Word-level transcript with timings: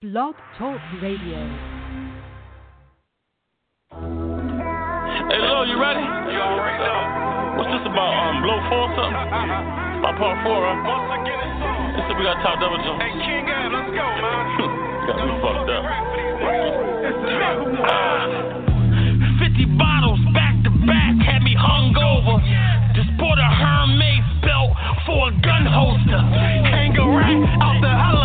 Blog 0.00 0.32
Talk 0.56 0.80
Radio. 1.04 1.36
Hey, 3.92 5.36
Lil, 5.36 5.68
you 5.68 5.76
ready? 5.76 6.00
You 6.00 6.40
already 6.40 6.80
know. 6.80 7.60
What's 7.60 7.68
this 7.68 7.84
about? 7.84 8.08
Um, 8.08 8.40
blow 8.40 8.64
four 8.72 8.88
or 8.88 8.96
something? 8.96 9.12
about 10.00 10.16
part 10.16 10.40
four, 10.40 10.56
huh? 10.56 10.88
Once 10.88 11.04
I 11.04 11.20
get 11.20 11.36
it, 11.36 11.52
this 12.00 12.16
we 12.16 12.24
got 12.24 12.40
top 12.40 12.56
double 12.64 12.80
jump. 12.80 12.96
Hey, 12.96 13.12
King 13.12 13.44
Ab, 13.44 13.76
let's 13.76 13.92
go, 13.92 14.00
man. 14.24 15.04
got 15.04 15.20
me 15.20 15.36
fucked 15.44 15.68
up. 15.68 15.84
Uh, 17.84 18.40
50 19.52 19.76
bottles 19.76 20.24
back 20.32 20.56
to 20.64 20.72
back 20.88 21.12
had 21.28 21.44
me 21.44 21.52
hungover. 21.52 22.40
Just 22.96 23.12
bought 23.20 23.36
a 23.36 23.50
Hermes 23.52 24.24
belt 24.40 24.72
for 25.04 25.28
a 25.28 25.32
gun 25.44 25.68
holster. 25.68 26.24
Kangaroo 26.72 27.44
out 27.60 27.84
the 27.84 27.92
house. 27.92 28.19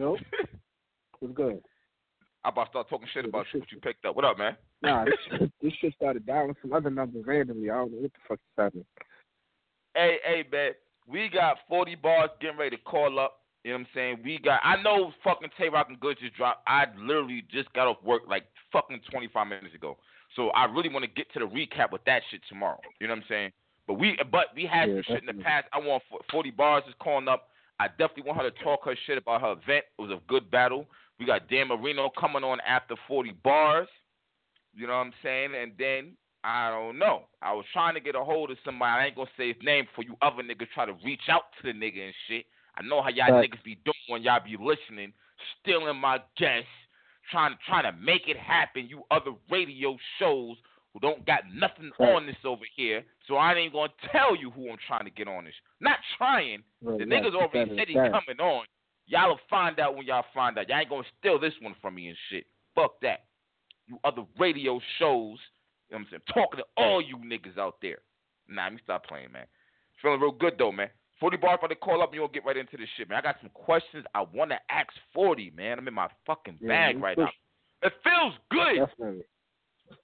Nope. 0.00 0.18
What's 1.18 1.34
good? 1.34 1.60
I'm 2.42 2.54
about 2.54 2.64
to 2.64 2.70
start 2.70 2.88
talking 2.88 3.06
shit 3.12 3.26
about 3.26 3.44
shit. 3.52 3.62
you 3.70 3.78
picked 3.80 4.06
up. 4.06 4.16
What 4.16 4.24
up, 4.24 4.38
man? 4.38 4.56
Nah, 4.80 5.04
this 5.04 5.14
shit, 5.28 5.52
this 5.62 5.72
shit 5.78 5.92
started 5.94 6.24
dialing 6.24 6.56
some 6.62 6.72
other 6.72 6.88
numbers 6.88 7.22
randomly. 7.26 7.68
I 7.68 7.74
don't 7.74 7.92
know 7.92 7.98
what 7.98 8.10
the 8.10 8.18
fuck 8.26 8.38
is 8.38 8.56
happening. 8.56 8.86
Hey, 9.94 10.16
hey, 10.24 10.44
man. 10.50 10.70
We 11.06 11.28
got 11.28 11.58
40 11.68 11.96
Barrs 11.96 12.30
getting 12.40 12.56
ready 12.56 12.78
to 12.78 12.82
call 12.82 13.18
up. 13.18 13.40
You 13.62 13.72
know 13.72 13.76
what 13.76 13.80
I'm 13.80 13.86
saying? 13.94 14.18
We 14.24 14.38
got. 14.38 14.60
I 14.64 14.80
know 14.82 15.12
fucking 15.22 15.50
Tay 15.58 15.68
Roc 15.68 15.90
and 15.90 16.00
Good 16.00 16.16
just 16.18 16.34
dropped. 16.34 16.66
I 16.66 16.86
literally 16.98 17.44
just 17.52 17.70
got 17.74 17.86
off 17.86 18.02
work 18.02 18.22
like 18.26 18.44
fucking 18.72 19.00
25 19.10 19.46
minutes 19.48 19.74
ago. 19.74 19.98
So 20.34 20.48
I 20.50 20.64
really 20.64 20.88
want 20.88 21.04
to 21.04 21.10
get 21.10 21.30
to 21.34 21.40
the 21.40 21.44
recap 21.44 21.92
with 21.92 22.04
that 22.06 22.22
shit 22.30 22.40
tomorrow. 22.48 22.80
You 23.00 23.08
know 23.08 23.12
what 23.12 23.24
I'm 23.24 23.28
saying? 23.28 23.50
But 23.86 23.94
we, 23.98 24.16
but 24.32 24.46
we 24.56 24.64
had 24.64 24.88
yeah, 24.88 24.94
some 24.94 25.02
shit 25.08 25.28
in 25.28 25.36
the 25.36 25.44
past. 25.44 25.66
I 25.74 25.78
want 25.78 26.02
40 26.30 26.50
Barrs 26.52 26.84
is 26.88 26.94
calling 27.02 27.28
up. 27.28 27.49
I 27.80 27.88
definitely 27.88 28.24
want 28.24 28.42
her 28.42 28.50
to 28.50 28.62
talk 28.62 28.84
her 28.84 28.94
shit 29.06 29.16
about 29.16 29.40
her 29.40 29.52
event. 29.52 29.86
It 29.98 30.02
was 30.02 30.10
a 30.10 30.20
good 30.28 30.50
battle. 30.50 30.84
We 31.18 31.24
got 31.24 31.48
Dan 31.48 31.68
Marino 31.68 32.10
coming 32.10 32.44
on 32.44 32.58
after 32.60 32.94
40 33.08 33.32
Barrs. 33.42 33.88
You 34.74 34.86
know 34.86 34.92
what 34.92 35.06
I'm 35.06 35.12
saying? 35.22 35.52
And 35.60 35.72
then 35.78 36.12
I 36.44 36.68
don't 36.68 36.98
know. 36.98 37.24
I 37.40 37.54
was 37.54 37.64
trying 37.72 37.94
to 37.94 38.00
get 38.00 38.14
a 38.14 38.22
hold 38.22 38.50
of 38.50 38.58
somebody. 38.66 39.00
I 39.02 39.06
ain't 39.06 39.16
gonna 39.16 39.30
say 39.34 39.48
his 39.48 39.62
name 39.62 39.86
for 39.96 40.04
you 40.04 40.14
other 40.20 40.42
niggas 40.42 40.68
try 40.74 40.84
to 40.84 40.94
reach 41.02 41.22
out 41.30 41.44
to 41.56 41.72
the 41.72 41.78
nigga 41.78 42.04
and 42.04 42.14
shit. 42.28 42.44
I 42.76 42.82
know 42.82 43.02
how 43.02 43.08
y'all 43.08 43.32
niggas 43.32 43.64
be 43.64 43.78
doing 43.82 43.94
when 44.08 44.22
y'all 44.22 44.44
be 44.44 44.58
listening, 44.60 45.14
stealing 45.60 45.96
my 45.96 46.18
guests, 46.36 46.68
trying 47.30 47.52
to 47.52 47.58
trying 47.66 47.90
to 47.90 47.98
make 47.98 48.28
it 48.28 48.36
happen. 48.36 48.88
You 48.88 49.04
other 49.10 49.32
radio 49.50 49.96
shows 50.18 50.56
who 50.92 51.00
don't 51.00 51.24
got 51.26 51.42
nothing 51.52 51.90
Right. 51.98 52.14
on 52.14 52.26
this 52.26 52.36
over 52.44 52.64
here. 52.76 53.04
So 53.26 53.36
I 53.36 53.54
ain't 53.54 53.72
gonna 53.72 53.92
tell 54.10 54.34
you 54.36 54.50
who 54.50 54.70
I'm 54.70 54.78
trying 54.86 55.04
to 55.04 55.10
get 55.10 55.28
on 55.28 55.44
this. 55.44 55.54
Not 55.80 55.98
trying. 56.18 56.62
Right, 56.82 56.98
The 56.98 57.04
niggas 57.04 57.32
keep 57.32 57.34
already 57.34 57.76
said 57.76 57.88
he 57.88 57.94
in 57.96 58.10
coming 58.12 58.40
on. 58.40 58.66
Y'all 59.06 59.28
will 59.30 59.40
find 59.48 59.78
out 59.80 59.96
when 59.96 60.06
y'all 60.06 60.24
find 60.34 60.56
out. 60.58 60.68
Y'all 60.68 60.78
ain't 60.78 60.88
gonna 60.88 61.04
steal 61.18 61.38
this 61.38 61.54
one 61.60 61.74
from 61.82 61.94
me 61.96 62.08
and 62.08 62.16
shit. 62.28 62.46
Fuck 62.74 63.00
that. 63.02 63.24
You 63.86 63.98
other 64.04 64.24
radio 64.38 64.80
shows, 64.98 65.38
you 65.88 65.96
know 65.96 65.98
what 65.98 65.98
I'm 65.98 66.06
saying? 66.10 66.22
Talking 66.32 66.58
to 66.60 66.64
all 66.76 67.00
you 67.02 67.16
niggas 67.16 67.58
out 67.58 67.76
there. 67.82 67.98
Nah, 68.48 68.64
let 68.64 68.72
me 68.74 68.78
stop 68.84 69.04
playing, 69.06 69.32
man. 69.32 69.46
Feeling 70.00 70.20
real 70.20 70.32
good 70.32 70.54
though, 70.58 70.72
man. 70.72 70.90
40 71.18 71.36
Barrs 71.36 71.58
about 71.58 71.68
to 71.68 71.74
call 71.76 72.02
up 72.02 72.08
and 72.10 72.14
you'll 72.16 72.28
get 72.28 72.44
right 72.44 72.56
into 72.56 72.76
this 72.76 72.88
shit, 72.96 73.08
man. 73.08 73.18
I 73.18 73.20
got 73.20 73.36
some 73.40 73.50
questions 73.50 74.04
I 74.14 74.22
wanna 74.32 74.58
ask 74.70 74.88
40, 75.12 75.50
man. 75.50 75.78
I'm 75.78 75.86
in 75.88 75.94
my 75.94 76.08
fucking 76.26 76.58
bag 76.62 77.00
right 77.00 77.16
too. 77.16 77.22
now. 77.24 77.30
It 77.82 77.92
feels 78.04 78.34
good. 78.50 78.86
Definitely. 78.86 79.24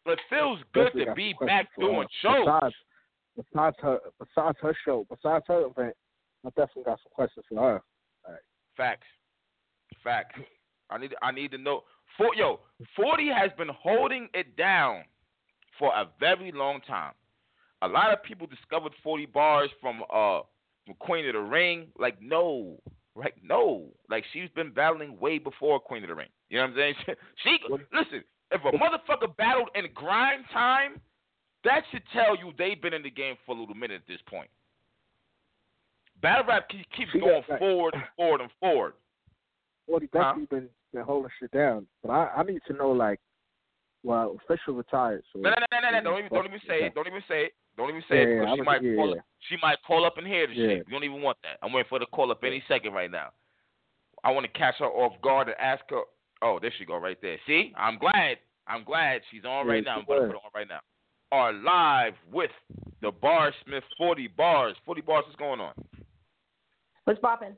It 0.06 0.18
feels 0.30 0.58
good 0.72 0.92
to 0.92 1.14
be 1.14 1.34
back 1.40 1.68
doing 1.78 2.06
shows. 2.22 2.44
Besides, 2.44 2.74
besides 3.36 3.76
her, 3.80 3.98
besides 4.18 4.58
her 4.60 4.76
show, 4.84 5.06
besides 5.10 5.44
her 5.48 5.66
event, 5.66 5.94
I 6.44 6.48
definitely 6.50 6.84
got 6.84 6.98
some 7.02 7.12
questions 7.12 7.44
for 7.48 7.60
her. 7.60 7.82
Facts. 8.76 9.06
Facts. 10.04 10.38
I 10.90 10.98
need 10.98 11.14
I 11.22 11.32
need 11.32 11.50
to 11.52 11.58
know. 11.58 11.82
For, 12.16 12.34
yo, 12.34 12.60
forty 12.94 13.28
has 13.28 13.50
been 13.58 13.70
holding 13.70 14.28
it 14.34 14.56
down 14.56 15.02
for 15.78 15.88
a 15.94 16.08
very 16.20 16.52
long 16.52 16.80
time. 16.86 17.12
A 17.82 17.88
lot 17.88 18.12
of 18.12 18.22
people 18.22 18.46
discovered 18.46 18.92
forty 19.02 19.26
Barrs 19.26 19.70
from 19.80 20.02
uh 20.12 20.40
from 20.84 20.94
Queen 20.98 21.26
of 21.26 21.34
the 21.34 21.40
Ring. 21.40 21.88
Like 21.98 22.20
no, 22.22 22.78
like 23.14 23.34
no, 23.42 23.88
like 24.08 24.24
she's 24.32 24.48
been 24.54 24.70
battling 24.72 25.18
way 25.18 25.38
before 25.38 25.80
Queen 25.80 26.02
of 26.04 26.08
the 26.08 26.14
Ring. 26.14 26.28
You 26.48 26.58
know 26.58 26.64
what 26.64 26.70
I'm 26.70 26.76
saying? 26.76 26.94
She, 27.42 27.58
What- 27.68 27.80
listen. 27.92 28.22
If 28.52 28.60
a 28.64 28.70
motherfucker 28.76 29.36
battled 29.36 29.68
in 29.74 29.86
grind 29.94 30.44
time, 30.52 31.00
that 31.64 31.82
should 31.90 32.02
tell 32.12 32.36
you 32.36 32.52
they've 32.56 32.80
been 32.80 32.94
in 32.94 33.02
the 33.02 33.10
game 33.10 33.34
for 33.44 33.56
a 33.56 33.58
little 33.58 33.74
minute 33.74 34.02
at 34.02 34.06
this 34.06 34.20
point. 34.28 34.48
Battle 36.22 36.44
rap 36.46 36.68
keeps 36.68 37.10
She 37.12 37.20
going 37.20 37.42
that. 37.48 37.58
forward 37.58 37.94
and 37.94 38.02
forward 38.16 38.40
and 38.40 38.50
forward. 38.60 38.92
Forty 39.86 40.08
Huh? 40.12 40.32
definitely 40.34 40.58
been 40.60 40.68
been 40.92 41.02
holding 41.02 41.30
shit 41.38 41.50
down, 41.50 41.86
but 42.02 42.10
I 42.10 42.30
I 42.36 42.42
need 42.44 42.60
to 42.68 42.72
know 42.72 42.90
like, 42.92 43.20
well, 44.02 44.36
official 44.44 44.74
retired. 44.74 45.22
So 45.32 45.40
No, 45.40 45.50
no, 45.50 45.56
no, 45.72 45.78
no, 45.80 45.90
no, 45.90 45.98
no. 46.00 46.10
Don't 46.10 46.18
even, 46.20 46.32
don't 46.32 46.46
even 46.46 46.60
say 46.66 46.84
it. 46.84 46.94
Don't 46.94 47.06
even 47.06 47.22
say 47.28 47.44
it. 47.46 47.52
Don't 47.76 47.90
even 47.90 48.02
say 48.08 48.22
it 48.22 48.28
Yeah, 48.28 48.34
yeah, 48.34 48.40
because 48.40 48.56
she 48.56 48.62
might 48.62 48.82
yeah, 48.82 48.94
call 48.96 49.12
up. 49.12 49.18
She 49.48 49.56
might 49.60 49.78
call 49.86 50.06
up 50.06 50.16
and 50.18 50.26
hear 50.26 50.46
the 50.46 50.54
shit. 50.54 50.86
We 50.86 50.92
don't 50.92 51.04
even 51.04 51.20
want 51.20 51.36
that. 51.42 51.58
I'm 51.62 51.72
waiting 51.72 51.88
for 51.88 51.96
her 51.98 52.04
to 52.04 52.10
call 52.10 52.30
up 52.30 52.42
any 52.44 52.62
second 52.68 52.94
right 52.94 53.10
now. 53.10 53.30
I 54.24 54.30
want 54.30 54.46
to 54.46 54.58
catch 54.58 54.76
her 54.78 54.86
off 54.86 55.20
guard 55.22 55.48
and 55.48 55.56
ask 55.60 55.84
her. 55.90 56.02
Oh, 56.42 56.58
there 56.60 56.72
she 56.78 56.84
go 56.84 56.96
right 56.96 57.18
there. 57.22 57.38
See, 57.46 57.72
I'm 57.76 57.98
glad. 57.98 58.38
I'm 58.66 58.84
glad 58.84 59.20
she's 59.30 59.44
on 59.44 59.66
Yeah, 59.66 59.72
right 59.72 59.84
now. 59.84 59.98
I'm 59.98 60.06
going 60.06 60.20
to 60.22 60.26
put 60.26 60.32
her 60.32 60.36
on 60.36 60.50
right 60.54 60.68
now. 60.68 60.80
Are 61.32 61.52
live 61.52 62.14
with 62.32 62.50
the 63.02 63.10
Bar 63.10 63.52
Smith 63.64 63.84
40 63.98 64.28
Barrs. 64.28 64.76
40 64.84 65.00
Barrs. 65.00 65.24
What's 65.26 65.36
going 65.36 65.60
on? 65.60 65.72
What's 67.04 67.20
popping? 67.20 67.56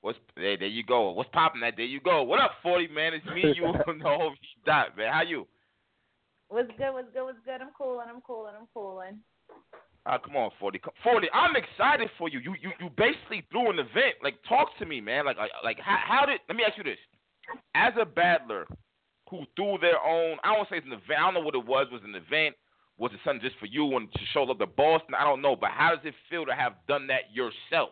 What's 0.00 0.18
there? 0.36 0.56
There 0.56 0.68
you 0.68 0.84
go. 0.84 1.10
What's 1.10 1.30
popping? 1.32 1.60
That 1.60 1.74
there 1.76 1.86
you 1.86 2.00
go. 2.00 2.22
What 2.22 2.40
up, 2.40 2.52
40 2.62 2.88
man? 2.88 3.14
It's 3.14 3.26
me, 3.26 3.52
you, 3.54 3.62
know, 3.72 3.92
no, 3.96 4.30
dot 4.64 4.96
man. 4.96 5.12
How 5.12 5.22
you? 5.22 5.46
What's 6.48 6.68
good? 6.78 6.92
What's 6.92 7.12
good? 7.12 7.24
What's 7.24 7.38
good? 7.44 7.60
I'm 7.60 7.70
cooling. 7.76 8.06
I'm 8.08 8.20
cooling. 8.22 8.54
I'm 8.58 8.66
cooling. 8.72 9.18
Ah, 10.06 10.16
come 10.16 10.36
on, 10.36 10.50
forty. 10.58 10.80
Forty. 11.04 11.28
I'm 11.34 11.54
excited 11.56 12.08
for 12.16 12.28
you. 12.28 12.38
You 12.38 12.54
you 12.62 12.70
you 12.80 12.88
basically 12.96 13.44
threw 13.50 13.68
an 13.70 13.78
event. 13.78 14.16
Like, 14.22 14.36
talk 14.48 14.68
to 14.78 14.86
me, 14.86 15.00
man. 15.00 15.26
Like 15.26 15.36
like, 15.36 15.50
like 15.62 15.78
how, 15.78 15.98
how 16.02 16.26
did? 16.26 16.40
Let 16.48 16.56
me 16.56 16.64
ask 16.66 16.78
you 16.78 16.84
this. 16.84 16.96
As 17.74 17.92
a 18.00 18.04
battler 18.04 18.66
who 19.30 19.42
threw 19.56 19.78
their 19.80 20.02
own, 20.04 20.38
I 20.44 20.54
don't 20.54 20.68
say 20.68 20.78
it's 20.78 20.86
an 20.86 20.92
event. 20.92 21.18
I 21.18 21.22
don't 21.24 21.34
know 21.34 21.40
what 21.40 21.54
it 21.54 21.66
was. 21.66 21.86
Was 21.92 22.02
an 22.04 22.14
event? 22.14 22.56
Was 22.98 23.12
it 23.12 23.20
something 23.24 23.40
just 23.40 23.58
for 23.58 23.66
you 23.66 23.96
and 23.96 24.12
to 24.12 24.18
show 24.32 24.42
love 24.42 24.58
to 24.58 24.66
Boston? 24.66 25.14
I 25.14 25.24
don't 25.24 25.42
know. 25.42 25.54
But 25.54 25.70
how 25.70 25.90
does 25.90 26.04
it 26.04 26.14
feel 26.28 26.44
to 26.46 26.54
have 26.54 26.74
done 26.88 27.06
that 27.08 27.32
yourself? 27.32 27.90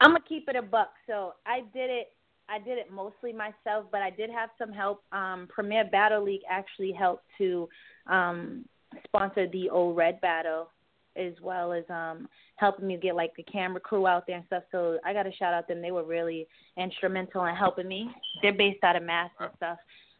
I'm 0.00 0.10
gonna 0.10 0.24
keep 0.28 0.48
it 0.48 0.56
a 0.56 0.62
buck. 0.62 0.92
So 1.06 1.34
I 1.46 1.60
did 1.72 1.90
it. 1.90 2.08
I 2.48 2.58
did 2.58 2.76
it 2.76 2.90
mostly 2.90 3.32
myself, 3.32 3.86
but 3.90 4.02
I 4.02 4.10
did 4.10 4.28
have 4.30 4.50
some 4.58 4.72
help. 4.72 5.02
Um, 5.12 5.48
Premier 5.48 5.84
Battle 5.90 6.22
League 6.22 6.42
actually 6.48 6.92
helped 6.92 7.24
to 7.38 7.68
um, 8.06 8.66
sponsor 9.06 9.48
the 9.48 9.70
old 9.70 9.96
Red 9.96 10.20
Battle, 10.20 10.68
as 11.16 11.32
well 11.42 11.72
as 11.72 11.84
um, 11.90 12.28
helping 12.56 12.86
me 12.86 12.96
get 12.96 13.14
like 13.14 13.34
the 13.36 13.42
camera 13.44 13.80
crew 13.80 14.06
out 14.06 14.26
there 14.26 14.36
and 14.36 14.46
stuff. 14.46 14.62
So 14.72 14.98
I 15.04 15.12
got 15.12 15.24
to 15.24 15.32
shout 15.32 15.54
out 15.54 15.68
them. 15.68 15.82
They 15.82 15.90
were 15.90 16.04
really 16.04 16.46
instrumental 16.76 17.44
in 17.46 17.54
helping 17.54 17.88
me. 17.88 18.10
They're 18.42 18.52
based 18.52 18.82
out 18.84 18.96
of 18.96 19.02
Mass 19.02 19.30
and 19.40 19.50
stuff. 19.56 19.78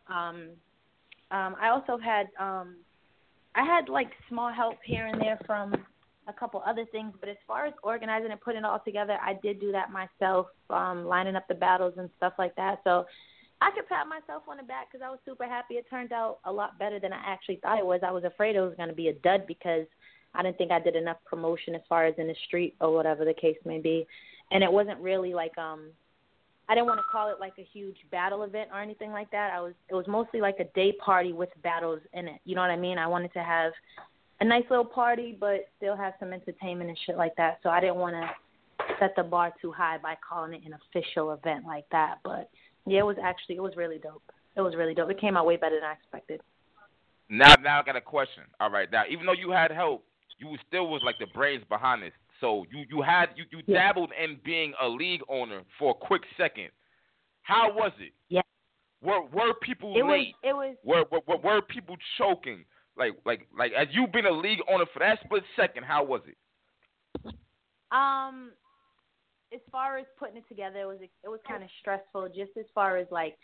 Um, 0.08 0.50
um, 1.30 1.56
I 1.60 1.68
also 1.70 1.98
had 1.98 2.26
um, 2.38 2.76
I 3.54 3.64
had 3.64 3.88
like 3.88 4.10
small 4.28 4.52
help 4.52 4.76
here 4.84 5.06
and 5.06 5.20
there 5.20 5.38
from 5.46 5.74
a 6.26 6.32
couple 6.32 6.62
other 6.66 6.86
things, 6.90 7.12
but 7.20 7.28
as 7.28 7.36
far 7.46 7.66
as 7.66 7.74
organizing 7.82 8.30
and 8.30 8.40
putting 8.40 8.60
it 8.60 8.64
all 8.64 8.80
together, 8.84 9.18
I 9.22 9.34
did 9.42 9.60
do 9.60 9.72
that 9.72 9.90
myself, 9.90 10.46
um, 10.70 11.04
lining 11.04 11.36
up 11.36 11.46
the 11.48 11.54
battles 11.54 11.94
and 11.98 12.08
stuff 12.16 12.32
like 12.38 12.54
that. 12.56 12.80
So 12.84 13.04
I 13.60 13.70
could 13.70 13.88
pat 13.88 14.06
myself 14.08 14.42
on 14.48 14.56
the 14.56 14.62
back 14.62 14.90
because 14.90 15.04
I 15.04 15.10
was 15.10 15.18
super 15.24 15.44
happy. 15.44 15.74
It 15.74 15.86
turned 15.88 16.12
out 16.12 16.38
a 16.44 16.52
lot 16.52 16.78
better 16.78 16.98
than 16.98 17.12
I 17.12 17.20
actually 17.24 17.56
thought 17.56 17.78
it 17.78 17.86
was. 17.86 18.00
I 18.06 18.10
was 18.10 18.24
afraid 18.24 18.56
it 18.56 18.60
was 18.60 18.74
going 18.76 18.88
to 18.88 18.94
be 18.94 19.08
a 19.08 19.14
dud 19.14 19.46
because 19.46 19.86
I 20.34 20.42
didn't 20.42 20.58
think 20.58 20.70
I 20.70 20.80
did 20.80 20.96
enough 20.96 21.18
promotion 21.24 21.74
as 21.74 21.82
far 21.88 22.06
as 22.06 22.14
in 22.18 22.26
the 22.26 22.34
street 22.46 22.74
or 22.80 22.92
whatever 22.92 23.24
the 23.24 23.34
case 23.34 23.58
may 23.64 23.78
be, 23.80 24.06
and 24.50 24.62
it 24.62 24.72
wasn't 24.72 25.00
really 25.00 25.34
like 25.34 25.56
um. 25.58 25.90
I 26.66 26.74
didn't 26.74 26.86
want 26.86 26.98
to 26.98 27.04
call 27.12 27.28
it 27.28 27.38
like 27.38 27.52
a 27.58 27.68
huge 27.74 27.98
battle 28.10 28.42
event 28.42 28.70
or 28.72 28.80
anything 28.80 29.10
like 29.10 29.30
that. 29.32 29.52
I 29.52 29.60
was 29.60 29.74
it 29.90 29.94
was 29.94 30.06
mostly 30.06 30.40
like 30.40 30.56
a 30.60 30.64
day 30.74 30.92
party 30.92 31.34
with 31.34 31.50
battles 31.62 32.00
in 32.14 32.26
it. 32.26 32.40
You 32.46 32.54
know 32.54 32.62
what 32.62 32.70
I 32.70 32.76
mean? 32.76 32.96
I 32.96 33.06
wanted 33.06 33.34
to 33.34 33.42
have 33.42 33.72
a 34.40 34.44
nice 34.44 34.64
little 34.70 34.84
party, 34.84 35.36
but 35.38 35.66
still 35.76 35.94
have 35.94 36.14
some 36.18 36.32
entertainment 36.32 36.88
and 36.88 36.98
shit 37.06 37.16
like 37.16 37.36
that. 37.36 37.58
So 37.62 37.68
I 37.68 37.80
didn't 37.80 37.96
want 37.96 38.14
to 38.14 38.30
set 38.98 39.14
the 39.16 39.22
bar 39.22 39.52
too 39.60 39.72
high 39.72 39.98
by 39.98 40.14
calling 40.26 40.54
it 40.54 40.62
an 40.64 40.74
official 40.74 41.32
event 41.32 41.64
like 41.66 41.84
that. 41.92 42.18
But 42.24 42.50
yeah, 42.86 43.00
it 43.00 43.06
was 43.06 43.16
actually 43.22 43.56
it 43.56 43.62
was 43.62 43.76
really 43.76 43.98
dope. 43.98 44.22
It 44.56 44.60
was 44.60 44.74
really 44.76 44.94
dope. 44.94 45.10
It 45.10 45.20
came 45.20 45.36
out 45.36 45.46
way 45.46 45.56
better 45.56 45.76
than 45.76 45.84
I 45.84 45.92
expected. 45.92 46.40
Now, 47.28 47.54
now 47.62 47.80
I 47.80 47.82
got 47.84 47.96
a 47.96 48.00
question. 48.00 48.44
All 48.60 48.70
right, 48.70 48.90
now 48.90 49.04
even 49.10 49.26
though 49.26 49.32
you 49.32 49.50
had 49.50 49.70
help, 49.70 50.04
you 50.38 50.56
still 50.66 50.88
was 50.88 51.02
like 51.04 51.18
the 51.18 51.26
brains 51.34 51.64
behind 51.68 52.02
this. 52.02 52.12
So 52.40 52.64
you 52.70 52.84
you 52.90 53.02
had 53.02 53.30
you 53.36 53.44
you 53.50 53.62
Yeah. 53.66 53.78
dabbled 53.86 54.10
in 54.22 54.38
being 54.44 54.74
a 54.80 54.88
league 54.88 55.22
owner 55.28 55.62
for 55.78 55.90
a 55.92 55.94
quick 55.94 56.22
second. 56.36 56.70
How 57.42 57.72
was 57.72 57.92
it? 58.00 58.12
Yeah. 58.28 58.42
Were 59.02 59.22
were 59.22 59.54
people 59.62 59.96
It 59.96 60.02
was 60.02 60.10
late? 60.12 60.34
it 60.42 60.52
was 60.54 60.76
Were, 60.84 61.04
were 61.10 61.20
were 61.26 61.38
were 61.38 61.62
people 61.62 61.96
choking? 62.18 62.64
Like 62.96 63.12
like 63.24 63.46
like 63.56 63.72
as 63.72 63.88
you 63.92 64.06
been 64.06 64.26
a 64.26 64.30
league 64.32 64.60
owner 64.68 64.86
for 64.92 65.00
that 65.00 65.20
split 65.24 65.44
second, 65.56 65.84
how 65.84 66.04
was 66.04 66.22
it? 66.26 66.36
Um, 67.92 68.50
as 69.52 69.60
far 69.70 69.98
as 69.98 70.06
putting 70.18 70.36
it 70.36 70.48
together, 70.48 70.80
it 70.80 70.86
was 70.86 70.98
it 71.00 71.28
was 71.28 71.40
kind 71.46 71.62
of 71.62 71.68
stressful. 71.80 72.28
Just 72.28 72.56
as 72.58 72.66
far 72.74 72.96
as 72.96 73.06
like, 73.10 73.36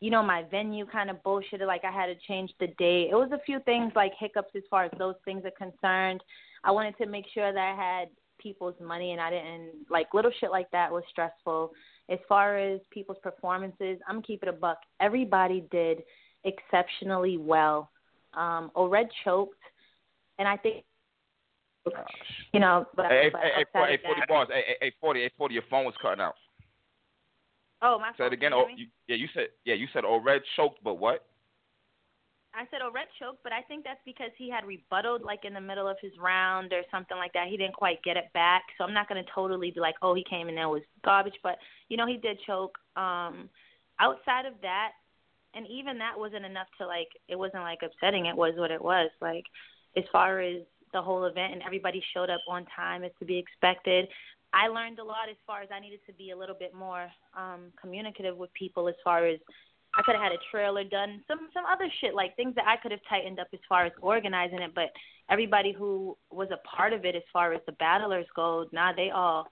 you 0.00 0.10
know, 0.10 0.22
my 0.22 0.44
venue 0.50 0.86
kind 0.86 1.10
of 1.10 1.22
bullshitted. 1.22 1.66
Like 1.66 1.84
I 1.84 1.90
had 1.90 2.06
to 2.06 2.14
change 2.26 2.52
the 2.60 2.68
date. 2.78 3.08
It 3.10 3.14
was 3.14 3.30
a 3.32 3.42
few 3.44 3.60
things 3.60 3.92
like 3.96 4.12
hiccups 4.18 4.52
as 4.56 4.62
far 4.70 4.84
as 4.84 4.92
those 4.98 5.16
things 5.24 5.42
are 5.44 5.50
concerned. 5.50 6.22
I 6.64 6.70
wanted 6.70 6.96
to 6.98 7.06
make 7.06 7.26
sure 7.32 7.52
that 7.52 7.60
I 7.60 7.74
had 7.74 8.08
people's 8.38 8.74
money 8.80 9.12
and 9.12 9.20
I 9.20 9.30
didn't 9.30 9.90
like 9.90 10.14
little 10.14 10.30
shit 10.40 10.50
like 10.50 10.70
that 10.70 10.90
was 10.90 11.02
stressful. 11.10 11.72
As 12.08 12.18
far 12.28 12.56
as 12.56 12.80
people's 12.90 13.18
performances, 13.22 13.98
I'm 14.08 14.22
keeping 14.22 14.48
a 14.48 14.52
buck. 14.52 14.78
Everybody 15.00 15.64
did 15.70 16.02
exceptionally 16.44 17.36
well. 17.36 17.90
Um, 18.34 18.70
Ored 18.74 19.08
choked, 19.24 19.58
and 20.38 20.46
I 20.46 20.56
think 20.56 20.84
you 22.52 22.60
know, 22.60 22.86
but, 22.94 23.06
Hey, 23.06 23.30
but 23.32 23.40
hey, 23.40 23.50
hey, 23.56 23.64
hey, 23.64 23.98
forty 24.04 24.22
Barrs. 24.28 24.48
Hey, 24.50 24.62
hey, 24.66 24.76
hey, 24.80 24.92
forty, 25.00 25.20
hey, 25.22 25.30
forty. 25.36 25.54
Your 25.54 25.64
phone 25.70 25.84
was 25.84 25.94
cutting 26.00 26.20
out. 26.20 26.34
Oh, 27.80 27.98
my 27.98 28.10
Say 28.18 28.26
it 28.26 28.32
again. 28.32 28.52
Oh, 28.52 28.66
you, 28.76 28.86
yeah, 29.06 29.16
you 29.16 29.28
said 29.34 29.48
yeah, 29.64 29.74
you 29.74 29.86
said 29.92 30.04
oh 30.04 30.20
red 30.20 30.42
choked, 30.56 30.82
but 30.82 30.94
what? 30.94 31.24
I 32.54 32.64
said 32.72 32.80
Oret 32.80 33.06
choked, 33.20 33.44
but 33.44 33.52
I 33.52 33.62
think 33.62 33.84
that's 33.84 34.00
because 34.04 34.30
he 34.36 34.50
had 34.50 34.64
rebutted 34.66 35.22
like 35.22 35.44
in 35.44 35.54
the 35.54 35.60
middle 35.60 35.86
of 35.86 35.96
his 36.02 36.12
round 36.18 36.72
or 36.72 36.82
something 36.90 37.16
like 37.16 37.32
that. 37.34 37.46
He 37.48 37.56
didn't 37.56 37.74
quite 37.74 38.02
get 38.02 38.16
it 38.16 38.32
back. 38.34 38.62
So 38.76 38.84
I'm 38.84 38.94
not 38.94 39.08
going 39.08 39.22
to 39.22 39.30
totally 39.32 39.70
be 39.70 39.78
like, 39.78 39.94
oh, 40.02 40.14
he 40.14 40.24
came 40.28 40.48
in 40.48 40.56
there 40.56 40.68
was 40.68 40.82
garbage, 41.04 41.38
but 41.42 41.58
you 41.88 41.96
know 41.96 42.06
he 42.06 42.16
did 42.16 42.38
choke. 42.46 42.76
Um, 42.96 43.48
outside 44.00 44.46
of 44.46 44.54
that, 44.62 44.92
and 45.54 45.66
even 45.68 45.98
that 45.98 46.18
wasn't 46.18 46.44
enough 46.44 46.66
to 46.78 46.86
like. 46.86 47.08
It 47.28 47.38
wasn't 47.38 47.62
like 47.62 47.80
upsetting. 47.84 48.26
It 48.26 48.36
was 48.36 48.54
what 48.56 48.72
it 48.72 48.82
was. 48.82 49.10
Like, 49.20 49.44
as 49.96 50.04
far 50.10 50.40
as 50.40 50.62
the 50.92 51.02
whole 51.02 51.24
event 51.26 51.52
and 51.52 51.62
everybody 51.62 52.02
showed 52.14 52.30
up 52.30 52.40
on 52.48 52.66
time 52.74 53.04
as 53.04 53.12
to 53.18 53.24
be 53.24 53.38
expected. 53.38 54.08
I 54.52 54.68
learned 54.68 54.98
a 54.98 55.04
lot 55.04 55.28
as 55.30 55.36
far 55.46 55.62
as 55.62 55.68
I 55.72 55.80
needed 55.80 56.00
to 56.06 56.12
be 56.12 56.30
a 56.30 56.36
little 56.36 56.56
bit 56.58 56.74
more 56.74 57.08
um 57.36 57.72
communicative 57.80 58.36
with 58.36 58.52
people 58.54 58.88
as 58.88 58.94
far 59.04 59.26
as 59.26 59.38
I 59.94 60.02
could 60.02 60.14
have 60.14 60.22
had 60.22 60.32
a 60.32 60.50
trailer 60.50 60.84
done, 60.84 61.22
some 61.26 61.48
some 61.54 61.64
other 61.64 61.88
shit 62.00 62.14
like 62.14 62.36
things 62.36 62.54
that 62.54 62.66
I 62.66 62.76
could 62.76 62.92
have 62.92 63.00
tightened 63.08 63.40
up 63.40 63.48
as 63.52 63.60
far 63.68 63.86
as 63.86 63.92
organizing 64.00 64.60
it, 64.60 64.74
but 64.74 64.90
everybody 65.30 65.72
who 65.72 66.16
was 66.30 66.48
a 66.50 66.58
part 66.76 66.92
of 66.92 67.04
it 67.04 67.16
as 67.16 67.22
far 67.32 67.52
as 67.52 67.60
the 67.66 67.72
battlers 67.72 68.26
go, 68.36 68.66
nah, 68.72 68.92
they 68.92 69.10
all 69.10 69.48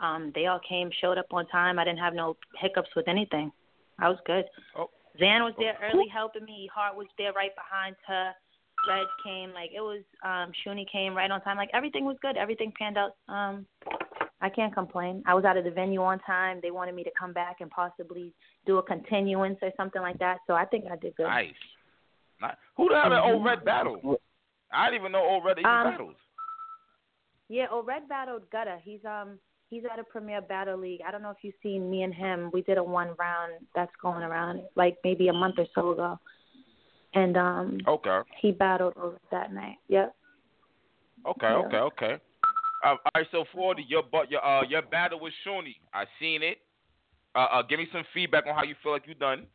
um 0.00 0.32
they 0.34 0.46
all 0.46 0.60
came, 0.68 0.90
showed 1.00 1.18
up 1.18 1.26
on 1.32 1.46
time. 1.48 1.78
I 1.78 1.84
didn't 1.84 2.00
have 2.00 2.14
no 2.14 2.36
hiccups 2.60 2.90
with 2.94 3.08
anything. 3.08 3.50
I 3.98 4.08
was 4.08 4.18
good. 4.26 4.44
Oh. 4.76 4.90
Zan 5.18 5.42
was 5.42 5.54
there 5.58 5.76
early 5.82 6.06
helping 6.12 6.44
me. 6.44 6.70
Hart 6.72 6.96
was 6.96 7.08
there 7.16 7.32
right 7.32 7.50
behind 7.56 7.96
her. 8.06 8.32
Red 8.86 9.06
came 9.24 9.52
like 9.52 9.70
it 9.74 9.80
was 9.80 10.02
um 10.22 10.52
Shuni 10.64 10.84
came 10.90 11.16
right 11.16 11.30
on 11.30 11.40
time. 11.40 11.56
Like 11.56 11.70
everything 11.72 12.04
was 12.04 12.16
good. 12.22 12.36
Everything 12.36 12.72
panned 12.78 12.98
out. 12.98 13.16
Um 13.28 13.66
I 14.40 14.48
can't 14.48 14.72
complain. 14.72 15.22
I 15.26 15.34
was 15.34 15.44
out 15.44 15.56
of 15.56 15.64
the 15.64 15.70
venue 15.70 16.00
on 16.02 16.20
time. 16.20 16.60
They 16.62 16.70
wanted 16.70 16.94
me 16.94 17.02
to 17.04 17.10
come 17.18 17.32
back 17.32 17.56
and 17.60 17.70
possibly 17.70 18.32
do 18.66 18.78
a 18.78 18.82
continuance 18.82 19.58
or 19.62 19.72
something 19.76 20.00
like 20.00 20.18
that. 20.18 20.38
So 20.46 20.54
I 20.54 20.64
think 20.64 20.84
I 20.90 20.96
did 20.96 21.16
good. 21.16 21.26
Nice. 21.26 21.54
Nice. 22.40 22.54
Who 22.76 22.88
the 22.88 23.00
hell 23.00 23.10
the 23.10 23.20
old 23.20 23.44
red 23.44 23.64
battle? 23.64 24.18
I 24.72 24.86
didn't 24.86 25.00
even 25.00 25.12
know 25.12 25.24
old 25.24 25.44
red 25.44 25.58
even 25.58 25.70
Um, 25.70 25.84
battles. 25.90 26.16
Yeah, 27.48 27.66
oh 27.70 27.82
Red 27.82 28.08
battled 28.08 28.48
Gutta. 28.50 28.78
He's 28.82 29.04
um 29.04 29.38
he's 29.70 29.82
at 29.90 29.98
a 29.98 30.04
Premier 30.04 30.40
Battle 30.40 30.78
League. 30.78 31.00
I 31.06 31.10
don't 31.10 31.22
know 31.22 31.30
if 31.30 31.38
you've 31.42 31.54
seen 31.62 31.90
me 31.90 32.02
and 32.02 32.14
him. 32.14 32.50
We 32.52 32.62
did 32.62 32.78
a 32.78 32.84
one 32.84 33.14
round 33.18 33.54
that's 33.74 33.92
going 34.02 34.22
around 34.22 34.62
like 34.76 34.98
maybe 35.02 35.28
a 35.28 35.32
month 35.32 35.54
or 35.58 35.66
so 35.74 35.92
ago. 35.92 36.18
And 37.14 37.36
um 37.36 37.78
Okay. 37.88 38.20
he 38.40 38.52
battled 38.52 38.94
over 38.96 39.18
that 39.30 39.52
night. 39.52 39.76
Yep. 39.88 40.14
Okay, 41.26 41.46
Yeah. 41.48 41.56
okay, 41.56 41.76
okay. 41.78 42.18
Uh, 42.84 42.94
so 43.32 43.44
forty, 43.52 43.84
your 43.88 44.02
but 44.10 44.30
your 44.30 44.44
uh 44.44 44.62
your 44.62 44.82
battle 44.82 45.20
with 45.20 45.32
Shawnee, 45.44 45.80
I 45.92 46.04
seen 46.20 46.42
it. 46.42 46.58
Uh, 47.34 47.46
uh, 47.52 47.62
give 47.62 47.78
me 47.78 47.88
some 47.92 48.04
feedback 48.14 48.46
on 48.46 48.54
how 48.54 48.64
you 48.64 48.74
feel 48.82 48.92
like 48.92 49.06
you 49.06 49.14
done. 49.14 49.46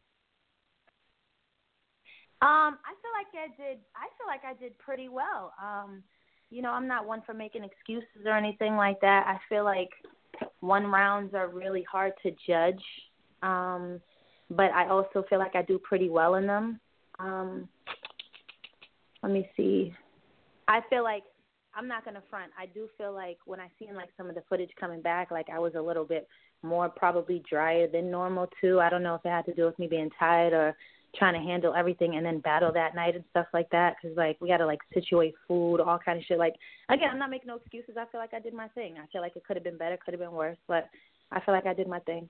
Um, 2.41 2.77
I 2.83 2.93
feel 3.01 3.11
like 3.13 3.27
I 3.33 3.47
did. 3.55 3.79
I 3.95 4.07
feel 4.17 4.27
like 4.27 4.41
I 4.45 4.53
did 4.59 4.77
pretty 4.77 5.07
well. 5.07 5.53
Um, 5.61 6.03
you 6.49 6.61
know, 6.61 6.71
I'm 6.71 6.87
not 6.87 7.07
one 7.07 7.21
for 7.25 7.33
making 7.33 7.63
excuses 7.63 8.25
or 8.25 8.37
anything 8.37 8.75
like 8.75 8.99
that. 9.01 9.25
I 9.27 9.39
feel 9.47 9.63
like 9.63 9.89
one 10.59 10.85
rounds 10.87 11.33
are 11.33 11.47
really 11.47 11.85
hard 11.89 12.13
to 12.23 12.31
judge. 12.45 12.83
Um, 13.41 14.01
but 14.49 14.71
I 14.71 14.89
also 14.89 15.23
feel 15.29 15.39
like 15.39 15.55
I 15.55 15.61
do 15.61 15.79
pretty 15.79 16.09
well 16.09 16.35
in 16.35 16.45
them. 16.45 16.79
Um, 17.17 17.69
let 19.21 19.31
me 19.31 19.49
see. 19.55 19.93
I 20.67 20.81
feel 20.89 21.03
like 21.03 21.23
I'm 21.75 21.87
not 21.87 22.05
gonna 22.05 22.21
front. 22.29 22.51
I 22.57 22.67
do 22.67 22.87
feel 22.97 23.13
like 23.13 23.37
when 23.45 23.59
I 23.59 23.69
seen 23.79 23.95
like 23.95 24.09
some 24.15 24.29
of 24.29 24.35
the 24.35 24.43
footage 24.47 24.71
coming 24.79 25.01
back, 25.01 25.31
like 25.31 25.47
I 25.49 25.59
was 25.59 25.73
a 25.75 25.81
little 25.81 26.05
bit 26.05 26.27
more 26.61 26.89
probably 26.89 27.43
drier 27.49 27.87
than 27.87 28.11
normal 28.11 28.47
too. 28.61 28.79
I 28.79 28.89
don't 28.89 29.03
know 29.03 29.15
if 29.15 29.25
it 29.25 29.29
had 29.29 29.45
to 29.45 29.53
do 29.53 29.65
with 29.65 29.77
me 29.79 29.87
being 29.87 30.09
tired 30.19 30.53
or 30.53 30.75
trying 31.15 31.33
to 31.33 31.39
handle 31.39 31.73
everything 31.75 32.15
and 32.15 32.25
then 32.25 32.39
battle 32.39 32.71
that 32.73 32.95
night 32.95 33.15
and 33.15 33.23
stuff 33.29 33.45
like 33.53 33.69
that 33.69 33.95
because 34.01 34.15
like 34.17 34.39
we 34.41 34.47
got 34.47 34.57
to 34.57 34.65
like 34.65 34.79
situate 34.93 35.35
food 35.47 35.79
all 35.79 35.99
kind 36.03 36.17
of 36.17 36.25
shit 36.25 36.39
like 36.39 36.55
again 36.89 37.09
i'm 37.11 37.19
not 37.19 37.29
making 37.29 37.47
no 37.47 37.57
excuses 37.57 37.95
i 37.99 38.05
feel 38.11 38.19
like 38.19 38.33
i 38.33 38.39
did 38.39 38.53
my 38.53 38.67
thing 38.69 38.95
i 38.97 39.05
feel 39.11 39.21
like 39.21 39.35
it 39.35 39.43
could 39.45 39.55
have 39.55 39.63
been 39.63 39.77
better 39.77 39.97
could 40.03 40.13
have 40.13 40.19
been 40.19 40.31
worse 40.31 40.57
but 40.67 40.89
i 41.31 41.39
feel 41.41 41.53
like 41.53 41.67
i 41.67 41.73
did 41.73 41.87
my 41.87 41.99
thing 41.99 42.27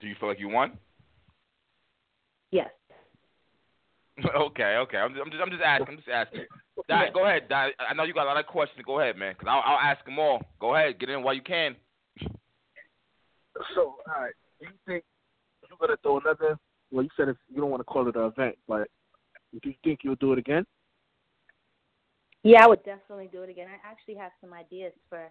Do 0.00 0.06
you 0.06 0.14
feel 0.20 0.28
like 0.28 0.38
you 0.38 0.48
won? 0.48 0.78
yes 2.52 2.70
okay, 4.36 4.76
okay. 4.76 4.96
I'm 4.96 5.12
just, 5.12 5.22
I'm 5.24 5.30
just, 5.30 5.42
I'm 5.42 5.50
just 5.50 5.62
asking. 5.62 5.88
I'm 5.88 5.96
just 5.96 6.08
asking. 6.08 6.44
Di, 6.88 7.10
go 7.12 7.26
ahead. 7.26 7.48
Di. 7.48 7.70
I 7.78 7.94
know 7.94 8.04
you 8.04 8.14
got 8.14 8.24
a 8.24 8.32
lot 8.32 8.40
of 8.40 8.46
questions. 8.46 8.82
Go 8.86 9.00
ahead, 9.00 9.16
man. 9.16 9.34
Cause 9.34 9.46
I'll, 9.48 9.62
I'll 9.64 9.78
ask 9.80 10.04
them 10.04 10.18
all. 10.18 10.42
Go 10.60 10.74
ahead. 10.74 10.98
Get 10.98 11.10
in 11.10 11.22
while 11.22 11.34
you 11.34 11.42
can. 11.42 11.76
So, 13.74 13.96
all 14.08 14.22
right, 14.22 14.32
do 14.60 14.66
you 14.66 14.72
think 14.86 15.04
you're 15.68 15.78
gonna 15.78 15.96
throw 16.02 16.18
another? 16.20 16.58
Well, 16.90 17.02
you 17.02 17.10
said 17.16 17.28
if 17.28 17.36
you 17.48 17.60
don't 17.60 17.70
want 17.70 17.80
to 17.80 17.84
call 17.84 18.08
it 18.08 18.16
an 18.16 18.24
event, 18.24 18.56
but 18.66 18.88
do 19.52 19.68
you 19.68 19.74
think 19.84 20.00
you'll 20.02 20.14
do 20.16 20.32
it 20.32 20.38
again? 20.38 20.64
yeah 22.42 22.64
i 22.64 22.66
would 22.66 22.82
definitely 22.84 23.28
do 23.30 23.42
it 23.42 23.50
again 23.50 23.68
i 23.68 23.88
actually 23.88 24.14
have 24.14 24.32
some 24.40 24.52
ideas 24.52 24.92
for 25.08 25.30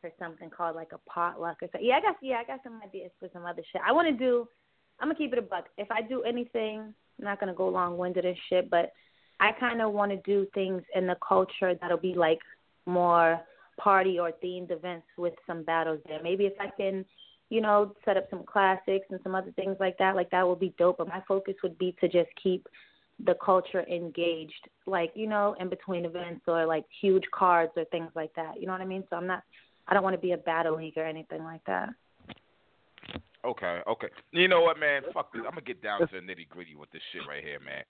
for 0.00 0.10
something 0.18 0.50
called 0.50 0.76
like 0.76 0.92
a 0.92 1.10
potluck 1.10 1.56
or 1.62 1.68
something 1.72 1.84
yeah 1.88 1.96
i 1.96 2.00
got 2.00 2.16
yeah 2.22 2.36
i 2.36 2.44
got 2.44 2.60
some 2.62 2.80
ideas 2.82 3.10
for 3.18 3.28
some 3.32 3.44
other 3.44 3.62
shit 3.72 3.82
i 3.86 3.92
want 3.92 4.06
to 4.06 4.14
do 4.14 4.46
i'm 5.00 5.08
gonna 5.08 5.14
keep 5.14 5.32
it 5.32 5.38
a 5.38 5.42
buck. 5.42 5.66
If 5.76 5.90
i 5.90 6.02
do 6.02 6.22
anything 6.22 6.94
i'm 7.18 7.24
not 7.24 7.40
gonna 7.40 7.54
go 7.54 7.68
long 7.68 7.96
winded 7.96 8.24
and 8.24 8.36
shit 8.48 8.70
but 8.70 8.92
i 9.40 9.52
kind 9.52 9.80
of 9.82 9.92
want 9.92 10.10
to 10.10 10.18
do 10.18 10.46
things 10.54 10.82
in 10.94 11.06
the 11.06 11.16
culture 11.26 11.74
that'll 11.80 11.98
be 11.98 12.14
like 12.14 12.38
more 12.86 13.40
party 13.78 14.18
or 14.18 14.32
themed 14.42 14.70
events 14.70 15.06
with 15.16 15.34
some 15.46 15.62
battles 15.64 16.00
there. 16.06 16.22
Maybe 16.22 16.46
if 16.46 16.54
i 16.60 16.70
can 16.76 17.04
you 17.50 17.60
know 17.60 17.94
set 18.04 18.16
up 18.16 18.28
some 18.30 18.42
classics 18.44 19.06
and 19.10 19.20
some 19.22 19.34
other 19.34 19.52
things 19.52 19.76
like 19.78 19.98
that 19.98 20.16
like 20.16 20.30
that 20.30 20.46
would 20.46 20.60
be 20.60 20.74
dope. 20.78 20.98
But 20.98 21.08
my 21.08 21.22
focus 21.26 21.54
would 21.62 21.78
be 21.78 21.94
to 22.00 22.08
just 22.08 22.30
keep 22.42 22.66
the 23.24 23.34
culture 23.44 23.86
engaged 23.88 24.68
like 24.86 25.12
you 25.14 25.28
know 25.28 25.54
in 25.60 25.68
between 25.68 26.04
events 26.04 26.42
or 26.48 26.66
like 26.66 26.84
huge 27.00 27.24
cards 27.32 27.72
or 27.76 27.84
things 27.86 28.10
like 28.14 28.34
that. 28.34 28.60
You 28.60 28.66
know 28.66 28.72
what 28.72 28.80
i 28.80 28.86
mean? 28.86 29.04
So 29.10 29.16
i'm 29.16 29.26
not 29.26 29.42
i 29.88 29.94
don't 29.94 30.02
want 30.02 30.14
to 30.14 30.20
be 30.20 30.32
a 30.32 30.38
battle 30.38 30.76
league 30.76 30.96
or 30.96 31.04
anything 31.04 31.44
like 31.44 31.64
that 31.66 31.90
Okay, 33.44 33.80
okay. 33.86 34.08
You 34.32 34.48
know 34.48 34.62
what, 34.62 34.78
man? 34.78 35.02
Fuck 35.12 35.32
this. 35.32 35.42
I'm 35.44 35.50
gonna 35.50 35.60
get 35.60 35.82
down 35.82 36.00
to 36.00 36.08
the 36.10 36.18
nitty 36.18 36.48
gritty 36.48 36.74
with 36.74 36.90
this 36.90 37.02
shit 37.12 37.22
right 37.28 37.44
here, 37.44 37.60
man. 37.60 37.84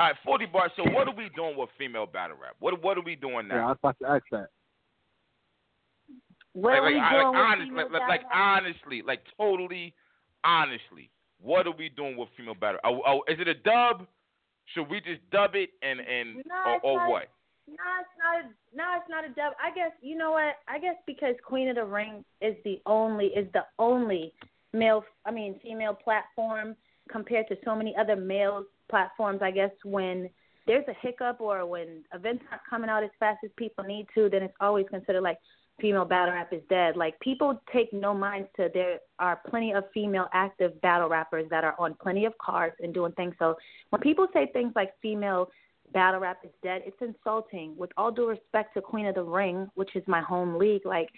All 0.00 0.08
right, 0.08 0.16
40 0.24 0.46
Barrs. 0.46 0.70
So 0.76 0.84
what 0.92 1.08
are 1.08 1.14
we 1.14 1.28
doing 1.34 1.56
with 1.56 1.70
female 1.78 2.06
battle 2.06 2.36
rap? 2.40 2.54
What 2.60 2.82
What 2.82 2.98
are 2.98 3.02
we 3.02 3.16
doing 3.16 3.48
now? 3.48 3.54
Yeah, 3.54 3.60
I 3.60 3.62
now? 3.62 3.68
was 3.68 3.78
about 3.82 3.98
to 4.00 4.06
ask 4.06 4.24
that. 4.32 4.48
what 6.52 6.72
like, 6.72 6.80
are 6.80 6.86
we 6.86 6.98
like, 6.98 7.10
doing 7.10 7.24
like, 7.24 7.32
with 7.32 7.40
honest, 7.40 7.68
female 7.68 7.84
like, 7.84 7.92
like, 7.92 8.08
like 8.08 8.22
honestly, 8.32 9.02
like 9.06 9.20
totally, 9.36 9.94
honestly, 10.44 11.10
what 11.40 11.66
are 11.66 11.76
we 11.76 11.88
doing 11.88 12.16
with 12.16 12.28
female 12.36 12.54
battle? 12.54 12.80
Oh, 12.84 13.00
oh, 13.06 13.22
is 13.28 13.38
it 13.40 13.48
a 13.48 13.54
dub? 13.54 14.06
Should 14.74 14.90
we 14.90 15.00
just 15.00 15.20
dub 15.32 15.54
it 15.54 15.70
and 15.82 16.00
and 16.00 16.36
No, 16.46 16.78
or, 16.82 16.92
or 16.92 16.96
not. 16.98 17.10
what? 17.10 17.28
No, 17.66 17.74
it's 18.00 18.14
not. 18.22 18.44
A, 18.44 18.76
no, 18.76 18.84
it's 18.96 19.10
not 19.10 19.24
a 19.24 19.28
dub. 19.28 19.52
I 19.62 19.74
guess 19.74 19.92
you 20.00 20.16
know 20.16 20.32
what? 20.32 20.56
I 20.68 20.78
guess 20.78 20.96
because 21.06 21.34
Queen 21.44 21.68
of 21.68 21.76
the 21.76 21.84
Ring 21.84 22.24
is 22.40 22.54
the 22.64 22.80
only 22.86 23.26
is 23.26 23.46
the 23.52 23.64
only 23.78 24.32
male. 24.72 25.04
I 25.24 25.30
mean, 25.30 25.58
female 25.62 25.94
platform 25.94 26.76
compared 27.10 27.48
to 27.48 27.56
so 27.64 27.74
many 27.74 27.94
other 27.96 28.16
male 28.16 28.64
platforms. 28.90 29.40
I 29.42 29.50
guess 29.50 29.70
when 29.84 30.30
there's 30.66 30.84
a 30.88 30.94
hiccup 31.00 31.40
or 31.40 31.64
when 31.66 32.04
events 32.12 32.44
aren't 32.50 32.62
coming 32.68 32.90
out 32.90 33.02
as 33.02 33.10
fast 33.18 33.38
as 33.44 33.50
people 33.56 33.84
need 33.84 34.06
to, 34.14 34.28
then 34.28 34.42
it's 34.42 34.54
always 34.60 34.86
considered 34.90 35.22
like 35.22 35.38
female 35.80 36.04
battle 36.04 36.34
rap 36.34 36.52
is 36.52 36.62
dead. 36.68 36.96
Like 36.96 37.18
people 37.20 37.60
take 37.72 37.92
no 37.92 38.12
minds 38.12 38.48
to 38.56 38.68
there 38.72 38.98
are 39.18 39.40
plenty 39.48 39.72
of 39.72 39.84
female 39.94 40.26
active 40.32 40.80
battle 40.82 41.08
rappers 41.08 41.46
that 41.50 41.64
are 41.64 41.74
on 41.78 41.96
plenty 42.02 42.24
of 42.26 42.36
cards 42.38 42.74
and 42.80 42.92
doing 42.92 43.12
things. 43.12 43.34
So 43.38 43.56
when 43.90 44.02
people 44.02 44.26
say 44.32 44.50
things 44.52 44.72
like 44.76 44.92
female 45.00 45.48
battle 45.92 46.20
rap 46.20 46.40
is 46.44 46.50
dead, 46.62 46.82
it's 46.84 47.00
insulting. 47.00 47.74
With 47.76 47.90
all 47.96 48.10
due 48.10 48.28
respect 48.28 48.74
to 48.74 48.82
Queen 48.82 49.06
of 49.06 49.14
the 49.14 49.22
Ring, 49.22 49.68
which 49.74 49.94
is 49.96 50.02
my 50.06 50.20
home 50.20 50.58
league, 50.58 50.84
like 50.84 51.08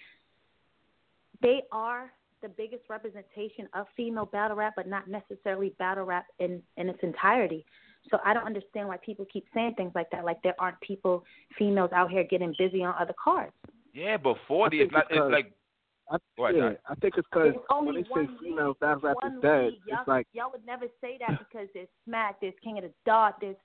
they 1.41 1.63
are 1.71 2.11
the 2.41 2.49
biggest 2.49 2.83
representation 2.89 3.67
of 3.73 3.87
female 3.95 4.25
battle 4.25 4.57
rap, 4.57 4.73
but 4.75 4.87
not 4.87 5.07
necessarily 5.07 5.73
battle 5.79 6.05
rap 6.05 6.25
in 6.39 6.61
in 6.77 6.89
its 6.89 6.99
entirety. 7.01 7.65
So 8.09 8.17
I 8.25 8.33
don't 8.33 8.45
understand 8.45 8.87
why 8.87 8.97
people 8.97 9.25
keep 9.31 9.45
saying 9.53 9.75
things 9.75 9.91
like 9.93 10.09
that. 10.11 10.25
Like 10.25 10.41
there 10.41 10.55
aren't 10.59 10.79
people, 10.81 11.23
females 11.57 11.91
out 11.93 12.09
here 12.09 12.23
getting 12.23 12.53
busy 12.57 12.83
on 12.83 12.95
other 12.99 13.13
cards. 13.23 13.53
Yeah, 13.93 14.17
but 14.17 14.37
40 14.47 14.79
I 14.79 14.83
is 14.83 14.89
think 14.89 14.93
not. 14.93 15.05
It's 15.11 15.31
like 15.31 15.53
I, 16.11 16.17
Go 16.37 16.45
ahead, 16.45 16.55
yeah, 16.55 16.69
Doc. 16.69 16.77
I 16.89 16.95
think 16.95 17.13
it's 17.17 17.27
because 17.31 17.53
only 17.69 17.93
when 17.93 18.03
they 18.03 18.09
one 18.09 18.27
say 18.27 18.45
female 18.49 18.75
battle 18.81 19.01
rap 19.01 19.15
one 19.21 19.35
is 19.35 19.41
dead, 19.41 19.65
league. 19.65 19.73
Y'all, 19.87 19.99
it's 19.99 20.07
like 20.07 20.27
y'all 20.33 20.51
would 20.51 20.65
never 20.65 20.85
say 20.99 21.17
that 21.19 21.39
because 21.39 21.67
there's 21.73 21.87
Smack, 22.05 22.41
there's 22.41 22.53
King 22.63 22.79
of 22.79 22.83
the 22.83 22.91
Dot, 23.05 23.37
there's 23.39 23.55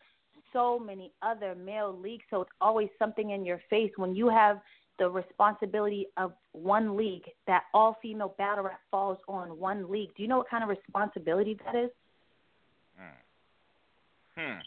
so 0.53 0.79
many 0.79 1.13
other 1.23 1.55
male 1.55 1.97
leagues. 1.99 2.25
So 2.31 2.43
it's 2.43 2.51
always 2.61 2.89
something 2.99 3.31
in 3.31 3.45
your 3.45 3.61
face 3.69 3.91
when 3.97 4.15
you 4.15 4.29
have 4.29 4.61
the 4.99 5.09
responsibility 5.09 6.07
of 6.17 6.33
one 6.53 6.97
league 6.97 7.25
that 7.47 7.65
all 7.75 7.99
female 8.01 8.35
battle 8.39 8.65
rap 8.65 8.81
falls 8.91 9.19
on 9.29 9.59
one 9.59 9.91
league. 9.91 10.11
Do 10.17 10.23
you 10.23 10.29
know 10.29 10.39
what 10.39 10.49
kind 10.49 10.63
of 10.63 10.71
responsibility 10.71 11.59
that 11.65 11.75
is? 11.75 11.91
Hmm. 14.37 14.61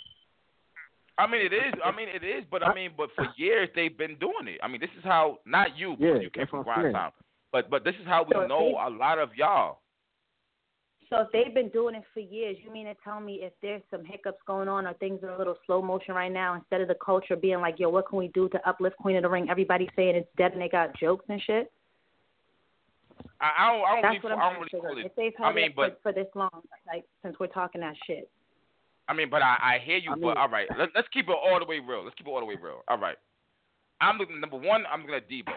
I 1.18 1.28
mean, 1.28 1.42
it 1.46 1.54
is. 1.54 1.74
I 1.84 1.96
mean, 1.96 2.08
it 2.10 2.24
is. 2.24 2.44
But 2.50 2.66
I 2.66 2.74
mean, 2.74 2.92
but 2.98 3.10
for 3.16 3.28
years 3.38 3.70
they've 3.76 3.96
been 3.96 4.16
doing 4.16 4.48
it. 4.48 4.60
I 4.64 4.68
mean, 4.68 4.80
this 4.82 4.90
is 4.98 5.04
how. 5.04 5.40
Not 5.46 5.78
you, 5.78 5.92
because 5.92 6.16
Yeah, 6.16 6.22
you 6.22 6.30
came 6.30 6.48
from 6.48 6.66
what 6.66 6.78
I'm. 6.78 6.82
Grindtown. 6.82 7.12
But 7.52 7.70
but 7.70 7.84
this 7.84 7.96
is 8.02 8.08
how 8.08 8.24
we 8.24 8.32
So 8.34 8.48
know 8.48 8.80
a 8.82 8.90
lot 8.90 9.20
of 9.20 9.30
y'all. 9.36 9.80
So 11.10 11.22
if 11.22 11.32
they've 11.32 11.54
been 11.54 11.70
doing 11.70 11.96
it 11.96 12.04
for 12.14 12.20
years, 12.20 12.58
you 12.64 12.72
mean 12.72 12.86
to 12.86 12.94
tell 13.04 13.20
me 13.20 13.40
if 13.42 13.52
there's 13.64 13.82
some 13.90 14.06
hiccups 14.06 14.38
going 14.46 14.68
on 14.68 14.86
or 14.86 14.94
things 14.94 15.24
are 15.24 15.32
a 15.32 15.38
little 15.38 15.56
slow 15.66 15.82
motion 15.82 16.14
right 16.14 16.32
now, 16.32 16.54
instead 16.54 16.82
of 16.82 16.88
the 16.88 16.96
culture 17.04 17.36
being 17.36 17.62
like, 17.62 17.80
yo, 17.80 17.90
what 17.90 18.08
can 18.08 18.20
we 18.20 18.28
do 18.30 18.48
to 18.50 18.70
uplift 18.70 18.96
Queen 18.98 19.16
of 19.16 19.24
the 19.24 19.30
Ring? 19.30 19.50
Everybody 19.50 19.90
saying 19.96 20.16
it's 20.16 20.28
dead 20.38 20.54
and 20.54 20.62
they 20.62 20.70
got 20.70 20.98
jokes 21.00 21.26
and 21.28 21.42
shit. 21.42 21.72
I, 23.42 23.52
I 23.58 23.72
don't. 23.72 23.86
I 23.86 23.94
don't 23.94 24.02
That's 24.02 24.24
really. 24.24 24.24
what 24.24 24.32
I'm 24.34 24.40
I 24.40 24.54
don't 24.54 24.60
really 24.60 24.88
call 24.88 24.98
it. 24.98 25.06
If 25.06 25.16
they've 25.16 25.34
I 25.44 25.54
mean, 25.54 25.66
it 25.66 25.76
but 25.76 26.00
for, 26.04 26.12
for 26.12 26.14
this 26.14 26.28
long, 26.36 26.62
like 26.86 27.06
since 27.24 27.36
we're 27.40 27.48
talking 27.48 27.82
that 27.82 27.96
shit. 28.06 28.30
I 29.08 29.14
mean, 29.14 29.30
but 29.30 29.42
I, 29.42 29.58
I 29.62 29.80
hear 29.84 29.98
you. 29.98 30.12
I 30.12 30.16
mean- 30.16 30.24
but 30.24 30.38
all 30.38 30.50
right, 30.50 30.68
Let, 30.78 30.90
let's 30.94 31.08
keep 31.12 31.28
it 31.28 31.32
all 31.32 31.60
the 31.60 31.66
way 31.66 31.80
real. 31.80 32.04
Let's 32.04 32.16
keep 32.16 32.28
it 32.28 32.30
all 32.30 32.40
the 32.40 32.46
way 32.46 32.56
real. 32.62 32.84
All 32.88 32.98
right. 32.98 33.18
I'm 34.00 34.18
looking 34.18 34.40
number 34.40 34.58
one. 34.58 34.86
I'm 34.92 35.02
looking 35.02 35.16
at 35.16 35.30
Debo. 35.30 35.52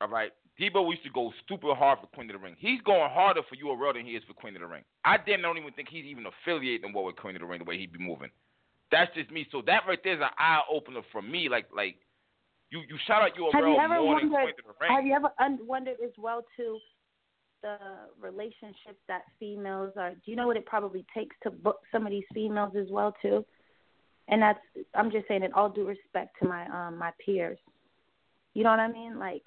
All 0.00 0.08
right. 0.08 0.30
Debo 0.60 0.88
used 0.88 1.02
to 1.02 1.10
go 1.10 1.32
stupid 1.44 1.74
hard 1.74 1.98
for 1.98 2.06
Queen 2.08 2.30
of 2.30 2.36
the 2.38 2.42
Ring. 2.42 2.54
He's 2.58 2.80
going 2.82 3.10
harder 3.10 3.40
for 3.48 3.56
URL 3.56 3.94
than 3.94 4.06
he 4.06 4.12
is 4.12 4.22
for 4.24 4.34
Queen 4.34 4.54
of 4.54 4.62
the 4.62 4.68
Ring. 4.68 4.84
I 5.04 5.16
damn 5.16 5.42
don't 5.42 5.58
even 5.58 5.72
think 5.72 5.88
he's 5.88 6.04
even 6.04 6.26
affiliated 6.26 6.84
in 6.84 6.92
what 6.92 7.04
with 7.04 7.16
Queen 7.16 7.34
of 7.34 7.40
the 7.40 7.46
Ring 7.46 7.58
the 7.58 7.64
way 7.64 7.76
he'd 7.76 7.92
be 7.92 7.98
moving. 7.98 8.30
That's 8.92 9.12
just 9.14 9.30
me. 9.32 9.46
So 9.50 9.62
that 9.66 9.82
right 9.88 9.98
there 10.04 10.14
is 10.14 10.20
an 10.20 10.30
eye 10.38 10.60
opener 10.70 11.00
for 11.10 11.22
me. 11.22 11.48
Like 11.48 11.66
like 11.74 11.96
you 12.70 12.82
you 12.88 12.96
shout 13.06 13.22
out 13.22 13.32
URL 13.36 13.52
Have 13.52 13.64
you 13.64 13.78
ever 13.78 14.00
more 14.00 14.20
than 14.20 14.30
wondered? 14.30 14.54
Queen 14.54 14.54
of 14.70 14.76
the 14.76 14.84
Ring. 14.84 14.94
Have 14.94 15.06
you 15.06 15.14
ever 15.14 15.30
un- 15.40 15.58
wondered 15.66 15.96
as 16.04 16.12
well 16.18 16.44
too 16.56 16.78
the 17.62 17.76
relationships 18.20 19.00
that 19.08 19.22
females 19.40 19.92
are? 19.96 20.10
Do 20.10 20.30
you 20.30 20.36
know 20.36 20.46
what 20.46 20.56
it 20.56 20.66
probably 20.66 21.04
takes 21.12 21.34
to 21.42 21.50
book 21.50 21.80
some 21.90 22.06
of 22.06 22.12
these 22.12 22.24
females 22.32 22.74
as 22.78 22.86
well 22.90 23.12
too? 23.20 23.44
And 24.28 24.40
that's 24.40 24.60
I'm 24.94 25.10
just 25.10 25.26
saying 25.26 25.42
in 25.42 25.52
all 25.52 25.68
due 25.68 25.86
respect 25.86 26.36
to 26.42 26.48
my 26.48 26.66
um 26.66 26.96
my 26.96 27.10
peers. 27.24 27.58
You 28.52 28.62
know 28.62 28.70
what 28.70 28.78
I 28.78 28.92
mean? 28.92 29.18
Like 29.18 29.42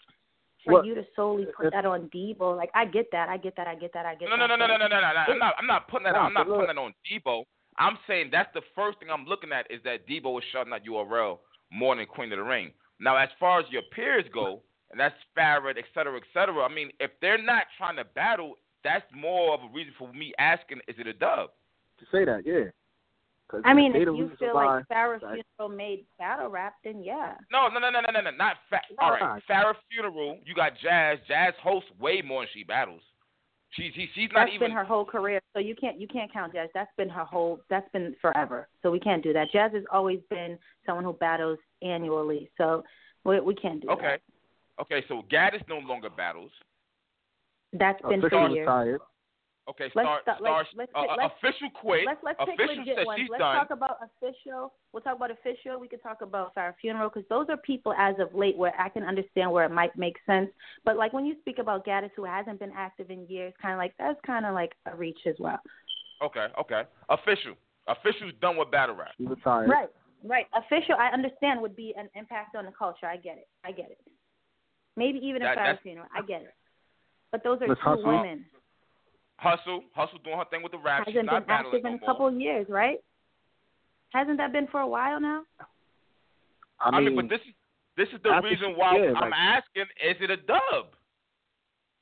for 0.67 0.73
Well, 0.73 0.85
you 0.85 0.95
to 0.95 1.05
solely 1.15 1.45
put 1.55 1.67
if- 1.67 1.73
that 1.73 1.85
on 1.85 2.09
Debo, 2.09 2.55
like 2.55 2.69
I 2.75 2.85
get 2.85 3.09
that, 3.11 3.29
I 3.29 3.37
get 3.37 3.55
that, 3.55 3.67
I 3.67 3.75
get 3.75 3.93
that, 3.93 4.05
I 4.05 4.15
get 4.15 4.29
No, 4.29 4.37
that. 4.37 4.47
no, 4.47 4.55
no, 4.55 4.67
no, 4.67 4.67
no, 4.67 4.77
no, 4.77 4.87
no, 4.87 5.01
no, 5.01 5.13
no. 5.13 5.33
I'm 5.33 5.39
not. 5.39 5.55
I'm 5.57 5.67
not 5.67 5.87
putting 5.87 6.03
that. 6.05 6.13
No, 6.13 6.19
I'm 6.19 6.33
not 6.33 6.47
look- 6.47 6.59
putting 6.59 6.75
that 6.75 6.81
on 6.81 6.93
Debo. 7.09 7.43
I'm 7.79 7.97
saying 8.07 8.29
that's 8.31 8.51
the 8.53 8.61
first 8.75 8.99
thing 8.99 9.09
I'm 9.09 9.25
looking 9.25 9.51
at 9.51 9.69
is 9.71 9.81
that 9.83 10.07
Debo 10.07 10.37
is 10.39 10.43
shutting 10.51 10.73
out 10.73 10.83
URL 10.83 11.39
more 11.71 11.95
than 11.95 12.05
Queen 12.07 12.31
of 12.33 12.37
the 12.37 12.43
Ring. 12.43 12.73
Now, 12.99 13.15
as 13.17 13.29
far 13.39 13.59
as 13.59 13.65
your 13.69 13.83
peers 13.93 14.25
go, 14.33 14.63
and 14.91 14.99
that's 14.99 15.15
Farrah, 15.37 15.77
et 15.77 15.85
cetera, 15.93 16.17
et 16.17 16.23
cetera. 16.33 16.63
I 16.63 16.69
mean, 16.73 16.91
if 16.99 17.11
they're 17.21 17.37
not 17.41 17.65
trying 17.77 17.97
to 17.97 18.05
battle, 18.05 18.55
that's 18.83 19.05
more 19.13 19.53
of 19.53 19.61
a 19.61 19.67
reason 19.73 19.93
for 19.99 20.11
me 20.13 20.33
asking, 20.39 20.79
is 20.87 20.95
it 20.97 21.05
a 21.07 21.13
dub? 21.13 21.51
To 21.99 22.05
say 22.11 22.25
that, 22.25 22.45
yeah. 22.45 22.71
'Cause 23.49 23.61
I 23.63 23.73
mean, 23.73 23.95
if 23.95 24.01
you 24.01 24.29
feel 24.37 24.53
why- 24.55 24.65
like 24.77 24.87
Farrah 24.87 25.21
like- 25.21 25.45
Funeral 25.57 25.75
made 25.75 26.05
battle 26.17 26.49
rap, 26.49 26.75
then 26.83 27.01
yeah. 27.01 27.37
No, 27.49 27.69
no, 27.69 27.79
no, 27.79 27.89
no, 27.89 28.01
no, 28.01 28.09
no, 28.11 28.19
no, 28.21 28.31
not 28.31 28.57
fa- 28.69 28.81
All 28.99 29.11
right, 29.11 29.21
Nah. 29.21 29.39
Farrah 29.39 29.75
funeral. 29.89 30.39
You 30.43 30.53
got 30.53 30.75
Jazz. 30.75 31.19
Jazz 31.27 31.55
hosts 31.61 31.89
way 31.97 32.21
more 32.21 32.41
than 32.41 32.49
she 32.49 32.63
battles. 32.63 33.01
She's 33.71 33.93
she, 33.93 34.07
she's 34.07 34.31
not 34.31 34.45
That's 34.45 34.53
even. 34.55 34.67
been 34.69 34.71
her 34.77 34.83
whole 34.83 35.05
career, 35.05 35.39
so 35.53 35.59
you 35.59 35.75
can't 35.75 35.97
you 35.99 36.07
can't 36.07 36.31
count 36.31 36.53
Jazz. 36.53 36.69
That's 36.73 36.93
been 36.95 37.09
her 37.09 37.23
whole. 37.25 37.61
That's 37.69 37.87
been 37.89 38.15
forever. 38.21 38.67
So 38.81 38.91
we 38.91 38.99
can't 38.99 39.23
do 39.23 39.33
that. 39.33 39.49
Jazz 39.51 39.71
has 39.73 39.83
always 39.91 40.21
been 40.29 40.57
someone 40.85 41.03
who 41.05 41.13
battles 41.13 41.59
annually, 41.81 42.49
so 42.57 42.83
we 43.23 43.39
we 43.39 43.55
can't 43.55 43.79
do 43.81 43.87
that. 43.87 43.93
Okay. 43.93 44.17
Okay, 44.79 45.03
so 45.07 45.23
Gaddis 45.23 45.67
no 45.67 45.79
longer 45.79 46.09
battles. 46.09 46.51
that. 47.73 47.79
That's 47.79 48.01
been 48.09 48.21
for 48.21 48.27
officially 48.27 48.53
years. 48.55 48.65
retired. 48.67 49.01
Okay, 49.69 49.91
Let's 49.95 50.05
Star, 50.05 50.21
start- 50.21 50.39
Star, 50.39 50.57
let's- 50.59 50.69
let's 50.75 50.91
uh, 50.95 50.99
uh, 50.99 51.15
let's- 51.17 51.33
official 51.43 51.69
quit. 51.71 52.05
Let's 52.05 52.23
let's 52.23 52.39
pick 52.39 52.53
official 52.55 52.77
legit 52.77 52.95
said 52.97 53.05
ones. 53.05 53.27
Let's 53.29 53.39
done. 53.41 53.55
talk 53.57 53.69
about 53.71 53.97
official. 54.01 54.73
We'll 54.93 55.03
talk 55.03 55.17
about 55.17 55.29
official. 55.31 55.77
We 55.77 55.89
could 55.89 56.01
talk 56.01 56.21
about 56.21 56.55
Farrah 56.55 56.73
Funeral 56.79 57.09
because 57.09 57.27
those 57.27 57.49
are 57.49 57.57
people 57.57 57.93
as 57.97 58.15
of 58.19 58.33
late 58.33 58.55
where 58.57 58.73
I 58.79 58.87
can 58.87 59.03
understand 59.03 59.51
where 59.51 59.65
it 59.65 59.71
might 59.71 59.93
make 59.97 60.15
sense. 60.25 60.49
But 60.85 60.95
like 60.95 61.11
when 61.11 61.25
you 61.25 61.35
speak 61.41 61.59
about 61.59 61.85
Gaddis 61.85 62.11
who 62.15 62.23
hasn't 62.23 62.59
been 62.59 62.71
active 62.75 63.11
in 63.11 63.27
years, 63.27 63.53
kind 63.61 63.73
of 63.73 63.77
like 63.77 63.93
that's 63.99 64.19
kind 64.25 64.45
of 64.45 64.53
like 64.53 64.73
a 64.85 64.95
reach 64.95 65.19
as 65.27 65.35
well. 65.37 65.59
Okay, 66.23 66.47
okay. 66.59 66.83
Official. 67.09 67.55
Official's 67.87 68.33
done 68.41 68.55
with 68.55 68.71
battle 68.71 68.95
rap. 68.95 69.11
Retired. 69.19 69.69
Right, 69.69 69.89
right. 70.23 70.45
Official, 70.55 70.95
I 70.97 71.09
understand 71.09 71.61
would 71.61 71.75
be 71.75 71.93
an 71.97 72.09
impact 72.15 72.55
on 72.55 72.65
the 72.65 72.71
culture. 72.71 73.05
I 73.05 73.17
get 73.17 73.37
it. 73.37 73.47
I 73.65 73.71
get 73.73 73.91
it. 73.91 73.99
Maybe 74.95 75.19
even 75.19 75.41
That- 75.41 75.53
in 75.53 75.57
Farrah 75.59 75.63
that's- 75.67 75.83
Funeral. 75.83 76.07
I 76.15 76.21
get 76.21 76.41
it. 76.43 76.53
But 77.31 77.43
those 77.43 77.61
are 77.61 77.67
Miss 77.67 77.77
two 77.79 77.83
Hustle. 77.83 78.05
women. 78.05 78.45
Hustle, 79.37 79.83
Hustle 79.93 80.19
doing 80.23 80.37
her 80.37 80.45
thing 80.49 80.63
with 80.63 80.71
the 80.71 80.79
rap. 80.79 81.03
She's 81.05 81.13
Hasn't 81.15 81.27
not 81.27 81.41
been 81.45 81.47
battling 81.47 81.75
active 81.75 81.83
no 81.83 81.89
in 81.89 81.95
a 81.95 81.99
more. 81.99 82.07
couple 82.09 82.27
of 82.27 82.39
years, 82.39 82.65
right? 82.69 82.97
Hasn't 84.13 84.37
that 84.37 84.51
been 84.51 84.67
for 84.67 84.79
a 84.79 84.87
while 84.87 85.19
now? 85.19 85.43
I 86.79 86.89
I 86.89 86.99
mean, 86.99 87.15
mean, 87.15 87.27
but 87.27 87.29
this 87.29 87.41
is 87.47 87.53
this 87.97 88.07
is 88.09 88.21
the 88.23 88.29
after 88.29 88.47
reason 88.49 88.69
she- 88.73 88.75
why 88.79 88.97
yeah, 88.97 89.13
I'm 89.15 89.29
like- 89.31 89.39
asking: 89.39 89.85
Is 90.03 90.17
it 90.21 90.29
a 90.31 90.37
dub? 90.37 90.95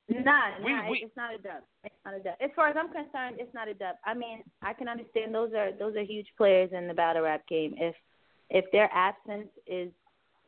Nah, 0.07 0.59
We- 0.63 0.71
nah, 0.71 0.89
we- 0.89 0.99
it's 1.03 1.15
not 1.17 1.33
a 1.33 1.37
dub. 1.39 1.63
It's 1.83 1.95
not 2.05 2.13
a 2.13 2.19
dub. 2.19 2.35
As 2.39 2.51
far 2.55 2.67
as 2.67 2.77
I'm 2.77 2.91
concerned, 2.91 3.37
it's 3.39 3.53
not 3.55 3.67
a 3.67 3.73
dub. 3.73 3.95
I 4.05 4.13
mean, 4.13 4.43
I 4.61 4.73
can 4.73 4.87
understand 4.87 5.33
those 5.33 5.53
are 5.53 5.71
those 5.71 5.95
are 5.95 6.03
huge 6.03 6.27
players 6.37 6.71
in 6.73 6.87
the 6.87 6.93
battle 6.93 7.23
rap 7.23 7.45
game. 7.47 7.73
If 7.77 7.95
if 8.49 8.69
their 8.71 8.89
absence 8.93 9.49
is 9.65 9.91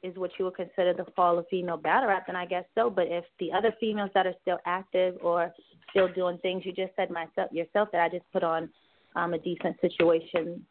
is 0.03 0.15
what 0.15 0.31
you 0.37 0.45
would 0.45 0.55
consider 0.55 0.93
the 0.93 1.05
fall 1.15 1.37
of 1.39 1.45
female 1.49 1.77
battle 1.77 2.09
rap, 2.09 2.27
then 2.27 2.35
I 2.35 2.45
guess 2.45 2.65
so. 2.75 2.89
But 2.89 3.07
if 3.07 3.25
the 3.39 3.51
other 3.51 3.73
females 3.79 4.11
that 4.13 4.27
are 4.27 4.35
still 4.41 4.59
active 4.65 5.15
or 5.21 5.51
still 5.89 6.07
doing 6.13 6.37
things, 6.39 6.65
you 6.65 6.71
just 6.71 6.95
said 6.95 7.09
myself 7.09 7.51
yourself 7.51 7.89
that 7.91 8.01
I 8.01 8.09
just 8.09 8.25
put 8.31 8.43
on 8.43 8.69
um, 9.15 9.33
a 9.33 9.39
decent 9.39 9.75
situation 9.81 10.63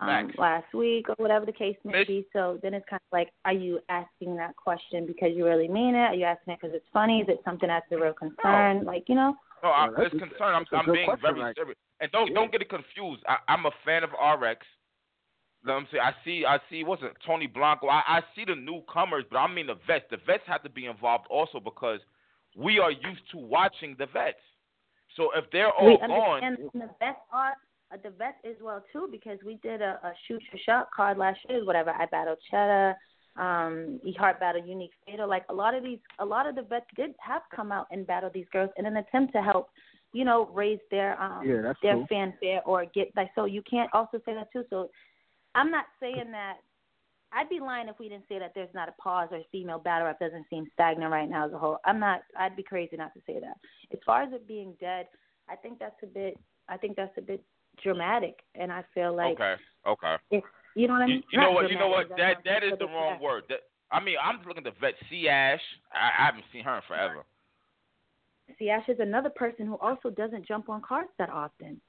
um, 0.00 0.08
Facts. 0.08 0.34
last 0.38 0.72
week 0.72 1.08
or 1.10 1.14
whatever 1.18 1.44
the 1.44 1.52
case 1.52 1.76
may 1.84 1.98
Miss- 1.98 2.06
be. 2.08 2.26
So 2.32 2.58
then 2.62 2.72
it's 2.72 2.86
kind 2.88 3.00
of 3.06 3.12
like, 3.12 3.28
are 3.44 3.52
you 3.52 3.78
asking 3.90 4.36
that 4.36 4.56
question 4.56 5.04
because 5.06 5.30
you 5.36 5.44
really 5.44 5.68
mean 5.68 5.94
it? 5.94 5.98
Are 5.98 6.14
you 6.14 6.24
asking 6.24 6.54
it 6.54 6.58
because 6.62 6.74
it's 6.74 6.86
funny? 6.94 7.20
Is 7.20 7.28
it 7.28 7.40
something 7.44 7.68
that's 7.68 7.84
a 7.92 7.96
real 7.98 8.14
concern? 8.14 8.84
Like 8.84 9.04
you 9.08 9.14
know. 9.14 9.34
No, 9.62 9.70
I'm 9.70 9.92
Yeah, 9.98 10.06
it's 10.06 10.14
a- 10.14 10.18
concerned. 10.18 10.56
I'm, 10.56 10.64
that's 10.70 10.72
a 10.72 10.76
I'm 10.88 10.92
being 10.94 11.04
question, 11.06 11.22
very 11.34 11.40
like- 11.40 11.56
serious. 11.56 11.76
And 12.00 12.10
don't 12.10 12.28
Yeah. 12.28 12.34
don't 12.34 12.50
get 12.50 12.62
it 12.62 12.70
confused. 12.70 13.22
I, 13.28 13.36
I'm 13.48 13.66
a 13.66 13.70
fan 13.84 14.02
of 14.02 14.10
RX. 14.12 14.66
You 15.62 15.68
know 15.68 15.74
what 15.74 15.80
I'm 15.80 15.86
saying? 15.92 16.02
I 16.02 16.12
see, 16.24 16.44
I 16.44 16.58
see. 16.68 16.84
What's 16.84 17.02
it? 17.02 17.12
Tony 17.24 17.46
Blanco. 17.46 17.86
I, 17.86 18.02
I 18.06 18.20
see 18.34 18.44
the 18.44 18.56
newcomers, 18.56 19.24
but 19.30 19.38
I 19.38 19.52
mean 19.52 19.68
the 19.68 19.76
vets. 19.86 20.04
The 20.10 20.16
vets 20.26 20.42
have 20.46 20.62
to 20.64 20.68
be 20.68 20.86
involved 20.86 21.26
also 21.30 21.60
because 21.60 22.00
we 22.56 22.80
are 22.80 22.90
used 22.90 23.22
to 23.30 23.38
watching 23.38 23.94
the 23.98 24.06
vets. 24.06 24.38
So 25.16 25.30
if 25.36 25.44
they're 25.52 25.70
all 25.70 25.86
we 25.86 25.98
gone, 25.98 26.42
and 26.42 26.58
the 26.74 26.88
vets 26.98 27.18
are 27.32 27.52
uh, 27.92 27.96
the 28.02 28.10
vets 28.10 28.38
as 28.44 28.56
well 28.60 28.82
too 28.92 29.08
because 29.10 29.38
we 29.44 29.58
did 29.62 29.82
a, 29.82 30.00
a 30.02 30.12
shoot 30.26 30.42
your 30.52 30.60
shot 30.64 30.88
card 30.94 31.18
last 31.18 31.38
year. 31.48 31.64
Whatever 31.64 31.90
I 31.90 32.06
battled 32.06 32.38
Cheddar, 32.50 32.96
um, 33.36 34.00
E 34.04 34.12
Heart 34.14 34.40
battled 34.40 34.66
Unique 34.66 34.92
Fatal. 35.06 35.28
Like 35.28 35.44
a 35.48 35.54
lot 35.54 35.74
of 35.74 35.84
these, 35.84 35.98
a 36.18 36.24
lot 36.24 36.46
of 36.46 36.54
the 36.54 36.62
vets 36.62 36.86
did 36.96 37.14
have 37.20 37.42
come 37.54 37.70
out 37.70 37.86
and 37.90 38.06
battle 38.06 38.30
these 38.32 38.46
girls 38.52 38.70
in 38.78 38.86
an 38.86 38.96
attempt 38.96 39.32
to 39.34 39.42
help, 39.42 39.68
you 40.12 40.24
know, 40.24 40.50
raise 40.52 40.80
their 40.90 41.20
um 41.22 41.46
Yeah, 41.46 41.62
that's 41.62 41.78
their 41.82 41.94
true. 41.94 42.06
fanfare 42.08 42.62
or 42.64 42.84
get 42.86 43.12
like. 43.14 43.30
So 43.34 43.44
you 43.44 43.62
can't 43.62 43.90
also 43.92 44.20
say 44.24 44.34
that 44.34 44.50
too. 44.52 44.64
So 44.70 44.90
I'm 45.54 45.70
not 45.70 45.86
saying 46.00 46.30
that. 46.32 46.58
I'd 47.34 47.48
be 47.48 47.60
lying 47.60 47.88
if 47.88 47.98
we 47.98 48.10
didn't 48.10 48.28
say 48.28 48.38
that 48.38 48.52
there's 48.54 48.74
not 48.74 48.90
a 48.90 48.92
pause 48.92 49.28
or 49.32 49.40
female 49.50 49.78
battle 49.78 50.06
rap 50.06 50.18
doesn't 50.18 50.44
seem 50.50 50.66
stagnant 50.74 51.10
right 51.10 51.28
now 51.28 51.46
as 51.46 51.52
a 51.52 51.58
whole. 51.58 51.78
I'm 51.86 51.98
not. 51.98 52.22
I'd 52.38 52.56
be 52.56 52.62
crazy 52.62 52.96
not 52.96 53.14
to 53.14 53.20
say 53.26 53.40
that. 53.40 53.56
As 53.90 53.98
far 54.04 54.22
as 54.22 54.32
it 54.32 54.46
being 54.46 54.74
dead, 54.80 55.06
I 55.48 55.56
think 55.56 55.78
that's 55.78 55.96
a 56.02 56.06
bit. 56.06 56.38
I 56.68 56.76
think 56.76 56.96
that's 56.96 57.16
a 57.16 57.22
bit 57.22 57.42
dramatic, 57.82 58.40
and 58.54 58.70
I 58.70 58.84
feel 58.94 59.16
like 59.16 59.40
okay, 59.40 59.54
okay. 59.86 60.16
if 60.30 60.44
you 60.74 60.88
know 60.88 60.94
what 60.94 61.02
I 61.02 61.06
mean. 61.06 61.22
you 61.32 61.38
know 61.38 61.46
Not 61.46 61.54
what? 61.54 61.70
You 61.70 61.78
know 61.78 61.88
what? 61.88 62.08
That 62.10 62.36
that 62.44 62.62
is 62.62 62.78
the 62.78 62.86
wrong 62.86 63.20
word. 63.20 63.44
That, 63.48 63.60
I 63.90 64.02
mean, 64.02 64.16
I'm 64.22 64.40
looking 64.46 64.64
to 64.64 64.72
vet. 64.80 64.94
C 65.08 65.28
Ash. 65.28 65.60
I, 65.92 66.22
I 66.22 66.26
haven't 66.26 66.44
seen 66.52 66.64
her 66.64 66.76
in 66.76 66.82
forever. 66.86 67.24
See, 68.58 68.68
Ash 68.68 68.88
is 68.88 68.98
another 69.00 69.30
person 69.30 69.66
who 69.66 69.76
also 69.76 70.10
doesn't 70.10 70.46
jump 70.46 70.68
on 70.68 70.82
cards 70.82 71.10
that 71.18 71.30
often. 71.30 71.80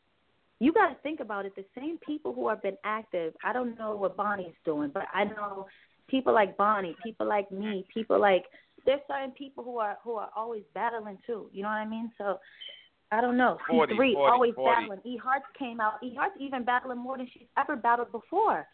You 0.64 0.72
got 0.72 0.88
to 0.88 0.96
think 1.04 1.20
about 1.20 1.46
it. 1.46 1.54
The 1.58 1.66
same 1.78 1.98
people 1.98 2.32
who 2.34 2.48
have 2.48 2.62
been 2.62 2.78
active. 2.86 3.34
I 3.44 3.52
don't 3.52 3.78
know 3.78 3.98
what 3.98 4.16
Bonnie's 4.16 4.56
doing, 4.64 4.92
but 4.94 5.04
I 5.14 5.26
know 5.26 5.68
people 6.08 6.34
like 6.34 6.56
Bonnie, 6.56 6.96
people 7.04 7.28
like 7.28 7.52
me, 7.52 7.86
people 7.94 8.18
like 8.18 8.46
there's 8.86 9.02
certain 9.10 9.32
people 9.32 9.66
who 9.66 9.78
are 9.80 9.98
who 10.06 10.14
are 10.14 10.30
always 10.34 10.64
battling 10.74 11.18
too. 11.28 11.50
You 11.52 11.64
know 11.64 11.68
what 11.68 11.76
I 11.76 11.86
mean? 11.86 12.14
So 12.18 12.40
I 13.12 13.20
don't 13.20 13.36
know. 13.36 13.58
40, 13.70 13.94
C3 13.94 14.16
always 14.16 14.54
40. 14.56 14.82
battling. 14.82 15.00
E 15.04 15.18
Hearts 15.18 15.46
came 15.60 15.82
out. 15.82 15.96
E 16.02 16.16
Hearts 16.16 16.36
even 16.40 16.64
battling 16.64 16.98
more 16.98 17.18
than 17.18 17.28
she's 17.34 17.48
ever 17.58 17.76
battled 17.76 18.14
before. 18.14 18.66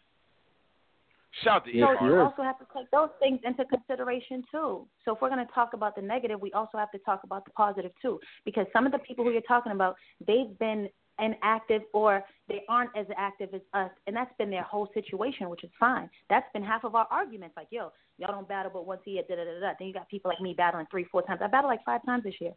Shout 1.42 1.64
to 1.64 1.70
E 1.72 1.78
Yeah, 1.80 1.96
So 1.98 2.06
you 2.06 2.20
also 2.20 2.42
have 2.42 2.58
to 2.60 2.66
take 2.72 2.88
those 2.92 3.10
things 3.18 3.40
into 3.44 3.64
consideration 3.64 4.44
too. 4.52 4.86
So 5.04 5.14
if 5.14 5.20
we're 5.20 5.28
going 5.28 5.44
to 5.44 5.52
talk 5.52 5.74
about 5.74 5.96
the 5.96 6.02
negative, 6.02 6.40
we 6.40 6.52
also 6.52 6.78
have 6.78 6.92
to 6.92 6.98
talk 6.98 7.22
about 7.24 7.44
the 7.44 7.50
positive 7.50 7.90
too. 8.00 8.20
Because 8.44 8.66
some 8.72 8.86
of 8.86 8.92
the 8.92 8.98
people 8.98 9.24
who 9.24 9.32
you're 9.32 9.42
talking 9.42 9.72
about, 9.72 9.96
they've 10.24 10.56
been 10.60 10.88
inactive 11.20 11.82
or 11.92 12.24
they 12.48 12.62
aren't 12.68 12.90
as 12.96 13.06
active 13.16 13.50
as 13.54 13.60
us, 13.74 13.90
and 14.06 14.16
that's 14.16 14.32
been 14.38 14.50
their 14.50 14.62
whole 14.62 14.88
situation, 14.94 15.48
which 15.48 15.64
is 15.64 15.70
fine. 15.78 16.10
That's 16.28 16.46
been 16.52 16.64
half 16.64 16.84
of 16.84 16.94
our 16.94 17.06
arguments. 17.10 17.56
Like, 17.56 17.68
yo, 17.70 17.92
y'all 18.18 18.32
don't 18.32 18.48
battle 18.48 18.70
but 18.72 18.86
once 18.86 19.02
a 19.06 19.10
year. 19.10 19.22
Da 19.28 19.36
da 19.36 19.44
da 19.44 19.60
da. 19.60 19.72
Then 19.78 19.88
you 19.88 19.94
got 19.94 20.08
people 20.08 20.30
like 20.30 20.40
me 20.40 20.54
battling 20.56 20.86
three, 20.90 21.04
four 21.04 21.22
times. 21.22 21.40
I 21.42 21.48
battled 21.48 21.70
like 21.70 21.84
five 21.84 22.04
times 22.04 22.24
this 22.24 22.34
year. 22.40 22.52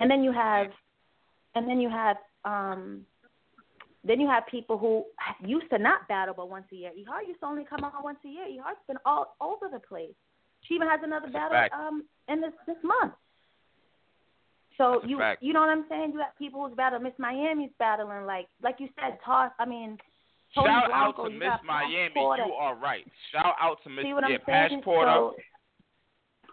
And 0.00 0.10
then 0.10 0.22
you 0.22 0.32
have, 0.32 0.68
and 1.54 1.68
then 1.68 1.80
you 1.80 1.88
have, 1.88 2.16
um, 2.44 3.06
then 4.04 4.20
you 4.20 4.28
have 4.28 4.44
people 4.50 4.78
who 4.78 5.04
used 5.46 5.70
to 5.70 5.78
not 5.78 6.08
battle 6.08 6.34
but 6.36 6.48
once 6.50 6.66
a 6.72 6.76
year. 6.76 6.90
Ehart 6.90 7.26
used 7.28 7.40
to 7.40 7.46
only 7.46 7.64
come 7.64 7.84
out 7.84 8.02
once 8.02 8.18
a 8.24 8.28
year. 8.28 8.46
Ehart's 8.46 8.80
been 8.88 8.98
all 9.04 9.36
over 9.40 9.68
the 9.72 9.78
place. 9.78 10.14
She 10.62 10.74
even 10.74 10.88
has 10.88 11.00
another 11.02 11.28
battle 11.28 11.58
um 11.72 12.04
in 12.28 12.40
this 12.40 12.52
this 12.66 12.76
month. 12.82 13.14
So 14.78 15.00
That's 15.00 15.10
you 15.10 15.48
you 15.48 15.52
know 15.52 15.60
what 15.60 15.68
I'm 15.68 15.84
saying? 15.88 16.12
You 16.12 16.20
have 16.20 16.36
people 16.38 16.66
who's 16.66 16.76
battling. 16.76 17.02
Miss 17.02 17.12
Miami's 17.18 17.70
battling 17.78 18.26
like 18.26 18.46
like 18.62 18.76
you 18.78 18.88
said, 19.00 19.18
toss. 19.24 19.50
I 19.58 19.66
mean, 19.66 19.98
Tony 20.54 20.68
Shout 20.68 20.90
out 20.90 21.16
to 21.16 21.30
Miss 21.30 21.48
Miami. 21.66 22.10
Porter. 22.14 22.44
You 22.46 22.52
are 22.52 22.76
right. 22.76 23.06
Shout 23.32 23.54
out 23.60 23.78
to 23.84 23.90
Miss 23.90 24.04
yeah, 24.06 24.38
saying? 24.46 24.82
So, 24.84 25.34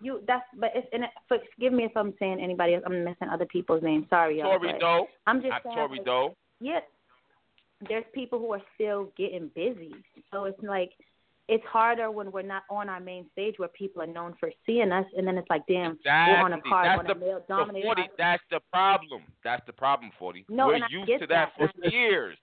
you 0.02 0.22
that's 0.28 0.44
but 0.58 0.72
it's 0.76 0.88
and 0.94 1.04
it, 1.04 1.10
forgive 1.28 1.74
me 1.74 1.86
if 1.86 1.92
I'm 1.96 2.14
saying 2.20 2.40
anybody 2.42 2.76
else. 2.76 2.84
I'm 2.86 3.04
missing 3.04 3.30
other 3.32 3.46
people's 3.46 3.84
names. 3.84 4.06
Sorry, 4.10 4.40
y'all. 4.40 4.60
Doe. 4.80 5.08
I'm 5.28 5.42
just 5.42 5.54
saying. 5.64 5.76
Tori 5.76 5.98
like, 5.98 6.06
Doe. 6.06 6.36
Yeah. 6.62 6.80
there's 7.88 8.06
people 8.14 8.40
who 8.40 8.54
are 8.54 8.62
still 8.76 9.12
getting 9.18 9.50
busy. 9.56 9.94
So 10.32 10.46
it's 10.46 10.62
like 10.64 10.92
it's 11.50 11.66
harder 11.66 12.12
when 12.12 12.32
we're 12.32 12.44
not 12.44 12.64
on 12.70 12.90
our 12.90 13.00
main 13.00 13.26
stage 13.32 13.56
where 13.58 13.70
people 13.70 14.02
are 14.04 14.08
known 14.08 14.36
for 14.40 14.52
seeing 14.66 14.92
us, 14.92 15.06
and 15.18 15.28
then 15.28 15.38
it's 15.38 15.50
like, 15.50 15.64
damn, 15.68 15.94
exactly. 15.94 16.34
we're 16.34 16.46
on 16.46 16.54
a 16.54 16.62
card 16.62 16.86
that's 16.86 17.00
on 17.00 17.06
the, 17.08 17.26
a 17.26 17.28
male 17.28 17.44
dominated. 17.48 17.86
40, 17.86 18.02
that's 18.18 18.44
the 18.52 18.60
problem. 18.72 19.24
That's 19.44 19.66
the 19.66 19.74
problem, 19.74 20.12
40. 20.20 20.46
No, 20.50 20.68
We're 20.68 20.78
used 20.90 21.08
get 21.08 21.22
to 21.22 21.28
that, 21.28 21.50
that. 21.60 21.72
for 21.74 21.90
years. 21.90 22.38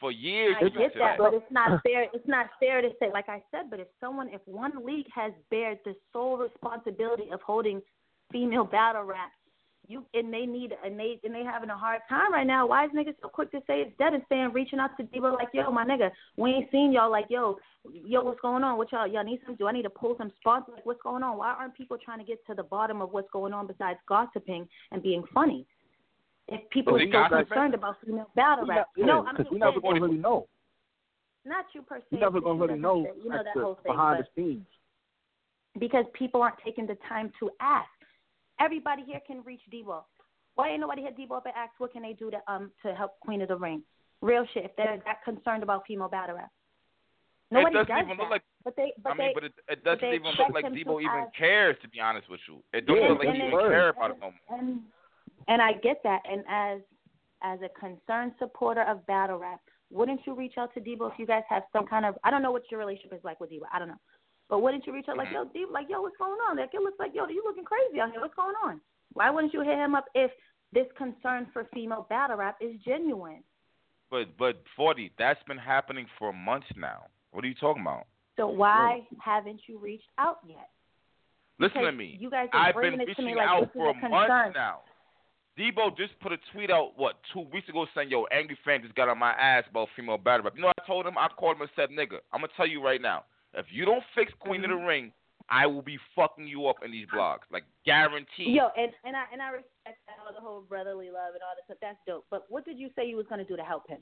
For 0.00 0.10
years, 0.10 0.56
I 0.58 0.64
get 0.70 0.94
to 0.94 0.98
that, 0.98 1.18
but 1.18 1.34
it's 1.34 1.44
not 1.50 1.82
fair. 1.82 2.06
It's 2.14 2.26
not 2.26 2.46
fair 2.58 2.80
to 2.80 2.88
say, 2.98 3.10
like 3.12 3.28
I 3.28 3.42
said, 3.50 3.68
but 3.68 3.80
if 3.80 3.88
someone, 4.00 4.30
if 4.30 4.40
one 4.46 4.72
league 4.82 5.04
has 5.14 5.30
bared 5.50 5.78
the 5.84 5.94
sole 6.10 6.38
responsibility 6.38 7.24
of 7.30 7.42
holding 7.42 7.82
female 8.32 8.64
battle 8.64 9.02
rap, 9.02 9.30
you 9.90 10.04
and 10.14 10.32
they 10.32 10.46
need 10.46 10.72
and 10.84 10.98
they 10.98 11.18
and 11.24 11.34
they 11.34 11.42
having 11.42 11.70
a 11.70 11.76
hard 11.76 12.00
time 12.08 12.32
right 12.32 12.46
now. 12.46 12.66
Why 12.66 12.84
is 12.84 12.90
niggas 12.92 13.16
so 13.20 13.28
quick 13.28 13.50
to 13.50 13.58
say 13.66 13.80
it's 13.80 13.96
dead 13.98 14.14
and 14.14 14.22
saying 14.28 14.52
reaching 14.54 14.78
out 14.78 14.96
to 14.98 15.04
people 15.04 15.32
like, 15.32 15.48
yo, 15.52 15.70
my 15.72 15.84
nigga, 15.84 16.10
we 16.36 16.50
ain't 16.50 16.70
seen 16.70 16.92
y'all 16.92 17.10
like, 17.10 17.26
yo, 17.28 17.58
yo, 17.92 18.22
what's 18.22 18.40
going 18.40 18.62
on? 18.62 18.78
What 18.78 18.92
y'all 18.92 19.06
y'all 19.06 19.24
need 19.24 19.40
some? 19.44 19.56
Do 19.56 19.66
I 19.66 19.72
need 19.72 19.82
to 19.82 19.90
pull 19.90 20.14
some 20.16 20.30
sponsors? 20.40 20.74
Like, 20.76 20.86
what's 20.86 21.02
going 21.02 21.22
on? 21.24 21.36
Why 21.38 21.48
aren't 21.52 21.74
people 21.74 21.98
trying 22.02 22.18
to 22.20 22.24
get 22.24 22.38
to 22.46 22.54
the 22.54 22.62
bottom 22.62 23.02
of 23.02 23.12
what's 23.12 23.30
going 23.32 23.52
on 23.52 23.66
besides 23.66 23.98
gossiping 24.08 24.68
and 24.92 25.02
being 25.02 25.24
funny? 25.34 25.66
If 26.48 26.68
people 26.70 26.92
Was 26.94 27.02
are 27.02 27.06
so 27.06 27.10
gossiping? 27.12 27.46
concerned 27.46 27.74
about 27.74 27.96
female 28.06 28.30
battle 28.36 28.64
We 28.64 28.70
rap, 28.70 28.86
not- 28.96 29.06
no, 29.06 29.14
yeah, 29.22 29.28
I'm 29.28 29.36
'cause 29.36 29.44
just 29.46 29.52
we 29.52 29.58
never 29.58 29.80
gonna 29.80 30.00
really 30.00 30.18
know. 30.18 30.46
not 31.44 31.64
you 31.74 31.82
per 31.82 31.98
se. 31.98 32.04
We 32.12 32.18
never 32.18 32.40
gonna 32.40 32.54
you 32.60 32.66
really 32.66 32.78
know, 32.80 33.02
know, 33.02 33.12
you 33.24 33.30
know 33.30 33.42
that 33.42 33.54
the, 33.54 33.60
whole 33.60 33.74
thing, 33.76 33.92
behind 33.92 34.24
the 34.24 34.28
scenes. 34.40 34.66
because 35.78 36.04
people 36.12 36.42
aren't 36.42 36.58
taking 36.64 36.86
the 36.86 36.96
time 37.08 37.32
to 37.40 37.50
ask. 37.60 37.88
Everybody 38.60 39.02
here 39.04 39.20
can 39.26 39.42
reach 39.44 39.62
Debo. 39.72 40.02
Why 40.54 40.68
ain't 40.70 40.80
nobody 40.80 41.02
hit 41.02 41.16
Debo 41.16 41.36
up 41.38 41.46
and 41.46 41.54
asked 41.56 41.74
what 41.78 41.92
can 41.92 42.02
they 42.02 42.12
do 42.12 42.30
to 42.30 42.38
um 42.46 42.70
to 42.84 42.94
help 42.94 43.18
Queen 43.20 43.40
of 43.42 43.48
the 43.48 43.56
Ring? 43.56 43.82
Real 44.20 44.46
shit. 44.52 44.64
If 44.64 44.76
they're 44.76 45.00
that 45.06 45.24
concerned 45.24 45.62
about 45.62 45.84
female 45.86 46.08
battle 46.08 46.36
rap, 46.36 46.50
nobody 47.50 47.74
doesn't 47.76 47.88
does 47.88 48.04
even 48.04 48.16
that. 48.16 48.22
look 48.22 48.30
like- 48.30 48.42
but 48.62 48.76
they, 48.76 48.92
but 49.02 49.12
I 49.12 49.14
mean, 49.16 49.26
they, 49.28 49.32
but 49.34 49.44
it, 49.44 49.52
it 49.70 49.84
doesn't 49.84 50.04
even 50.04 50.32
look 50.38 50.52
like 50.52 50.66
Debo 50.66 51.00
even 51.00 51.06
ask- 51.24 51.34
cares. 51.34 51.76
To 51.80 51.88
be 51.88 51.98
honest 52.00 52.28
with 52.28 52.40
you, 52.46 52.62
it 52.74 52.84
don't 52.86 52.98
Yeah, 52.98 53.08
look 53.08 53.20
like 53.24 53.34
he 53.34 53.38
even 53.46 53.50
care 53.58 53.88
about 53.88 54.10
it 54.10 54.18
no 54.20 54.32
more. 54.32 54.58
and 54.60 54.80
and 55.48 55.62
I 55.62 55.72
get 55.72 56.02
that. 56.04 56.20
And 56.30 56.44
as 56.48 56.80
as 57.42 57.58
a 57.62 57.70
concerned 57.80 58.32
supporter 58.38 58.82
of 58.82 59.06
battle 59.06 59.38
rap, 59.38 59.60
wouldn't 59.90 60.20
you 60.26 60.34
reach 60.34 60.58
out 60.58 60.74
to 60.74 60.80
Debo 60.80 61.10
if 61.10 61.18
you 61.18 61.24
guys 61.24 61.42
have 61.48 61.62
some 61.72 61.86
kind 61.86 62.04
of 62.04 62.18
I 62.24 62.30
don't 62.30 62.42
know 62.42 62.52
what 62.52 62.70
your 62.70 62.78
relationship 62.78 63.14
is 63.14 63.24
like 63.24 63.40
with 63.40 63.50
Debo. 63.50 63.62
I 63.72 63.78
don't 63.78 63.88
know. 63.88 64.00
But 64.50 64.62
wouldn't 64.62 64.84
you 64.86 64.92
reach 64.92 65.06
out 65.08 65.16
like, 65.16 65.28
mm-hmm. 65.28 65.56
yo, 65.56 65.66
Debo, 65.66 65.72
like, 65.72 65.86
yo, 65.88 66.02
what's 66.02 66.16
going 66.16 66.38
on? 66.50 66.56
Like, 66.58 66.70
it 66.74 66.82
looks 66.82 66.98
like, 66.98 67.12
yo, 67.14 67.28
you 67.28 67.42
looking 67.46 67.64
crazy 67.64 68.00
out 68.00 68.10
here. 68.10 68.20
What's 68.20 68.34
going 68.34 68.56
on? 68.64 68.80
Why 69.12 69.30
wouldn't 69.30 69.54
you 69.54 69.62
hit 69.62 69.78
him 69.78 69.94
up 69.94 70.06
if 70.14 70.32
this 70.72 70.86
concern 70.98 71.46
for 71.52 71.68
female 71.72 72.06
battle 72.10 72.36
rap 72.36 72.56
is 72.60 72.74
genuine? 72.84 73.42
But 74.10 74.36
but 74.36 74.62
forty, 74.76 75.12
that's 75.18 75.40
been 75.46 75.56
happening 75.56 76.06
for 76.18 76.32
months 76.32 76.66
now. 76.76 77.06
What 77.30 77.44
are 77.44 77.46
you 77.46 77.54
talking 77.54 77.82
about? 77.82 78.06
So 78.36 78.48
why 78.48 79.06
haven't 79.22 79.60
you 79.68 79.78
reached 79.78 80.10
out 80.18 80.38
yet? 80.46 80.68
Listen 81.60 81.82
to 81.82 81.92
me. 81.92 82.16
You 82.18 82.28
guys 82.28 82.48
are 82.52 82.68
I've 82.68 82.74
bringing 82.74 82.98
been 82.98 83.08
it 83.08 83.14
to 83.14 83.22
me 83.22 83.36
like 83.36 83.46
out 83.46 83.60
this 83.60 83.68
is 83.68 83.74
for 83.74 83.90
a 83.90 83.92
concern. 83.92 84.10
months 84.10 84.54
now. 84.56 84.80
Debo 85.58 85.96
just 85.96 86.18
put 86.20 86.32
a 86.32 86.38
tweet 86.52 86.70
out 86.70 86.92
what 86.96 87.16
two 87.32 87.46
weeks 87.52 87.68
ago 87.68 87.86
saying, 87.94 88.10
"Yo, 88.10 88.24
angry 88.32 88.58
fan 88.64 88.82
just 88.82 88.94
got 88.94 89.08
on 89.08 89.18
my 89.18 89.32
ass 89.32 89.64
about 89.70 89.88
female 89.94 90.18
battle 90.18 90.44
rap." 90.44 90.54
You 90.56 90.62
know, 90.62 90.72
I 90.76 90.86
told 90.86 91.06
him 91.06 91.18
I 91.18 91.28
called 91.28 91.56
him 91.56 91.62
and 91.62 91.70
said, 91.76 91.90
"Nigga, 91.90 92.18
I'm 92.32 92.40
gonna 92.40 92.52
tell 92.56 92.66
you 92.66 92.82
right 92.82 93.00
now, 93.00 93.24
if 93.54 93.66
you 93.70 93.84
don't 93.84 94.04
fix 94.14 94.32
Queen 94.40 94.62
Mm-hmm. 94.62 94.72
of 94.72 94.78
the 94.80 94.84
Ring, 94.86 95.12
I 95.48 95.66
will 95.66 95.82
be 95.82 95.98
fucking 96.14 96.46
you 96.46 96.66
up 96.68 96.76
in 96.84 96.92
these 96.92 97.06
blogs, 97.14 97.40
like 97.50 97.64
guaranteed." 97.84 98.54
Yo, 98.54 98.68
and 98.76 98.92
and 99.04 99.16
I 99.16 99.24
and 99.32 99.42
I 99.42 99.50
respect 99.50 99.98
all 100.26 100.32
the 100.32 100.40
whole 100.40 100.62
brotherly 100.62 101.10
love 101.10 101.34
and 101.34 101.42
all 101.42 101.54
this 101.56 101.64
stuff. 101.66 101.78
That's 101.80 101.98
dope. 102.06 102.26
But 102.30 102.46
what 102.48 102.64
did 102.64 102.78
you 102.78 102.90
say 102.94 103.06
you 103.06 103.16
was 103.16 103.26
gonna 103.28 103.44
do 103.44 103.56
to 103.56 103.64
help 103.64 103.88
him? 103.88 103.98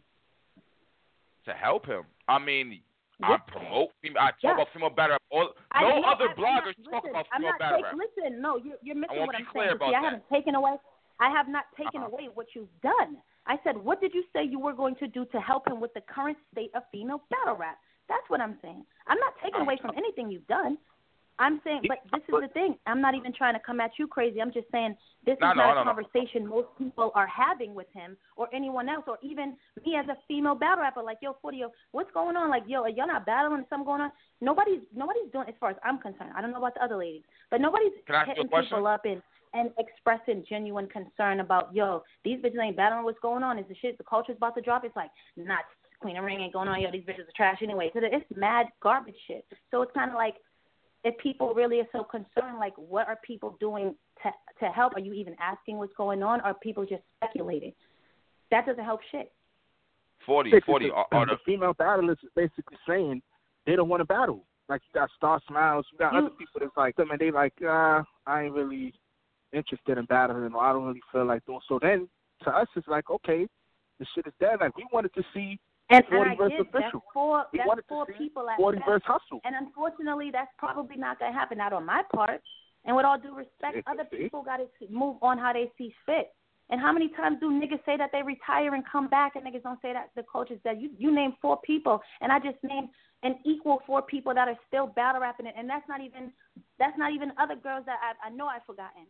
To 1.46 1.52
help 1.54 1.86
him, 1.86 2.02
I 2.28 2.38
mean, 2.38 2.80
I 3.22 3.38
promote 3.46 3.90
female. 4.02 4.20
I 4.22 4.30
talk 4.32 4.42
Yeah. 4.42 4.54
about 4.54 4.68
female 4.74 4.90
battle 4.90 5.14
rap. 5.14 5.22
All, 5.30 5.54
no 5.80 6.00
know- 6.00 6.08
other 6.08 6.28
I- 6.28 6.34
bloggers 6.34 6.74
not, 6.84 6.90
talk 6.90 7.04
listen, 7.04 7.10
about 7.10 7.26
I'm 7.32 7.40
female 7.40 7.54
battle 7.58 7.76
take- 7.78 7.84
rap. 7.86 7.94
Listen, 7.96 8.40
no, 8.42 8.56
you're, 8.56 8.76
you're 8.82 8.96
missing 8.96 9.18
what 9.20 9.30
be 9.30 9.36
I'm 9.38 9.46
clear 9.46 9.64
saying. 9.68 9.76
about 9.76 9.90
See, 9.90 9.94
I 9.94 10.00
that. 10.02 10.04
haven't 10.04 10.28
taken 10.28 10.54
away. 10.54 10.76
I 11.20 11.30
have 11.30 11.48
not 11.48 11.64
taken 11.76 12.02
Uh-huh. 12.02 12.12
away 12.12 12.28
what 12.34 12.54
you've 12.54 12.80
done. 12.82 13.16
I 13.46 13.58
said, 13.64 13.76
what 13.78 14.00
did 14.00 14.12
you 14.14 14.24
say 14.34 14.44
you 14.44 14.58
were 14.60 14.74
going 14.74 14.94
to 14.96 15.08
do 15.08 15.24
to 15.26 15.40
help 15.40 15.66
him 15.66 15.80
with 15.80 15.92
the 15.94 16.02
current 16.02 16.36
state 16.52 16.70
of 16.74 16.82
female 16.92 17.22
battle 17.30 17.54
rap? 17.56 17.78
That's 18.08 18.28
what 18.28 18.40
I'm 18.40 18.58
saying. 18.62 18.84
I'm 19.06 19.18
not 19.18 19.34
taking 19.42 19.60
away 19.60 19.78
from 19.80 19.92
anything 19.96 20.30
you've 20.30 20.46
done. 20.46 20.78
I'm 21.40 21.60
saying, 21.62 21.82
but 21.86 21.98
this 22.12 22.22
is 22.28 22.34
the 22.42 22.48
thing. 22.52 22.74
I'm 22.86 23.00
not 23.00 23.14
even 23.14 23.32
trying 23.32 23.54
to 23.54 23.60
come 23.60 23.78
at 23.80 23.92
you 23.96 24.08
crazy. 24.08 24.42
I'm 24.42 24.52
just 24.52 24.66
saying 24.72 24.96
this 25.24 25.36
No, 25.40 25.50
is 25.50 25.56
no, 25.56 25.62
not 25.62 25.74
no, 25.74 25.80
a 25.82 25.94
conversation 25.94 26.46
most 26.46 26.66
people 26.76 27.12
are 27.14 27.28
having 27.28 27.74
with 27.74 27.86
him 27.94 28.16
or 28.36 28.48
anyone 28.52 28.88
else, 28.88 29.04
or 29.06 29.18
even 29.22 29.56
me 29.86 29.94
as 29.94 30.08
a 30.08 30.16
female 30.26 30.56
battle 30.56 30.82
rapper. 30.82 31.02
Like, 31.02 31.18
yo, 31.22 31.36
Forty, 31.40 31.58
yo, 31.58 31.68
what's 31.92 32.10
going 32.12 32.36
on? 32.36 32.50
Like, 32.50 32.64
yo, 32.66 32.82
are 32.82 32.88
y'all 32.88 33.06
not 33.06 33.24
battling? 33.24 33.64
Something 33.70 33.86
going 33.86 34.00
on? 34.00 34.10
Nobody's 34.40 34.80
nobody's 34.94 35.30
doing 35.32 35.46
as 35.48 35.54
far 35.60 35.70
as 35.70 35.76
I'm 35.84 35.98
concerned. 35.98 36.32
I 36.36 36.40
don't 36.40 36.50
know 36.50 36.58
about 36.58 36.74
the 36.74 36.82
other 36.82 36.96
ladies, 36.96 37.22
but 37.52 37.60
nobody's 37.60 37.92
Can 38.06 38.16
I 38.16 38.20
ask 38.22 38.28
you 38.28 38.32
a 38.32 38.36
hitting 38.36 38.62
people 38.64 38.86
up 38.88 39.02
and 39.04 39.22
and 39.54 39.70
expressing 39.78 40.44
genuine 40.48 40.88
concern 40.88 41.40
about, 41.40 41.74
yo, 41.74 42.02
these 42.24 42.38
bitches 42.40 42.62
ain't 42.62 42.76
battling. 42.76 43.04
What's 43.04 43.18
going 43.20 43.42
on? 43.42 43.58
Is 43.58 43.64
the 43.68 43.74
shit 43.76 43.96
the 43.98 44.04
culture's 44.04 44.36
about 44.36 44.54
to 44.56 44.60
drop? 44.60 44.84
It's 44.84 44.96
like, 44.96 45.10
not 45.36 45.64
Queen 46.00 46.16
of 46.16 46.24
Ring 46.24 46.40
ain't 46.40 46.52
going 46.52 46.68
on. 46.68 46.80
Yo, 46.80 46.90
these 46.90 47.02
bitches 47.02 47.20
are 47.28 47.36
trash 47.36 47.58
anyway. 47.62 47.90
So 47.92 48.00
it's 48.02 48.24
mad 48.36 48.66
garbage 48.82 49.16
shit. 49.26 49.44
So 49.70 49.82
it's 49.82 49.92
kind 49.92 50.10
of 50.10 50.16
like 50.16 50.34
if 51.04 51.16
people 51.18 51.54
really 51.54 51.80
are 51.80 51.88
so 51.92 52.04
concerned, 52.04 52.58
like 52.58 52.74
what 52.76 53.08
are 53.08 53.18
people 53.26 53.56
doing 53.60 53.94
to 54.22 54.30
to 54.60 54.72
help? 54.72 54.94
Are 54.94 55.00
you 55.00 55.12
even 55.12 55.34
asking 55.40 55.78
what's 55.78 55.94
going 55.96 56.22
on? 56.22 56.40
Or 56.40 56.48
are 56.48 56.54
people 56.54 56.84
just 56.84 57.02
speculating? 57.16 57.72
That 58.50 58.66
doesn't 58.66 58.84
help 58.84 59.00
shit. 59.10 59.32
40, 60.26 60.52
40. 60.66 60.90
Are, 60.90 61.06
are 61.12 61.26
the 61.26 61.32
the 61.32 61.38
female 61.44 61.74
battlers 61.74 62.18
is 62.22 62.30
basically 62.34 62.76
saying 62.86 63.22
they 63.66 63.76
don't 63.76 63.88
want 63.88 64.00
to 64.00 64.04
battle. 64.04 64.44
Like 64.68 64.82
you 64.86 65.00
got 65.00 65.08
Star 65.16 65.40
Smiles, 65.48 65.86
you 65.92 65.98
got 65.98 66.12
You- 66.12 66.18
other 66.20 66.30
people 66.30 66.60
that's 66.60 66.76
like 66.76 66.96
them, 66.96 67.10
and 67.10 67.18
they 67.18 67.30
like, 67.30 67.54
uh, 67.62 68.02
I 68.26 68.42
ain't 68.44 68.54
really 68.54 68.92
interested 69.52 69.96
in 69.96 70.04
battling, 70.04 70.52
or 70.52 70.62
I 70.62 70.72
don't 70.72 70.86
really 70.86 71.00
feel 71.10 71.24
like 71.24 71.44
doing. 71.46 71.60
So 71.68 71.78
then 71.80 72.08
to 72.44 72.50
us, 72.50 72.68
it's 72.76 72.86
like, 72.88 73.08
okay, 73.08 73.48
the 73.98 74.06
shit 74.14 74.26
is 74.26 74.34
dead. 74.38 74.58
Like 74.60 74.76
we 74.76 74.86
wanted 74.92 75.14
to 75.14 75.22
see 75.32 75.58
And, 75.90 76.04
40 76.10 76.30
and 76.30 76.42
I 76.42 76.48
get 76.48 76.72
that's 76.72 76.84
four 77.14 77.44
We 77.52 77.58
that's 77.58 77.80
four 77.88 78.06
people 78.06 78.50
at 78.50 78.58
40 78.58 78.78
best. 78.78 78.88
versus 78.88 79.06
Hustle. 79.06 79.40
And 79.44 79.54
unfortunately, 79.56 80.30
that's 80.30 80.50
probably 80.58 80.96
not 80.96 81.18
going 81.18 81.32
to 81.32 81.38
happen, 81.38 81.58
not 81.58 81.72
on 81.72 81.86
my 81.86 82.02
part. 82.14 82.42
And 82.84 82.94
with 82.94 83.06
all 83.06 83.18
due 83.18 83.34
respect, 83.34 83.86
other 83.86 84.04
people 84.04 84.42
got 84.42 84.58
to 84.58 84.66
move 84.90 85.16
on 85.22 85.38
how 85.38 85.52
they 85.52 85.70
see 85.78 85.94
fit. 86.04 86.32
And 86.70 86.80
how 86.80 86.92
many 86.92 87.08
times 87.08 87.38
do 87.40 87.50
niggas 87.50 87.84
say 87.86 87.96
that 87.96 88.10
they 88.12 88.22
retire 88.22 88.74
and 88.74 88.84
come 88.84 89.08
back, 89.08 89.36
and 89.36 89.44
niggas 89.44 89.62
don't 89.62 89.80
say 89.80 89.94
that 89.94 90.10
the 90.14 90.22
coach 90.22 90.50
is 90.50 90.58
dead? 90.64 90.76
You 90.78 90.90
you 90.98 91.14
name 91.14 91.32
four 91.40 91.58
people, 91.64 92.00
and 92.20 92.30
I 92.30 92.38
just 92.38 92.58
named 92.62 92.90
an 93.22 93.36
equal 93.46 93.80
four 93.86 94.02
people 94.02 94.34
that 94.34 94.48
are 94.48 94.58
still 94.66 94.86
battle 94.86 95.22
rapping 95.22 95.46
it, 95.46 95.54
and 95.56 95.68
that's 95.68 95.88
not 95.88 96.02
even 96.02 96.30
that's 96.78 96.96
not 96.98 97.12
even 97.12 97.32
other 97.38 97.56
girls 97.56 97.84
that 97.86 97.98
I 98.02 98.28
I 98.28 98.30
know 98.30 98.46
I've 98.46 98.64
forgotten. 98.66 99.06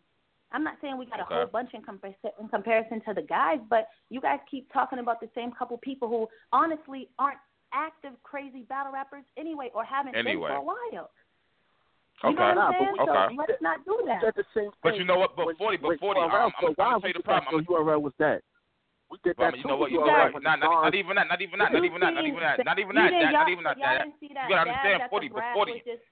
I'm 0.53 0.65
not 0.65 0.77
saying 0.81 0.97
we 0.97 1.07
got 1.07 1.21
Okay. 1.21 1.35
a 1.35 1.39
whole 1.39 1.47
bunch 1.47 1.71
in, 1.75 1.83
compar- 1.83 2.15
in 2.41 2.49
comparison 2.49 3.01
to 3.07 3.15
the 3.15 3.23
guys, 3.23 3.59
but 3.69 3.89
you 4.09 4.21
guys 4.21 4.41
keep 4.51 4.73
talking 4.73 4.99
about 4.99 5.21
the 5.21 5.29
same 5.35 5.53
couple 5.53 5.77
people 5.79 6.09
who 6.09 6.27
honestly 6.53 7.09
aren't 7.19 7.39
active 7.75 8.13
crazy 8.23 8.63
battle 8.63 8.93
rappers 8.93 9.25
anyway, 9.37 9.71
or 9.75 9.85
haven't 9.85 10.17
Anyway. 10.17 10.49
been 10.49 10.57
for 10.57 10.63
a 10.63 10.63
while. 10.65 11.11
You 12.25 12.31
okay? 12.31 12.35
know 12.35 12.49
what 12.49 12.59
I'm 12.59 12.73
but 12.73 12.79
saying? 12.81 12.93
we- 12.93 12.99
So 13.05 13.13
okay. 13.13 13.37
let's 13.37 13.63
not 13.63 13.85
do 13.85 13.97
that. 14.07 14.35
The 14.35 14.45
same 14.57 14.71
But 14.83 14.97
you 14.97 15.05
know 15.05 15.19
what? 15.19 15.37
But 15.37 15.53
40, 15.59 15.77
but 15.79 16.01
40, 16.01 16.21
URL, 16.21 16.33
I'm, 16.33 16.53
so 16.61 16.67
I'm, 16.69 16.75
why 16.75 16.85
I'm 16.87 16.95
would 16.95 17.01
tell 17.03 17.09
you 17.09 17.13
the 17.13 17.19
you 17.19 17.23
problem. 17.23 17.55
think 17.61 17.69
your 17.69 17.85
URL 17.85 18.01
was 18.03 18.13
that? 18.19 18.41
We 19.11 19.17
did 19.25 19.37
Well, 19.39 19.51
that 19.53 19.57
you 19.59 19.65
know 19.65 19.77
what? 19.77 19.91
You 19.91 20.01
You 20.01 20.07
know 20.07 20.29
what? 20.33 20.43
Not, 20.43 20.61
not, 20.61 20.83
not 20.85 20.95
even 20.95 21.17
that. 21.17 21.29
Not 21.29 21.41
even 21.41 21.59
that. 21.61 21.73
Not 21.73 21.85
even 21.85 22.01
that. 22.01 22.13
Not 22.15 22.25
even 22.27 22.41
that. 22.41 22.59
Not 22.65 22.79
even 22.79 22.95
that. 22.97 23.09
didn't- 23.09 23.49
even 23.53 23.65
that. 23.65 23.79
Y'all 23.79 23.99
didn't 24.01 24.21
see 24.21 24.33
that. 24.35 24.49
You 24.49 24.57
gotta 24.57 24.71
understand, 24.71 25.03
40, 25.09 25.29
but 25.29 25.45
40. 25.55 25.73
was 25.73 25.81
just 25.85 26.03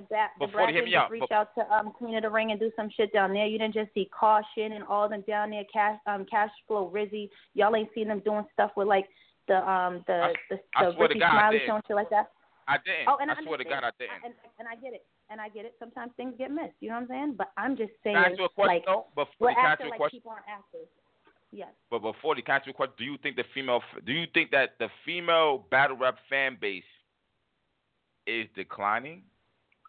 the 0.00 0.06
bat, 0.06 0.30
the 0.38 0.46
But 0.46 0.52
40, 0.52 0.52
Brad 0.52 0.68
hear 0.70 0.82
didn't 0.82 0.84
me 0.86 0.92
just 0.92 1.04
out, 1.04 1.10
reach 1.10 1.32
out 1.32 1.54
to 1.56 1.72
um 1.72 1.92
Queen 1.92 2.16
of 2.16 2.22
the 2.22 2.30
Ring 2.30 2.50
and 2.50 2.60
do 2.60 2.70
some 2.76 2.88
shit 2.96 3.12
down 3.12 3.32
there. 3.32 3.46
You 3.46 3.58
didn't 3.58 3.74
just 3.74 3.92
see 3.94 4.08
Caution 4.18 4.72
and 4.72 4.84
all 4.84 5.08
them 5.08 5.24
down 5.26 5.50
there. 5.50 5.64
Cash 5.72 5.98
um 6.06 6.24
Cash 6.30 6.50
Flow 6.66 6.90
Rizzy. 6.94 7.30
Y'all 7.54 7.74
ain't 7.74 7.90
seen 7.94 8.08
them 8.08 8.20
doing 8.24 8.44
stuff 8.52 8.70
with 8.76 8.88
like 8.88 9.08
the 9.48 9.56
um 9.68 10.04
the 10.06 10.12
I- 10.12 10.34
the, 10.50 10.58
I 10.74 10.84
the 10.86 10.92
to 10.92 10.98
Rickey 10.98 11.20
Smiley 11.20 11.60
show 11.66 11.74
and 11.76 11.84
shit 11.86 11.96
like 11.96 12.10
that. 12.10 12.30
I 12.68 12.76
didn't. 12.84 13.08
Oh, 13.08 13.16
and 13.18 13.30
I, 13.30 13.34
I 13.34 13.42
swear 13.42 13.56
to 13.56 13.64
God, 13.64 13.82
I 13.82 13.90
didn't. 13.98 14.12
and, 14.24 14.34
and 14.58 14.68
I 14.68 14.76
get 14.76 14.92
it. 14.92 15.06
And 15.30 15.40
I 15.40 15.48
get 15.48 15.64
it. 15.64 15.74
Sometimes 15.78 16.12
things 16.18 16.34
get 16.36 16.50
missed. 16.50 16.76
You 16.80 16.90
know 16.90 16.96
what 16.96 17.02
I'm 17.02 17.08
saying? 17.08 17.34
But 17.38 17.52
I'm 17.56 17.76
just 17.76 17.92
saying, 18.04 18.16
Can 18.16 18.24
I 18.24 18.28
ask 18.28 18.38
you 18.38 18.44
a 18.44 18.48
question 18.50 18.74
like, 18.76 18.84
though? 18.84 19.06
But 19.16 19.28
we're 19.40 19.48
40, 19.48 19.54
can 19.56 19.64
I 19.64 19.72
ask 19.72 19.80
you 19.80 19.86
a 19.86 19.88
like 19.88 19.98
question? 19.98 20.18
people 20.18 20.30
aren't 20.32 20.44
actors. 20.48 20.88
Yes. 21.50 21.68
But 21.90 22.02
but 22.02 22.14
40, 22.20 22.42
can 22.42 22.52
I 22.52 22.56
ask 22.56 22.66
you 22.66 22.74
question? 22.74 22.94
Do 22.98 23.04
you 23.04 23.16
think 23.22 23.36
the 23.36 23.44
female? 23.54 23.80
Do 24.04 24.12
you 24.12 24.26
think 24.34 24.50
that 24.50 24.76
the 24.78 24.88
female 25.06 25.64
battle 25.70 25.96
rap 25.96 26.16
fan 26.28 26.58
base 26.60 26.84
is 28.26 28.46
declining? 28.54 29.22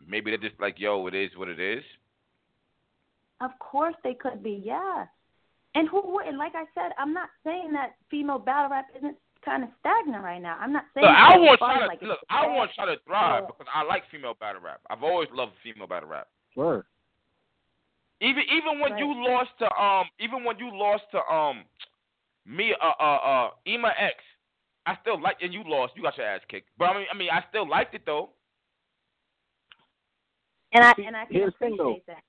Maybe 0.08 0.32
they're 0.32 0.50
just 0.50 0.60
like, 0.60 0.80
yo, 0.80 1.06
it 1.08 1.16
is 1.16 1.32
what 1.36 1.50
it 1.50 1.60
is. 1.60 1.84
Of 3.42 3.52
course 3.60 3.96
they 4.04 4.14
could 4.16 4.44
be, 4.44 4.62
yeah. 4.66 5.06
And 5.76 5.88
who 5.88 6.02
wouldn't? 6.04 6.38
Like 6.38 6.54
I 6.56 6.66
said, 6.74 6.92
I'm 6.98 7.14
not 7.14 7.30
saying 7.44 7.72
that 7.74 7.92
female 8.10 8.40
battle 8.40 8.72
rap 8.72 8.88
isn't 8.98 9.16
kind 9.46 9.64
of 9.64 9.70
stagnant 9.80 10.24
right 10.24 10.42
now. 10.42 10.58
I'm 10.60 10.74
not 10.74 10.86
saying. 10.94 11.06
Look, 11.06 11.16
I 11.16 11.38
want 11.38 11.54
as 11.54 11.60
far 11.60 11.74
y'all 11.76 11.84
as, 11.84 11.84
to 11.84 11.88
like, 11.88 12.02
look. 12.02 12.20
I 12.30 12.48
want 12.48 12.72
y'all 12.78 12.88
to 12.88 12.98
thrive 13.06 13.44
Yeah. 13.44 13.48
because 13.48 13.68
I 13.74 13.84
like 13.84 14.04
female 14.12 14.34
battle 14.40 14.62
rap. 14.62 14.82
I've 14.90 15.04
always 15.04 15.30
loved 15.34 15.54
female 15.64 15.88
battle 15.88 16.10
rap. 16.10 16.28
Sure. 16.54 16.86
Even 18.22 18.44
even 18.52 18.80
when 18.82 18.94
Right. 18.94 19.00
you 19.00 19.14
lost 19.30 19.52
to 19.60 19.82
um 19.82 20.10
even 20.20 20.44
when 20.44 20.58
you 20.60 20.70
lost 20.74 21.04
to 21.12 21.20
um 21.34 21.64
me 22.46 22.74
uh 22.82 22.94
uh 23.00 23.04
uh 23.04 23.50
Ema 23.68 23.94
X, 23.98 24.16
I 24.86 24.98
still 25.02 25.22
like, 25.22 25.38
and 25.42 25.54
you 25.54 25.64
lost. 25.66 25.94
You 25.96 26.04
got 26.04 26.18
your 26.18 26.26
ass 26.26 26.42
kicked. 26.50 26.68
But 26.78 26.86
I 26.90 26.98
mean, 26.98 27.08
I 27.14 27.16
mean, 27.16 27.30
I 27.32 27.44
still 27.50 27.68
liked 27.70 27.94
it 27.96 28.02
though. 28.06 28.32
And 30.74 30.84
I 30.84 30.94
See, 30.96 31.04
and 31.06 31.16
I 31.18 31.26
can 31.26 31.36
here's 31.36 31.54
the 31.60 31.66
thing, 31.66 31.76
though. 31.78 31.96
that. 32.08 32.24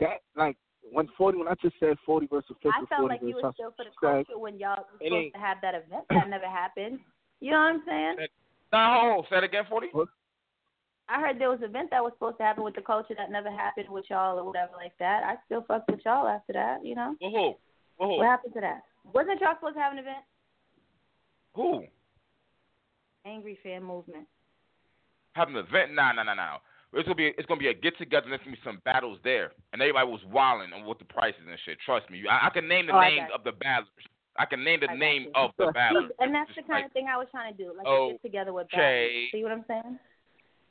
That 0.00 0.20
like 0.36 0.56
when 0.92 1.08
forty 1.18 1.38
when 1.38 1.48
I 1.48 1.54
just 1.62 1.76
said 1.80 1.96
forty 2.06 2.26
versus 2.26 2.56
fifty, 2.62 2.68
I 2.70 2.84
felt 2.86 3.00
40 3.08 3.14
like 3.14 3.20
you 3.22 3.34
versus 3.34 3.42
were 3.44 3.52
still 3.54 3.70
for 3.76 3.84
the 3.84 3.90
like, 4.06 4.26
culture 4.26 4.38
when 4.38 4.58
y'all 4.58 4.84
were 4.90 4.98
It 5.00 5.08
supposed 5.10 5.24
ain't- 5.24 5.34
to 5.34 5.40
have 5.40 5.58
that 5.62 5.74
event 5.74 6.04
that 6.10 6.28
never 6.28 6.46
happened. 6.48 7.00
You 7.40 7.50
know 7.50 7.58
what 7.58 7.74
I'm 7.76 7.82
saying? 7.86 8.16
Nah, 8.72 9.00
hold 9.00 9.24
on. 9.24 9.30
Say 9.30 9.36
it 9.38 9.44
again, 9.44 9.64
forty. 9.68 9.88
I 11.06 11.20
heard 11.20 11.38
there 11.38 11.50
was 11.50 11.58
an 11.58 11.66
event 11.66 11.90
that 11.90 12.02
was 12.02 12.14
supposed 12.14 12.38
to 12.38 12.44
happen 12.44 12.64
with 12.64 12.74
the 12.74 12.80
culture 12.80 13.14
that 13.18 13.30
never 13.30 13.50
happened 13.50 13.90
with 13.90 14.06
y'all 14.08 14.38
or 14.38 14.44
whatever 14.44 14.72
like 14.76 14.96
that. 14.98 15.22
I 15.22 15.36
still 15.44 15.62
fucked 15.68 15.90
with 15.90 16.00
y'all 16.06 16.26
after 16.26 16.54
that, 16.54 16.82
you 16.84 16.94
know? 16.94 17.14
Well, 17.20 17.30
who? 17.30 17.54
Well, 17.98 18.08
who? 18.08 18.16
What 18.16 18.26
happened 18.26 18.54
to 18.54 18.60
that? 18.62 18.80
Wasn't 19.12 19.38
y'all 19.40 19.54
supposed 19.56 19.74
to 19.76 19.82
have 19.82 19.92
an 19.92 19.98
event? 19.98 20.24
Who? 21.56 21.84
Angry 23.26 23.58
fan 23.62 23.82
movement. 23.84 24.26
Have 25.34 25.48
an 25.48 25.56
event? 25.56 25.92
Nah, 25.94 26.12
nah, 26.12 26.22
nah, 26.22 26.32
nah. 26.34 26.56
It's 26.94 27.04
gonna 27.06 27.14
be 27.16 27.32
it's 27.36 27.46
gonna 27.46 27.60
be 27.60 27.68
a 27.68 27.74
get 27.74 27.96
together. 27.98 28.24
and 28.24 28.32
There's 28.32 28.40
gonna 28.44 28.56
be 28.56 28.62
some 28.64 28.80
battles 28.84 29.18
there, 29.24 29.52
and 29.72 29.82
everybody 29.82 30.08
was 30.08 30.20
wilding 30.30 30.72
on 30.72 30.84
what 30.84 30.98
the 30.98 31.04
prices 31.04 31.40
and 31.48 31.58
shit. 31.64 31.78
Trust 31.84 32.08
me, 32.10 32.22
I, 32.30 32.46
I 32.46 32.50
can 32.50 32.68
name 32.68 32.86
the 32.86 32.94
Oh, 32.96 33.00
names 33.00 33.28
of 33.34 33.44
the 33.44 33.52
battlers. 33.52 33.88
I 34.36 34.46
can 34.46 34.64
name 34.64 34.80
the 34.80 34.90
I 34.90 34.96
name 34.96 35.28
of 35.34 35.50
the 35.58 35.70
battlers. 35.72 36.10
And 36.18 36.34
that's 36.34 36.50
the 36.56 36.62
kind 36.62 36.82
like- 36.82 36.86
of 36.86 36.92
thing 36.92 37.06
I 37.08 37.16
was 37.16 37.28
trying 37.30 37.56
to 37.56 37.62
do, 37.62 37.72
like 37.76 37.86
Oh, 37.86 38.08
a 38.08 38.12
get 38.12 38.22
together 38.22 38.52
with 38.52 38.66
okay. 38.72 39.28
battles. 39.28 39.30
See 39.32 39.42
what 39.42 39.52
I'm 39.52 39.64
saying? 39.68 39.98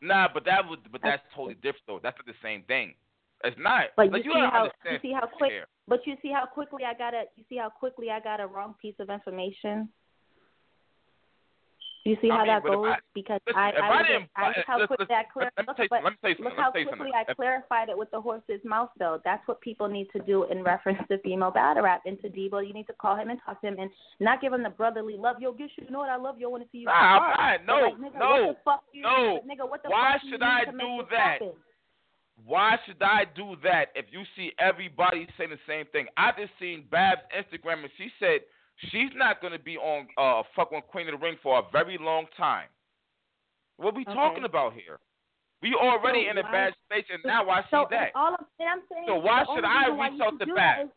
Nah, 0.01 0.27
but 0.33 0.43
that 0.45 0.67
would 0.67 0.79
but 0.91 1.01
that's 1.01 1.23
totally 1.35 1.55
different 1.55 1.87
though. 1.87 1.99
That's 2.03 2.17
not 2.17 2.25
the 2.25 2.39
same 2.43 2.63
thing. 2.63 2.93
It's 3.43 3.57
not. 3.59 3.87
But 3.97 4.11
like, 4.11 4.23
you 4.23 4.31
you 4.31 4.39
see 4.39 4.47
how 4.51 4.69
you 4.89 4.99
see 5.01 5.13
how 5.13 5.27
quick 5.27 5.51
but 5.87 5.99
you 6.07 6.15
see 6.21 6.31
how 6.31 6.45
quickly 6.45 6.83
I 6.85 6.93
got 6.93 7.13
a 7.13 7.23
you 7.35 7.43
see 7.49 7.57
how 7.57 7.69
quickly 7.69 8.09
I 8.09 8.19
got 8.19 8.39
a 8.39 8.47
wrong 8.47 8.75
piece 8.81 8.95
of 8.99 9.09
information. 9.09 9.89
You 12.05 12.17
see 12.21 12.29
I 12.29 12.35
how 12.35 12.43
mean, 12.43 12.47
that 12.51 12.63
goes? 12.63 12.85
I- 12.85 12.99
because 13.15 13.39
listen, 13.47 13.59
I, 13.59 13.71
I, 13.71 13.99
I, 13.99 14.03
didn't, 14.03 14.27
I 14.35 14.47
look 14.47 14.55
how 14.67 14.75
listen, 14.75 14.87
quickly 14.97 15.15
I 15.15 15.23
listen, 15.23 15.51
let 15.55 15.55
me 15.55 15.63
look, 15.67 15.77
tell 15.77 15.85
you- 15.85 15.89
but 15.89 16.03
let 16.03 16.11
me 16.11 16.17
tell 16.19 16.31
look 16.43 16.53
how 16.57 16.67
let 16.67 16.75
me 16.75 16.83
tell 16.83 16.91
you 16.91 16.97
quickly. 16.99 17.11
I 17.15 17.33
clarified 17.33 17.87
it 17.89 17.97
with 17.97 18.11
the 18.11 18.19
horse's 18.19 18.59
mouth 18.65 18.89
though. 18.99 19.21
That's 19.23 19.47
what 19.47 19.61
people 19.61 19.87
need 19.87 20.07
to 20.11 20.19
do 20.19 20.43
in 20.51 20.63
reference 20.63 20.99
to 21.07 21.17
female 21.19 21.51
battle 21.51 21.83
rap. 21.83 22.01
And 22.05 22.19
to 22.21 22.27
Debo, 22.27 22.59
you 22.67 22.73
need 22.73 22.87
to 22.87 22.93
call 22.99 23.15
him 23.15 23.29
and 23.29 23.39
talk 23.45 23.61
to 23.61 23.67
him 23.67 23.79
and 23.79 23.89
not 24.19 24.41
give 24.41 24.51
him 24.51 24.63
the 24.63 24.69
brotherly 24.69 25.15
love. 25.15 25.37
Yo, 25.39 25.53
get 25.53 25.69
you 25.77 25.89
know 25.89 25.99
what 25.99 26.09
I 26.09 26.17
love 26.17 26.35
you. 26.37 26.47
I 26.47 26.51
want 26.51 26.63
to 26.63 26.69
see 26.73 26.79
you. 26.79 26.85
Nah, 26.87 26.91
I'm 26.91 27.63
not. 27.65 27.65
No, 27.65 27.87
like, 27.87 27.95
nigga, 27.95 28.19
no, 28.19 28.47
what 28.47 28.55
the 28.55 28.57
fuck 28.65 28.83
you, 28.91 29.01
no. 29.03 29.39
nigga, 29.47 29.69
what 29.69 29.81
the 29.83 29.89
Why 29.89 30.13
fuck 30.13 30.23
you 30.23 30.31
should 30.31 30.41
need 30.41 30.45
I 30.45 30.65
do 30.65 31.03
that? 31.11 31.19
happen? 31.39 31.51
Why 32.45 32.77
should 32.85 33.01
I 33.01 33.23
do 33.33 33.55
that 33.63 33.89
if 33.95 34.05
you 34.11 34.23
see 34.35 34.51
everybody 34.59 35.27
saying 35.37 35.51
the 35.51 35.59
same 35.67 35.85
thing? 35.93 36.07
I 36.17 36.31
just 36.37 36.51
seen 36.59 36.83
Babs 36.91 37.21
Instagram 37.31 37.83
and 37.83 37.91
she 37.97 38.09
said 38.19 38.41
she's 38.77 39.11
not 39.15 39.41
gonna 39.41 39.59
be 39.59 39.77
on 39.77 40.07
uh 40.17 40.43
fuck 40.55 40.71
on 40.73 40.81
Queen 40.81 41.07
of 41.09 41.19
the 41.19 41.25
Ring 41.25 41.37
for 41.41 41.59
a 41.59 41.63
very 41.71 41.97
long 41.99 42.25
time. 42.37 42.67
What 43.77 43.95
we 43.95 44.03
Okay. 44.03 44.13
talking 44.13 44.43
about 44.45 44.73
here? 44.73 44.99
We 45.61 45.73
already 45.75 46.25
So 46.25 46.31
in 46.31 46.37
a 46.37 46.43
why- 46.43 46.51
bad 46.51 46.73
space 46.85 47.05
and 47.09 47.23
now 47.23 47.49
I 47.49 47.61
see 47.63 47.67
so 47.71 47.87
that. 47.89 48.11
all 48.15 48.35
I'm 48.59 48.81
saying, 48.89 49.05
So 49.07 49.15
why 49.15 49.45
should 49.45 49.63
I 49.63 49.87
reach 49.87 50.19
out 50.21 50.31
should 50.31 50.39
to 50.39 50.45
do 50.45 50.55
Bab? 50.55 50.77
that 50.77 50.83
is 50.85 50.89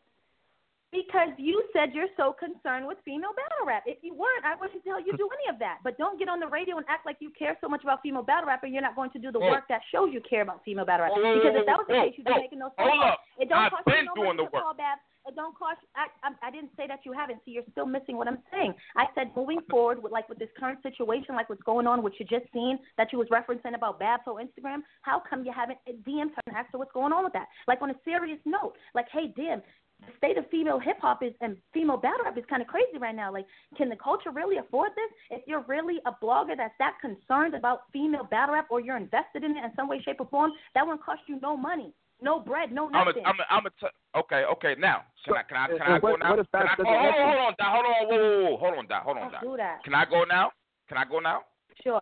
Because 0.91 1.29
you 1.37 1.67
said 1.73 1.93
you're 1.93 2.07
so 2.15 2.31
concerned 2.31 2.87
with 2.87 2.97
female 3.03 3.33
battle 3.35 3.65
rap. 3.67 3.83
If 3.85 4.01
you 4.03 4.13
weren't, 4.13 4.45
I 4.45 4.55
wouldn't 4.55 4.83
tell 4.85 4.99
you 5.01 5.11
do 5.17 5.27
any 5.39 5.47
of 5.53 5.59
that. 5.59 5.79
But 5.83 5.97
don't 5.97 6.17
get 6.17 6.29
on 6.29 6.39
the 6.39 6.47
radio 6.47 6.77
and 6.77 6.85
act 6.87 7.05
like 7.05 7.17
you 7.19 7.29
care 7.31 7.57
so 7.59 7.67
much 7.67 7.83
about 7.83 8.01
female 8.01 8.23
battle 8.23 8.47
rap 8.47 8.63
and 8.63 8.71
you're 8.73 8.81
not 8.81 8.95
going 8.95 9.11
to 9.11 9.19
do 9.19 9.29
the 9.31 9.39
work 9.39 9.67
that 9.67 9.81
shows 9.91 10.13
you 10.13 10.21
care 10.21 10.41
about 10.43 10.63
female 10.63 10.85
battle 10.85 11.05
rap. 11.07 11.15
Because 11.15 11.55
if 11.59 11.65
that 11.65 11.77
was 11.77 11.87
the 11.87 11.93
case, 11.93 12.13
you'd 12.17 12.25
be 12.25 12.33
making 12.35 12.59
those 12.59 12.71
Hold 12.77 12.91
calls. 12.91 13.03
up. 13.03 13.19
It 13.37 13.49
don't 13.49 13.59
I've 13.59 13.71
cost 13.71 13.85
been 13.85 13.97
you 13.99 14.03
no 14.05 14.15
doing 14.15 14.27
money 14.27 14.37
the 14.37 14.43
to 14.47 14.51
work. 14.55 14.63
call 14.63 14.73
Babs. 14.75 15.01
It 15.27 15.35
don't 15.35 15.57
cost. 15.57 15.79
I, 15.93 16.07
I 16.23 16.47
I 16.47 16.51
didn't 16.51 16.71
say 16.77 16.87
that 16.87 16.99
you 17.03 17.11
haven't. 17.11 17.39
See, 17.43 17.51
you're 17.51 17.67
still 17.71 17.85
missing 17.85 18.15
what 18.15 18.29
I'm 18.29 18.39
saying. 18.51 18.73
I 18.95 19.05
said 19.13 19.31
moving 19.35 19.59
forward 19.69 20.01
with 20.01 20.13
like 20.13 20.29
with 20.29 20.39
this 20.39 20.47
current 20.57 20.81
situation, 20.83 21.35
like 21.35 21.49
what's 21.49 21.63
going 21.63 21.85
on, 21.85 22.01
what 22.01 22.13
you 22.17 22.25
just 22.25 22.45
seen 22.53 22.79
that 22.97 23.11
you 23.11 23.19
was 23.19 23.27
referencing 23.27 23.75
about 23.75 23.99
Babs 23.99 24.23
Instagram. 24.25 24.79
How 25.01 25.21
come 25.29 25.43
you 25.43 25.51
haven't 25.53 25.79
uh, 25.87 25.91
DM'd 26.07 26.31
her 26.35 26.41
and 26.47 26.55
asked 26.55 26.69
her 26.71 26.77
what's 26.77 26.93
going 26.93 27.11
on 27.11 27.25
with 27.25 27.33
that? 27.33 27.47
Like 27.67 27.81
on 27.81 27.89
a 27.89 27.95
serious 28.05 28.39
note, 28.45 28.73
like 28.95 29.07
hey, 29.11 29.33
damn. 29.35 29.61
The 30.05 30.13
state 30.15 30.37
of 30.37 30.47
female 30.51 30.79
hip 30.79 30.97
hop 31.01 31.23
is 31.23 31.33
and 31.41 31.57
female 31.73 31.97
battle 31.97 32.25
rap 32.25 32.37
is 32.37 32.43
kind 32.47 32.61
of 32.61 32.67
crazy 32.67 32.99
right 32.99 33.15
now. 33.15 33.33
Like, 33.33 33.47
can 33.75 33.89
the 33.89 33.95
culture 33.95 34.29
really 34.29 34.57
afford 34.57 34.91
this? 34.95 35.39
If 35.39 35.47
you're 35.47 35.65
really 35.67 35.97
a 36.05 36.11
blogger 36.23 36.55
that's 36.55 36.75
that 36.77 36.97
concerned 37.01 37.55
about 37.55 37.91
female 37.91 38.23
battle 38.29 38.53
rap, 38.53 38.67
or 38.69 38.79
you're 38.79 38.95
invested 38.95 39.43
in 39.43 39.57
it 39.57 39.63
in 39.63 39.71
some 39.75 39.89
way, 39.89 39.99
shape, 40.05 40.17
or 40.19 40.27
form, 40.27 40.51
that 40.75 40.85
won't 40.85 41.03
cost 41.03 41.21
you 41.25 41.39
no 41.41 41.57
money, 41.57 41.95
no 42.21 42.39
bread, 42.39 42.71
no 42.71 42.87
I'm 42.93 42.95
a, 42.95 43.05
nothing. 43.05 43.23
I'm 43.25 43.39
a, 43.39 43.45
I'm 43.49 43.65
a 43.65 43.69
t- 43.69 43.97
okay, 44.15 44.43
okay. 44.53 44.75
Now, 44.79 45.03
can 45.25 45.35
I, 45.35 45.43
can 45.43 45.57
I, 45.57 45.67
can 45.67 45.81
I 45.81 45.99
go 45.99 46.15
now? 46.15 46.35
what 46.35 46.51
Can 46.51 46.61
I, 46.61 46.75
doesn't 46.75 46.85
hold, 46.85 46.97
hold, 46.97 47.13
listen? 47.13 47.25
hold 47.25 47.37
on, 47.37 47.53
Doc. 47.57 47.67
Hold 47.69 47.85
on, 47.85 47.93
whoa, 48.07 48.17
whoa, 48.17 48.49
whoa, 48.49 48.57
hold 48.57 48.73
on, 48.77 48.87
Doc. 48.87 49.03
Hold 49.03 49.17
on, 49.17 49.23
don't 49.23 49.31
Doc. 49.31 49.41
do 49.41 49.57
that. 49.57 49.83
Can 49.83 49.93
I 49.93 50.05
go 50.05 50.23
now? 50.23 50.51
Can 50.89 50.97
I 50.97 51.05
go 51.05 51.19
now? 51.19 51.41
Sure. 51.83 52.01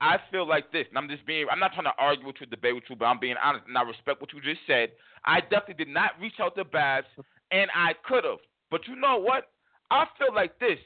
I 0.00 0.16
feel 0.30 0.48
like 0.48 0.72
this, 0.72 0.86
and 0.88 0.96
I'm 0.96 1.08
just 1.08 1.26
being, 1.26 1.46
I'm 1.50 1.60
not 1.60 1.72
trying 1.74 1.84
to 1.84 1.92
argue 1.98 2.26
with 2.26 2.36
you, 2.40 2.46
debate 2.46 2.74
with 2.74 2.84
you, 2.88 2.96
but 2.96 3.04
I'm 3.04 3.20
being 3.20 3.36
honest, 3.42 3.66
and 3.68 3.76
I 3.76 3.82
respect 3.82 4.20
what 4.20 4.32
you 4.32 4.40
just 4.40 4.60
said. 4.66 4.90
I 5.24 5.40
definitely 5.40 5.84
did 5.84 5.92
not 5.92 6.12
reach 6.20 6.40
out 6.40 6.56
to 6.56 6.64
Babs, 6.64 7.06
and 7.50 7.70
I 7.74 7.92
could 8.08 8.24
have. 8.24 8.40
But 8.70 8.88
you 8.88 8.96
know 8.96 9.18
what? 9.18 9.48
I 9.90 10.06
feel 10.18 10.34
like 10.34 10.58
this. 10.58 10.78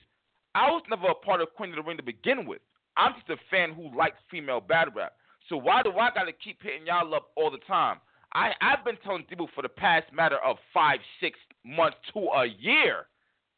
I 0.55 0.71
was 0.71 0.83
never 0.89 1.09
a 1.09 1.15
part 1.15 1.41
of 1.41 1.55
Queen 1.55 1.71
of 1.71 1.77
the 1.77 1.83
Ring 1.83 1.97
to 1.97 2.03
begin 2.03 2.47
with. 2.47 2.61
I'm 2.97 3.13
just 3.15 3.29
a 3.31 3.37
fan 3.51 3.73
who 3.73 3.97
likes 3.97 4.17
female 4.31 4.61
battle 4.61 4.95
rap. 4.97 5.13
So 5.49 5.57
why 5.57 5.83
do 5.83 5.91
I 5.93 6.11
got 6.15 6.25
to 6.25 6.33
keep 6.33 6.63
hitting 6.63 6.87
y'all 6.87 7.15
up 7.15 7.31
all 7.37 7.51
the 7.51 7.59
time? 7.67 7.99
I, 8.33 8.53
I've 8.61 8.85
been 8.85 8.97
telling 9.05 9.25
people 9.25 9.49
for 9.55 9.63
the 9.63 9.69
past 9.69 10.07
matter 10.13 10.39
of 10.45 10.57
five, 10.73 10.99
six 11.21 11.39
months 11.65 11.97
to 12.13 12.21
a 12.21 12.47
year, 12.47 13.07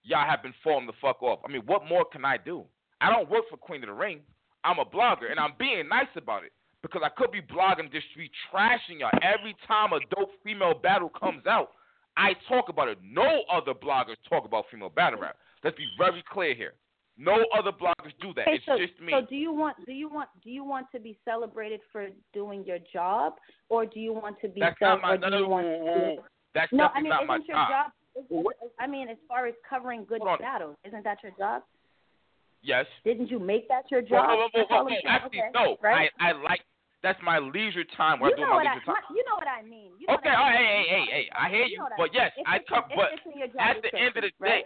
y'all 0.02 0.28
have 0.28 0.42
been 0.42 0.54
falling 0.62 0.86
the 0.86 0.92
fuck 1.00 1.22
off. 1.22 1.40
I 1.46 1.52
mean, 1.52 1.62
what 1.66 1.86
more 1.88 2.04
can 2.04 2.24
I 2.24 2.36
do? 2.36 2.64
I 3.00 3.10
don't 3.10 3.30
work 3.30 3.44
for 3.50 3.56
Queen 3.56 3.82
of 3.82 3.88
the 3.88 3.94
Ring. 3.94 4.20
I'm 4.64 4.78
a 4.78 4.84
blogger, 4.84 5.30
and 5.30 5.38
I'm 5.38 5.52
being 5.58 5.88
nice 5.88 6.10
about 6.16 6.44
it 6.44 6.52
because 6.82 7.02
I 7.04 7.08
could 7.16 7.30
be 7.30 7.40
blogging 7.40 7.90
this 7.92 8.02
street 8.10 8.30
trashing 8.52 9.00
y'all 9.00 9.10
every 9.22 9.54
time 9.66 9.92
a 9.92 10.00
dope 10.14 10.30
female 10.44 10.74
battle 10.74 11.10
comes 11.10 11.46
out. 11.46 11.70
I 12.16 12.32
talk 12.48 12.68
about 12.68 12.88
it. 12.88 12.98
No 13.02 13.42
other 13.52 13.74
bloggers 13.74 14.16
talk 14.28 14.44
about 14.44 14.64
female 14.70 14.88
battle 14.88 15.20
rap. 15.20 15.36
Let's 15.62 15.76
be 15.76 15.86
very 15.98 16.24
clear 16.30 16.54
here. 16.54 16.74
No 17.18 17.44
other 17.56 17.72
bloggers 17.72 18.12
do 18.20 18.34
that. 18.34 18.42
Okay, 18.42 18.56
it's 18.56 18.66
so, 18.66 18.76
just 18.76 19.00
me. 19.00 19.10
so 19.10 19.24
do 19.26 19.36
you 19.36 19.52
want 19.52 19.76
do 19.86 19.92
you 19.92 20.08
want 20.08 20.28
do 20.44 20.50
you 20.50 20.64
want 20.64 20.86
to 20.92 21.00
be 21.00 21.16
celebrated 21.24 21.80
for 21.90 22.08
doing 22.34 22.62
your 22.64 22.78
job, 22.92 23.34
or 23.70 23.86
do 23.86 24.00
you 24.00 24.12
want 24.12 24.38
to 24.42 24.48
be 24.48 24.60
That's 24.60 24.78
cel- 24.78 24.98
not 24.98 25.02
my. 25.02 25.16
No, 25.16 25.28
no, 25.30 25.48
want 25.48 25.66
no, 25.66 25.72
to 25.72 25.84
no, 25.84 25.94
no. 26.16 26.24
That's 26.54 26.72
No, 26.72 26.88
I 26.94 27.00
mean, 27.00 27.08
not 27.10 27.22
isn't 27.22 27.28
my 27.28 27.36
your 27.48 27.56
job. 27.56 27.92
I 28.80 28.86
mean, 28.86 29.08
as 29.08 29.16
far 29.28 29.46
as 29.46 29.54
covering 29.68 30.04
good 30.08 30.20
battles, 30.40 30.76
isn't 30.84 31.04
that 31.04 31.18
your 31.22 31.32
job? 31.38 31.62
Yes. 32.62 32.86
Didn't 33.04 33.30
you 33.30 33.38
make 33.38 33.68
that 33.68 33.84
your 33.90 34.02
job? 34.02 34.26
well, 34.26 34.48
well, 34.52 34.66
well, 34.70 34.84
well, 34.86 34.94
actually, 35.06 35.38
okay, 35.40 35.50
no. 35.54 35.76
right? 35.82 36.10
I, 36.18 36.30
I 36.30 36.32
like. 36.32 36.60
That's 37.02 37.20
my 37.22 37.38
leisure 37.38 37.84
time 37.96 38.18
where 38.18 38.30
you 38.30 38.34
I 38.34 38.40
do 38.40 38.42
know 38.42 38.50
my 38.50 38.56
what 38.56 38.66
I, 38.66 38.74
time. 38.82 38.82
my- 38.86 39.14
you 39.14 39.22
know 39.28 39.36
what 39.36 39.46
I 39.46 39.62
mean. 39.62 39.92
You 40.00 40.06
know 40.08 40.14
Okay, 40.14 40.28
I 40.30 40.52
mean. 40.52 40.58
hey, 40.58 40.80
You 40.80 40.96
hey, 40.96 41.04
hey, 41.12 41.24
I 41.38 41.48
hear 41.50 41.60
mean. 41.62 41.70
you, 41.70 41.78
know 41.78 41.88
but 41.96 42.10
yes, 42.12 42.32
It's 42.36 42.48
I 42.48 42.58
come- 42.66 42.88
but 42.96 43.12
it's 43.14 43.22
in 43.30 43.38
your 43.38 43.48
job 43.48 43.60
at 43.62 43.76
the 43.84 43.92
end 43.94 44.16
of 44.16 44.24
the 44.26 44.32
day, 44.42 44.64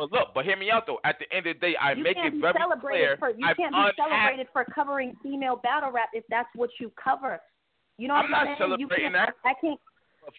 But 0.00 0.12
look, 0.16 0.28
but 0.32 0.48
hear 0.48 0.56
me 0.56 0.72
out 0.72 0.88
though. 0.88 0.96
At 1.04 1.20
the 1.20 1.28
end 1.28 1.44
of 1.44 1.60
the 1.60 1.60
day, 1.60 1.76
I 1.76 1.92
you 1.92 2.00
make 2.02 2.16
it 2.16 2.32
very 2.40 2.56
clear. 2.80 3.20
for 3.20 3.28
you 3.36 3.44
I'm 3.44 3.52
can't 3.52 3.76
be 3.76 3.84
celebrated 4.00 4.48
for 4.48 4.64
covering 4.72 5.12
female 5.22 5.60
battle 5.60 5.92
rap 5.92 6.08
if 6.16 6.24
that's 6.32 6.48
what 6.56 6.70
you 6.80 6.90
cover. 6.96 7.36
You 8.00 8.08
know 8.08 8.14
I'm 8.16 8.32
what 8.32 8.48
I'm 8.48 8.56
saying? 8.56 8.80
You 8.80 8.88
celebrating 8.88 9.12
can't, 9.12 9.36
that. 9.36 9.44
I 9.44 9.52
can't. 9.60 9.76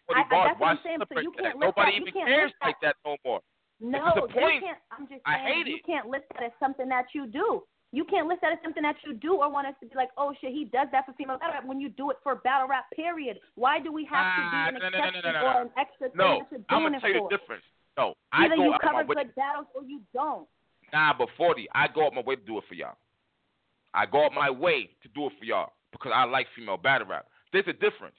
I- 0.09 0.25
I- 0.25 0.47
that's 0.49 0.57
what 0.59 0.67
I'm 0.73 0.79
saying, 0.81 0.97
so 1.05 1.19
you 1.21 1.29
can't 1.37 1.61
list 1.61 1.77
Nobody 1.77 1.91
that- 1.93 2.01
even 2.09 2.25
cares 2.25 2.51
that. 2.57 2.65
like 2.65 2.81
that 2.81 2.95
no 3.05 3.17
more. 3.23 3.41
No, 3.79 4.01
you 4.17 4.33
can't. 4.33 4.81
I'm 4.89 5.05
just 5.05 5.21
I 5.29 5.45
saying 5.45 5.53
hate 5.53 5.67
you 5.69 5.75
it. 5.77 5.85
can't 5.85 6.09
list 6.09 6.25
that 6.33 6.41
as 6.41 6.51
something 6.57 6.89
that 6.89 7.05
you 7.13 7.27
do. 7.29 7.61
You 7.93 8.05
can't 8.05 8.25
list 8.25 8.41
that 8.41 8.53
as 8.53 8.59
something 8.65 8.81
that 8.81 8.95
you 9.05 9.13
do 9.13 9.45
or 9.45 9.49
want 9.51 9.67
us 9.67 9.75
to 9.81 9.85
be 9.85 9.93
like, 9.93 10.09
oh 10.17 10.33
shit, 10.41 10.53
he 10.57 10.65
does 10.65 10.87
that 10.91 11.05
for 11.05 11.13
female 11.13 11.37
battle 11.37 11.53
rap 11.61 11.65
when 11.69 11.79
you 11.79 11.89
do 11.89 12.09
it 12.09 12.17
for 12.23 12.41
battle 12.41 12.67
rap. 12.67 12.85
Period. 12.95 13.37
Why 13.53 13.77
do 13.79 13.91
we 13.93 14.05
have 14.09 14.25
to 14.25 14.41
be 14.41 14.57
an 14.57 14.81
no, 14.81 14.87
exception 14.89 15.21
no, 15.21 15.31
no, 15.37 15.53
or 15.53 15.61
an 15.69 15.71
extra 15.77 16.09
thing 16.09 16.17
No, 16.17 16.41
that 16.49 16.65
I'm 16.69 16.81
gonna 16.81 16.97
tell 16.99 17.13
you 17.13 17.27
the 17.29 17.37
difference. 17.37 17.63
No, 18.01 18.15
I 18.31 18.45
Either 18.45 18.55
go 18.55 18.63
you 18.63 18.73
out 18.73 18.81
cover 18.81 18.93
my 18.93 19.03
way. 19.03 19.15
good 19.15 19.35
battles 19.35 19.67
or 19.75 19.83
you 19.83 20.01
don't. 20.13 20.47
Nah, 20.91 21.13
but 21.17 21.29
forty, 21.37 21.67
I 21.75 21.87
go 21.87 22.05
out 22.07 22.13
my 22.15 22.21
way 22.21 22.35
to 22.35 22.41
do 22.41 22.57
it 22.57 22.63
for 22.67 22.73
y'all. 22.73 22.97
I 23.93 24.05
go 24.05 24.25
out 24.25 24.33
my 24.33 24.49
way 24.49 24.89
to 25.03 25.07
do 25.09 25.27
it 25.27 25.33
for 25.37 25.45
y'all 25.45 25.73
because 25.91 26.11
I 26.15 26.23
like 26.25 26.47
female 26.55 26.77
battle 26.77 27.07
rap. 27.07 27.27
There's 27.53 27.67
a 27.67 27.73
difference. 27.73 28.15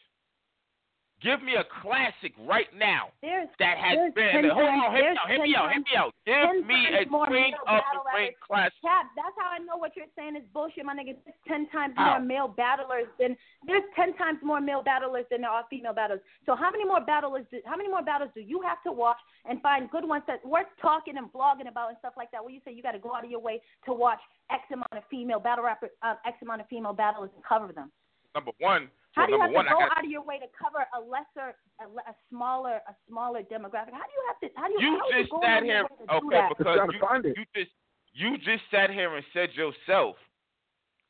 Give 1.23 1.39
me 1.43 1.55
a 1.55 1.63
classic 1.63 2.35
right 2.43 2.67
now 2.75 3.15
There's 3.23 3.47
that 3.63 3.79
has 3.79 4.11
been. 4.15 4.51
Hold 4.51 4.67
on, 4.67 4.91
hear 4.91 5.15
me 5.15 5.15
out, 5.15 5.31
hear 5.31 5.43
me 5.43 5.55
out, 5.55 5.71
hear 5.71 5.83
me 5.87 5.95
out. 5.95 6.11
Give 6.27 6.67
me 6.67 6.81
a 6.99 7.07
Queen 7.07 7.55
of 7.63 7.83
the 7.95 8.03
Ring 8.11 8.35
classic. 8.43 8.83
Cap, 8.83 9.07
that's 9.15 9.37
how 9.39 9.55
I 9.55 9.63
know 9.63 9.79
what 9.79 9.95
you're 9.95 10.11
saying 10.19 10.35
is 10.35 10.43
bullshit, 10.53 10.85
my 10.85 10.99
nigga. 10.99 11.15
There's 11.23 11.39
ten 11.47 11.71
times 11.71 11.95
How? 11.97 12.19
more 12.19 12.27
male 12.27 12.49
battlers 12.49 13.07
than 13.23 13.37
there's 13.67 13.87
ten 13.95 14.19
times 14.19 14.43
more 14.43 14.61
male 14.61 14.83
battlers 14.83 15.25
than 15.31 15.43
there 15.43 15.51
are 15.51 15.63
female 15.71 15.95
battlers. 15.95 16.21
So 16.45 16.57
how 16.57 16.71
many 16.71 16.85
more 16.85 17.01
battlers? 17.01 17.47
Do, 17.51 17.63
how 17.67 17.77
many 17.77 17.89
more 17.89 18.03
battles 18.03 18.31
do 18.35 18.41
you 18.41 18.61
have 18.67 18.83
to 18.83 18.91
watch 18.91 19.19
and 19.47 19.63
find 19.63 19.91
good 19.91 20.07
ones 20.07 20.25
that 20.27 20.45
worth 20.45 20.67
talking 20.83 21.17
and 21.17 21.33
blogging 21.33 21.71
about 21.71 21.91
and 21.91 21.99
stuff 22.03 22.15
like 22.17 22.31
that? 22.33 22.43
Where 22.43 22.53
you 22.53 22.61
say 22.65 22.75
you 22.75 22.83
got 22.83 22.93
to 22.93 22.99
go 22.99 23.15
out 23.15 23.25
of 23.25 23.31
your 23.31 23.41
way 23.41 23.63
to 23.87 23.93
watch 23.93 24.21
X 24.51 24.63
amount 24.73 24.91
of 24.93 25.05
female 25.09 25.39
battle 25.39 25.65
rappers, 25.65 25.91
uh, 26.03 26.15
X 26.27 26.37
amount 26.43 26.61
of 26.61 26.67
female 26.69 26.93
battlers 26.93 27.31
and 27.35 27.45
cover 27.45 27.73
them. 27.73 27.93
Number 28.35 28.51
one. 28.59 28.89
How 29.13 29.23
well, 29.23 29.27
do 29.29 29.33
you 29.33 29.41
have 29.43 29.53
one, 29.53 29.65
to 29.67 29.71
go 29.71 29.77
I 29.77 29.89
got 29.89 29.99
out 29.99 30.05
of 30.05 30.11
your 30.11 30.25
way 30.25 30.39
to 30.39 30.49
cover 30.57 30.87
a 30.97 31.01
lesser, 31.01 31.57
a, 31.81 31.85
a 31.85 32.15
smaller, 32.31 32.81
a 32.89 32.95
smaller 33.09 33.43
demographic? 33.43 33.93
How 33.93 34.09
do 34.09 34.15
you 34.17 34.25
have 34.27 34.41
to? 34.41 34.49
How 34.57 34.67
do 34.69 34.73
you? 34.73 34.81
You 34.81 34.99
how 34.99 35.11
just 35.13 35.33
you 35.33 35.41
sat 35.45 35.63
here, 35.63 35.75
your 35.77 35.85
way 35.85 35.97
to 36.01 36.21
do 36.21 36.27
okay, 36.27 36.49
because 36.49 36.81
you, 36.93 37.33
you 37.37 37.45
just 37.55 37.73
You 38.15 38.37
just 38.39 38.65
sat 38.71 38.91
here 38.91 39.15
and 39.17 39.25
said 39.33 39.51
yourself, 39.55 40.17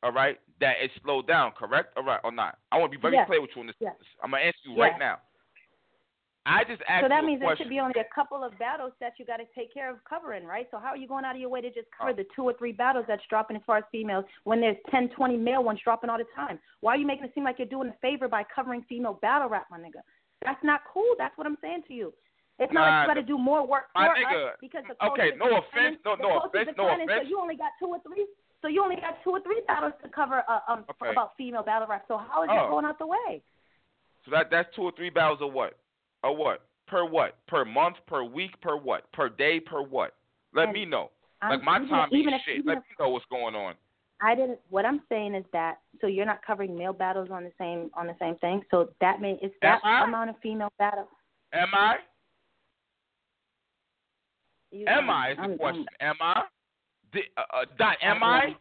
all 0.03 0.11
right, 0.11 0.39
that 0.59 0.75
it 0.81 0.91
slowed 1.03 1.27
down, 1.27 1.51
correct? 1.51 1.97
All 1.97 2.03
right, 2.03 2.19
or 2.23 2.31
not? 2.31 2.57
I 2.71 2.77
want 2.77 2.91
to 2.91 2.97
be 2.97 3.01
very 3.01 3.15
Yes. 3.15 3.27
clear 3.27 3.41
with 3.41 3.51
you 3.55 3.61
on 3.61 3.67
this. 3.67 3.75
Yes. 3.79 3.95
I'm 4.21 4.31
gonna 4.31 4.43
answer 4.43 4.59
you 4.63 4.71
Yes. 4.71 4.79
right 4.79 4.99
now. 4.99 5.19
I 6.45 6.63
just 6.65 6.81
asked 6.89 7.05
So 7.05 7.09
that 7.09 7.23
means 7.23 7.39
there 7.39 7.55
should 7.55 7.69
be 7.69 7.79
only 7.79 7.95
a 7.99 8.07
couple 8.13 8.43
of 8.43 8.57
battles 8.59 8.91
that 8.99 9.13
you 9.17 9.25
got 9.25 9.37
to 9.37 9.45
take 9.55 9.73
care 9.73 9.89
of 9.89 10.03
covering, 10.03 10.43
right? 10.45 10.67
So 10.71 10.77
how 10.77 10.89
are 10.89 10.97
you 10.97 11.07
going 11.07 11.23
out 11.23 11.35
of 11.35 11.41
your 11.41 11.49
way 11.49 11.61
to 11.61 11.69
just 11.71 11.87
cover 11.97 12.11
Oh. 12.11 12.13
the 12.13 12.25
two 12.35 12.43
or 12.43 12.53
three 12.53 12.73
battles 12.73 13.05
that's 13.07 13.23
dropping 13.29 13.55
as 13.55 13.63
far 13.63 13.77
as 13.77 13.85
females 13.91 14.25
when 14.43 14.59
there's 14.59 14.75
10, 14.91 15.09
20 15.15 15.37
male 15.37 15.63
ones 15.63 15.79
dropping 15.83 16.09
all 16.09 16.17
the 16.17 16.27
time? 16.35 16.59
Why 16.81 16.95
are 16.95 16.97
you 16.97 17.07
making 17.07 17.25
it 17.25 17.31
seem 17.33 17.45
like 17.45 17.59
you're 17.59 17.67
doing 17.67 17.87
a 17.89 17.93
favor 18.01 18.27
by 18.27 18.43
covering 18.53 18.83
female 18.89 19.13
battle 19.21 19.47
rap, 19.47 19.67
my 19.71 19.79
nigga? 19.79 20.03
That's 20.43 20.61
not 20.63 20.81
cool. 20.93 21.15
That's 21.17 21.37
what 21.37 21.47
I'm 21.47 21.57
saying 21.61 21.83
to 21.87 21.93
you. 21.93 22.13
It's 22.59 22.71
not 22.73 22.81
like 22.81 22.91
Nah, 22.91 23.01
you 23.03 23.07
got 23.07 23.13
to 23.15 23.23
do 23.23 23.37
more 23.37 23.65
work 23.65 23.85
for 23.93 24.01
my 24.01 24.07
us 24.09 24.57
because 24.59 24.83
the 24.87 25.05
okay, 25.07 25.31
no 25.37 25.57
offense, 25.57 25.97
no- 26.05 26.15
no 26.15 26.39
offense, 26.39 26.69
no 26.77 26.93
offense. 26.93 27.09
So 27.09 27.21
you 27.27 27.39
only 27.39 27.55
got 27.55 27.71
two 27.79 27.87
or 27.87 27.99
three. 28.01 28.27
So 28.61 28.67
you 28.67 28.83
only 28.83 28.97
got 28.97 29.23
two 29.23 29.31
or 29.31 29.39
three 29.41 29.61
battles 29.67 29.93
to 30.03 30.09
cover 30.09 30.43
uh, 30.47 30.59
um 30.67 30.85
Okay. 31.01 31.11
about 31.11 31.31
female 31.37 31.63
battle 31.63 31.87
rap. 31.87 32.03
So 32.07 32.17
how 32.17 32.43
is 32.43 32.49
Oh. 32.51 32.55
that 32.55 32.69
going 32.69 32.85
out 32.85 32.99
the 32.99 33.07
way? 33.07 33.41
So 34.25 34.31
that 34.31 34.51
that's 34.51 34.73
two 34.75 34.83
or 34.83 34.91
three 34.91 35.09
battles 35.09 35.39
or 35.41 35.49
what? 35.49 35.79
Or 36.23 36.35
what? 36.35 36.61
Per 36.87 37.05
what? 37.05 37.37
Per 37.47 37.65
month? 37.65 37.97
Per 38.07 38.23
week? 38.23 38.59
Per 38.61 38.77
what? 38.77 39.11
Per 39.13 39.29
day? 39.29 39.59
Per 39.59 39.81
what? 39.83 40.15
Let 40.53 40.65
And 40.65 40.73
me 40.73 40.85
know. 40.85 41.11
I'm- 41.41 41.51
Like 41.51 41.63
my 41.63 41.75
even- 41.77 41.89
time 41.89 42.09
even 42.11 42.25
means 42.31 42.39
if- 42.39 42.45
shit. 42.45 42.55
even 42.57 42.67
Let 42.67 42.77
if- 42.77 42.83
me 42.89 42.95
know 42.99 43.09
what's 43.09 43.25
going 43.25 43.55
on. 43.55 43.75
I 44.21 44.35
didn't. 44.35 44.59
What 44.69 44.85
I'm 44.85 45.01
saying 45.09 45.35
is 45.35 45.45
that 45.51 45.79
so 45.99 46.07
you're 46.07 46.25
not 46.25 46.41
covering 46.43 46.77
male 46.77 46.93
battles 46.93 47.29
on 47.29 47.43
the 47.43 47.51
same 47.57 47.91
on 47.93 48.07
the 48.07 48.15
same 48.19 48.37
thing. 48.37 48.63
So 48.71 48.93
that 49.01 49.19
may 49.19 49.33
is 49.41 49.51
that 49.61 49.81
Am 49.83 50.03
I? 50.03 50.03
amount 50.05 50.29
of 50.29 50.37
female 50.39 50.71
battle. 50.79 51.09
Am 51.51 51.69
I? 51.73 51.99
You, 54.71 54.85
Am 54.87 55.09
I? 55.09 55.31
Is 55.31 55.37
the 55.37 55.43
I'm- 55.43 55.57
question. 55.57 55.85
Am 55.99 56.15
I? 56.21 56.47
Di- 57.11 57.29
uh, 57.37 57.43
uh, 57.53 57.65
Dot, 57.77 57.97
am 58.01 58.23
I? 58.23 58.55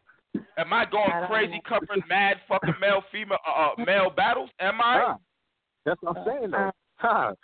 Am 0.59 0.72
I 0.72 0.85
going 0.85 1.11
I 1.11 1.27
crazy 1.27 1.55
know. 1.55 1.61
covering 1.66 2.03
mad 2.09 2.40
fucking 2.48 2.75
male 2.81 3.03
female 3.12 3.38
uh, 3.46 3.51
uh 3.79 3.85
male 3.85 4.11
battles? 4.11 4.51
Am 4.59 4.81
I? 4.81 4.98
Huh. 4.98 5.16
That's 5.85 6.03
what 6.03 6.16
I'm 6.18 6.25
saying 6.25 6.51
though. 6.51 6.59
Uh, 6.68 6.70
Huh. 6.96 7.35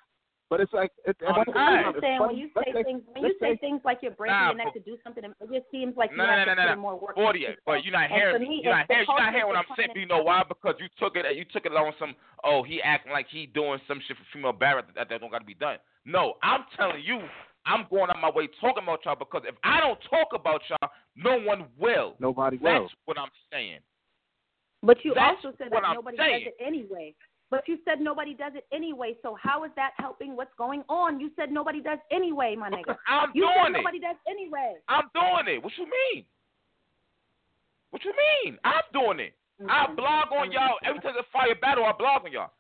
But 0.51 0.61
it's 0.61 0.73
like 0.73 0.93
it, 1.05 1.13
it's 1.21 1.21
I'm 1.29 1.45
funny- 1.45 1.53
not. 1.53 1.95
Saying 2.01 2.21
when 2.21 2.37
you 2.37 2.49
let's 2.57 2.73
say 2.73 2.83
things 2.83 3.03
when 3.13 3.23
you 3.23 3.29
let's 3.29 3.41
say 3.41 3.57
things 3.61 3.81
like 3.85 3.99
you're 4.01 4.13
breaking 4.17 4.33
Nah, 4.37 4.47
your 4.49 4.57
neck 4.57 4.67
but- 4.73 4.81
to 4.81 4.91
do 4.91 4.97
something, 5.05 5.23
it 5.25 5.33
just 5.53 5.71
seems 5.71 5.95
like 5.97 6.11
you 6.11 6.17
No, 6.17 6.25
no, 6.25 6.33
have 6.33 6.47
no, 6.49 6.55
to 6.55 6.57
no, 6.57 6.63
put 6.63 6.67
no. 6.69 6.73
in 6.73 6.79
more 6.79 6.97
work. 6.99 7.15
Forty, 7.15 7.45
but 7.67 7.85
you're 7.85 7.93
not 7.93 8.09
hearing 8.09 8.35
for 8.37 8.41
me. 8.41 8.49
me, 8.49 8.61
You're 8.65 8.73
not 8.73 8.89
if 8.89 8.89
hearing. 8.89 9.05
You're 9.07 9.17
not 9.17 9.21
culture 9.21 9.33
hearing 9.37 9.49
what 9.53 9.61
is 9.61 9.67
I'm 9.69 9.77
saying. 9.77 9.91
You 9.95 10.07
know 10.09 10.23
why? 10.25 10.43
Because 10.49 10.75
you 10.81 10.89
took 10.99 11.17
it. 11.17 11.25
You 11.37 11.45
took 11.53 11.67
it 11.67 11.73
on 11.77 11.93
some. 11.99 12.15
Oh, 12.45 12.63
he 12.63 12.81
acting 12.81 13.13
like 13.13 13.27
he 13.31 13.45
doing 13.45 13.79
some 13.87 14.01
shit 14.09 14.17
for 14.17 14.25
female 14.33 14.53
barrett 14.57 14.87
that, 14.97 15.09
that 15.11 15.21
don't 15.21 15.31
got 15.31 15.41
to 15.41 15.45
be 15.45 15.53
done. 15.55 15.77
No, 16.07 16.35
I'm 16.43 16.65
telling 16.77 17.03
you, 17.05 17.21
I'm 17.67 17.85
going 17.91 18.09
on 18.09 18.19
my 18.21 18.31
way 18.31 18.49
talking 18.59 18.83
about 18.85 19.05
y'all 19.05 19.17
because 19.21 19.43
if 19.47 19.55
I 19.63 19.81
don't 19.85 19.99
talk 20.09 20.29
about 20.35 20.63
y'all, 20.71 20.89
no 21.15 21.39
one 21.45 21.67
will. 21.79 22.15
Nobody 22.21 22.57
will. 22.57 22.89
That's 22.89 22.95
what 23.05 23.19
I'm 23.19 23.29
saying. 23.53 23.81
But 24.83 25.05
you 25.05 25.13
That's 25.15 25.37
also 25.45 25.57
said 25.59 25.69
that 25.73 25.85
I'm 25.85 25.97
nobody 25.97 26.17
saying. 26.17 26.45
does 26.45 26.53
it 26.59 26.65
anyway. 26.65 27.13
But 27.51 27.67
you 27.67 27.79
said 27.85 28.01
nobody 28.01 28.35
does 28.35 28.53
it 28.55 28.67
anyway. 28.73 29.17
So 29.23 29.37
how 29.41 29.65
is 29.65 29.71
that 29.77 29.93
helping 29.97 30.37
what's 30.37 30.53
going 30.59 30.85
on? 30.89 31.19
You 31.19 31.31
said 31.35 31.51
nobody 31.51 31.81
does 31.81 31.99
anyway, 32.11 32.55
my 32.57 32.69
nigga. 32.71 32.97
I'm 33.09 33.31
You 33.35 33.43
doing 33.43 33.55
said 33.65 33.71
it. 33.71 33.73
nobody 33.79 33.99
does 34.01 34.17
anyway. 34.29 34.75
I'm 34.89 35.09
doing 35.15 35.57
it. 35.57 35.63
What 35.63 35.73
you 35.79 35.85
mean? 35.85 36.25
What 37.91 38.05
you 38.05 38.13
mean? 38.45 38.59
I'm 38.65 38.83
doing 38.93 39.21
it. 39.21 39.35
I 39.69 39.87
Mhm. 39.87 39.97
blog 39.97 40.33
on 40.33 40.53
y'all 40.53 40.79
every 40.85 41.01
time 41.01 41.17
a 41.19 41.23
fire 41.33 41.55
battle. 41.55 41.85
I 41.85 41.93
blog 41.93 42.25
on 42.25 42.33
y'all. 42.33 42.53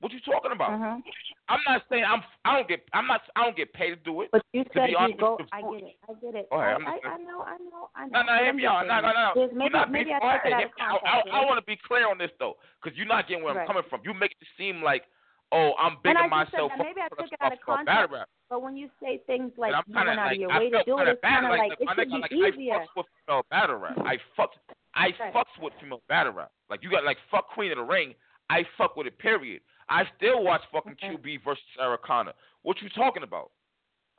What 0.00 0.12
you 0.12 0.20
talking 0.20 0.52
about? 0.52 0.70
Mhm. 0.72 1.02
I'm 1.48 1.60
not 1.66 1.82
saying 1.88 2.04
I'm. 2.04 2.22
I 2.44 2.56
don't 2.56 2.68
get. 2.68 2.84
I'm 2.92 3.06
not. 3.06 3.22
I 3.34 3.44
don't 3.44 3.56
get 3.56 3.72
paid 3.72 3.90
to 3.90 3.96
do 3.96 4.20
it. 4.22 4.28
But 4.30 4.42
you 4.52 4.62
said 4.74 4.90
you 4.90 4.96
go. 5.18 5.38
I 5.52 5.62
get 5.62 5.82
it. 5.88 5.96
I 6.08 6.12
get 6.20 6.34
it. 6.34 6.50
Go 6.50 6.56
I, 6.56 6.74
I'm 6.74 6.86
I, 6.86 6.90
know. 7.16 7.40
I 7.40 7.56
know. 7.56 7.88
I 7.96 8.06
know. 8.06 8.10
No, 8.12 8.22
no, 8.22 8.44
hear 8.44 8.52
me 8.52 8.66
out. 8.66 8.86
No, 8.86 9.00
no, 9.00 9.12
no. 9.12 9.32
there's- 9.34 9.50
Maybe, 9.54 9.70
not 9.70 9.90
maybe 9.90 10.04
being 10.12 10.18
I 10.22 10.36
took 10.36 10.46
it 10.46 10.52
out 10.52 10.64
of 10.64 10.70
I. 10.78 11.20
I, 11.32 11.40
I 11.40 11.44
want 11.46 11.58
to 11.58 11.64
be 11.64 11.78
clear 11.86 12.10
on 12.10 12.18
this 12.18 12.30
though, 12.38 12.56
because 12.82 12.96
you're 12.98 13.06
not 13.06 13.26
getting 13.26 13.42
where 13.42 13.52
I'm 13.52 13.58
Right. 13.58 13.66
coming 13.66 13.84
from. 13.88 14.00
You 14.04 14.12
make 14.12 14.32
it 14.32 14.46
seem 14.58 14.82
like, 14.82 15.04
oh, 15.52 15.72
I'm 15.80 15.96
big 16.04 16.10
And 16.10 16.18
I 16.18 16.22
on 16.28 16.46
said 16.50 16.60
myself. 16.60 16.72
maybe 16.76 17.00
I 17.00 17.08
took 17.08 17.32
it 17.32 17.40
out 17.40 17.52
of 17.54 17.60
context. 17.64 18.14
But 18.50 18.60
when 18.62 18.76
you 18.76 18.90
say 19.02 19.22
things 19.26 19.52
like 19.56 19.72
you 19.88 19.94
went 19.94 20.08
out 20.10 20.16
like, 20.16 20.32
of 20.32 20.38
your 20.38 20.52
I 20.52 20.58
way 20.58 20.70
to 20.70 20.82
do 20.84 20.98
it, 20.98 21.08
it's 21.08 21.20
kind 21.22 21.46
of 21.46 21.50
Like, 21.56 21.72
it 21.72 21.88
should 21.88 22.10
like, 22.20 22.30
be 22.30 22.44
I 22.44 22.48
easier. 22.52 22.74
fucks 22.74 22.92
with 22.96 23.06
female 23.24 23.42
battle 23.50 23.76
rap. 23.76 23.96
I 24.04 24.18
fucks, 24.38 24.58
I 24.94 25.14
Right. 25.18 25.32
fucks 25.32 25.56
with 25.62 25.72
female 25.80 26.02
battle 26.08 26.32
rap. 26.34 26.50
Like 26.68 26.82
you 26.84 26.90
got 26.90 27.04
like 27.04 27.16
fuck 27.30 27.48
Queen 27.48 27.72
of 27.72 27.78
the 27.78 27.84
Ring. 27.84 28.14
I 28.50 28.62
fuck 28.76 28.94
with 28.94 29.06
it. 29.08 29.18
Period. 29.18 29.62
I 29.88 30.02
still 30.16 30.42
watch 30.42 30.62
fucking. 30.72 30.96
QB 31.02 31.44
versus 31.44 31.62
Sarah 31.76 31.98
Connor. 31.98 32.32
What 32.62 32.80
you 32.82 32.88
talking 32.90 33.22
about? 33.22 33.50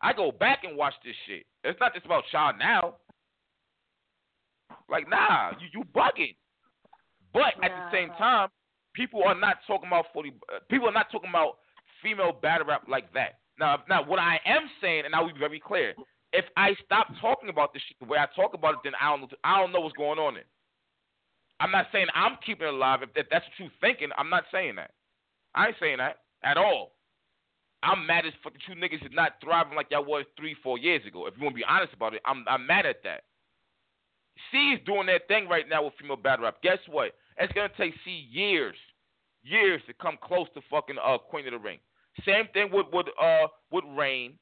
I 0.02 0.14
go 0.14 0.32
back 0.32 0.60
and 0.64 0.78
watch 0.78 0.94
this 1.04 1.16
shit. 1.28 1.46
It's 1.64 1.80
not 1.80 1.94
just 1.94 2.06
about 2.06 2.24
y'all 2.32 2.54
now. 2.58 2.96
Like 4.90 5.10
nah, 5.10 5.52
you 5.60 5.68
you 5.74 5.84
bugging. 5.96 6.36
But 7.34 7.54
at 7.64 7.72
the 7.72 7.92
same 7.92 8.10
time, 8.18 8.50
people 8.94 9.24
are 9.24 9.36
not 9.36 9.58
talking 9.68 9.88
about 9.88 10.06
forty. 10.14 10.34
Uh, 10.54 10.60
people 10.70 10.88
are 10.88 10.94
not 10.94 11.12
talking 11.12 11.30
about 11.30 11.58
female 12.02 12.32
battle 12.32 12.68
rap 12.68 12.84
like 12.88 13.12
that. 13.14 13.40
Now, 13.60 13.84
now 13.90 14.04
what 14.04 14.20
I 14.20 14.40
am 14.46 14.70
saying, 14.82 15.04
and 15.06 15.16
I 15.16 15.22
will 15.22 15.34
be 15.34 15.40
very 15.40 15.60
clear, 15.60 15.94
if 16.32 16.46
I 16.56 16.76
stop 16.86 17.08
talking 17.20 17.50
about 17.50 17.74
this 17.74 17.82
shit 17.88 17.98
the 18.00 18.06
way 18.06 18.18
I 18.18 18.28
talk 18.36 18.54
about 18.54 18.76
it, 18.76 18.80
then 18.84 18.94
I 19.02 19.16
don't 19.16 19.32
I 19.44 19.60
don't 19.60 19.72
know 19.72 19.82
what's 19.82 19.98
going 19.98 20.20
on. 20.20 20.36
Then 20.36 20.44
I'm 21.60 21.72
not 21.72 21.88
saying 21.92 22.08
I'm 22.14 22.38
keeping 22.46 22.68
it 22.68 22.74
alive. 22.74 23.02
If, 23.02 23.10
if 23.16 23.28
that's 23.32 23.46
what 23.46 23.54
you're 23.58 23.82
thinking, 23.82 24.10
I'm 24.18 24.30
not 24.30 24.44
saying 24.52 24.76
that. 24.76 24.92
I 25.56 25.68
ain't 25.68 25.76
saying 25.80 25.98
that 25.98 26.18
at 26.44 26.58
all. 26.58 26.94
I'm 27.84 28.06
mad 28.08 28.26
as 28.26 28.34
fuck 28.44 28.54
that 28.54 28.62
you 28.68 28.76
niggas 28.76 29.06
is 29.06 29.12
not 29.14 29.34
thriving 29.44 29.76
like 29.76 29.88
y'all 29.92 30.04
was 30.04 30.26
three, 30.36 30.56
four 30.64 30.78
years 30.78 31.06
ago. 31.06 31.28
If 31.28 31.36
you 31.38 31.44
want 31.44 31.56
to 31.56 31.60
be 31.60 31.66
honest 31.68 31.94
about 31.94 32.14
it, 32.14 32.22
I'm 32.26 32.44
I'm 32.48 32.66
mad 32.66 32.86
at 32.86 33.04
that. 33.04 33.24
C 34.52 34.58
is 34.72 34.80
doing 34.86 35.08
that 35.08 35.28
thing 35.28 35.48
right 35.48 35.68
now 35.70 35.86
with 35.86 35.94
female 36.00 36.16
battle 36.16 36.46
rap. 36.46 36.62
Guess 36.62 36.80
what? 36.90 37.14
It's 37.38 37.54
gonna 37.54 37.70
take 37.78 37.94
C 38.04 38.28
years, 38.32 38.76
years 39.44 39.82
to 39.88 39.94
come 39.94 40.18
close 40.22 40.48
to 40.56 40.62
fucking 40.70 40.98
uh 41.04 41.18
Queen 41.18 41.46
of 41.48 41.54
the 41.54 41.60
Ring. 41.60 41.78
Same 42.26 42.46
thing 42.54 42.70
with 42.72 42.88
with 42.92 43.08
uh 43.22 43.48
with 43.72 43.84
Rain. 43.96 44.34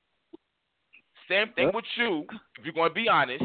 Same 1.30 1.52
thing 1.56 1.72
with 1.74 1.86
you. 1.98 2.26
If 2.58 2.66
you're 2.66 2.74
gonna 2.74 2.94
be 2.94 3.10
honest, 3.10 3.44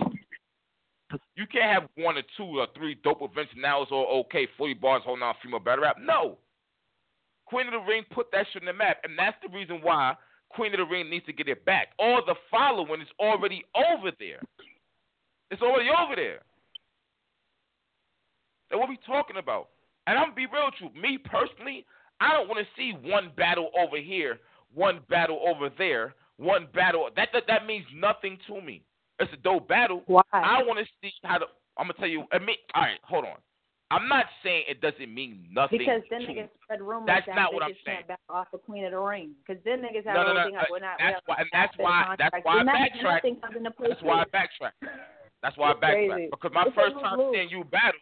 you 1.34 1.46
can't 1.46 1.82
have 1.82 1.88
one 1.96 2.16
or 2.16 2.22
two 2.36 2.60
or 2.60 2.68
three 2.76 2.96
dope 3.02 3.22
events 3.22 3.52
now. 3.56 3.82
It's 3.82 3.90
all 3.90 4.24
okay. 4.26 4.46
Forty 4.56 4.74
bars 4.74 5.02
holding 5.04 5.22
on 5.22 5.34
female 5.42 5.58
battle 5.58 5.82
rap. 5.82 5.96
No. 6.00 6.38
Queen 7.50 7.66
of 7.66 7.72
the 7.72 7.86
Ring 7.86 8.04
put 8.12 8.30
that 8.30 8.46
shit 8.52 8.62
in 8.62 8.66
the 8.66 8.72
map, 8.72 8.98
and 9.02 9.18
that's 9.18 9.36
the 9.42 9.52
reason 9.52 9.80
why 9.82 10.14
Queen 10.50 10.72
of 10.72 10.78
the 10.78 10.86
Ring 10.86 11.10
needs 11.10 11.26
to 11.26 11.32
get 11.32 11.48
it 11.48 11.64
back. 11.64 11.88
All 11.98 12.22
the 12.24 12.36
following 12.50 13.00
is 13.00 13.08
already 13.18 13.64
over 13.74 14.12
there. 14.18 14.40
It's 15.50 15.60
already 15.60 15.90
over 15.90 16.14
there. 16.14 16.40
And 18.70 18.78
what 18.78 18.88
we 18.88 18.98
talking 19.04 19.36
about? 19.36 19.68
And 20.06 20.16
I'm 20.16 20.26
gonna 20.26 20.36
be 20.36 20.46
real 20.46 20.66
with 20.66 20.92
you. 20.94 21.00
Me 21.00 21.18
personally, 21.18 21.84
I 22.20 22.32
don't 22.32 22.48
want 22.48 22.60
to 22.60 22.66
see 22.76 22.92
one 23.02 23.32
battle 23.36 23.70
over 23.78 23.98
here, 23.98 24.38
one 24.72 25.00
battle 25.08 25.40
over 25.46 25.70
there, 25.76 26.14
one 26.36 26.68
battle. 26.72 27.08
That 27.16 27.28
that, 27.32 27.44
that 27.48 27.66
means 27.66 27.84
nothing 27.94 28.38
to 28.46 28.60
me. 28.60 28.82
It's 29.18 29.32
a 29.32 29.36
dope 29.38 29.68
battle. 29.68 30.02
Why? 30.06 30.22
I 30.32 30.62
want 30.62 30.78
to 30.78 30.86
see 31.02 31.12
how 31.24 31.38
to. 31.38 31.46
I'm 31.76 31.86
gonna 31.86 31.94
tell 31.94 32.08
you. 32.08 32.24
I 32.32 32.38
mean, 32.38 32.56
all 32.74 32.82
right, 32.82 32.98
hold 33.02 33.24
on. 33.24 33.36
I'm 33.90 34.06
not 34.08 34.26
saying 34.44 34.64
it 34.68 34.80
doesn't 34.80 35.12
mean 35.12 35.46
nothing. 35.50 35.78
Because 35.78 36.02
then 36.10 36.22
niggas 36.22 36.48
spread 36.62 36.80
rumors 36.80 37.06
That's 37.06 37.26
that 37.26 37.34
not 37.34 37.52
what 37.52 37.62
I'm 37.64 37.74
saying. 37.84 38.06
back 38.06 38.20
off 38.28 38.46
the 38.52 38.58
Queen 38.58 38.84
of 38.84 38.92
the 38.92 38.98
Ring. 39.00 39.32
Because 39.42 39.60
then 39.64 39.80
niggas 39.82 40.06
have 40.06 40.14
No, 40.14 40.22
no, 40.30 40.34
no, 40.34 40.44
thing 40.46 40.54
like, 40.54 40.70
we're 40.70 40.78
not. 40.78 40.96
that's 40.98 41.18
we're 41.26 41.34
why- 41.34 41.44
that's 41.52 41.78
why- 41.78 42.14
that's 42.18 42.36
why 42.44 42.58
I 42.58 42.62
backtrack. 42.62 43.02
Nothing 43.02 43.36
comes 43.40 43.56
into 43.56 43.70
play 43.72 43.88
That's 43.88 44.02
why 44.02 44.22
I 44.22 44.24
backtrack. 44.26 44.72
That's 45.42 45.56
why 45.56 45.70
I 45.70 45.74
backtrack 45.74 46.30
because 46.30 46.52
my 46.52 46.64
It's 46.66 46.74
first 46.74 46.94
time 47.00 47.18
lose. 47.18 47.34
seeing 47.34 47.48
you 47.50 47.64
battle 47.64 48.00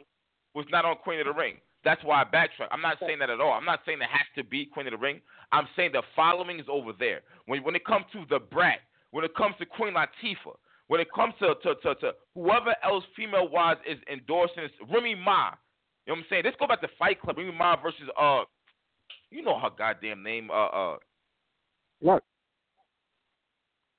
was 0.55 0.66
not 0.70 0.85
on 0.85 0.96
Queen 0.96 1.20
of 1.20 1.27
the 1.27 1.33
Ring. 1.33 1.57
That's 1.85 2.03
why 2.05 2.20
I 2.20 2.24
backtrack. 2.24 2.68
I'm 2.70 2.83
not 2.83 2.98
saying 3.01 3.20
that 3.20 3.31
at 3.31 3.40
all. 3.40 3.53
I'm 3.53 3.64
not 3.64 3.81
saying 3.87 4.03
it 4.03 4.11
has 4.11 4.27
to 4.35 4.42
be 4.44 4.66
Queen 4.66 4.87
of 4.88 4.90
the 4.90 4.98
Ring. 4.98 5.22
I'm 5.53 5.68
saying 5.77 5.92
the 5.92 6.03
following 6.14 6.59
is 6.61 6.66
over 6.68 6.92
there. 6.92 7.22
When 7.46 7.62
when 7.62 7.74
it 7.77 7.85
comes 7.87 8.05
to 8.12 8.27
the 8.29 8.40
Brat, 8.40 8.81
when 9.12 9.24
it 9.24 9.35
comes 9.35 9.57
to 9.59 9.64
Queen 9.64 9.94
Latifah, 9.94 10.57
when 10.89 11.01
it 11.01 11.11
comes 11.12 11.32
to 11.39 11.55
to 11.62 11.76
to, 11.76 11.95
to 11.95 12.14
whoever 12.34 12.74
else 12.82 13.05
female 13.16 13.49
wise 13.49 13.78
is 13.86 13.99
endorsing 14.12 14.64
this, 14.64 14.72
Remy 14.91 15.14
Ma. 15.14 15.53
You 16.09 16.15
know 16.15 16.21
what 16.21 16.25
I'm 16.25 16.27
saying? 16.31 16.43
Let's 16.47 16.57
go 16.57 16.67
back 16.67 16.81
to 16.81 16.89
Fight 16.99 17.21
Club. 17.21 17.37
Remy 17.37 17.53
Ma 17.53 17.77
versus 17.77 18.09
uh, 18.19 18.45
you 19.31 19.43
know 19.43 19.59
her 19.61 19.69
goddamn 19.77 20.23
name. 20.23 20.51
Uh 20.51 20.55
uh. 20.73 20.97
What? 22.01 22.25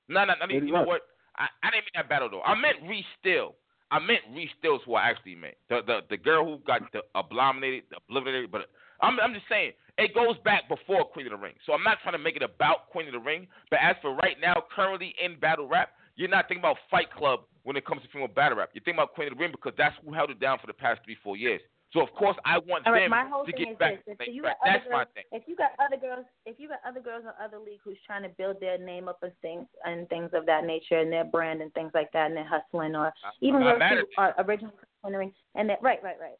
No, 0.08 0.24
no, 0.24 0.34
no. 0.40 0.46
Lady 0.52 0.66
You 0.66 0.72
know 0.72 0.78
Luck. 0.80 0.88
what? 0.88 1.02
I, 1.36 1.46
I 1.62 1.70
didn't 1.70 1.84
mean 1.84 1.94
that 1.94 2.08
battle 2.08 2.28
though. 2.28 2.42
I 2.42 2.56
meant 2.60 2.78
Reese 2.88 3.04
Still. 3.20 3.54
I 3.92 4.00
meant 4.00 4.22
Reese 4.34 4.50
Still's 4.58 4.80
who 4.86 4.96
I 4.96 5.08
actually 5.08 5.36
meant. 5.36 5.54
The 5.68 5.82
the 5.86 6.00
the 6.10 6.16
girl 6.16 6.44
who 6.44 6.58
got 6.66 6.82
the 6.92 7.02
obliterated, 7.14 7.84
obliterated. 7.94 8.50
But 8.50 8.62
I'm 9.00 9.20
I'm 9.20 9.32
just 9.32 9.46
saying 9.48 9.70
it 9.96 10.12
goes 10.12 10.34
back 10.44 10.68
before 10.68 11.04
Queen 11.04 11.26
of 11.26 11.30
the 11.30 11.38
Ring. 11.38 11.54
So 11.64 11.74
I'm 11.74 11.84
not 11.84 11.98
trying 12.02 12.14
to 12.14 12.18
make 12.18 12.34
it 12.34 12.42
about 12.42 12.90
Queen 12.90 13.06
of 13.06 13.12
the 13.12 13.20
Ring. 13.20 13.46
But 13.70 13.78
as 13.86 13.94
for 14.02 14.16
right 14.16 14.34
now, 14.40 14.64
currently 14.74 15.14
in 15.24 15.38
battle 15.38 15.68
rap, 15.68 15.90
you're 16.16 16.28
not 16.28 16.48
thinking 16.48 16.62
about 16.62 16.78
Fight 16.90 17.12
Club 17.14 17.42
when 17.62 17.76
it 17.76 17.86
comes 17.86 18.02
to 18.02 18.08
female 18.08 18.26
battle 18.26 18.58
rap. 18.58 18.70
You're 18.74 18.82
thinking 18.82 18.98
about 18.98 19.14
Queen 19.14 19.28
of 19.30 19.38
the 19.38 19.40
Ring 19.40 19.52
because 19.52 19.74
that's 19.78 19.94
who 20.04 20.12
held 20.12 20.30
it 20.30 20.40
down 20.40 20.58
for 20.58 20.66
the 20.66 20.72
past 20.72 21.02
three 21.04 21.16
four 21.22 21.36
years. 21.36 21.60
So 21.92 22.00
of 22.00 22.12
course 22.14 22.36
I 22.44 22.58
want 22.58 22.86
All 22.86 22.92
right, 22.92 23.02
them 23.02 23.10
my 23.10 23.26
whole 23.28 23.44
to 23.44 23.50
thing 23.52 23.64
get 23.64 23.72
is 23.72 23.78
back. 23.78 24.04
this: 24.06 24.16
if 24.20 24.34
you 24.34 24.42
got 24.42 24.56
other 24.64 24.78
That's 24.78 24.90
my 24.90 25.04
thing. 25.14 25.24
if 25.32 25.42
you 25.46 25.56
got 25.56 25.70
other 25.84 25.96
girls, 25.96 26.24
if 26.46 26.60
you 26.60 26.68
got 26.68 26.78
other 26.86 27.00
girls 27.00 27.24
in 27.24 27.30
other 27.44 27.58
league 27.58 27.80
who's 27.84 27.98
trying 28.06 28.22
to 28.22 28.28
build 28.30 28.60
their 28.60 28.78
name 28.78 29.08
up 29.08 29.18
and 29.22 29.32
things 29.42 29.66
and 29.84 30.08
things 30.08 30.30
of 30.32 30.46
that 30.46 30.64
nature 30.64 30.98
and 30.98 31.12
their 31.12 31.24
brand 31.24 31.60
and 31.62 31.72
things 31.74 31.90
like 31.92 32.12
that, 32.12 32.26
and 32.26 32.36
they're 32.36 32.46
hustling, 32.48 32.94
or 32.94 33.12
even 33.40 33.62
I'm 33.62 33.78
not 33.78 33.90
girls 33.90 34.06
who 34.16 34.22
are 34.22 34.34
originally 34.38 35.34
and 35.56 35.68
that 35.68 35.82
right, 35.82 36.02
right, 36.02 36.16
right. 36.20 36.38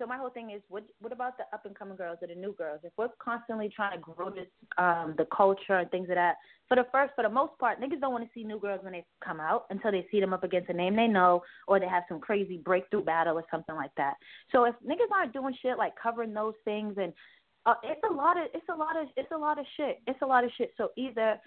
So 0.00 0.06
my 0.06 0.16
whole 0.16 0.30
thing 0.30 0.50
is, 0.50 0.62
what 0.70 0.84
what 1.00 1.12
about 1.12 1.36
the 1.36 1.44
up 1.52 1.66
and 1.66 1.78
coming 1.78 1.94
girls 1.94 2.16
or 2.22 2.28
the 2.28 2.34
new 2.34 2.54
girls? 2.54 2.80
If 2.82 2.92
we're 2.96 3.08
constantly 3.22 3.68
trying 3.68 3.92
to 3.92 4.02
grow 4.02 4.30
this, 4.30 4.46
um, 4.78 5.14
the 5.18 5.26
culture 5.26 5.76
and 5.76 5.90
things 5.90 6.08
of 6.08 6.14
that, 6.14 6.36
for 6.68 6.76
the 6.76 6.86
first, 6.90 7.12
for 7.14 7.22
the 7.22 7.28
most 7.28 7.52
part, 7.58 7.82
niggas 7.82 8.00
don't 8.00 8.12
want 8.12 8.24
to 8.24 8.30
see 8.32 8.42
new 8.42 8.58
girls 8.58 8.82
when 8.82 8.94
they 8.94 9.04
come 9.22 9.40
out 9.40 9.66
until 9.68 9.92
they 9.92 10.06
see 10.10 10.18
them 10.18 10.32
up 10.32 10.42
against 10.42 10.70
a 10.70 10.72
name 10.72 10.96
they 10.96 11.06
know 11.06 11.42
or 11.68 11.78
they 11.78 11.86
have 11.86 12.04
some 12.08 12.18
crazy 12.18 12.56
breakthrough 12.56 13.04
battle 13.04 13.36
or 13.36 13.44
something 13.50 13.74
like 13.74 13.94
that. 13.98 14.14
So 14.52 14.64
if 14.64 14.74
niggas 14.82 15.12
aren't 15.14 15.34
doing 15.34 15.54
shit 15.60 15.76
like 15.76 15.92
covering 16.02 16.32
those 16.32 16.54
things 16.64 16.94
and 16.96 17.12
uh, 17.66 17.74
it's 17.82 18.00
a 18.10 18.12
lot 18.12 18.38
of 18.38 18.44
it's 18.54 18.68
a 18.72 18.74
lot 18.74 18.96
of 18.96 19.06
it's 19.18 19.32
a 19.32 19.36
lot 19.36 19.58
of 19.58 19.66
shit. 19.76 20.00
It's 20.06 20.22
a 20.22 20.26
lot 20.26 20.44
of 20.44 20.50
shit. 20.56 20.72
So 20.78 20.88
either 20.96 21.38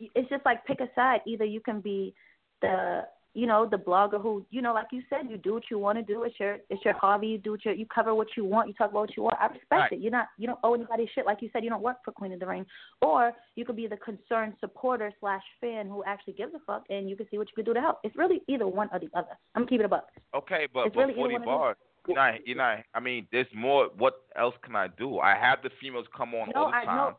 it's 0.00 0.28
just 0.28 0.44
like 0.44 0.66
pick 0.66 0.80
a 0.80 0.88
side. 0.96 1.20
Either 1.24 1.44
you 1.44 1.60
can 1.60 1.80
be 1.80 2.14
the 2.62 3.02
you 3.36 3.46
know 3.46 3.66
the 3.70 3.76
blogger 3.76 4.20
who 4.20 4.44
you 4.50 4.62
know 4.62 4.72
like 4.72 4.86
you 4.92 5.02
said 5.10 5.28
you 5.28 5.36
do 5.36 5.52
what 5.52 5.64
you 5.70 5.78
want 5.78 5.98
to 5.98 6.02
do. 6.02 6.22
It's 6.24 6.40
your 6.40 6.56
it's 6.70 6.82
your 6.84 6.94
hobby. 6.94 7.26
You 7.28 7.38
do 7.38 7.50
what 7.52 7.64
you 7.66 7.72
you 7.72 7.86
cover 7.94 8.14
what 8.14 8.28
you 8.36 8.44
want. 8.46 8.66
You 8.68 8.74
talk 8.74 8.90
about 8.90 9.00
what 9.00 9.16
you 9.16 9.22
want. 9.22 9.36
I 9.38 9.46
respect 9.46 9.70
Right. 9.72 9.92
it. 9.92 10.00
You're 10.00 10.10
not 10.10 10.28
you 10.38 10.46
don't 10.46 10.58
owe 10.64 10.74
anybody 10.74 11.08
shit. 11.14 11.26
Like 11.26 11.42
you 11.42 11.50
said, 11.52 11.62
you 11.62 11.68
don't 11.68 11.82
work 11.82 11.98
for 12.04 12.12
Queen 12.12 12.32
of 12.32 12.40
the 12.40 12.46
Ring. 12.46 12.64
Or 13.02 13.32
you 13.54 13.66
could 13.66 13.76
be 13.76 13.86
the 13.86 13.98
concerned 13.98 14.54
supporter 14.58 15.12
slash 15.20 15.42
fan 15.60 15.86
who 15.86 16.02
actually 16.04 16.32
gives 16.32 16.54
a 16.54 16.60
fuck, 16.66 16.84
and 16.88 17.10
you 17.10 17.14
can 17.16 17.26
see 17.30 17.36
what 17.36 17.48
you 17.48 17.54
can 17.54 17.64
do 17.66 17.74
to 17.74 17.80
help. 17.80 17.98
It's 18.04 18.16
really 18.16 18.40
either 18.48 18.66
one 18.66 18.88
or 18.90 18.98
the 18.98 19.10
other. 19.14 19.36
I'm 19.54 19.62
gonna 19.62 19.70
keep 19.70 19.80
it 19.80 19.84
a 19.84 19.88
buck. 19.88 20.08
Okay, 20.34 20.66
but 20.72 20.86
It's 20.86 20.96
really 20.96 21.12
the 21.14 21.20
one 21.20 21.34
of 21.34 21.44
bars, 21.44 21.76
you 22.08 22.14
know, 22.14 22.30
you 22.46 22.54
know, 22.54 22.76
I 22.94 23.00
mean, 23.00 23.26
there's 23.32 23.46
more. 23.54 23.90
What 23.98 24.14
else 24.36 24.54
can 24.62 24.74
I 24.76 24.88
do? 24.88 25.18
I 25.18 25.34
have 25.36 25.58
the 25.62 25.70
females 25.80 26.06
come 26.16 26.34
on 26.34 26.50
No, 26.54 26.64
all 26.64 26.70
the 26.70 26.76
I 26.76 26.84
time. 26.84 26.96
know. 26.96 27.16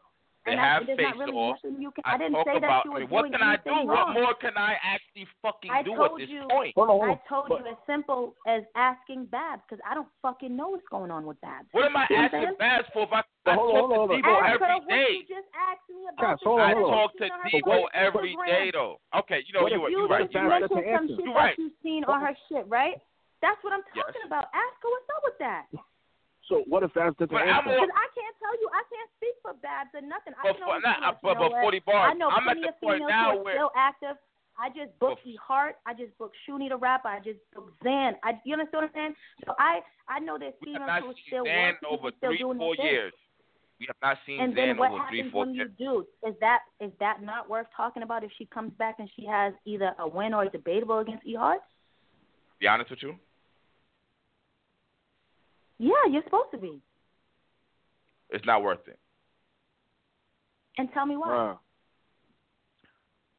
They 0.47 0.55
and 0.55 0.59
have 0.63 0.81
I, 0.81 0.85
there's 0.87 0.97
face 0.97 1.19
really 1.19 1.35
off. 1.35 1.57
you 1.63 1.91
can. 1.91 2.03
I, 2.07 2.15
I 2.15 2.17
didn't 2.17 2.33
talk 2.39 2.47
say 2.47 2.53
that 2.55 2.63
about. 2.63 2.85
you 2.87 2.91
I 2.91 2.93
were 2.95 2.99
mean, 3.03 3.09
what 3.11 3.21
doing 3.27 3.31
can 3.35 3.43
I 3.43 3.55
do? 3.59 3.67
anything 3.67 3.87
What 3.91 3.99
wrong. 3.99 4.13
more 4.15 4.33
can 4.39 4.55
I 4.55 4.71
actually 4.79 5.27
fucking 5.43 5.67
I 5.69 5.83
do 5.83 5.91
at 5.91 5.97
told 5.99 6.19
this 6.23 6.29
you- 6.31 6.47
point? 6.47 6.71
Hold 6.79 6.87
on, 6.89 6.95
hold 7.03 7.19
I 7.19 7.27
told 7.27 7.45
But- 7.51 7.59
you 7.67 7.75
as 7.75 7.79
simple 7.85 8.33
as 8.47 8.63
asking 8.79 9.27
Babs 9.27 9.61
because 9.67 9.83
I 9.83 9.91
don't 9.93 10.07
fucking 10.23 10.55
know 10.55 10.69
what's 10.71 10.87
going 10.87 11.11
on 11.11 11.27
with 11.27 11.35
Babs. 11.43 11.67
What 11.75 11.83
am 11.85 11.99
I 11.99 12.07
You 12.09 12.15
know 12.15 12.21
what 12.23 12.31
I'm 12.31 12.35
asking 12.39 12.47
saying? 12.47 12.63
Babs 12.63 12.87
for? 12.95 13.03
If 13.03 13.11
I, 13.11 13.21
But 13.43 13.51
I 13.51 13.55
hold 13.59 13.67
on, 13.67 13.75
talk 13.75 13.77
hold 13.77 13.91
on, 13.91 13.91
to 13.91 13.95
hold 13.99 14.11
on. 14.11 14.17
Debo 14.23 14.33
Ask 14.47 14.61
what 14.63 14.87
you 14.87 15.23
just 15.27 15.49
asked 15.51 15.89
me 15.91 16.01
about. 16.07 16.23
Cass, 16.23 16.39
the 16.39 16.49
I 16.55 16.73
talk 16.79 17.11
to 17.11 17.23
She's 17.27 17.31
on 17.31 17.39
her 17.43 17.49
Debo 17.51 17.67
Facebook 17.67 17.91
every 17.93 18.31
Instagram. 18.31 18.47
day, 18.47 18.67
though. 18.71 18.95
Okay, 19.19 19.39
you 19.43 19.51
know, 19.51 19.63
What 19.67 19.71
you, 19.75 19.85
if 19.85 19.91
you 19.91 19.99
You 19.99 20.07
right. 20.07 20.23
You 20.31 20.39
right. 20.47 20.61
mentioned 20.63 20.71
some 20.71 21.07
shit 21.11 21.19
You're 21.27 21.33
that 21.35 21.39
right. 21.43 21.55
you've 21.59 21.77
seen 21.83 22.01
on 22.07 22.21
her 22.23 22.35
shit, 22.47 22.65
right? 22.71 22.95
That's 23.43 23.59
what 23.61 23.73
I'm 23.73 23.83
talking 23.93 24.23
about. 24.25 24.47
Ask 24.55 24.75
her 24.81 24.89
what's 24.89 25.09
up 25.11 25.23
with 25.27 25.37
that. 25.43 25.65
So 26.47 26.63
what 26.67 26.83
if 26.83 26.93
Babs 26.95 27.15
doesn't 27.19 27.31
But 27.31 27.43
I'm 27.43 27.59
answer? 27.67 27.75
Because 27.75 27.91
I 27.91 28.07
can't 28.15 28.35
tell 28.39 28.55
you, 28.55 28.67
I 28.71 28.83
can't 28.87 29.11
speak 29.19 29.35
for 29.43 29.53
Babs 29.59 29.91
or 29.93 30.01
nothing. 30.01 30.31
I 30.39 30.41
But 30.47 30.55
can 30.55 30.63
for, 30.63 30.79
only 30.79 30.87
not, 30.87 30.95
say, 30.95 31.03
like, 31.03 31.15
you 31.15 31.19
but, 31.27 31.33
know 31.35 31.43
but 31.43 31.51
what? 31.59 31.67
40 31.67 31.79
Barrs, 31.83 32.07
I 32.07 32.13
know 32.15 32.29
I'm 32.31 32.47
at 32.47 32.55
plenty 32.55 32.61
the 32.63 32.69
of 32.71 32.79
point 32.79 33.03
females 33.03 33.11
now 33.11 33.27
who 33.31 33.37
are 33.39 33.43
where 33.43 33.55
still 33.59 33.73
active. 33.75 34.15
I 34.57 34.67
just 34.73 34.91
booked 34.97 35.21
Bef- 35.27 35.29
E 35.29 35.37
Hart. 35.37 35.75
I 35.85 35.93
just 35.93 36.17
booked 36.17 36.35
Shuni 36.47 36.69
the 36.71 36.77
rapper. 36.79 37.09
I 37.11 37.19
just 37.19 37.37
booked 37.53 37.77
Zan. 37.83 38.15
I, 38.23 38.39
you 38.47 38.55
understand 38.57 38.79
what 38.79 38.89
I'm 38.89 38.95
saying? 38.95 39.13
So 39.45 39.53
I 39.59 39.83
I 40.09 40.17
know 40.23 40.39
there's 40.39 40.55
we 40.65 40.73
have 40.73 40.81
females 40.81 40.87
not 40.87 41.01
who 41.03 41.09
are 41.11 41.19
seen 41.19 41.27
still 41.29 41.45
Zan 41.45 41.61
working 41.77 41.89
over 41.91 42.07
and 42.07 42.15
still 42.17 42.29
three, 42.31 42.37
doing 42.41 42.57
four 42.57 42.73
their 42.75 42.85
thing. 42.85 42.93
years. 42.95 43.13
We 43.79 43.85
have 43.85 44.01
not 44.01 44.17
seen 44.25 44.39
And 44.41 44.55
Zan 44.55 44.67
then 44.73 44.77
what 44.81 44.91
over 44.95 45.03
three, 45.11 45.19
happens 45.19 45.31
four 45.35 45.45
when 45.45 45.53
years. 45.53 45.69
you 45.77 45.85
do? 45.85 46.27
Is 46.27 46.35
that 46.41 46.59
is 46.79 46.91
that 46.99 47.21
not 47.21 47.45
worth 47.51 47.67
talking 47.75 48.01
about 48.01 48.23
if 48.23 48.31
she 48.39 48.45
comes 48.47 48.71
back 48.79 48.95
and 48.97 49.07
she 49.15 49.25
has 49.27 49.53
either 49.65 49.93
a 49.99 50.07
win 50.07 50.33
or 50.33 50.43
a 50.43 50.49
debatable 50.49 50.99
against 50.99 51.27
E 51.27 51.35
Hart? 51.35 51.59
Be 52.59 52.65
honest 52.67 52.89
with 52.89 53.03
you, 53.03 53.13
Yeah, 55.79 55.91
you're 56.11 56.23
supposed 56.23 56.51
to 56.51 56.57
be. 56.57 56.81
it's 58.29 58.45
not 58.45 58.63
worth 58.63 58.87
it. 58.87 58.99
And 60.77 60.89
tell 60.93 61.05
me 61.05 61.17
why. 61.17 61.29
Wow. 61.29 61.59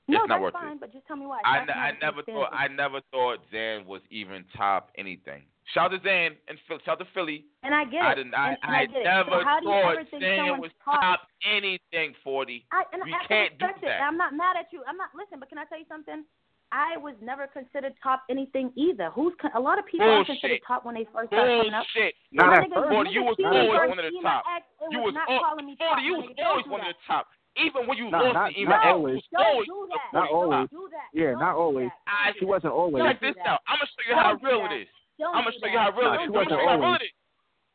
no, 0.09 0.23
it's 0.23 0.29
not 0.29 0.35
that's 0.37 0.43
worth 0.43 0.53
fine, 0.55 0.73
it. 0.75 0.81
but 0.81 0.93
just 0.93 1.07
tell 1.07 1.17
me 1.17 1.27
why. 1.27 1.39
I, 1.45 1.59
That's 1.59 1.71
n- 1.71 1.79
I 1.79 1.91
not 1.93 2.01
never 2.03 2.23
thought 2.23 2.51
I 2.53 2.69
never 2.69 3.01
thought 3.13 3.39
Zan 3.53 3.87
was 3.87 4.01
even 4.11 4.45
top 4.57 4.91
anything. 4.99 5.43
Shout 5.75 5.93
out 5.93 6.03
to 6.03 6.09
Zan 6.09 6.33
and 6.49 6.59
Phil, 6.67 6.79
shout 6.85 7.01
out 7.01 7.05
to 7.05 7.11
Philly. 7.13 7.45
And 7.63 7.75
I 7.75 7.85
get 7.85 8.01
it. 8.01 8.03
I 8.03 8.15
didn't. 8.15 8.35
I, 8.35 8.49
and, 8.49 8.59
and 8.63 8.73
I, 8.75 8.79
I 8.81 8.87
get 8.87 8.97
it. 8.97 9.05
never 9.05 9.31
so 9.31 9.45
how 9.45 9.61
do 9.61 9.67
you 9.69 9.83
thought 9.83 10.21
Zan 10.21 10.61
was 10.61 10.71
top? 10.85 11.01
top 11.01 11.21
anything. 11.45 12.15
Forty. 12.25 12.65
I, 12.73 12.83
and 12.93 13.03
We 13.05 13.13
I, 13.13 13.19
I 13.23 13.27
can't 13.29 13.59
do 13.59 13.67
respect 13.67 13.85
it. 13.85 13.87
that. 13.87 14.01
I'm 14.03 14.17
not 14.17 14.33
mad 14.35 14.57
at 14.59 14.73
you. 14.73 14.83
I'm 14.89 14.97
not 14.97 15.11
listen, 15.15 15.39
but 15.39 15.49
can 15.49 15.59
I 15.59 15.65
tell 15.67 15.79
you 15.79 15.87
something? 15.89 16.25
I 16.71 16.97
was 17.01 17.17
never 17.25 17.47
considered 17.49 17.95
top 18.03 18.25
anything 18.29 18.69
either. 18.77 19.09
Who's 19.17 19.33
con- 19.41 19.53
a 19.57 19.61
lot 19.61 19.79
of 19.79 19.87
people 19.89 20.05
are 20.05 20.25
considered 20.25 20.61
top 20.67 20.85
when 20.85 20.95
they 20.95 21.09
first 21.09 21.33
start 21.33 21.49
coming 21.49 21.73
up. 21.73 21.87
Bullshit. 21.95 22.13
Not 22.33 22.47
My 22.53 22.57
at 22.61 22.69
first. 22.69 22.93
Forty, 22.93 23.11
you 23.11 23.25
nigga 23.25 23.33
was 23.33 23.37
always 23.41 23.89
one 23.89 23.99
of 23.99 24.05
the 24.05 24.21
top. 24.21 24.43
X, 24.53 24.63
You 24.93 24.99
was 25.01 25.07
was 25.09 25.15
not 25.17 25.27
al- 25.33 25.41
calling 25.41 25.65
me 25.65 25.75
top. 25.81 25.89
Forty, 25.97 26.03
you 26.05 26.15
was 26.21 26.29
always 26.45 26.67
one 26.69 26.81
of 26.85 26.93
the 26.93 26.99
top. 27.09 27.25
Even 27.57 27.89
when 27.89 27.97
you 27.99 28.07
Nah, 28.13 28.21
lost 28.21 28.35
not- 28.37 28.51
to 28.53 28.61
Ema 28.61 28.71
not 28.71 28.85
X, 28.85 28.93
always. 28.93 29.21
Don't 29.33 29.47
always 29.49 29.67
do 29.67 29.79
that. 29.89 30.09
Not 30.13 30.29
always. 30.31 30.69
Don't 30.69 30.91
that. 30.93 31.09
Yeah, 31.17 31.31
Don't 31.33 31.41
not 31.41 31.55
always. 31.57 31.91
I, 32.07 32.33
She 32.39 32.45
wasn't 32.45 32.73
always. 32.77 33.01
check 33.03 33.19
this 33.25 33.37
out. 33.49 33.61
I'm 33.67 33.81
gonna 33.81 33.89
show 33.97 34.05
you 34.05 34.15
how 34.15 34.33
real 34.45 34.63
it 34.69 34.75
is. 34.85 34.89
I'm 35.25 35.43
gonna 35.43 35.57
show 35.59 35.67
you 35.73 35.79
how 35.81 35.91
real 35.97 36.13
it 36.13 36.21
is. 36.21 36.21
she 36.21 36.29
I'm 36.29 36.33
gonna 36.37 36.39
wasn't 36.39 36.53
show 36.53 36.61
you 36.61 36.69
how 36.69 36.77
always. 36.77 36.85
real 36.85 36.95
it 37.01 37.03
is. 37.09 37.17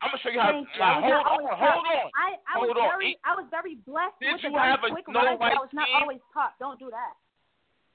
I'm 0.00 0.08
gonna 0.14 0.22
show 0.22 0.30
you 0.30 0.40
how. 0.40 0.52
Thank 0.54 0.68
you. 0.70 0.78
Now, 0.80 0.86
I 0.86 1.00
hold 1.02 1.44
on, 1.50 1.56
hold 1.58 1.84
on. 1.84 2.08
I, 2.14 2.28
I 2.46 2.54
was 2.62 2.70
on. 2.70 2.88
very 2.94 3.10
I 3.26 3.32
was 3.34 3.46
very 3.50 3.74
blessed 3.84 4.16
Did 4.22 4.32
with 4.38 4.42
you 4.46 4.56
a 4.56 4.62
have 4.62 4.84
a 4.86 4.90
quick 4.94 5.04
Snow 5.10 5.20
rise, 5.20 5.36
but 5.42 5.52
I 5.52 5.60
was 5.60 5.72
not 5.74 5.88
scheme? 5.90 6.00
always 6.00 6.22
top. 6.32 6.54
Don't 6.62 6.78
do 6.78 6.88
that. 6.94 7.12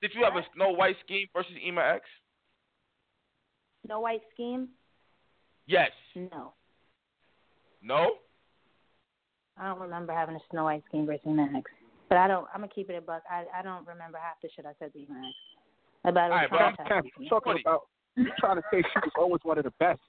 Did 0.02 0.12
you 0.16 0.24
have 0.24 0.36
a 0.36 0.46
Snow 0.56 0.72
White 0.72 0.96
scheme 1.06 1.28
versus 1.34 1.52
Ema 1.66 1.82
X? 1.82 2.06
No 3.88 4.00
white 4.00 4.22
scheme? 4.34 4.70
Yes. 5.68 5.92
No. 6.16 6.54
No. 7.82 8.16
I 9.58 9.68
don't 9.68 9.80
remember 9.80 10.14
having 10.14 10.36
a 10.36 10.40
Snow 10.52 10.66
White 10.66 10.84
scheme 10.88 11.06
versus 11.06 11.22
Max. 11.26 11.70
But 12.08 12.18
I 12.18 12.28
don't. 12.28 12.48
I'm 12.54 12.62
gonna 12.62 12.72
keep 12.74 12.90
it 12.90 12.96
a 12.96 13.02
buck. 13.02 13.24
I 13.30 13.46
I 13.58 13.62
don't 13.62 13.86
remember 13.86 14.18
half 14.18 14.42
the 14.42 14.50
shit 14.56 14.66
I 14.66 14.72
said 14.80 14.94
to 14.94 15.00
Max. 15.00 15.36
About 16.06 16.28
it 16.28 16.32
All 16.32 16.38
right, 16.38 16.50
but 16.50 16.62
I'm 16.62 16.74
traumatizing 16.74 16.88
Cap, 16.88 17.04
me. 17.04 17.12
you 17.20 17.30
talking 17.30 17.56
about 17.62 17.82
you 18.16 18.32
trying 18.40 18.56
to 18.56 18.64
say 18.72 18.82
she 18.82 19.00
was 19.00 19.12
always 19.18 19.42
one 19.44 19.58
of 19.58 19.66
the 19.66 19.74
best 19.80 20.00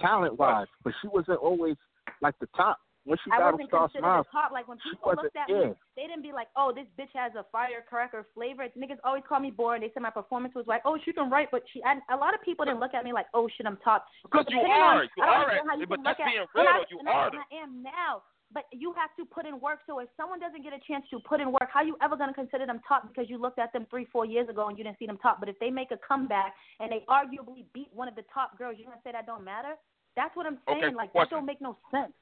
talent 0.00 0.38
wise, 0.38 0.66
but 0.82 0.92
she 1.02 1.08
wasn't 1.08 1.38
always 1.38 1.76
like 2.22 2.34
the 2.40 2.46
top. 2.56 2.78
When 3.04 3.18
she 3.20 3.28
I 3.30 3.36
got 3.38 3.52
wasn't 3.52 3.68
Star 3.68 3.84
considered 3.88 4.00
Smiles, 4.00 4.26
a 4.28 4.32
top. 4.32 4.48
Like 4.50 4.66
when 4.66 4.78
people 4.80 5.12
looked 5.12 5.36
at 5.36 5.48
yeah. 5.48 5.68
me, 5.68 5.76
they 5.96 6.08
didn't 6.08 6.22
be 6.24 6.32
like, 6.32 6.48
"Oh, 6.56 6.72
this 6.72 6.88
bitch 6.98 7.12
has 7.12 7.32
a 7.36 7.44
firecracker 7.52 8.24
flavor." 8.32 8.64
Niggas 8.72 8.96
always 9.04 9.22
call 9.28 9.40
me 9.40 9.50
boring. 9.52 9.82
They 9.84 9.90
said 9.92 10.00
my 10.02 10.08
performance 10.10 10.54
was 10.56 10.64
like, 10.66 10.80
"Oh, 10.88 10.96
she 11.04 11.12
can 11.12 11.28
write," 11.28 11.50
but 11.52 11.62
she. 11.72 11.82
A 11.84 12.16
lot 12.16 12.32
of 12.32 12.40
people 12.40 12.64
didn't 12.64 12.80
look 12.80 12.94
at 12.94 13.04
me 13.04 13.12
like, 13.12 13.26
"Oh 13.34 13.46
shit, 13.54 13.66
I'm 13.66 13.76
top." 13.84 14.06
Because 14.24 14.46
you 14.48 14.58
are. 14.60 15.04
on- 15.04 15.08
You 15.16 15.22
I 15.22 15.26
don't 15.26 15.34
are. 15.34 15.40
understand 15.44 15.68
how 15.68 15.76
you 15.76 15.86
But 15.86 16.00
that's 16.02 16.18
look 16.18 16.26
at- 16.26 16.32
being 16.32 16.40
and 16.40 16.48
real. 16.54 16.64
I- 16.64 16.84
You 16.88 16.98
are. 17.04 17.28
and 17.28 17.38
I 17.38 17.56
am 17.60 17.82
now. 17.84 18.22
But 18.52 18.64
you 18.72 18.92
have 18.94 19.10
to 19.16 19.24
put 19.26 19.44
in 19.44 19.58
work. 19.60 19.80
So 19.86 19.98
if 19.98 20.08
someone 20.16 20.38
doesn't 20.40 20.62
get 20.62 20.72
a 20.72 20.78
chance 20.86 21.04
to 21.10 21.18
put 21.28 21.40
in 21.40 21.50
work, 21.52 21.68
how 21.72 21.82
you 21.82 21.96
ever 22.00 22.16
gonna 22.16 22.32
consider 22.32 22.64
them 22.66 22.80
top 22.88 23.06
because 23.08 23.28
you 23.28 23.36
looked 23.36 23.58
at 23.58 23.72
them 23.72 23.84
three, 23.90 24.04
four 24.06 24.24
years 24.24 24.48
ago 24.48 24.68
and 24.68 24.78
you 24.78 24.84
didn't 24.84 24.98
see 24.98 25.06
them 25.06 25.18
top? 25.18 25.40
But 25.40 25.48
if 25.50 25.58
they 25.58 25.70
make 25.70 25.90
a 25.90 25.98
comeback 25.98 26.54
and 26.80 26.90
they 26.92 27.04
arguably 27.08 27.64
beat 27.74 27.92
one 27.92 28.06
of 28.08 28.14
the 28.14 28.22
top 28.32 28.56
girls, 28.56 28.76
you're 28.78 28.88
gonna 28.88 29.02
say 29.02 29.12
that 29.12 29.26
don't 29.26 29.42
matter? 29.44 29.74
That's 30.16 30.34
what 30.36 30.46
I'm 30.46 30.58
saying. 30.68 30.84
Okay, 30.84 30.94
like 30.94 31.10
question. 31.10 31.30
that 31.30 31.36
don't 31.36 31.46
make 31.46 31.60
no 31.60 31.76
sense. 31.90 32.12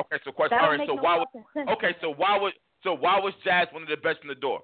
Okay, 0.00 0.16
so 0.24 0.32
question. 0.32 0.56
That 0.56 0.64
All 0.64 0.70
don't 0.70 0.78
right, 0.80 0.88
make 0.88 0.88
so 0.88 0.96
no 0.96 1.02
why 1.02 1.14
would 1.20 1.68
okay, 1.76 1.92
so 2.00 2.14
why 2.16 2.38
would 2.38 2.54
so 2.82 2.94
why 2.94 3.20
was 3.20 3.34
Jazz 3.44 3.68
one 3.72 3.82
of 3.82 3.88
the 3.88 3.96
best 4.00 4.18
in 4.22 4.28
the 4.28 4.34
door? 4.34 4.60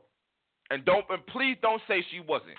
And 0.71 0.85
don't 0.85 1.05
and 1.11 1.25
please 1.29 1.57
don't 1.63 1.83
say 1.87 2.03
she 2.11 2.21
wasn't. 2.21 2.57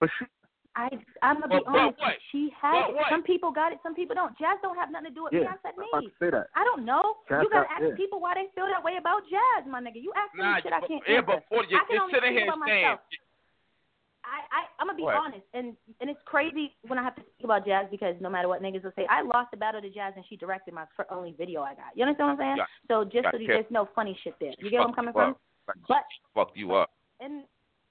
but 0.00 0.10
she, 0.18 0.26
I 0.74 0.88
I'm 1.22 1.36
gonna 1.40 1.48
be 1.48 1.60
But- 1.62 1.68
but 1.68 1.78
honest. 1.92 2.00
what? 2.00 2.16
She 2.32 2.48
had 2.60 2.72
But 2.72 2.90
it. 2.90 2.96
what? 2.96 3.06
Some 3.12 3.22
people 3.22 3.52
got 3.52 3.72
it. 3.72 3.78
Some 3.84 3.94
people 3.94 4.16
don't. 4.16 4.32
Jazz 4.40 4.56
don't 4.64 4.76
have 4.76 4.90
nothing 4.90 5.12
to 5.12 5.14
do 5.14 5.24
with 5.24 5.32
me. 5.36 5.44
yeah, 5.44 5.52
I 5.54 5.60
said 5.62 5.76
I'm 5.76 5.84
about 5.92 6.08
to 6.08 6.12
say 6.18 6.30
that. 6.32 6.48
I 6.56 6.64
don't 6.64 6.84
know. 6.84 7.20
Jazz 7.28 7.44
you 7.44 7.50
gotta 7.52 7.68
got- 7.68 7.76
ask 7.76 7.84
yeah. 7.92 8.00
people 8.00 8.20
why 8.20 8.34
they 8.34 8.48
feel 8.56 8.66
that 8.72 8.82
way 8.82 8.96
about 8.96 9.22
Jazz, 9.28 9.68
my 9.68 9.80
nigga. 9.84 10.00
You 10.02 10.12
ask 10.16 10.32
Nah, 10.34 10.56
me 10.56 10.62
shit 10.64 10.72
I 10.72 10.80
can't 10.80 11.04
yeah, 11.06 11.20
answer. 11.22 11.28
but 11.28 11.44
for 11.48 11.62
you, 11.68 11.76
I 11.76 11.84
can 11.84 11.92
you're 11.94 12.02
only 12.02 12.14
sitting 12.16 12.32
speak 12.34 12.44
here 12.44 12.52
about 12.52 12.66
saying 12.68 12.84
myself. 12.88 13.00
I, 14.24 14.38
I 14.54 14.60
I'm 14.78 14.86
gonna 14.86 14.96
be 14.96 15.02
What? 15.02 15.16
honest, 15.16 15.42
and 15.54 15.76
and 16.00 16.08
it's 16.08 16.20
crazy 16.24 16.74
when 16.86 16.98
I 16.98 17.02
have 17.02 17.16
to 17.16 17.22
speak 17.22 17.44
about 17.44 17.66
Jazz 17.66 17.86
because 17.90 18.14
no 18.20 18.30
matter 18.30 18.48
what 18.48 18.62
niggas 18.62 18.82
will 18.84 18.92
say, 18.96 19.06
I 19.10 19.22
lost 19.22 19.50
the 19.50 19.56
battle 19.56 19.80
to 19.80 19.90
Jazz 19.90 20.12
and 20.16 20.24
she 20.28 20.36
directed 20.36 20.74
my 20.74 20.84
fir- 20.96 21.06
only 21.10 21.32
video 21.36 21.62
I 21.62 21.74
got. 21.74 21.94
You 21.94 22.04
understand 22.04 22.38
what 22.38 22.44
I'm 22.44 22.56
saying? 22.56 22.66
So 22.88 23.04
just 23.04 23.26
so 23.32 23.38
you, 23.38 23.48
there's 23.48 23.64
no 23.70 23.88
funny 23.94 24.16
shit 24.22 24.34
there. 24.40 24.52
You 24.58 24.70
get 24.70 24.78
what 24.80 24.88
I'm 24.88 24.94
coming 24.94 25.12
from? 25.12 25.36
But 25.66 26.04
fucked 26.34 26.56
you 26.56 26.74
up. 26.74 26.90
and 27.20 27.44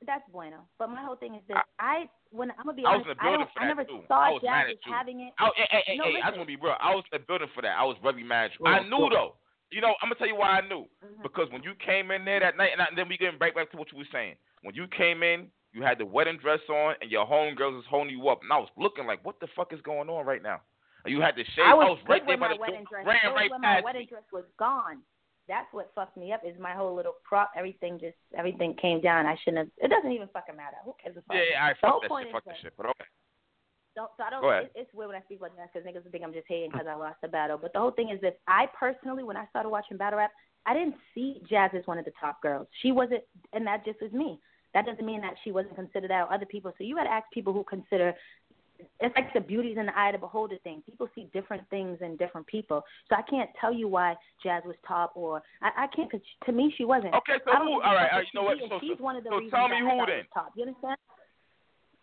that's 0.07 0.23
bueno. 0.31 0.65
But 0.79 0.89
my 0.89 1.03
whole 1.03 1.15
thing 1.15 1.35
is 1.35 1.41
this: 1.47 1.57
I- 1.79 2.03
I, 2.03 2.09
when 2.31 2.51
I'm 2.51 2.65
gonna 2.65 2.73
be 2.77 2.85
I 2.85 2.95
honest, 2.95 3.09
I 3.19 3.31
don't, 3.31 3.49
I 3.57 3.67
never 3.67 3.83
too. 3.83 4.01
I 4.05 4.07
saw 4.07 4.31
was 4.33 4.41
Jazz 4.41 4.65
as 4.71 4.77
having 4.89 5.19
it. 5.21 5.33
I, 5.37 5.49
hey, 5.55 5.67
hey, 5.69 5.83
hey, 5.85 5.97
No, 5.97 6.03
hey, 6.05 6.21
I 6.23 6.29
want 6.31 6.41
to 6.41 6.45
be 6.45 6.55
real. 6.55 6.75
I 6.79 6.95
was 6.95 7.03
in 7.11 7.19
the 7.21 7.25
building 7.27 7.47
for 7.53 7.61
that. 7.61 7.75
I 7.77 7.83
was 7.83 7.97
very 8.01 8.23
mad. 8.23 8.51
Well, 8.59 8.73
I 8.73 8.83
knew 8.87 8.97
well- 8.97 9.09
though. 9.09 9.35
You 9.71 9.79
know, 9.79 9.95
I'm 10.01 10.09
gonna 10.09 10.15
tell 10.15 10.27
you 10.27 10.35
why 10.35 10.59
I 10.59 10.67
knew. 10.67 10.83
Mhm. 11.05 11.23
Because 11.23 11.47
when 11.51 11.63
you 11.63 11.71
came 11.75 12.11
in 12.11 12.25
there 12.25 12.41
that 12.41 12.57
night, 12.57 12.71
and, 12.73 12.81
I, 12.81 12.85
and 12.91 12.97
then 12.97 13.07
we 13.07 13.15
getting 13.15 13.39
right 13.39 13.55
back 13.55 13.71
to 13.71 13.77
what 13.77 13.89
you 13.93 13.97
were 13.99 14.09
saying. 14.11 14.35
When 14.63 14.75
you 14.75 14.85
came 14.87 15.23
in, 15.23 15.47
you 15.73 15.81
had 15.83 15.97
the 15.97 16.05
wedding 16.05 16.37
dress 16.37 16.59
on, 16.69 16.95
and 17.01 17.09
your 17.09 17.25
homegirls 17.25 17.75
was 17.75 17.85
holding 17.89 18.17
you 18.17 18.27
up, 18.29 18.41
and 18.43 18.51
I 18.51 18.57
was 18.57 18.69
looking 18.77 19.07
like, 19.07 19.23
what 19.25 19.39
the 19.39 19.47
fuck 19.55 19.71
is 19.71 19.79
going 19.81 20.09
on 20.09 20.25
right 20.25 20.43
now? 20.43 20.61
And 21.05 21.13
you 21.13 21.21
had 21.21 21.35
the 21.35 21.43
shade. 21.55 21.65
I 21.65 21.73
was, 21.73 21.97
right 22.07 22.21
good 22.21 22.29
there 22.29 22.37
by 22.37 22.53
the 22.53 22.59
wedding 22.59 22.85
door, 22.89 23.01
dress. 23.01 23.07
ran 23.07 23.33
was 23.33 23.35
right 23.35 23.51
when 23.51 23.61
my 23.61 23.81
wedding 23.81 24.01
me. 24.01 24.07
dress 24.07 24.27
was 24.31 24.45
gone. 24.59 25.01
That's 25.47 25.67
what 25.71 25.91
fucked 25.95 26.17
me 26.17 26.31
up. 26.31 26.41
Is 26.45 26.55
my 26.59 26.73
whole 26.73 26.95
little 26.95 27.15
prop. 27.23 27.51
Everything 27.57 27.97
just 27.99 28.15
everything 28.37 28.75
came 28.79 29.01
down. 29.01 29.25
I 29.25 29.35
shouldn't 29.43 29.57
have. 29.57 29.67
It 29.77 29.89
doesn't 29.89 30.11
even 30.11 30.29
fucking 30.31 30.55
matter. 30.55 30.77
Who 30.85 30.93
cares? 31.01 31.17
Yeah, 31.31 31.41
yeah, 31.51 31.65
I 31.65 31.73
fuck 31.81 32.01
that 32.01 32.11
shit, 32.23 32.31
fuck 32.31 32.45
that 32.45 32.55
shit. 32.61 32.73
But 32.77 32.85
okay. 32.85 33.09
don't, 33.95 34.11
so 34.15 34.23
I 34.23 34.29
don't. 34.29 34.41
Go 34.41 34.51
ahead. 34.51 34.69
It, 34.75 34.85
it's 34.85 34.93
weird 34.93 35.09
when 35.09 35.17
I 35.17 35.21
speak 35.25 35.41
like 35.41 35.55
that 35.57 35.73
because 35.73 35.87
niggas 35.87 36.09
think 36.11 36.23
I'm 36.23 36.31
just 36.31 36.47
hating 36.47 36.69
because 36.71 36.85
I 36.87 36.93
lost 36.93 37.17
the 37.21 37.27
battle. 37.27 37.57
But 37.57 37.73
the 37.73 37.79
whole 37.79 37.91
thing 37.91 38.09
is 38.09 38.21
this: 38.21 38.35
I 38.47 38.67
personally, 38.77 39.23
when 39.23 39.35
I 39.35 39.47
started 39.47 39.69
watching 39.69 39.97
battle 39.97 40.19
rap, 40.19 40.31
I 40.67 40.75
didn't 40.75 40.95
see 41.15 41.41
Jazz 41.49 41.71
as 41.75 41.85
one 41.85 41.97
of 41.97 42.05
the 42.05 42.13
top 42.21 42.41
girls. 42.41 42.67
She 42.81 42.91
wasn't, 42.91 43.23
and 43.51 43.65
that 43.65 43.83
just 43.83 43.99
was 44.01 44.11
me. 44.11 44.39
That 44.73 44.85
doesn't 44.85 45.05
mean 45.05 45.21
that 45.21 45.35
she 45.43 45.51
wasn't 45.51 45.75
considered 45.75 46.11
out 46.11 46.31
other 46.31 46.45
people. 46.45 46.71
So 46.77 46.83
you 46.83 46.95
got 46.95 47.03
to 47.03 47.11
ask 47.11 47.25
people 47.31 47.53
who 47.53 47.63
consider. 47.63 48.13
It's 48.99 49.15
like 49.15 49.31
the 49.33 49.41
beauty's 49.41 49.77
in 49.77 49.85
the 49.85 49.95
eye 49.95 50.09
of 50.09 50.13
the 50.13 50.19
beholder 50.19 50.57
thing. 50.63 50.81
People 50.89 51.07
see 51.13 51.27
different 51.33 51.61
things 51.69 51.99
in 52.01 52.15
different 52.17 52.47
people. 52.47 52.83
So 53.09 53.15
I 53.15 53.21
can't 53.21 53.49
tell 53.59 53.71
you 53.71 53.87
why 53.87 54.15
Jazz 54.43 54.63
was 54.65 54.75
top 54.87 55.11
or 55.13 55.43
I, 55.61 55.83
I 55.83 55.87
can't. 55.95 56.09
Cause 56.09 56.21
to 56.45 56.51
me, 56.51 56.73
she 56.77 56.85
wasn't. 56.85 57.13
Okay, 57.13 57.37
so 57.45 57.51
who? 57.57 57.73
All 57.73 57.79
right, 57.81 58.09
right, 58.11 58.25
you 58.33 58.39
know 58.39 58.43
what? 58.43 58.57
So, 58.57 58.79
she's 58.81 58.97
so, 58.97 59.03
one 59.03 59.15
of 59.17 59.23
the 59.23 59.29
so 59.29 59.35
reasons 59.37 59.53
tell 59.53 59.69
me 59.69 59.79
who 59.81 59.87
then. 59.87 59.97
was 59.99 60.25
top. 60.33 60.53
You 60.55 60.63
understand? 60.65 60.97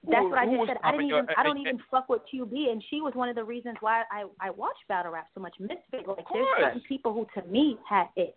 Who- 0.05 0.13
That's 0.13 0.25
what 0.31 0.39
I 0.39 0.47
just 0.47 0.67
said. 0.69 0.77
I 0.85 0.93
didn't 0.93 1.09
your- 1.09 1.19
even. 1.25 1.35
I 1.37 1.43
don't 1.43 1.57
and- 1.59 1.67
even 1.67 1.81
fuck 1.91 2.09
with 2.09 2.23
QB, 2.33 2.71
and 2.71 2.81
she 2.91 3.01
was 3.01 3.13
one 3.15 3.29
of 3.29 3.35
the 3.35 3.45
reasons 3.45 3.77
why 3.81 4.05
I 4.13 4.25
I 4.41 4.51
watched 4.51 4.87
battle 4.89 5.11
rap 5.11 5.27
so 5.35 5.41
much. 5.41 5.55
Misfit, 5.59 6.07
like 6.07 6.27
there's 6.33 6.47
certain 6.61 6.83
people 6.89 7.13
who 7.13 7.27
to 7.41 7.47
me 7.49 7.77
had 7.89 8.07
it. 8.15 8.37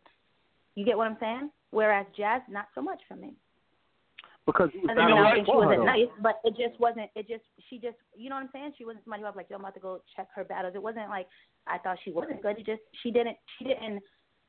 You 0.74 0.84
get 0.84 0.98
what 0.98 1.06
I'm 1.06 1.18
saying? 1.20 1.52
Whereas 1.70 2.08
Jazz, 2.18 2.42
not 2.50 2.70
so 2.74 2.82
much 2.82 3.02
for 3.08 3.16
me. 3.16 3.36
Because 4.46 4.70
you 4.74 4.82
was 4.82 4.90
And 4.90 4.98
You 4.98 5.06
then 5.06 5.18
I 5.22 5.38
battling 5.38 5.46
what? 5.46 5.46
she 5.46 5.66
wasn't 5.66 5.86
nice, 5.86 6.14
but 6.22 6.36
it 6.44 6.58
just 6.58 6.80
wasn't. 6.80 7.10
It 7.16 7.28
just 7.28 7.46
she 7.70 7.78
just 7.78 7.98
you 8.18 8.30
know 8.30 8.36
what 8.36 8.50
I'm 8.50 8.54
saying? 8.54 8.74
She 8.78 8.86
wasn't 8.86 9.06
somebody 9.06 9.22
who 9.22 9.28
I 9.28 9.30
was 9.30 9.38
like, 9.38 9.50
yo, 9.50 9.56
I'm 9.58 9.62
about 9.62 9.76
to 9.76 9.80
go 9.80 10.02
check 10.16 10.28
her 10.36 10.44
battles. 10.44 10.74
It 10.76 10.82
wasn't 10.82 11.10
like 11.10 11.28
I 11.68 11.78
thought 11.78 11.98
she 12.04 12.12
wasn't 12.12 12.42
good. 12.42 12.58
It 12.58 12.66
just 12.66 12.82
she 13.04 13.12
didn't 13.12 13.38
she 13.58 13.66
didn't 13.66 14.02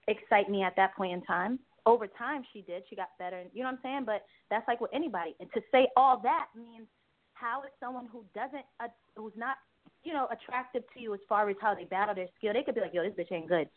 excite 0.08 0.48
me 0.48 0.62
at 0.62 0.74
that 0.76 0.96
point 0.96 1.12
in 1.12 1.22
time. 1.22 1.58
Over 1.84 2.06
time, 2.06 2.42
she 2.52 2.62
did. 2.62 2.84
She 2.88 2.96
got 2.96 3.08
better. 3.18 3.38
and 3.38 3.50
You 3.52 3.62
know 3.62 3.70
what 3.70 3.82
I'm 3.84 3.84
saying? 3.84 4.04
But 4.06 4.24
that's 4.50 4.66
like 4.66 4.80
with 4.80 4.94
anybody. 4.94 5.34
And 5.40 5.50
to 5.52 5.60
say 5.70 5.88
all 5.96 6.20
that 6.22 6.46
means 6.56 6.86
how 7.34 7.62
is 7.62 7.70
someone 7.80 8.08
who 8.10 8.24
doesn't 8.34 8.64
uh, 8.80 8.88
who's 9.16 9.36
not 9.36 9.56
you 10.04 10.14
know 10.14 10.26
attractive 10.32 10.84
to 10.94 11.00
you 11.00 11.12
as 11.12 11.20
far 11.28 11.50
as 11.50 11.56
how 11.60 11.74
they 11.74 11.84
battle 11.84 12.14
their 12.14 12.28
skill? 12.38 12.54
They 12.54 12.62
could 12.62 12.74
be 12.74 12.80
like, 12.80 12.94
yo, 12.94 13.02
this 13.02 13.12
bitch 13.12 13.32
ain't 13.32 13.48
good. 13.48 13.68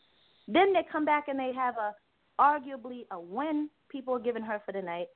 Then 0.48 0.72
they 0.72 0.86
come 0.90 1.04
back 1.04 1.28
and 1.28 1.38
they 1.38 1.52
have 1.54 1.74
a 1.76 1.92
arguably 2.40 3.06
a 3.10 3.20
win 3.20 3.68
people 3.90 4.14
are 4.14 4.18
giving 4.20 4.42
her 4.42 4.60
for 4.64 4.72
the 4.72 4.82
night 4.82 5.06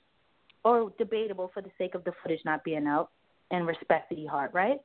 or 0.65 0.93
debatable 0.99 1.51
for 1.53 1.63
the 1.63 1.71
sake 1.79 1.95
of 1.95 2.05
the 2.05 2.13
footage 2.23 2.41
not 2.45 2.65
being 2.65 2.87
out 2.87 3.11
and 3.51 3.67
respect 3.67 4.11
the 4.11 4.27
Heart, 4.27 4.53
right? 4.55 4.79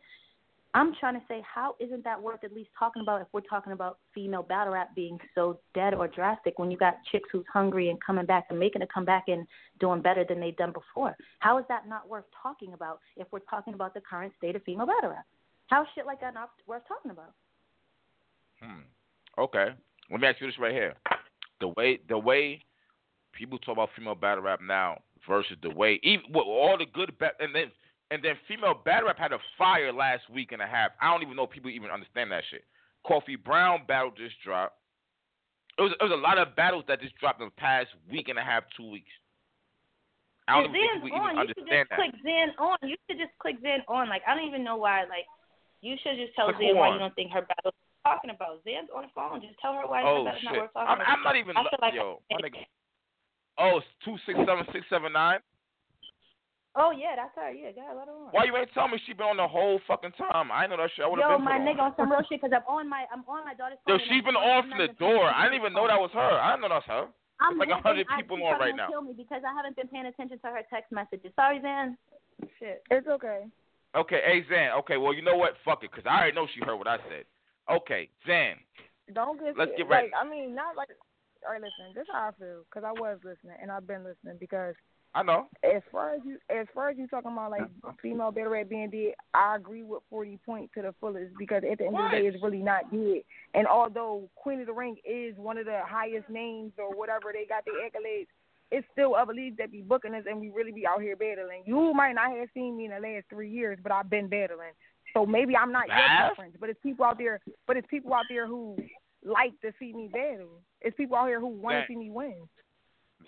I'm 0.76 0.94
trying 1.00 1.14
to 1.14 1.22
say, 1.30 1.42
how 1.42 1.76
isn't 1.80 2.04
that 2.04 2.22
worth 2.22 2.44
at 2.44 2.54
least 2.54 2.70
talking 2.78 3.02
about 3.02 3.22
if 3.22 3.28
we're 3.32 3.40
talking 3.40 3.72
about 3.72 3.98
female 4.14 4.44
battle 4.44 4.74
rap 4.74 4.94
being 4.94 5.18
so 5.34 5.58
dead 5.74 5.94
or 5.94 6.06
drastic 6.10 6.60
when 6.60 6.70
you 6.70 6.76
got 6.76 6.98
chicks 7.10 7.30
who's 7.32 7.46
hungry 7.52 7.90
and 7.90 8.04
coming 8.04 8.26
back 8.26 8.48
and 8.50 8.60
making 8.60 8.82
a 8.82 8.88
comeback 8.88 9.24
and 9.30 9.48
doing 9.80 10.02
better 10.02 10.26
than 10.28 10.42
they've 10.42 10.58
done 10.58 10.74
before? 10.74 11.16
How 11.40 11.58
is 11.60 11.66
that 11.70 11.88
not 11.88 12.10
worth 12.10 12.26
talking 12.44 12.74
about 12.74 13.00
if 13.16 13.26
we're 13.32 13.40
talking 13.40 13.74
about 13.74 13.94
the 13.94 14.02
current 14.02 14.34
state 14.38 14.58
of 14.58 14.64
female 14.64 14.86
battle 14.86 15.12
rap? 15.12 15.26
How 15.68 15.86
shit 15.96 16.06
like 16.06 16.20
that 16.20 16.34
not 16.34 16.50
worth 16.68 16.84
talking 16.90 17.12
about? 17.12 17.32
Hmm. 18.62 18.82
Okay. 19.40 19.68
Let 20.12 20.20
me 20.20 20.28
ask 20.28 20.42
you 20.42 20.48
this 20.48 20.60
right 20.60 20.74
here. 20.74 20.96
The 21.62 21.70
way 21.70 22.00
the 22.10 22.18
way 22.18 22.62
people 23.32 23.58
talk 23.60 23.74
about 23.74 23.90
female 23.96 24.16
battle 24.16 24.44
rap 24.44 24.60
now 24.62 25.00
versus 25.28 25.58
the 25.62 25.70
way 25.70 26.00
even 26.04 26.26
with 26.30 26.46
all 26.46 26.78
the 26.78 26.86
good 26.86 27.18
ba- 27.20 27.34
and 27.40 27.54
then 27.54 27.72
and 28.12 28.24
then 28.24 28.36
female 28.48 28.76
battle 28.86 29.08
rap 29.08 29.18
had 29.18 29.34
a 29.34 29.40
fire 29.58 29.92
last 29.92 30.30
week 30.30 30.52
and 30.52 30.62
a 30.62 30.68
half. 30.68 30.92
I 31.02 31.12
don't 31.12 31.24
even 31.24 31.36
know 31.36 31.46
if 31.46 31.50
people 31.50 31.72
even 31.72 31.90
understand 31.90 32.32
that 32.32 32.44
shit. 32.52 32.64
Coffee 33.06 33.36
Brown 33.36 33.82
battle 33.88 34.12
just 34.16 34.36
dropped. 34.44 34.78
It 35.78 35.82
was 35.82 35.92
it 36.00 36.04
was 36.04 36.14
a 36.14 36.22
lot 36.22 36.38
of 36.38 36.56
battles 36.56 36.86
that 36.88 37.02
just 37.02 37.18
dropped 37.18 37.42
in 37.42 37.48
the 37.48 37.58
past 37.58 37.90
week 38.10 38.30
and 38.30 38.40
a 38.40 38.44
half, 38.44 38.64
two 38.78 38.90
weeks. 38.90 39.12
I 40.48 40.62
don't 40.62 40.70
even 40.70 41.10
on, 41.10 41.42
even 41.42 41.42
you 41.42 41.48
should 41.50 41.66
just 41.66 41.90
that. 41.90 41.98
click 41.98 42.14
Zan 42.22 42.54
on. 42.62 42.78
You 42.86 42.96
should 43.10 43.18
just 43.18 43.34
click 43.42 43.58
Zan 43.66 43.82
on. 43.90 44.10
Like 44.10 44.22
I 44.30 44.36
don't 44.38 44.46
even 44.48 44.64
know 44.64 44.78
why. 44.78 45.02
Like 45.10 45.26
you 45.82 45.98
should 46.02 46.18
just 46.22 46.38
tell 46.38 46.46
Click 46.54 46.62
Zan 46.62 46.78
who 46.78 46.82
why 46.82 46.94
you 46.94 47.02
don't 47.02 47.14
think 47.18 47.34
her 47.34 47.42
battle's 47.42 47.74
worth 47.74 48.06
talking 48.06 48.30
about. 48.30 48.62
Zan's 48.64 48.94
on 48.94 49.10
the 49.10 49.14
phone. 49.18 49.42
Just 49.42 49.58
tell 49.58 49.74
her 49.74 49.90
why 49.90 50.06
Oh 50.06 50.22
her 50.22 50.30
battle's 50.30 50.46
not 50.46 50.54
shit! 50.54 50.62
worth 50.62 50.74
talking 50.74 50.90
I'm, 50.94 51.02
about. 51.02 51.10
I'm 51.10 51.24
not 51.26 51.36
even. 51.36 51.58
I 51.58 51.62
feel 51.66 51.82
like 51.82 51.98
yo, 51.98 52.22
nigga. 52.30 52.62
Oh, 53.58 53.78
it's 53.78 53.88
two 54.04 54.18
six 54.26 54.38
seven 54.46 54.66
six 54.74 54.86
seven 54.90 55.14
nine. 55.14 55.40
Oh 56.76 56.92
yeah, 56.92 57.16
that's 57.16 57.32
her. 57.40 57.52
Yeah, 57.56 57.72
God, 57.72 57.96
let 57.96 58.08
her 58.08 58.14
on. 58.14 58.36
Why 58.36 58.44
you 58.44 58.56
ain't 58.58 58.68
tell 58.76 58.88
me 58.92 59.00
she 59.08 59.14
been 59.16 59.32
on 59.32 59.38
the 59.40 59.48
whole 59.48 59.80
fucking 59.88 60.12
time? 60.20 60.52
I 60.52 60.68
know 60.68 60.76
that 60.76 60.92
shit. 60.96 61.06
I 61.06 61.08
would 61.08 61.20
Yo, 61.24 61.30
have 61.30 61.40
been 61.40 61.46
my 61.48 61.56
nigga, 61.56 61.80
on. 61.80 61.92
on 61.92 61.94
some 61.96 62.12
real 62.12 62.20
shit, 62.28 62.42
cause 62.44 62.52
I'm 62.52 62.68
on 62.68 62.90
my, 62.92 63.06
I'm 63.16 63.24
on 63.32 63.48
my 63.48 63.56
daughter's 63.56 63.80
Yo, 63.88 63.96
phone. 63.96 64.04
and 64.04 64.04
she's 64.12 64.20
I'm 64.20 64.28
been 64.28 64.36
on- 64.36 64.44
off 64.44 64.64
I'm 64.68 64.70
from 64.76 64.80
the 64.84 64.92
door. 65.00 65.24
I 65.32 65.48
didn't 65.48 65.60
even 65.64 65.72
know 65.72 65.88
that 65.88 65.96
was 65.96 66.12
her. 66.12 66.20
I 66.36 66.52
didn't 66.52 66.68
know 66.68 66.76
that's 66.76 66.92
her. 66.92 67.08
I'm 67.40 67.56
like 67.58 67.72
a 67.72 67.80
hundred 67.80 68.08
people 68.20 68.36
she's 68.36 68.44
on 68.44 68.60
probably 68.60 68.68
right 68.72 68.76
now. 68.76 68.88
Kill 68.92 69.04
me 69.08 69.16
because 69.16 69.40
I 69.48 69.56
haven't 69.56 69.76
been 69.80 69.88
paying 69.88 70.06
attention 70.08 70.36
to 70.40 70.48
her 70.52 70.64
text 70.68 70.92
messages. 70.92 71.32
Sorry, 71.40 71.60
Zan. 71.64 71.96
Shit. 72.60 72.84
It's 72.92 73.08
okay. 73.08 73.48
Okay, 73.96 74.20
hey 74.28 74.44
Zan. 74.52 74.76
Okay, 74.84 74.98
well 75.00 75.14
you 75.16 75.24
know 75.24 75.36
what? 75.40 75.56
Fuck 75.64 75.84
it, 75.88 75.92
cause 75.96 76.04
I 76.04 76.28
already 76.28 76.36
know 76.36 76.48
she 76.52 76.60
heard 76.60 76.76
what 76.76 76.88
I 76.92 77.00
said. 77.08 77.24
Okay, 77.72 78.10
Zan. 78.28 78.60
Don't 79.16 79.40
get 79.40 79.56
Let's 79.58 79.72
get 79.80 79.88
right- 79.88 80.12
Like, 80.12 80.20
I 80.20 80.28
mean, 80.28 80.52
not 80.56 80.76
like. 80.76 80.90
All 81.46 81.54
right, 81.54 81.62
listen. 81.62 81.94
This 81.94 82.04
is 82.04 82.08
how 82.12 82.30
I 82.30 82.32
feel 82.40 82.64
because 82.70 82.84
I 82.86 82.92
was 82.92 83.20
listening 83.24 83.58
and 83.62 83.72
I've 83.72 83.88
been 83.88 84.04
listening 84.04 84.38
because 84.40 84.76
I 85.14 85.24
know. 85.24 85.48
as 85.64 85.82
far 85.92 86.16
as 86.16 86.22
you 86.26 86.38
as 86.50 86.68
far 86.74 86.90
as 86.90 86.98
you 86.98 87.08
talking 87.08 87.32
about 87.32 87.52
like 87.52 87.62
female 88.02 88.32
battle 88.32 88.52
rap 88.52 88.68
being 88.70 88.90
dead, 88.90 89.14
I 89.34 89.56
agree 89.56 89.84
with 89.84 90.04
Forty 90.10 90.40
Point 90.46 90.72
to 90.76 90.82
the 90.82 90.94
fullest 91.00 91.32
because 91.38 91.64
at 91.70 91.78
the 91.78 91.86
end 91.86 91.98
of 91.98 92.12
the 92.12 92.18
day, 92.18 92.28
it's 92.28 92.44
really 92.44 92.62
not 92.64 92.92
dead. 92.92 93.22
And 93.54 93.68
although 93.68 94.30
Queen 94.36 94.60
of 94.60 94.68
the 94.68 94.74
Ring 94.74 94.98
is 95.06 95.38
one 95.38 95.58
of 95.58 95.66
the 95.66 95.80
highest 95.86 96.30
names 96.30 96.74
or 96.78 96.94
whatever 96.94 97.32
they 97.32 97.46
got 97.46 97.64
their 97.66 97.76
accolades, 97.76 98.28
it's 98.72 98.88
still 98.92 99.16
other 99.16 99.34
leagues 99.34 99.58
that 99.58 99.72
be 99.72 99.82
booking 99.82 100.16
us 100.16 100.24
and 100.28 100.42
we 100.42 100.50
really 100.50 100.72
be 100.72 100.86
out 100.88 101.02
here 101.02 101.16
battling. 101.16 101.64
You 101.66 101.94
might 101.94 102.14
not 102.14 102.36
have 102.36 102.50
seen 102.54 102.76
me 102.76 102.86
in 102.86 102.92
the 102.92 103.00
last 103.00 103.26
three 103.30 103.50
years, 103.50 103.78
but 103.82 103.92
I've 103.92 104.10
been 104.10 104.28
battling. 104.28 104.74
So 105.14 105.26
maybe 105.26 105.56
I'm 105.56 105.72
not 105.72 105.88
your 105.88 105.96
preference, 106.28 106.58
but 106.60 106.70
it's 106.70 106.80
people 106.84 107.06
out 107.06 107.18
there. 107.18 107.40
But 107.68 107.78
it's 107.78 107.88
people 107.90 108.14
out 108.14 108.26
there 108.28 108.48
who 108.48 108.76
like 109.26 109.60
to 109.62 109.72
see 109.80 109.92
me 109.94 110.10
battle. 110.12 110.62
It's 110.82 110.96
people 110.96 111.18
out 111.18 111.28
here 111.28 111.40
who 111.40 111.48
want 111.48 111.76
to 111.78 111.86
see 111.88 111.98
me 111.98 112.12
win. 112.12 112.36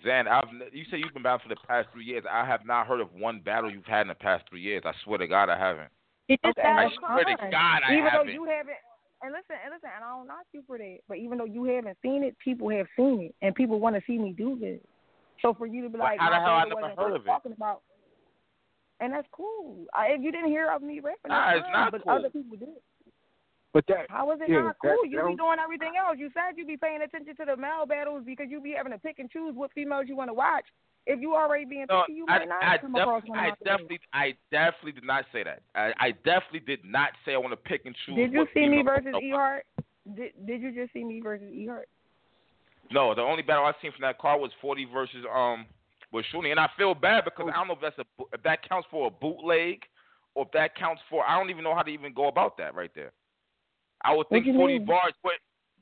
Zan, 0.04 0.28
I've 0.28 0.44
you 0.72 0.84
say 0.90 0.98
you've 0.98 1.12
been 1.14 1.22
battling 1.22 1.48
for 1.48 1.54
the 1.54 1.66
past 1.66 1.88
three 1.92 2.04
years. 2.04 2.24
I 2.30 2.46
have 2.46 2.64
not 2.64 2.86
heard 2.86 3.00
of 3.00 3.12
one 3.14 3.40
battle 3.40 3.70
you've 3.70 3.84
had 3.84 4.02
in 4.02 4.08
the 4.08 4.14
past 4.14 4.44
three 4.48 4.60
years. 4.60 4.82
I 4.86 4.92
swear 5.04 5.18
to 5.18 5.26
God, 5.26 5.48
I 5.48 5.58
haven't. 5.58 5.88
It 6.28 6.38
just 6.44 6.58
Okay, 6.58 6.68
I 6.68 6.84
that's 6.84 6.94
swear 7.00 7.24
to. 7.24 7.36
God, 7.50 7.80
I 7.86 7.92
even 7.92 8.04
though 8.04 8.10
haven't. 8.10 8.28
Even 8.30 8.44
though 8.44 8.44
you 8.44 8.56
haven't 8.56 8.76
and 9.22 9.32
listen 9.32 9.56
and 9.64 9.74
listen 9.74 9.90
and 9.94 10.04
I 10.04 10.10
don't 10.14 10.26
knock 10.28 10.46
you 10.52 10.62
for 10.66 10.78
that, 10.78 10.98
but 11.08 11.18
even 11.18 11.38
though 11.38 11.44
you 11.48 11.64
haven't 11.64 11.98
seen 12.02 12.22
it, 12.22 12.36
people 12.38 12.70
have 12.70 12.86
seen 12.96 13.22
it 13.22 13.34
and 13.42 13.54
people 13.54 13.80
want 13.80 13.96
to 13.96 14.02
see 14.06 14.18
me 14.18 14.32
do 14.36 14.58
this. 14.58 14.80
So 15.42 15.54
for 15.54 15.66
you 15.66 15.82
to 15.82 15.88
be 15.88 15.98
But 15.98 16.04
like, 16.04 16.20
how 16.20 16.30
the 16.30 16.36
hell 16.36 16.54
I 16.54 16.64
brother 16.64 16.68
never 16.68 16.80
wasn't 16.82 16.98
heard 16.98 17.10
worth 17.10 17.20
of 17.20 17.26
it? 17.26 17.28
talking 17.28 17.52
about, 17.52 17.82
and 19.00 19.12
that's 19.12 19.26
cool. 19.32 19.86
I, 19.94 20.08
if 20.08 20.22
you 20.22 20.30
didn't 20.30 20.48
hear 20.50 20.70
of 20.70 20.82
me 20.82 21.00
rapping, 21.00 21.30
Nah, 21.30 21.50
it's 21.54 21.62
fine, 21.62 21.72
not 21.72 21.92
but 21.92 22.02
cool. 22.02 22.12
other 22.12 22.30
people 22.30 22.56
did. 22.56 22.68
But 23.72 23.86
that 23.88 24.06
How 24.10 24.30
is 24.32 24.40
it 24.40 24.48
Yeah, 24.48 24.62
not 24.62 24.76
that- 24.82 24.96
cool? 24.96 25.04
You 25.06 25.18
that 25.18 25.28
be 25.28 25.36
doing 25.36 25.58
everything 25.58 25.96
else. 25.96 26.18
You 26.18 26.30
said 26.32 26.56
you 26.56 26.64
be 26.64 26.76
paying 26.76 27.02
attention 27.02 27.36
to 27.36 27.44
the 27.44 27.56
male 27.56 27.86
battles 27.86 28.24
because 28.24 28.46
you 28.50 28.60
be 28.60 28.72
having 28.72 28.92
to 28.92 28.98
pick 28.98 29.18
and 29.18 29.30
choose 29.30 29.54
what 29.54 29.72
females 29.72 30.06
you 30.08 30.16
want 30.16 30.30
to 30.30 30.34
watch. 30.34 30.64
If 31.06 31.20
you 31.20 31.34
already 31.34 31.64
being 31.64 31.86
No, 31.88 32.02
picky, 32.02 32.14
you 32.18 32.26
I, 32.28 32.38
might 32.40 32.48
not 32.48 32.62
I, 32.62 32.78
come 32.78 32.92
def- 32.92 33.02
across 33.02 33.22
one 33.24 33.38
of 33.38 33.44
I 33.44 33.64
definitely, 33.64 34.00
I 34.12 34.34
definitely 34.50 34.92
did 34.92 35.04
not 35.04 35.24
say 35.32 35.42
that. 35.42 35.62
I, 35.74 35.92
I 35.98 36.10
definitely 36.10 36.60
did 36.60 36.84
not 36.84 37.10
say 37.24 37.34
I 37.34 37.38
want 37.38 37.52
to 37.52 37.56
pick 37.56 37.86
and 37.86 37.94
choose. 38.04 38.16
Did 38.16 38.32
you 38.32 38.40
what 38.40 38.48
see 38.52 38.68
me 38.68 38.82
versus 38.82 39.08
no, 39.12 39.20
E 39.20 39.30
Hart? 39.30 39.64
Did 40.14 40.32
Did 40.46 40.60
you 40.62 40.72
just 40.72 40.92
see 40.92 41.04
me 41.04 41.20
versus 41.20 41.50
E 41.52 41.66
Hart? 41.66 41.88
No, 42.90 43.14
the 43.14 43.22
only 43.22 43.42
battle 43.42 43.64
I 43.64 43.72
seen 43.82 43.92
from 43.92 44.02
that 44.02 44.18
car 44.18 44.38
was 44.38 44.50
Forty 44.60 44.86
versus 44.86 45.24
um 45.34 45.66
with 46.12 46.24
Shuni, 46.32 46.50
and 46.50 46.60
I 46.60 46.68
feel 46.76 46.94
bad 46.94 47.24
because 47.24 47.48
I 47.48 47.56
don't 47.58 47.68
know 47.68 47.74
if 47.74 47.80
that's 47.80 47.98
a 47.98 48.04
if 48.32 48.42
that 48.42 48.66
counts 48.68 48.88
for 48.90 49.06
a 49.08 49.10
bootleg 49.10 49.82
or 50.34 50.44
if 50.44 50.52
that 50.52 50.74
counts 50.74 51.00
for 51.08 51.24
I 51.26 51.38
don't 51.38 51.50
even 51.50 51.64
know 51.64 51.74
how 51.74 51.82
to 51.82 51.90
even 51.90 52.12
go 52.14 52.28
about 52.28 52.56
that 52.58 52.74
right 52.74 52.90
there. 52.94 53.12
I 54.02 54.14
would 54.14 54.28
think 54.28 54.46
forty 54.46 54.78
mean? 54.78 54.86
bars, 54.86 55.12
but 55.22 55.32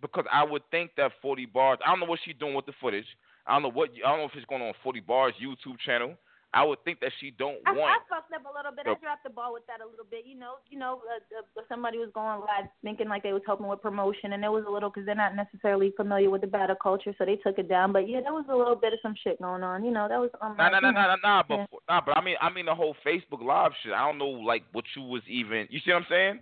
because 0.01 0.25
I 0.33 0.45
would 0.45 0.63
think 0.71 0.93
that 0.97 1.13
forty 1.23 1.47
Barrs. 1.47 1.79
I 1.85 1.91
don't 1.91 2.01
know 2.01 2.07
what 2.07 2.21
she's 2.25 2.37
doing 2.39 2.55
with 2.55 2.67
the 2.67 2.73
footage. 2.81 3.07
I 3.47 3.55
don't 3.55 3.63
know 3.63 3.71
what 3.71 3.91
I 4.05 4.09
don't 4.09 4.19
know 4.19 4.25
if 4.25 4.33
it's 4.35 4.47
going 4.47 4.63
on 4.63 4.73
forty 4.83 5.01
Barrs 5.01 5.35
YouTube 5.43 5.79
channel. 5.85 6.17
I 6.55 6.65
would 6.65 6.83
think 6.85 7.01
that 7.01 7.13
she 7.21 7.33
don't 7.33 7.59
I, 7.67 7.73
I 7.73 7.77
want. 7.77 8.03
fucked 8.09 8.33
up 8.33 8.41
a 8.49 8.57
little 8.57 8.73
bit. 8.73 8.87
Yep. 8.87 8.97
I 8.97 9.05
dropped 9.05 9.25
the 9.25 9.31
ball 9.31 9.53
with 9.53 9.67
that 9.67 9.85
a 9.85 9.87
little 9.89 10.07
bit. 10.09 10.25
You 10.25 10.39
know, 10.39 10.55
you 10.71 10.79
know, 10.79 11.03
uh, 11.05 11.41
uh, 11.43 11.63
somebody 11.69 11.99
was 11.99 12.09
going 12.15 12.41
live 12.41 12.71
thinking 12.83 13.09
like 13.09 13.23
they 13.23 13.35
was 13.35 13.43
helping 13.45 13.67
with 13.67 13.83
promotion, 13.83 14.33
and 14.33 14.43
it 14.43 14.49
was 14.49 14.65
a 14.67 14.71
little 14.71 14.89
because 14.89 15.05
they're 15.05 15.15
not 15.15 15.37
necessarily 15.37 15.93
familiar 15.97 16.31
with 16.31 16.41
the 16.41 16.47
battle 16.47 16.77
culture, 16.81 17.15
so 17.19 17.27
they 17.27 17.37
took 17.37 17.59
it 17.59 17.69
down. 17.69 17.93
But 17.93 18.09
yeah, 18.09 18.21
there 18.23 18.33
was 18.33 18.47
a 18.49 18.57
little 18.57 18.77
bit 18.77 18.95
of 18.95 19.01
some 19.03 19.15
shit 19.23 19.39
going 19.43 19.63
on. 19.63 19.85
You 19.85 19.91
know, 19.91 20.09
that 20.09 20.19
was 20.19 20.31
um. 20.41 20.57
Nah, 20.57 20.71
nah, 20.71 20.81
nah, 20.81 20.89
you 20.89 20.95
know, 20.95 21.01
nah, 21.01 21.17
nah, 21.17 21.17
nah, 21.23 21.43
but 21.47 21.57
Yeah. 21.57 21.67
nah, 21.91 22.01
but 22.01 22.17
I 22.17 22.25
mean, 22.25 22.37
I 22.41 22.49
mean 22.49 22.67
the 22.67 22.75
whole 22.75 22.97
Facebook 23.05 23.45
Live 23.45 23.73
shit. 23.83 23.93
I 23.93 24.07
don't 24.07 24.17
know, 24.17 24.31
like 24.31 24.63
what 24.73 24.85
you 24.95 25.03
was 25.03 25.23
even. 25.29 25.67
You 25.69 25.81
see 25.85 25.93
what 25.93 25.99
I'm 25.99 26.07
saying? 26.09 26.41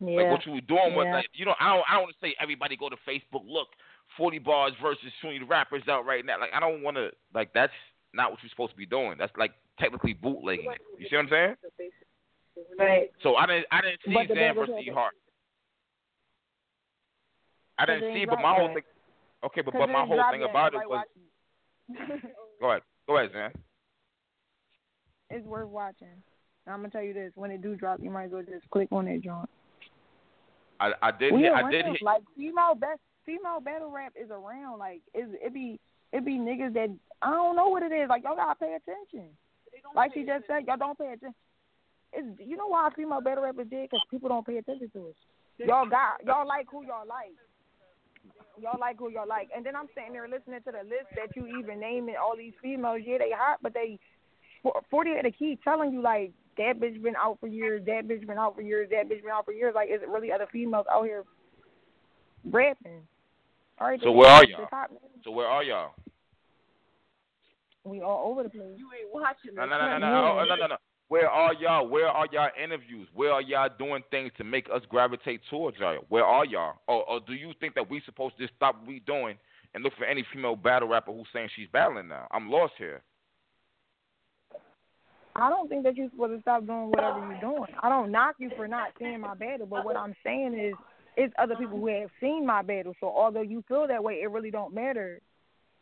Yeah. 0.00 0.22
Like 0.22 0.30
what 0.32 0.46
you 0.46 0.52
were 0.52 0.60
doing 0.62 0.94
was 0.94 1.04
Yeah. 1.06 1.14
like, 1.16 1.28
you 1.34 1.44
know, 1.44 1.54
I 1.60 1.74
don't, 1.74 1.84
I 1.88 1.94
don't 1.94 2.02
want 2.04 2.14
to 2.18 2.26
say 2.26 2.34
everybody 2.40 2.76
go 2.76 2.88
to 2.88 2.96
Facebook. 3.06 3.44
Look, 3.46 3.68
40 4.16 4.38
Barrs 4.38 4.72
versus 4.82 5.12
20 5.20 5.44
rappers 5.44 5.82
out 5.88 6.06
right 6.06 6.24
now. 6.24 6.40
Like 6.40 6.50
I 6.54 6.60
don't 6.60 6.82
want 6.82 6.96
to. 6.96 7.10
Like 7.34 7.52
that's 7.52 7.72
not 8.14 8.30
what 8.30 8.40
you're 8.42 8.50
supposed 8.50 8.72
to 8.72 8.76
be 8.78 8.86
doing. 8.86 9.16
That's 9.18 9.32
like 9.36 9.52
technically 9.78 10.14
bootlegging 10.14 10.70
it. 10.72 10.80
You 10.98 11.06
see 11.08 11.16
what 11.16 11.24
I'm 11.24 11.30
saying? 11.30 11.54
Right. 12.78 13.10
So 13.22 13.36
I 13.36 13.46
didn't, 13.46 13.66
I 13.70 13.80
didn't 13.82 14.00
see 14.04 14.34
Zan 14.34 14.54
versus 14.54 14.74
E 14.82 14.90
Hart. 14.92 15.14
I 17.78 17.86
didn't 17.86 18.14
see, 18.14 18.26
but 18.26 18.40
my 18.40 18.54
whole 18.54 18.68
thing. 18.68 18.82
Okay, 19.44 19.62
but 19.62 19.72
but 19.72 19.88
my 19.88 20.04
whole 20.04 20.22
thing 20.30 20.42
about 20.42 20.74
it 20.74 20.80
was. 20.86 21.06
Go 22.60 22.70
ahead, 22.70 22.82
go 23.08 23.16
ahead, 23.16 23.30
Zan. 23.32 23.50
it's 25.30 25.46
worth 25.46 25.68
watching. 25.68 26.08
I'm 26.66 26.80
gonna 26.80 26.90
tell 26.90 27.02
you 27.02 27.14
this: 27.14 27.32
when 27.34 27.50
it 27.50 27.62
do 27.62 27.74
drop, 27.74 28.00
you 28.02 28.10
might 28.10 28.24
as 28.26 28.32
well 28.32 28.42
just 28.42 28.68
click 28.70 28.88
on 28.92 29.06
that 29.06 29.22
joint. 29.22 29.48
I 30.80 30.92
I 31.02 31.10
did 31.12 31.32
We 31.32 31.40
hear, 31.40 31.54
I 31.54 31.60
around, 31.60 31.70
did 31.70 31.84
hear, 31.84 31.96
like 32.02 32.22
female 32.36 32.74
best 32.74 33.00
female 33.26 33.60
battle 33.60 33.90
rap 33.90 34.12
is 34.20 34.30
around. 34.30 34.78
Like 34.78 35.02
it 35.14 35.28
it 35.44 35.54
be 35.54 35.78
it 36.12 36.24
be 36.24 36.32
niggas 36.32 36.74
that 36.74 36.90
I 37.22 37.30
don't 37.30 37.54
know 37.54 37.68
what 37.68 37.82
it 37.82 37.92
is. 37.92 38.08
Like 38.08 38.24
y'all 38.24 38.36
gotta 38.36 38.58
pay 38.58 38.76
attention. 38.76 39.28
Like 39.94 40.12
she 40.14 40.24
just 40.24 40.46
said, 40.46 40.66
y'all 40.66 40.76
don't 40.76 40.98
pay 40.98 41.12
attention. 41.12 41.34
It's 42.12 42.26
you 42.40 42.56
know 42.56 42.66
why 42.66 42.88
female 42.96 43.20
battle 43.20 43.44
rap 43.44 43.56
is 43.60 43.68
dead? 43.68 43.88
Because 43.90 44.04
people 44.10 44.28
don't 44.28 44.46
pay 44.46 44.56
attention 44.56 44.90
to 44.94 45.08
it. 45.08 45.16
Y'all 45.58 45.88
got 45.88 46.24
y'all 46.24 46.48
like 46.48 46.66
who 46.70 46.84
y'all 46.84 47.06
like. 47.06 47.36
Y'all 48.60 48.80
like 48.80 48.98
who 48.98 49.10
y'all 49.10 49.28
like, 49.28 49.48
and 49.56 49.64
then 49.64 49.74
I'm 49.74 49.88
sitting 49.94 50.12
there 50.12 50.28
listening 50.28 50.60
to 50.66 50.72
the 50.72 50.84
list 50.84 51.08
that 51.16 51.34
you 51.34 51.46
even 51.58 51.80
naming 51.80 52.16
all 52.20 52.36
these 52.36 52.52
females. 52.60 53.00
Yeah, 53.04 53.16
they 53.18 53.30
hot, 53.32 53.58
but 53.62 53.72
they 53.72 53.98
forty 54.90 55.14
had 55.14 55.22
to 55.22 55.30
keep 55.30 55.62
telling 55.62 55.92
you 55.92 56.02
like 56.02 56.32
that 56.60 56.78
bitch 56.78 57.02
been 57.02 57.16
out 57.16 57.38
for 57.40 57.46
years, 57.46 57.82
that 57.86 58.06
bitch 58.06 58.26
been 58.26 58.36
out 58.36 58.54
for 58.54 58.60
years, 58.60 58.88
that 58.90 59.08
bitch 59.08 59.22
been 59.22 59.30
out 59.32 59.46
for 59.46 59.52
years. 59.52 59.72
Like, 59.74 59.88
is 59.88 60.02
it 60.02 60.08
really 60.08 60.30
other 60.30 60.46
females 60.52 60.84
out 60.92 61.04
here 61.04 61.24
rapping? 62.44 63.00
All 63.78 63.88
right, 63.88 64.00
So 64.02 64.12
where 64.12 64.28
are 64.28 64.44
y'all? 64.44 64.66
top- 64.66 64.90
so 65.24 65.30
where 65.30 65.46
are 65.46 65.64
y'all? 65.64 65.92
We 67.84 68.02
all 68.02 68.30
over 68.30 68.42
the 68.42 68.50
place. 68.50 68.76
You 68.76 68.88
ain't 68.98 69.12
watching 69.12 69.54
No, 69.54 69.62
us. 69.62 69.70
no, 69.70 69.78
no, 69.78 69.98
no, 69.98 69.98
no, 69.98 70.44
no, 70.44 70.54
no, 70.56 70.66
no. 70.66 70.76
Where 71.08 71.30
are 71.30 71.54
y'all? 71.54 71.88
Where 71.88 72.08
are 72.08 72.26
y'all 72.30 72.50
interviews? 72.62 73.08
Where 73.14 73.32
are 73.32 73.40
y'all 73.40 73.70
doing 73.78 74.02
things 74.10 74.30
to 74.36 74.44
make 74.44 74.68
us 74.72 74.82
gravitate 74.88 75.40
towards 75.48 75.78
y'all? 75.78 76.04
Where 76.10 76.24
are 76.24 76.44
y'all? 76.44 76.74
Or, 76.86 77.08
or 77.08 77.20
do 77.20 77.32
you 77.32 77.52
think 77.58 77.74
that 77.74 77.88
we 77.88 78.02
supposed 78.04 78.36
to 78.36 78.42
just 78.44 78.54
stop 78.54 78.76
what 78.78 78.86
we 78.86 79.00
doing 79.00 79.36
and 79.74 79.82
look 79.82 79.94
for 79.96 80.04
any 80.04 80.24
female 80.32 80.56
battle 80.56 80.88
rapper 80.88 81.10
who's 81.10 81.26
saying 81.32 81.48
she's 81.56 81.68
battling 81.72 82.06
now? 82.08 82.28
I'm 82.30 82.50
lost 82.50 82.74
here. 82.76 83.02
I 85.40 85.48
don't 85.48 85.68
think 85.68 85.84
that 85.84 85.96
you're 85.96 86.10
supposed 86.10 86.34
to 86.36 86.40
stop 86.42 86.66
doing 86.66 86.90
whatever 86.90 87.18
you're 87.20 87.40
doing. 87.40 87.70
I 87.82 87.88
don't 87.88 88.10
knock 88.10 88.36
you 88.38 88.50
for 88.56 88.68
not 88.68 88.88
seeing 88.98 89.20
my 89.20 89.34
battle, 89.34 89.66
but 89.66 89.84
what 89.84 89.96
I'm 89.96 90.14
saying 90.24 90.58
is, 90.58 90.74
it's 91.16 91.34
other 91.38 91.56
people 91.56 91.78
who 91.78 91.88
have 91.88 92.10
seen 92.20 92.46
my 92.46 92.62
battle. 92.62 92.94
So 93.00 93.08
although 93.08 93.42
you 93.42 93.64
feel 93.68 93.86
that 93.88 94.02
way, 94.02 94.14
it 94.22 94.30
really 94.30 94.50
don't 94.50 94.72
matter. 94.72 95.20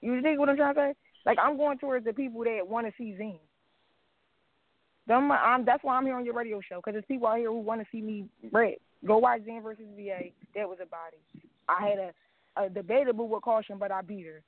You 0.01 0.21
think 0.23 0.39
what 0.39 0.49
I'm 0.49 0.57
trying 0.57 0.75
to 0.75 0.81
say? 0.81 0.95
Like 1.27 1.39
I'm 1.43 1.57
going 1.57 1.79
towards 1.79 2.05
the 2.07 2.13
people 2.13 2.43
that 2.45 2.67
want 2.67 2.87
to 2.87 2.93
see 2.97 3.15
Zine. 3.21 3.39
Them, 5.07 5.31
I'm, 5.33 5.65
that's 5.65 5.83
why 5.83 5.97
I'm 5.97 6.05
here 6.05 6.17
on 6.17 6.25
your 6.25 6.35
radio 6.35 6.61
show 6.61 6.77
because 6.77 6.93
there's 6.95 7.05
people 7.07 7.27
out 7.29 7.39
here 7.39 7.49
who 7.51 7.61
want 7.61 7.81
to 7.81 7.87
see 7.91 8.01
me 8.03 8.27
rap. 8.53 8.75
Go 9.07 9.19
watch 9.19 9.41
Zine 9.43 9.63
versus 9.63 9.85
VA. 9.97 10.31
That 10.55 10.69
was 10.69 10.79
a 10.83 10.87
body. 10.87 11.19
I 11.69 11.89
had 11.89 11.99
a, 11.99 12.65
a 12.65 12.71
debatable 12.71 13.29
with 13.29 13.43
caution, 13.43 13.79
but 13.79 13.91
I 13.91 14.03
beat 14.03 14.27
her, 14.27 14.43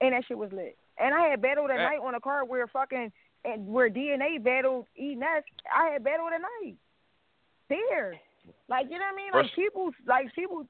and 0.00 0.12
that 0.12 0.24
shit 0.26 0.38
was 0.38 0.52
lit. 0.52 0.76
And 0.98 1.14
I 1.14 1.28
had 1.28 1.42
battle 1.42 1.66
that 1.68 1.78
Eh. 1.78 1.82
night 1.84 1.98
on 2.02 2.14
a 2.14 2.20
card 2.20 2.48
where 2.48 2.66
fucking 2.66 3.12
and 3.44 3.66
where 3.66 3.90
DNA 3.90 4.42
battled 4.42 4.86
E 4.98 5.14
Ness. 5.14 5.42
I 5.74 5.90
had 5.90 6.04
battle 6.04 6.26
that 6.30 6.40
night. 6.40 6.76
There, 7.68 8.14
like 8.68 8.86
you 8.90 8.98
know 8.98 9.04
what 9.04 9.12
I 9.12 9.16
mean? 9.16 9.32
Like 9.32 9.42
Versus- 9.44 9.52
people, 9.54 9.90
like 10.06 10.34
people, 10.34 10.66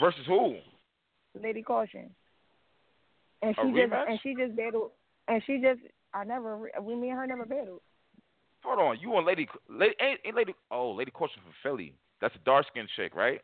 Versus 0.00 0.26
who? 0.26 0.56
Lady 1.40 1.62
Caution, 1.62 2.10
and 3.42 3.54
she 3.56 3.72
just 3.72 3.92
and 3.92 4.20
she 4.22 4.34
just 4.34 4.56
battled, 4.56 4.90
and 5.28 5.42
she 5.46 5.58
just 5.58 5.80
I 6.14 6.24
never 6.24 6.70
we 6.80 6.94
me 6.94 7.10
and 7.10 7.18
her 7.18 7.26
never 7.26 7.44
battled. 7.44 7.80
Hold 8.64 8.78
on. 8.78 8.98
You 9.00 9.16
and 9.16 9.26
Lady, 9.26 9.48
Lady 9.68 9.94
ain't, 10.00 10.36
Lady? 10.36 10.54
Oh, 10.70 10.92
Lady 10.92 11.10
Caution 11.10 11.42
from 11.42 11.52
Philly. 11.62 11.94
That's 12.20 12.34
a 12.36 12.38
dark 12.44 12.66
skinned 12.68 12.88
chick, 12.94 13.14
right? 13.14 13.40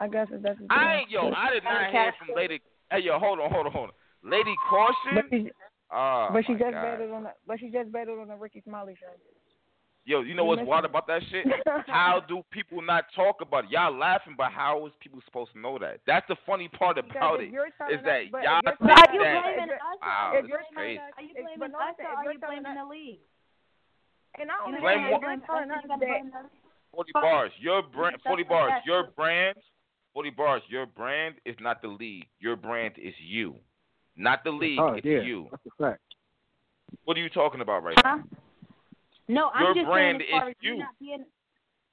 I 0.00 0.08
guess 0.08 0.28
it 0.32 0.42
doesn't. 0.42 0.66
I 0.70 1.00
ain't 1.00 1.10
yo. 1.10 1.30
I 1.30 1.52
did 1.52 1.64
not 1.64 1.90
hear 1.90 2.12
from 2.18 2.34
Lady. 2.34 2.60
Hey 2.90 3.00
yo, 3.00 3.18
hold 3.18 3.38
on, 3.40 3.50
hold 3.50 3.66
on, 3.66 3.72
hold 3.72 3.90
on. 3.90 4.30
Lady 4.30 4.54
Caution. 4.68 5.50
She, 5.92 5.96
Ah, 5.96 6.30
but 6.32 6.46
she 6.46 6.52
my 6.52 6.58
just 6.58 6.72
God. 6.72 6.82
battled 6.82 7.10
on 7.12 7.22
the, 7.24 7.32
but 7.46 7.60
she 7.60 7.68
just 7.68 7.92
battled 7.92 8.18
on 8.18 8.28
the 8.28 8.36
Rickey 8.36 8.62
Smiley 8.64 8.96
show. 8.96 9.12
Yo, 10.04 10.22
you 10.22 10.34
know 10.34 10.42
You 10.42 10.48
what's 10.56 10.66
wild 10.66 10.84
it. 10.84 10.90
about 10.90 11.06
that 11.06 11.20
shit? 11.30 11.46
How 11.86 12.18
do 12.26 12.42
people 12.50 12.80
not 12.80 13.04
talk 13.14 13.38
about 13.44 13.64
it? 13.64 13.70
Y'all 13.70 13.94
laughing, 13.96 14.34
but 14.36 14.50
how 14.50 14.84
is 14.88 14.92
people 14.98 15.20
supposed 15.26 15.52
to 15.52 15.60
know 15.60 15.78
that? 15.78 16.00
That's 16.08 16.26
the 16.26 16.34
funny 16.44 16.66
part 16.66 16.98
about 16.98 17.38
if 17.38 17.46
it. 17.46 17.52
you're 17.52 17.68
that 17.78 18.26
us, 18.26 18.32
y'all 18.42 18.58
you're 18.64 18.74
think 18.74 18.80
But 18.82 18.98
are 18.98 19.12
you 19.14 19.20
blaming 19.20 19.70
if 19.70 19.78
us? 19.78 19.98
Wow, 20.02 20.32
are 20.32 20.38
if 20.38 20.42
you 20.42 20.48
you're 20.48 20.66
blaming 20.74 20.98
us? 20.98 21.12
Are 21.14 21.22
you 21.22 21.34
blaming 21.38 21.70
no, 21.70 21.78
us 21.78 21.94
or 22.00 22.06
are 22.08 22.24
you're 22.24 22.32
you 22.32 22.40
telling 22.40 22.62
blaming 22.66 22.80
the 22.82 22.88
league? 22.90 23.20
And 24.40 24.48
I 24.50 24.54
don't 24.64 24.80
Blame 24.80 25.04
if 25.06 25.12
what? 25.12 25.20
you're 25.22 25.44
telling 25.46 25.70
us 25.70 25.82
You 25.84 25.88
gotta 25.92 26.06
that. 26.08 26.50
Forty 26.90 27.12
Barrs. 27.14 27.52
Your 27.60 27.82
brand. 27.82 28.16
Forty 28.26 28.42
Barrs. 28.42 28.82
Your 28.84 29.12
brand. 29.14 29.56
Forty 30.14 30.30
Barrs. 30.30 30.62
Your 30.68 30.86
brand 30.86 31.36
is 31.46 31.54
not 31.60 31.78
the 31.80 31.88
league. 31.88 32.26
Your 32.40 32.56
brand 32.56 32.94
is 32.98 33.14
you, 33.22 33.54
not 34.16 34.44
the 34.44 34.50
league. 34.50 34.78
Oh, 34.78 34.94
it's 34.94 35.04
yeah. 35.06 35.20
you. 35.22 35.48
That's 35.50 35.62
a 35.66 35.82
fact. 35.82 36.00
What 37.04 37.16
are 37.16 37.20
you 37.20 37.28
talking 37.30 37.60
about 37.60 37.82
right 37.82 37.96
Huh? 37.98 38.16
now? 38.16 38.24
No, 39.28 39.50
I'm 39.54 39.62
Your 39.64 39.74
just 39.74 39.86
brand 39.86 40.20
saying 40.20 40.34
as 40.34 40.40
far 40.40 40.48
is 40.48 40.50
as 40.50 40.56
you 40.62 40.72
you. 40.72 40.78
not 40.78 40.88
being. 41.00 41.24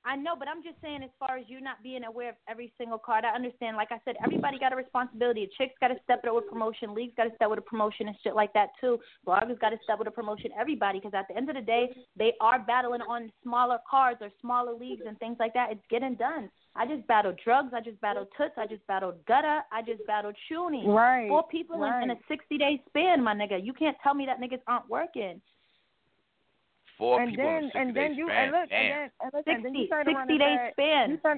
I 0.06 0.16
know, 0.16 0.36
but 0.38 0.48
I'm 0.48 0.64
just 0.64 0.78
saying 0.82 1.04
as 1.04 1.10
far 1.20 1.38
as 1.38 1.46
you 1.48 1.60
not 1.60 1.84
being 1.84 2.04
aware 2.06 2.30
of 2.30 2.36
every 2.48 2.72
single 2.78 2.98
card. 2.98 3.26
I 3.26 3.36
understand. 3.36 3.76
Like 3.76 3.92
I 3.92 4.00
said, 4.06 4.16
everybody 4.24 4.58
got 4.58 4.72
a 4.72 4.76
responsibility. 4.76 5.44
A 5.44 5.48
chick's 5.58 5.76
got 5.82 5.90
to 5.90 5.96
step 6.04 6.22
it 6.24 6.30
up 6.30 6.36
with 6.36 6.48
promotion. 6.48 6.94
Leagues 6.96 7.14
got 7.18 7.26
to 7.26 7.36
step 7.36 7.50
with 7.50 7.60
a 7.60 7.62
promotion 7.62 8.08
and 8.08 8.16
shit 8.24 8.34
like 8.34 8.54
that 8.54 8.70
too. 8.80 8.98
Bloggers 9.28 9.60
got 9.60 9.70
to 9.72 9.78
step 9.84 10.00
with 10.00 10.08
a 10.08 10.12
promotion. 10.12 10.52
Everybody, 10.60 11.00
because 11.00 11.14
at 11.14 11.28
the 11.28 11.36
end 11.36 11.50
of 11.50 11.56
the 11.56 11.62
day, 11.62 11.90
they 12.18 12.34
are 12.40 12.60
battling 12.60 13.02
on 13.02 13.32
smaller 13.44 13.78
cards 13.90 14.20
or 14.22 14.30
smaller 14.42 14.74
leagues 14.74 15.04
and 15.06 15.20
things 15.20 15.38
like 15.40 15.54
that. 15.54 15.72
It's 15.72 15.82
getting 15.90 16.16
done. 16.16 16.50
I 16.76 16.86
just 16.88 17.06
battled 17.08 17.40
drugs. 17.44 17.74
I 17.76 17.82
just 17.82 18.00
battled 18.00 18.28
toots. 18.38 18.54
I 18.58 18.68
just 18.68 18.86
battled 18.88 19.16
gutter. 19.28 19.62
I 19.72 19.82
just 19.82 20.06
battled 20.08 20.36
shooting. 20.48 20.88
right. 20.88 21.28
Four 21.28 21.44
people 21.48 21.84
in, 21.84 22.04
in 22.04 22.12
a 22.12 22.16
60 22.30 22.58
day 22.58 22.82
span, 22.88 23.24
my 23.24 23.34
nigga. 23.34 23.64
You 23.64 23.74
can't 23.74 23.98
tell 24.02 24.14
me 24.14 24.26
that 24.28 24.40
niggas 24.40 24.62
aren't 24.68 24.90
working. 24.90 25.42
Four 27.00 27.22
and 27.24 27.32
people 27.32 27.48
in 27.48 27.50
a 27.50 27.62
then 27.62 27.64
60 27.72 27.80
and 27.80 27.96
then 27.96 28.12
you 28.14 28.26
span. 28.28 28.44
and 28.44 28.52
look 28.52 28.70
Damn. 28.70 28.80
and 28.80 28.92
then 28.92 29.10
and 29.24 29.32
listen, 29.34 29.64
then 29.64 29.74
you 29.74 29.88
60, 29.88 29.90
turn 29.90 30.04
around 30.14 30.28
60 30.28 30.34
and 30.36 30.40
day 30.44 30.56
said- 30.60 30.74
span. 30.76 31.06
Turn, 31.24 31.38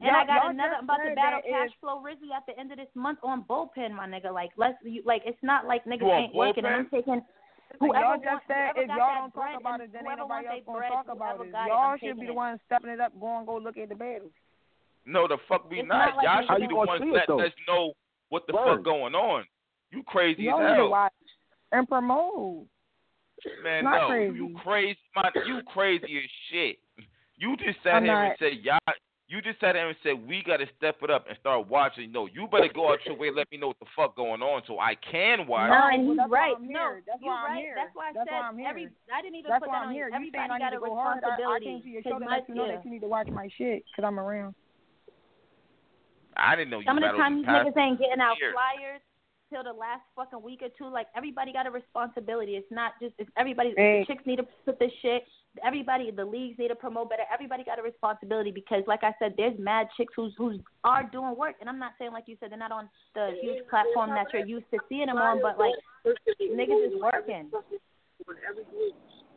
And 0.00 0.16
I 0.16 0.24
got 0.26 0.50
another. 0.50 0.74
I'm 0.80 0.84
about 0.84 1.02
to 1.04 1.14
battle 1.14 1.42
Cash 1.44 1.70
Flow 1.80 2.00
Rizzy 2.00 2.30
at 2.34 2.46
the 2.48 2.58
end 2.58 2.72
of 2.72 2.78
this 2.78 2.88
month 2.94 3.18
on 3.22 3.44
bullpen, 3.44 3.92
my 3.92 4.06
nigga. 4.08 4.32
Like 4.32 4.50
let's 4.56 4.78
you 4.82 5.02
like 5.04 5.22
it's 5.26 5.42
not 5.42 5.66
like 5.66 5.84
niggas 5.84 6.00
You 6.00 6.10
on 6.10 6.22
ain't 6.24 6.34
working. 6.34 6.64
And 6.64 6.74
I'm 6.74 6.88
taking 6.88 7.20
whoever 7.80 8.00
y'all 8.00 8.08
wants, 8.16 8.24
just 8.24 8.46
said 8.48 8.72
whoever 8.74 8.80
if 8.80 8.88
y'all 8.96 9.14
don't 9.28 9.34
bread 9.34 9.52
talk 9.52 9.60
about 9.60 9.80
and 9.80 9.82
it, 9.82 9.92
then 9.92 10.06
ain't 10.08 10.18
whoever 10.18 10.22
nobody 10.24 10.46
wants 10.46 10.56
else 10.56 10.64
gonna 10.66 10.78
bread, 10.78 10.92
talk 10.92 11.08
about 11.12 11.34
it. 11.44 11.50
Y'all 11.52 11.92
I'm 11.92 11.98
should 11.98 12.00
be 12.00 12.08
taking 12.08 12.24
the 12.24 12.32
it. 12.32 12.36
ones 12.48 12.60
stepping 12.64 12.90
it 12.90 13.00
up, 13.00 13.12
going 13.20 13.44
go 13.44 13.56
look 13.58 13.76
at 13.76 13.88
the 13.90 13.94
battles. 13.94 14.32
No, 15.04 15.26
the 15.28 15.36
fuck 15.48 15.68
we 15.68 15.80
It's 15.80 15.88
not. 15.88 16.14
not 16.14 16.16
like 16.16 16.24
Y'all 16.24 16.42
niggas 16.42 16.48
should 16.48 16.60
be 16.62 16.66
the 16.68 16.74
ones 16.80 17.02
see 17.02 17.08
it, 17.08 17.12
letting 17.28 17.40
us 17.44 17.52
know 17.68 17.92
what 18.30 18.46
the 18.46 18.54
Word. 18.54 18.76
fuck 18.76 18.84
going 18.84 19.14
on. 19.14 19.44
You 19.90 20.02
crazy 20.06 20.44
Y'all 20.44 20.60
as 20.60 20.70
need 20.70 20.76
to 20.76 20.82
hell. 20.86 20.90
watch 20.90 21.12
and 21.72 21.88
promote. 21.88 22.66
Man, 23.62 23.84
Not 23.84 24.00
no, 24.00 24.06
crazy. 24.08 24.34
you 24.36 24.56
crazy, 24.64 24.98
man. 25.14 25.32
You 25.46 25.60
crazy 25.72 26.18
as 26.18 26.30
shit. 26.50 26.78
You 27.36 27.56
just 27.56 27.78
sat 27.82 27.94
I'm 27.96 28.04
here 28.04 28.24
and 28.24 28.34
said, 28.38 28.52
y'all. 28.62 28.78
You 29.28 29.42
just 29.42 29.60
sat 29.60 29.74
here 29.76 29.86
and 29.86 29.96
said 30.02 30.26
we 30.26 30.42
got 30.42 30.56
to 30.56 30.66
step 30.78 30.96
it 31.02 31.10
up 31.10 31.26
and 31.28 31.36
start 31.38 31.68
watching. 31.68 32.10
No, 32.10 32.26
you 32.32 32.48
better 32.48 32.66
go 32.72 32.90
out 32.90 32.98
your 33.04 33.14
way. 33.14 33.28
Let 33.30 33.44
me 33.52 33.58
know 33.58 33.68
what 33.68 33.78
the 33.78 33.84
fuck 33.94 34.16
going 34.16 34.40
on 34.40 34.62
so 34.66 34.80
I 34.80 34.94
can 34.96 35.46
watch. 35.46 35.68
No, 35.68 35.84
and 35.92 36.08
well, 36.08 36.12
he's 36.12 36.16
that's 36.16 36.30
right. 36.32 36.56
No. 36.58 36.96
That's 37.06 37.20
you 37.20 37.28
why 37.28 37.44
I'm 37.44 37.52
right. 37.52 37.60
here. 37.60 37.74
That's 37.76 37.92
why 37.92 38.08
I 38.08 38.12
That's 38.16 38.24
said 38.30 38.40
why 38.40 38.48
I'm 38.48 38.58
every. 38.64 38.88
I 39.12 39.20
didn't 39.20 39.36
even 39.36 39.50
That's 39.52 39.60
put 39.60 39.68
that 39.70 39.84
I'm 39.84 39.88
on 39.88 39.94
here. 39.94 40.08
you. 40.08 40.16
You 40.16 40.32
Everybody 40.32 40.58
got 40.64 40.72
a 40.72 40.76
to 40.76 40.80
go 40.80 40.96
hard? 40.96 41.20
I, 41.22 41.28
I 41.28 41.36
responsibility. 41.36 41.66
came 41.66 41.82
to 41.84 41.88
your 41.92 42.02
'cause 42.02 42.12
show 42.16 42.18
to 42.18 42.24
let 42.24 42.48
you 42.48 42.54
know 42.56 42.64
yeah. 42.66 42.74
that 42.80 42.84
you 42.88 42.90
need 42.90 43.04
to 43.04 43.12
watch 43.12 43.28
my 43.28 43.48
shit 43.60 43.84
because 43.84 44.08
I'm 44.08 44.18
around. 44.18 44.54
I 46.38 46.56
didn't 46.56 46.70
know 46.72 46.78
you 46.80 46.88
Some 46.88 46.96
of 46.96 47.02
the 47.04 47.12
battled 47.12 47.20
time 47.20 47.36
these 47.36 47.46
niggas 47.46 47.76
ain't 47.76 47.98
getting 48.00 48.20
out 48.24 48.40
years. 48.40 48.54
flyers 48.56 49.02
till 49.50 49.64
the 49.64 49.72
last 49.72 50.02
fucking 50.14 50.42
week 50.42 50.62
or 50.62 50.68
two. 50.76 50.92
Like 50.92 51.06
everybody 51.16 51.52
got 51.52 51.66
a 51.66 51.70
responsibility. 51.70 52.52
It's 52.52 52.70
not 52.70 52.92
just 53.00 53.14
it's 53.18 53.30
everybody. 53.36 53.74
Hey. 53.76 54.04
The 54.06 54.14
chicks 54.14 54.26
need 54.26 54.36
to 54.36 54.46
put 54.64 54.78
this 54.78 54.92
shit. 55.02 55.24
Everybody, 55.64 56.10
the 56.10 56.24
leagues 56.24 56.58
need 56.58 56.68
to 56.68 56.76
promote 56.76 57.10
better. 57.10 57.24
Everybody 57.32 57.64
got 57.64 57.78
a 57.78 57.82
responsibility 57.82 58.50
because, 58.50 58.84
like 58.86 59.02
I 59.02 59.12
said, 59.18 59.34
there's 59.36 59.58
mad 59.58 59.88
chicks 59.96 60.12
who's 60.14 60.32
who's 60.36 60.60
are 60.84 61.08
doing 61.10 61.34
work. 61.36 61.56
And 61.60 61.68
I'm 61.68 61.78
not 61.78 61.92
saying 61.98 62.12
like 62.12 62.24
you 62.26 62.36
said 62.40 62.50
they're 62.50 62.58
not 62.58 62.72
on 62.72 62.88
the 63.14 63.34
huge 63.42 63.66
platform 63.68 64.10
that 64.10 64.26
you're 64.32 64.46
used 64.46 64.70
to 64.72 64.78
seeing 64.88 65.06
them 65.06 65.18
on, 65.18 65.40
but 65.42 65.58
like 65.58 65.74
niggas 66.06 66.86
is 66.88 67.00
working. 67.00 67.50
On 68.28 68.34
every 68.48 68.64
group. 68.64 68.94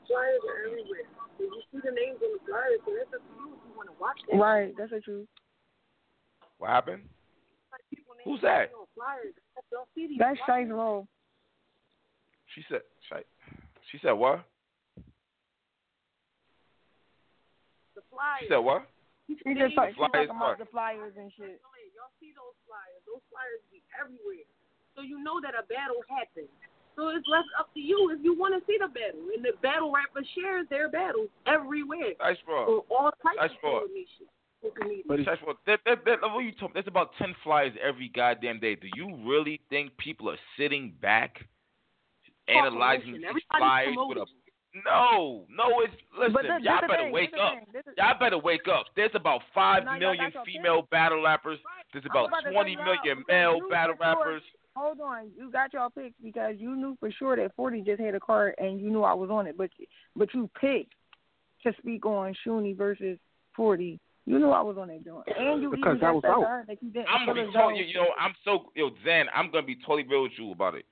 Flyers 0.07 0.41
are 0.49 0.67
everywhere. 0.67 1.07
When 1.37 1.47
you 1.47 1.61
see 1.71 1.79
the 1.83 1.91
names 1.91 2.19
on 2.19 2.33
the 2.35 2.43
flyers, 2.43 2.81
so 2.85 2.91
that's 2.91 3.13
up 3.15 3.23
to 3.23 3.33
you 3.39 3.55
if 3.55 3.61
you 3.63 3.73
want 3.77 3.87
to 3.87 3.95
watch 4.01 4.19
that. 4.27 4.37
Right, 4.37 4.73
that's 4.77 4.91
the 4.91 4.99
truth. 4.99 5.27
What 6.57 6.69
happened? 6.69 7.03
Like, 8.21 8.29
Who's 8.29 8.41
that? 8.41 8.69
on 8.77 8.85
Flyers. 8.93 9.33
Don't 9.73 9.89
see 9.95 10.05
these 10.07 10.19
That's 10.21 10.37
flyers. 10.45 10.69
Shice 10.69 10.77
Roll. 10.77 11.07
She 12.53 12.61
said. 12.69 12.81
She, 13.09 13.17
she 13.91 13.97
said 14.05 14.11
what? 14.13 14.45
The 17.95 18.03
flyers. 18.13 18.41
She 18.45 18.47
said 18.49 18.61
what? 18.61 18.85
She 19.27 19.35
just 19.55 19.73
talk, 19.75 19.89
she 19.89 19.99
talking 19.99 20.27
about 20.29 20.59
the 20.59 20.67
flyers 20.67 21.15
and 21.15 21.31
shit. 21.39 21.57
Y'all 21.95 22.11
see 22.19 22.35
those 22.35 22.53
flyers. 22.67 22.99
Those 23.07 23.23
flyers 23.31 23.63
be 23.71 23.79
everywhere. 23.95 24.43
So 24.95 25.01
you 25.01 25.23
know 25.23 25.39
that 25.39 25.55
a 25.55 25.63
battle 25.71 26.03
happened. 26.11 26.51
So 26.99 27.07
it's 27.15 27.23
left 27.31 27.47
up 27.55 27.71
to 27.73 27.79
you 27.79 28.11
if 28.11 28.19
you 28.19 28.35
want 28.35 28.51
to 28.51 28.61
see 28.67 28.75
the 28.75 28.91
battle. 28.91 29.23
And 29.31 29.39
the 29.39 29.55
battle 29.63 29.87
rapper 29.95 30.19
shares 30.35 30.67
their 30.67 30.91
battles 30.91 31.31
everywhere. 31.47 32.19
Nice 32.19 32.35
bro. 32.43 32.83
On 32.91 33.07
all 33.07 33.11
types 33.23 33.39
That's 33.39 33.55
of 33.55 33.63
for- 33.63 33.87
social 34.61 34.73
media. 34.83 34.83
Social 34.83 34.89
media. 34.89 35.03
But 35.07 35.19
it's, 35.19 35.41
bro. 35.41 35.53
That, 35.67 35.79
that, 35.85 36.05
that, 36.05 36.21
what 36.21 36.39
you 36.39 36.51
talking? 36.53 36.71
There's 36.73 36.87
about 36.87 37.11
ten 37.17 37.35
flies 37.43 37.71
every 37.81 38.11
goddamn 38.13 38.59
day. 38.59 38.75
Do 38.75 38.87
you 38.95 39.17
really 39.25 39.61
think 39.69 39.95
people 39.97 40.29
are 40.29 40.37
sitting 40.57 40.93
back, 41.01 41.45
analyzing 42.47 43.13
these 43.13 43.43
flyers 43.57 43.95
with 43.97 44.17
a. 44.17 44.25
No, 44.85 45.43
no, 45.49 45.81
it's 45.81 45.93
listen. 46.17 46.33
But 46.33 46.45
y'all 46.63 46.79
better 46.79 47.03
thing, 47.03 47.11
wake 47.11 47.33
up. 47.33 47.53
thing, 47.73 47.81
Y'all 47.97 48.17
better 48.17 48.37
wake 48.37 48.69
up. 48.71 48.85
There's 48.95 49.11
about 49.15 49.41
five 49.53 49.83
million 49.99 50.31
female 50.45 50.87
battle 50.91 51.23
rappers. 51.23 51.59
There's 51.91 52.05
about 52.09 52.29
about 52.29 52.49
twenty 52.49 52.77
million 52.77 53.25
male 53.27 53.59
battle 53.69 53.95
for 53.97 54.03
sure- 54.03 54.15
rappers. 54.15 54.41
Hold 54.77 55.01
on, 55.01 55.31
you 55.37 55.51
got 55.51 55.73
y'all 55.73 55.89
picks 55.89 56.15
because 56.23 56.55
you 56.57 56.77
knew 56.77 56.95
for 57.01 57.11
sure 57.11 57.35
that 57.35 57.53
Forty 57.57 57.81
just 57.81 57.99
had 57.99 58.15
a 58.15 58.21
card 58.21 58.55
and 58.57 58.79
you 58.79 58.89
knew 58.89 59.03
I 59.03 59.13
was 59.13 59.29
on 59.29 59.45
it, 59.45 59.57
but 59.57 59.69
but 60.15 60.33
you 60.33 60.49
picked 60.61 60.93
to 61.63 61.73
speak 61.77 62.05
on 62.05 62.33
Shuni 62.47 62.77
versus 62.77 63.17
Forty. 63.53 63.99
You 64.25 64.37
knew 64.39 64.49
I 64.51 64.61
was 64.61 64.77
on 64.77 64.87
that 64.89 65.03
joint, 65.03 65.25
and 65.37 65.61
you 65.61 65.71
Because 65.71 65.97
even 65.97 65.99
that 66.01 66.13
was 66.13 66.21
said 66.23 66.31
out. 66.31 66.41
to 66.41 66.47
her 66.47 66.63
that 66.67 66.77
you 66.83 66.89
didn't 66.91 67.07
I'm 67.09 67.25
feel 67.25 67.33
gonna 67.33 67.41
be 67.41 67.49
as 67.49 67.53
totally, 67.53 67.85
you 67.87 67.93
know, 67.95 68.07
I'm 68.19 68.35
so 68.45 68.69
yo 68.75 68.91
Zan. 69.03 69.25
I'm 69.33 69.49
gonna 69.51 69.65
be 69.65 69.75
totally 69.81 70.03
real 70.07 70.23
with 70.23 70.37
you 70.37 70.51
about 70.51 70.75
it. 70.75 70.85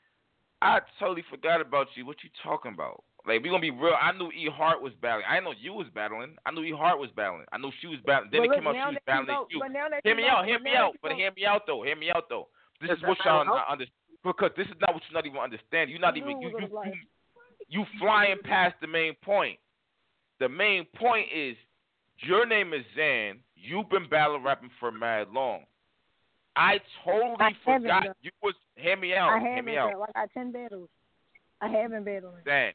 I 0.61 0.81
totally 0.99 1.23
forgot 1.29 1.61
about 1.61 1.87
you. 1.95 2.05
What 2.05 2.17
you 2.23 2.29
talking 2.43 2.73
about? 2.73 3.03
Like 3.27 3.43
we 3.43 3.49
gonna 3.49 3.61
be 3.61 3.69
real. 3.71 3.93
I 4.01 4.11
knew 4.17 4.31
E 4.31 4.49
Hart 4.51 4.81
was 4.81 4.93
battling. 5.01 5.25
I 5.29 5.35
didn't 5.35 5.45
know 5.45 5.53
you 5.61 5.73
was 5.73 5.87
battling. 5.93 6.35
I 6.45 6.51
knew 6.51 6.63
E 6.63 6.73
Hart 6.75 6.97
was 6.99 7.11
battling. 7.15 7.45
I 7.53 7.57
knew 7.59 7.71
she 7.79 7.87
was 7.87 7.99
battling. 8.05 8.31
Then 8.31 8.41
But 8.41 8.51
it 8.51 8.55
came 8.57 8.67
out 8.67 8.73
she 8.75 8.95
was 8.95 9.03
battling 9.05 9.27
know- 9.27 9.47
you. 9.51 9.59
But 9.59 9.71
now 9.71 9.87
that 9.89 10.01
Hear 10.03 10.15
me 10.15 10.23
know- 10.23 10.29
out. 10.29 10.45
Hear 10.45 10.59
me 10.59 10.75
out. 10.75 10.95
But 11.01 11.11
hear 11.13 11.31
me 11.31 11.45
out 11.45 11.61
though. 11.67 11.83
Hear 11.83 11.95
me 11.95 12.09
out 12.09 12.25
though. 12.29 12.47
This 12.81 12.89
Is 12.91 12.97
is 12.97 13.03
what 13.03 13.17
that 13.19 13.25
y'all 13.25 13.45
not 13.45 13.67
understand 13.69 13.95
because 14.23 14.51
this 14.57 14.67
is 14.67 14.75
not 14.81 14.93
what 14.95 15.03
you 15.07 15.13
not 15.13 15.25
even 15.25 15.37
understand. 15.39 15.91
You're 15.91 15.99
not 15.99 16.15
You 16.17 16.23
even 16.23 16.41
you 16.41 16.47
it 16.57 16.61
you, 16.61 16.67
you 16.85 16.93
you 17.69 17.85
flying 17.99 18.39
past 18.43 18.75
the 18.81 18.87
main 18.87 19.13
point. 19.21 19.59
The 20.39 20.49
main 20.49 20.85
point 20.95 21.27
is 21.31 21.55
your 22.21 22.45
name 22.45 22.73
is 22.73 22.83
Zan. 22.95 23.39
You've 23.55 23.89
been 23.89 24.09
battle 24.09 24.39
rapping 24.39 24.69
for 24.79 24.91
mad 24.91 25.27
long. 25.33 25.61
I 26.55 26.79
totally 27.05 27.35
I 27.39 27.51
forgot 27.63 28.03
you 28.21 28.31
was. 28.41 28.53
Hear 28.75 28.97
me 28.97 29.13
out. 29.13 29.29
I 29.29 29.39
hear 29.39 29.63
me 29.63 29.77
out. 29.77 29.97
Like 29.97 30.09
I 30.15 30.25
ten 30.33 30.51
battles. 30.51 30.89
I 31.61 31.67
haven't 31.67 32.05
battled. 32.05 32.33
Zan, 32.45 32.71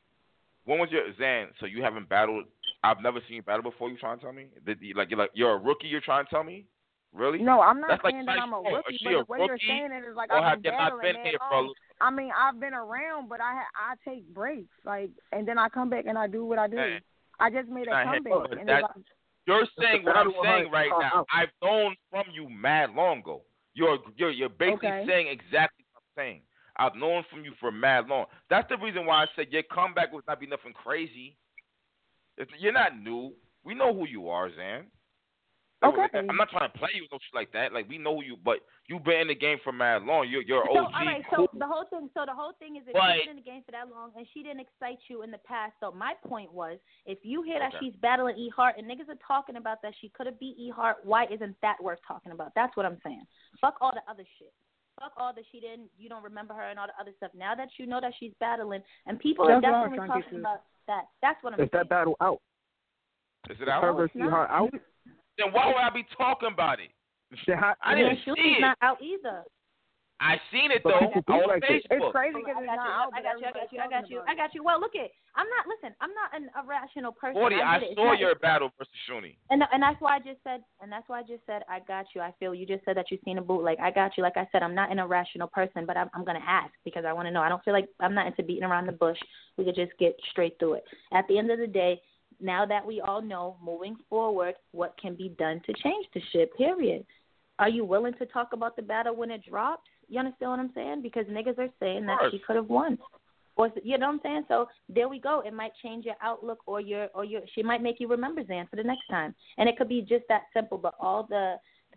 when 0.65 0.79
was 0.79 0.91
your 0.91 1.05
Zan? 1.19 1.49
So 1.61 1.67
you 1.67 1.83
haven't 1.83 2.09
battled? 2.09 2.45
I've 2.83 3.01
never 3.03 3.21
seen 3.27 3.37
you 3.37 3.43
battle 3.43 3.63
before. 3.63 3.91
You 3.91 3.97
trying 3.99 4.19
to 4.19 4.25
tell 4.25 4.33
me? 4.33 4.47
Did 4.65 4.79
you, 4.81 4.95
like 4.95 5.11
you're 5.11 5.19
like 5.19 5.31
you're 5.35 5.55
a 5.55 5.59
rookie? 5.59 5.89
You're 5.89 6.01
trying 6.01 6.25
to 6.25 6.31
tell 6.31 6.45
me? 6.45 6.67
Really? 7.15 7.39
No, 7.39 7.61
I'm 7.61 7.81
not 7.81 7.91
That's 7.91 8.05
like 8.05 8.15
saying 8.15 8.27
that 8.27 8.39
I'm 8.41 8.53
a 8.53 8.59
oh, 8.59 8.77
rookie, 8.77 8.95
Is 8.97 9.01
but 9.05 9.11
a 9.11 9.19
the 9.19 9.25
way 9.29 9.39
you're 9.47 9.59
saying 9.69 9.91
it 9.93 10.09
is 10.09 10.17
like 10.17 10.33
I've 10.33 10.43
have 10.43 10.63
been 10.63 10.73
battling 10.73 11.15
been 11.15 11.25
here. 11.25 11.39
I 12.01 12.11
mean, 12.11 12.31
I've 12.37 12.59
been 12.59 12.75
around, 12.75 13.29
but 13.29 13.41
I 13.41 13.63
I 13.77 13.95
take 14.09 14.27
breaks, 14.35 14.75
like, 14.85 15.11
and 15.31 15.47
then 15.47 15.57
I 15.57 15.69
come 15.69 15.89
back 15.89 16.07
and 16.09 16.19
I 16.19 16.27
do 16.27 16.45
what 16.45 16.59
I 16.59 16.67
do. 16.67 16.77
Man, 16.77 17.01
I 17.39 17.51
just 17.51 17.69
made 17.69 17.87
a 17.87 18.05
comeback, 18.05 18.59
and 18.59 18.69
that- 18.69 18.83
like, 18.83 18.91
You're 19.47 19.67
saying 19.81 20.05
what 20.05 20.17
I'm 20.17 20.33
saying 20.43 20.71
right 20.71 20.91
now. 20.99 21.27
I've 21.33 21.51
known 21.63 21.95
from 22.11 22.25
you 22.33 22.49
mad 22.49 22.91
long 22.95 23.19
ago. 23.19 23.43
You're 23.75 23.99
you're 24.17 24.31
you're 24.31 24.49
basically 24.49 24.89
Okay. 24.89 25.05
saying 25.07 25.27
exactly 25.29 25.85
what 25.93 26.03
I'm 26.03 26.23
saying. 26.23 26.43
I've 26.77 26.95
known 26.97 27.25
from 27.31 27.45
you 27.45 27.53
for 27.61 27.71
mad 27.71 28.09
long. 28.09 28.27
That's 28.51 28.69
the 28.69 28.77
reason 28.79 29.07
why 29.07 29.23
I 29.23 29.27
said 29.37 29.49
your 29.51 29.63
comeback 29.65 30.13
would 30.13 30.27
not 30.27 30.41
be 30.41 30.47
nothing 30.47 30.73
crazy. 30.73 31.37
It's, 32.37 32.51
you're 32.59 32.73
not 32.73 32.99
new. 32.99 33.33
We 33.65 33.75
know 33.75 33.95
who 33.95 34.09
you 34.09 34.29
are, 34.29 34.51
Zan. 34.55 34.87
Okay. 35.85 36.19
I'm 36.29 36.37
not 36.37 36.49
trying 36.51 36.71
to 36.71 36.79
play 36.79 36.91
you 36.95 37.03
no 37.13 37.19
shit 37.19 37.35
like 37.35 37.53
that. 37.53 37.73
Like 37.73 37.89
we 37.89 37.99
know 37.99 38.21
you, 38.23 38.37
but 38.43 38.61
you've 38.87 39.05
been 39.05 39.21
in 39.21 39.29
the 39.29 39.35
game 39.35 39.59
for 39.63 39.73
mad 39.73 40.03
long. 40.05 40.29
You're 40.29 40.43
you're 40.43 40.65
So, 40.73 40.87
OG. 40.87 40.93
all 40.95 41.05
right, 41.07 41.25
cool. 41.35 41.49
so 41.53 41.59
the 41.59 41.67
whole 41.67 41.85
thing, 41.91 42.09
so 42.15 42.25
the 42.27 42.33
whole 42.35 42.53
thing 42.59 42.77
is 42.77 42.83
if 42.87 42.93
But- 42.95 43.17
you've 43.17 43.25
been 43.27 43.37
in 43.39 43.45
the 43.45 43.51
game 43.51 43.63
for 43.65 43.73
that 43.73 43.89
long 43.91 44.13
and 44.17 44.27
she 44.33 44.43
didn't 44.43 44.61
excite 44.61 44.99
you 45.09 45.23
in 45.23 45.31
the 45.31 45.39
past. 45.39 45.75
So 45.81 45.93
my 45.93 46.15
point 46.27 46.53
was, 46.53 46.79
if 47.07 47.19
you 47.23 47.43
hear 47.43 47.59
that 47.59 47.73
she's 47.81 47.95
battling 47.97 48.37
E 48.37 48.49
Hart 48.51 48.77
and 48.79 48.87
niggas 48.89 49.09
are 49.09 49.19
talking 49.27 49.57
about 49.57 49.83
that 49.83 49.95
she 50.01 50.09
could 50.11 50.27
have 50.27 50.39
beat 50.41 50.57
E 50.59 50.71
Hart, 50.71 50.99
why 51.05 51.27
isn't 51.27 51.57
that 51.63 51.83
worth 51.83 51.99
talking 52.07 52.33
about? 52.33 52.53
That's 52.55 52.77
what 52.77 52.87
I'm 52.87 52.99
saying. 53.05 53.27
Fuck 53.61 53.77
all 53.81 53.93
the 53.93 54.03
other 54.11 54.25
shit. 54.39 54.53
Fuck 55.01 55.13
all 55.17 55.33
the 55.35 55.43
she 55.51 55.59
didn't, 55.59 55.91
you 55.99 56.09
don't 56.09 56.23
remember 56.23 56.55
her 56.55 56.63
and 56.71 56.79
all 56.79 56.87
the 56.87 56.95
other 57.01 57.11
stuff. 57.17 57.33
Now 57.35 57.55
that 57.57 57.69
you 57.79 57.87
know 57.87 58.01
that 58.01 58.13
she's 58.21 58.33
battling 58.39 58.81
and 59.07 59.19
people 59.19 59.45
are 59.51 59.61
That's 59.61 59.65
what 59.65 59.75
I 59.75 59.81
was 59.83 59.91
definitely 59.91 59.97
trying 60.07 60.09
to 60.09 60.15
get 60.15 60.25
talking 60.25 60.39
about 60.41 60.61
that. 60.87 61.05
That's 61.21 61.43
what 61.43 61.53
I'm 61.53 61.61
Is 61.61 61.63
saying. 61.63 61.67
Is 61.67 61.73
that 61.73 61.89
battle 61.89 62.17
out? 62.21 62.41
Is 63.51 63.57
it 63.61 63.67
Her 63.67 63.73
out? 63.73 63.97
versus 63.97 64.15
not. 64.15 64.31
Hart 64.31 64.51
out? 64.51 64.71
Then 65.39 65.53
why 65.53 65.67
would 65.67 65.77
I 65.77 65.91
be 65.91 66.07
talking 66.17 66.51
about 66.53 66.79
it? 66.81 66.91
How- 67.49 67.75
I 67.83 67.95
didn't 67.95 68.19
see 68.25 68.57
it. 68.59 68.61
not 68.61 68.79
out 68.81 69.03
either. 69.03 69.45
I 70.21 70.41
seen 70.53 70.71
it 70.71 70.81
though 70.85 70.95
on 70.95 71.49
like 71.49 71.63
it. 71.69 71.83
it's 71.91 72.13
crazy 72.13 72.37
I 72.37 72.41
because 72.41 72.57
it's 72.63 72.71
got 72.71 72.77
not 72.79 72.87
you. 72.87 72.95
out. 72.95 73.11
I 73.13 73.21
got 73.21 73.41
you. 73.41 73.47
I 73.47 73.53
got 73.53 73.73
you. 73.73 73.81
I 73.81 73.89
got 73.91 74.11
you. 74.11 74.21
I 74.29 74.35
got 74.35 74.55
you. 74.55 74.63
Well, 74.63 74.81
look 74.81 74.95
at. 74.95 75.11
I'm 75.35 75.47
not. 75.51 75.67
Listen. 75.67 75.95
I'm 76.01 76.15
not 76.15 76.31
an 76.33 76.49
irrational 76.55 77.11
person. 77.11 77.35
Forty. 77.35 77.57
I, 77.57 77.77
I 77.77 77.81
get 77.81 77.91
it. 77.91 77.97
Saw 77.97 78.13
your 78.15 78.35
battle 78.37 78.71
versus 78.79 78.95
Shuni. 79.11 79.37
And 79.51 79.63
and 79.73 79.83
that's 79.83 80.01
why 80.01 80.17
I 80.17 80.19
just 80.21 80.39
said. 80.45 80.63
And 80.81 80.91
that's 80.91 81.09
why 81.09 81.19
I 81.19 81.23
just 81.23 81.45
said. 81.47 81.63
I 81.69 81.81
got 81.81 82.07
you. 82.15 82.21
I 82.21 82.33
feel 82.39 82.55
you 82.55 82.65
just 82.65 82.85
said 82.85 82.97
that 82.97 83.11
you've 83.11 83.21
seen 83.25 83.39
a 83.39 83.43
bootleg. 83.43 83.79
I 83.83 83.91
got 83.91 84.17
you. 84.17 84.23
Like 84.23 84.37
I 84.37 84.49
said, 84.53 84.63
I'm 84.63 84.75
not 84.75 84.93
an 84.93 85.01
irrational 85.01 85.49
person, 85.49 85.85
but 85.85 85.97
I'm 85.97 86.09
I'm 86.15 86.25
gonna 86.25 86.47
ask 86.47 86.73
because 86.85 87.05
I 87.05 87.13
want 87.13 87.27
to 87.27 87.33
know. 87.33 87.43
I 87.43 87.49
don't 87.49 87.63
feel 87.65 87.75
like 87.75 87.89
I'm 88.01 88.15
not 88.15 88.29
into 88.29 88.45
beating 88.45 88.65
around 88.65 88.87
the 88.87 88.93
bush. 88.93 89.19
We 89.59 89.65
could 89.65 89.77
just 89.77 89.93
get 89.99 90.17
straight 90.31 90.57
through 90.61 90.75
it. 90.75 90.85
At 91.13 91.27
the 91.29 91.39
end 91.39 91.51
of 91.51 91.59
the 91.59 91.67
day, 91.67 92.01
now 92.41 92.67
that 92.67 92.85
we 92.85 93.01
all 93.01 93.23
know, 93.23 93.57
moving 93.63 93.97
forward, 94.09 94.55
what 94.73 94.95
can 95.01 95.15
be 95.15 95.31
done 95.39 95.61
to 95.67 95.73
change 95.83 96.07
the 96.15 96.21
shit. 96.33 96.57
Period. 96.57 97.05
Are 97.59 97.69
you 97.69 97.85
willing 97.85 98.15
to 98.15 98.27
talk 98.27 98.53
about 98.53 98.77
the 98.77 98.83
battle 98.83 99.15
when 99.15 99.31
it 99.31 99.43
drops? 99.49 99.89
You 100.09 100.19
understand 100.19 100.51
what 100.51 100.61
I'm 100.61 100.71
saying? 100.75 101.03
Because 101.03 101.27
niggas 101.27 101.59
are 101.59 101.69
saying 101.81 102.07
that 102.07 102.19
she 102.31 102.39
could 102.39 102.57
have 102.57 102.69
won. 102.69 102.99
Or 103.57 103.71
you 103.83 103.97
know 103.99 104.07
what 104.07 104.15
I'm 104.15 104.21
saying? 104.23 104.45
So 104.49 104.67
there 104.89 105.09
we 105.09 105.21
go. 105.21 105.43
It 105.47 105.55
might 105.55 105.73
change 105.83 106.05
your 106.05 106.17
outlook 106.21 106.59
or 106.67 106.81
your 106.81 107.09
or 107.15 107.25
your 107.25 107.43
she 107.55 107.63
might 107.63 107.83
make 107.83 108.01
you 108.01 108.09
remember 108.09 108.45
Zan 108.45 108.67
for 108.69 108.75
the 108.75 108.83
next 108.83 109.07
time. 109.09 109.35
And 109.59 109.69
it 109.69 109.77
could 109.77 109.89
be 109.89 110.01
just 110.01 110.25
that 110.29 110.43
simple, 110.53 110.77
but 110.77 110.95
all 110.99 111.25
the 111.29 111.55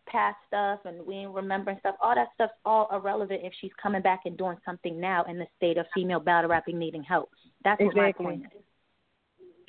past 0.07 0.37
stuff 0.47 0.79
and 0.85 1.05
we 1.05 1.15
ain't 1.15 1.31
remembering 1.31 1.77
stuff, 1.79 1.95
all 2.01 2.15
that 2.15 2.27
stuff's 2.35 2.53
all 2.65 2.87
irrelevant 2.91 3.41
if 3.43 3.53
she's 3.59 3.71
coming 3.81 4.01
back 4.01 4.21
and 4.25 4.37
doing 4.37 4.57
something 4.65 4.99
now 4.99 5.23
in 5.27 5.37
the 5.37 5.47
state 5.57 5.77
of 5.77 5.85
female 5.93 6.19
battle 6.19 6.49
rapping 6.49 6.77
needing 6.77 7.03
help. 7.03 7.29
That's 7.63 7.79
what 7.81 7.95
Exactly. 7.95 8.25
my 8.25 8.31
point 8.31 8.45
is. 8.55 8.61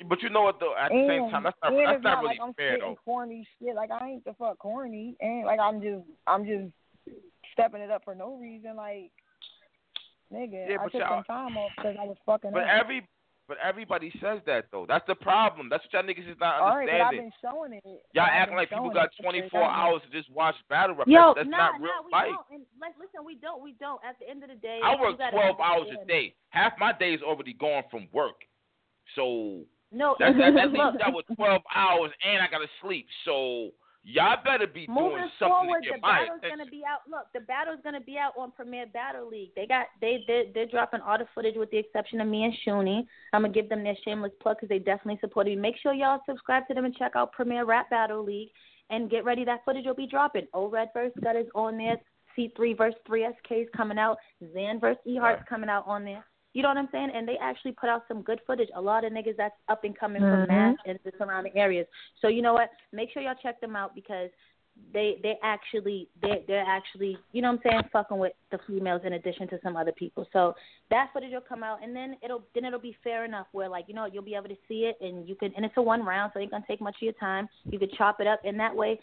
But 0.07 0.21
you 0.21 0.29
know 0.29 0.43
what 0.43 0.59
though? 0.59 0.75
At 0.79 0.89
the 0.89 0.95
and, 0.95 1.09
same 1.09 1.31
time, 1.31 1.43
that's 1.43 1.57
not 1.61 1.73
and 1.73 1.85
that's 1.85 1.97
it's 1.97 2.03
not 2.03 2.11
not 2.11 2.23
really 2.23 2.37
like 2.37 2.39
I'm 2.41 2.53
fair 2.53 2.77
though. 2.79 2.95
corny 3.03 3.47
shit. 3.59 3.75
Like 3.75 3.91
I 3.91 4.07
ain't 4.07 4.25
the 4.25 4.33
fuck 4.39 4.57
corny, 4.59 5.15
and 5.19 5.45
like 5.45 5.59
I'm 5.59 5.81
just 5.81 6.03
I'm 6.25 6.45
just 6.45 6.71
stepping 7.53 7.81
it 7.81 7.91
up 7.91 8.03
for 8.05 8.15
no 8.15 8.37
reason. 8.37 8.75
Like 8.77 9.11
nigga, 10.31 10.69
Yeah, 10.69 10.77
I 10.79 10.87
took 10.87 11.01
some 11.01 11.23
time 11.25 11.57
off 11.57 11.71
because 11.75 11.95
I 11.99 12.05
was 12.05 12.17
fucking 12.25 12.51
But 12.51 12.63
up. 12.63 12.69
every 12.69 13.07
but 13.49 13.57
everybody 13.65 14.13
says 14.21 14.39
that 14.45 14.65
though. 14.71 14.85
That's 14.87 15.05
the 15.07 15.15
problem. 15.15 15.69
That's 15.69 15.83
what 15.83 15.91
y'all 15.91 16.03
niggas 16.05 16.29
is 16.29 16.37
not 16.39 16.61
understanding. 16.61 16.69
All 16.69 16.77
right, 16.77 16.85
but 16.85 16.93
I've 16.93 17.07
understanding. 17.09 17.33
been 17.33 17.49
showing 17.49 17.73
it. 17.73 18.05
Y'all 18.13 18.23
I've 18.23 18.39
acting 18.45 18.55
like 18.55 18.69
people 18.69 18.93
got 18.93 19.09
24 19.19 19.49
sure. 19.49 19.63
hours 19.65 20.01
to 20.05 20.09
just 20.15 20.29
watch 20.31 20.53
battle 20.69 20.95
rap. 20.95 21.07
Yo, 21.09 21.33
that's 21.33 21.43
that's 21.43 21.49
nah, 21.49 21.57
not 21.57 21.81
nah, 21.81 21.85
real 21.89 22.05
we 22.05 22.11
life. 22.13 22.29
don't. 22.29 22.61
And 22.61 22.63
like, 22.79 22.93
listen, 23.01 23.25
we 23.25 23.35
don't, 23.41 23.59
we 23.65 23.73
don't. 23.81 23.99
At 24.05 24.21
the 24.21 24.29
end 24.29 24.43
of 24.45 24.49
the 24.49 24.55
day, 24.61 24.79
I 24.85 24.93
work 25.01 25.17
12 25.17 25.59
hours 25.59 25.87
a 25.91 26.05
day. 26.05 26.35
Half 26.53 26.73
my 26.79 26.93
day 26.93 27.17
is 27.17 27.21
already 27.25 27.53
gone 27.53 27.83
from 27.89 28.07
work. 28.13 28.45
So 29.17 29.65
No, 29.91 30.15
that's 30.19 30.35
at, 30.35 30.55
at 30.55 30.71
look, 30.71 30.93
least 30.93 31.03
that 31.03 31.13
was 31.13 31.23
12 31.35 31.61
hours, 31.73 32.11
and 32.23 32.41
I 32.41 32.47
gotta 32.49 32.67
sleep. 32.81 33.07
So 33.25 33.71
y'all 34.03 34.37
better 34.43 34.67
be 34.67 34.85
Moving 34.87 35.17
doing 35.17 35.29
something 35.39 35.49
forward, 35.49 35.83
to 35.83 35.89
the 35.89 35.93
get 35.95 36.01
my 36.01 36.19
battle's 36.19 36.37
attention. 36.39 36.57
gonna 36.59 36.71
be 36.71 36.83
out. 36.85 37.01
Look, 37.09 37.25
the 37.33 37.41
battle's 37.41 37.79
gonna 37.83 38.01
be 38.01 38.17
out 38.17 38.33
on 38.37 38.51
Premier 38.51 38.85
Battle 38.85 39.27
League. 39.27 39.49
They 39.55 39.65
got 39.65 39.87
they 39.99 40.23
they 40.27 40.51
they're 40.53 40.67
dropping 40.67 41.01
all 41.01 41.17
the 41.17 41.25
footage 41.33 41.55
with 41.55 41.71
the 41.71 41.77
exception 41.77 42.21
of 42.21 42.27
me 42.27 42.43
and 42.43 42.53
Shuni. 42.65 43.05
I'm 43.33 43.41
gonna 43.41 43.53
give 43.53 43.69
them 43.69 43.83
their 43.83 43.97
shameless 44.05 44.31
plug 44.41 44.57
because 44.57 44.69
they 44.69 44.79
definitely 44.79 45.19
supported 45.21 45.49
me. 45.51 45.61
Make 45.61 45.77
sure 45.81 45.93
y'all 45.93 46.21
subscribe 46.27 46.67
to 46.67 46.73
them 46.73 46.85
and 46.85 46.95
check 46.95 47.13
out 47.15 47.31
Premier 47.31 47.65
Rap 47.65 47.89
Battle 47.89 48.23
League 48.23 48.49
and 48.89 49.09
get 49.09 49.25
ready. 49.25 49.43
That 49.45 49.65
footage 49.65 49.85
will 49.85 49.95
be 49.95 50.07
dropping. 50.07 50.47
O 50.53 50.69
Red 50.69 50.89
versus 50.93 51.17
Gut 51.23 51.35
is 51.35 51.47
on 51.55 51.77
there. 51.77 51.97
C3 52.37 52.77
versus 52.77 52.99
3SK 53.09 53.63
is 53.63 53.67
coming 53.75 53.97
out. 53.97 54.17
Zan 54.53 54.79
versus 54.79 55.01
E 55.05 55.17
Hart's 55.17 55.43
coming 55.49 55.69
out 55.69 55.85
on 55.87 56.05
there. 56.05 56.23
You 56.53 56.63
know 56.63 56.69
what 56.69 56.77
I'm 56.77 56.89
saying? 56.91 57.11
And 57.13 57.27
they 57.27 57.37
actually 57.37 57.73
put 57.73 57.89
out 57.89 58.03
some 58.07 58.21
good 58.21 58.41
footage. 58.47 58.69
A 58.75 58.81
lot 58.81 59.05
of 59.05 59.13
niggas 59.13 59.37
that's 59.37 59.55
up 59.67 59.83
and 59.83 59.97
coming 59.97 60.23
Mhm. 60.23 60.29
from 60.29 60.47
Mass 60.47 60.75
and 60.85 60.99
the 61.03 61.11
surrounding 61.17 61.55
areas. 61.55 61.87
So 62.21 62.27
you 62.27 62.41
know 62.41 62.53
what? 62.53 62.71
Make 62.91 63.11
sure 63.11 63.21
y'all 63.21 63.35
check 63.35 63.59
them 63.59 63.75
out 63.75 63.93
because 63.93 64.31
they 64.93 65.19
they 65.23 65.37
actually 65.43 66.07
they 66.21 66.43
they're 66.47 66.65
actually 66.65 67.17
you 67.31 67.41
know 67.41 67.51
what 67.51 67.61
I'm 67.65 67.71
saying 67.71 67.89
fucking 67.91 68.17
with 68.17 68.33
the 68.49 68.59
females 68.59 69.01
in 69.03 69.13
addition 69.13 69.47
to 69.49 69.59
some 69.61 69.75
other 69.75 69.91
people. 69.91 70.27
So 70.31 70.55
that 70.89 71.11
footage 71.13 71.33
will 71.33 71.41
come 71.41 71.63
out 71.63 71.83
and 71.83 71.95
then 71.95 72.17
it'll 72.23 72.43
then 72.53 72.65
it'll 72.65 72.79
be 72.79 72.95
fair 73.03 73.25
enough 73.25 73.47
where 73.51 73.69
like 73.69 73.85
you 73.87 73.93
know 73.93 74.05
you'll 74.05 74.23
be 74.23 74.35
able 74.35 74.49
to 74.49 74.57
see 74.67 74.85
it 74.85 74.97
and 75.01 75.27
you 75.27 75.35
can 75.35 75.53
and 75.55 75.65
it's 75.65 75.77
a 75.77 75.81
one 75.81 76.03
round 76.03 76.31
so 76.33 76.39
it 76.39 76.43
ain't 76.43 76.51
gonna 76.51 76.65
take 76.67 76.81
much 76.81 76.95
of 76.95 77.01
your 77.01 77.13
time. 77.13 77.47
You 77.65 77.77
could 77.77 77.93
chop 77.93 78.19
it 78.21 78.27
up 78.27 78.39
and 78.43 78.59
that 78.59 78.75
way 78.75 78.99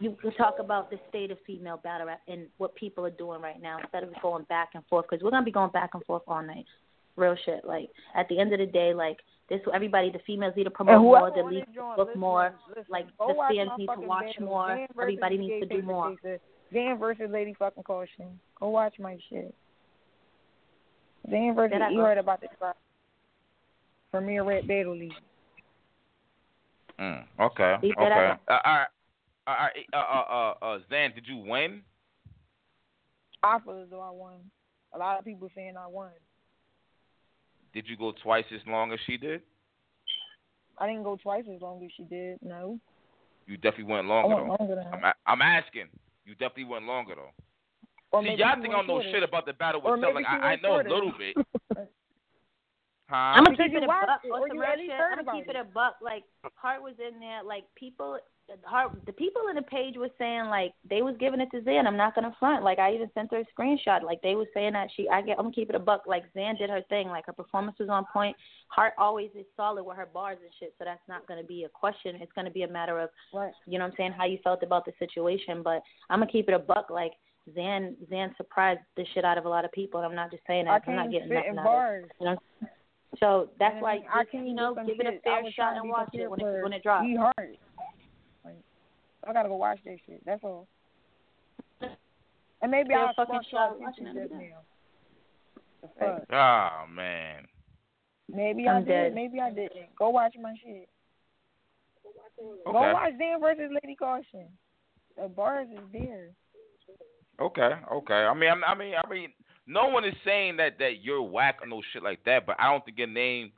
you 0.00 0.16
can 0.20 0.32
talk 0.34 0.56
about 0.58 0.90
the 0.90 0.98
state 1.08 1.30
of 1.30 1.38
female 1.46 1.76
battle 1.76 2.08
rap 2.08 2.20
and 2.26 2.46
what 2.58 2.74
people 2.74 3.04
are 3.04 3.10
doing 3.10 3.40
right 3.40 3.60
now 3.60 3.78
instead 3.80 4.02
of 4.02 4.10
going 4.20 4.44
back 4.44 4.70
and 4.74 4.84
forth 4.86 5.06
because 5.08 5.22
we're 5.22 5.30
gonna 5.30 5.44
be 5.44 5.52
going 5.52 5.70
back 5.70 5.90
and 5.94 6.04
forth 6.04 6.22
all 6.26 6.42
night. 6.42 6.66
Real 7.16 7.36
shit. 7.44 7.64
Like 7.64 7.90
at 8.14 8.28
the 8.28 8.38
end 8.38 8.52
of 8.52 8.58
the 8.58 8.66
day, 8.66 8.92
like 8.94 9.18
this 9.48 9.60
everybody 9.74 10.10
the 10.10 10.18
females 10.26 10.54
need 10.56 10.64
to 10.64 10.70
promote 10.70 11.02
more, 11.02 11.30
the 11.30 11.40
on 11.40 11.54
leads 11.54 11.66
this 11.66 11.76
look 11.96 12.08
listen, 12.08 12.20
more. 12.20 12.54
listen, 12.68 12.84
like 12.88 13.06
the 13.18 13.34
fans 13.48 13.70
need 13.78 13.86
to 13.86 14.00
watch 14.00 14.26
battle. 14.26 14.46
more. 14.46 14.68
Zan 14.68 14.86
Everybody 15.00 15.38
needs 15.38 15.68
to 15.68 15.76
do 15.76 15.82
more. 15.82 16.16
Chaser. 16.22 16.40
Zan 16.72 16.98
versus 16.98 17.28
Lady 17.30 17.54
fucking 17.58 17.82
Caution. 17.84 18.40
Go 18.58 18.70
watch 18.70 18.94
my 18.98 19.18
shit. 19.30 19.54
Zan 21.30 21.54
versus 21.54 21.78
I 21.82 21.90
you 21.90 22.00
heard 22.00 22.18
about 22.18 22.40
this 22.40 22.50
spot. 22.56 22.76
Premier 24.10 24.44
Red 24.44 24.66
Battle 24.66 24.96
League. 24.96 25.12
Mm, 27.00 27.24
okay. 27.40 27.76
Okay. 27.78 27.92
that 27.98 28.12
Uh, 28.12 28.32
up. 28.32 28.40
all 28.48 28.74
right. 28.74 28.86
Uh, 29.46 29.96
uh, 29.96 30.00
uh, 30.02 30.54
uh, 30.62 30.64
uh, 30.64 30.78
Zan, 30.90 31.12
did 31.14 31.26
you 31.26 31.36
win? 31.36 31.82
I 33.42 33.58
feel 33.60 33.80
as 33.82 33.90
though 33.90 34.00
I 34.00 34.10
won. 34.10 34.34
A 34.94 34.98
lot 34.98 35.18
of 35.18 35.24
people 35.24 35.48
saying 35.54 35.74
I 35.76 35.86
won. 35.86 36.10
Did 37.76 37.84
you 37.88 37.96
go 37.98 38.14
twice 38.22 38.46
as 38.54 38.62
long 38.66 38.90
as 38.94 38.98
she 39.06 39.18
did? 39.18 39.42
I 40.78 40.86
didn't 40.86 41.02
go 41.02 41.16
twice 41.22 41.44
as 41.54 41.60
long 41.60 41.84
as 41.84 41.90
she 41.94 42.04
did. 42.04 42.38
No. 42.40 42.80
You 43.46 43.58
definitely 43.58 43.92
went 43.92 44.06
I 44.06 44.08
longer 44.08 44.34
though. 44.36 44.56
longer 44.56 44.74
than 44.76 44.86
I'm 44.94 45.00
her. 45.00 45.08
a- 45.08 45.30
I'm 45.30 45.42
asking. 45.42 45.88
You 46.24 46.32
definitely 46.36 46.64
went 46.64 46.86
longer 46.86 47.14
though. 47.16 47.32
Or 48.12 48.22
See, 48.22 48.30
maybe 48.30 48.40
y'all 48.40 48.54
think 48.62 48.72
I 48.72 48.78
don't 48.78 48.86
know 48.86 49.02
shit 49.02 49.22
about 49.22 49.44
the 49.44 49.52
battle 49.52 49.82
with 49.84 50.00
Cell. 50.00 50.14
Like 50.14 50.24
I, 50.26 50.38
I 50.38 50.50
went 50.52 50.62
know 50.62 50.80
a 50.80 50.88
little 50.88 51.12
bit. 51.18 51.36
Huh? 53.08 53.14
I'm 53.38 53.44
gonna 53.44 53.56
Because 53.56 53.70
keep 53.70 53.76
it 53.76 53.84
a 53.84 53.86
buck. 53.86 54.20
it, 54.24 54.30
or 54.32 54.48
you 54.48 54.58
real 54.60 54.64
at 54.68 54.78
least 54.78 54.90
shit, 54.90 54.98
I'm 54.98 55.24
gonna 55.24 55.38
keep 55.38 55.48
it 55.48 55.54
it. 55.54 55.60
a 55.60 55.64
buck. 55.64 55.94
Like 56.02 56.24
Hart 56.56 56.82
was 56.82 56.94
in 56.98 57.20
there. 57.20 57.44
Like 57.44 57.62
people, 57.76 58.18
Hart, 58.64 58.92
the 59.06 59.12
people 59.12 59.42
in 59.50 59.56
the 59.56 59.62
page 59.62 59.96
was 59.96 60.10
saying 60.18 60.44
like 60.46 60.72
they 60.88 61.02
was 61.02 61.16
giving 61.18 61.40
it 61.40 61.48
to 61.52 61.62
Zan. 61.64 61.86
I'm 61.86 61.96
not 61.96 62.14
gonna 62.14 62.34
front. 62.38 62.62
Like 62.62 62.78
I 62.78 62.94
even 62.94 63.10
sent 63.12 63.32
her 63.32 63.38
a 63.40 63.44
screenshot. 63.60 64.02
Like 64.04 64.22
they 64.22 64.34
was 64.36 64.46
saying 64.54 64.72
that 64.74 64.88
she. 64.96 65.08
I 65.08 65.20
get. 65.22 65.38
I'm 65.38 65.46
gonna 65.46 65.54
keep 65.54 65.68
it 65.68 65.74
a 65.74 65.80
buck. 65.80 66.02
Like 66.06 66.24
Zan 66.32 66.54
did 66.56 66.70
her 66.70 66.82
thing. 66.88 67.08
Like 67.08 67.26
her 67.26 67.32
performance 67.32 67.76
was 67.80 67.88
on 67.88 68.04
point. 68.12 68.36
Heart 68.68 68.94
always 68.98 69.30
is 69.34 69.46
solid 69.56 69.82
with 69.84 69.96
her 69.96 70.06
bars 70.06 70.38
and 70.42 70.50
shit. 70.60 70.74
So 70.78 70.84
that's 70.84 71.02
not 71.08 71.26
gonna 71.26 71.42
be 71.42 71.64
a 71.64 71.68
question. 71.68 72.16
It's 72.20 72.32
gonna 72.32 72.50
be 72.50 72.62
a 72.62 72.68
matter 72.68 73.00
of 73.00 73.10
Right. 73.34 73.52
you 73.66 73.78
know 73.78 73.84
what 73.84 73.92
I'm 73.92 73.96
saying, 73.96 74.12
how 74.12 74.26
you 74.26 74.38
felt 74.44 74.62
about 74.62 74.84
the 74.84 74.92
situation. 74.98 75.62
But 75.62 75.82
I'm 76.08 76.20
gonna 76.20 76.30
keep 76.30 76.48
it 76.48 76.54
a 76.54 76.58
buck. 76.58 76.88
Like 76.88 77.12
Zan, 77.54 77.96
Zan 78.08 78.32
surprised 78.36 78.80
the 78.96 79.04
shit 79.12 79.24
out 79.24 79.38
of 79.38 79.44
a 79.44 79.48
lot 79.48 79.64
of 79.64 79.72
people. 79.72 79.98
And 80.00 80.08
I'm 80.08 80.14
not 80.14 80.30
just 80.30 80.44
saying 80.46 80.66
that. 80.66 80.82
I'm 80.86 80.94
not 80.94 81.02
can't 81.02 81.12
getting 81.12 81.28
nothing 81.30 81.50
out 81.50 81.58
of 81.58 81.64
it. 81.64 81.64
bars. 81.64 82.04
You 82.20 82.26
know? 82.26 82.36
So 83.18 83.50
that's 83.58 83.74
And 83.74 83.82
why 83.82 83.98
I 84.12 84.24
can't 84.24 84.46
you 84.46 84.54
know, 84.54 84.74
give 84.86 85.00
it 85.00 85.06
a 85.06 85.20
fair 85.24 85.42
shot 85.54 85.76
and 85.76 85.88
watch 85.88 86.10
it 86.12 86.30
when 86.30 86.40
it 86.40 86.62
when 86.62 86.72
it 86.72 86.82
drops. 86.82 87.06
E 87.06 87.16
hard. 87.16 87.56
Like, 89.26 89.30
I 89.30 89.32
gotta 89.38 89.48
go 89.48 89.56
watch 89.56 89.78
that 89.84 89.96
shit. 90.06 90.24
That's 90.24 90.42
all. 90.44 90.68
And 92.62 92.70
maybe 92.70 92.94
I'll 92.94 93.12
fucking 93.14 93.34
spark 93.34 93.44
shot 93.50 93.70
y'all 93.72 93.80
watching 93.80 94.06
attention 94.06 94.40
it. 94.40 94.52
just 95.84 96.00
now. 96.00 96.16
Fuck? 96.28 96.32
Oh 96.32 96.90
man. 96.90 97.46
Maybe 98.32 98.66
I 98.66 98.72
I'm 98.74 98.84
did. 98.84 98.90
dead. 98.90 99.14
Maybe 99.14 99.40
I 99.40 99.50
didn't. 99.50 99.94
Go 99.98 100.10
watch 100.10 100.34
my 100.40 100.54
shit. 100.64 100.88
Go 102.64 102.72
watch 102.72 103.12
Dan 103.18 103.40
versus 103.40 103.70
Lady 103.82 103.94
Caution. 103.94 104.46
The 105.20 105.28
bars 105.28 105.68
is 105.72 105.80
there. 105.92 106.30
Okay. 107.40 107.72
Okay. 107.92 108.14
I 108.14 108.34
mean, 108.34 108.48
I'm- 108.50 108.64
I 108.66 108.74
mean, 108.74 108.94
I 109.02 109.08
mean, 109.08 109.32
no 109.66 109.88
one 109.88 110.04
is 110.04 110.14
saying 110.24 110.56
that 110.56 110.78
that 110.78 111.02
you're 111.02 111.22
whack 111.22 111.58
or 111.62 111.66
no 111.66 111.82
shit 111.92 112.02
like 112.02 112.22
that. 112.24 112.46
But 112.46 112.56
I 112.58 112.70
don't 112.70 112.84
think 112.84 112.98
your 112.98 113.06
name. 113.06 113.52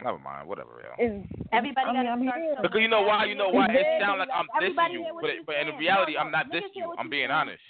Never 0.00 0.18
mind. 0.18 0.48
Whatever. 0.48 0.80
Yo. 0.80 1.04
Is 1.04 1.24
Everybody 1.52 1.86
I 1.86 1.92
mean, 1.92 2.02
gotta 2.04 2.08
I'm 2.08 2.22
start 2.24 2.40
here. 2.40 2.56
Because 2.62 2.80
you 2.80 2.88
know 2.88 3.02
why? 3.02 3.26
You 3.26 3.34
know 3.34 3.50
why? 3.50 3.66
It 3.66 3.76
Exactly. 3.76 4.00
sounds 4.00 4.18
like 4.20 4.32
I'm 4.32 4.48
dissing 4.56 4.92
you, 4.92 5.04
but 5.20 5.30
but 5.46 5.56
in 5.56 5.76
reality, 5.76 6.14
No, 6.14 6.20
I'm 6.20 6.30
not 6.32 6.48
no, 6.48 6.54
dissing 6.60 6.74
you. 6.74 6.94
I'm 6.98 7.10
being 7.10 7.28
saying. 7.28 7.30
honest. 7.30 7.62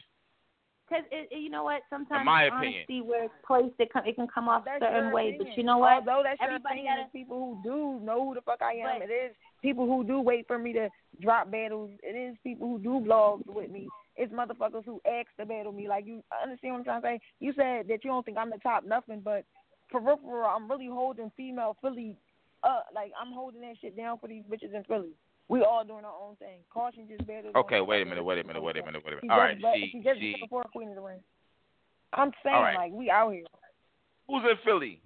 Because 0.88 1.04
it, 1.10 1.28
it- 1.32 1.40
you 1.42 1.50
know 1.50 1.64
what? 1.64 1.82
Sometimes 1.90 2.24
my 2.24 2.44
opinion. 2.44 2.84
honesty 2.86 3.00
where 3.00 3.24
it's 3.24 3.34
placed, 3.46 3.74
it, 3.80 3.92
come, 3.92 4.04
it 4.06 4.14
can 4.14 4.28
come 4.28 4.48
off 4.48 4.64
That's 4.64 4.80
certain 4.82 5.06
your 5.10 5.14
ways. 5.14 5.34
opinion. 5.34 5.48
But 5.50 5.56
you 5.58 5.64
know 5.64 5.78
what? 5.78 5.98
Although 6.06 6.22
that's 6.22 6.38
Everybody 6.40 6.82
your 6.86 6.92
opinion, 6.94 7.10
gotta- 7.10 7.12
people 7.12 7.38
who 7.42 7.62
do 7.64 8.04
know 8.04 8.24
who 8.24 8.34
the 8.34 8.42
fuck 8.42 8.62
I 8.62 8.74
am. 8.74 9.00
But- 9.00 9.10
it 9.10 9.12
is 9.12 9.34
people 9.60 9.86
who 9.86 10.04
do 10.04 10.20
wait 10.20 10.46
for 10.46 10.58
me 10.58 10.72
to 10.74 10.88
drop 11.20 11.50
battles. 11.50 11.90
It 12.02 12.14
is 12.14 12.36
people 12.44 12.68
who 12.68 12.78
do 12.78 13.00
vlogs 13.04 13.46
with 13.46 13.70
me. 13.70 13.88
It's 14.16 14.32
motherfuckers 14.32 14.84
who 14.84 15.00
ask 15.08 15.26
to 15.40 15.46
battle 15.46 15.72
me. 15.72 15.88
Like 15.88 16.06
you 16.06 16.22
understand 16.42 16.74
what 16.74 16.78
I'm 16.80 16.84
trying 16.84 17.02
to 17.02 17.06
say? 17.08 17.20
You 17.40 17.52
said 17.56 17.88
that 17.88 18.04
you 18.04 18.10
don't 18.10 18.24
think 18.24 18.36
I'm 18.38 18.50
the 18.50 18.58
top 18.62 18.84
nothing, 18.84 19.20
but 19.24 19.44
for 19.92 20.00
real, 20.00 20.18
for 20.24 20.40
real, 20.40 20.46
I'm 20.46 20.68
really 20.68 20.88
holding 20.88 21.30
female 21.36 21.76
Philly 21.80 22.16
up. 22.64 22.86
Like 22.94 23.12
I'm 23.20 23.32
holding 23.32 23.60
that 23.60 23.74
shit 23.80 23.96
down 23.96 24.18
for 24.18 24.26
these 24.26 24.42
bitches 24.50 24.74
in 24.74 24.82
Philly. 24.88 25.12
We 25.48 25.62
all 25.62 25.84
doing 25.84 26.04
our 26.04 26.14
own 26.28 26.36
thing. 26.36 26.58
Caution 26.72 27.06
just 27.08 27.26
battled. 27.26 27.54
Okay. 27.54 27.80
Wait 27.80 28.02
a 28.02 28.04
minute. 28.06 28.24
Wait 28.24 28.38
a 28.38 28.44
minute. 28.44 28.62
Wait 28.62 28.76
a 28.78 28.84
minute. 28.84 29.02
Wait 29.04 29.14
a 29.14 29.20
She 29.20 29.26
minute. 29.28 29.34
All 29.34 29.38
right. 29.38 29.58
See. 29.74 29.90
she 29.92 29.98
just 30.00 30.18
See. 30.18 30.34
before 30.40 30.64
Queen 30.72 30.88
of 30.88 30.94
the 30.94 31.00
Ring. 31.02 31.20
I'm 32.14 32.30
saying 32.42 32.56
right. 32.56 32.76
like 32.76 32.92
we 32.92 33.10
out 33.10 33.32
here. 33.32 33.44
Who's 34.28 34.42
in 34.44 34.56
Philly? 34.64 35.00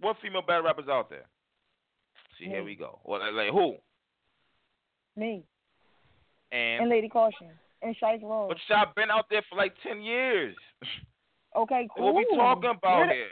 What 0.00 0.16
female 0.22 0.42
battle 0.42 0.64
rappers 0.64 0.88
out 0.90 1.10
there? 1.10 1.24
See, 2.38 2.46
here 2.46 2.64
we 2.64 2.74
go. 2.74 2.98
Well, 3.04 3.20
like, 3.20 3.32
like 3.32 3.50
who? 3.50 3.76
Me 5.16 5.44
And, 6.50 6.82
and 6.82 6.90
Lady 6.90 7.08
Caution 7.08 7.48
and 7.82 7.94
Shice 8.02 8.22
Rose. 8.22 8.48
but 8.48 8.58
y'all 8.68 8.92
been 8.96 9.10
out 9.10 9.26
there 9.30 9.42
for 9.48 9.56
like 9.56 9.74
ten 9.86 10.02
years. 10.02 10.56
Okay, 11.56 11.86
cool. 11.96 12.06
What 12.06 12.14
we 12.16 12.36
talking 12.36 12.70
about 12.70 12.98
You're 13.06 13.14
here? 13.14 13.26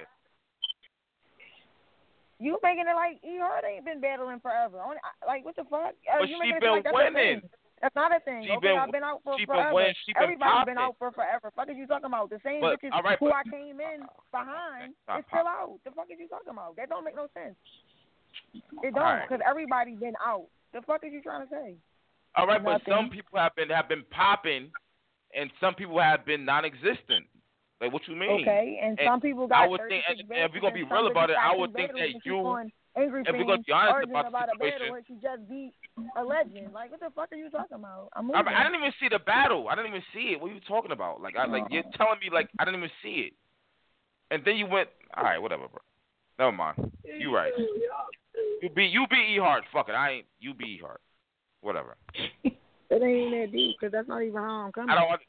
You 2.43 2.59
making 2.63 2.91
it 2.91 2.97
like 2.99 3.23
E 3.23 3.39
Hart 3.39 3.63
ain't 3.63 3.85
been 3.87 4.01
battling 4.03 4.41
forever. 4.43 4.83
Only- 4.83 4.99
Like 5.27 5.45
what 5.47 5.55
the 5.55 5.63
fuck? 5.71 5.95
Uh, 6.11 6.19
But 6.19 6.29
you 6.29 6.35
she 6.35 6.41
making 6.43 6.57
it 6.57 6.61
been 6.61 6.71
like 6.75 6.85
that's 6.85 6.95
winning. 6.97 7.43
That's 7.81 7.95
not 7.95 8.15
a 8.15 8.21
thing. 8.21 8.43
She 8.47 8.51
okay, 8.51 8.67
been- 8.75 8.79
I've 8.79 8.91
been 8.91 9.03
out 9.07 9.23
for 9.23 9.39
she 9.39 9.47
been 9.47 9.55
forever. 9.57 9.75
winning. 9.75 9.95
She 10.07 10.13
been 10.13 10.23
Everybody's 10.23 10.67
been 10.67 10.75
popping. 10.75 10.91
out 10.91 10.95
for 10.99 11.11
forever. 11.15 11.51
Fuck 11.55 11.71
is 11.71 11.77
you 11.79 11.87
talking 11.87 12.07
about? 12.07 12.31
The 12.31 12.39
same 12.43 12.61
But, 12.61 12.79
bitches 12.83 12.91
right, 13.03 13.19
who 13.19 13.31
but- 13.31 13.37
I 13.37 13.43
came 13.47 13.79
in 13.81 14.03
behind 14.31 14.95
Okay, 15.11 15.19
is 15.19 15.25
still 15.31 15.47
out. 15.47 15.79
The 15.85 15.91
fuck 15.93 16.07
is 16.11 16.19
you 16.19 16.27
talking 16.29 16.51
about? 16.51 16.75
That 16.77 16.89
don't 16.91 17.05
make 17.05 17.15
no 17.17 17.27
sense. 17.35 17.55
It 18.83 18.95
don't, 18.95 18.99
All 18.99 19.03
right. 19.03 19.29
because 19.29 19.43
everybody 19.47 19.95
been 19.95 20.15
out. 20.25 20.47
The 20.73 20.83
fuck 20.83 21.05
is 21.05 21.13
you 21.13 21.23
trying 21.23 21.47
to 21.47 21.51
say? 21.51 21.75
All 22.35 22.47
right, 22.47 22.63
but 22.63 22.83
some 22.89 23.11
people 23.11 23.39
have 23.39 23.55
been 23.55 23.69
have 23.71 23.89
been 23.89 24.05
popping, 24.11 24.71
and 25.35 25.51
some 25.61 25.75
people 25.75 25.99
have 26.01 26.25
been 26.25 26.45
non-existent. 26.45 27.27
Like 27.83 27.93
what 27.93 28.07
you 28.07 28.15
mean? 28.15 28.47
Okay, 28.47 28.79
and, 28.81 28.95
And 28.95 29.07
some 29.11 29.21
people 29.21 29.49
got. 29.49 29.65
I 29.65 29.67
would 29.67 29.83
think, 29.91 30.07
36 30.07 30.31
and 30.31 30.45
if 30.47 30.53
we're 30.55 30.63
gonna 30.63 30.73
be 30.73 30.87
real 30.87 31.11
about 31.11 31.31
it, 31.31 31.37
I 31.37 31.51
would 31.51 31.75
think 31.75 31.91
that 31.91 32.15
you, 32.23 32.39
Angry 32.95 33.23
if 33.27 33.33
we're 33.35 33.43
gonna 33.43 33.59
be 33.59 33.73
honest 33.73 34.07
arguing 34.07 34.11
about 34.15 34.23
the 34.23 34.29
about 34.29 34.49
a 34.55 34.59
battle 34.59 34.79
situation- 34.79 35.05
she 35.09 35.15
just 35.19 35.49
beat 35.49 35.73
a 36.15 36.23
legend. 36.23 36.73
Like, 36.73 36.93
what 36.93 37.01
the 37.01 37.11
fuck 37.11 37.33
are 37.33 37.37
you 37.37 37.51
talking 37.51 37.79
about? 37.79 38.11
I'm 38.15 38.31
I, 38.31 38.39
moving. 38.39 38.55
I 38.55 38.63
didn't 38.63 38.79
even 38.79 38.93
see 39.01 39.09
the 39.09 39.19
battle. 39.19 39.67
I 39.69 39.75
didn't 39.75 39.89
even 39.89 40.05
see 40.15 40.31
it. 40.31 40.41
What 40.41 40.53
are 40.53 40.55
you 40.55 40.61
talking 40.61 40.93
about? 40.93 41.21
Like, 41.21 41.35
I 41.35 41.47
like 41.47 41.65
you're 41.71 41.83
uh-uh. 41.83 41.97
telling 41.97 42.21
me 42.21 42.31
like 42.31 42.51
I 42.61 42.65
didn't 42.65 42.79
even 42.79 42.91
see 43.03 43.27
it, 43.27 43.33
and 44.31 44.45
then 44.45 44.57
you 44.57 44.67
went. 44.67 44.89
All 45.17 45.25
right, 45.25 45.43
whatever, 45.43 45.67
bro. 45.67 45.81
Never 46.39 46.53
mind. 46.53 46.93
You 47.03 47.35
right. 47.35 47.53
You 48.61 48.69
be 48.69 48.85
you 48.85 49.07
be 49.11 49.17
E 49.17 49.39
Hart. 49.41 49.65
Fuck 49.73 49.89
it. 49.89 49.93
I 49.93 50.23
ain't. 50.23 50.27
You 50.39 50.55
be 50.55 50.77
E 50.77 50.81
Hart. 50.81 51.01
Whatever. 51.63 51.97
It 52.93 53.03
ain't 53.03 53.31
that 53.31 53.53
deep 53.57 53.77
because 53.81 53.91
that's 53.91 54.07
not 54.07 54.21
even 54.21 54.37
how 54.37 54.67
I'm 54.67 54.73
coming. 54.73 54.91
I 54.91 54.97
don't. 54.97 55.21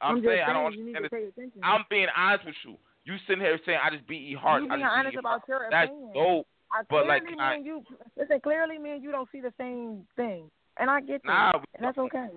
I'm, 0.00 0.16
I'm 0.16 0.24
saying 0.24 0.42
I 0.46 0.52
don't 0.52 0.66
understand 0.66 0.96
to 0.96 1.04
it. 1.04 1.10
pay 1.10 1.24
attention. 1.28 1.60
I'm 1.62 1.84
being 1.88 2.08
honest 2.16 2.44
with 2.44 2.54
you. 2.64 2.76
You 3.04 3.14
sitting 3.26 3.42
here 3.42 3.58
saying 3.64 3.78
I 3.82 3.90
just 3.90 4.06
beat 4.06 4.22
E 4.22 4.36
Hart. 4.38 4.62
you 4.62 4.68
being 4.68 4.82
honest 4.82 5.14
E 5.14 5.18
about 5.18 5.42
your 5.48 5.66
That's 5.70 5.88
opinion. 5.88 6.12
dope. 6.14 6.46
I, 6.72 6.82
but, 6.90 7.06
like, 7.06 7.22
clearly, 7.22 7.40
I- 7.40 7.50
me 7.50 7.56
and 7.56 7.66
you 7.66 7.82
listen. 8.16 8.40
Clearly, 8.40 8.78
me 8.78 8.90
and 8.92 9.02
you 9.02 9.12
don't 9.12 9.28
see 9.30 9.40
the 9.40 9.52
same 9.56 10.06
thing, 10.16 10.50
and 10.78 10.90
I 10.90 11.00
get 11.00 11.22
that. 11.22 11.28
Nah, 11.28 11.52
and 11.74 11.84
that's 11.84 11.98
okay. 11.98 12.28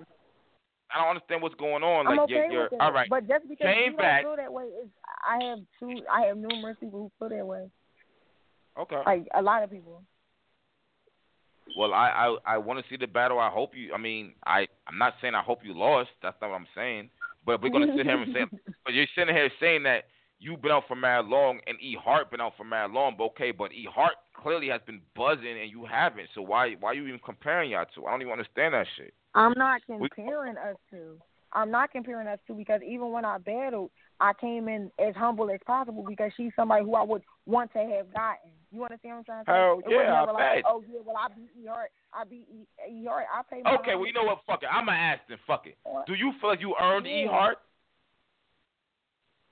I 0.91 1.01
don't 1.01 1.09
understand 1.09 1.41
what's 1.41 1.55
going 1.55 1.83
on. 1.83 2.07
I'm 2.07 2.15
Like 2.15 2.23
okay 2.25 2.47
you're, 2.49 2.69
you're 2.71 2.81
all 2.81 2.91
right. 2.91 3.09
But 3.09 3.27
just 3.27 3.47
because 3.47 3.67
Came 3.73 3.91
you 3.91 3.97
back. 3.97 4.23
don't 4.23 4.37
feel 4.37 4.43
that 4.43 4.53
way, 4.53 4.65
is 4.65 4.89
I 5.27 5.43
have 5.45 5.59
two. 5.79 6.01
I 6.11 6.21
have 6.27 6.37
numerous 6.37 6.77
people 6.79 6.99
who 6.99 7.11
feel 7.19 7.37
that 7.37 7.45
way. 7.45 7.69
Okay. 8.77 9.01
Like 9.05 9.27
a 9.35 9.41
lot 9.41 9.63
of 9.63 9.69
people. 9.69 10.03
Well, 11.77 11.93
I 11.93 12.09
I, 12.09 12.53
I 12.53 12.57
want 12.57 12.79
to 12.79 12.85
see 12.89 12.97
the 12.97 13.07
battle. 13.07 13.39
I 13.39 13.49
hope 13.49 13.71
you. 13.75 13.93
I 13.93 13.97
mean, 13.97 14.33
I 14.45 14.67
I'm 14.87 14.97
not 14.97 15.13
saying 15.21 15.35
I 15.35 15.41
hope 15.43 15.59
you 15.63 15.77
lost. 15.77 16.09
That's 16.23 16.35
not 16.41 16.49
what 16.49 16.55
I'm 16.55 16.67
saying. 16.75 17.09
But 17.49 17.63
we're 17.63 17.69
gonna 17.69 17.97
sit 17.97 18.05
here 18.05 18.21
and 18.21 18.33
say. 18.33 18.45
But 18.85 18.93
you're 18.93 19.07
sitting 19.15 19.35
here 19.35 19.49
saying 19.59 19.83
that 19.83 20.05
you've 20.39 20.61
been 20.61 20.71
out 20.71 20.83
for 20.87 20.95
mad 20.95 21.25
long 21.25 21.59
and 21.67 21.77
E 21.81 21.97
Hart 22.01 22.29
been 22.31 22.41
out 22.41 22.53
for 22.57 22.63
mad 22.63 22.91
long. 22.91 23.15
But 23.17 23.25
okay, 23.25 23.51
but 23.51 23.71
E 23.73 23.87
Hart 23.91 24.13
clearly 24.35 24.67
has 24.69 24.81
been 24.85 25.01
buzzing 25.15 25.59
and 25.59 25.69
you 25.69 25.85
haven't. 25.85 26.29
So 26.35 26.41
why 26.41 26.75
why 26.79 26.91
are 26.91 26.93
you 26.93 27.07
even 27.07 27.19
comparing 27.25 27.71
y'all 27.71 27.85
two? 27.93 28.05
I 28.05 28.11
don't 28.11 28.21
even 28.21 28.31
understand 28.33 28.73
that 28.73 28.85
shit. 28.95 29.13
I'm 29.33 29.53
not 29.57 29.81
We- 29.87 30.09
comparing 30.09 30.57
us 30.57 30.75
two. 30.91 31.17
I'm 31.51 31.71
not 31.71 31.91
comparing 31.91 32.27
us 32.27 32.39
two 32.45 32.53
because 32.53 32.81
even 32.83 33.11
when 33.11 33.25
I 33.25 33.39
battled, 33.39 33.89
I 34.21 34.33
came 34.33 34.67
in 34.67 34.91
as 34.99 35.15
humble 35.15 35.49
as 35.49 35.59
possible 35.65 36.03
because 36.07 36.31
she's 36.35 36.51
somebody 36.55 36.83
who 36.83 36.95
I 36.95 37.03
would 37.03 37.21
want 37.45 37.71
to 37.73 37.79
have 37.79 38.11
gotten. 38.13 38.51
You 38.71 38.83
understand 38.83 39.13
what 39.25 39.29
I'm 39.29 39.45
trying 39.45 39.45
to 39.45 39.51
say? 39.85 39.91
It 39.91 39.97
was 39.97 40.05
yeah, 40.07 40.13
I 40.13 40.31
like, 40.31 40.55
bet. 40.55 40.63
oh 40.67 40.83
yeah, 40.91 40.99
well 41.05 41.15
I 41.17 41.27
beat 41.33 41.49
E 41.57 41.65
Hart, 41.67 41.89
I 42.13 42.23
beat 42.25 42.45
E, 42.51 42.67
e 42.91 43.05
Hart, 43.05 43.25
I 43.33 43.41
paid 43.53 43.63
my 43.63 43.75
Okay, 43.75 43.95
well 43.95 44.05
you 44.05 44.13
know 44.13 44.23
what? 44.25 44.39
Fuck 44.45 44.61
it. 44.63 44.69
I'ma 44.71 44.91
ask 44.91 45.21
then. 45.29 45.37
Fuck 45.47 45.65
it. 45.67 45.77
Do 46.05 46.13
you 46.13 46.33
feel 46.39 46.49
like 46.49 46.59
you 46.61 46.75
earned 46.79 47.07
E 47.07 47.23
Yeah. 47.25 47.31
Hart? 47.31 47.57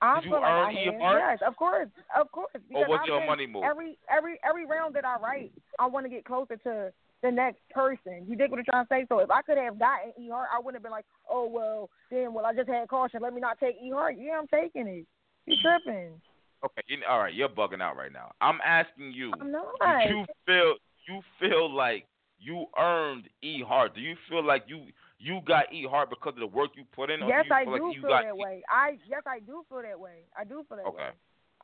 I 0.01 0.15
Did 0.15 0.26
you 0.26 0.32
feel 0.32 0.41
like 0.41 0.51
earn 0.51 0.65
I 0.68 0.72
E 0.74 0.86
have. 0.86 1.39
Yes, 1.39 1.39
of 1.47 1.55
course, 1.55 1.89
of 2.20 2.32
course. 2.32 2.51
Or 2.53 2.59
because 2.86 2.99
I've 3.01 3.07
your 3.07 3.20
been- 3.22 3.28
money 3.28 3.47
move? 3.47 3.63
Every 3.63 3.97
every 4.09 4.38
every 4.47 4.65
round 4.68 4.93
that 4.95 5.05
I 5.05 5.15
write, 5.20 5.51
I 5.80 5.88
want 5.88 6.05
to 6.05 6.09
get 6.09 6.24
closer 6.26 6.57
to 6.57 6.93
the 7.24 7.32
next 7.32 7.61
person. 7.72 8.26
You 8.28 8.36
dig 8.36 8.51
what 8.51 8.59
I'm 8.59 8.65
trying 8.65 8.86
to 8.86 8.89
say? 8.89 9.05
So 9.09 9.20
if 9.20 9.32
I 9.32 9.41
could 9.41 9.57
have 9.57 9.80
gotten 9.80 10.11
E 10.20 10.30
Hart, 10.30 10.49
I 10.53 10.57
wouldn't 10.57 10.76
have 10.76 10.84
been 10.84 10.91
like, 10.91 11.05
oh 11.30 11.47
well, 11.47 11.89
then 12.11 12.34
well 12.34 12.45
I 12.45 12.53
just 12.53 12.70
had 12.70 12.88
caution. 12.88 13.22
Let 13.22 13.34
me 13.34 13.41
not 13.41 13.59
take 13.59 13.76
E 13.82 13.91
Hart. 13.91 14.15
Yeah, 14.18 14.39
I'm 14.39 14.47
taking 14.47 14.88
it. 14.88 15.05
You 15.45 15.55
tripping? 15.61 16.22
Okay, 16.65 16.82
you, 16.88 16.97
all 17.09 17.20
right. 17.20 17.34
You're 17.34 17.49
bugging 17.49 17.82
out 17.82 17.95
right 17.95 18.11
now. 18.11 18.32
I'm 18.41 18.59
asking 18.65 19.11
you. 19.13 19.32
I'm 19.39 19.51
not. 19.51 19.68
Do 19.80 20.09
you 20.09 20.26
feel 20.45 20.76
you 21.07 21.22
feel 21.39 21.74
like 21.74 22.05
you 22.39 22.65
earned 22.78 23.30
E 23.41 23.63
Hart? 23.65 23.95
Do 23.95 24.01
you 24.01 24.15
feel 24.30 24.43
like 24.43 24.65
you 24.68 24.86
you 25.20 25.39
got 25.45 25.72
E 25.74 25.88
Hart 25.89 26.09
because 26.09 26.34
of 26.34 26.39
the 26.39 26.47
work 26.47 26.72
you 26.76 26.84
put 26.95 27.09
in? 27.09 27.22
Yes, 27.28 27.45
I 27.51 27.65
do 27.65 27.72
like 27.72 27.82
feel 27.82 28.09
that 28.09 28.38
way. 28.38 28.63
I 28.70 28.97
yes, 29.09 29.24
I 29.26 29.39
do 29.39 29.63
feel 29.70 29.82
that 29.82 29.99
way. 29.99 30.26
I 30.38 30.43
do 30.43 30.63
feel 30.68 30.78
that 30.78 30.88
Okay. 30.88 30.97
way. 30.97 31.09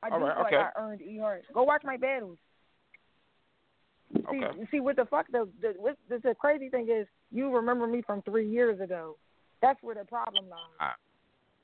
I 0.02 0.10
do 0.10 0.16
All 0.16 0.22
right, 0.22 0.36
feel 0.36 0.46
okay. 0.46 0.56
like 0.58 0.74
I 0.76 0.82
earned 0.82 1.02
E 1.02 1.20
Hart. 1.20 1.44
Go 1.54 1.64
watch 1.64 1.84
my 1.84 1.98
battles. 1.98 2.38
See, 4.14 4.44
Okay. 4.44 4.68
see, 4.72 4.80
what 4.80 4.96
the 4.96 5.06
fuck 5.06 5.28
the 5.32 5.50
the, 5.62 5.74
what, 5.78 5.98
the 6.10 6.20
the 6.20 6.36
crazy 6.36 6.70
thing 6.70 6.88
is, 6.90 7.08
you 7.32 7.54
remember 7.54 7.88
me 7.88 8.02
from 8.02 8.22
three 8.22 8.50
years 8.50 8.80
ago. 8.80 9.18
That's 9.62 9.82
where 9.82 9.96
the 9.96 10.06
problem 10.06 10.50
lies. 10.50 10.96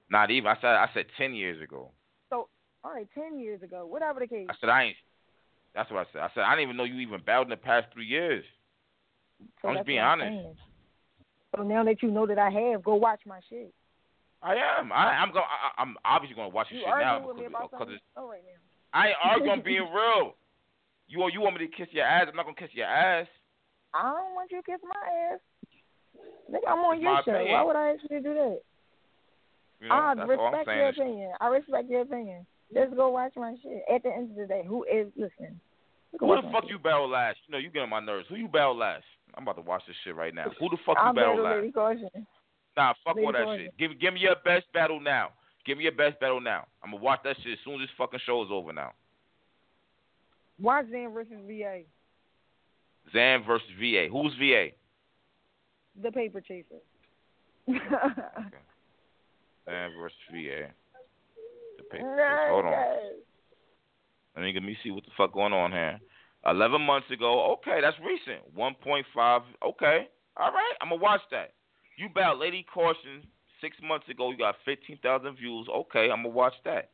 Not 0.10 0.32
even. 0.32 0.48
I 0.48 0.56
said 0.56 0.66
I 0.66 0.90
said 0.94 1.06
ten 1.18 1.34
years 1.34 1.62
ago. 1.62 1.92
So, 2.30 2.50
all 2.84 2.92
right, 2.92 3.08
ten 3.14 3.38
years 3.40 3.62
ago, 3.62 3.86
whatever 3.86 4.20
the 4.20 4.28
case. 4.28 4.48
I 4.50 4.54
said 4.60 4.70
I 4.70 4.84
ain't. 4.86 4.98
That's 5.76 5.92
what 5.92 6.08
I 6.08 6.12
said. 6.12 6.22
I 6.22 6.30
said 6.34 6.44
I 6.44 6.56
didn't 6.56 6.64
even 6.64 6.78
know 6.78 6.84
you 6.84 7.00
even 7.00 7.22
battled 7.22 7.48
in 7.48 7.52
the 7.52 7.58
past 7.58 7.88
three 7.94 8.08
years. 8.08 8.44
So 9.62 9.70
I'm 9.70 9.76
just 9.76 9.86
being 9.86 10.00
I'm 10.00 10.20
honest. 10.20 10.30
saying. 10.30 10.56
So 11.56 11.64
now 11.64 11.84
that 11.84 12.02
you 12.02 12.10
know 12.10 12.26
that 12.26 12.40
I 12.40 12.50
have, 12.50 12.84
go 12.84 12.96
watch 12.96 13.22
my 13.26 13.40
shit. 13.50 13.74
I 14.42 14.56
am. 14.56 14.92
I, 14.92 15.20
I'm 15.20 15.32
going. 15.32 15.46
I'm 15.78 15.96
obviously 16.06 16.36
going 16.36 16.50
to 16.50 16.56
watch 16.56 16.68
your 16.72 16.80
You 16.80 16.86
shit 16.86 16.96
now 17.00 17.14
arguing 17.16 17.28
with 17.28 17.38
me 17.38 17.44
because, 17.50 17.70
because 17.72 17.88
it's, 17.94 18.04
Oh, 18.16 18.30
right 18.30 18.42
now. 18.46 19.00
I 19.00 19.08
ain't 19.10 19.18
arguing. 19.24 19.62
Being 19.64 19.82
real. 19.94 20.36
You 21.10 21.28
you 21.34 21.42
want 21.42 21.60
me 21.60 21.66
to 21.68 21.74
kiss 21.76 21.88
your 21.92 22.06
ass? 22.06 22.28
I'm 22.30 22.36
not 22.36 22.46
gonna 22.46 22.56
kiss 22.56 22.70
your 22.74 22.86
ass. 22.86 23.28
I 23.94 24.04
don't 24.04 24.36
want 24.36 24.52
you 24.52 24.62
to 24.62 24.64
kiss 24.64 24.80
my 24.84 25.34
ass. 25.34 25.40
Nigga, 26.52 26.70
I'm 26.70 26.80
on 26.86 26.96
It's 26.98 27.04
your 27.04 27.22
show. 27.26 27.32
opinion. 27.32 27.54
Why 27.54 27.64
would 27.64 27.76
I 27.76 27.94
ask 27.94 28.02
you 28.04 28.10
to 28.10 28.22
do 28.22 28.34
that? 28.34 28.60
You 29.82 29.90
know, 29.90 29.96
I 29.96 30.14
that's 30.16 30.30
all 30.38 30.48
I'm 30.48 30.54
respect 30.54 30.78
your 30.78 30.90
opinion. 30.90 31.32
I 31.42 31.48
respect 31.48 31.90
your 31.90 32.02
opinion. 32.02 32.46
Just 32.74 32.96
go 32.96 33.10
watch 33.10 33.34
my 33.36 33.56
shit. 33.64 33.82
At 33.92 34.04
the 34.04 34.14
end 34.14 34.32
of 34.32 34.38
the 34.38 34.46
day, 34.46 34.64
who 34.68 34.84
is 34.84 35.08
listening? 35.18 35.60
Who 36.20 36.36
the 36.36 36.42
fuck 36.52 36.64
shit. 36.64 36.72
you 36.72 36.80
battle 36.80 37.10
last? 37.10 37.38
You 37.48 37.54
know, 37.54 37.58
you 37.58 37.70
get 37.70 37.82
on 37.82 37.90
my 37.90 38.00
nerves. 38.00 38.28
Who 38.30 38.36
you 38.36 38.48
battle 38.48 38.78
last? 38.78 39.06
I'm 39.36 39.44
about 39.44 39.56
to 39.56 39.62
watch 39.62 39.84
this 39.88 39.96
shit 40.04 40.16
right 40.16 40.34
now. 40.34 40.46
Who 40.60 40.70
the 40.70 40.78
fuck 40.86 40.98
you 41.04 41.14
battle 41.14 41.42
last? 41.42 41.74
Caution. 41.74 42.10
Nah, 42.78 42.94
fuck 43.04 43.16
Lady 43.16 43.26
all 43.26 43.34
that 43.34 43.44
Caution. 43.46 43.66
shit. 43.66 43.78
Give 43.78 44.00
give 44.00 44.14
me 44.14 44.20
your 44.22 44.36
best 44.46 44.66
battle 44.74 45.00
now. 45.00 45.30
Give 45.66 45.78
me 45.78 45.84
your 45.86 45.94
best 45.94 46.20
battle 46.20 46.42
now. 46.42 46.66
I'm 46.84 46.92
gonna 46.92 47.04
watch 47.04 47.20
that 47.24 47.38
shit 47.42 47.54
as 47.54 47.60
soon 47.64 47.76
as 47.76 47.82
this 47.82 47.90
fucking 47.98 48.20
show 48.26 48.44
is 48.44 48.50
over 48.52 48.74
now. 48.74 48.92
Watch 50.60 50.86
Zan 50.92 51.14
versus 51.14 51.34
VA, 51.48 51.82
Zan 53.14 53.44
versus 53.46 53.68
VA. 53.80 54.08
Who's 54.12 54.34
VA? 54.40 54.70
the 56.02 56.12
paper 56.12 56.42
chaser. 56.42 56.80
Zan 57.68 57.80
versus 60.00 60.18
VA. 60.32 60.72
The 61.78 61.84
paper 61.92 62.16
Nah, 62.16 62.18
chase. 62.18 62.50
Hold 62.50 62.66
on. 62.66 62.74
Let 64.36 64.44
me 64.44 64.54
let 64.54 64.64
me 64.64 64.78
see 64.84 64.92
what 64.92 65.04
the 65.04 65.12
fuck 65.18 65.34
going 65.34 65.54
on 65.54 65.72
here. 65.72 66.00
Eleven 66.46 66.82
months 66.82 67.10
ago. 67.12 67.52
Okay, 67.54 67.82
that's 67.82 67.98
recent. 68.00 68.42
One 68.54 68.76
point 68.76 69.06
five. 69.14 69.42
Okay. 69.64 70.08
All 70.38 70.52
right. 70.52 70.74
I'm 70.82 70.90
gonna 70.90 71.02
watch 71.02 71.22
that. 71.32 71.54
You 71.98 72.08
bout 72.14 72.40
Lady 72.40 72.64
Caution 72.74 73.24
six 73.60 73.76
months 73.84 74.08
ago. 74.08 74.32
You 74.32 74.38
got 74.38 74.56
fifteen 74.64 74.98
thousand 75.04 75.36
views. 75.36 75.68
Okay, 75.70 76.10
I'm 76.10 76.24
gonna 76.24 76.30
watch 76.30 76.54
that. 76.64 76.92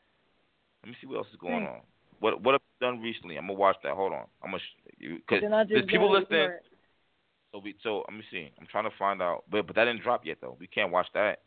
Let 0.83 0.89
me 0.89 0.95
see 0.99 1.07
what 1.07 1.17
else 1.17 1.27
is 1.31 1.37
going 1.39 1.61
Hmm. 1.61 1.67
on. 1.67 1.81
What 2.19 2.41
what 2.41 2.53
have 2.53 2.61
you 2.61 2.87
done 2.87 3.01
recently? 3.01 3.37
I'm 3.37 3.47
gonna 3.47 3.59
watch 3.59 3.77
that. 3.83 3.93
Hold 3.93 4.13
on. 4.13 4.25
I'm 4.43 4.51
gonna 4.51 4.61
because 4.99 5.41
there's 5.69 5.85
people 5.85 6.11
listening. 6.11 6.49
So 7.51 7.59
we 7.59 7.75
so 7.83 8.03
let 8.07 8.17
me 8.17 8.23
see. 8.31 8.51
I'm 8.59 8.67
trying 8.67 8.83
to 8.83 8.95
find 8.97 9.21
out, 9.21 9.43
but 9.49 9.67
but 9.67 9.75
that 9.75 9.85
didn't 9.85 10.03
drop 10.03 10.25
yet 10.25 10.37
though. 10.41 10.57
We 10.59 10.67
can't 10.67 10.91
watch 10.91 11.07
that. 11.13 11.41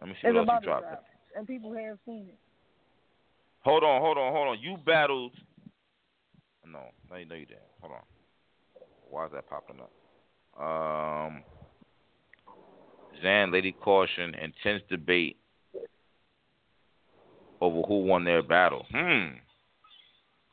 Let 0.00 0.08
me 0.08 0.14
see 0.14 0.28
It's 0.28 0.34
what 0.34 0.48
else 0.48 0.60
you 0.62 0.66
dropped. 0.66 0.88
drop, 0.88 1.04
and 1.36 1.46
people 1.46 1.72
have 1.74 1.98
seen 2.06 2.26
it. 2.28 2.38
Hold 3.60 3.84
on, 3.84 4.00
hold 4.00 4.16
on, 4.16 4.32
hold 4.32 4.48
on. 4.48 4.58
You 4.60 4.76
battled. 4.84 5.32
No, 6.64 6.80
no, 7.10 7.16
you, 7.16 7.26
no, 7.26 7.34
you 7.34 7.46
didn't. 7.46 7.60
Hold 7.80 7.92
on. 7.92 8.02
Why 9.10 9.26
is 9.26 9.32
that 9.32 9.48
popping 9.48 9.76
up? 9.80 9.90
Um, 10.58 11.42
Zan, 13.22 13.52
Lady 13.52 13.72
Caution, 13.72 14.34
intense 14.34 14.82
debate 14.88 15.39
over 17.60 17.82
who 17.82 18.02
won 18.04 18.24
their 18.24 18.42
battle. 18.42 18.86
Hmm. 18.90 19.34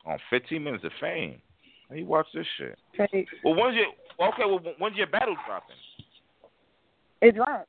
On 0.05 0.17
15 0.29 0.63
minutes 0.63 0.83
of 0.83 0.91
fame. 1.01 1.41
How 1.89 1.95
you 1.95 2.05
watch 2.05 2.27
this 2.33 2.45
shit? 2.57 2.77
Okay, 2.99 3.25
Well, 3.43 3.55
when's 3.55 3.75
your 3.75 3.87
okay? 4.29 4.43
Well, 4.45 4.61
when's 4.77 4.97
your 4.97 5.07
battle 5.07 5.35
dropping? 5.45 5.75
it 7.21 7.35
dropped. 7.35 7.67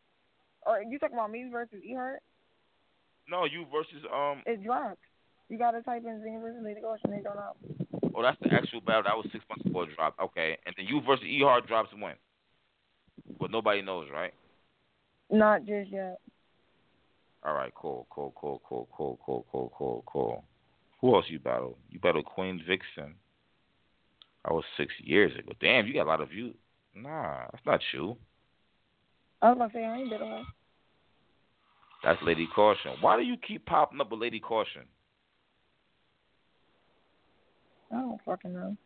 Or 0.67 0.83
you 0.83 0.99
talking 0.99 1.17
about 1.17 1.31
me 1.31 1.49
versus 1.51 1.81
Ehart? 1.89 2.19
No, 3.29 3.45
you 3.45 3.65
versus 3.73 4.05
um. 4.13 4.43
It 4.47 4.63
dropped. 4.65 5.01
You 5.49 5.59
gotta 5.59 5.83
type 5.83 6.03
in 6.05 6.21
Zan 6.23 6.41
versus 6.41 6.61
Lady 6.63 6.81
Caution. 6.81 7.11
They 7.11 7.23
don't 7.23 7.37
know. 7.37 7.55
Oh, 8.15 8.23
that's 8.23 8.37
the 8.43 8.53
actual 8.53 8.81
battle. 8.81 9.05
That 9.05 9.17
was 9.17 9.27
six 9.33 9.45
months 9.49 9.65
before 9.65 9.85
it 9.85 9.95
dropped. 9.97 10.21
Okay, 10.21 10.59
and 10.67 10.75
then 10.77 10.87
you 10.87 11.01
versus 11.07 11.25
E 11.25 11.39
drops 11.67 11.91
when? 11.99 12.15
But 13.41 13.51
nobody 13.51 13.83
knows, 13.83 14.09
right? 14.13 14.35
Not 15.31 15.65
just 15.65 15.91
yet. 15.91 16.19
All 17.49 17.55
right, 17.55 17.73
cool, 17.75 18.07
cool, 18.11 18.35
cool, 18.37 18.61
cool, 18.69 18.87
cool, 18.93 19.19
cool, 19.25 19.47
cool, 19.51 19.73
cool, 19.75 20.05
cool. 20.07 20.45
Who 21.01 21.15
else 21.15 21.25
you 21.29 21.39
battled? 21.39 21.77
You 21.91 21.99
battled 21.99 22.27
Queen 22.27 22.63
Vixen. 22.69 23.15
That 24.45 24.53
was 24.53 24.65
six 24.77 24.93
years 25.03 25.33
ago. 25.39 25.53
Damn, 25.59 25.87
you 25.87 25.95
got 25.95 26.05
a 26.05 26.11
lot 26.11 26.21
of 26.21 26.29
views. 26.29 26.55
Nah, 26.95 27.47
that's 27.51 27.65
not 27.65 27.81
you. 27.95 28.19
I 29.41 29.49
was 29.49 29.59
gonna 29.59 29.71
say 29.73 29.83
I 29.83 29.97
ain't 29.97 30.11
better 30.11 30.25
off. 30.25 30.47
That's 32.05 32.21
Lady 32.23 32.47
Caution. 32.55 32.93
Why 33.01 33.17
do 33.17 33.23
you 33.23 33.37
keep 33.39 33.65
popping 33.65 33.99
up 34.03 34.11
with 34.11 34.21
Lady 34.21 34.41
Caution? 34.41 34.83
I 37.91 37.95
don't 37.95 38.21
fucking 38.27 38.53
know. 38.53 38.77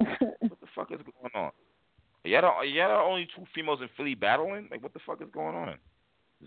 What 0.40 0.60
the 0.60 0.66
fuck 0.74 0.92
is 0.92 0.98
going 0.98 1.44
on? 1.46 1.52
Y'all, 2.24 2.44
are 2.44 2.64
y'all 2.66 2.88
the 2.88 3.10
only 3.10 3.28
two 3.34 3.44
females 3.54 3.80
in 3.80 3.88
Philly 3.96 4.14
battling? 4.14 4.68
Like, 4.70 4.82
what 4.82 4.92
the 4.92 5.00
fuck 5.06 5.22
is 5.22 5.28
going 5.32 5.56
on? 5.56 5.76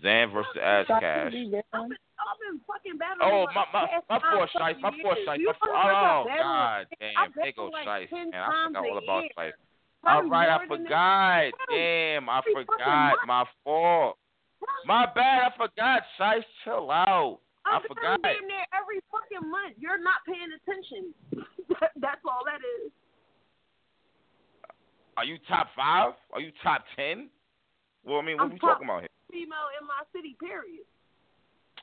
Zan 0.02 0.30
versus 0.30 0.56
Ash 0.62 0.86
Cash. 0.86 1.32
to 1.32 1.36
be 1.36 1.50
there. 1.50 1.62
I've 1.72 1.88
been, 1.88 1.98
I've 2.18 2.38
been 2.42 2.60
fucking 2.66 2.98
battling. 2.98 3.26
Oh, 3.26 3.46
for 3.46 3.54
my 3.54 3.64
my 3.72 3.84
my 4.08 4.18
poor 4.22 4.46
five 4.54 4.76
Shice, 4.76 4.80
my 4.80 4.90
poor 5.02 5.14
years. 5.16 5.28
Shice, 5.28 5.38
You 5.38 5.46
my 5.46 5.58
poor. 5.58 5.72
know 5.72 5.78
how 5.78 6.24
much 6.24 6.32
I 6.32 6.36
Oh? 6.38 6.42
God, 6.42 6.80
I 6.82 6.84
damn, 6.98 7.32
there 7.34 7.52
battle 7.52 7.70
goes 7.70 7.72
Shice, 7.86 8.08
10 8.10 8.30
man. 8.30 8.40
I 8.42 8.66
forgot 8.68 8.84
all 8.86 8.98
about 8.98 9.22
year. 9.22 9.30
Shice. 9.38 9.52
All 10.06 10.22
right, 10.30 10.48
I 10.48 10.58
more 10.66 10.76
than 10.78 10.84
that. 10.84 10.88
forgot. 10.88 11.50
Probably 11.58 11.78
Damn, 11.78 12.28
I 12.28 12.38
every 12.38 12.54
forgot. 12.54 13.12
My 13.26 13.44
fault. 13.64 14.18
My 14.86 15.06
bad. 15.14 15.50
I 15.50 15.56
forgot. 15.56 16.02
Shice, 16.18 16.46
chill 16.64 16.90
out. 16.90 17.40
I 17.66 17.80
forgot 17.86 18.04
I'm 18.14 18.22
forgot. 18.22 18.22
damn 18.38 18.46
near 18.48 18.64
every 18.72 19.00
fucking 19.10 19.44
month. 19.50 19.74
You're 19.78 19.98
not 20.00 20.22
paying 20.24 20.48
attention. 20.54 21.12
That's 22.00 22.22
all 22.24 22.42
that 22.46 22.62
is. 22.82 22.92
Are 25.16 25.24
you 25.24 25.36
top 25.48 25.68
five? 25.74 26.12
Are 26.32 26.40
you 26.40 26.52
top 26.62 26.84
ten? 26.94 27.28
Well, 28.04 28.18
I 28.18 28.22
mean, 28.22 28.36
what 28.36 28.44
I'm 28.44 28.50
are 28.50 28.54
we 28.54 28.58
top- 28.60 28.70
talking 28.78 28.86
about 28.88 29.00
here? 29.00 29.08
Female 29.30 29.68
in 29.80 29.86
my 29.86 30.02
city, 30.14 30.36
period. 30.40 30.84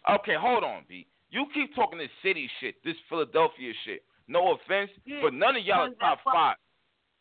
Okay, 0.10 0.36
hold 0.40 0.64
on, 0.64 0.84
B. 0.88 1.08
You 1.30 1.46
keep 1.54 1.74
talking 1.76 1.98
this 2.00 2.10
city 2.24 2.50
shit, 2.60 2.76
this 2.84 2.96
Philadelphia 3.10 3.74
shit. 3.86 4.04
No 4.28 4.54
offense, 4.54 4.90
Yeah, 5.06 5.20
but 5.22 5.34
none 5.34 5.56
of 5.56 5.64
y'all 5.64 5.90
are 5.90 5.94
top 6.02 6.20
five. 6.26 6.58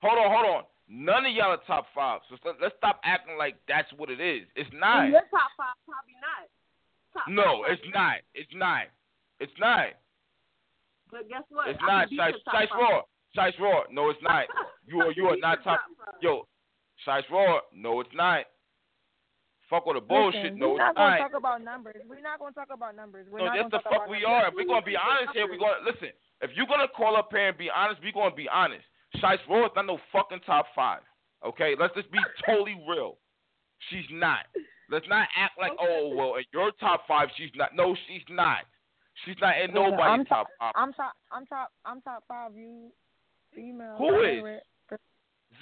Hold 0.03 0.19
on, 0.19 0.31
hold 0.33 0.47
on. 0.57 0.63
None 0.89 1.27
of 1.27 1.33
y'all 1.33 1.53
are 1.53 1.61
top 1.67 1.87
five. 1.95 2.21
So 2.29 2.37
let- 2.45 2.61
let's 2.61 2.77
stop 2.77 3.01
acting 3.05 3.37
like 3.37 3.57
that's 3.67 3.91
what 3.95 4.11
it 4.11 4.21
is. 4.21 4.49
It's 4.55 4.71
not. 4.73 5.09
Your 5.09 5.21
top 5.31 5.51
five, 5.57 5.75
probably 5.85 6.15
not. 6.21 6.49
Top 7.13 7.29
No, 7.29 7.63
five, 7.63 7.73
it's 7.73 7.89
not. 7.95 8.17
It's 8.35 8.55
not. 8.55 8.87
It's 9.41 9.59
not. 9.59 9.89
But 11.11 11.29
guess 11.29 11.45
what? 11.51 11.69
It's 11.69 11.79
I 11.83 11.87
not. 11.87 12.01
can 12.01 12.11
beat 12.11 12.19
Shice, 12.21 12.31
your 12.33 12.41
top 12.41 12.55
Shice. 12.55 12.71
Raw. 12.75 13.03
Shice 13.37 13.59
Raw. 13.59 13.85
No, 13.91 14.11
it's 14.11 14.23
not. 14.23 14.47
You 14.87 15.01
are 15.01 15.13
you 15.13 15.27
are 15.29 15.37
not 15.39 15.65
your 15.65 15.77
top. 15.77 15.81
Yo, 16.21 16.47
Shice 17.07 17.29
Raw. 17.31 17.61
No, 17.73 18.01
it's 18.01 18.13
not. 18.13 18.45
Fuck 19.71 19.87
with 19.87 19.97
the 19.97 20.01
bullshit. 20.01 20.45
Listen, 20.45 20.59
No, 20.59 20.71
we're 20.71 20.79
not 20.79 20.95
gonna 20.95 21.19
talk 21.19 21.35
about 21.35 21.63
numbers. 21.63 21.97
We're 22.07 22.21
not 22.21 22.39
gonna 22.39 22.53
talk 22.53 22.69
about 22.73 22.95
numbers. 22.95 23.27
We're 23.31 23.39
No, 23.41 23.51
that's 23.51 23.71
the 23.71 23.81
fuck 23.81 24.07
we 24.09 24.21
numbers. 24.21 24.45
are. 24.45 24.49
If 24.49 24.55
we're 24.55 24.67
gonna 24.69 24.85
be 24.85 24.97
honest 24.97 25.33
here, 25.33 25.49
we're 25.49 25.59
gonna 25.59 25.85
listen. 25.85 26.13
If 26.43 26.51
you're 26.55 26.67
gonna 26.67 26.89
call 26.89 27.17
up 27.17 27.33
here 27.33 27.49
and 27.49 27.57
be 27.57 27.71
honest, 27.71 28.03
we're 28.03 28.13
gonna 28.13 28.35
be 28.35 28.49
honest. 28.49 28.85
Shice 29.17 29.41
Raw 29.49 29.67
is 29.67 29.73
not 29.75 29.87
no 29.87 29.99
fucking 30.13 30.41
top 30.41 30.67
five. 30.75 31.01
Okay, 31.45 31.75
let's 31.79 31.95
just 31.95 32.11
be 32.11 32.19
totally 32.45 32.77
real. 32.87 33.17
She's 33.91 34.07
not. 34.11 34.47
Let's 34.91 35.09
not 35.09 35.29
act 35.37 35.59
like 35.59 35.73
oh 35.81 36.15
well, 36.15 36.37
in 36.37 36.45
your 36.53 36.73
top 36.73 37.07
five, 37.07 37.29
she's 37.37 37.51
not. 37.55 37.75
No, 37.75 37.97
she's 38.07 38.25
not. 38.29 38.65
She's 39.25 39.37
not 39.41 39.59
in 39.61 39.73
nobody's 39.73 40.01
I'm 40.01 40.25
top 40.27 40.49
five. 40.59 40.73
I'm 40.77 40.93
top. 40.93 41.13
I'm 41.33 41.47
top. 41.47 41.73
I'm 41.85 42.01
top 42.03 42.25
five. 42.29 42.55
You 42.55 42.91
female. 43.55 43.97
Who 43.97 44.21
is? 44.21 44.99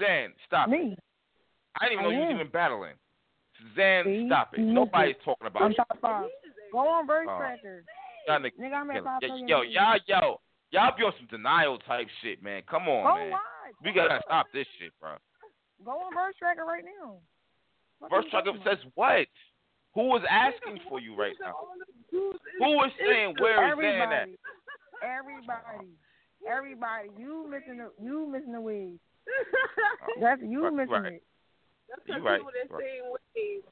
Zan, 0.01 0.33
stop. 0.47 0.69
Me. 0.69 0.97
I 1.81 1.89
didn't 1.89 2.01
even 2.01 2.05
know 2.05 2.11
I 2.11 2.13
you 2.13 2.27
was 2.29 2.35
even 2.41 2.53
battling. 2.53 2.95
Zan, 3.77 4.05
See? 4.05 4.27
stop 4.27 4.55
it. 4.55 4.61
Nobody's 4.61 5.17
talking 5.25 5.47
about 5.47 5.63
I'm 5.63 5.71
you. 5.71 5.77
top 5.77 5.99
five. 6.01 6.29
Go 6.73 6.79
on 6.79 7.07
Verse 7.07 7.27
Oh. 7.31 7.39
Tracker. 7.39 7.85
Y'all 8.29 8.39
Nigga, 8.39 8.73
I'm 8.75 8.91
at 8.91 9.03
five 9.05 9.21
yo, 9.23 9.37
yo, 9.47 9.63
y'all, 9.63 9.99
yo, 10.07 10.41
y'all 10.71 10.97
be 10.97 11.03
on 11.03 11.13
some 11.19 11.27
denial 11.31 11.79
type 11.79 12.07
shit, 12.23 12.43
man. 12.43 12.63
Come 12.71 12.83
on, 12.89 13.03
Go 13.05 13.15
man. 13.19 13.31
watch. 13.31 13.41
We 13.85 13.93
gotta 13.93 14.21
stop 14.25 14.47
this 14.55 14.67
shit, 14.79 14.93
bro. 15.01 15.15
Go 15.85 15.91
on 15.93 16.15
Verse 16.15 16.35
Tracker 16.39 16.65
right 16.65 16.85
now. 16.85 17.17
What 17.99 18.11
First 18.11 18.27
you 18.27 18.31
trucker 18.31 18.47
talking 18.53 18.63
about? 18.63 18.79
says 18.79 18.91
what? 18.95 19.27
Who 19.95 20.17
is 20.17 20.23
asking 20.31 20.81
for 20.89 21.01
you 21.01 21.15
right 21.17 21.35
now? 21.41 21.53
Who 22.11 22.31
is 22.85 22.93
saying 22.99 23.35
where 23.41 23.73
is 23.73 23.77
Zan 23.79 24.13
at? 24.13 24.29
Everybody. 25.03 25.89
Everybody. 26.49 27.09
You 27.19 27.47
missing 27.51 27.79
the 27.79 27.91
you 28.03 28.27
missing 28.31 28.53
the. 28.53 28.59
Oh, 28.61 29.01
That's 30.21 30.41
you 30.43 30.65
right, 30.65 30.73
missing 30.75 30.93
right. 30.93 31.13
it. 31.15 31.23
That's 31.93 32.19
You 32.19 32.25
right, 32.25 32.41
right. 32.71 32.85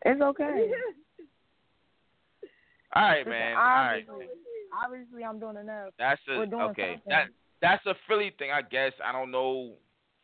It's 0.05 0.21
okay. 0.21 0.71
All 2.95 3.03
right, 3.03 3.19
Listen, 3.19 3.31
man. 3.31 3.57
All 3.57 3.63
right. 3.63 4.05
obviously, 4.11 4.27
obviously 4.85 5.25
I'm 5.25 5.39
doing 5.39 5.57
enough. 5.57 5.91
That's 5.99 6.21
We're 6.29 6.43
a 6.43 6.47
doing 6.47 6.63
okay. 6.75 6.95
something. 6.95 7.03
That 7.09 7.29
that's 7.63 7.87
a 7.87 7.95
Philly 8.09 8.33
thing, 8.39 8.51
I 8.51 8.63
guess. 8.63 8.93
I 9.05 9.13
don't 9.13 9.31
know. 9.31 9.75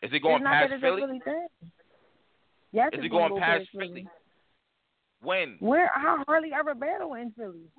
Is 0.02 0.10
it 0.12 0.20
going 0.22 0.42
it's 0.42 0.44
past 0.44 0.70
that 0.70 0.80
Philly? 0.80 1.02
a 1.02 1.06
Philly 1.06 1.20
thing. 1.24 1.46
Yes, 2.72 2.90
Is 2.92 3.04
it 3.04 3.08
gonna 3.08 3.28
going 3.28 3.34
go 3.34 3.38
past 3.40 3.68
Philly. 3.72 3.88
Philly? 3.88 4.08
When? 5.22 5.56
Where? 5.60 5.90
How 5.94 6.22
hardly 6.26 6.50
ever 6.52 6.74
battle 6.74 7.14
in 7.14 7.30
Philly? 7.32 7.70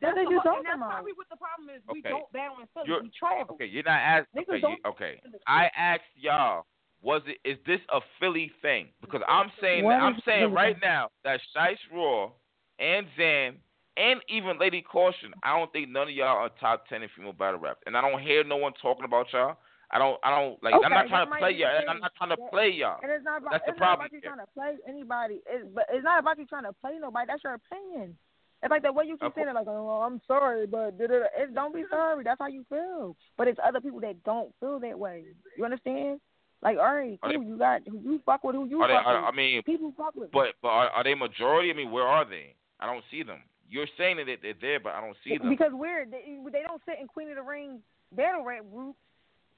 That's, 0.00 0.16
what 0.16 0.24
the, 0.24 0.30
you 0.30 0.36
and 0.36 0.42
talking 0.42 0.62
that's 0.64 0.76
about. 0.76 0.90
probably 0.90 1.12
what 1.12 1.28
the 1.30 1.36
problem 1.36 1.68
is. 1.74 1.82
We 1.92 2.00
Okay. 2.00 2.08
don't 2.08 2.32
battle 2.32 2.56
in 2.62 2.66
Philly. 2.74 2.86
You're- 2.88 3.02
we 3.02 3.10
travel. 3.10 3.54
Okay, 3.54 3.66
you're 3.66 3.82
not 3.84 4.00
asking. 4.00 4.42
Niggas 4.42 4.64
Okay, 4.64 4.70
you, 4.70 4.90
okay. 4.90 5.20
I 5.46 5.70
asked 5.76 6.08
y'all, 6.14 6.64
was 7.02 7.22
it? 7.26 7.38
Is 7.48 7.58
this 7.66 7.80
a 7.92 8.00
Philly 8.18 8.50
thing? 8.62 8.88
Because 9.00 9.22
I'm 9.28 9.50
saying, 9.60 9.84
that, 9.84 10.00
I'm 10.00 10.18
saying 10.24 10.52
right 10.52 10.76
now 10.82 11.08
that 11.24 11.40
Shice 11.56 11.76
Raw 11.92 12.30
and 12.78 13.06
Zan 13.16 13.56
and 13.96 14.20
even 14.28 14.58
Lady 14.58 14.82
Caution, 14.82 15.32
I 15.42 15.56
don't 15.58 15.72
think 15.72 15.88
none 15.88 16.08
of 16.08 16.14
y'all 16.14 16.36
are 16.36 16.50
top 16.60 16.86
ten 16.88 17.02
in 17.02 17.08
female 17.16 17.32
battle 17.32 17.60
rap, 17.60 17.78
and 17.86 17.96
I 17.96 18.00
don't 18.00 18.22
hear 18.22 18.44
no 18.44 18.56
one 18.56 18.72
talking 18.80 19.04
about 19.04 19.26
y'all. 19.32 19.56
I 19.90 19.98
don't. 19.98 20.18
I 20.22 20.30
don't 20.30 20.62
like. 20.62 20.74
I'm 20.74 20.92
not 20.92 21.08
trying 21.08 21.26
to 21.26 21.36
play 21.38 21.52
y'all. 21.52 21.78
and 21.80 21.88
I'm 21.88 22.00
not 22.00 22.12
trying 22.16 22.30
to 22.30 22.36
play 22.50 22.68
y'all. 22.70 23.00
And 23.02 23.10
it's 23.10 23.24
not 23.24 23.40
about 23.40 23.52
That's 23.52 23.64
the 23.64 23.72
it's 23.72 23.80
not 23.80 23.96
problem 23.96 24.06
about 24.06 24.12
you 24.12 24.20
here. 24.22 24.30
trying 24.34 24.44
to 24.44 24.52
play 24.52 24.72
anybody. 24.86 25.40
It's 25.48 25.64
but 25.74 25.86
it's 25.90 26.04
not 26.04 26.20
about 26.20 26.38
you 26.38 26.44
trying 26.44 26.64
to 26.64 26.74
play 26.74 26.98
nobody. 27.00 27.26
That's 27.26 27.42
your 27.42 27.54
opinion. 27.54 28.18
It's 28.62 28.70
like 28.70 28.82
the 28.82 28.92
way 28.92 29.04
you 29.06 29.16
keep 29.16 29.34
saying 29.34 29.48
it, 29.48 29.54
like, 29.54 29.68
oh, 29.68 30.02
I'm 30.02 30.20
sorry, 30.26 30.66
but 30.66 30.98
don't 30.98 31.74
be 31.74 31.84
sorry. 31.88 32.24
That's 32.24 32.40
how 32.40 32.48
you 32.48 32.66
feel. 32.68 33.16
But 33.36 33.46
it's 33.46 33.58
other 33.64 33.80
people 33.80 34.00
that 34.00 34.22
don't 34.24 34.52
feel 34.58 34.80
that 34.80 34.98
way. 34.98 35.22
You 35.56 35.64
understand? 35.64 36.20
Like, 36.60 36.76
all 36.78 36.92
right, 36.94 37.18
Are 37.22 37.28
they- 37.30 37.36
cool. 37.36 37.44
You 37.44 37.56
got 37.58 37.82
who 37.86 37.98
you 38.00 38.20
fuck 38.26 38.42
with, 38.42 38.56
who 38.56 38.66
you 38.66 38.82
Are 38.82 38.88
they, 38.88 38.94
with. 38.94 39.06
I 39.06 39.30
mean, 39.30 39.62
people 39.62 39.92
fuck 39.96 40.14
with. 40.16 40.30
but 40.32 40.54
but 40.60 40.68
are, 40.68 40.88
are 40.88 41.04
they 41.04 41.14
majority? 41.14 41.70
I 41.70 41.74
mean, 41.74 41.90
where 41.92 42.06
are 42.06 42.24
they? 42.24 42.54
I 42.80 42.86
don't 42.86 43.04
see 43.10 43.22
them. 43.22 43.42
You're 43.70 43.86
saying 43.96 44.16
that 44.16 44.26
they're 44.42 44.54
there, 44.60 44.80
but 44.80 44.94
I 44.94 45.00
don't 45.00 45.16
see 45.22 45.36
them. 45.38 45.48
Because 45.50 45.72
we're 45.72 46.04
they, 46.06 46.38
they 46.50 46.62
don't 46.62 46.82
sit 46.86 46.96
in 47.00 47.06
Queen 47.06 47.28
of 47.30 47.36
the 47.36 47.42
Ring 47.42 47.80
battle 48.16 48.44
rap 48.44 48.64
groups 48.72 48.98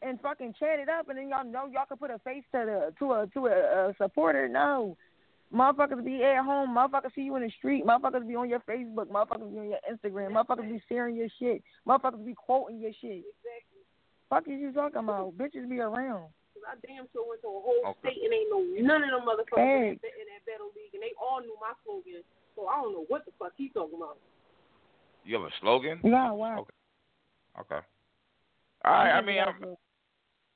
and 0.02 0.20
fucking 0.20 0.54
chat 0.58 0.78
it 0.78 0.88
up, 0.88 1.08
and 1.08 1.16
then 1.18 1.28
y'all 1.28 1.44
know 1.44 1.66
y'all 1.72 1.86
can 1.86 1.96
put 1.96 2.10
a 2.10 2.18
face 2.18 2.44
to 2.52 2.64
the 2.66 2.94
to 2.98 3.12
a 3.12 3.26
to 3.34 3.46
a, 3.46 3.88
a 3.90 3.94
supporter. 3.96 4.48
No, 4.48 4.96
motherfuckers 5.54 6.04
be 6.04 6.22
at 6.22 6.44
home. 6.44 6.76
Motherfuckers 6.76 7.14
see 7.14 7.22
you 7.22 7.36
in 7.36 7.42
the 7.42 7.50
street. 7.58 7.86
Motherfuckers 7.86 8.26
be 8.26 8.34
on 8.34 8.48
your 8.50 8.60
Facebook. 8.60 9.06
Motherfuckers 9.06 9.50
be 9.52 9.58
on 9.58 9.68
your 9.70 9.78
Instagram. 9.90 10.32
Motherfuckers 10.32 10.68
be 10.70 10.82
sharing 10.88 11.16
your 11.16 11.28
shit. 11.38 11.62
Motherfuckers 11.88 12.24
be 12.26 12.34
quoting 12.34 12.78
your 12.80 12.92
shit. 13.00 13.22
Exactly. 13.24 13.80
Fuck 14.28 14.44
is 14.48 14.60
you 14.60 14.72
talking 14.72 14.98
about? 14.98 15.36
Bitches 15.38 15.68
be 15.68 15.80
around. 15.80 16.26
I 16.66 16.76
damn 16.84 17.06
sure 17.12 17.26
went 17.28 17.40
to 17.42 17.48
a 17.48 17.60
whole 17.60 17.82
Okay. 17.94 18.12
state 18.12 18.20
and 18.24 18.32
ain't 18.32 18.50
know 18.50 18.62
none 18.84 19.04
of 19.04 19.10
them 19.10 19.24
motherfuckers 19.28 19.60
Hey. 19.60 19.94
in, 19.94 20.00
that, 20.02 20.14
in 20.18 20.26
that 20.32 20.42
battle 20.46 20.70
league, 20.76 20.92
and 20.94 21.02
they 21.02 21.12
all 21.20 21.40
knew 21.40 21.56
my 21.60 21.72
slogan. 21.84 22.22
So 22.56 22.66
I 22.68 22.80
don't 22.82 22.92
know 22.92 23.06
what 23.08 23.24
the 23.24 23.32
fuck 23.38 23.52
he 23.56 23.68
talking 23.70 23.96
about. 23.96 24.18
You 25.24 25.36
have 25.36 25.44
a 25.46 25.54
slogan? 25.60 26.00
Yeah, 26.02 26.32
wow. 26.32 26.64
Okay. 26.64 26.76
Okay. 27.60 27.82
All 28.84 28.92
right. 28.92 29.12
I 29.12 29.20
mean, 29.20 29.40
I'm, 29.40 29.54
Slogan, 29.60 29.76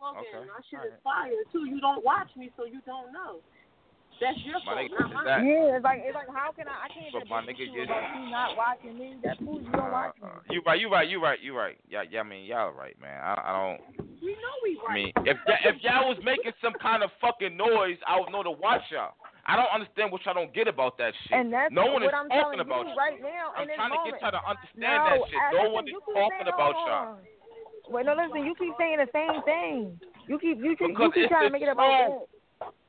Okay, 0.05 0.47
my 0.47 0.61
shit 0.69 0.81
alright. 0.81 0.93
is 0.93 1.01
fire 1.05 1.43
too. 1.53 1.65
You 1.65 1.81
don't 1.81 2.05
watch 2.05 2.29
me, 2.37 2.51
so 2.57 2.65
you 2.65 2.81
don't 2.85 3.13
know. 3.13 3.41
That's 4.21 4.39
your 4.47 4.59
My 4.65 4.65
fault, 4.65 4.79
nigga, 4.79 5.01
not 5.01 5.13
mine. 5.13 5.25
that- 5.27 5.43
Yeah, 5.45 5.77
it's 5.77 5.85
like 5.85 6.01
it's 6.05 6.15
like 6.15 6.29
how 6.31 6.53
can 6.53 6.69
I? 6.69 6.87
I 6.87 6.89
can't 6.89 7.13
But 7.13 7.27
my 7.29 7.43
nigga 7.43 7.59
you 7.67 7.75
just- 7.75 7.91
about 7.91 8.15
you 8.15 8.31
not 8.31 8.57
watching 8.57 8.95
me. 8.99 9.17
That's 9.23 9.39
cool. 9.41 9.61
You 9.61 9.71
don't 9.71 9.91
watch 9.91 10.15
me. 10.23 10.29
uh, 10.29 10.53
you 10.53 10.63
right. 10.65 10.81
You 10.81 10.89
right. 10.89 11.09
You 11.09 11.19
right. 11.23 11.41
You 11.41 11.53
right. 11.57 11.77
Yeah. 11.89 12.03
Yeah. 12.09 12.21
I 12.21 12.23
mean, 12.23 12.45
y'all 12.47 12.73
right, 12.73 12.95
man. 13.01 13.19
I, 13.21 13.35
I 13.35 13.51
don't. 13.53 13.81
We 14.23 14.33
know 14.39 14.55
we 14.63 14.77
right. 14.77 14.85
I 14.85 14.89
right. 14.89 14.95
mean, 14.95 15.13
if 15.27 15.37
y- 15.47 15.61
if 15.65 15.77
y'all 15.83 16.09
was 16.09 16.19
making 16.25 16.53
some 16.63 16.73
kind 16.81 17.03
of 17.03 17.11
fucking 17.21 17.57
noise, 17.57 17.99
I 18.07 18.19
would 18.21 18.31
know 18.31 18.43
to 18.43 18.51
watch 18.53 18.83
y'all. 18.91 19.13
I 19.47 19.57
don't 19.57 19.69
understand 19.75 20.09
what 20.11 20.25
y'all 20.25 20.33
don't 20.33 20.55
get 20.55 20.69
about 20.69 20.97
that 20.97 21.13
shit. 21.25 21.33
And 21.37 21.53
that's 21.53 21.69
no 21.75 21.85
one 21.93 22.01
what 22.01 22.15
is 22.15 22.17
I'm 22.17 22.29
talking 22.33 22.57
telling 22.57 22.61
about 22.65 22.87
you 22.89 22.93
you. 22.93 22.97
right 22.97 23.21
now 23.21 23.53
I'm 23.53 23.63
in 23.65 23.69
this 23.69 23.77
trying 23.77 23.93
to 23.93 23.97
moment. 24.01 24.15
get 24.17 24.23
y'all 24.25 24.33
to 24.41 24.45
understand 24.49 24.97
no, 24.97 25.05
that 25.05 25.21
shit. 25.29 25.37
I, 25.37 25.53
No 25.53 25.65
one 25.69 25.85
is 25.85 25.95
talking 26.01 26.49
about 26.49 26.73
hold 26.73 26.89
y'all. 26.89 27.09
on. 27.13 27.93
Wait, 27.93 28.07
no, 28.09 28.17
listen. 28.17 28.41
You 28.49 28.55
keep 28.57 28.73
saying 28.81 28.97
the 29.05 29.11
same 29.13 29.43
thing. 29.45 30.01
You 30.25 30.39
keep 30.41 30.57
you 30.65 30.73
keep, 30.81 30.97
Because 30.97 31.13
you 31.13 31.29
keep 31.29 31.29
trying 31.29 31.49
to 31.49 31.53
make 31.53 31.61
it 31.61 31.69
about 31.69 31.85
truth. 32.09 32.25
that. 32.25 32.34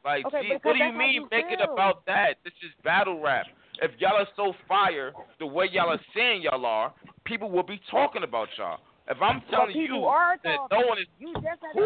Like, 0.06 0.26
Okay, 0.28 0.41
gee, 0.43 0.53
what 0.62 0.78
do 0.78 0.84
you 0.84 0.93
mean 0.93 1.14
you 1.14 1.28
make 1.32 1.49
it 1.49 1.60
about 1.60 2.06
that? 2.06 2.36
This 2.43 2.53
is 2.64 2.70
battle 2.84 3.20
rap. 3.20 3.47
If 3.82 3.91
y'all 3.99 4.16
are 4.16 4.28
so 4.36 4.53
fire 4.68 5.12
the 5.39 5.47
way 5.47 5.66
y'all 5.72 5.89
are 5.89 5.99
saying 6.16 6.43
y'all 6.43 6.66
are, 6.66 6.93
people 7.26 7.49
will 7.49 7.64
be 7.64 7.82
talking 7.89 8.22
about 8.24 8.47
y'all. 8.58 8.78
If 9.10 9.18
I'm 9.22 9.41
telling 9.49 9.74
people 9.74 9.99
you 9.99 10.06
are 10.06 10.38
that 10.43 10.56
talking. 10.56 10.80
no 10.80 10.88
one 10.88 10.97
is 10.99 11.08
You 11.20 11.34
just 11.34 11.62
Who? 11.74 11.80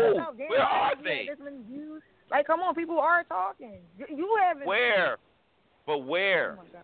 Where 0.49 0.61
are 0.61 0.95
they? 1.01 1.25
had 1.27 1.37
This 1.37 1.43
many 1.43 1.63
views. 1.69 2.01
Like, 2.29 2.45
come 2.45 2.59
on, 2.59 2.75
people 2.75 2.99
are 2.99 3.23
talking. 3.23 3.79
You, 3.97 4.37
haven't. 4.41 4.67
where, 4.67 5.17
but 5.87 5.93
Oh 5.93 5.97
where, 5.97 6.57
God. 6.71 6.83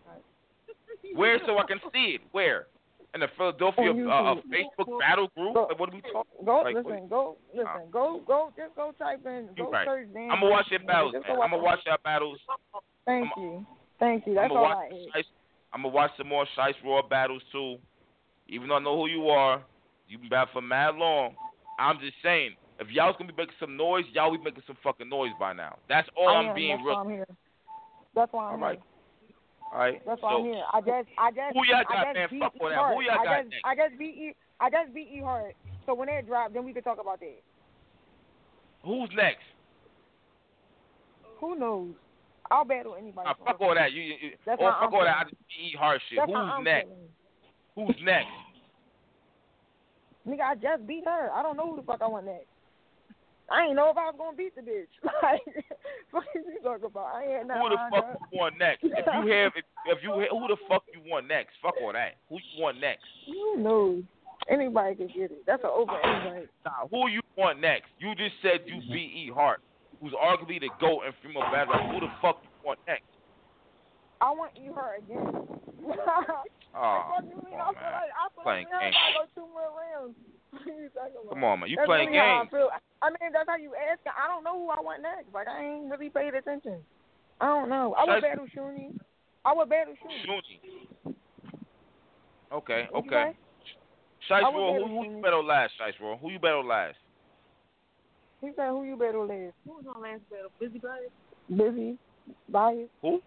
where 1.14 1.38
so 1.46 1.58
I 1.58 1.64
can 1.68 1.78
see 1.92 2.16
it? 2.16 2.20
Where? 2.32 2.66
In 3.14 3.20
the 3.20 3.28
Philadelphia 3.36 3.90
uh, 3.92 4.32
uh. 4.32 4.34
Facebook 4.52 4.98
battle 5.00 5.28
group? 5.36 5.54
Go- 5.54 5.66
Like, 5.70 5.78
what 5.78 5.88
are 5.88 5.94
we 5.94 6.02
talking? 6.02 6.44
Go 6.44 6.60
Like, 6.62 6.74
what- 6.74 6.84
listen. 6.86 7.08
Go 7.08 7.36
listen. 7.54 7.90
Go 7.90 8.20
go. 8.26 8.52
Just 8.56 8.74
go 8.76 8.92
type 8.98 9.24
in. 9.24 9.48
Go 9.56 9.70
right. 9.70 9.86
search. 9.86 10.08
Dan 10.12 10.30
I'm 10.30 10.40
gonna 10.40 10.50
watch 10.50 10.66
your 10.70 10.80
battles, 10.80 11.12
man. 11.14 11.22
I'm 11.42 11.50
gonna 11.50 11.62
watch 11.62 11.80
your 11.86 11.98
battles. 12.04 12.38
Thank 13.06 13.28
I'm- 13.36 13.42
you. 13.42 13.66
Thank 13.98 14.26
you. 14.26 14.34
That's 14.34 14.50
all. 14.52 14.66
I. 14.66 14.90
Shice, 15.16 15.24
I'm 15.72 15.82
gonna 15.82 15.94
watch 15.94 16.10
some 16.18 16.28
more 16.28 16.44
Shice 16.58 16.74
Raw 16.84 17.00
battles 17.08 17.42
too. 17.52 17.76
Even 18.48 18.68
though 18.68 18.76
I 18.76 18.80
know 18.80 18.96
who 18.96 19.06
you 19.08 19.28
are, 19.30 19.62
you've 20.08 20.20
been 20.20 20.30
battle 20.30 20.48
for 20.52 20.60
mad 20.62 20.96
long. 20.96 21.34
I'm 21.78 21.98
just 22.00 22.14
saying, 22.22 22.52
if 22.78 22.88
y'all's 22.90 23.16
gonna 23.18 23.32
be 23.32 23.36
making 23.42 23.56
some 23.58 23.76
noise, 23.76 24.04
y'all 24.12 24.30
be 24.30 24.38
making 24.42 24.62
some 24.66 24.76
fucking 24.84 25.08
noise 25.08 25.32
by 25.40 25.52
now. 25.54 25.76
That's 25.88 26.08
all 26.16 26.28
I 26.28 26.34
I'm 26.40 26.48
am. 26.50 26.54
being 26.54 26.76
That's 26.76 26.84
real. 26.86 26.94
why 26.96 27.00
I'm 27.00 27.08
here. 27.10 27.26
That's 28.14 28.32
why 28.32 28.44
I'm 28.46 28.52
All 28.52 28.58
right. 28.58 28.78
here. 28.78 28.82
All 29.72 29.78
right. 29.78 30.00
That's 30.06 30.20
so, 30.20 30.26
I'm 30.26 30.44
here. 30.44 30.62
I 30.72 30.80
just, 30.80 31.08
I 31.18 31.30
just, 31.30 31.52
Who 31.54 31.64
y'all 31.66 31.82
I 31.88 31.92
got, 31.92 32.04
just 32.04 32.14
man? 32.14 32.28
beat 32.30 32.40
Fuck 32.40 32.54
E 32.54 32.58
all 32.62 32.68
that. 32.70 32.94
Who 32.94 33.02
y'all 33.02 33.20
I 33.20 33.24
got 33.24 33.36
just, 33.42 33.50
next? 33.50 33.64
I 33.64 33.74
just 33.74 33.98
beat 33.98 34.14
E. 34.14 34.34
I 34.60 34.70
just 34.70 34.94
beat 34.94 35.08
E 35.12 35.20
Hart. 35.22 35.54
So 35.84 35.94
when 35.94 36.08
that 36.08 36.26
drop, 36.26 36.52
then 36.52 36.64
we 36.64 36.72
can 36.72 36.82
talk 36.82 36.98
about 37.00 37.20
that. 37.20 37.42
Who's 38.84 39.10
next? 39.14 39.44
Who 41.40 41.58
knows? 41.58 41.94
I'll 42.50 42.64
battle 42.64 42.96
anybody. 42.96 43.28
Nah, 43.28 43.34
fuck 43.44 43.60
all 43.60 43.74
that. 43.74 43.92
You, 43.92 44.02
you, 44.02 44.14
you 44.22 44.30
oh, 44.46 44.56
fuck 44.56 44.76
I'm 44.80 44.94
all 44.94 45.04
that. 45.04 45.16
I 45.16 45.24
just 45.24 45.36
eat 45.60 45.76
hard 45.76 46.00
shit. 46.08 46.18
That's 46.18 46.30
Who's 46.30 46.64
next? 46.64 46.88
feeling. 47.74 47.88
Who's 47.88 48.04
next? 48.04 48.28
Nigga, 50.26 50.40
I 50.40 50.54
just 50.54 50.86
beat 50.86 51.04
her. 51.04 51.30
I 51.32 51.42
don't 51.42 51.56
know 51.56 51.70
who 51.70 51.76
the 51.76 51.82
fuck 51.82 52.02
I 52.02 52.08
want 52.08 52.26
next. 52.26 52.46
I 53.50 53.66
ain't 53.66 53.76
know 53.76 53.90
if 53.90 53.96
I 53.96 54.06
was 54.10 54.14
gonna 54.18 54.36
beat 54.36 54.54
the 54.54 54.62
bitch. 54.62 54.90
Like, 55.22 55.40
what 56.10 56.24
is 56.34 56.44
you 56.46 56.60
talking 56.62 56.86
about? 56.86 57.14
I 57.14 57.38
ain't 57.38 57.48
know. 57.48 57.62
Who 57.62 57.70
the 57.70 57.78
fuck 57.90 58.04
up. 58.04 58.20
you 58.32 58.38
want 58.38 58.58
next? 58.58 58.82
If 58.84 59.06
you 59.06 59.32
have, 59.32 59.52
if, 59.56 59.64
if 59.86 59.98
you 60.02 60.10
ha- 60.10 60.30
who 60.30 60.48
the 60.48 60.56
fuck 60.68 60.84
you 60.92 61.00
want 61.10 61.28
next? 61.28 61.54
Fuck 61.62 61.74
all 61.82 61.92
that. 61.92 62.16
Who 62.28 62.36
you 62.36 62.62
want 62.62 62.80
next? 62.80 63.04
Who 63.26 63.62
knows? 63.62 64.02
Anybody 64.50 64.94
can 64.94 65.06
get 65.08 65.30
it. 65.32 65.42
That's 65.46 65.62
an 65.64 65.70
open 65.72 65.96
invite. 65.96 66.48
Nah, 66.64 66.86
who 66.90 67.08
you 67.08 67.20
want 67.36 67.60
next? 67.60 67.86
You 67.98 68.14
just 68.14 68.34
said 68.42 68.60
you 68.66 68.76
mm-hmm. 68.82 68.92
beat 68.92 69.10
E 69.14 69.30
Hart, 69.34 69.60
who's 70.00 70.12
arguably 70.12 70.60
the 70.60 70.70
GOAT 70.80 71.02
in 71.06 71.12
female 71.22 71.42
battle. 71.50 71.74
rap. 71.74 71.90
Who 71.90 72.00
the 72.00 72.12
fuck 72.22 72.38
you 72.42 72.50
want 72.64 72.78
next? 72.86 73.06
I 74.20 74.30
want 74.30 74.52
you 74.56 74.72
her 74.72 74.96
again. 74.96 75.28
Oh, 76.76 77.16
Fuck 77.16 77.24
you 77.24 77.36
mean? 77.44 77.56
I 77.56 77.58
come 77.58 77.68
on, 77.68 77.74
feel 77.74 77.82
man. 77.82 77.92
like 77.92 78.12
I 78.12 78.24
feel 78.34 78.42
Playing 78.44 78.66
like 78.68 78.80
we 78.80 78.84
games. 78.84 78.96
gotta 78.96 79.16
go 79.16 79.24
two 79.32 79.48
more 79.52 79.70
rounds. 79.72 80.14
What 80.66 80.76
you 80.76 80.88
talking 80.94 81.12
about? 81.22 81.34
Come 81.34 81.44
on, 81.44 81.60
man. 81.60 81.68
You 81.70 81.76
That's 81.76 81.86
playing 81.86 82.08
really 82.10 82.18
how 82.18 82.42
games. 82.42 82.50
I, 82.52 82.56
feel. 82.56 82.68
I 83.02 83.08
mean, 83.10 83.32
that's 83.32 83.48
how 83.48 83.56
you 83.56 83.72
ask. 83.76 84.00
I 84.06 84.26
don't 84.28 84.44
know 84.44 84.58
who 84.58 84.70
I 84.70 84.80
want 84.80 85.02
next. 85.02 85.32
Like 85.32 85.48
I 85.48 85.62
ain't 85.64 85.90
really 85.90 86.10
paid 86.10 86.34
attention. 86.34 86.78
I 87.40 87.46
don't 87.46 87.68
know. 87.68 87.94
I 87.98 88.04
would 88.04 88.14
Shut- 88.16 88.22
battle 88.22 88.46
Shuni. 88.56 88.98
I 89.44 89.52
would 89.52 89.68
battle 89.68 89.94
Shuni. 90.00 90.24
Shuni. 90.24 91.14
Okay, 92.52 92.86
What 92.90 93.04
you 93.04 93.10
okay. 93.10 93.32
say? 93.32 94.34
Shice 94.34 94.44
I 94.44 94.48
would 94.48 94.56
Roll, 94.56 94.74
who, 94.74 94.80
battle 94.80 95.02
who 95.04 95.16
you 95.16 95.22
battle 95.22 95.44
last, 95.44 95.72
Shice 95.80 96.00
Roll? 96.00 96.16
Who 96.16 96.30
you 96.30 96.38
battle 96.38 96.64
last? 96.66 96.96
He 98.40 98.48
said, 98.56 98.68
"Who 98.68 98.84
you 98.84 98.96
battle 98.96 99.26
last? 99.26 99.54
Who 99.64 99.72
was 99.76 99.84
my 99.84 100.00
last 100.10 100.22
battle? 100.30 100.50
Busy 100.60 100.78
Bias? 100.78 101.10
Busy, 101.48 101.98
bias." 102.48 102.88
Who? 103.02 103.20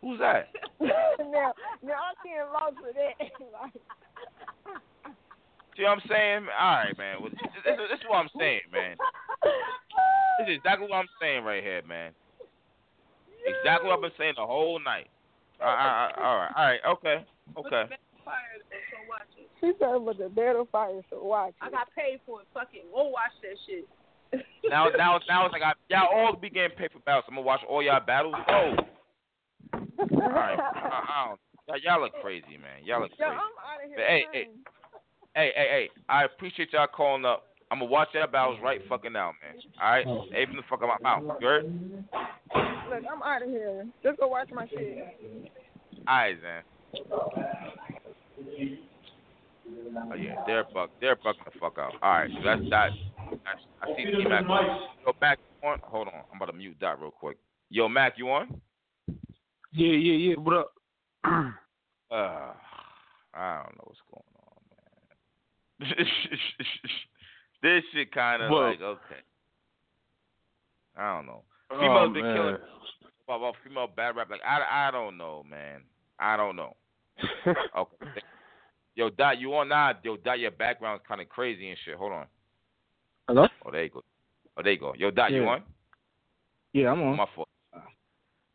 Who's 0.00 0.18
that? 0.20 0.48
now, 0.80 1.52
now 1.82 1.98
I 1.98 2.14
can't 2.24 2.50
vouch 2.52 2.74
for 2.80 2.92
that. 2.92 3.18
like, 3.62 3.72
See 5.78 5.84
what 5.86 6.02
I'm 6.02 6.10
saying? 6.10 6.42
All 6.50 6.74
right, 6.82 6.98
man. 6.98 7.22
Well, 7.22 7.30
This, 7.30 7.38
this, 7.62 7.78
this 7.78 8.02
is 8.02 8.06
what 8.10 8.18
I'm 8.18 8.34
saying, 8.34 8.66
man. 8.74 8.98
This 10.42 10.50
is 10.50 10.58
exactly 10.58 10.90
what 10.90 10.98
I'm 10.98 11.12
saying 11.22 11.46
right 11.46 11.62
here, 11.62 11.82
man. 11.86 12.10
Exactly 13.46 13.86
what 13.86 14.02
I've 14.02 14.02
been 14.02 14.18
saying 14.18 14.34
the 14.34 14.44
whole 14.44 14.82
night. 14.82 15.06
All 15.62 15.70
right, 15.70 16.10
all 16.18 16.36
right, 16.38 16.50
all 16.54 16.66
right, 16.66 16.80
okay, 16.86 17.16
okay. 17.58 17.94
Fire, 18.24 18.58
so 18.90 18.98
watch 19.10 19.26
it. 19.38 19.50
she 19.58 19.72
said, 19.78 19.98
"But 20.04 20.18
the 20.18 20.28
battle 20.28 20.68
fire, 20.70 21.00
so 21.10 21.24
watch." 21.24 21.54
I 21.60 21.70
got 21.70 21.88
paid 21.96 22.20
for 22.26 22.42
it. 22.42 22.46
Fuck 22.54 22.68
it. 22.74 22.86
Go 22.92 23.08
watch 23.08 23.34
that 23.42 23.58
shit. 23.66 23.88
Now, 24.70 24.86
now, 24.96 25.18
now 25.26 25.46
it's 25.46 25.52
like 25.52 25.62
I, 25.62 25.72
y'all 25.90 26.10
all 26.14 26.36
be 26.36 26.50
getting 26.50 26.76
paid 26.76 26.92
for 26.92 27.00
battles. 27.00 27.24
I'm 27.26 27.34
gonna 27.34 27.46
watch 27.46 27.60
all 27.68 27.82
y'all 27.82 28.04
battles. 28.04 28.34
Oh, 28.48 28.74
all 29.98 30.30
right. 30.30 30.58
I, 30.58 31.02
I 31.02 31.26
don't. 31.26 31.40
Y'all, 31.66 31.78
y'all 31.82 32.02
look 32.02 32.14
crazy, 32.22 32.54
man. 32.54 32.84
Y'all 32.84 33.02
look 33.02 33.10
Yo, 33.18 33.26
crazy. 33.26 33.34
I'm 33.34 33.54
out 33.58 33.82
of 33.82 33.88
here. 33.88 33.98
But 33.98 34.06
hey, 34.06 34.24
hey, 34.32 34.44
man. 34.46 34.77
Hey, 35.34 35.52
hey, 35.54 35.66
hey. 35.70 35.90
I 36.08 36.24
appreciate 36.24 36.72
y'all 36.72 36.86
calling 36.86 37.24
up. 37.24 37.44
I'm 37.70 37.80
gonna 37.80 37.90
watch 37.90 38.08
y'all 38.14 38.26
battles 38.26 38.58
right 38.62 38.80
fucking 38.88 39.12
now, 39.12 39.32
man. 39.42 39.62
All 39.82 39.90
right, 39.90 40.06
hey, 40.32 40.46
from 40.46 40.56
the 40.56 40.62
fuck 40.70 40.82
out 40.82 41.00
my 41.02 41.20
mouth. 41.20 41.38
You? 41.40 41.48
Look, 42.90 43.04
I'm 43.12 43.22
out 43.22 43.42
of 43.42 43.48
here. 43.48 43.86
Just 44.02 44.18
go 44.18 44.28
watch 44.28 44.48
my 44.54 44.66
shit. 44.68 45.04
All 46.06 46.16
right, 46.16 46.36
man. 46.42 46.62
Oh 50.10 50.14
yeah, 50.14 50.36
they're 50.46 50.64
buck, 50.72 50.90
they're 51.00 51.16
bucking 51.16 51.42
the 51.44 51.58
fuck 51.60 51.76
out. 51.78 51.92
All 52.02 52.10
right, 52.10 52.30
so 52.34 52.40
that's 52.44 52.62
that. 52.70 52.90
That's, 53.30 53.60
I 53.82 53.88
see 53.96 54.04
T 54.04 54.24
Mac. 54.26 54.44
Yo, 54.46 55.12
Mac, 55.20 55.38
you 55.62 55.68
on? 55.68 55.78
Hold 55.82 56.08
on, 56.08 56.14
I'm 56.32 56.36
about 56.36 56.46
to 56.46 56.56
mute 56.56 56.76
that 56.80 56.98
real 56.98 57.10
quick. 57.10 57.36
Yo, 57.68 57.88
Mac, 57.88 58.14
you 58.16 58.30
on? 58.30 58.60
Yeah, 59.72 59.92
yeah, 59.92 60.30
yeah. 60.30 60.34
What 60.36 60.56
up? 60.56 60.72
uh, 61.24 62.52
I 63.34 63.62
don't 63.64 63.76
know 63.76 63.84
what's 63.84 64.00
going 64.10 64.22
on, 64.24 64.24
man. 64.24 64.27
this 67.62 67.84
shit 67.92 68.12
kind 68.12 68.42
of 68.42 68.50
like 68.50 68.80
okay. 68.80 69.22
I 70.96 71.16
don't 71.16 71.26
know. 71.26 71.42
Oh, 71.70 71.78
Females 71.78 72.12
been 72.12 72.22
man. 72.22 72.36
killing 72.36 72.56
about, 73.28 73.54
female 73.62 73.88
bad 73.94 74.16
rap. 74.16 74.30
Like 74.30 74.40
I, 74.46 74.88
I 74.88 74.90
don't 74.90 75.16
know, 75.18 75.44
man. 75.48 75.82
I 76.18 76.36
don't 76.36 76.56
know. 76.56 76.74
Okay. 77.76 78.22
Yo, 78.94 79.10
Dot, 79.10 79.38
you 79.38 79.54
on 79.54 79.68
now? 79.68 79.92
Yo, 80.02 80.16
Dot, 80.16 80.40
your 80.40 80.50
background's 80.50 81.04
kind 81.06 81.20
of 81.20 81.28
crazy 81.28 81.68
and 81.68 81.78
shit. 81.84 81.94
Hold 81.94 82.12
on. 82.12 82.26
Hello? 83.28 83.46
Oh, 83.64 83.70
there 83.70 83.84
you 83.84 83.90
go. 83.90 84.02
Oh, 84.56 84.62
there 84.62 84.72
you 84.72 84.78
go. 84.80 84.92
Yo, 84.96 85.12
Dot, 85.12 85.30
you 85.30 85.42
Yeah. 85.42 85.48
on? 85.48 85.62
Yeah, 86.72 86.90
I'm 86.92 87.02
on. 87.02 87.16
My 87.16 87.26
fault. 87.34 87.48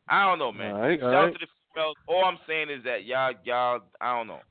I 0.09 0.25
don't 0.25 0.39
know, 0.39 0.51
man. 0.51 0.75
All 0.75 0.81
right, 0.81 0.99
Shout 0.99 1.13
all 1.13 1.25
out 1.27 1.33
to 1.33 1.39
the 1.39 1.47
females. 1.73 1.95
All 2.07 2.25
I'm 2.25 2.39
saying 2.45 2.69
is 2.69 2.83
that 2.83 3.05
y'all, 3.05 3.33
y'all, 3.45 3.81
I 4.01 4.17
don't 4.17 4.27
know. 4.27 4.41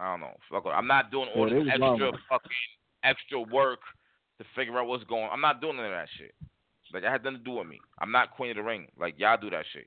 I 0.00 0.10
don't 0.12 0.20
know. 0.20 0.34
Fuck 0.50 0.64
it. 0.64 0.70
I'm 0.70 0.86
not 0.86 1.10
doing 1.10 1.28
all 1.36 1.46
Yeah, 1.48 1.60
this 1.62 1.68
extra 1.68 1.88
wrong. 1.88 2.18
fucking 2.28 2.50
extra 3.04 3.40
work 3.40 3.80
to 4.38 4.44
figure 4.56 4.78
out 4.78 4.86
what's 4.86 5.04
going. 5.04 5.28
I'm 5.30 5.42
not 5.42 5.60
doing 5.60 5.76
none 5.76 5.86
of 5.86 5.92
that 5.92 6.08
shit. 6.16 6.34
Like 6.92 7.02
that 7.02 7.12
had 7.12 7.22
nothing 7.22 7.38
to 7.38 7.44
do 7.44 7.52
with 7.52 7.68
me. 7.68 7.78
I'm 8.00 8.10
not 8.10 8.32
queen 8.32 8.50
of 8.50 8.56
the 8.56 8.62
ring. 8.64 8.88
Like 8.98 9.14
y'all 9.18 9.36
do 9.40 9.50
that 9.50 9.64
shit. 9.72 9.86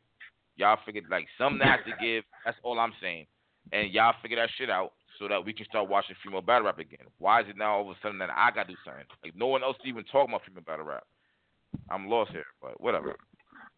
Y'all 0.55 0.77
figured 0.85 1.05
like 1.09 1.25
something 1.37 1.67
has 1.67 1.79
to 1.85 1.91
give. 1.99 2.23
That's 2.45 2.57
all 2.63 2.79
I'm 2.79 2.93
saying. 3.01 3.25
And 3.73 3.91
y'all 3.91 4.13
figure 4.21 4.37
that 4.37 4.49
shit 4.57 4.69
out 4.69 4.93
so 5.19 5.27
that 5.27 5.43
we 5.43 5.51
can 5.51 5.65
start 5.65 5.89
watching 5.89 6.15
female 6.23 6.41
battle 6.41 6.65
rap 6.65 6.79
again. 6.79 7.05
Why 7.17 7.41
is 7.41 7.47
it 7.49 7.57
now 7.57 7.73
all 7.77 7.81
of 7.81 7.87
a 7.89 7.99
sudden 8.01 8.19
that 8.19 8.29
I 8.29 8.51
gotta 8.55 8.69
do 8.69 8.77
something? 8.85 9.03
Like 9.23 9.35
no 9.35 9.47
one 9.47 9.63
else 9.63 9.77
even 9.83 10.03
talking 10.05 10.33
about 10.33 10.45
female 10.47 10.63
battle 10.65 10.85
rap. 10.85 11.03
I'm 11.89 12.07
lost 12.07 12.31
here, 12.31 12.45
but 12.61 12.79
whatever. 12.79 13.15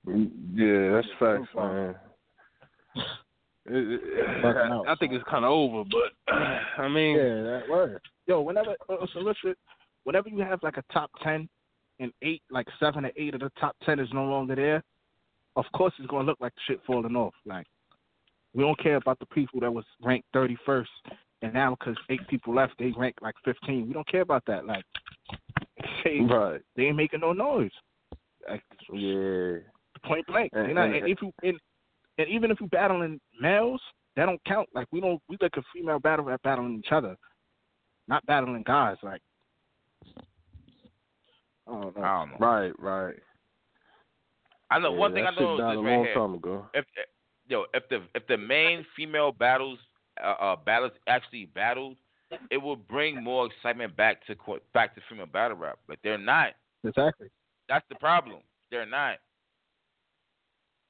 Yeah, 0.05 0.91
that's 0.91 1.07
facts, 1.17 1.49
man. 1.55 1.95
It- 3.67 3.73
it- 4.03 4.43
Bugging 4.43 4.71
out. 4.71 4.87
I 4.87 4.95
think 4.95 5.13
it's 5.13 5.23
kind 5.29 5.43
of 5.45 5.51
over, 5.51 5.83
but 5.89 6.33
I 6.77 6.87
mean, 6.87 7.17
Yeah, 7.17 7.41
that 7.43 7.63
word. 7.69 8.01
Yo, 8.27 8.41
whenever 8.41 8.75
uh, 8.89 9.05
so 9.13 9.19
listen, 9.19 9.55
whenever 10.03 10.29
you 10.29 10.39
have 10.39 10.61
like 10.63 10.77
a 10.77 10.83
top 10.93 11.09
ten 11.23 11.49
and 11.99 12.11
eight, 12.21 12.41
like 12.51 12.67
seven 12.79 13.05
or 13.05 13.11
eight 13.17 13.33
of 13.33 13.39
the 13.41 13.51
top 13.59 13.75
ten 13.83 13.99
is 13.99 14.09
no 14.13 14.25
longer 14.25 14.55
there, 14.55 14.83
of 15.55 15.65
course 15.73 15.93
it's 15.97 16.07
gonna 16.07 16.25
look 16.27 16.39
like 16.41 16.53
shit 16.67 16.79
falling 16.85 17.15
off. 17.15 17.33
Like 17.45 17.65
we 18.53 18.63
don't 18.63 18.77
care 18.79 18.97
about 18.97 19.19
the 19.19 19.25
people 19.27 19.59
that 19.61 19.73
was 19.73 19.85
ranked 20.03 20.27
thirty 20.31 20.57
first, 20.65 20.91
and 21.41 21.53
now 21.53 21.75
because 21.79 21.97
eight 22.09 22.27
people 22.27 22.53
left, 22.53 22.73
they 22.77 22.91
rank 22.97 23.15
like 23.21 23.35
fifteen. 23.43 23.87
We 23.87 23.93
don't 23.93 24.07
care 24.07 24.21
about 24.21 24.43
that. 24.47 24.65
Like 24.65 24.83
they, 26.03 26.19
right? 26.21 26.61
they 26.75 26.83
ain't 26.83 26.97
making 26.97 27.21
no 27.21 27.33
noise. 27.33 27.71
Like, 28.47 28.61
Yeah, 28.93 29.57
point 30.03 30.25
blank. 30.27 30.51
And- 30.53 30.77
They're 30.77 30.85
and- 30.85 30.95
and 30.97 31.07
if 31.07 31.19
you 31.21 31.31
and, 31.41 31.57
and 32.17 32.27
even 32.29 32.51
if 32.51 32.59
you're 32.59 32.69
battling 32.69 33.19
males, 33.39 33.81
that 34.15 34.25
don't 34.25 34.43
count. 34.45 34.69
Like 34.73 34.87
we 34.91 35.01
don't 35.01 35.21
we 35.29 35.37
look 35.41 35.57
at 35.57 35.63
female 35.73 35.99
battle 35.99 36.25
rap 36.25 36.41
battling 36.43 36.79
each 36.79 36.91
other, 36.91 37.15
not 38.07 38.25
battling 38.25 38.63
guys. 38.65 38.97
Like 39.03 39.21
I 41.67 41.71
don't 41.71 41.97
know. 41.97 42.03
I 42.03 42.19
don't 42.19 42.31
know. 42.31 42.37
right, 42.39 42.71
right. 42.79 43.15
I 44.71 44.79
know 44.79 44.93
Yeah, 44.93 44.99
one 44.99 45.13
thing 45.13 45.25
I 45.25 45.31
know 45.31 45.57
shit 45.57 45.65
is 45.65 45.69
this 45.69 45.77
a 45.77 45.81
right 45.81 45.95
long 45.95 46.05
here. 46.05 46.13
time 46.13 46.33
ago. 46.35 46.65
If 46.73 46.85
yo, 47.47 47.65
if 47.73 47.87
the 47.89 48.03
if 48.15 48.25
the 48.27 48.37
main 48.37 48.85
female 48.95 49.31
battles 49.31 49.79
uh, 50.23 50.35
uh 50.41 50.55
battles 50.55 50.91
actually 51.07 51.45
battled, 51.53 51.97
it 52.49 52.57
will 52.57 52.75
bring 52.75 53.23
more 53.23 53.47
excitement 53.47 53.95
back 53.95 54.25
to 54.27 54.35
co- 54.35 54.59
back 54.73 54.95
to 54.95 55.01
female 55.09 55.27
battle 55.27 55.57
rap. 55.57 55.79
But 55.87 55.99
they're 56.03 56.17
not. 56.17 56.53
Exactly. 56.83 57.27
That's 57.67 57.85
the 57.89 57.95
problem. 57.95 58.39
They're 58.71 58.85
not. 58.85 59.17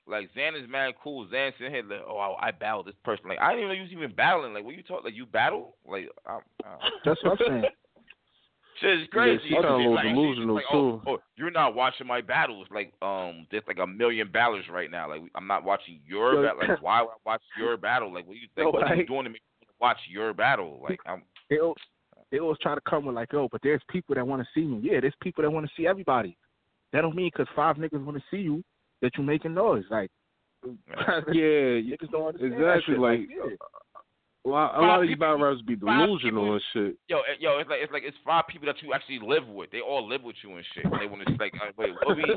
Like 0.07 0.29
Zan 0.35 0.55
is 0.55 0.69
mad 0.69 0.93
cool. 1.03 1.27
Zan 1.31 1.51
sitting 1.57 1.73
here 1.73 1.83
like, 1.83 2.01
oh, 2.07 2.17
I, 2.17 2.47
I 2.47 2.51
battled 2.51 2.87
this 2.87 2.95
person. 3.03 3.27
Like 3.27 3.39
I 3.39 3.51
didn't 3.51 3.65
even 3.65 3.69
know 3.69 3.75
you 3.75 3.83
was 3.83 3.91
even 3.91 4.15
battling. 4.15 4.53
Like 4.53 4.63
what 4.63 4.75
you 4.75 4.83
talk? 4.83 5.03
Like 5.03 5.15
you 5.15 5.25
battle? 5.25 5.75
Like 5.87 6.09
I, 6.27 6.39
I, 6.63 6.77
That's 7.05 7.23
what 7.23 7.31
I'm 7.33 7.47
saying. 7.47 7.63
Shit 8.81 8.99
is 9.01 9.07
crazy. 9.09 9.41
she 9.47 9.53
kinda 9.53 9.73
a 9.73 9.77
little 9.77 9.95
Like, 9.95 10.03
delusional, 10.03 10.55
like, 10.55 10.65
oh, 10.69 10.97
too. 10.97 11.01
Oh, 11.07 11.17
you're 11.37 11.49
not 11.49 11.75
watching 11.75 12.05
my 12.05 12.19
battles. 12.19 12.67
Like, 12.69 12.91
um, 13.01 13.47
there's 13.49 13.63
like 13.67 13.77
a 13.77 13.87
million 13.87 14.29
battles 14.29 14.65
right 14.69 14.91
now. 14.91 15.07
Like, 15.07 15.21
I'm 15.33 15.47
not 15.47 15.63
watching 15.63 16.01
your 16.05 16.33
Yo, 16.33 16.43
battle. 16.43 16.59
Like, 16.67 16.81
why 16.81 17.01
would 17.01 17.11
I 17.11 17.13
watch 17.25 17.41
your 17.57 17.77
battle? 17.77 18.13
Like, 18.13 18.27
what 18.27 18.35
you 18.35 18.49
Yo, 18.57 18.65
like, 18.65 18.73
what 18.73 18.83
are 18.83 18.95
you 18.95 19.07
doing 19.07 19.23
to 19.23 19.29
make 19.29 19.41
me 19.61 19.67
watch 19.79 19.97
your 20.09 20.33
battle? 20.33 20.81
Like, 20.83 20.99
I'm 21.05 21.23
They 21.49 21.59
always, 21.59 21.75
they 22.31 22.39
always 22.39 22.57
try 22.61 22.75
to 22.75 22.81
come 22.81 23.05
with 23.05 23.15
like, 23.15 23.33
oh, 23.33 23.47
but 23.49 23.61
there's 23.63 23.81
people 23.89 24.13
that 24.15 24.27
want 24.27 24.41
to 24.41 24.47
see 24.53 24.65
me. 24.65 24.81
Yeah, 24.83 24.99
there's 24.99 25.15
people 25.21 25.41
that 25.43 25.51
want 25.51 25.65
to 25.65 25.71
see 25.77 25.87
everybody. 25.87 26.37
That 26.91 27.01
don't 27.01 27.15
mean 27.15 27.31
because 27.33 27.47
five 27.55 27.77
niggas 27.77 28.03
want 28.03 28.17
to 28.17 28.23
see 28.29 28.41
you 28.41 28.61
that 29.01 29.11
you're 29.17 29.25
making 29.25 29.53
noise. 29.53 29.83
Like, 29.89 30.09
Yeah, 30.65 30.71
niggas 31.31 32.11
don't 32.11 32.27
understand 32.27 32.53
that 32.53 32.73
exactly. 32.77 32.93
shit. 32.95 32.99
Like 32.99 33.19
yeah. 33.29 33.55
a 34.45 34.49
lot, 34.49 34.77
a 34.77 34.81
lot 34.81 35.01
of 35.01 35.07
these 35.07 35.17
battle 35.17 35.37
rappers 35.39 35.61
be 35.63 35.75
delusional 35.75 36.53
and 36.53 36.61
shit. 36.73 36.95
yo, 37.07 37.19
eh, 37.19 37.35
yo. 37.39 37.57
It's 37.59 37.69
like 37.69 37.79
it's 37.81 37.93
like 37.93 38.03
it's 38.05 38.17
five 38.25 38.45
people 38.47 38.65
that 38.67 38.81
you 38.81 38.93
actually 38.93 39.19
live 39.21 39.47
with. 39.47 39.71
They 39.71 39.81
all 39.81 40.07
live 40.07 40.23
with 40.23 40.35
you 40.43 40.55
and 40.55 40.65
shit. 40.73 40.83
They 40.99 41.05
want 41.07 41.25
to 41.27 41.33
like, 41.39 41.53
uh, 41.55 41.71
wait, 41.77 41.91
what 42.03 42.15
we? 42.17 42.23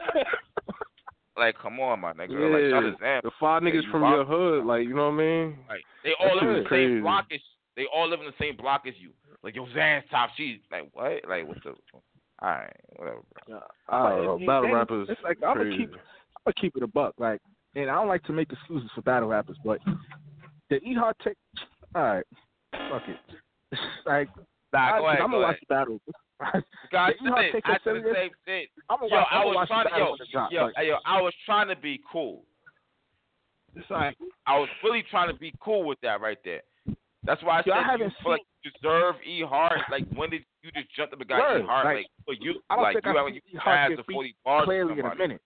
Like, 1.36 1.55
come 1.62 1.78
on, 1.78 2.01
my 2.01 2.12
nigga. 2.14 2.32
Yeah, 2.32 2.70
shout 2.74 2.85
out 2.85 3.22
to 3.22 3.28
the 3.28 3.30
five 3.39 3.62
niggas 3.62 3.85
you 3.85 3.90
from 3.93 4.02
rock- 4.02 4.14
your 4.16 4.24
hood, 4.24 4.66
like 4.66 4.82
you 4.82 4.93
know 4.94 5.05
what 5.10 5.22
I 5.22 5.24
mean? 5.24 5.59
Like 5.68 5.82
they 6.02 6.10
all 6.18 6.35
That 6.35 6.44
live 6.47 6.56
in 6.56 6.62
the 6.64 6.68
crazy. 6.68 6.94
same 6.94 7.02
block 7.02 7.26
as 7.32 7.39
they 7.76 7.85
all 7.94 8.09
live 8.10 8.18
in 8.18 8.26
the 8.26 8.32
same 8.40 8.56
block 8.56 8.82
as 8.89 8.94
you. 8.98 9.10
Like 9.44 9.55
yo, 9.55 9.66
Zan's 9.72 10.02
top. 10.10 10.30
She's 10.36 10.59
like 10.72 10.90
what? 10.94 11.22
Like 11.28 11.47
what's 11.47 11.60
the? 11.62 11.70
All 12.43 12.48
right, 12.51 12.72
whatever. 12.97 13.20
Bro. 13.47 13.60
I 13.89 14.09
don't 14.16 14.24
know. 14.24 14.47
Battle 14.48 14.74
rappers, 14.74 15.06
It's 15.10 15.20
like 15.22 15.39
I'm 15.47 15.59
gonna 15.59 15.76
keep, 15.76 15.93
I'm 15.93 15.98
gonna 16.49 16.61
keep 16.61 16.77
it 16.77 16.83
a 16.83 16.87
buck. 16.87 17.15
Like, 17.19 17.41
and 17.75 17.91
I 17.91 17.95
don't 17.95 18.09
like 18.09 18.25
to 18.25 18.33
make 18.33 18.51
excuses 18.53 18.91
for 18.95 19.03
battle 19.03 19.29
rappers, 19.29 19.57
but 19.65 19.81
the 20.70 20.77
E 20.83 20.95
Hart 20.95 21.16
take. 21.23 21.37
All 21.95 22.03
right, 22.03 22.25
fuck 22.91 23.03
it. 23.09 23.16
like, 24.07 24.29
Nah, 24.73 24.79
I, 24.97 24.99
go 24.99 25.07
ahead. 25.09 25.20
I'm 25.23 25.31
gonna 25.31 25.43
ahead. 25.45 25.57
watch 25.57 25.61
the 25.61 25.75
battle. 25.75 26.01
Guys, 26.93 27.15
The 27.20 27.27
E-Hard 27.27 27.47
I 27.65 27.79
the 27.85 28.12
same 28.15 28.31
thing. 28.45 28.66
I'm 28.89 28.99
gonna 29.01 29.11
Yo, 29.11 29.16
watch, 29.16 29.27
I 29.33 29.45
was 29.45 29.55
watch 29.57 29.69
trying 29.69 29.85
to 29.89 29.99
yo, 29.99 30.16
drop. 30.31 30.53
yo, 30.53 30.65
Like, 30.66 30.87
yo, 30.87 30.97
I 31.05 31.20
was 31.20 31.33
trying 31.45 31.69
to 31.69 31.77
be 31.77 32.01
cool. 32.12 32.45
it's 33.75 33.91
like, 33.91 34.16
I 34.47 34.57
was 34.59 34.69
really 34.85 35.03
trying 35.11 35.33
to 35.33 35.39
be 35.39 35.53
cool 35.61 35.85
with 35.85 35.99
that 36.03 36.20
right 36.20 36.39
there. 36.45 36.61
That's 37.25 37.43
why 37.43 37.57
I 37.57 37.59
Yo, 37.59 37.62
said 37.65 37.73
I 37.73 37.81
you 37.81 37.91
haven't 37.91 38.12
feel 38.23 38.33
like 38.33 38.41
you 38.62 38.70
deserve 38.81 39.15
E 39.27 39.43
Hart. 39.43 39.81
Like 39.91 40.05
when 40.15 40.31
did 40.31 40.43
you 40.62 40.70
just 40.73 40.95
jump 40.95 41.12
up 41.12 41.19
and 41.20 41.29
got 41.29 41.41
Word, 41.41 41.62
E 41.62 41.66
Hart? 41.66 41.85
like, 41.87 41.97
Like, 41.97 42.07
for 42.25 42.35
you, 42.45 42.61
I 42.70 42.75
don't 42.77 42.83
like 42.85 42.95
think 42.95 43.07
you 43.07 43.11
I 43.11 43.15
have 43.16 43.25
like 43.25 43.35
see 43.35 43.41
you 43.53 43.59
Hard 43.59 43.77
pass 43.77 43.89
get 43.91 44.07
the 44.07 44.12
forty 44.12 44.37
bars 44.45 44.65
clearly 44.65 44.99
in 45.01 45.07
a 45.07 45.15
minute. 45.16 45.41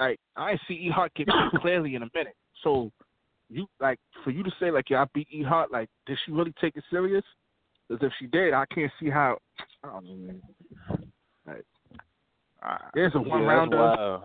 Like 0.00 0.18
I 0.36 0.52
ain't 0.52 0.60
see 0.66 0.74
E 0.74 0.90
Hart 0.92 1.12
get 1.14 1.26
beat 1.26 1.34
clearly 1.60 1.94
in 1.94 2.02
a 2.02 2.08
minute. 2.14 2.34
So 2.64 2.90
you 3.48 3.66
like 3.80 3.98
for 4.24 4.30
you 4.30 4.42
to 4.42 4.50
say 4.58 4.70
like 4.70 4.90
yeah 4.90 5.02
I 5.02 5.06
beat 5.14 5.28
E 5.30 5.42
Hart 5.42 5.70
like 5.70 5.88
did 6.06 6.18
she 6.24 6.32
really 6.32 6.54
take 6.60 6.76
it 6.76 6.84
serious? 6.90 7.24
Because 7.88 8.06
if 8.06 8.12
she 8.18 8.26
did, 8.26 8.54
I 8.54 8.64
can't 8.72 8.90
see 9.00 9.10
how. 9.10 9.38
I 9.82 9.88
don't 9.88 10.04
know. 10.04 10.14
Man. 10.14 10.42
Like, 11.46 11.64
Ah. 12.62 12.90
there's 12.94 13.14
a 13.14 13.18
one 13.20 13.40
that's 13.40 13.48
rounder. 13.48 13.76
wild. 13.78 14.22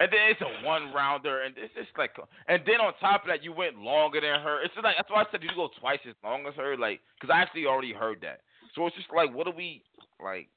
And 0.00 0.08
then 0.12 0.20
it's 0.30 0.40
a 0.40 0.64
one 0.64 0.92
rounder, 0.94 1.42
and 1.42 1.54
it's 1.58 1.74
just 1.74 1.88
like, 1.98 2.12
and 2.46 2.62
then 2.64 2.80
on 2.80 2.92
top 3.00 3.22
of 3.24 3.28
that, 3.28 3.42
you 3.42 3.52
went 3.52 3.76
longer 3.78 4.20
than 4.20 4.40
her. 4.40 4.62
It's 4.62 4.72
just 4.72 4.84
like 4.84 4.96
that's 4.96 5.10
why 5.10 5.22
I 5.22 5.24
said 5.30 5.42
you 5.42 5.50
go 5.56 5.68
twice 5.80 5.98
as 6.08 6.14
long 6.22 6.46
as 6.46 6.54
her, 6.54 6.76
like, 6.76 7.00
because 7.20 7.34
I 7.34 7.40
actually 7.42 7.66
already 7.66 7.92
heard 7.92 8.20
that. 8.22 8.40
So 8.74 8.86
it's 8.86 8.94
just 8.96 9.08
like, 9.14 9.34
what 9.34 9.44
do 9.46 9.52
we 9.54 9.82
like? 10.24 10.48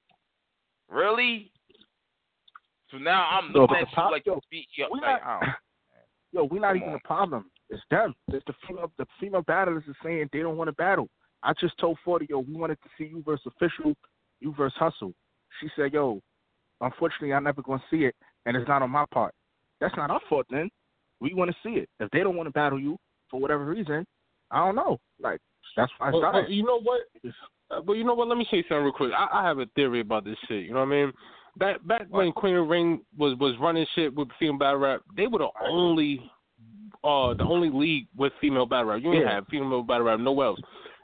Really? 0.88 1.52
So 2.92 2.98
now 2.98 3.28
I'm 3.30 3.52
No, 3.54 3.62
looking 3.62 3.76
but 3.76 3.82
at 3.82 3.86
the 3.86 3.90
you 3.92 3.96
pop- 3.96 4.12
like 4.12 4.26
yo, 4.26 4.36
you 4.36 4.42
beat 4.50 4.68
you 4.76 4.86
up. 4.86 4.92
we 4.92 5.00
Like, 5.02 5.24
not- 5.24 5.44
Yo, 6.34 6.46
we're 6.46 6.60
not 6.62 6.70
Come 6.70 6.78
even 6.78 6.88
on. 6.90 6.94
the 6.94 7.00
problem. 7.00 7.52
It's 7.70 7.82
them. 7.90 8.14
It's 8.30 8.46
the 8.46 8.54
female. 8.68 8.92
The 8.98 9.06
female 9.20 9.42
battlers 9.42 9.84
is 9.88 9.96
saying 10.04 10.30
they 10.32 10.40
don't 10.40 10.56
want 10.58 10.68
to 10.70 10.74
battle. 10.74 11.10
I 11.44 11.54
just 11.60 11.78
told 11.78 11.98
Forty, 12.06 12.26
yo, 12.30 12.40
we 12.40 12.54
wanted 12.54 12.78
to 12.84 12.90
see 12.98 13.06
you 13.06 13.22
versus 13.26 13.46
official, 13.48 13.94
you 14.40 14.54
versus 14.56 14.78
hustle. 14.78 15.14
She 15.60 15.70
said, 15.76 15.92
yo, 15.94 16.22
unfortunately, 16.80 17.34
I'm 17.34 17.44
never 17.44 17.62
gonna 17.62 17.84
see 17.90 18.06
it, 18.06 18.16
and 18.46 18.56
it's 18.56 18.68
not 18.68 18.82
on 18.82 18.90
my 18.92 19.06
part. 19.12 19.34
That's 19.80 19.96
not 19.98 20.10
our 20.12 20.22
fault. 20.30 20.46
Then 20.50 20.70
we 21.20 21.34
want 21.34 21.50
to 21.52 21.58
see 21.64 21.76
it. 21.80 21.90
If 22.00 22.10
they 22.12 22.20
don't 22.20 22.36
want 22.36 22.48
to 22.48 22.52
battle 22.52 22.80
you 22.80 22.98
for 23.30 23.40
whatever 23.40 23.66
reason, 23.66 24.06
I 24.52 24.66
don't 24.66 24.76
know. 24.76 25.00
Like 25.20 25.40
that's 25.76 25.92
why 25.98 26.10
I 26.10 26.12
Well, 26.12 26.22
started. 26.22 26.42
well, 26.44 26.52
you 26.52 26.64
know 26.64 26.80
what? 26.80 27.02
But 27.86 27.94
you 27.94 28.04
know 28.04 28.14
what? 28.14 28.28
Let 28.28 28.38
me 28.38 28.48
say 28.52 28.64
something 28.70 28.84
real 28.84 28.94
quick. 28.94 29.12
I, 29.18 29.28
I 29.42 29.48
have 29.48 29.60
a 29.60 29.66
theory 29.76 30.02
about 30.02 30.24
this 30.26 30.38
shit. 30.48 30.64
You 30.64 30.74
know 30.74 30.80
what 30.80 30.88
I 30.94 31.06
mean? 31.06 31.12
Back 31.58 31.86
back 31.86 32.08
when 32.10 32.32
Queen 32.32 32.56
of 32.56 32.66
the 32.66 32.70
Ring 32.70 33.02
was 33.18 33.38
was 33.40 33.56
running 33.60 33.86
shit 33.96 34.16
with 34.16 34.30
female 34.40 34.58
battle 34.58 34.80
rap, 34.80 35.02
they 35.18 35.28
were 35.28 35.40
the 35.40 35.50
only 35.70 36.20
uh 37.04 37.34
the 37.34 37.44
only 37.44 37.70
league 37.70 38.08
with 38.16 38.32
female 38.40 38.66
battle 38.66 38.86
rap. 38.86 39.02
You 39.04 39.12
didn't 39.12 39.28
Yeah. 39.28 39.36
have 39.36 39.48
female 39.48 39.84
battle 39.84 40.06
rap 40.08 40.20
nowhere 40.20 40.48
else. 40.48 40.60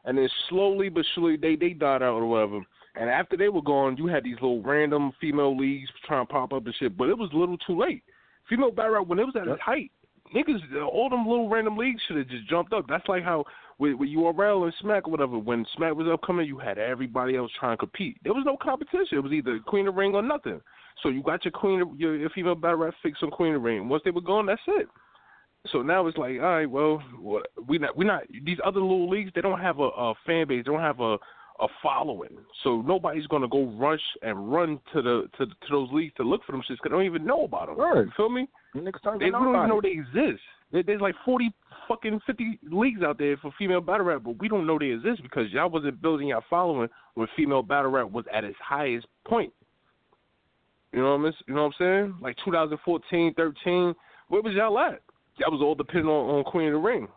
And 0.06 0.18
then 0.18 0.30
slowly 0.50 0.90
but 0.90 1.06
surely 1.14 1.36
they 1.38 1.56
they 1.56 1.74
died 1.74 2.02
out 2.02 2.14
or 2.14 2.26
whatever. 2.26 2.62
And 2.96 3.10
after 3.10 3.38
they 3.38 3.50
were 3.50 3.62
gone, 3.62 3.98
you 3.98 4.08
had 4.08 4.24
these 4.24 4.36
little 4.36 4.62
random 4.64 5.12
female 5.22 5.56
leagues 5.56 5.90
trying 6.06 6.26
to 6.26 6.32
pop 6.34 6.54
up 6.54 6.66
and 6.66 6.76
shit. 6.76 6.98
But 6.98 7.10
it 7.10 7.18
was 7.18 7.30
a 7.34 7.38
little 7.38 7.58
too 7.60 7.78
late. 7.78 8.04
Female 8.50 8.72
battle 8.72 8.94
rap 8.94 9.08
when 9.08 9.20
it 9.20 9.26
was 9.26 9.36
at 9.36 9.48
its 9.48 9.62
height, 9.62 9.92
niggas, 10.34 10.62
all 10.92 11.10
them 11.10 11.28
little 11.28 11.50
random 11.50 11.76
leagues 11.78 12.02
should 12.08 12.18
have 12.18 12.30
just 12.30 12.48
jumped 12.50 12.74
up. 12.74 12.86
That's 12.88 13.08
like 13.08 13.24
how 13.24 13.44
with, 13.80 13.94
with 13.96 14.10
URL 14.10 14.64
and 14.64 14.74
Smack 14.82 15.08
or 15.08 15.12
whatever. 15.12 15.38
When 15.38 15.66
Smack 15.76 15.96
was 15.96 16.08
upcoming, 16.12 16.48
you 16.48 16.58
had 16.58 16.78
everybody 16.78 17.36
else 17.36 17.52
trying 17.60 17.74
to 17.74 17.80
compete. 17.80 18.18
There 18.24 18.34
was 18.34 18.44
no 18.46 18.58
competition. 18.58 19.18
It 19.18 19.24
was 19.24 19.32
either 19.32 19.60
Queen 19.60 19.88
of 19.88 19.96
Ring 19.96 20.14
or 20.14 20.22
nothing. 20.22 20.62
So 21.04 21.10
you 21.10 21.22
got 21.22 21.46
your 21.46 21.52
Queen, 21.52 21.82
of, 21.82 21.90
your, 22.00 22.16
your 22.16 22.30
female 22.32 22.56
battle 22.56 22.78
rap 22.78 22.94
fix 23.04 23.20
on 23.22 23.30
Queen 23.30 23.54
of 23.54 23.62
Ring. 23.62 23.88
Once 23.88 24.02
they 24.04 24.12
were 24.12 24.22
gone, 24.22 24.46
that's 24.48 24.62
it. 24.68 24.88
So 25.72 25.82
now 25.82 26.08
it's 26.08 26.18
like, 26.18 26.36
all 26.40 26.56
right, 26.56 26.70
well, 26.70 27.02
we 27.68 27.78
not 27.78 27.98
we 27.98 28.06
not 28.06 28.24
these 28.46 28.58
other 28.64 28.80
little 28.80 29.10
leagues. 29.10 29.32
They 29.36 29.42
don't 29.42 29.60
have 29.60 29.80
a, 29.80 29.90
a 29.90 30.14
fan 30.26 30.48
base. 30.48 30.64
They 30.66 30.72
don't 30.72 30.80
have 30.80 31.00
a 31.02 31.18
a 31.60 31.68
following. 31.82 32.38
So 32.64 32.82
nobody's 32.82 33.28
gonna 33.28 33.48
go 33.48 33.66
rush 33.78 34.02
and 34.22 34.52
run 34.52 34.80
to 34.94 35.02
the 35.02 35.30
to, 35.38 35.46
to 35.46 35.54
those 35.70 35.90
leagues 35.92 36.14
to 36.18 36.24
look 36.24 36.42
for 36.46 36.52
them 36.52 36.62
shits 36.62 36.78
because 36.78 36.84
they 36.84 36.90
don't 36.90 37.06
even 37.06 37.26
know 37.26 37.44
about 37.44 37.68
them. 37.68 37.78
Word. 37.78 38.08
You 38.08 38.14
feel 38.16 38.30
me? 38.30 38.48
Niggas 38.76 39.02
don't 39.04 39.20
They, 39.20 39.30
don't 39.30 39.56
even 39.56 39.68
know 39.68 39.82
they 39.82 39.90
exist. 39.90 40.42
There- 40.72 40.84
There's 40.84 41.02
like 41.02 41.16
forty 41.26 41.54
fucking 41.88 42.20
fifty 42.26 42.60
leagues 42.64 43.02
out 43.02 43.18
there 43.18 43.38
for 43.38 43.52
female 43.58 43.82
battle 43.82 44.06
rap, 44.06 44.22
but 44.24 44.38
we 44.40 44.48
don't 44.50 44.68
know 44.68 44.78
they 44.78 44.88
exist 44.88 45.24
because 45.24 45.52
y'all 45.52 45.70
wasn't 45.70 46.02
building 46.02 46.28
your 46.28 46.42
following 46.50 46.90
when 47.14 47.28
female 47.36 47.64
battle 47.64 47.92
rap 47.92 48.10
was 48.12 48.26
at 48.34 48.44
its 48.44 48.58
highest 48.60 49.08
point. 49.26 49.54
You 50.94 51.02
know 51.02 51.18
what 51.18 51.28
I'm 51.28 51.34
you 51.48 51.54
know 51.54 51.64
what 51.64 51.74
I'm 51.80 52.10
saying? 52.10 52.16
Like 52.22 52.36
2014, 52.46 53.34
13, 53.36 53.96
where 54.30 54.42
was 54.42 54.54
y'all 54.54 54.78
at? 54.80 55.02
That 55.40 55.52
was 55.52 55.62
all 55.62 55.76
depending 55.76 56.10
on, 56.10 56.38
on 56.38 56.44
Queen 56.46 56.68
of 56.68 56.74
the 56.74 56.80
Ring. 56.80 57.08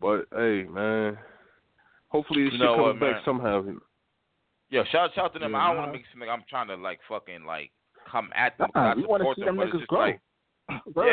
But 0.00 0.26
hey, 0.32 0.64
man, 0.70 1.18
hopefully 2.08 2.44
this 2.44 2.52
You 2.52 2.58
shit 2.58 2.60
know 2.60 2.76
comes 2.76 2.86
what, 2.86 3.00
back 3.00 3.12
man? 3.16 3.22
somehow. 3.24 3.64
Yo, 4.70 4.84
shout 4.90 5.10
shout 5.14 5.32
to 5.34 5.38
them. 5.38 5.52
Yeah, 5.52 5.58
I 5.58 5.66
don't 5.68 5.76
want 5.78 5.88
to 5.88 5.92
make 5.92 6.02
it 6.02 6.06
seem 6.12 6.22
I'm 6.28 6.44
trying 6.48 6.68
to 6.68 6.76
like 6.76 7.00
fucking 7.08 7.44
like 7.44 7.70
come 8.10 8.30
at 8.34 8.56
them. 8.58 8.70
Nah, 8.74 8.94
because 8.94 8.96
I 8.96 9.00
we 9.00 9.06
want 9.06 9.22
to 9.22 9.40
see 9.40 9.44
them 9.44 9.56
niggas 9.56 9.72
just 9.78 9.86
grow. 9.88 10.00
Like, 10.00 10.20
Word. 10.94 11.06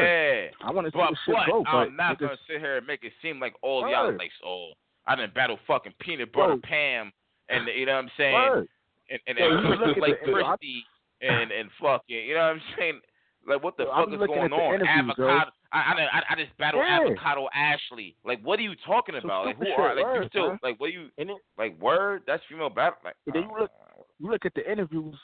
yeah. 0.62 0.68
I 0.68 0.72
want 0.72 0.88
to 0.88 0.92
see 0.92 0.98
But, 0.98 1.10
this 1.10 1.20
shit 1.26 1.36
but 1.36 1.46
grow, 1.46 1.64
but 1.64 1.70
I'm 1.70 1.96
not 1.96 2.20
gonna 2.20 2.38
sit 2.48 2.60
here 2.60 2.78
and 2.78 2.88
make 2.88 3.04
it 3.04 3.12
seem 3.22 3.40
like 3.40 3.54
all 3.62 3.82
y'all 3.90 4.08
Word. 4.08 4.18
like 4.18 4.32
oh 4.46 4.72
I 5.08 5.16
didn't 5.16 5.34
battle 5.34 5.60
fucking 5.68 5.94
peanut 6.00 6.32
butter 6.32 6.54
Yo. 6.54 6.60
Pam 6.64 7.12
and 7.50 7.68
you 7.76 7.86
know 7.86 7.94
what 7.96 8.06
I'm 8.06 8.12
saying 8.18 8.34
word. 8.34 8.68
and 9.10 9.20
and, 9.28 9.38
and 9.38 9.64
you 9.64 9.70
look 9.70 9.80
Christy 9.80 10.02
at 10.02 10.08
like 10.10 10.20
the- 10.26 10.32
yo, 10.32 10.38
I- 10.38 10.44
Christy 10.56 10.86
and 11.22 11.52
and 11.52 11.70
fucking 11.82 12.16
you 12.16 12.34
know 12.34 12.40
what 12.42 12.56
I'm 12.56 12.62
saying 12.78 13.00
like 13.48 13.64
what 13.64 13.76
the 13.78 13.86
fuck 13.86 14.08
I'm 14.08 14.14
is 14.14 14.20
going 14.28 14.54
on 14.54 14.88
avocado 14.88 15.52
I, 15.74 15.78
I 15.78 16.22
I 16.32 16.36
just 16.36 16.56
battled 16.58 16.84
Yeah. 16.88 17.00
avocado 17.02 17.48
Ashley 17.54 18.16
like 18.24 18.40
what 18.44 18.60
are 18.60 18.64
you 18.64 18.74
talking 18.86 19.16
about 19.16 19.46
like 19.48 19.58
who 19.58 19.68
are 19.68 19.96
like 19.96 20.22
you 20.24 20.30
still 20.30 20.48
man. 20.50 20.60
like 20.64 20.80
what 20.80 20.88
are 20.88 20.90
you 20.94 21.08
then, 21.18 21.32
like 21.58 21.80
word 21.82 22.24
that's 22.28 22.44
female 22.50 22.70
battle 22.70 22.98
like 23.04 23.16
then 23.34 23.44
you 23.44 23.50
look- 23.60 23.72
uh, 23.72 24.02
you 24.20 24.30
look 24.32 24.46
at 24.46 24.54
the 24.54 24.72
interviews 24.72 25.16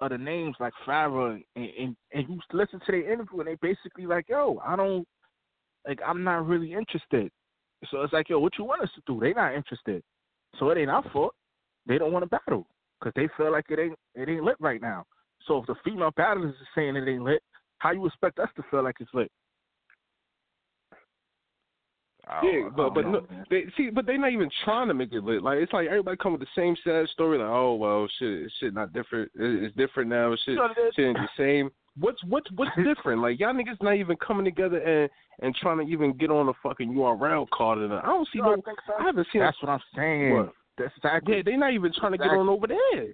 of 0.00 0.10
the 0.10 0.18
names 0.18 0.56
like 0.60 0.72
Farrah 0.86 1.40
and, 1.56 1.68
and 1.78 1.96
and 2.12 2.28
you 2.28 2.38
listen 2.52 2.80
to 2.80 2.92
their 2.92 3.12
interview 3.12 3.40
and 3.40 3.48
they 3.48 3.56
basically 3.60 4.06
like, 4.06 4.28
yo, 4.28 4.60
I 4.64 4.76
don't 4.76 5.06
like 5.86 6.00
I'm 6.06 6.24
not 6.24 6.46
really 6.46 6.72
interested. 6.72 7.30
So 7.90 8.02
it's 8.02 8.12
like, 8.12 8.28
yo, 8.28 8.38
what 8.38 8.58
you 8.58 8.64
want 8.64 8.82
us 8.82 8.90
to 8.94 9.02
do? 9.06 9.20
They 9.20 9.32
not 9.32 9.54
interested. 9.54 10.02
So 10.58 10.70
it 10.70 10.78
ain't 10.78 10.90
our 10.90 11.04
fault. 11.12 11.34
They 11.86 11.98
don't 11.98 12.12
want 12.12 12.24
to 12.24 12.28
battle 12.28 12.66
because 12.98 13.12
they 13.16 13.28
feel 13.36 13.52
like 13.52 13.66
it 13.68 13.78
ain't 13.78 13.98
it 14.14 14.28
ain't 14.28 14.44
lit 14.44 14.56
right 14.60 14.80
now. 14.80 15.04
So 15.46 15.58
if 15.58 15.66
the 15.66 15.74
female 15.84 16.12
battlers 16.16 16.54
is 16.54 16.66
saying 16.74 16.96
it 16.96 17.08
ain't 17.08 17.22
lit, 17.22 17.42
how 17.78 17.92
you 17.92 18.06
expect 18.06 18.38
us 18.38 18.48
to 18.56 18.62
feel 18.70 18.82
like 18.82 18.96
it's 19.00 19.12
lit? 19.12 19.30
I 22.26 22.40
don't- 22.40 22.52
Yeah, 22.54 22.68
but 22.74 22.94
but 22.94 23.04
know, 23.06 23.10
no, 23.20 23.44
they 23.50 23.64
see, 23.76 23.90
but 23.90 24.06
they're 24.06 24.18
not 24.18 24.32
even 24.32 24.50
trying 24.64 24.88
to 24.88 24.94
make 24.94 25.12
it 25.12 25.22
lit. 25.24 25.42
Like 25.42 25.58
it's 25.58 25.72
like 25.72 25.88
everybody 25.88 26.16
come 26.16 26.32
with 26.32 26.40
the 26.40 26.46
same 26.56 26.74
sad 26.84 27.06
story. 27.08 27.38
Like, 27.38 27.48
oh 27.48 27.74
well, 27.74 28.08
shit, 28.18 28.50
shit 28.60 28.72
not 28.74 28.92
different. 28.92 29.30
It's 29.34 29.74
different 29.76 30.08
now. 30.10 30.34
Shit, 30.36 30.48
You 30.48 30.54
know 30.56 30.62
what 30.62 30.78
it 30.78 30.80
is? 30.88 30.94
shit 30.94 31.06
ain't 31.06 31.16
the 31.18 31.28
same. 31.36 31.70
What's 31.98 32.22
what's 32.24 32.50
what's 32.56 32.70
different? 32.82 33.20
Like 33.22 33.38
y'all 33.38 33.52
niggas 33.54 33.80
not 33.82 33.94
even 33.96 34.16
coming 34.16 34.44
together 34.44 34.78
and 34.78 35.10
and 35.40 35.54
trying 35.56 35.78
to 35.84 35.92
even 35.92 36.12
get 36.14 36.30
on 36.30 36.48
a 36.48 36.52
fucking 36.62 36.92
URL 36.94 37.46
card. 37.52 37.78
And 37.78 37.92
I 37.92 38.02
don't 38.02 38.26
see 38.26 38.38
You 38.38 38.42
know, 38.42 38.48
no. 38.54 38.54
I 38.54 38.60
think 38.62 38.78
so. 38.86 38.92
I 38.98 39.02
haven't 39.04 39.26
seen. 39.32 39.42
That's 39.42 39.60
what 39.62 39.70
I'm 39.70 39.80
saying. 39.94 40.34
What? 40.34 40.52
That's 40.78 40.92
exactly. 40.96 41.36
Yeah, 41.36 41.42
they're 41.44 41.56
not 41.58 41.72
even 41.72 41.92
trying 41.92 42.12
to 42.12 42.18
get 42.18 42.28
on 42.28 42.48
over 42.48 42.66
there. 42.66 43.06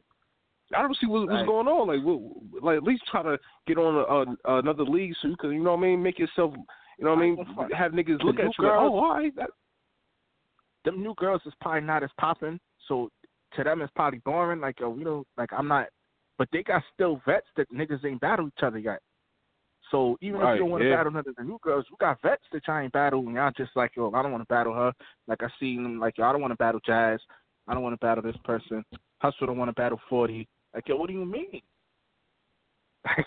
I 0.75 0.83
don't 0.83 0.97
see 1.01 1.07
what, 1.07 1.23
what's 1.23 1.33
Right. 1.33 1.47
going 1.47 1.67
on. 1.67 1.89
Like, 1.89 2.01
what, 2.05 2.63
like 2.63 2.77
at 2.77 2.85
least 2.85 3.03
try 3.11 3.23
to 3.25 3.37
get 3.67 3.77
on 3.77 3.97
a, 4.47 4.51
a, 4.51 4.59
another 4.61 4.85
league 4.85 5.15
so 5.21 5.27
you 5.29 5.37
can, 5.37 5.51
you 5.53 5.59
know 5.63 5.73
what 5.73 5.79
I 5.81 5.89
mean, 5.89 6.03
make 6.03 6.19
yourself, 6.19 6.55
you 7.01 7.07
know 7.07 7.15
what 7.15 7.19
I 7.19 7.23
mean, 7.23 7.39
have 7.75 7.93
niggas 7.93 8.23
look 8.23 8.37
The 8.37 8.43
at 8.43 8.49
new 8.49 8.53
you 8.59 8.65
like, 8.67 8.79
oh, 8.79 8.99
all 8.99 9.15
right, 9.15 9.35
that, 9.37 9.51
them 10.85 11.03
new 11.03 11.15
girls 11.17 11.41
is 11.47 11.55
probably 11.61 11.81
not 11.81 12.03
as 12.03 12.11
popping. 12.19 12.61
So 12.89 13.09
to 13.57 13.65
them 13.65 13.81
it's 13.81 13.93
probably 13.97 14.21
boring. 14.25 14.61
Like 14.61 14.81
yo, 14.81 14.91
we 14.91 15.05
don't 15.05 15.27
like 15.39 15.49
I'm 15.57 15.67
not 15.67 15.89
but 16.37 16.49
they 16.53 16.63
got 16.63 16.83
still 16.93 17.21
vets 17.27 17.47
that 17.57 17.73
niggas 17.73 18.05
ain't 18.05 18.21
battle 18.21 18.49
each 18.49 18.63
other 18.63 18.79
yet. 18.79 19.01
So 19.91 20.17
even 20.21 20.41
if 20.41 20.55
you 20.55 20.59
don't 20.61 20.71
want 20.71 20.83
to 20.83 20.89
yeah. 20.89 20.97
battle 20.97 21.13
none 21.13 21.25
of 21.27 21.35
the 21.37 21.43
new 21.43 21.59
girls, 21.63 21.85
you 21.91 21.97
got 21.99 22.21
vets 22.23 22.43
that 22.53 22.63
y'all 22.69 22.79
ain't 22.79 22.93
battle 22.93 23.21
and 23.21 23.35
y'all 23.35 23.51
just 23.57 23.73
like, 23.75 23.93
yo, 23.97 24.13
I 24.13 24.23
don't 24.23 24.31
want 24.31 24.43
to 24.43 24.53
battle 24.53 24.75
her. 24.75 24.93
Like 25.27 25.43
I 25.43 25.49
seen 25.59 25.83
them 25.83 25.99
like 25.99 26.19
yo, 26.19 26.25
I 26.25 26.33
don't 26.33 26.43
want 26.43 26.53
to 26.53 26.57
battle 26.57 26.81
Jazz. 26.85 27.19
I 27.67 27.75
don't 27.75 27.83
want 27.83 27.95
to 27.95 28.05
battle 28.05 28.23
this 28.23 28.37
person. 28.45 28.85
Hustle 29.19 29.47
don't 29.47 29.59
want 29.59 29.69
to 29.69 29.75
battle 29.75 30.01
forty. 30.09 30.47
Like, 30.75 30.87
yo, 30.87 30.97
what 30.97 31.09
do 31.09 31.15
you 31.15 31.25
mean? 31.25 31.63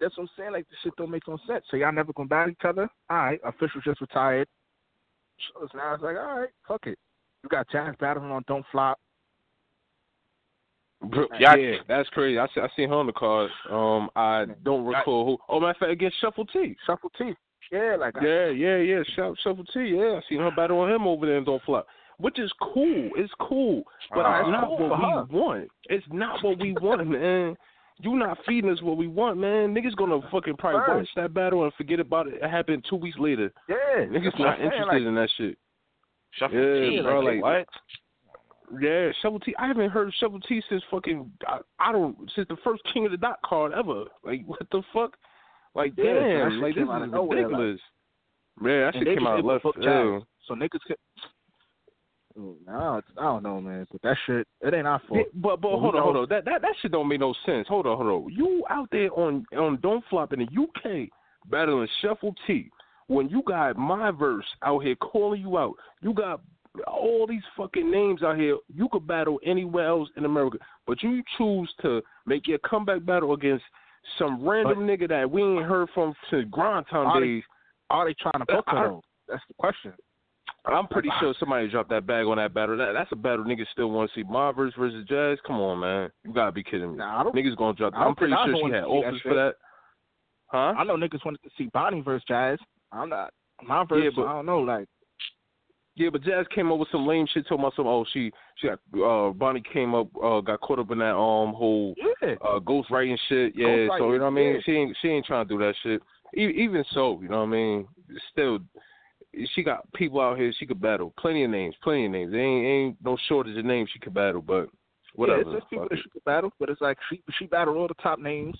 That's 0.00 0.16
what 0.16 0.24
I'm 0.24 0.28
saying. 0.36 0.52
Like 0.52 0.68
this 0.68 0.78
shit 0.82 0.96
don't 0.96 1.10
make 1.10 1.26
no 1.28 1.38
sense. 1.46 1.64
So 1.70 1.76
y'all 1.76 1.92
never 1.92 2.12
gonna 2.12 2.28
battle 2.28 2.52
each 2.52 2.64
other? 2.64 2.88
All 3.10 3.16
right, 3.16 3.40
official 3.44 3.80
just 3.84 4.00
retired. 4.00 4.48
So 5.52 5.66
now 5.76 5.94
it's 5.94 6.02
like, 6.02 6.16
all 6.16 6.40
right, 6.40 6.48
fuck 6.66 6.86
it. 6.86 6.98
You 7.42 7.48
got 7.48 7.68
Jazz 7.70 7.94
battling 8.00 8.30
on 8.30 8.44
Don't 8.46 8.64
Flop. 8.72 8.98
Bro, 11.02 11.26
Yeah, 11.38 11.54
yeah, 11.56 11.76
that's 11.86 12.08
crazy. 12.10 12.38
I 12.38 12.46
see, 12.54 12.60
I 12.60 12.68
seen 12.76 12.88
her 12.88 12.94
on 12.94 13.06
the 13.06 13.12
card. 13.12 13.50
Um, 13.70 14.08
I 14.16 14.46
don't 14.62 14.84
recall 14.86 15.26
who. 15.26 15.38
Oh, 15.48 15.60
matter 15.60 15.72
of 15.72 15.76
fact, 15.76 15.92
against 15.92 16.18
Shuffle 16.20 16.46
T. 16.46 16.76
Shuffle 16.86 17.10
T. 17.18 17.34
Yeah, 17.70 17.96
like 17.98 18.16
I- 18.16 18.24
Yeah, 18.24 18.48
yeah, 18.48 18.76
yeah. 18.78 19.02
Shuffle, 19.14 19.36
Shuffle 19.42 19.64
T. 19.64 19.80
Yeah, 19.80 20.18
I 20.18 20.22
seen 20.28 20.38
her 20.38 20.50
battle 20.50 20.80
on 20.80 20.90
him 20.90 21.06
over 21.06 21.26
there 21.26 21.36
and 21.36 21.44
don't 21.46 21.62
flop. 21.64 21.86
Which 22.18 22.38
is 22.38 22.50
cool. 22.62 23.10
It's 23.16 23.32
cool, 23.40 23.82
but 24.14 24.24
Uh, 24.24 24.38
it's 24.38 24.40
it's 24.42 24.52
not 24.52 24.64
cool 24.68 24.88
what 24.88 25.28
we 25.30 25.38
want. 25.38 25.68
It's 25.90 26.06
not 26.10 26.42
what 26.44 26.58
we 26.58 26.72
want, 26.72 27.06
man. 27.08 27.56
You 28.00 28.16
not 28.16 28.38
feeding 28.46 28.70
us 28.70 28.82
what 28.82 28.96
we 28.96 29.06
want, 29.06 29.38
man. 29.38 29.72
Niggas 29.74 29.94
gonna 29.96 30.20
fucking 30.30 30.56
probably 30.56 30.80
Right. 30.80 30.96
watch 30.98 31.08
that 31.16 31.32
battle 31.32 31.62
and 31.64 31.72
forget 31.74 32.00
about 32.00 32.26
it. 32.26 32.34
It 32.42 32.50
happened 32.50 32.84
two 32.88 32.96
weeks 32.96 33.18
later. 33.18 33.52
yeah. 33.68 33.76
Niggas 34.06 34.36
not 34.38 34.56
saying, 34.58 34.66
interested 34.72 34.86
like, 34.86 35.02
in 35.02 35.14
that 35.14 35.30
shit. 35.36 35.58
Shuffle 36.32 36.58
Yeah, 36.58 36.90
T, 36.90 37.00
bro, 37.02 37.20
like, 37.20 37.40
like- 37.40 37.68
what? 38.70 38.80
Yeah, 38.82 39.12
Shuffle 39.22 39.38
T. 39.40 39.54
I 39.58 39.68
haven't 39.68 39.90
heard 39.90 40.08
of 40.08 40.14
Shuffle 40.14 40.40
T 40.40 40.60
since 40.68 40.82
fucking 40.90 41.30
I, 41.46 41.60
I 41.78 41.92
don't 41.92 42.16
since 42.34 42.48
the 42.48 42.56
first 42.64 42.82
King 42.92 43.04
of 43.06 43.12
the 43.12 43.16
Dot 43.18 43.38
card 43.44 43.72
ever. 43.72 44.04
Like 44.24 44.42
what 44.46 44.58
the 44.70 44.82
fuck? 44.92 45.16
Like 45.74 45.92
Yeah, 45.96 46.14
that 46.14 46.20
damn, 46.20 46.50
shit 46.50 46.60
like 46.60 46.74
came 46.74 46.86
this 46.86 46.92
out 46.92 47.02
is 47.02 47.04
of 47.04 47.10
nowhere, 47.12 47.38
like- 47.42 47.46
ridiculous. 47.50 47.80
yeah, 48.62 48.84
that 48.90 48.94
shit 48.94 49.04
came 49.18 49.26
out 49.26 49.38
able 49.38 49.48
to 49.60 49.68
left 49.68 49.76
field. 49.78 50.26
So 50.46 50.54
niggas 50.54 50.80
could. 50.86 50.96
Oh, 52.38 52.56
No, 52.66 53.00
I 53.18 53.22
don't 53.22 53.42
know, 53.42 53.60
man. 53.60 53.86
But 53.92 54.02
that 54.02 54.16
shit, 54.26 54.46
it 54.60 54.74
ain't 54.74 54.86
our 54.86 55.00
Yeah, 55.04 55.08
fault. 55.08 55.26
but 55.34 55.60
but 55.60 55.70
Well, 55.70 55.80
hold 55.80 55.94
on, 55.94 56.02
hold 56.02 56.16
on. 56.16 56.26
That 56.28 56.44
that 56.46 56.62
that 56.62 56.74
shit 56.80 56.90
don't 56.92 57.08
make 57.08 57.20
no 57.20 57.34
sense. 57.46 57.68
Hold 57.68 57.86
on, 57.86 57.96
hold 57.96 58.08
on. 58.26 58.32
You 58.32 58.64
out 58.70 58.88
there 58.90 59.10
on 59.12 59.46
on 59.56 59.78
Don't 59.80 60.04
Flop 60.10 60.32
in 60.32 60.40
the 60.40 60.46
UK 60.62 61.08
battling 61.50 61.88
Shuffle 62.00 62.34
T 62.46 62.70
when 63.06 63.28
you 63.28 63.42
got 63.46 63.76
my 63.76 64.10
verse 64.10 64.46
out 64.62 64.80
here 64.80 64.96
calling 64.96 65.40
you 65.42 65.58
out. 65.58 65.74
You 66.02 66.12
got 66.12 66.40
all 66.88 67.26
these 67.28 67.42
fucking 67.56 67.88
names 67.88 68.22
out 68.24 68.36
here. 68.36 68.56
You 68.74 68.88
could 68.90 69.06
battle 69.06 69.38
anywhere 69.44 69.86
else 69.86 70.08
in 70.16 70.24
America, 70.24 70.58
but 70.88 71.02
you 71.04 71.22
choose 71.38 71.72
to 71.82 72.02
make 72.26 72.48
your 72.48 72.58
comeback 72.58 73.04
battle 73.04 73.34
against 73.34 73.64
some 74.18 74.46
random 74.46 74.80
nigga 74.80 75.08
that 75.08 75.30
we 75.30 75.42
ain't 75.42 75.64
heard 75.64 75.88
from 75.94 76.14
since 76.30 76.46
grind 76.50 76.86
time 76.90 77.06
Are 77.06 77.20
they- 77.20 77.26
days. 77.26 77.42
Are 77.90 78.04
they 78.06 78.14
trying 78.14 78.40
to 78.44 78.46
book 78.52 78.64
though? 78.66 79.02
That's 79.28 79.42
the 79.46 79.54
question. 79.54 79.92
I'm 80.66 80.86
pretty 80.86 81.10
sure 81.20 81.34
somebody 81.38 81.68
dropped 81.68 81.90
that 81.90 82.06
bag 82.06 82.24
on 82.26 82.38
that 82.38 82.54
battle. 82.54 82.76
That 82.76 82.92
that's 82.94 83.12
a 83.12 83.16
battle 83.16 83.44
niggas 83.44 83.66
still 83.72 83.90
want 83.90 84.10
to 84.10 84.18
see. 84.20 84.24
Marvers 84.26 84.72
versus 84.78 85.04
Jazz. 85.08 85.38
Come 85.46 85.56
on, 85.60 85.80
man. 85.80 86.10
You 86.24 86.32
gotta 86.32 86.52
be 86.52 86.62
kidding 86.62 86.92
me. 86.92 86.96
Nah, 86.98 87.20
I 87.20 87.22
don't. 87.22 87.34
Niggas 87.34 87.56
gonna 87.56 87.74
drop. 87.74 87.92
That. 87.92 87.98
I'm 87.98 88.14
pretty 88.14 88.32
sure 88.44 88.56
she 88.56 88.72
had 88.72 88.80
to 88.80 88.86
see 88.86 89.00
that 89.02 89.06
offers 89.08 89.20
for 89.22 89.34
that. 89.34 89.54
Huh? 90.46 90.74
I 90.78 90.84
know 90.84 90.96
niggas 90.96 91.24
wanted 91.24 91.42
to 91.42 91.50
see 91.58 91.66
Bonnie 91.72 92.00
versus 92.00 92.24
Jazz. 92.26 92.58
I'm 92.92 93.08
not. 93.08 93.32
My 93.66 93.84
verse, 93.84 94.02
Yeah, 94.04 94.10
but- 94.16 94.26
I 94.26 94.32
don't 94.32 94.46
know. 94.46 94.60
Like, 94.60 94.86
Yeah, 95.96 96.10
but 96.10 96.22
Jazz 96.22 96.46
came 96.54 96.72
up 96.72 96.78
with 96.78 96.88
some 96.90 97.06
lame 97.06 97.26
shit. 97.32 97.46
About 97.50 97.74
some. 97.76 97.86
Oh, 97.86 98.04
she 98.12 98.32
she 98.56 98.68
got 98.68 98.78
uh 99.00 99.30
Bonnie 99.32 99.62
came 99.72 99.94
up 99.94 100.08
uh 100.22 100.40
got 100.40 100.60
caught 100.60 100.78
up 100.78 100.90
in 100.90 100.98
that 100.98 101.14
um 101.14 101.52
whole 101.54 101.94
yeah, 102.22 102.34
uh 102.40 102.58
ghost 102.58 102.90
writing 102.90 103.18
shit. 103.28 103.52
Yeah, 103.54 103.86
so 103.98 104.12
you 104.12 104.18
know 104.18 104.24
what 104.24 104.30
I 104.30 104.30
mean. 104.30 104.54
yeah. 104.54 104.60
She 104.64 104.72
ain't 104.72 104.96
she 105.02 105.08
ain't 105.08 105.26
trying 105.26 105.46
to 105.46 105.54
do 105.54 105.58
that 105.58 105.74
shit. 105.82 106.00
E- 106.36 106.62
even 106.64 106.84
so, 106.92 107.20
you 107.22 107.28
know 107.28 107.38
what 107.38 107.48
I 107.48 107.50
mean. 107.50 107.86
Still, 108.32 108.58
she 109.54 109.62
got 109.62 109.90
people 109.92 110.20
out 110.20 110.38
here 110.38 110.52
she 110.58 110.66
could 110.66 110.80
battle. 110.80 111.12
Plenty 111.18 111.44
of 111.44 111.50
names, 111.50 111.74
plenty 111.82 112.06
of 112.06 112.12
names. 112.12 112.32
There 112.32 112.40
ain't 112.40 112.66
ain't 112.66 112.96
no 113.04 113.16
shortage 113.28 113.56
of 113.56 113.64
names 113.64 113.90
she 113.92 113.98
could 113.98 114.14
battle. 114.14 114.42
But 114.42 114.68
whatever. 115.14 115.40
Yeah, 115.40 115.46
it's 115.46 115.60
just 115.60 115.70
people 115.70 115.88
that 115.90 115.98
she 116.02 116.10
could 116.10 116.24
battle, 116.24 116.52
but 116.58 116.68
it's 116.68 116.80
like 116.80 116.98
she 117.10 117.22
she 117.38 117.46
battled 117.46 117.76
all 117.76 117.88
the 117.88 117.94
top 117.94 118.18
names, 118.18 118.56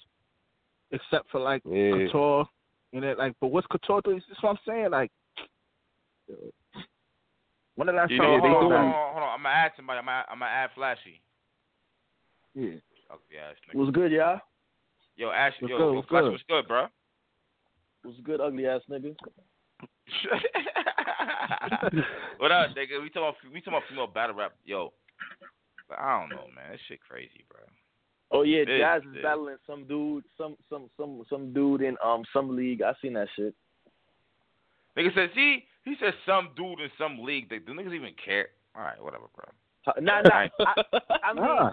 except 0.91 1.31
for 1.31 1.41
like 1.41 1.63
Yeah. 1.65 1.93
Couture. 1.93 2.47
You 2.93 3.01
know, 3.01 3.15
like, 3.19 3.35
but 3.41 3.49
what's 3.49 3.67
Couture 3.67 4.01
doing? 4.03 4.17
This 4.19 4.37
is 4.37 4.43
what 4.43 4.51
I'm 4.51 4.59
saying. 4.67 4.91
Like, 4.91 5.11
when 7.75 7.87
did 7.87 7.97
I 7.97 8.07
You 8.09 8.19
saw 8.19 8.39
hold, 8.39 8.45
on, 8.45 8.51
hold 8.53 8.73
on, 8.73 8.93
hold 8.93 9.23
on. 9.23 9.35
I'm 9.35 9.43
gonna 9.43 9.49
add 9.49 9.73
somebody. 9.77 9.99
I'm 9.99 10.05
gonna, 10.05 10.25
I'm 10.31 10.39
gonna 10.39 10.51
add 10.51 10.71
Flashy. 10.77 11.21
Yeah. 12.55 12.79
Oh, 13.11 13.15
ugly 13.15 13.39
ass 13.39 13.57
nigga. 13.69 13.79
What's 13.79 13.91
good, 13.91 14.13
y'all? 14.13 14.41
Yo, 15.17 15.31
Ash, 15.31 15.53
What's 15.61 15.71
yo, 15.71 15.79
good, 15.79 15.95
what's 15.95 16.09
Flashy, 16.09 16.25
good? 16.25 16.33
what's 16.33 16.45
good, 16.49 16.69
bro? 16.69 16.87
What's 18.03 18.21
good, 18.21 18.41
ugly 18.41 18.67
ass 18.67 18.83
nigga? 18.91 19.15
what 22.39 22.53
up, 22.53 22.71
nigga? 22.77 23.01
We 23.03 23.09
talking 23.11 23.23
about 23.23 23.35
we 23.53 23.61
talking 23.61 23.73
about 23.75 23.83
female 23.89 24.07
battle 24.07 24.37
rap, 24.37 24.53
yo. 24.65 24.93
But 25.89 25.99
I 25.99 26.21
don't 26.21 26.31
know, 26.31 26.47
man. 26.55 26.71
That 26.71 26.79
shit 26.89 27.01
crazy, 27.09 27.45
bro. 27.51 27.61
Oh 28.31 28.43
yeah, 28.43 28.63
It 28.63 28.71
is, 28.71 28.81
Jazz 28.81 29.03
it 29.05 29.09
is 29.11 29.17
is. 29.17 29.23
battling 29.23 29.57
some 29.67 29.85
dude, 29.87 30.25
some 30.37 30.57
some 30.69 30.91
some 30.97 31.23
some 31.29 31.53
dude 31.53 31.83
in 31.83 31.97
um 32.05 32.25
some 32.33 32.57
league. 32.57 32.83
I 32.83 32.93
seen 33.01 33.13
that 33.15 33.29
shit. 33.37 33.55
Nigga 34.97 35.13
said, 35.15 35.31
see, 35.35 35.65
he 35.85 35.97
said 36.01 36.15
some 36.25 36.51
dude 36.57 36.81
in 36.81 36.89
some 36.97 37.19
league. 37.23 37.49
They, 37.51 37.59
do 37.59 37.73
niggas 37.73 37.93
even 37.95 38.15
care? 38.25 38.49
All 38.77 38.83
right, 38.83 39.03
whatever, 39.03 39.25
bro. 39.35 39.45
Nah, 40.01 40.21
nah. 40.23 40.31
I, 40.31 40.49
I 41.25 41.33
mean, 41.35 41.45
Nah, 41.45 41.73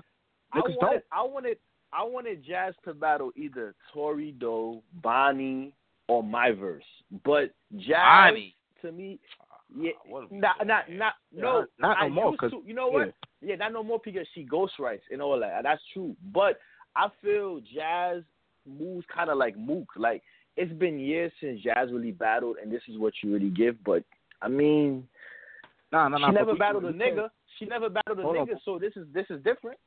I 0.53 0.57
niggas 0.57 0.75
wanted, 0.77 0.79
don't. 0.79 1.03
I 1.11 1.21
wanted, 1.23 1.57
I 1.93 2.03
wanted 2.03 2.43
Jazz 2.43 2.73
to 2.85 2.95
battle 2.95 3.31
either 3.35 3.75
Tori 3.93 4.31
Doe, 4.31 4.81
Bonnie, 5.03 5.71
or 6.11 6.23
my 6.23 6.51
verse. 6.51 6.83
But 7.23 7.51
Jazz, 7.77 8.33
to 8.81 8.91
me, 8.91 9.19
ah, 9.39 9.45
yeah, 9.77 9.91
are 10.13 10.27
we 10.29 10.37
not, 10.37 10.55
not, 10.65 10.89
not, 10.89 11.13
no, 11.33 11.65
not 11.79 11.97
no 12.01 12.09
more, 12.09 12.35
'cause- 12.35 12.51
to, 12.51 12.61
you 12.65 12.73
know 12.73 12.89
what? 12.89 13.13
Yeah, 13.41 13.55
not 13.55 13.71
no 13.73 13.83
more 13.83 13.99
because 14.03 14.27
she 14.33 14.45
ghostwrites 14.45 15.01
and 15.11 15.21
all 15.21 15.39
that. 15.39 15.63
That's 15.63 15.81
true. 15.93 16.15
But 16.33 16.59
I 16.95 17.09
feel 17.21 17.61
Jazz 17.61 18.23
moves 18.65 19.05
kind 19.07 19.29
of 19.29 19.37
like 19.37 19.55
Mook. 19.57 19.87
Like 19.95 20.21
it's 20.57 20.73
been 20.73 20.99
years 20.99 21.31
since 21.39 21.61
Jazz 21.61 21.91
really 21.91 22.11
battled, 22.11 22.57
and 22.61 22.71
this 22.71 22.83
is 22.89 22.97
what 22.97 23.13
you 23.23 23.33
really 23.33 23.49
give. 23.49 23.81
But 23.83 24.03
I 24.41 24.47
mean, 24.49 25.07
Nah, 25.91 26.07
nah, 26.07 26.25
she 26.27 26.33
never 26.33 26.55
battled 26.55 26.85
a 26.85 26.93
nigga. 26.93 27.29
She 27.57 27.65
never 27.65 27.89
battled 27.89 28.19
a 28.19 28.21
Hold 28.21 28.37
on. 28.37 28.47
nigga. 28.47 28.57
So 28.63 28.79
this 28.79 28.95
is 28.95 29.05
this 29.13 29.25
is 29.29 29.41
different. 29.43 29.77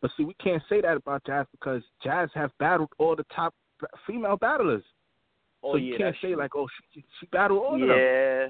But 0.00 0.10
see, 0.16 0.24
we 0.24 0.34
can't 0.34 0.62
say 0.68 0.80
that 0.80 0.96
about 0.96 1.24
Jazz 1.24 1.46
because 1.52 1.82
Jazz 2.02 2.28
have 2.34 2.50
battled 2.58 2.90
all 2.98 3.14
the 3.14 3.24
top 3.34 3.54
female 4.06 4.36
battlers. 4.36 4.82
Oh 5.62 5.74
so 5.74 5.76
yeah, 5.76 5.92
you 5.92 5.98
can't 5.98 6.16
say 6.20 6.28
true. 6.32 6.38
like, 6.38 6.56
oh, 6.56 6.66
she 6.92 7.04
she 7.20 7.26
battled 7.26 7.60
all 7.60 7.74
of 7.74 7.80
them. 7.80 7.88
Yeah. 7.88 8.46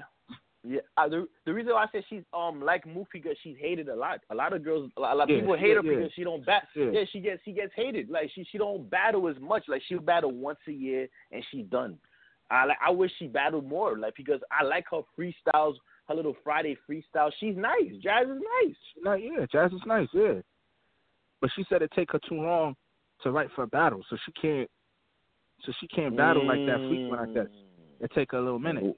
Yeah, 0.65 0.79
the 1.09 1.27
the 1.45 1.53
reason 1.53 1.73
why 1.73 1.83
I 1.83 1.87
said 1.91 2.03
she's 2.09 2.23
um 2.33 2.61
like 2.61 2.87
Mook 2.87 3.07
because 3.11 3.35
she's 3.43 3.57
hated 3.59 3.89
a 3.89 3.95
lot. 3.95 4.21
A 4.29 4.35
lot 4.35 4.53
of 4.53 4.63
girls, 4.63 4.89
a 4.95 5.01
lot, 5.01 5.19
of 5.19 5.29
Yeah, 5.29 5.41
people 5.41 5.57
hate 5.57 5.69
yeah, 5.69 5.75
her 5.75 5.83
yeah. 5.83 5.97
because 5.97 6.11
she 6.15 6.23
don't 6.23 6.45
bat. 6.45 6.67
Yeah. 6.73 6.85
Yeah. 6.93 7.03
she 7.11 7.19
gets 7.19 7.41
she 7.43 7.51
gets 7.51 7.73
hated. 7.75 8.09
Like 8.09 8.31
she 8.33 8.45
she 8.49 8.57
don't 8.57 8.89
battle 8.89 9.27
as 9.27 9.35
much. 9.41 9.65
Like 9.67 9.81
she'll 9.87 9.99
battle 9.99 10.31
once 10.31 10.59
a 10.69 10.71
year 10.71 11.09
and 11.33 11.43
she's 11.51 11.65
done. 11.65 11.97
I 12.49 12.63
like 12.65 12.77
I 12.85 12.91
wish 12.91 13.11
she 13.19 13.27
battled 13.27 13.67
more. 13.67 13.97
Like 13.97 14.15
because 14.15 14.39
I 14.51 14.63
like 14.63 14.85
her 14.91 15.01
freestyles, 15.19 15.75
her 16.07 16.15
little 16.15 16.35
Friday 16.45 16.77
freestyle. 16.89 17.31
She's 17.41 17.57
nice. 17.57 17.91
Jazz 18.01 18.27
is 18.27 18.41
nice. 18.63 18.75
Nah, 19.03 19.15
yeah, 19.15 19.45
Jazz 19.51 19.73
is 19.73 19.81
nice, 19.85 20.07
yeah. 20.13 20.35
But 21.41 21.49
she 21.57 21.65
said 21.67 21.81
it 21.81 21.91
take 21.93 22.13
her 22.13 22.19
too 22.29 22.35
long 22.35 22.75
to 23.23 23.31
write 23.31 23.49
for 23.53 23.63
a 23.63 23.67
battle, 23.67 24.01
so 24.09 24.15
she 24.25 24.31
can't. 24.31 24.69
So 25.65 25.71
she 25.79 25.87
can't 25.87 26.15
battle 26.17 26.45
like 26.45 26.65
that 26.65 26.81
frequent 26.87 27.21
like 27.21 27.33
that. 27.33 27.47
It 27.99 28.11
take 28.13 28.31
her 28.31 28.37
a 28.37 28.41
little 28.41 28.59
minute. 28.59 28.95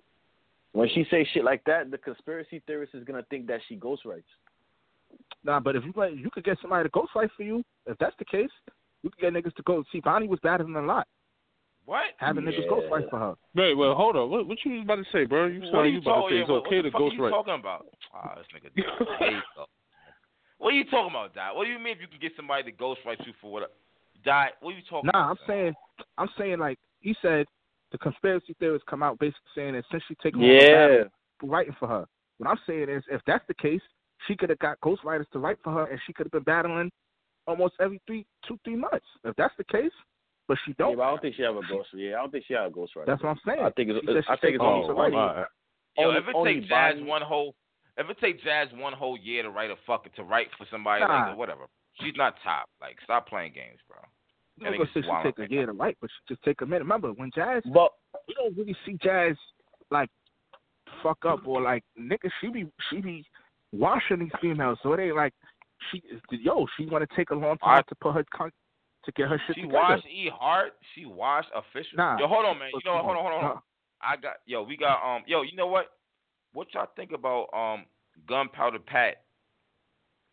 When 0.72 0.90
she 0.90 1.06
say 1.10 1.28
shit 1.34 1.44
like 1.44 1.64
that, 1.66 1.92
the 1.92 1.98
conspiracy 1.98 2.62
theorist 2.68 2.96
is 2.96 3.04
gonna 3.04 3.24
think 3.30 3.48
that 3.48 3.62
she 3.68 3.78
ghostwrites. 3.78 4.24
Nah, 5.44 5.60
but 5.60 5.76
if 5.76 5.84
you 5.86 5.94
like, 5.96 6.14
you 6.16 6.30
could 6.32 6.44
get 6.44 6.58
somebody 6.62 6.90
to 6.90 6.90
ghostwrite 6.90 7.30
for 7.38 7.44
you. 7.44 7.64
If 7.86 7.98
that's 8.00 8.16
the 8.18 8.26
case, 8.26 8.50
you 9.04 9.10
could 9.10 9.22
get 9.22 9.34
niggas 9.34 9.56
to 9.56 9.64
go. 9.64 9.84
See, 9.92 10.00
Bonnie 10.00 10.28
was 10.28 10.40
better 10.42 10.64
than 10.64 10.76
a 10.76 10.82
lot, 10.82 11.08
What? 11.86 12.06
having 12.18 12.44
niggas 12.44 12.64
Yeah. 12.66 12.72
ghostwrite 12.72 13.10
for 13.10 13.20
her. 13.20 13.36
Wait, 13.54 13.76
well, 13.76 13.94
hold 13.94 14.16
on. 14.18 14.30
What, 14.32 14.48
what 14.48 14.58
you 14.66 14.74
was 14.74 14.82
about 14.84 14.96
to 14.96 15.06
say, 15.14 15.26
bro? 15.26 15.46
You 15.46 15.60
What 15.62 15.76
are 15.76 15.86
you 15.86 15.94
you 15.94 15.98
about 16.00 16.16
to 16.16 16.22
talking 16.22 16.38
say 16.38 16.42
it's 16.42 16.50
what, 16.50 16.66
okay 16.66 16.76
what 16.78 16.82
to 16.82 16.90
the 16.90 16.92
fuck 16.92 17.02
are 17.02 17.14
you 17.14 17.20
ghostwrite. 17.22 17.30
talking 17.30 17.54
about? 17.54 17.86
Ah, 18.14 18.36
this 18.36 18.48
nigga. 18.54 18.74
there. 19.20 19.44
What 20.58 20.74
are 20.74 20.78
you 20.78 20.86
talking 20.86 21.12
about, 21.12 21.36
Dot? 21.36 21.56
What 21.56 21.66
do 21.66 21.72
you 21.72 21.80
mean 21.80 21.96
if 21.96 22.02
you 22.02 22.08
can 22.08 22.20
get 22.20 22.32
somebody 22.36 22.64
to 22.64 22.72
ghostwrite 22.76 23.26
you 23.26 23.34
for 23.40 23.52
what? 23.52 23.76
Dot, 24.24 24.52
what 24.62 24.74
are 24.74 24.78
you 24.78 24.84
talking 24.90 25.10
about. 25.10 25.20
Nah, 25.20 25.30
I'm 25.32 25.38
saying, 25.48 25.74
I'm 26.18 26.30
saying 26.38 26.60
like 26.60 26.80
he 27.00 27.16
said, 27.22 27.46
the 27.92 27.98
conspiracy 27.98 28.56
theorists 28.60 28.86
come 28.90 29.04
out 29.04 29.20
basically 29.20 29.50
saying 29.56 29.74
that 29.74 29.84
since 29.92 30.04
she 30.08 30.16
taking 30.16 30.42
on 30.42 30.48
the 30.48 30.54
Yeah. 30.54 30.88
battle, 30.88 31.10
writing 31.44 31.76
for 31.80 31.88
her. 31.88 32.06
What 32.38 32.50
I'm 32.50 32.60
saying 32.68 32.90
is, 32.90 33.04
if 33.10 33.22
that's 33.26 33.46
the 33.48 33.54
case, 33.54 33.82
she 34.28 34.36
could 34.36 34.50
have 34.50 34.60
got 34.60 34.80
ghostwriters 34.82 35.30
to 35.32 35.40
write 35.40 35.58
for 35.64 35.72
her, 35.72 35.86
and 35.86 36.00
she 36.06 36.14
could 36.14 36.26
have 36.26 36.32
been 36.32 36.44
battling 36.44 36.92
almost 37.48 37.76
every 37.80 38.02
three, 38.08 38.26
two, 38.48 38.58
three 38.64 38.76
months. 38.76 39.06
If 39.24 39.36
that's 39.36 39.54
the 39.58 39.64
case, 39.66 39.92
but 40.48 40.58
she 40.66 40.74
don't. 40.74 40.98
but 40.98 41.04
I 41.04 41.10
don't 41.12 41.22
think 41.22 41.36
she 41.36 41.44
have 41.44 41.56
a 41.56 41.62
ghost. 41.68 41.90
Yeah, 41.94 42.16
I 42.16 42.22
don't 42.22 42.32
think 42.32 42.46
she 42.48 42.54
have 42.54 42.72
a 42.72 42.76
ghostwriter. 42.76 43.06
that's 43.06 43.22
what 43.24 43.30
I'm 43.30 43.40
saying. 43.46 43.60
I 43.62 43.70
think 43.72 43.90
it's 43.92 44.00
She 44.02 44.08
she 44.08 44.12
I 44.12 44.14
think 44.14 44.28
it's 44.28 44.42
take 44.42 44.60
only 44.62 44.84
on 44.84 44.92
Oh, 44.92 45.04
only, 45.04 45.18
all 45.18 45.36
right. 45.36 45.46
Yo, 45.98 46.04
only, 46.10 46.20
if 46.20 46.28
it 46.28 46.36
only 46.36 46.54
take 46.56 46.70
Jazz 46.70 46.96
Bonnie- 46.96 47.04
one 47.10 47.22
whole, 47.22 47.56
if 47.98 48.10
it 48.10 48.18
take 48.20 48.44
Jazz 48.44 48.68
one 48.74 48.94
whole 48.94 49.18
year 49.18 49.44
to 49.44 49.50
write 49.52 49.72
a 49.72 49.76
fucking 49.88 50.12
to 50.18 50.24
write 50.24 50.48
for 50.58 50.66
somebody 50.72 51.06
Nah. 51.06 51.30
like 51.30 51.38
whatever, 51.38 51.68
she's 52.02 52.14
not 52.16 52.36
top. 52.44 52.70
Like, 52.82 52.98
stop 53.04 53.28
playing 53.28 53.54
games, 53.54 53.80
bro. 53.88 53.98
I'm 54.02 54.64
That 54.64 54.72
gonna 54.72 54.86
nigga's 54.86 54.94
say 54.94 55.02
she 55.02 55.08
wild 55.08 55.24
take 55.26 55.40
a 55.40 55.52
year 55.52 55.66
to 55.66 55.74
write, 55.74 55.98
but 56.02 56.10
she 56.10 56.34
just 56.34 56.44
take 56.44 56.62
a 56.62 56.66
minute. 56.66 56.80
Remember 56.84 57.10
when 57.14 57.32
Jazz, 57.36 57.62
But 57.74 57.92
we 58.28 58.34
don't 58.36 58.56
really 58.58 58.76
see 58.86 58.98
Jazz 59.04 59.36
like 59.92 60.10
fuck 61.04 61.18
up 61.26 61.46
or 61.46 61.62
like 61.62 61.84
nigga. 62.00 62.30
She 62.42 62.48
be 62.50 62.66
she 62.90 63.02
be 63.02 63.26
washing 63.72 64.20
these 64.20 64.32
females, 64.42 64.78
so 64.82 64.94
it 64.94 65.00
ain't 65.02 65.16
like 65.16 65.34
she 65.92 66.02
yo. 66.32 66.66
She 66.78 66.86
want 66.86 67.08
to 67.08 67.16
take 67.16 67.32
a 67.32 67.36
long 67.36 67.58
time 67.58 67.80
I- 67.80 67.82
to 67.90 67.96
put 68.02 68.14
her 68.14 68.24
con- 68.34 68.52
to 69.04 69.12
get 69.12 69.28
her 69.28 69.40
shit 69.46 69.56
She 69.58 69.62
together. 69.64 69.78
washed 69.84 70.06
E 70.08 70.30
Hart. 70.34 70.74
She 70.96 71.06
washed 71.06 71.50
official. 71.54 71.98
Nah. 71.98 72.18
Yo, 72.18 72.28
hold 72.28 72.46
on, 72.46 72.58
man. 72.58 72.70
You 72.74 72.80
know, 72.86 72.96
what? 72.96 73.04
hold 73.06 73.18
on, 73.18 73.24
hold 73.24 73.34
on, 73.36 73.40
hold 73.42 73.52
on. 73.52 73.58
on. 73.58 73.64
I 74.02 74.16
got 74.16 74.38
yo. 74.46 74.64
We 74.64 74.78
got 74.78 75.04
um. 75.04 75.24
Yo, 75.28 75.42
you 75.44 75.56
know 75.56 75.68
what? 75.68 75.88
What 76.54 76.74
y'all 76.74 76.88
think 76.96 77.12
about 77.12 77.48
um 77.54 77.86
Gunpowder 78.28 78.80
Pat 78.80 79.18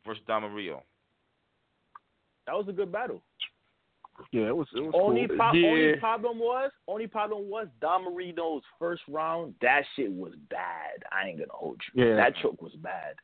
versus 0.06 0.22
Don 0.26 0.42
Marino? 0.42 0.84
That 2.46 2.54
was 2.56 2.66
a 2.68 2.72
good 2.72 2.90
battle. 2.92 3.22
Yeah, 4.30 4.48
it 4.48 4.56
was. 4.56 4.68
It 4.76 4.80
was 4.80 4.92
Only, 4.94 5.26
cool. 5.26 5.36
pro- 5.36 5.52
Yeah. 5.52 5.68
only 5.70 5.96
problem 5.98 6.38
was, 6.38 6.70
only 6.86 7.06
problem 7.06 7.48
was 7.48 7.66
Don 7.80 8.04
Marino's 8.04 8.62
first 8.78 9.02
round. 9.08 9.54
That 9.62 9.82
shit 9.96 10.12
was 10.12 10.34
bad. 10.50 11.02
I 11.10 11.28
ain't 11.28 11.38
gonna 11.38 11.52
hold 11.52 11.80
you. 11.94 12.04
Yeah. 12.04 12.16
That 12.16 12.34
choke 12.42 12.60
was 12.60 12.74
bad. 12.74 13.14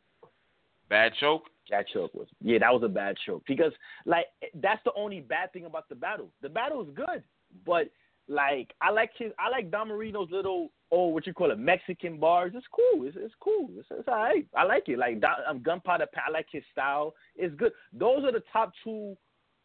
Bad 0.89 1.13
choke. 1.21 1.51
That 1.71 1.87
choke 1.89 2.15
was 2.15 2.29
yeah, 2.41 2.59
that 2.59 2.73
was 2.73 2.83
a 2.83 2.89
bad 2.89 3.17
choke 3.27 3.43
because 3.47 3.73
like 4.07 4.27
that's 4.55 4.83
the 4.85 4.93
only 4.97 5.21
bad 5.21 5.53
thing 5.53 5.67
about 5.67 5.89
the 5.91 5.95
battle. 5.95 6.31
The 6.41 6.49
battle 6.49 6.81
is 6.83 6.89
good, 6.95 7.23
but 7.67 7.91
like 8.29 8.75
I 8.81 8.91
like 8.91 9.11
his, 9.19 9.33
I 9.39 9.49
like 9.49 9.71
Don 9.71 9.89
Marino's 9.89 10.31
little 10.31 10.71
oh 10.93 11.09
what 11.09 11.27
you 11.27 11.33
call 11.33 11.51
it 11.51 11.59
Mexican 11.59 12.19
bars. 12.19 12.53
It's 12.55 12.67
cool. 12.73 13.07
It's 13.07 13.17
it's 13.19 13.35
cool. 13.41 13.69
It's, 13.77 13.89
it's 13.91 14.09
all 14.09 14.15
right. 14.15 14.47
I 14.57 14.65
like 14.65 14.89
it. 14.89 14.99
Like 14.99 15.21
Don, 15.21 15.35
um, 15.49 15.63
Gunpowder 15.63 16.07
Pat. 16.13 16.25
I 16.29 16.31
like 16.31 16.47
his 16.51 16.63
style. 16.73 17.15
It's 17.37 17.55
good. 17.57 17.73
Those 17.93 18.25
are 18.25 18.33
the 18.33 18.43
top 18.53 18.73
two, 18.85 19.17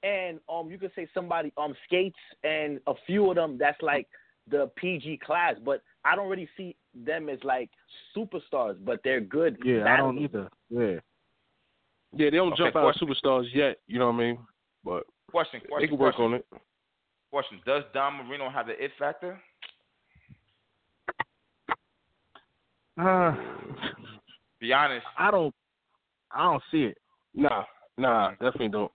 and 0.03 0.39
um 0.49 0.69
you 0.69 0.77
could 0.77 0.91
say 0.95 1.07
somebody 1.13 1.51
um 1.57 1.75
skates 1.85 2.17
and 2.43 2.79
a 2.87 2.93
few 3.05 3.29
of 3.29 3.35
them 3.35 3.57
that's 3.57 3.81
like 3.81 4.07
the 4.49 4.69
PG 4.75 5.19
class, 5.25 5.55
but 5.63 5.81
I 6.05 6.15
don't 6.15 6.29
really 6.29 6.49
see 6.57 6.75
them 6.93 7.29
as 7.29 7.39
like 7.43 7.69
superstars, 8.15 8.75
but 8.83 8.99
they're 9.03 9.21
good. 9.21 9.57
Yeah, 9.63 9.85
I 9.85 9.97
don't 9.97 10.17
either. 10.19 10.49
Yeah. 10.69 10.99
Yeah, 12.15 12.29
they 12.29 12.37
don't 12.37 12.53
Okay, 12.53 12.63
jump 12.63 12.75
out 12.75 12.89
as 12.89 13.01
superstars 13.01 13.45
yet. 13.53 13.77
You 13.87 13.97
know 13.99 14.07
what 14.07 14.15
I 14.15 14.17
mean? 14.17 14.37
But 14.83 15.03
Question. 15.31 15.61
Question. 15.61 15.79
they 15.79 15.87
can 15.87 15.97
work 15.97 16.15
question, 16.15 16.33
on 16.33 16.39
it. 16.39 16.45
Question. 17.33 17.61
Does 17.65 17.81
Don 17.95 18.27
Marino 18.27 18.47
have 18.47 18.67
the 18.67 18.73
it 18.73 18.91
factor? 18.99 19.41
Uh, 22.95 23.35
Be 24.59 24.71
honest. 24.71 25.03
I 25.17 25.31
don't. 25.31 25.51
I 26.31 26.43
don't 26.43 26.61
see 26.69 26.83
it. 26.83 26.97
Nah, 27.33 27.63
nah, 27.97 28.33
definitely 28.33 28.69
don't. 28.69 28.91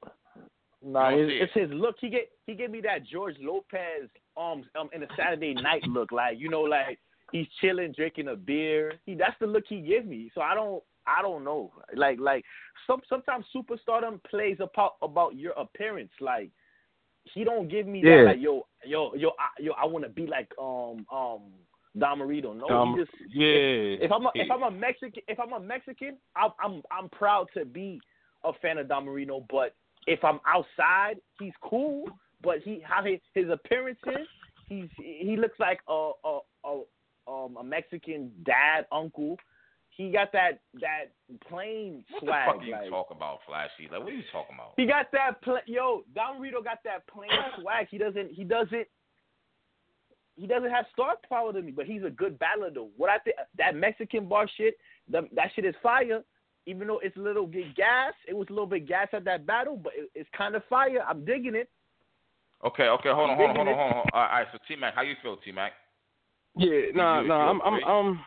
Nah, 0.85 1.09
You 1.09 1.17
don't 1.17 1.31
it's, 1.31 1.53
see 1.53 1.61
it's 1.61 1.73
his 1.73 1.81
look. 1.81 1.97
He 2.01 2.11
get 2.11 2.31
he 2.47 2.55
gave 2.55 2.71
me 2.71 2.81
that 2.83 3.05
George 3.05 3.35
Lopez 3.41 4.09
um 4.37 4.63
um 4.79 4.89
in 4.93 5.03
a 5.03 5.09
Saturday 5.17 5.55
night 5.55 5.83
look, 5.89 6.13
like 6.13 6.39
you 6.39 6.49
know, 6.49 6.61
like 6.61 7.01
he's 7.33 7.49
chilling, 7.61 7.91
drinking 7.91 8.29
a 8.29 8.37
beer. 8.37 8.93
He 9.05 9.17
that's 9.17 9.35
the 9.41 9.49
look 9.49 9.65
he 9.69 9.81
gives 9.81 10.07
me. 10.07 10.31
So 10.33 10.43
I 10.43 10.55
don't 10.55 10.81
I 11.09 11.23
don't 11.23 11.43
know. 11.43 11.73
Like 11.97 12.21
like 12.21 12.45
some 12.87 13.01
sometimes 13.09 13.47
superstardom 13.53 14.23
plays 14.31 14.59
about 14.61 14.93
about 15.03 15.35
your 15.35 15.55
appearance. 15.55 16.13
Like 16.21 16.53
he 17.35 17.45
don't 17.45 17.69
give 17.69 17.87
me 17.87 18.03
Yeah. 18.03 18.17
that 18.17 18.25
like 18.25 18.41
yo 18.41 18.67
yo 18.85 19.15
yo 19.15 19.31
I, 19.39 19.63
yo 19.63 19.73
I 19.73 19.85
want 19.87 20.05
to 20.05 20.11
be 20.11 20.27
like 20.27 20.51
um 20.59 21.07
um 21.13 21.43
Don 21.99 22.19
Marino. 22.19 22.53
No, 22.53 22.69
Um, 22.69 22.95
he 22.95 23.01
just 23.01 23.11
yeah. 23.33 24.05
if 24.05 24.13
I'm 24.13 24.27
a, 24.27 24.31
if 24.35 24.51
I'm 24.51 24.63
a 24.63 24.71
Mexican, 24.71 25.23
if 25.27 25.41
I'm 25.41 25.53
a 25.53 25.61
Mexican, 25.61 26.17
I'm 26.37 26.51
I'm 26.61 26.83
I'm 26.91 27.09
proud 27.11 27.49
to 27.55 27.65
be 27.65 28.01
a 28.45 28.53
fan 28.61 28.79
of 28.79 28.89
Don 28.89 29.07
Marino. 29.07 29.45
But 29.51 29.75
if 30.07 30.23
I'm 30.25 30.41
outside, 30.47 31.17
he's 31.39 31.53
cool. 31.63 32.05
But 32.43 32.59
he 32.65 32.81
how 32.85 33.03
his 33.05 33.21
his 33.35 33.51
appearance 33.51 33.99
is, 34.07 34.27
he's 34.69 34.89
he 34.97 35.37
looks 35.37 35.59
like 35.59 35.81
a 35.89 36.13
a 36.25 36.39
a, 36.65 36.81
um, 37.27 37.57
a 37.57 37.65
Mexican 37.65 38.31
dad 38.45 38.87
uncle. 38.93 39.37
He 39.99 40.11
got 40.13 40.31
that 40.33 40.61
that 40.81 41.11
plain 41.49 42.05
What 42.11 42.21
the 42.21 42.27
swag. 42.27 42.47
fuck 42.47 42.63
are 42.63 42.65
you 42.65 42.73
like, 42.73 42.89
talking 42.89 43.17
about, 43.17 43.41
Flashy? 43.47 43.91
Like, 43.91 43.99
what 44.01 44.13
are 44.13 44.17
you 44.17 44.23
talking 44.31 44.55
about? 44.55 44.73
he 44.77 44.87
got 44.87 45.11
that 45.13 45.43
pla- 45.43 45.67
yo. 45.67 46.05
Don 46.15 46.41
Rito 46.41 46.63
got 46.63 46.79
that 46.85 47.05
plain 47.09 47.31
swag. 47.61 47.89
He 47.91 47.99
doesn't. 47.99 48.31
He 48.33 48.45
doesn't. 48.45 48.87
He 50.37 50.47
doesn't 50.47 50.71
have 50.71 50.85
star 50.93 51.17
power 51.29 51.53
to 51.53 51.61
me, 51.61 51.73
but 51.73 51.85
he's 51.87 52.05
a 52.05 52.11
good 52.11 52.39
battler 52.39 52.71
though. 52.73 52.91
What 52.97 53.11
I 53.11 53.19
think 53.19 53.35
that 53.59 53.75
Mexican 53.75 54.29
bar 54.29 54.49
shit, 54.57 54.79
the, 55.11 55.23
that 55.35 55.51
shit 55.57 55.65
is 55.65 55.75
fire. 55.83 56.23
Even 56.67 56.87
though 56.87 57.01
it's 57.03 57.17
a 57.17 57.21
little 57.21 57.47
bit 57.47 57.75
gas, 57.75 58.13
it 58.29 58.37
was 58.37 58.47
a 58.51 58.53
little 58.53 58.67
bit 58.67 58.87
gas 58.87 59.09
at 59.13 59.25
that 59.25 59.47
battle, 59.47 59.77
but 59.77 59.95
it, 59.97 60.11
it's 60.15 60.29
kind 60.37 60.55
of 60.55 60.63
fire. 60.71 61.03
I'm 61.09 61.25
digging 61.25 61.57
it. 61.57 61.69
Okay, 62.65 62.85
okay, 62.85 63.09
hold 63.11 63.31
on, 63.31 63.37
hold 63.37 63.51
on, 63.51 63.57
hold 63.57 63.69
on, 63.69 63.75
hold 63.75 63.93
on. 63.95 64.05
All 64.13 64.21
right, 64.21 64.47
so 64.53 64.59
T 64.69 64.77
Mac, 64.77 64.95
how 64.95 65.03
you 65.03 65.15
feel, 65.23 65.39
T 65.39 65.51
Mac? 65.51 65.73
Yeah, 66.57 66.93
nah, 66.95 67.21
you- 67.23 67.29
nah. 67.29 67.45
you 67.45 67.51
I'm, 67.51 67.63
I'm, 67.63 67.75
agree? 67.75 67.85
um, 67.85 68.21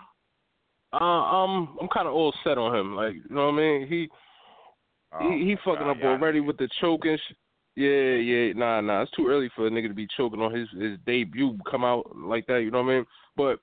uh, 0.93 1.03
um, 1.03 1.77
I'm 1.81 1.87
kind 1.87 2.07
of 2.07 2.13
all 2.13 2.33
set 2.43 2.57
on 2.57 2.75
him. 2.75 2.95
Like, 2.95 3.13
you 3.13 3.35
know 3.35 3.45
what 3.45 3.53
I 3.53 3.57
mean? 3.57 3.87
He, 3.87 4.09
he, 5.19 5.45
he 5.45 5.55
fucking 5.63 5.87
up 5.87 5.97
already 6.03 6.39
with 6.39 6.57
the 6.57 6.69
choking. 6.79 7.17
Sh- 7.17 7.33
yeah, 7.75 8.15
yeah, 8.15 8.53
nah, 8.53 8.81
nah. 8.81 9.01
It's 9.01 9.11
too 9.11 9.27
early 9.29 9.49
for 9.55 9.67
a 9.67 9.69
nigga 9.69 9.87
to 9.87 9.93
be 9.93 10.07
choking 10.17 10.41
on 10.41 10.53
his 10.53 10.67
his 10.77 10.97
debut 11.05 11.57
come 11.69 11.85
out 11.85 12.15
like 12.15 12.45
that. 12.47 12.61
You 12.61 12.71
know 12.71 12.81
what 12.81 12.91
I 12.91 12.95
mean? 12.95 13.05
But 13.37 13.59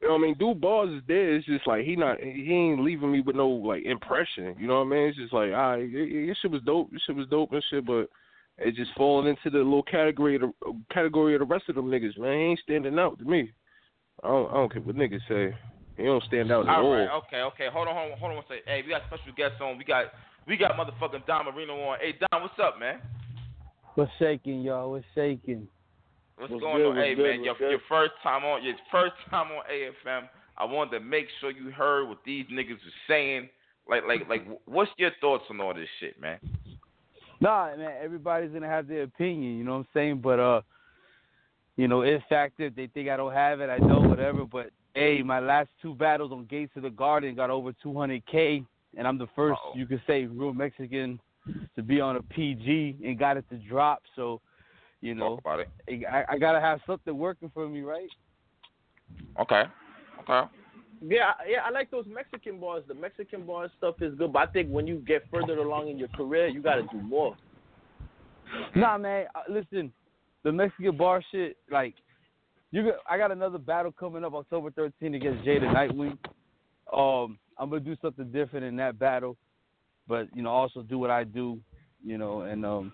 You 0.00 0.08
know 0.08 0.14
what 0.14 0.20
I 0.20 0.22
mean? 0.22 0.34
Dude 0.38 0.60
balls 0.60 0.90
is 0.90 1.02
there. 1.06 1.34
It's 1.34 1.46
just 1.46 1.66
like 1.66 1.84
he 1.84 1.94
not 1.94 2.20
he 2.20 2.52
ain't 2.52 2.82
leaving 2.82 3.12
me 3.12 3.20
with 3.20 3.36
no 3.36 3.48
like 3.48 3.84
impression. 3.84 4.56
You 4.58 4.66
know 4.66 4.78
what 4.78 4.86
I 4.86 4.90
mean? 4.90 5.08
It's 5.08 5.18
just 5.18 5.32
like, 5.32 5.50
all 5.50 5.76
right, 5.76 5.92
this 5.92 6.38
shit 6.40 6.50
was 6.50 6.62
dope. 6.64 6.90
This 6.90 7.02
shit 7.06 7.16
was 7.16 7.28
dope 7.28 7.52
and 7.52 7.64
shit, 7.70 7.86
but 7.86 8.08
it 8.58 8.74
just 8.74 8.92
falling 8.96 9.28
into 9.28 9.50
the 9.50 9.58
little 9.58 9.82
category 9.82 10.36
of 10.36 10.42
the 10.42 10.52
category 10.92 11.34
of 11.34 11.40
the 11.40 11.46
rest 11.46 11.68
of 11.68 11.74
them 11.74 11.90
niggas, 11.90 12.18
man. 12.18 12.38
He 12.38 12.44
ain't 12.44 12.60
standing 12.60 12.98
out 12.98 13.18
to 13.18 13.24
me. 13.24 13.52
I 14.22 14.28
don't, 14.28 14.50
I 14.50 14.54
don't 14.54 14.72
care 14.72 14.82
what 14.82 14.96
niggas 14.96 15.20
say. 15.28 15.56
He 16.00 16.06
don't 16.06 16.24
stand 16.24 16.50
out 16.50 16.66
at 16.66 16.74
all. 16.74 16.86
All 16.86 16.92
right, 16.92 17.10
okay, 17.26 17.42
okay. 17.42 17.66
Hold 17.70 17.88
on, 17.88 17.94
hold 17.94 18.12
on, 18.12 18.18
hold 18.18 18.30
on 18.30 18.36
one 18.36 18.44
second. 18.48 18.64
Hey, 18.64 18.80
we 18.82 18.88
got 18.88 19.02
special 19.06 19.32
guests 19.36 19.60
on. 19.60 19.76
We 19.76 19.84
got 19.84 20.06
we 20.46 20.56
got 20.56 20.72
motherfucking 20.72 21.26
Don 21.26 21.44
Marino 21.44 21.78
on. 21.78 21.98
Hey 22.00 22.14
Don, 22.18 22.40
what's 22.40 22.58
up, 22.58 22.80
man? 22.80 23.00
What's 23.96 24.10
shaking, 24.18 24.62
y'all? 24.62 24.90
What's 24.90 25.04
shaking? 25.14 25.68
What's, 26.36 26.52
What's 26.52 26.62
going 26.62 26.78
good, 26.78 26.88
on? 26.88 26.96
what's 26.96 27.06
Hey 27.06 27.14
good, 27.14 27.22
man, 27.22 27.44
your, 27.44 27.52
what's 27.52 27.60
good? 27.60 27.70
your 27.70 27.80
first 27.86 28.12
time 28.22 28.44
on 28.44 28.64
your 28.64 28.76
first 28.90 29.12
time 29.28 29.48
on 29.52 29.62
AFM. 29.70 30.28
I 30.56 30.64
wanted 30.64 30.98
to 30.98 31.04
make 31.04 31.26
sure 31.38 31.50
you 31.50 31.70
heard 31.70 32.08
what 32.08 32.18
these 32.24 32.46
niggas 32.46 32.70
was 32.70 32.96
saying. 33.06 33.50
Like 33.86 34.04
like 34.08 34.26
like 34.26 34.46
what's 34.64 34.90
your 34.96 35.10
thoughts 35.20 35.44
on 35.50 35.60
all 35.60 35.74
this 35.74 35.88
shit, 36.00 36.18
man? 36.18 36.38
Nah, 37.42 37.76
man, 37.76 37.92
everybody's 38.02 38.52
gonna 38.52 38.68
have 38.68 38.88
their 38.88 39.02
opinion, 39.02 39.58
you 39.58 39.64
know 39.64 39.72
what 39.72 39.78
I'm 39.78 39.86
saying? 39.92 40.20
But 40.22 40.40
uh 40.40 40.60
you 41.76 41.88
know, 41.88 42.00
it 42.00 42.22
fact 42.30 42.54
if 42.58 42.74
they 42.74 42.86
think 42.86 43.10
I 43.10 43.18
don't 43.18 43.34
have 43.34 43.60
it, 43.60 43.68
I 43.68 43.78
know, 43.78 44.00
whatever. 44.00 44.46
But 44.46 44.70
hey, 44.94 45.22
my 45.22 45.40
last 45.40 45.68
two 45.80 45.94
battles 45.94 46.32
on 46.32 46.46
Gates 46.46 46.72
of 46.76 46.82
the 46.82 46.90
Garden 46.90 47.34
got 47.34 47.50
over 47.50 47.72
200K, 47.84 48.64
and 48.96 49.06
I'm 49.06 49.18
the 49.18 49.28
1st 49.36 49.56
you 49.74 49.86
could 49.86 50.02
say, 50.06 50.26
real 50.26 50.52
Mexican 50.52 51.20
to 51.76 51.82
be 51.82 52.00
on 52.00 52.16
a 52.16 52.22
PG 52.22 52.98
and 53.04 53.18
got 53.18 53.36
it 53.36 53.44
to 53.50 53.56
drop. 53.56 54.02
So, 54.16 54.40
you 55.00 55.14
know, 55.14 55.38
about 55.38 55.60
it. 55.60 55.68
I, 56.06 56.24
I 56.28 56.38
gotta 56.38 56.60
have 56.60 56.80
something 56.86 57.16
working 57.16 57.50
for 57.54 57.68
me, 57.68 57.80
right? 57.80 58.08
Okay. 59.40 59.64
Okay. 60.20 60.48
Yeah, 61.02 61.32
yeah, 61.48 61.60
I 61.64 61.70
like 61.70 61.90
those 61.90 62.04
Mexican 62.06 62.60
bars. 62.60 62.84
The 62.86 62.94
Mexican 62.94 63.46
bar 63.46 63.70
stuff 63.78 64.02
is 64.02 64.14
good, 64.16 64.34
but 64.34 64.48
I 64.48 64.52
think 64.52 64.68
when 64.68 64.86
you 64.86 64.96
get 64.96 65.24
further 65.30 65.56
along 65.56 65.88
in 65.88 65.98
your 65.98 66.08
career, 66.08 66.48
you 66.48 66.60
got 66.60 66.74
to 66.74 66.82
do 66.82 67.00
more. 67.00 67.36
Nah, 68.74 68.98
man. 68.98 69.26
Uh, 69.34 69.40
listen, 69.48 69.92
the 70.42 70.52
Mexican 70.52 70.96
bar 70.98 71.22
shit, 71.32 71.56
like, 71.70 71.94
you. 72.70 72.84
Got, 72.84 72.94
I 73.08 73.18
got 73.18 73.30
another 73.30 73.58
battle 73.58 73.92
coming 73.92 74.24
up 74.24 74.34
October 74.34 74.70
13th 74.70 75.16
against 75.16 75.44
Jada 75.44 75.72
Nightwing. 75.72 76.18
Um, 76.92 77.38
I'm 77.58 77.68
gonna 77.70 77.80
do 77.80 77.96
something 78.02 78.30
different 78.32 78.64
in 78.66 78.76
that 78.76 78.98
battle, 78.98 79.36
but 80.08 80.28
you 80.34 80.42
know, 80.42 80.50
also 80.50 80.82
do 80.82 80.98
what 80.98 81.10
I 81.10 81.24
do, 81.24 81.60
you 82.04 82.18
know. 82.18 82.42
And 82.42 82.64
um, 82.64 82.92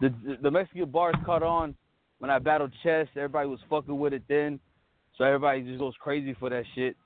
the 0.00 0.12
the 0.42 0.50
Mexican 0.50 0.90
bars 0.90 1.14
caught 1.24 1.42
on 1.42 1.74
when 2.18 2.30
I 2.30 2.38
battled 2.38 2.72
Chess. 2.82 3.06
Everybody 3.16 3.48
was 3.48 3.60
fucking 3.68 3.98
with 3.98 4.12
it 4.12 4.22
then, 4.28 4.58
so 5.16 5.24
everybody 5.24 5.62
just 5.62 5.78
goes 5.78 5.94
crazy 6.00 6.34
for 6.38 6.50
that 6.50 6.64
shit. 6.74 6.96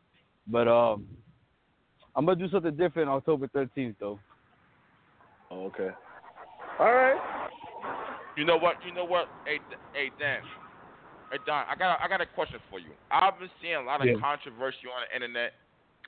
But 0.46 0.68
um, 0.68 1.06
I'm 2.14 2.24
gonna 2.24 2.38
do 2.38 2.50
something 2.50 2.76
different 2.76 3.08
October 3.08 3.48
13th 3.48 3.96
though. 4.00 4.18
Oh, 5.50 5.66
okay. 5.66 5.90
All 6.78 6.92
right. 6.92 7.20
You 8.36 8.44
know 8.44 8.56
what? 8.56 8.76
You 8.86 8.94
know 8.94 9.04
what? 9.04 9.28
Hey, 9.44 9.58
D- 9.58 9.76
hey, 9.92 10.10
Dan. 10.18 10.40
Hey, 11.32 11.38
Don. 11.46 11.64
I 11.66 11.74
got 11.74 11.98
a, 11.98 12.04
I 12.04 12.08
got 12.08 12.20
a 12.20 12.26
question 12.26 12.60
for 12.68 12.78
you. 12.78 12.90
I've 13.10 13.38
been 13.40 13.48
seeing 13.62 13.76
a 13.76 13.82
lot 13.82 14.02
of 14.02 14.06
Yeah. 14.06 14.20
controversy 14.20 14.86
on 14.94 15.00
the 15.08 15.14
internet. 15.16 15.54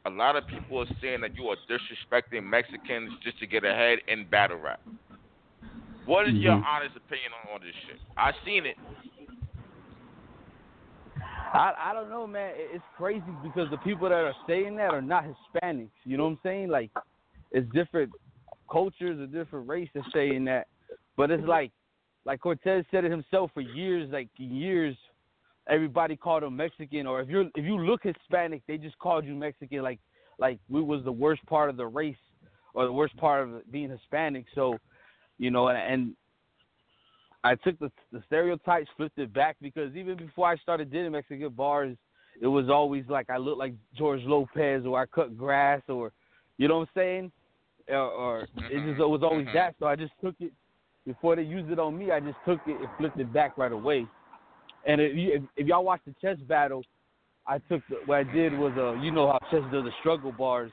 A 0.05 0.11
lot 0.11 0.37
of 0.37 0.47
people 0.47 0.79
are 0.79 0.87
saying 1.01 1.23
that 1.23 1.35
you 1.35 1.49
are 1.49 1.57
disrespecting 1.67 2.45
Mexicans 2.45 3.11
just 3.23 3.39
to 3.39 3.47
get 3.47 3.65
ahead 3.65 4.01
in 4.07 4.27
battle 4.29 4.59
rap. 4.59 4.81
What 6.05 6.29
is 6.29 6.35
your 6.35 6.53
Mhm. 6.53 6.67
honest 6.67 6.95
opinion 6.95 7.33
on 7.33 7.53
all 7.53 7.59
this 7.59 7.75
shit? 7.87 7.99
I 8.19 8.33
seen 8.45 8.67
it. 8.67 8.77
I 11.55 11.73
I 11.79 11.93
don't 11.95 12.11
know, 12.11 12.27
man. 12.27 12.53
It's 12.55 12.85
crazy 12.99 13.25
because 13.43 13.71
the 13.71 13.79
people 13.79 14.11
that 14.11 14.25
are 14.25 14.37
saying 14.47 14.77
that 14.77 14.93
are 14.93 15.01
not 15.01 15.25
Hispanics. 15.25 15.93
You 16.05 16.19
know 16.19 16.25
what 16.25 16.33
I'm 16.33 16.41
saying? 16.43 16.69
Like, 16.69 16.91
it's 17.51 17.71
different 17.73 18.13
cultures, 18.71 19.19
a 19.21 19.27
different 19.27 19.67
race 19.67 19.89
that's 19.95 20.13
saying 20.13 20.45
that. 20.45 20.69
But 21.17 21.31
it's 21.31 21.47
like, 21.47 21.73
like 22.27 22.41
Cortez 22.41 22.85
said 22.91 23.07
it 23.07 23.11
himself 23.11 23.53
for 23.55 23.63
years, 23.63 24.11
like 24.11 24.29
years. 24.37 24.99
Everybody 25.69 26.17
called 26.17 26.43
him 26.43 26.57
Mexican, 26.57 27.07
or 27.07 27.21
if 27.21 27.29
you're 27.29 27.47
if 27.55 27.65
you 27.65 27.79
look 27.79 28.03
Hispanic, 28.03 28.63
they 28.69 28.77
just 28.77 28.99
called 28.99 29.25
you 29.25 29.35
Mexican. 29.35 29.83
Like 29.83 29.99
like 30.39 30.59
we 30.69 30.83
was 30.83 31.03
the 31.05 31.13
worst 31.13 31.45
part 31.47 31.71
of 31.71 31.77
the 31.77 31.87
race, 31.87 32.17
or 32.75 32.85
the 32.85 32.93
worst 32.93 33.17
part 33.17 33.49
of 33.49 33.73
being 33.73 33.89
Hispanic. 33.89 34.45
So, 34.55 34.77
you 35.39 35.51
know, 35.51 35.69
and, 35.69 35.79
and 35.79 36.17
I 37.45 37.55
took 37.55 37.79
the 37.79 37.91
the 38.13 38.23
stereotypes, 38.27 38.89
flipped 38.97 39.19
it 39.19 39.33
back 39.33 39.57
because 39.63 39.95
even 39.97 40.17
before 40.17 40.49
I 40.49 40.57
started 40.57 40.91
doing 40.91 41.13
Mexican 41.13 41.51
bars, 41.51 41.97
it 42.41 42.47
was 42.47 42.69
always 42.69 43.05
like 43.09 43.31
I 43.31 43.39
look 43.39 43.59
like 43.59 43.75
George 43.97 44.23
Lopez 44.25 44.85
or 44.87 45.01
I 45.01 45.07
cut 45.07 45.37
grass 45.37 45.83
or 45.89 46.13
you 46.59 46.69
know 46.69 46.79
what 46.79 46.89
I'm 46.89 47.01
saying? 47.01 47.33
Or, 47.89 47.97
or 47.97 48.41
it 48.43 48.49
just 48.87 49.01
it 49.01 49.09
was 49.09 49.23
always 49.23 49.47
mm-hmm. 49.47 49.57
that. 49.57 49.75
Mm-hmm. 49.75 49.85
So 49.85 49.87
I 49.87 49.97
just 49.97 50.13
took 50.23 50.35
it 50.41 50.53
before 51.07 51.37
they 51.37 51.43
used 51.43 51.71
it 51.71 51.79
on 51.79 51.99
me. 51.99 52.11
I 52.11 52.21
just 52.21 52.37
took 52.47 52.61
it 52.67 52.79
and 52.79 52.89
flipped 52.99 53.21
it 53.21 53.33
back 53.33 53.59
right 53.59 53.73
away. 53.73 54.07
And 54.87 55.01
if, 55.01 55.17
you, 55.17 55.33
if, 55.35 55.43
if 55.57 55.67
y'all 55.67 55.85
watch 55.85 56.01
the 56.07 56.15
chess 56.21 56.37
battle, 56.49 56.83
I 57.47 57.59
took 57.59 57.83
the, 57.89 57.97
what 58.07 58.19
I 58.19 58.25
did 58.25 58.57
was 58.59 58.73
uh 58.77 58.95
you 59.03 59.11
know 59.11 59.27
how 59.29 59.39
chess 59.51 59.63
does 59.73 59.85
the 59.85 59.91
struggle 60.01 60.33
bars. 60.33 60.71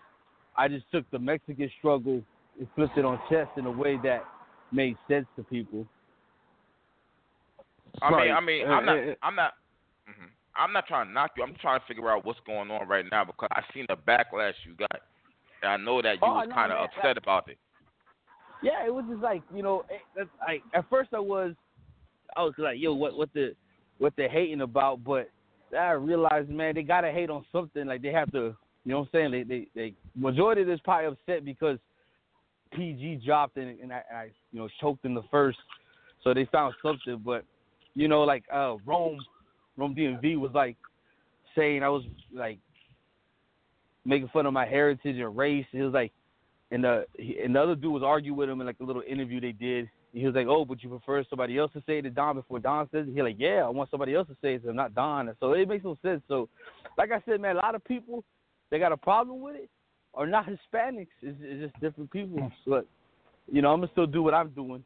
I 0.57 0.67
just 0.67 0.85
took 0.91 1.09
the 1.11 1.19
Mexican 1.19 1.69
struggle 1.79 2.21
and 2.59 2.67
flipped 2.75 2.97
it 2.97 3.05
on 3.05 3.19
chess 3.29 3.47
in 3.57 3.65
a 3.65 3.71
way 3.71 3.97
that 4.03 4.25
made 4.71 4.95
sense 5.07 5.25
to 5.35 5.43
people. 5.43 5.85
I 8.01 8.09
mean, 8.11 8.31
I 8.31 8.39
mean, 8.39 8.67
Uh, 8.67 8.71
I'm 8.71 8.85
not, 8.85 8.97
uh, 8.97 9.15
I'm 9.21 9.35
not, 9.35 9.53
mhm. 10.09 10.29
I'm 10.55 10.73
not 10.73 10.87
trying 10.87 11.07
to 11.07 11.13
knock 11.13 11.31
you. 11.37 11.43
I'm 11.43 11.55
trying 11.55 11.79
to 11.79 11.85
figure 11.85 12.09
out 12.09 12.25
what's 12.25 12.39
going 12.45 12.71
on 12.71 12.87
right 12.87 13.05
now 13.11 13.25
because 13.25 13.49
I 13.51 13.63
seen 13.73 13.85
the 13.89 13.95
backlash 13.95 14.53
you 14.65 14.73
got, 14.75 15.01
and 15.61 15.71
I 15.71 15.77
know 15.77 16.01
that 16.01 16.15
you 16.15 16.19
Oh, 16.23 16.35
was 16.35 16.47
no, 16.49 16.55
kind 16.55 16.71
of 16.71 16.89
upset 16.89 17.17
about 17.17 17.49
it. 17.49 17.57
Yeah, 18.61 18.85
it 18.85 18.93
was 18.93 19.05
just 19.09 19.21
like 19.21 19.41
you 19.53 19.63
know, 19.63 19.83
it, 19.89 20.01
that's 20.15 20.29
like 20.47 20.63
at 20.73 20.89
first 20.89 21.09
I 21.13 21.19
was, 21.19 21.53
I 22.35 22.43
was 22.43 22.53
like, 22.57 22.77
yo, 22.79 22.93
what 22.93 23.17
what 23.17 23.33
the 23.33 23.55
what 24.01 24.13
they're 24.17 24.29
hating 24.29 24.61
about, 24.61 25.03
but 25.03 25.29
I 25.77 25.91
realized, 25.91 26.49
man, 26.49 26.73
they 26.73 26.81
gotta 26.81 27.11
hate 27.11 27.29
on 27.29 27.45
something. 27.51 27.85
Like 27.85 28.01
they 28.01 28.11
have 28.11 28.31
to, 28.31 28.55
you 28.83 28.91
know 28.91 28.99
what 28.99 29.09
I'm 29.13 29.31
saying? 29.31 29.31
They 29.31 29.43
they, 29.43 29.67
they 29.75 29.93
majority 30.15 30.61
of 30.61 30.67
this 30.67 30.79
probably 30.83 31.07
upset 31.07 31.45
because 31.45 31.77
PG 32.73 33.21
dropped 33.23 33.57
and, 33.57 33.79
and 33.79 33.93
I, 33.93 34.01
I 34.13 34.23
you 34.51 34.59
know 34.59 34.69
choked 34.81 35.05
in 35.05 35.13
the 35.13 35.21
first, 35.29 35.59
so 36.23 36.33
they 36.33 36.45
found 36.45 36.73
something. 36.81 37.21
But 37.23 37.45
you 37.93 38.07
know, 38.07 38.23
like 38.23 38.43
uh 38.51 38.77
Rome, 38.85 39.19
Rome 39.77 39.95
DMV 39.95 40.39
was 40.39 40.51
like 40.55 40.77
saying 41.55 41.83
I 41.83 41.89
was 41.89 42.03
like 42.33 42.57
making 44.03 44.29
fun 44.29 44.47
of 44.47 44.53
my 44.53 44.65
heritage 44.65 45.17
and 45.17 45.37
race. 45.37 45.67
He 45.71 45.81
was 45.81 45.93
like 45.93 46.11
and 46.71 46.83
the 46.83 47.05
he, 47.17 47.37
and 47.39 47.55
the 47.55 47.61
other 47.61 47.75
dude 47.75 47.93
was 47.93 48.03
arguing 48.03 48.37
with 48.37 48.49
him 48.49 48.61
in 48.61 48.67
like 48.67 48.79
a 48.81 48.83
little 48.83 49.03
interview 49.07 49.39
they 49.39 49.51
did. 49.51 49.89
He 50.13 50.25
was 50.25 50.35
like, 50.35 50.47
"Oh, 50.47 50.65
but 50.65 50.83
you 50.83 50.89
prefer 50.89 51.23
somebody 51.29 51.57
else 51.57 51.71
to 51.73 51.81
say 51.85 51.99
it 51.99 52.01
to 52.03 52.09
Don 52.09 52.35
before 52.35 52.59
Don 52.59 52.89
says 52.91 53.07
it?" 53.07 53.13
He 53.13 53.21
like, 53.21 53.37
"Yeah, 53.39 53.63
I 53.65 53.69
want 53.69 53.89
somebody 53.89 54.13
else 54.13 54.27
to 54.27 54.35
say 54.41 54.55
it, 54.55 54.63
to 54.63 54.69
him, 54.69 54.75
not 54.75 54.93
Don." 54.93 55.29
And 55.29 55.37
so 55.39 55.53
it 55.53 55.67
makes 55.67 55.85
no 55.85 55.97
sense. 56.01 56.21
So, 56.27 56.49
like 56.97 57.11
I 57.11 57.21
said, 57.25 57.39
man, 57.39 57.55
a 57.55 57.59
lot 57.59 57.75
of 57.75 57.83
people 57.85 58.23
they 58.69 58.79
got 58.79 58.91
a 58.91 58.97
problem 58.97 59.41
with 59.41 59.55
it 59.55 59.69
are 60.13 60.27
not 60.27 60.45
Hispanics. 60.73 61.07
It's, 61.21 61.37
it's 61.41 61.71
just 61.71 61.81
different 61.81 62.11
people. 62.11 62.39
Hmm. 62.39 62.69
But 62.69 62.85
you 63.51 63.61
know, 63.61 63.71
I'm 63.71 63.79
gonna 63.79 63.91
still 63.91 64.07
do 64.07 64.21
what 64.23 64.33
I'm 64.33 64.49
doing. 64.49 64.83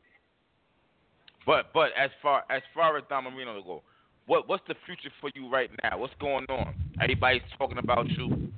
But 1.45 1.71
but 1.73 1.89
as 1.97 2.09
far 2.21 2.43
as 2.49 2.61
far 2.73 2.97
as 2.97 3.03
Don 3.09 3.23
Marino 3.25 3.61
go, 3.61 3.81
what 4.27 4.47
what's 4.47 4.63
the 4.67 4.75
future 4.85 5.09
for 5.21 5.29
you 5.35 5.49
right 5.49 5.69
now? 5.83 5.97
What's 5.97 6.13
going 6.19 6.45
on? 6.49 6.73
Everybody's 7.01 7.41
talking 7.57 7.77
about 7.77 8.09
you. 8.09 8.51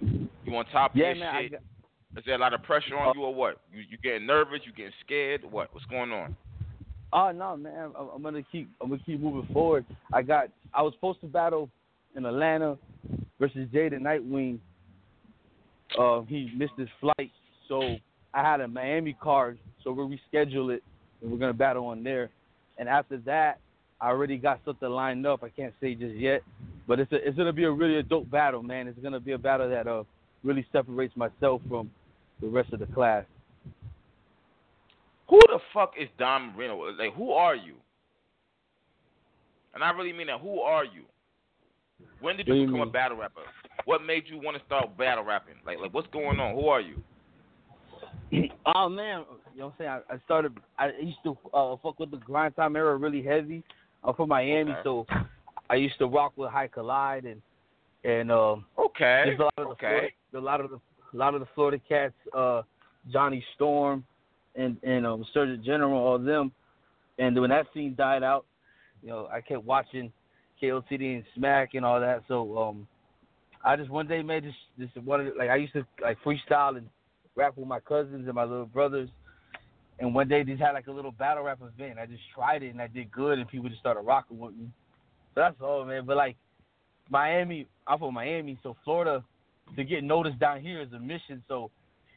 You 0.00 0.56
on 0.56 0.64
top 0.66 0.92
of 0.92 0.96
Yeah, 0.96 1.08
your 1.08 1.16
man, 1.16 1.34
I 1.34 1.42
shit? 1.42 1.52
got- 1.52 1.60
Is 2.16 2.24
there 2.24 2.34
a 2.34 2.38
lot 2.38 2.54
of 2.54 2.62
pressure 2.62 2.96
on 2.96 3.16
you 3.16 3.22
or 3.22 3.34
what? 3.34 3.60
You 3.72 3.82
you 3.88 3.98
getting 4.02 4.26
nervous? 4.26 4.60
You 4.64 4.72
getting 4.72 4.92
scared? 5.04 5.42
What? 5.50 5.72
What's 5.72 5.86
going 5.86 6.10
on? 6.10 6.34
Oh 7.12 7.30
no, 7.32 7.56
man! 7.56 7.90
I'm, 7.98 8.08
I'm 8.16 8.22
gonna 8.22 8.42
keep. 8.50 8.70
I'm 8.82 8.90
gonna 8.90 9.02
keep 9.04 9.20
moving 9.20 9.52
forward. 9.52 9.84
I 10.12 10.22
got. 10.22 10.48
I 10.74 10.82
was 10.82 10.92
supposed 10.94 11.20
to 11.20 11.26
battle 11.26 11.70
in 12.16 12.24
Atlanta 12.24 12.76
versus 13.38 13.68
Jada 13.72 13.98
Nightwing. 13.98 14.58
Uh, 15.98 16.22
he 16.22 16.50
missed 16.56 16.74
his 16.76 16.88
flight, 17.00 17.30
so 17.68 17.96
I 18.34 18.42
had 18.42 18.60
a 18.60 18.68
Miami 18.68 19.16
card. 19.22 19.58
So 19.84 19.92
we'll 19.92 20.08
reschedule 20.08 20.74
it, 20.74 20.82
and 21.22 21.30
we're 21.30 21.38
gonna 21.38 21.52
battle 21.52 21.86
on 21.86 22.02
there. 22.02 22.30
And 22.78 22.88
after 22.88 23.18
that, 23.18 23.58
I 24.00 24.08
already 24.08 24.38
got 24.38 24.60
something 24.64 24.88
lined 24.88 25.26
up. 25.26 25.42
I 25.42 25.48
can't 25.48 25.74
say 25.80 25.94
just 25.94 26.14
yet, 26.14 26.42
but 26.86 27.00
it's 27.00 27.12
a, 27.12 27.16
it's 27.16 27.36
gonna 27.36 27.52
be 27.52 27.64
a 27.64 27.70
really 27.70 27.98
a 27.98 28.02
dope 28.02 28.30
battle, 28.30 28.62
man. 28.62 28.88
It's 28.88 28.98
gonna 28.98 29.20
be 29.20 29.32
a 29.32 29.38
battle 29.38 29.68
that 29.70 29.86
uh 29.86 30.04
really 30.44 30.66
separates 30.72 31.16
myself 31.16 31.62
from 31.68 31.90
the 32.40 32.48
rest 32.48 32.72
of 32.72 32.80
the 32.80 32.86
class. 32.86 33.24
Who 35.28 35.38
the 35.48 35.58
fuck 35.74 35.92
is 36.00 36.08
Don 36.18 36.54
Marino? 36.54 36.76
Like, 36.98 37.14
who 37.14 37.32
are 37.32 37.54
you? 37.54 37.74
And 39.74 39.84
I 39.84 39.90
really 39.90 40.12
mean 40.12 40.28
that. 40.28 40.40
Who 40.40 40.60
are 40.60 40.84
you? 40.84 41.02
When 42.20 42.36
did 42.36 42.48
you 42.48 42.54
you 42.54 42.66
become 42.66 42.80
a 42.80 42.86
battle 42.86 43.18
rapper? 43.18 43.42
What 43.84 44.02
made 44.02 44.24
you 44.26 44.38
want 44.38 44.56
to 44.56 44.62
start 44.64 44.96
battle 44.96 45.24
rapping? 45.24 45.54
Like, 45.66 45.78
like 45.78 45.92
what's 45.92 46.08
going 46.12 46.40
on? 46.40 46.54
Who 46.54 46.68
are 46.68 46.80
you? 46.80 47.02
oh 48.74 48.88
man, 48.88 49.24
you 49.54 49.60
know 49.60 49.66
what 49.66 49.72
I'm 49.72 49.72
saying? 49.78 49.90
I, 49.90 50.14
I 50.14 50.18
started. 50.24 50.56
I 50.78 50.90
used 51.00 51.18
to 51.24 51.36
uh, 51.52 51.76
fuck 51.82 51.98
with 51.98 52.10
the 52.10 52.16
grind 52.18 52.56
time 52.56 52.76
era 52.76 52.96
really 52.96 53.22
heavy. 53.22 53.62
I'm 54.04 54.14
from 54.14 54.28
Miami, 54.28 54.72
Okay. 54.72 54.80
so 54.84 55.06
I 55.70 55.74
used 55.74 55.98
to 55.98 56.06
rock 56.06 56.32
with 56.36 56.50
High 56.50 56.68
Collide 56.68 57.24
and 57.24 57.42
and 58.04 58.30
um, 58.30 58.64
Okay. 58.78 59.22
there's 59.26 59.40
a 59.40 59.44
lot 59.44 59.52
of 59.58 59.64
the 59.64 59.70
Okay. 59.72 59.88
Florida, 59.88 60.08
a 60.34 60.38
lot 60.38 60.60
of 60.60 60.70
the 60.70 60.80
a 61.12 61.16
lot 61.16 61.34
of 61.34 61.40
the 61.40 61.46
Florida 61.54 61.80
cats, 61.88 62.14
uh, 62.36 62.62
Johnny 63.12 63.44
Storm, 63.54 64.04
and 64.54 64.76
and 64.82 65.06
um, 65.06 65.24
Surgeon 65.32 65.62
General, 65.64 66.00
all 66.00 66.18
them. 66.18 66.52
And 67.18 67.38
when 67.40 67.50
that 67.50 67.66
scene 67.74 67.94
died 67.96 68.22
out, 68.22 68.46
you 69.02 69.08
know, 69.08 69.28
I 69.32 69.40
kept 69.40 69.64
watching 69.64 70.12
KOTD 70.62 71.16
and 71.16 71.24
Smack 71.34 71.74
and 71.74 71.84
all 71.84 72.00
that. 72.00 72.22
So 72.28 72.58
um, 72.58 72.86
I 73.64 73.76
just 73.76 73.90
one 73.90 74.06
day 74.06 74.22
made 74.22 74.44
this 74.44 74.54
this 74.76 74.88
one 75.04 75.32
like 75.38 75.50
I 75.50 75.56
used 75.56 75.72
to 75.74 75.86
like 76.02 76.18
freestyle 76.24 76.76
and 76.76 76.88
rap 77.34 77.56
with 77.56 77.68
my 77.68 77.80
cousins 77.80 78.26
and 78.26 78.34
my 78.34 78.44
little 78.44 78.66
brothers. 78.66 79.08
And 80.00 80.14
one 80.14 80.28
day 80.28 80.44
just 80.44 80.60
had 80.60 80.72
like 80.72 80.86
a 80.86 80.92
little 80.92 81.10
battle 81.10 81.42
rap 81.42 81.58
event. 81.60 81.98
I 81.98 82.06
just 82.06 82.22
tried 82.32 82.62
it 82.62 82.70
and 82.70 82.80
I 82.80 82.86
did 82.86 83.10
good 83.10 83.38
and 83.38 83.48
people 83.48 83.68
just 83.68 83.80
started 83.80 84.02
rocking 84.02 84.38
with 84.38 84.54
me. 84.54 84.68
So 85.34 85.40
that's 85.40 85.56
all, 85.60 85.84
man. 85.84 86.04
But 86.06 86.16
like 86.16 86.36
Miami, 87.10 87.66
I'm 87.86 87.98
from 87.98 88.14
Miami, 88.14 88.58
so 88.62 88.76
Florida 88.84 89.24
to 89.76 89.84
get 89.84 90.04
noticed 90.04 90.38
down 90.38 90.60
here 90.60 90.80
is 90.80 90.92
a 90.92 90.98
mission. 90.98 91.42
So 91.48 91.70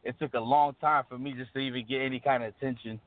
it 0.04 0.18
took 0.20 0.34
a 0.34 0.40
long 0.40 0.76
time 0.82 1.04
for 1.08 1.18
me 1.18 1.34
just 1.34 1.54
to 1.54 1.60
even 1.60 1.86
get 1.88 2.02
any 2.02 2.20
kind 2.20 2.44
of 2.44 2.54
attention. 2.56 3.00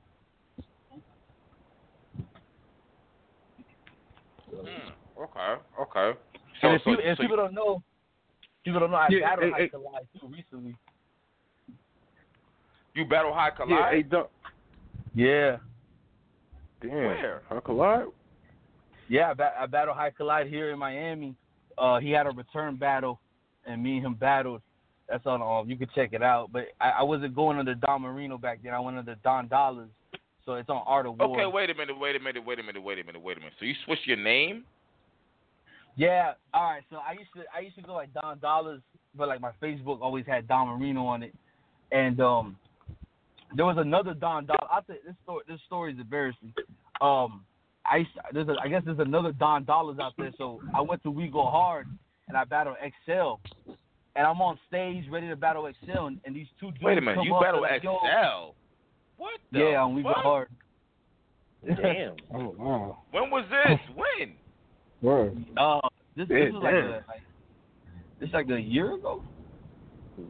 Hmm, 4.50 5.22
okay. 5.22 5.54
Okay. 5.80 6.18
So, 6.60 6.68
and 6.68 6.76
if, 6.76 6.82
so, 6.84 6.90
you, 6.90 6.98
if 7.00 7.16
so 7.16 7.22
people 7.22 7.36
don't 7.36 7.54
know, 7.54 7.82
people 8.64 8.80
don't 8.80 8.90
know 8.90 8.96
I 8.96 9.08
Yeah, 9.10 9.20
battled 9.20 9.52
hey, 9.54 9.62
hey. 9.62 9.62
High 9.64 9.68
Collide 9.68 10.06
too 10.20 10.28
recently. 10.28 10.76
you 12.94 13.04
battle 13.04 13.34
high 13.34 13.50
collide. 13.50 13.70
Yeah, 13.70 13.90
hey, 13.90 14.02
Doc. 14.02 14.30
Yeah, 15.16 15.56
Damn. 16.80 16.90
Where? 16.90 17.42
High 17.48 17.60
Collide? 17.60 18.06
yeah. 19.08 19.30
I, 19.30 19.34
ba- 19.34 19.54
I 19.58 19.66
battled 19.66 19.96
High 19.96 20.10
Collide 20.10 20.46
here 20.48 20.70
in 20.70 20.78
Miami. 20.78 21.34
Uh, 21.76 21.98
he 21.98 22.10
had 22.10 22.26
a 22.26 22.30
return 22.30 22.76
battle, 22.76 23.20
and 23.66 23.82
me 23.82 23.96
and 23.96 24.06
him 24.06 24.14
battled. 24.14 24.62
That's 25.08 25.26
on. 25.26 25.42
Um, 25.42 25.68
you 25.68 25.76
can 25.76 25.88
check 25.94 26.10
it 26.12 26.22
out. 26.22 26.50
But 26.52 26.68
I, 26.80 26.90
I 26.90 27.02
wasn't 27.02 27.34
going 27.34 27.58
under 27.58 27.74
Don 27.74 28.02
Marino 28.02 28.38
back 28.38 28.60
then. 28.62 28.72
I 28.72 28.80
went 28.80 28.96
under 28.96 29.14
Don 29.16 29.48
Dollars. 29.48 29.88
So 30.46 30.54
it's 30.54 30.68
on 30.68 30.82
Art 30.86 31.06
of 31.06 31.18
War. 31.18 31.30
Okay, 31.30 31.46
wait 31.46 31.70
a 31.70 31.74
minute, 31.74 31.98
wait 31.98 32.16
a 32.16 32.20
minute, 32.20 32.44
wait 32.44 32.58
a 32.58 32.62
minute, 32.62 32.82
wait 32.82 32.98
a 32.98 33.04
minute, 33.04 33.22
wait 33.22 33.36
a 33.38 33.40
minute. 33.40 33.54
So 33.58 33.64
you 33.64 33.74
switched 33.84 34.06
your 34.06 34.18
name? 34.18 34.64
Yeah. 35.96 36.32
All 36.52 36.64
right. 36.64 36.82
So 36.90 36.96
I 36.96 37.12
used 37.12 37.32
to 37.34 37.42
I 37.54 37.60
used 37.60 37.76
to 37.76 37.82
go 37.82 37.94
like 37.94 38.12
Don 38.12 38.38
Dollars, 38.40 38.80
but 39.16 39.28
like 39.28 39.40
my 39.40 39.52
Facebook 39.62 40.00
always 40.02 40.26
had 40.26 40.46
Don 40.46 40.68
Marino 40.68 41.06
on 41.06 41.22
it, 41.22 41.34
and 41.92 42.20
um, 42.20 42.56
there 43.56 43.64
was 43.64 43.76
another 43.78 44.12
Don 44.12 44.46
Dollars. 44.46 44.68
I 44.70 44.80
think 44.82 45.00
this 45.06 45.14
story 45.22 45.44
this 45.48 45.60
story 45.66 45.92
is 45.92 45.98
embarrassing. 45.98 46.52
Um, 47.00 47.44
I 47.86 47.98
used 47.98 48.14
to, 48.14 48.20
there's 48.32 48.48
a, 48.48 48.56
I 48.62 48.68
guess 48.68 48.82
there's 48.84 48.98
another 48.98 49.32
Don 49.32 49.64
Dollars 49.64 49.98
out 50.00 50.12
there. 50.18 50.32
So 50.36 50.60
I 50.74 50.80
went 50.80 51.02
to 51.04 51.10
We 51.10 51.28
Go 51.28 51.44
Hard 51.44 51.86
and 52.28 52.36
I 52.36 52.44
battle 52.44 52.74
Excel, 52.82 53.40
and 54.16 54.26
I'm 54.26 54.40
on 54.40 54.59
stage 54.68 55.05
ready 55.10 55.28
to 55.28 55.36
battle 55.36 55.66
Excel, 55.66 56.06
and, 56.06 56.20
and 56.24 56.34
these 56.34 56.46
two 56.60 56.70
dudes 56.72 56.82
Wait 56.82 56.98
a 56.98 57.01
minute, 57.01 57.16
come 57.16 57.26
you 57.26 57.38
battle 57.40 57.62
like, 57.62 57.76
Excel. 57.78 58.55
What 59.16 59.40
the 59.52 59.59
Yeah, 59.59 59.82
on 59.82 59.94
We 59.94 60.02
Go? 60.02 60.12
Hard. 60.12 60.48
Damn. 61.66 62.16
Oh 62.34 62.55
wow. 62.59 62.98
When 63.10 63.30
was 63.30 63.44
this? 63.51 63.78
when? 63.94 64.34
Word. 65.01 65.44
Uh, 65.56 65.80
this, 66.16 66.26
Yeah, 66.28 66.44
this 66.44 66.52
was 66.52 66.62
like, 66.62 66.74
a, 66.74 67.05
like 67.09 67.22
this 68.20 68.30
like 68.32 68.48
a 68.51 68.60
year 68.60 68.94
ago. 68.94 69.22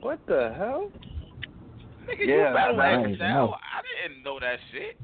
What 0.01 0.21
the 0.27 0.55
hell? 0.57 0.91
Nigga, 2.09 2.27
Yeah, 2.27 2.49
you 2.49 2.55
battle 2.55 2.81
I 2.81 2.97
didn't 2.97 3.12
Excel? 3.15 3.29
know. 3.29 3.55
I 3.55 4.09
didn't 4.09 4.23
know 4.23 4.39
that 4.41 4.59
shit. 4.73 4.99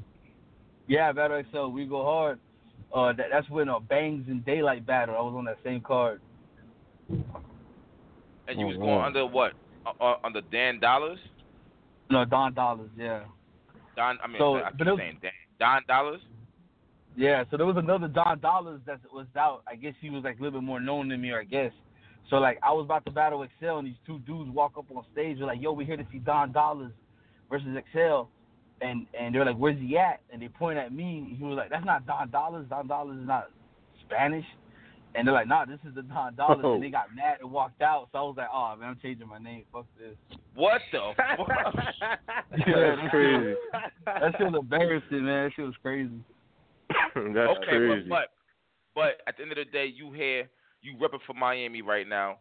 Yeah, 0.87 1.11
Battle 1.11 1.37
Excel, 1.37 1.71
we 1.71 1.85
go 1.85 2.03
hard. 2.03 2.39
Uh, 2.93 3.13
that, 3.13 3.27
that's 3.31 3.49
when 3.49 3.69
uh, 3.69 3.79
Bangs 3.79 4.25
and 4.27 4.43
Daylyt 4.45 4.85
battle. 4.85 5.15
I 5.17 5.21
was 5.21 5.33
on 5.37 5.45
that 5.45 5.57
same 5.63 5.81
card. 5.81 6.21
And 8.47 8.59
you 8.59 8.65
Oh, 8.65 8.69
was 8.69 8.77
going 8.77 8.89
wow. 8.89 9.05
under 9.05 9.25
what? 9.25 9.53
Uh, 9.85 9.91
uh, 10.03 10.15
under 10.23 10.41
Dan 10.41 10.79
Dollars? 10.79 11.19
No, 12.09 12.25
Don 12.25 12.53
Dollars. 12.53 12.89
Yeah, 12.97 13.21
Don. 13.95 14.17
I 14.23 14.27
mean, 14.27 14.37
So, 14.39 14.55
I 14.57 14.69
keep 14.69 14.77
but 14.79 14.87
it 14.87 14.91
was- 14.91 14.99
saying 14.99 15.17
Dan. 15.21 15.31
Don 15.59 15.83
Dollars. 15.87 16.21
yeah. 17.15 17.43
So 17.49 17.57
there 17.57 17.65
was 17.65 17.77
another 17.77 18.07
Don 18.07 18.39
Dollars 18.39 18.81
that 18.85 18.99
was 19.13 19.27
out. 19.37 19.63
I 19.67 19.75
guess 19.75 19.93
he 20.01 20.09
was 20.09 20.23
like 20.23 20.39
a 20.39 20.41
little 20.43 20.59
bit 20.59 20.65
more 20.65 20.79
known 20.79 21.07
than 21.09 21.21
me, 21.21 21.31
or 21.31 21.39
I 21.39 21.43
guess. 21.43 21.71
So 22.29 22.37
like 22.37 22.59
I 22.63 22.71
was 22.73 22.85
about 22.85 23.05
to 23.05 23.11
battle 23.11 23.43
Excel, 23.43 23.77
and 23.79 23.87
these 23.87 23.97
two 24.05 24.19
dudes 24.19 24.49
walk 24.51 24.73
up 24.77 24.85
on 24.95 25.03
stage. 25.13 25.37
They're 25.37 25.47
like, 25.47 25.61
"Yo, 25.61 25.71
we're 25.73 25.85
here 25.87 25.97
to 25.97 26.05
see 26.11 26.19
Don 26.19 26.51
Dollars 26.51 26.91
versus 27.49 27.75
Excel," 27.75 28.29
and 28.81 29.05
and 29.19 29.33
they're 29.33 29.45
like, 29.45 29.55
"Where's 29.57 29.79
he 29.79 29.97
at?" 29.97 30.19
And 30.31 30.41
they 30.41 30.47
point 30.49 30.77
at 30.77 30.91
me. 30.93 31.35
He 31.37 31.43
was 31.43 31.57
like, 31.57 31.69
"That's 31.69 31.85
not 31.85 32.05
Don 32.05 32.29
Dollars. 32.29 32.67
Don 32.69 32.87
Dollars 32.87 33.19
is 33.19 33.27
not 33.27 33.49
Spanish." 34.05 34.45
And 35.13 35.27
they're 35.27 35.33
like, 35.33 35.47
"Nah, 35.47 35.65
this 35.65 35.79
is 35.87 35.93
the 35.95 36.01
Don 36.13 36.35
Dollars." 36.35 36.59
Oh. 36.63 36.73
And 36.75 36.83
they 36.83 36.89
got 36.89 37.13
mad 37.15 37.37
and 37.41 37.51
walked 37.51 37.81
out. 37.81 38.07
So 38.11 38.17
I 38.19 38.21
was 38.21 38.35
like, 38.37 38.47
"Oh 38.53 38.75
man, 38.79 38.89
I'm 38.89 38.99
changing 39.01 39.27
my 39.27 39.39
name. 39.39 39.63
Fuck 39.73 39.85
this." 39.99 40.15
What 40.55 40.81
the 40.91 41.13
fuck? 41.37 41.47
Yeah, 42.67 42.95
That's 42.95 43.09
crazy. 43.09 43.55
That 44.05 44.31
shit 44.37 44.51
was 44.51 44.59
embarrassing, 44.61 45.25
man. 45.25 45.45
That 45.45 45.51
shit 45.55 45.65
was 45.65 45.75
crazy. 45.81 46.11
That's 47.15 47.57
okay, 47.59 47.65
crazy. 47.67 48.09
but, 48.09 48.09
but 48.09 48.27
but 48.93 49.11
at 49.27 49.37
the 49.37 49.43
end 49.43 49.51
of 49.53 49.57
the 49.57 49.65
day, 49.65 49.85
you 49.85 50.11
here, 50.11 50.49
you 50.81 50.95
repping 50.97 51.19
for 51.25 51.33
Miami 51.33 51.81
right 51.81 52.07
now. 52.07 52.37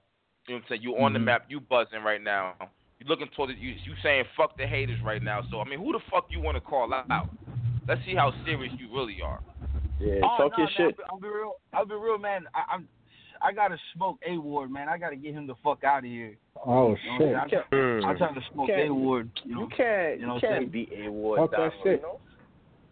You 0.49 0.55
know 0.55 0.59
what 0.59 0.63
I'm 0.63 0.65
saying? 0.71 0.83
You 0.83 0.97
on 0.99 1.13
the 1.13 1.19
Mhm. 1.21 1.25
map, 1.25 1.45
you 1.49 1.61
buzzing 1.61 2.03
right 2.03 2.21
now. 2.23 2.55
You 2.99 3.07
looking 3.07 3.29
toward 3.37 3.51
it, 3.51 3.59
you 3.59 3.71
you 3.71 3.95
saying 4.03 4.25
fuck 4.37 4.57
the 4.57 4.67
haters 4.67 5.01
right 5.05 5.23
now. 5.23 5.43
So 5.51 5.61
I 5.61 5.65
mean, 5.65 5.79
who 5.79 5.93
the 5.93 6.01
fuck 6.11 6.27
you 6.31 6.41
want 6.41 6.57
to 6.57 6.61
call 6.61 6.93
out? 6.93 7.29
Let's 7.89 8.05
see 8.05 8.15
how 8.15 8.33
serious 8.45 8.73
you 8.79 8.89
really 8.95 9.19
are. 9.23 9.41
Yeah, 10.01 10.15
oh, 10.25 10.37
talk 10.49 10.53
nah, 10.53 10.59
your 10.59 10.67
man, 10.67 10.69
shit. 10.77 10.85
I'll 10.87 10.93
be, 10.93 11.03
I'll 11.11 11.21
be 11.21 11.29
real. 11.29 11.53
I'll 11.75 11.87
be 11.87 11.95
real, 11.95 12.19
man. 12.19 12.45
I, 12.55 12.75
I'm. 12.75 12.89
I 13.43 13.53
gotta 13.53 13.77
smoke 13.95 14.19
A 14.29 14.37
Ward, 14.37 14.71
man. 14.71 14.89
I 14.91 14.99
gotta 14.99 15.17
get 15.17 15.33
him 15.33 15.47
the 15.47 15.55
fuck 15.65 15.83
out 15.83 16.01
of 16.01 16.05
here. 16.05 16.37
Oh 16.67 16.95
You 17.03 17.19
know 17.19 17.19
shit. 17.19 17.37
I'm 17.37 17.49
saying? 17.51 18.03
I'm, 18.05 18.05
I'm 18.11 18.17
trying 18.19 18.35
to 18.35 18.41
smoke 18.53 18.69
A 18.69 18.91
Ward. 18.91 19.31
You 19.45 19.55
know, 19.55 19.61
You 19.63 19.69
can't, 19.75 20.21
You 20.21 20.27
know 20.27 20.35
you 20.37 20.41
what 20.43 20.45
I'm 20.45 20.61
can't 20.61 20.73
beat 20.73 20.91
A 21.07 21.11
Ward 21.11 21.41
Fuck 21.41 21.51
that 21.53 21.71
shit. 21.83 22.01
you 22.01 22.03
know? 22.03 22.21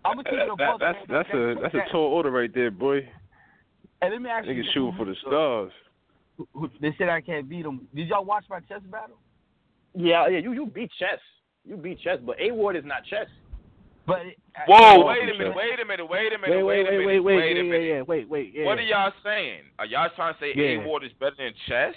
I'm 0.07 0.17
gonna 0.17 0.25
keep 0.25 0.39
it 0.39 0.49
a 0.49 0.55
That- 0.57 0.79
buck. 0.79 0.81
that's 0.81 1.09
man. 1.09 1.19
that's 1.19 1.35
a 1.35 1.55
that's 1.61 1.75
a 1.75 1.93
tall 1.93 2.07
order 2.15 2.31
right 2.31 2.51
there, 2.55 2.71
boy. 2.71 3.01
Hey, 4.01 4.11
let 4.11 4.23
me 4.23 4.31
ask 4.31 4.47
you. 4.47 4.55
Niggas 4.55 4.65
this. 4.65 4.73
shooting 4.73 4.95
for 4.97 5.05
the 5.05 5.15
stars. 5.27 5.73
Who- 6.39 6.49
who- 6.55 6.71
They 6.81 6.95
said 6.97 7.11
I 7.11 7.21
can't 7.21 7.47
beat 7.47 7.67
him. 7.67 7.87
Did 7.95 8.09
y'all 8.09 8.25
watch 8.25 8.45
my 8.49 8.61
chess 8.61 8.81
battle? 8.91 9.17
Yeah, 9.95 10.29
yeah, 10.29 10.39
you 10.39 10.53
you 10.53 10.65
beat 10.67 10.91
chess. 10.99 11.19
You 11.67 11.77
beat 11.77 12.01
chess, 12.01 12.21
but 12.25 12.41
A 12.41 12.53
Ward 12.53 12.75
is 12.77 12.85
not 12.87 13.05
chess. 13.05 13.27
But 14.09 14.23
Whoa, 14.67 15.03
Oh, 15.03 15.07
wait 15.07 15.23
a 15.23 15.27
shit. 15.29 15.39
minute, 15.39 15.55
wait 15.55 15.79
a 15.79 15.85
minute, 15.85 16.09
wait 16.09 16.33
a 16.33 16.39
minute, 16.39 16.57
Wait, 16.57 16.63
wait, 16.65 16.81
a 16.81 16.91
wait, 16.91 16.99
minute, 16.99 17.07
wait, 17.07 17.21
wait, 17.21 17.37
wait 17.37 17.53
a 17.53 17.57
yeah, 17.57 17.63
minute. 17.63 17.83
yeah, 17.87 17.95
yeah, 17.97 18.03
wait, 18.03 18.29
wait, 18.29 18.53
yeah. 18.55 18.65
What 18.65 18.79
are 18.79 18.83
y'all 18.83 19.13
saying? 19.23 19.61
Are 19.79 19.87
y'all 19.87 20.09
trying 20.17 20.35
to 20.35 20.41
say 20.41 20.53
Yeah. 20.57 20.83
A 20.83 20.87
Ward 20.89 21.05
is 21.05 21.13
better 21.21 21.37
than 21.39 21.53
chess? 21.69 21.95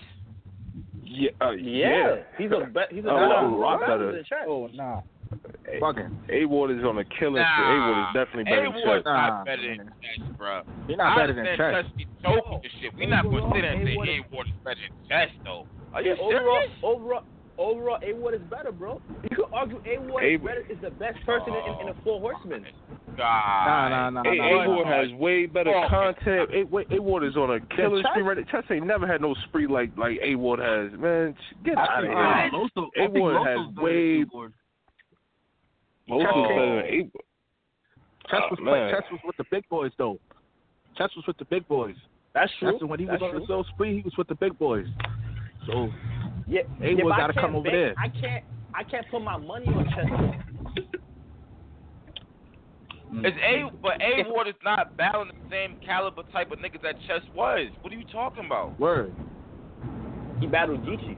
Yeah, 1.03 1.31
uh, 1.41 1.51
Yeah, 1.51 2.17
he's 2.38 2.51
a 2.51 2.67
be- 2.69 2.93
he's 2.95 3.05
a 3.05 3.09
Oh, 3.09 3.15
better 3.17 3.33
a 3.33 3.47
more 3.47 3.59
lot 3.59 3.79
better 3.79 3.97
better. 3.97 4.11
than 4.11 4.23
chess. 4.25 4.45
Oh 4.47 4.67
nah. 4.73 5.01
A- 5.71 5.79
Fucking. 5.79 6.11
A 6.29 6.45
Ward 6.45 6.71
is 6.71 6.83
on 6.83 6.97
a 6.99 7.05
killing 7.05 7.41
Nah. 7.41 7.55
spree. 7.55 7.75
A 7.75 7.79
Ward 7.79 7.97
is 7.97 8.13
definitely 8.13 8.43
better 8.43 8.61
A 8.67 8.71
than 8.71 8.73
Ward's 8.85 9.03
chess. 9.03 9.05
Nah, 9.05 9.27
not 9.27 9.45
better 9.45 9.61
than 9.67 9.91
chess, 10.03 10.27
bro. 10.38 10.61
You're 10.88 10.97
not 10.97 11.11
I 11.11 11.15
better 11.15 11.33
than 11.33 11.45
understand 11.47 11.73
chess. 11.75 11.85
chess 11.85 11.95
be 11.97 12.05
choking 12.21 12.59
and 12.61 12.73
shit. 12.79 12.93
We 12.93 13.05
not 13.07 13.23
gonna 13.23 13.41
sit 13.55 13.61
there 13.61 13.71
and 13.73 13.88
say 13.88 13.93
A-Ward 13.93 14.09
is- 14.09 14.19
A 14.19 14.35
Ward 14.35 14.47
is 14.47 14.53
better 14.63 14.81
than 14.85 15.07
chess 15.09 15.29
though. 15.43 15.65
Are 15.93 16.01
you 16.03 16.13
Yeah, 16.13 16.21
overall, 16.21 16.63
overall, 16.83 17.23
overall, 17.57 17.99
A 18.03 18.13
Ward 18.13 18.33
is 18.35 18.41
better, 18.49 18.71
bro. 18.71 19.01
You 19.29 19.35
could 19.35 19.45
argue 19.53 19.81
A 19.85 19.97
Ward 19.99 20.23
is 20.25 20.39
better. 20.41 20.65
Is 20.69 20.77
the 20.81 20.91
best 20.91 21.19
person 21.25 21.53
in, 21.53 21.79
in 21.81 21.85
the 21.87 22.01
Four 22.03 22.17
oh, 22.17 22.19
Horsemen. 22.19 22.65
God. 23.17 23.89
Nah, 23.89 24.09
nah, 24.09 24.21
nah, 24.23 24.29
A, 24.31 24.35
nah. 24.35 24.63
A 24.63 24.67
Ward 24.69 24.87
has 24.87 25.11
way 25.19 25.45
better 25.45 25.69
Oh. 25.75 25.87
content. 25.89 26.49
A, 26.53 26.95
A 26.95 27.01
Ward 27.01 27.23
is 27.23 27.35
on 27.35 27.51
a 27.55 27.59
killing 27.75 28.01
chess- 28.03 28.11
spree. 28.13 28.23
Right, 28.23 28.47
chess 28.49 28.63
ain't 28.71 28.85
never 28.85 29.05
had 29.05 29.21
no 29.21 29.33
spree 29.47 29.67
like 29.67 29.91
like 29.97 30.17
A 30.23 30.35
Ward 30.35 30.59
has. 30.59 30.91
Man, 30.99 31.35
get 31.65 31.77
I 31.77 31.81
out 31.81 32.03
of 32.03 32.09
think, 32.09 32.13
here. 32.13 32.83
Loso- 32.83 32.89
I 32.97 33.01
A 33.03 33.07
think 33.07 33.19
Ward 33.19 33.47
has 33.47 33.75
way- 33.75 34.21
A-Ward. 34.21 34.53
Most 36.07 36.25
Oh. 36.33 36.43
is 36.43 36.47
better 36.49 36.65
than 36.65 36.85
A 36.85 36.99
Ward. 37.01 37.11
Chess 38.29 38.39
Oh, 38.43 38.47
was 38.51 38.59
man. 38.61 38.91
chess 38.93 39.11
was 39.11 39.19
with 39.25 39.37
the 39.37 39.45
big 39.51 39.67
boys 39.69 39.91
though. 39.97 40.19
Chess 40.97 41.09
was 41.15 41.25
with 41.27 41.37
the 41.37 41.45
big 41.45 41.67
boys. 41.67 41.95
That's 42.33 42.51
true. 42.59 42.71
That's 42.71 42.83
when 42.83 42.99
he 42.99 43.05
was 43.05 43.13
That's 43.19 43.23
on 43.23 43.31
true. 43.31 43.39
the 43.41 43.45
Soul 43.47 43.65
Spree, 43.73 43.95
he 43.97 44.01
was 44.03 44.15
with 44.17 44.27
the 44.29 44.35
big 44.35 44.57
boys. 44.57 44.85
So 45.67 45.89
Yeah, 46.51 46.61
A 46.83 46.89
yeah, 46.91 47.03
got 47.15 47.27
to 47.27 47.33
come 47.33 47.55
over 47.55 47.63
bet- 47.63 47.71
there. 47.71 47.93
I 47.97 48.09
can't. 48.09 48.43
I 48.75 48.83
can't 48.83 49.05
put 49.09 49.21
my 49.21 49.37
money 49.37 49.67
on 49.67 49.85
chess. 49.95 50.83
Hmm. 53.09 53.25
Is 53.25 53.33
A 53.43 53.69
but 53.81 54.01
A 54.01 54.23
Ward 54.29 54.47
is 54.47 54.55
not 54.63 54.95
battling 54.97 55.29
the 55.29 55.49
same 55.49 55.77
caliber 55.85 56.23
type 56.31 56.51
of 56.51 56.59
niggas 56.59 56.81
that 56.83 56.95
chess 57.07 57.21
was. 57.33 57.69
What 57.81 57.93
are 57.93 57.95
you 57.95 58.03
talking 58.11 58.45
about? 58.45 58.77
word. 58.79 59.13
He 60.41 60.47
battled 60.47 60.83
Geechi. 60.85 61.17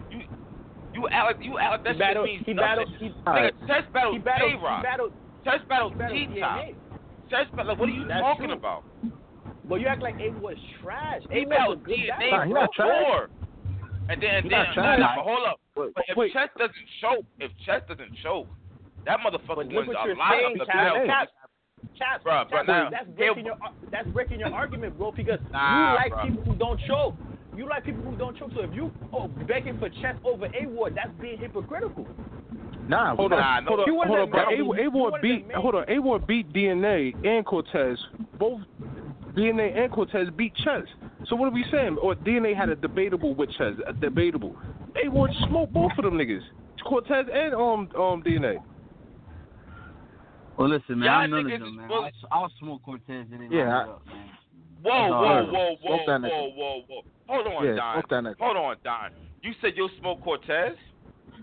You 0.94 1.08
act 1.12 1.26
like 1.26 1.46
you 1.46 1.58
act 1.58 1.72
like 1.72 1.84
that 1.86 1.94
He 1.94 2.00
battled. 2.00 2.28
shit 2.28 2.34
means 2.36 2.46
He 2.46 2.54
nothing. 2.54 2.68
battled. 2.68 2.90
He, 3.00 3.10
Nigga, 3.26 3.68
chess 3.68 3.84
battles 3.94 4.14
he 4.16 4.20
battled. 4.20 4.52
He 4.52 4.58
A-Rock. 4.58 4.84
battled. 4.84 5.12
Chess 5.44 5.60
battles 5.70 5.92
He 5.94 5.98
battled 5.98 6.20
T-Top. 6.34 6.58
DNA. 6.62 6.76
Chess 7.30 7.46
battle. 7.56 7.72
Like, 7.72 7.80
what 7.80 7.90
are 7.90 7.92
you 7.92 8.06
That's 8.08 8.22
talking 8.22 8.46
true. 8.48 8.54
about? 8.58 8.84
But 9.66 9.76
you 9.82 9.88
act 9.88 10.02
like 10.04 10.16
A 10.20 10.30
was 10.40 10.58
trash. 10.84 11.22
A 11.32 11.34
He 11.34 11.46
was 11.46 11.48
a 11.48 11.50
battled 11.50 11.84
good 11.84 11.96
DNA 11.98 12.30
battler. 12.32 12.38
Nah, 12.38 12.46
he 12.46 12.54
not 12.54 12.70
trash. 12.74 13.30
Before. 14.08 14.14
And 14.14 14.22
then, 14.22 14.36
and 14.44 14.52
then, 14.52 14.66
not 14.76 15.00
nah, 15.00 15.16
but 15.16 15.24
hold 15.24 15.46
up. 15.48 15.60
Wait, 15.76 15.94
But 15.96 16.04
if 16.08 16.18
wait. 16.18 16.34
chess 16.34 16.50
doesn't 16.58 16.88
choke, 17.02 17.26
if 17.40 17.52
chess 17.66 17.82
doesn't 17.88 18.16
choke, 18.24 18.48
that 19.06 19.20
motherfucker 19.20 19.56
But 19.56 19.68
wins 19.68 19.90
a 19.90 20.06
you're 20.08 20.16
lot 20.16 20.32
saying, 20.32 20.54
of 20.54 20.60
the 20.60 20.66
Cap. 20.66 20.76
battles. 20.76 21.08
Cap, 21.08 21.28
Cap, 21.98 22.24
Bruh, 22.24 22.50
bruh, 22.50 22.92
that's 22.92 23.06
here- 23.18 23.34
breaking 23.34 23.46
your 23.46 23.56
uh, 23.56 23.70
that's 23.92 24.08
breaking 24.10 24.40
your 24.40 24.54
argument, 24.54 24.98
bro. 24.98 25.12
Because 25.12 25.40
Nah, 25.52 25.90
you 25.90 25.96
like 25.96 26.14
bruh. 26.14 26.24
people 26.30 26.44
who 26.44 26.56
don't 26.56 26.80
choke. 26.88 27.16
you 27.58 27.68
like 27.68 27.84
people 27.86 28.02
who 28.04 28.16
don't 28.16 28.38
choke. 28.38 28.52
So 28.56 28.62
if 28.62 28.74
you 28.74 28.92
oh 29.12 29.28
begging 29.28 29.78
for 29.80 29.90
chess 29.90 30.16
over 30.24 30.48
A 30.58 30.66
Ward, 30.68 30.96
that's 30.96 31.12
being 31.22 31.38
hypocritical. 31.38 32.08
Nah, 32.88 33.16
Hold 33.16 33.32
we- 33.32 33.38
on, 33.38 33.66
hold 33.66 33.80
on, 33.82 33.86
You 33.88 34.02
hold 34.06 34.20
on. 34.20 34.30
that 34.32 34.48
A 34.60 34.90
Ward 34.90 35.22
beat. 35.22 35.46
Hold 35.54 35.76
on, 35.76 35.86
A 35.90 36.00
Ward 36.00 36.26
beat 36.28 36.52
DNA 36.54 37.14
and 37.26 37.46
Cortez. 37.46 37.98
Both 38.40 38.62
DNA 39.36 39.78
and 39.78 39.92
Cortez 39.92 40.30
beat 40.38 40.54
Chess. 40.56 40.84
So 41.30 41.36
what 41.36 41.48
are 41.48 41.52
we 41.52 41.66
saying? 41.72 41.98
Or 42.02 42.16
DNA 42.16 42.56
had 42.56 42.70
a 42.70 42.76
debatable 42.76 43.34
with 43.34 43.50
Chess, 43.58 43.74
a 43.88 43.94
debatable. 43.94 44.56
A 45.04 45.08
Ward 45.10 45.32
smoked 45.48 45.74
both 45.74 45.92
of 45.98 46.04
them 46.04 46.16
niggas, 46.16 46.42
Cortez 46.86 47.26
and 47.34 47.54
um 47.54 47.90
um 47.96 48.22
DNA. 48.24 48.58
Well, 50.58 50.70
listen, 50.70 51.00
man, 51.00 51.06
Y'all 51.08 51.14
I'm 51.22 51.32
none 51.32 51.52
of 51.52 51.60
them, 51.60 51.76
man. 51.78 51.88
bull- 51.88 52.10
I'll, 52.32 52.44
I'll 52.44 52.52
smoke 52.60 52.84
Cortez 52.84 53.26
and 53.32 53.42
then 53.42 53.52
Yeah, 53.52 53.76
line 53.80 53.90
up, 53.90 54.06
man. 54.06 54.30
Whoa, 54.84 54.92
That's 54.92 55.52
whoa, 55.52 55.76
whoa, 55.82 55.98
whoa, 56.06 56.20
whoa, 56.22 56.52
whoa, 56.56 56.82
whoa. 56.88 57.02
Hold 57.28 57.48
on, 57.48 57.66
Yeah, 57.66 57.76
Don. 57.76 57.94
smoke 57.96 58.10
that 58.10 58.24
nigga. 58.24 58.36
Hold 58.40 58.58
on, 58.58 58.76
Don. 58.84 59.12
You 59.42 59.54
said 59.62 59.72
you'll 59.76 59.90
smoke 60.00 60.22
Cortez? 60.24 60.76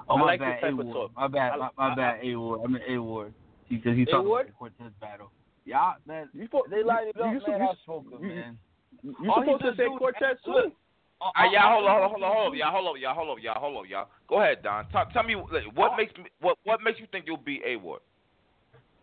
Oh, 0.09 0.15
I 0.15 0.19
my 0.19 0.25
like 0.27 0.41
this 0.41 0.47
bad, 0.47 0.61
type 0.61 0.73
A 0.75 0.81
of 0.81 0.87
Ward. 0.87 1.11
My 1.17 1.27
bad, 1.27 1.53
I- 1.53 1.57
my, 1.57 1.69
my 1.77 1.93
I- 1.93 1.95
bad, 1.97 2.21
A 2.23 2.37
Ward. 2.37 2.61
I 2.65 2.67
mean 2.69 2.83
A 2.89 2.99
Ward. 2.99 3.35
Because 3.69 3.97
he's 3.97 4.07
talking 4.09 4.27
A-Ward? 4.27 4.47
about 4.59 4.71
the 4.71 4.79
Cortez 4.79 4.93
battle. 5.01 5.31
Yeah, 5.65 5.93
man. 6.07 6.29
You 6.35 6.45
supposed 6.45 6.71
They 6.71 6.83
light 6.83 7.09
it 7.09 7.17
you, 7.17 7.23
up, 7.25 7.33
you, 7.33 7.41
man. 7.53 7.61
you, 7.61 7.67
I 7.69 7.75
smoke 7.85 8.05
him, 8.13 8.29
you- 8.29 8.35
man. 8.37 8.59
You 9.03 9.15
All 9.31 9.43
he 9.43 9.53
supposed 9.53 9.77
to 9.77 9.77
say 9.77 9.89
Cortez 9.99 10.37
look, 10.47 10.65
too? 10.65 10.73
uh, 11.21 11.31
Ah, 11.37 11.47
uh, 11.47 11.51
y'all, 11.53 11.73
hold 11.75 11.87
all 11.89 12.03
on, 12.03 12.11
hold 12.11 12.23
on, 12.23 12.33
hold 12.33 12.47
on, 12.47 12.53
do- 12.53 12.59
y'all, 12.59 12.73
hold 12.73 12.87
on, 12.89 13.01
y'all, 13.01 13.15
hold 13.15 13.29
on, 13.31 13.41
y'all, 13.43 13.61
hold 13.61 13.77
on, 13.77 13.89
y'all. 13.89 14.09
Go 14.29 14.41
ahead, 14.41 14.63
Don. 14.63 14.89
Talk, 14.89 15.13
tell 15.13 15.23
me 15.23 15.37
like, 15.37 15.65
what 15.75 15.97
makes 15.97 16.17
me, 16.17 16.25
what 16.41 16.57
what 16.65 16.81
makes 16.83 16.99
you 16.99 17.07
think 17.13 17.27
you'll 17.27 17.37
be 17.37 17.61
A 17.67 17.77
Ward? 17.77 18.01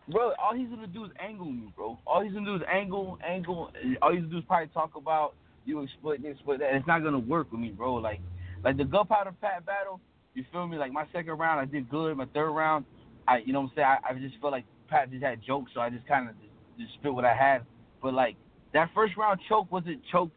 Bro, 0.10 0.34
all 0.42 0.56
he's 0.56 0.70
gonna 0.70 0.88
do 0.88 1.04
is 1.06 1.12
angle 1.20 1.46
me, 1.46 1.72
bro. 1.76 2.00
All 2.08 2.22
he's 2.22 2.32
gonna 2.34 2.46
do 2.46 2.56
is 2.56 2.62
angle, 2.72 3.20
angle. 3.28 3.72
All 4.02 4.12
he's 4.12 4.22
gonna 4.22 4.32
do 4.32 4.38
is 4.38 4.44
probably 4.48 4.68
talk 4.70 4.96
about 4.96 5.34
you 5.66 5.84
exploit 5.84 6.22
this, 6.22 6.36
exploit 6.36 6.60
that. 6.60 6.74
It's 6.76 6.88
not 6.88 7.04
gonna 7.04 7.20
work 7.20 7.52
with 7.52 7.60
me, 7.60 7.70
bro. 7.70 7.96
Like, 7.96 8.22
like 8.64 8.78
the 8.78 8.86
gunpowder 8.86 9.34
pat 9.42 9.66
battle. 9.66 10.00
You 10.34 10.46
feel 10.52 10.66
me? 10.68 10.78
Like 10.78 10.94
my 10.94 11.06
second 11.12 11.38
round, 11.38 11.60
I 11.60 11.66
did 11.66 11.90
good. 11.90 12.16
My 12.16 12.26
third 12.34 12.52
round, 12.52 12.86
I, 13.28 13.40
you 13.40 13.52
know 13.52 13.62
what 13.62 13.72
I'm 13.72 13.76
saying? 13.76 13.88
I, 13.88 13.98
I 14.10 14.14
just 14.20 14.40
felt 14.40 14.54
like 14.54 14.66
Pat 14.88 15.12
just 15.12 15.24
had 15.24 15.42
jokes, 15.46 15.72
so 15.74 15.82
I 15.82 15.90
just 15.90 16.08
kind 16.08 16.30
of 16.30 16.36
just, 16.40 16.54
just 16.80 16.94
spit 16.94 17.14
what 17.14 17.26
I 17.26 17.36
had. 17.36 17.66
But 18.02 18.14
like 18.14 18.38
that 18.78 18.92
first 18.94 19.18
round 19.18 19.40
choke 19.50 19.72
wasn't 19.72 20.02
choke, 20.12 20.30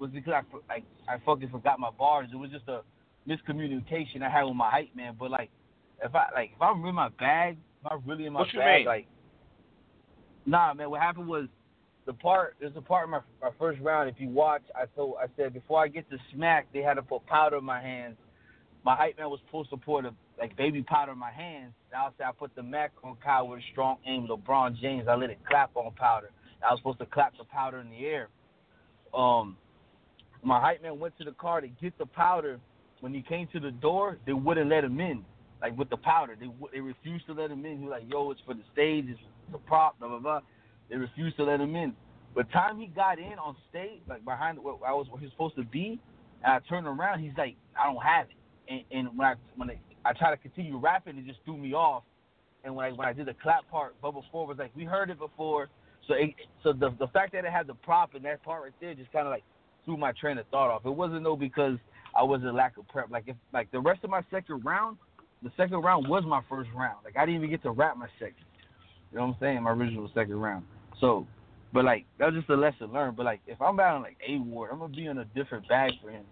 was 0.00 0.10
because 0.10 0.32
I 0.32 0.56
like 0.68 0.84
I 1.08 1.18
fucking 1.24 1.50
forgot 1.50 1.78
my 1.78 1.90
bars. 1.96 2.28
It 2.32 2.36
was 2.36 2.50
just 2.50 2.66
a 2.66 2.80
miscommunication 3.28 4.20
I 4.20 4.28
had 4.28 4.42
with 4.42 4.56
my 4.56 4.68
hype 4.68 4.94
man. 4.96 5.14
But 5.18 5.30
like, 5.30 5.48
if 6.02 6.12
I 6.12 6.26
like 6.34 6.50
if 6.56 6.60
I'm 6.60 6.84
in 6.84 6.94
my 6.94 7.10
bag, 7.10 7.56
if 7.80 7.92
I'm 7.92 8.02
really 8.04 8.26
in 8.26 8.32
my 8.32 8.40
What 8.40 8.52
bag, 8.52 8.78
mean? 8.78 8.86
like. 8.86 9.06
Nah, 10.44 10.74
man. 10.74 10.90
What 10.90 11.00
happened 11.00 11.28
was 11.28 11.46
the 12.04 12.12
part. 12.12 12.56
There's 12.58 12.76
a 12.76 12.80
part 12.80 13.04
in 13.04 13.10
my 13.12 13.20
my 13.40 13.50
first 13.60 13.80
round. 13.80 14.10
If 14.10 14.16
you 14.18 14.28
watch, 14.28 14.62
I 14.74 14.86
told 14.96 15.14
I 15.22 15.26
said 15.36 15.54
before 15.54 15.80
I 15.80 15.86
get 15.86 16.10
to 16.10 16.18
smack, 16.34 16.66
they 16.72 16.80
had 16.80 16.94
to 16.94 17.02
put 17.02 17.24
powder 17.26 17.58
in 17.58 17.64
my 17.64 17.80
hands. 17.80 18.16
My 18.84 18.96
hype 18.96 19.16
man 19.18 19.30
was 19.30 19.38
supposed 19.46 19.70
to 19.70 19.76
pour 19.76 20.02
the 20.02 20.10
like 20.36 20.56
baby 20.56 20.82
powder 20.82 21.12
in 21.12 21.18
my 21.18 21.30
hands. 21.30 21.72
And 21.92 22.02
I 22.02 22.08
said 22.18 22.26
I 22.26 22.32
put 22.32 22.56
the 22.56 22.62
Mac 22.64 22.90
on 23.04 23.16
Kyle 23.24 23.46
with 23.46 23.60
a 23.60 23.62
strong 23.70 23.98
aim. 24.04 24.26
LeBron 24.28 24.80
James, 24.80 25.06
I 25.08 25.14
let 25.14 25.30
it 25.30 25.38
clap 25.48 25.76
on 25.76 25.92
powder. 25.92 26.30
I 26.66 26.72
was 26.72 26.80
supposed 26.80 26.98
to 27.00 27.06
clap 27.06 27.36
the 27.36 27.44
powder 27.44 27.78
in 27.78 27.90
the 27.90 28.06
air. 28.06 28.28
Um, 29.14 29.56
my 30.42 30.60
hype 30.60 30.82
man 30.82 30.98
went 30.98 31.16
to 31.18 31.24
the 31.24 31.32
car 31.32 31.60
to 31.60 31.68
get 31.68 31.96
the 31.98 32.06
powder. 32.06 32.60
When 33.00 33.12
he 33.12 33.22
came 33.22 33.48
to 33.52 33.60
the 33.60 33.70
door, 33.70 34.18
they 34.26 34.32
wouldn't 34.32 34.70
let 34.70 34.84
him 34.84 35.00
in. 35.00 35.24
Like 35.60 35.76
with 35.78 35.90
the 35.90 35.96
powder, 35.96 36.36
they 36.38 36.48
they 36.72 36.80
refused 36.80 37.26
to 37.26 37.32
let 37.32 37.50
him 37.50 37.64
in. 37.64 37.78
He 37.78 37.84
was 37.84 37.90
like, 37.90 38.10
"Yo, 38.10 38.30
it's 38.30 38.40
for 38.44 38.54
the 38.54 38.62
stage, 38.72 39.06
it's 39.08 39.20
the 39.52 39.58
prop, 39.58 39.98
blah 39.98 40.08
blah 40.08 40.18
blah." 40.18 40.40
They 40.90 40.96
refused 40.96 41.36
to 41.36 41.44
let 41.44 41.60
him 41.60 41.74
in. 41.74 41.94
But 42.34 42.50
time 42.50 42.78
he 42.78 42.86
got 42.86 43.18
in 43.18 43.38
on 43.38 43.56
stage, 43.70 44.00
like 44.08 44.24
behind 44.24 44.58
where 44.58 44.74
I 44.86 44.92
was 44.92 45.06
where 45.08 45.18
he 45.18 45.26
was 45.26 45.32
supposed 45.32 45.56
to 45.56 45.64
be, 45.64 46.00
and 46.42 46.52
I 46.52 46.58
turned 46.68 46.86
around, 46.86 47.20
he's 47.20 47.36
like, 47.38 47.56
"I 47.78 47.90
don't 47.90 48.02
have 48.02 48.26
it." 48.28 48.36
And, 48.68 48.84
and 48.90 49.18
when 49.18 49.26
I 49.26 49.34
when 49.56 49.70
I, 49.70 49.78
I 50.04 50.12
tried 50.12 50.32
to 50.32 50.36
continue 50.36 50.76
rapping, 50.76 51.16
it 51.16 51.26
just 51.26 51.40
threw 51.44 51.56
me 51.56 51.72
off. 51.72 52.02
And 52.64 52.74
when 52.74 52.86
I 52.86 52.92
when 52.92 53.08
I 53.08 53.12
did 53.12 53.26
the 53.26 53.34
clap 53.42 53.68
part, 53.70 53.98
Bubble 54.02 54.24
Four 54.30 54.46
was 54.46 54.58
like, 54.58 54.70
"We 54.74 54.84
heard 54.84 55.10
it 55.10 55.18
before." 55.18 55.68
So 56.08 56.14
it, 56.14 56.34
so 56.62 56.72
the 56.72 56.90
the 56.98 57.08
fact 57.08 57.32
that 57.32 57.44
it 57.44 57.52
had 57.52 57.66
the 57.66 57.74
prop 57.74 58.14
and 58.14 58.24
that 58.24 58.42
part 58.42 58.62
right 58.62 58.72
there 58.80 58.94
just 58.94 59.12
kind 59.12 59.26
of 59.26 59.30
like 59.30 59.44
threw 59.84 59.96
my 59.96 60.12
train 60.12 60.38
of 60.38 60.46
thought 60.48 60.70
off. 60.70 60.82
It 60.84 60.90
wasn't 60.90 61.24
though 61.24 61.36
because 61.36 61.78
I 62.16 62.22
was 62.22 62.42
a 62.42 62.52
lack 62.52 62.76
of 62.76 62.86
prep. 62.88 63.10
Like 63.10 63.24
if 63.26 63.36
like 63.52 63.70
the 63.72 63.80
rest 63.80 64.04
of 64.04 64.10
my 64.10 64.22
second 64.30 64.64
round, 64.64 64.96
the 65.42 65.50
second 65.56 65.82
round 65.82 66.08
was 66.08 66.24
my 66.26 66.40
first 66.48 66.70
round. 66.74 66.98
Like 67.04 67.16
I 67.16 67.24
didn't 67.26 67.36
even 67.36 67.50
get 67.50 67.62
to 67.62 67.70
rap 67.70 67.96
my 67.96 68.08
second. 68.18 68.34
You 69.12 69.18
know 69.18 69.26
what 69.26 69.34
I'm 69.34 69.40
saying? 69.40 69.62
My 69.62 69.70
original 69.72 70.10
second 70.14 70.36
round. 70.36 70.64
So, 71.00 71.26
but 71.72 71.84
like 71.84 72.06
that 72.18 72.26
was 72.26 72.34
just 72.34 72.50
a 72.50 72.56
lesson 72.56 72.92
learned. 72.92 73.16
But 73.16 73.26
like 73.26 73.40
if 73.46 73.60
I'm 73.60 73.76
battling 73.76 74.02
like 74.02 74.18
A 74.28 74.38
Ward, 74.38 74.70
I'm 74.72 74.78
gonna 74.78 74.94
be 74.94 75.06
in 75.06 75.18
a 75.18 75.24
different 75.26 75.68
bag 75.68 75.92
for 76.02 76.10
him. 76.10 76.24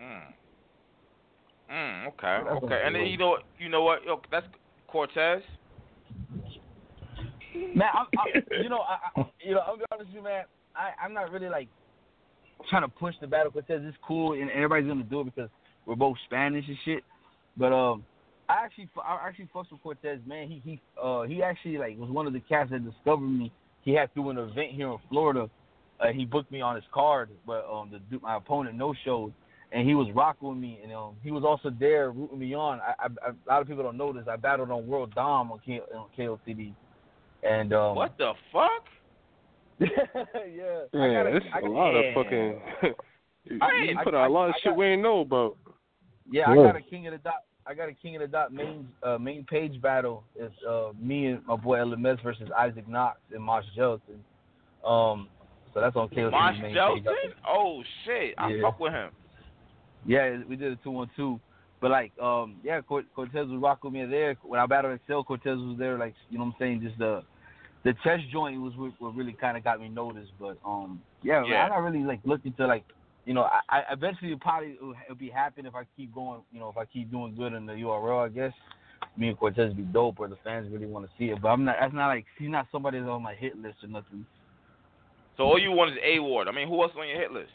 Mm. 0.00 0.20
Mm, 1.72 2.08
okay, 2.08 2.48
okay. 2.64 2.82
And 2.84 2.94
then 2.94 3.06
you 3.06 3.18
know, 3.18 3.30
what- 3.30 3.42
you 3.58 3.68
know 3.68 3.82
what? 3.82 4.04
Yo, 4.04 4.20
that's 4.30 4.46
Cortez. 4.86 5.42
Man, 7.74 7.88
I'm, 7.92 8.06
I, 8.18 8.40
you 8.62 8.68
know, 8.68 8.80
I, 8.80 9.20
I, 9.20 9.24
you 9.40 9.54
know, 9.54 9.60
I'll 9.60 9.76
be 9.76 9.84
honest 9.92 10.08
with 10.08 10.16
you, 10.16 10.22
man. 10.22 10.44
I, 10.74 10.90
I'm 11.02 11.14
not 11.14 11.30
really 11.30 11.48
like 11.48 11.68
trying 12.68 12.82
to 12.82 12.88
push 12.88 13.14
the 13.20 13.26
battle 13.26 13.50
Cortez. 13.52 13.80
It's 13.84 13.96
cool, 14.06 14.32
and 14.32 14.50
everybody's 14.50 14.88
gonna 14.88 15.04
do 15.04 15.20
it 15.20 15.34
because 15.34 15.50
we're 15.86 15.96
both 15.96 16.16
Spanish 16.26 16.64
and 16.68 16.76
shit. 16.84 17.04
But 17.56 17.72
um, 17.72 18.04
I 18.48 18.64
actually, 18.64 18.88
I 19.02 19.26
actually 19.26 19.48
fucks 19.54 19.70
with 19.70 19.82
Cortez, 19.82 20.20
man. 20.26 20.48
He 20.48 20.62
he 20.64 20.80
uh 21.02 21.22
he 21.22 21.42
actually 21.42 21.78
like 21.78 21.98
was 21.98 22.10
one 22.10 22.26
of 22.26 22.32
the 22.32 22.40
cats 22.40 22.70
that 22.70 22.84
discovered 22.84 23.28
me. 23.28 23.52
He 23.82 23.92
had 23.92 24.12
through 24.14 24.30
an 24.30 24.38
event 24.38 24.72
here 24.72 24.90
in 24.90 24.98
Florida. 25.08 25.48
Uh, 25.98 26.08
he 26.08 26.24
booked 26.24 26.52
me 26.52 26.60
on 26.60 26.74
his 26.74 26.84
card, 26.92 27.30
but 27.46 27.66
um, 27.72 27.90
the 27.90 27.98
dude- 28.10 28.22
my 28.22 28.36
opponent 28.36 28.76
no 28.76 28.94
showed, 29.04 29.32
and 29.72 29.88
he 29.88 29.94
was 29.94 30.08
rocking 30.14 30.48
with 30.48 30.58
me, 30.58 30.78
and 30.82 30.92
um, 30.92 31.14
he 31.22 31.30
was 31.30 31.42
also 31.42 31.74
there 31.80 32.10
rooting 32.10 32.38
me 32.38 32.54
on. 32.54 32.80
I, 32.80 32.94
I, 32.98 33.06
I, 33.26 33.30
a 33.30 33.48
lot 33.48 33.62
of 33.62 33.68
people 33.68 33.82
don't 33.82 33.96
know 33.96 34.12
this. 34.12 34.24
I 34.30 34.36
battled 34.36 34.70
on 34.70 34.86
World 34.86 35.14
Dom 35.14 35.50
on, 35.50 35.60
K, 35.64 35.80
on 35.94 36.08
KOTD, 36.18 36.74
and 37.42 37.72
um, 37.72 37.96
What 37.96 38.16
the 38.18 38.32
fuck? 38.52 38.84
yeah, 39.78 39.88
Yeah, 40.92 41.02
I 41.02 41.12
gotta, 41.12 41.36
it's 41.36 41.46
I 41.54 41.58
a 41.58 41.60
gotta, 41.62 41.72
lot 41.72 41.92
yeah. 41.92 42.00
of 42.00 42.14
fucking. 42.14 42.60
you 43.44 43.58
I- 43.60 43.82
you 43.90 43.98
put 44.02 44.14
out 44.14 44.28
a 44.28 44.32
lot 44.32 44.48
of 44.48 44.54
I- 44.54 44.56
I 44.56 44.60
shit 44.60 44.70
got- 44.72 44.76
we 44.78 44.86
ain't 44.86 45.02
know 45.02 45.20
about. 45.20 45.56
Yeah, 46.30 46.50
I 46.50 46.54
got 46.56 46.76
a 46.76 46.80
king 46.80 47.06
of 47.06 47.12
the 47.12 47.18
dot. 47.18 47.34
I 47.68 47.74
got 47.74 47.88
a 47.88 47.92
king 47.92 48.14
of 48.16 48.20
the 48.22 48.28
dot 48.28 48.52
main 48.52 48.88
uh, 49.02 49.18
main 49.18 49.44
page 49.44 49.80
battle. 49.80 50.24
It's 50.34 50.54
uh, 50.68 50.90
me 51.00 51.26
and 51.26 51.46
my 51.46 51.56
boy 51.56 51.78
LMS 51.78 52.22
versus 52.22 52.48
Isaac 52.56 52.88
Knox 52.88 53.18
and 53.32 53.42
Mosh 53.42 53.64
Gelatin. 53.76 54.22
Um, 54.84 55.28
so 55.74 55.80
that's 55.80 55.94
on 55.96 56.08
KOTD 56.08 56.30
Marsh 56.32 56.56
main 56.60 56.74
Jelton? 56.74 57.04
page. 57.04 57.32
Oh 57.46 57.82
shit, 58.04 58.34
I 58.38 58.50
Yeah. 58.50 58.62
fuck 58.62 58.80
with 58.80 58.92
him. 58.92 59.10
Yeah, 60.04 60.38
we 60.48 60.56
did 60.56 60.72
a 60.72 60.76
two 60.76 60.96
on 60.96 61.10
two. 61.16 61.38
But 61.80 61.90
like, 61.90 62.12
um, 62.18 62.56
yeah, 62.64 62.80
Cortez 62.80 63.06
was 63.48 63.60
rocking 63.60 63.92
me 63.92 64.06
there. 64.06 64.36
When 64.42 64.58
I 64.58 64.66
battled 64.66 64.94
Excel, 64.94 65.24
Cortez 65.24 65.58
was 65.58 65.76
there. 65.78 65.98
Like, 65.98 66.14
you 66.30 66.38
know 66.38 66.44
what 66.44 66.54
I'm 66.54 66.56
saying? 66.58 66.80
Just 66.82 66.98
the 66.98 67.22
the 67.84 67.92
chest 68.02 68.24
joint 68.32 68.60
was 68.60 68.72
what, 68.76 68.92
what 68.98 69.14
really 69.14 69.32
kind 69.32 69.56
of 69.56 69.62
got 69.62 69.80
me 69.80 69.88
noticed. 69.88 70.32
But 70.40 70.58
um, 70.64 71.00
yeah, 71.22 71.42
man, 71.42 71.50
Yeah. 71.50 71.62
I'm 71.64 71.70
not 71.70 71.78
really 71.78 72.04
like 72.04 72.20
looking 72.24 72.52
to 72.54 72.66
like, 72.66 72.84
you 73.26 73.34
know, 73.34 73.42
I, 73.42 73.60
I 73.68 73.82
eventually 73.92 74.32
it'll 74.32 74.40
probably 74.40 74.72
it'll, 74.72 75.16
be 75.16 75.30
happening 75.30 75.66
if 75.66 75.74
I 75.74 75.82
keep 75.96 76.14
going. 76.14 76.40
You 76.52 76.60
know, 76.60 76.68
if 76.68 76.76
I 76.76 76.84
keep 76.84 77.10
doing 77.10 77.34
good 77.36 77.52
in 77.52 77.66
the 77.66 77.74
URL, 77.74 78.26
I 78.26 78.28
guess. 78.28 78.52
Me 79.18 79.28
and 79.28 79.38
Cortez 79.38 79.72
be 79.74 79.82
dope, 79.82 80.20
or 80.20 80.28
the 80.28 80.36
fans 80.42 80.68
really 80.70 80.86
want 80.86 81.06
to 81.06 81.10
see 81.18 81.26
it. 81.26 81.40
But 81.40 81.48
I'm 81.48 81.64
not. 81.64 81.76
That's 81.80 81.94
not 81.94 82.08
like 82.08 82.24
he's 82.38 82.50
not 82.50 82.66
somebody 82.72 82.98
that's 82.98 83.08
on 83.08 83.22
my 83.22 83.34
hit 83.34 83.56
list 83.56 83.76
or 83.82 83.88
nothing. 83.88 84.26
So 85.36 85.44
all 85.44 85.58
you 85.58 85.70
want 85.70 85.92
is 85.92 85.98
A 86.02 86.18
Ward. 86.18 86.48
I 86.48 86.52
mean, 86.52 86.66
who 86.66 86.82
else 86.82 86.92
on 86.98 87.06
your 87.06 87.20
hit 87.20 87.30
list? 87.30 87.50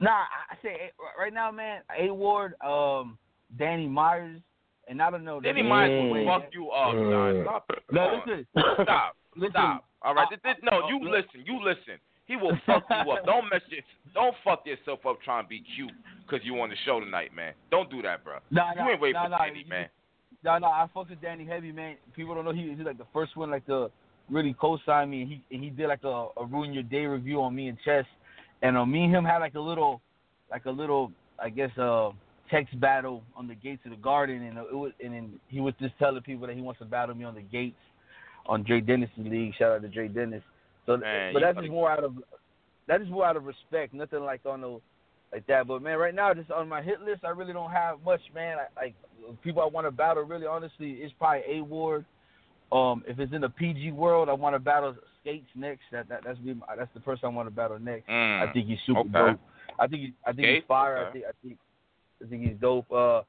Nah, 0.00 0.10
I 0.10 0.52
I 0.52 0.56
say 0.62 0.90
right 1.18 1.32
now, 1.32 1.50
man. 1.50 1.82
A 1.98 2.12
Ward, 2.12 2.54
um, 2.64 3.18
Danny 3.58 3.86
Myers, 3.86 4.40
and 4.88 5.02
I 5.02 5.10
don't 5.10 5.24
know. 5.24 5.40
Danny 5.40 5.62
that- 5.62 5.68
Myers 5.68 6.12
will 6.12 6.26
fuck 6.26 6.48
you 6.52 6.70
up, 6.70 6.92
Don. 6.94 7.42
Stop 7.44 7.64
it. 7.70 7.82
No, 7.92 8.00
Come 8.00 8.14
on. 8.14 8.22
listen, 8.26 8.46
Stop. 8.84 9.16
listen. 9.36 9.50
Stop. 9.52 9.84
All 10.02 10.14
right. 10.14 10.26
Uh, 10.26 10.30
This- 10.30 10.40
this- 10.42 10.62
no, 10.62 10.82
uh, 10.84 10.88
you 10.88 10.96
uh, 10.96 11.10
listen. 11.10 11.44
You 11.44 11.62
listen. 11.62 11.98
He 12.26 12.34
will 12.36 12.56
fuck 12.66 12.84
you 12.90 13.12
up. 13.12 13.24
Don't 13.24 13.48
mess 13.50 13.62
your, 13.68 13.80
Don't 14.14 14.34
fuck 14.44 14.66
yourself 14.66 15.06
up 15.06 15.20
trying 15.22 15.44
to 15.44 15.48
be 15.48 15.62
cute 15.76 15.92
because 16.26 16.44
you 16.44 16.60
on 16.60 16.70
the 16.70 16.76
show 16.84 16.98
tonight, 17.00 17.32
man. 17.34 17.54
Don't 17.70 17.88
do 17.88 18.02
that, 18.02 18.24
bro. 18.24 18.38
Nah, 18.50 18.70
you 18.70 18.76
nah, 18.76 18.90
ain't 18.90 19.00
waiting 19.00 19.14
nah, 19.14 19.24
for 19.24 19.28
nah, 19.30 19.38
Danny, 19.44 19.60
you- 19.60 19.68
man. 19.68 19.88
No, 20.44 20.58
no, 20.58 20.66
I 20.66 20.86
fucked 20.92 21.10
with 21.10 21.20
Danny 21.20 21.44
Heavy, 21.44 21.72
man. 21.72 21.96
People 22.14 22.34
don't 22.34 22.44
know 22.44 22.52
he 22.52 22.68
he's 22.76 22.84
like 22.86 22.98
the 22.98 23.06
first 23.12 23.36
one 23.36 23.50
like 23.50 23.66
to 23.66 23.90
really 24.30 24.54
co-sign 24.60 25.10
me, 25.10 25.22
and 25.22 25.30
he 25.30 25.42
and 25.50 25.62
he 25.64 25.70
did 25.70 25.88
like 25.88 26.04
a, 26.04 26.28
a 26.36 26.44
ruin 26.44 26.72
your 26.72 26.82
day 26.82 27.06
review 27.06 27.40
on 27.42 27.54
me 27.54 27.68
and 27.68 27.78
Chess, 27.84 28.04
and 28.62 28.76
uh, 28.76 28.84
me 28.84 29.04
and 29.04 29.14
him 29.14 29.24
had 29.24 29.38
like 29.38 29.54
a 29.54 29.60
little, 29.60 30.00
like 30.50 30.66
a 30.66 30.70
little, 30.70 31.10
I 31.38 31.48
guess, 31.48 31.70
uh, 31.78 32.10
text 32.50 32.78
battle 32.80 33.22
on 33.36 33.46
the 33.46 33.54
gates 33.54 33.82
of 33.84 33.90
the 33.90 33.96
garden, 33.96 34.42
and 34.42 34.58
it 34.58 34.74
was, 34.74 34.92
and 35.02 35.12
then 35.12 35.40
he 35.48 35.60
was 35.60 35.74
just 35.80 35.94
telling 35.98 36.22
people 36.22 36.46
that 36.46 36.56
he 36.56 36.62
wants 36.62 36.78
to 36.80 36.84
battle 36.84 37.14
me 37.14 37.24
on 37.24 37.34
the 37.34 37.42
gates 37.42 37.76
on 38.46 38.62
Dre 38.62 38.80
Dennis' 38.80 39.10
league. 39.16 39.52
Shout 39.58 39.72
out 39.72 39.82
to 39.82 39.88
Dre 39.88 40.08
Dennis. 40.08 40.42
So, 40.86 40.96
Man, 40.96 41.34
but 41.34 41.42
you 41.42 41.62
just 41.62 41.70
more 41.70 41.90
out 41.90 42.04
of 42.04 42.14
that 42.88 43.02
is 43.02 43.08
more 43.08 43.26
out 43.26 43.36
of 43.36 43.44
respect, 43.44 43.92
nothing 43.92 44.20
like 44.20 44.40
on 44.46 44.60
the 44.60 44.80
like 45.32 45.46
that. 45.48 45.66
But 45.66 45.82
man, 45.82 45.98
right 45.98 46.14
now, 46.14 46.32
just 46.34 46.50
on 46.50 46.68
my 46.68 46.82
hit 46.82 47.00
list, 47.00 47.24
I 47.24 47.30
really 47.30 47.52
don't 47.52 47.70
have 47.70 48.02
much, 48.04 48.20
man. 48.34 48.58
I, 48.58 48.84
like 48.84 48.94
people 49.42 49.62
I 49.62 49.66
want 49.66 49.86
to 49.86 49.90
battle, 49.90 50.22
really, 50.22 50.46
honestly, 50.46 50.92
it's 50.92 51.14
probably 51.18 51.42
A 51.48 51.62
Ward. 51.62 52.04
Um, 52.72 53.04
if 53.06 53.18
it's 53.18 53.32
in 53.32 53.42
the 53.42 53.48
PG 53.48 53.92
world, 53.92 54.28
I 54.28 54.32
want 54.32 54.54
to 54.54 54.58
battle 54.58 54.94
Skates 55.20 55.46
next. 55.54 55.82
That, 55.92 56.08
that 56.08 56.22
that's 56.24 56.38
be 56.38 56.54
my, 56.54 56.76
that's 56.76 56.92
the 56.94 57.00
person 57.00 57.26
I 57.26 57.28
want 57.28 57.48
to 57.48 57.54
battle 57.54 57.78
next. 57.78 58.08
Mm. 58.08 58.48
I 58.48 58.52
think 58.52 58.66
he's 58.66 58.78
super 58.86 59.00
okay. 59.00 59.10
dope. 59.12 59.40
I 59.78 59.86
think 59.86 60.02
he, 60.02 60.14
I 60.24 60.32
think 60.32 60.46
Okay, 60.46 60.54
he's 60.56 60.64
fire. 60.66 61.06
I 61.06 61.12
think 61.12 61.24
I 61.26 61.32
think 61.42 61.58
I 62.24 62.28
think 62.28 62.42
he's 62.42 62.56
dope. 62.60 62.90
Uh, 62.90 63.22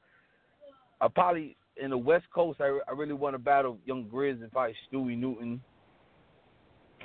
I 1.01 1.07
probably 1.13 1.55
in 1.81 1.91
the 1.91 1.97
West 1.97 2.25
Coast. 2.33 2.59
I, 2.61 2.79
I 2.87 2.91
really 2.93 3.13
want 3.13 3.35
to 3.35 3.39
battle 3.39 3.77
Young 3.85 4.05
Grizz 4.05 4.41
and 4.41 4.51
probably 4.51 4.75
Stewie 4.91 5.17
Newton. 5.17 5.61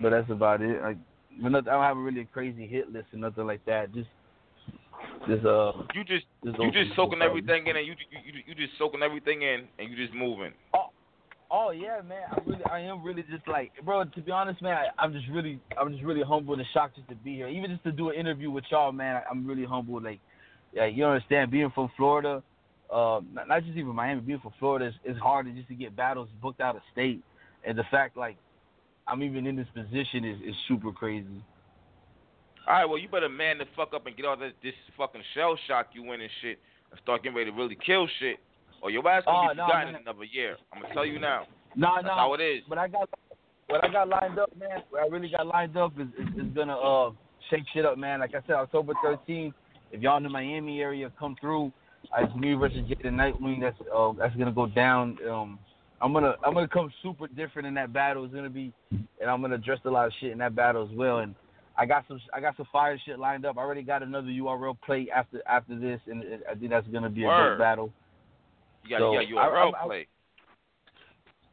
But 0.01 0.11
that's 0.11 0.31
about 0.31 0.63
it. 0.63 0.81
Nothing, 1.39 1.69
I 1.69 1.73
don't 1.73 1.85
have 1.85 1.97
really 1.97 2.23
a 2.23 2.25
crazy 2.25 2.67
hit 2.67 2.93
list 2.93 3.07
or 3.13 3.19
nothing 3.19 3.47
like 3.47 3.65
that. 3.67 3.93
Just, 3.95 4.09
just 5.29 5.45
uh. 5.45 5.73
You 5.95 6.05
just 6.05 6.25
Just 6.45 6.59
you 6.59 6.71
just 6.73 6.97
soaking 6.97 7.19
probably. 7.19 7.41
everything 7.41 7.67
in, 7.67 7.77
and 7.77 7.87
you 7.87 7.95
you 8.11 8.33
you, 8.33 8.43
you 8.47 8.55
just 8.55 8.79
soaking 8.79 9.03
everything 9.03 9.43
in, 9.43 9.65
and 9.79 9.91
you 9.91 9.97
just 9.97 10.15
moving. 10.15 10.53
Oh 11.55 11.71
yeah, 11.71 12.01
man. 12.01 12.23
I 12.31 12.39
really, 12.47 12.65
I 12.65 12.81
am 12.81 13.05
really 13.05 13.23
just 13.31 13.47
like, 13.47 13.73
bro. 13.85 14.05
To 14.05 14.21
be 14.21 14.33
honest, 14.33 14.63
man, 14.63 14.75
I, 14.75 15.03
I'm 15.03 15.13
just 15.13 15.27
really, 15.31 15.61
I'm 15.79 15.93
just 15.93 16.03
really 16.03 16.23
humbled 16.23 16.59
and 16.59 16.69
shocked 16.73 16.97
just 16.97 17.09
to 17.11 17.15
be 17.15 17.35
here. 17.35 17.49
Even 17.49 17.71
just 17.71 17.85
to 17.85 17.93
do 17.93 18.09
an 18.09 18.17
interview 18.17 18.51
with 18.51 18.65
y'all, 18.71 18.91
man. 18.91 19.17
I, 19.17 19.23
I'm 19.31 19.47
really 19.47 19.67
humbled. 19.67 20.03
Like, 20.03 20.19
yeah, 20.73 20.87
you 20.87 21.05
understand, 21.05 21.51
being 21.51 21.71
from 21.75 21.91
Florida, 21.97 22.43
uh, 22.91 23.21
not, 23.33 23.49
not 23.49 23.65
just 23.65 23.77
even 23.77 23.95
Miami, 23.95 24.21
being 24.21 24.41
from 24.41 24.53
Florida 24.59 24.87
is, 24.87 24.95
is 25.05 25.21
hard 25.21 25.47
to 25.47 25.53
just 25.53 25.69
to 25.69 25.75
get 25.75 25.97
battles 25.97 26.29
booked 26.41 26.61
out 26.61 26.77
of 26.77 26.83
state, 26.93 27.23
and 27.65 27.77
the 27.77 27.85
fact 27.91 28.17
like 28.17 28.37
I'm 29.07 29.23
even 29.23 29.47
in 29.47 29.57
this 29.57 29.67
position 29.75 30.25
is 30.25 30.39
is 30.43 30.55
super 30.69 30.93
crazy. 30.93 31.43
All 32.67 32.75
right, 32.75 32.85
well, 32.85 32.99
you 32.99 33.09
better 33.09 33.29
man 33.29 33.59
the 33.59 33.65
fuck 33.77 33.93
up 33.95 34.07
and 34.07 34.17
get 34.17 34.25
all 34.27 34.37
this 34.37 34.53
this 34.63 34.75
fucking 34.97 35.23
shell 35.35 35.59
shock 35.67 35.89
you 35.93 36.11
in 36.13 36.21
and 36.21 36.31
shit, 36.41 36.59
and 36.91 37.01
start 37.03 37.23
getting 37.23 37.37
ready 37.37 37.51
to 37.51 37.57
really 37.57 37.77
kill 37.85 38.07
shit, 38.19 38.37
or 38.83 38.91
your 38.91 39.07
ass 39.09 39.25
gonna 39.27 39.49
Oh, 39.49 39.53
be 39.53 39.57
no, 39.57 39.67
forgotten 39.67 39.89
in 39.91 39.95
another 39.97 40.25
year. 40.25 40.57
I'm 40.73 40.83
gonna 40.83 40.95
tell 40.95 41.07
you 41.07 41.19
now. 41.19 41.47
Nah, 41.75 41.97
That's 41.97 42.07
nah. 42.07 42.17
how 42.17 42.35
it 42.35 42.41
is. 42.41 42.63
What 42.67 42.79
I 42.79 42.89
got, 42.89 43.09
what 43.69 43.85
I 43.85 43.91
got 43.91 44.09
lined 44.09 44.39
up, 44.39 44.55
man. 44.59 44.83
What 44.91 45.03
I 45.03 45.07
really 45.07 45.31
got 45.31 45.47
lined 45.47 45.77
up 45.77 45.93
is 45.99 46.09
is, 46.19 46.47
is 46.47 46.53
gonna 46.55 46.77
uh 46.77 47.11
shake 47.51 47.65
shit 47.73 47.85
up, 47.85 47.99
man. 47.99 48.21
Like 48.21 48.35
I 48.35 48.41
said, 48.47 48.57
October 48.57 48.93
13th. 49.05 49.55
If 49.93 50.01
y'all 50.01 50.17
in 50.17 50.23
the 50.23 50.29
Miami 50.31 50.81
area, 50.81 51.13
come 51.19 51.37
through. 51.41 51.73
Uh, 52.17 52.25
It's 52.25 52.35
me 52.35 52.55
versus 52.55 52.79
Jaden 52.89 53.13
Nightwing. 53.15 53.61
That's 53.61 53.77
uh 53.95 54.13
that's 54.19 54.35
gonna 54.37 54.51
go 54.53 54.67
down. 54.67 55.19
Um, 55.29 55.59
I'm 56.01 56.13
gonna 56.13 56.35
I'm 56.45 56.55
gonna 56.55 56.67
come 56.67 56.93
super 57.03 57.29
different 57.29 57.69
in 57.69 57.75
that 57.75 57.93
battle. 57.93 58.25
It's 58.25 58.35
gonna 58.35 58.51
be, 58.51 58.73
and 58.91 59.31
I'm 59.31 59.41
gonna 59.41 59.55
address 59.55 59.79
a 59.85 59.91
lot 59.91 60.07
of 60.07 60.13
shit 60.19 60.33
in 60.33 60.39
that 60.39 60.57
battle 60.57 60.83
as 60.91 60.97
well. 60.97 61.19
And 61.19 61.35
I 61.79 61.87
got 61.87 62.05
some 62.09 62.21
I 62.35 62.41
got 62.41 62.57
some 62.57 62.67
fire 62.73 62.99
shit 63.05 63.19
lined 63.19 63.47
up. 63.47 63.57
I 63.57 63.61
already 63.61 63.83
got 63.83 64.03
another 64.03 64.29
URL 64.29 64.77
play 64.85 65.09
after 65.15 65.41
after 65.47 65.79
this, 65.79 66.01
and 66.07 66.25
I 66.51 66.55
think 66.55 66.71
that's 66.71 66.89
gonna 66.89 67.11
be 67.11 67.25
a 67.25 67.29
Word. 67.29 67.51
dope 67.51 67.59
battle. 67.59 67.93
You 68.85 68.91
got 68.91 68.99
So, 68.99 69.13
you 69.21 69.37
got 69.37 69.53
URL 69.53 69.75
I- 69.75 69.83
I- 69.83 69.87
play. 69.87 70.07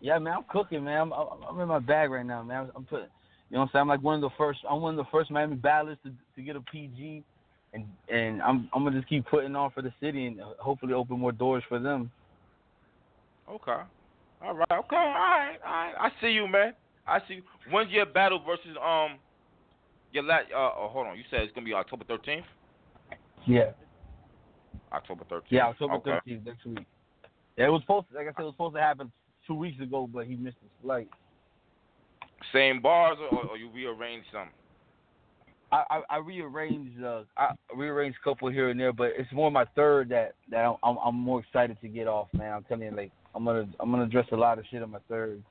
Yeah, 0.02 0.18
man, 0.18 0.34
I'm 0.38 0.44
cooking, 0.49 0.86
man. 0.86 1.02
I'm, 1.02 1.14
I'm, 1.14 1.60
in 1.60 1.68
my 1.68 1.80
bag 1.80 2.10
right 2.10 2.26
now, 2.26 2.41
man. 2.41 2.72
I'm, 2.74 2.86
putting, 2.86 3.07
you 3.49 3.56
know, 3.56 3.60
what 3.60 3.64
I'm 3.64 3.70
saying. 3.74 3.82
I'm 3.82 3.88
like 3.90 4.02
one 4.02 4.16
of 4.16 4.22
the 4.22 4.30
first. 4.38 4.60
I'm 4.70 4.80
one 4.82 4.98
of 4.98 5.06
the 5.06 5.11
first 5.11 5.30
Miami 5.30 5.57
battlers 5.57 5.98
to 6.06 6.11
to 6.36 6.41
get 6.41 6.56
a 6.56 6.61
PG, 6.61 7.24
and 7.74 7.86
and 8.12 8.41
I'm 8.41 8.70
I'm 8.74 8.84
gonna 8.84 8.98
just 8.98 9.10
keep 9.10 9.26
putting 9.28 9.56
on 9.56 9.72
for 9.72 9.82
the 9.82 9.94
city 10.02 10.26
and 10.26 10.40
hopefully 10.60 10.94
open 10.94 11.20
more 11.20 11.32
doors 11.32 11.64
for 11.70 11.80
them. 11.80 12.12
Okay. 13.50 13.82
All 14.41 14.56
right. 14.56 14.68
Okay. 14.72 14.96
All 14.96 15.14
right. 15.14 15.58
All 15.66 15.72
right. 15.72 15.94
I 16.00 16.10
see 16.22 16.30
you, 16.30 16.48
man. 16.48 16.74
I 17.08 17.20
see 17.28 17.36
you. 17.36 17.44
When's 17.72 17.91
your 17.91 18.06
battle 18.06 18.41
versus 18.46 18.76
um 18.84 19.18
your 20.12 20.24
last? 20.24 20.48
Uh, 20.54 20.58
oh, 20.58 20.90
hold 20.91 21.08
on. 21.08 21.18
You 21.18 21.24
said 21.30 21.41
it's 21.41 21.54
gonna 21.54 21.66
be 21.66 21.74
October 21.74 22.06
13th. 22.06 22.44
Yeah. 23.46 23.72
October 24.91 25.24
13th. 25.32 25.41
Yeah, 25.50 25.68
October 25.68 25.96
okay. 25.96 26.20
13th 26.28 26.46
next 26.46 26.66
week. 26.66 26.86
Yeah, 27.58 27.68
it 27.68 27.70
was 27.70 27.82
supposed. 27.82 28.10
To, 28.10 28.18
like 28.18 28.28
I 28.28 28.32
said, 28.32 28.41
it 28.41 28.46
was 28.46 28.54
supposed 28.54 28.76
to 28.76 28.82
happen 28.82 29.12
two 29.46 29.56
weeks 29.56 29.80
ago, 29.82 30.10
but 30.12 30.26
he 30.26 30.36
missed 30.36 30.58
his 30.62 30.72
flight. 30.82 31.10
Same 32.54 32.82
bars, 32.82 33.18
or, 33.32 33.46
or 33.46 33.58
you 33.58 33.70
rearrange 33.70 34.24
some? 34.32 34.50
I, 35.72 35.84
I, 35.90 36.02
I 36.10 36.18
rearranged 36.18 37.04
uh 37.04 37.24
I 37.38 37.52
rearranged 37.76 38.18
a 38.22 38.24
couple 38.24 38.50
here 38.50 38.70
and 38.70 38.80
there, 38.80 38.94
but 38.94 39.12
it's 39.18 39.32
more 39.32 39.52
my 39.52 39.66
third 39.76 40.10
that 40.10 40.34
that 40.50 40.66
I'm 40.84 40.98
I'm, 40.98 41.16
more 41.16 41.40
excited 41.41 41.78
to 41.82 41.88
get 41.88 42.08
off, 42.08 42.28
man. 42.34 42.54
I'm 42.54 42.64
telling 42.64 42.84
you, 42.84 42.96
like 42.96 43.12
I'm 43.36 43.46
gonna 43.46 43.68
I'm 43.80 43.91
gonna 43.91 44.04
address 44.04 44.28
a 44.32 44.36
lot 44.36 44.58
of 44.60 44.66
shit 44.70 44.82
on 44.82 44.91
my 44.91 45.00
third. 45.08 45.41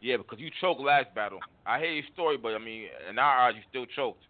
Yeah, 0.00 0.16
because 0.16 0.38
you 0.38 0.50
choked 0.60 0.80
last 0.80 1.14
battle. 1.14 1.40
I 1.66 1.78
hear 1.78 1.92
your 1.92 2.04
story, 2.14 2.38
but 2.38 2.54
I 2.54 2.58
mean, 2.58 2.84
in 3.08 3.18
our 3.18 3.48
eyes, 3.48 3.54
you 3.56 3.62
still 3.68 3.86
choked. 3.94 4.22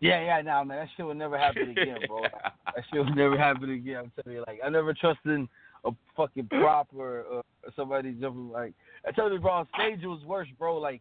Yeah, 0.00 0.20
yeah, 0.20 0.42
nah, 0.42 0.62
man, 0.62 0.78
that 0.78 0.88
shit 0.96 1.06
will 1.06 1.14
never 1.14 1.38
happen 1.38 1.70
again, 1.76 1.98
bro. 2.06 2.22
that 2.22 2.84
shit 2.92 3.04
will 3.04 3.14
never 3.14 3.36
happen 3.36 3.70
again. 3.70 3.96
I'm 3.96 4.12
telling 4.22 4.38
you, 4.38 4.44
like 4.46 4.60
I 4.64 4.68
never 4.68 4.94
trusted 4.94 5.48
a 5.84 5.90
fucking 6.16 6.48
prop 6.48 6.88
or, 6.96 7.22
or 7.22 7.42
somebody 7.76 8.12
jumping 8.12 8.50
like. 8.50 8.72
I 9.06 9.12
tell 9.12 9.32
you, 9.32 9.38
bro, 9.38 9.52
on 9.52 9.68
stage 9.74 10.00
it 10.02 10.06
was 10.06 10.22
worse, 10.24 10.48
bro. 10.58 10.76
Like, 10.76 11.00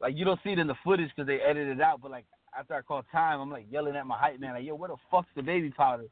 like 0.00 0.16
you 0.16 0.24
don't 0.24 0.40
see 0.44 0.50
it 0.50 0.58
in 0.58 0.66
the 0.66 0.74
footage 0.84 1.10
because 1.14 1.26
they 1.26 1.38
edited 1.40 1.78
it 1.78 1.82
out, 1.82 2.00
but 2.00 2.10
like 2.10 2.24
after 2.58 2.74
I 2.74 2.82
called 2.82 3.04
time, 3.10 3.40
I'm 3.40 3.50
like 3.50 3.66
yelling 3.70 3.96
at 3.96 4.06
my 4.06 4.16
hype 4.18 4.40
man, 4.40 4.54
like, 4.54 4.64
yo, 4.64 4.74
where 4.74 4.88
the 4.88 4.96
fuck's 5.10 5.28
the 5.36 5.42
baby 5.42 5.70
powder? 5.70 6.04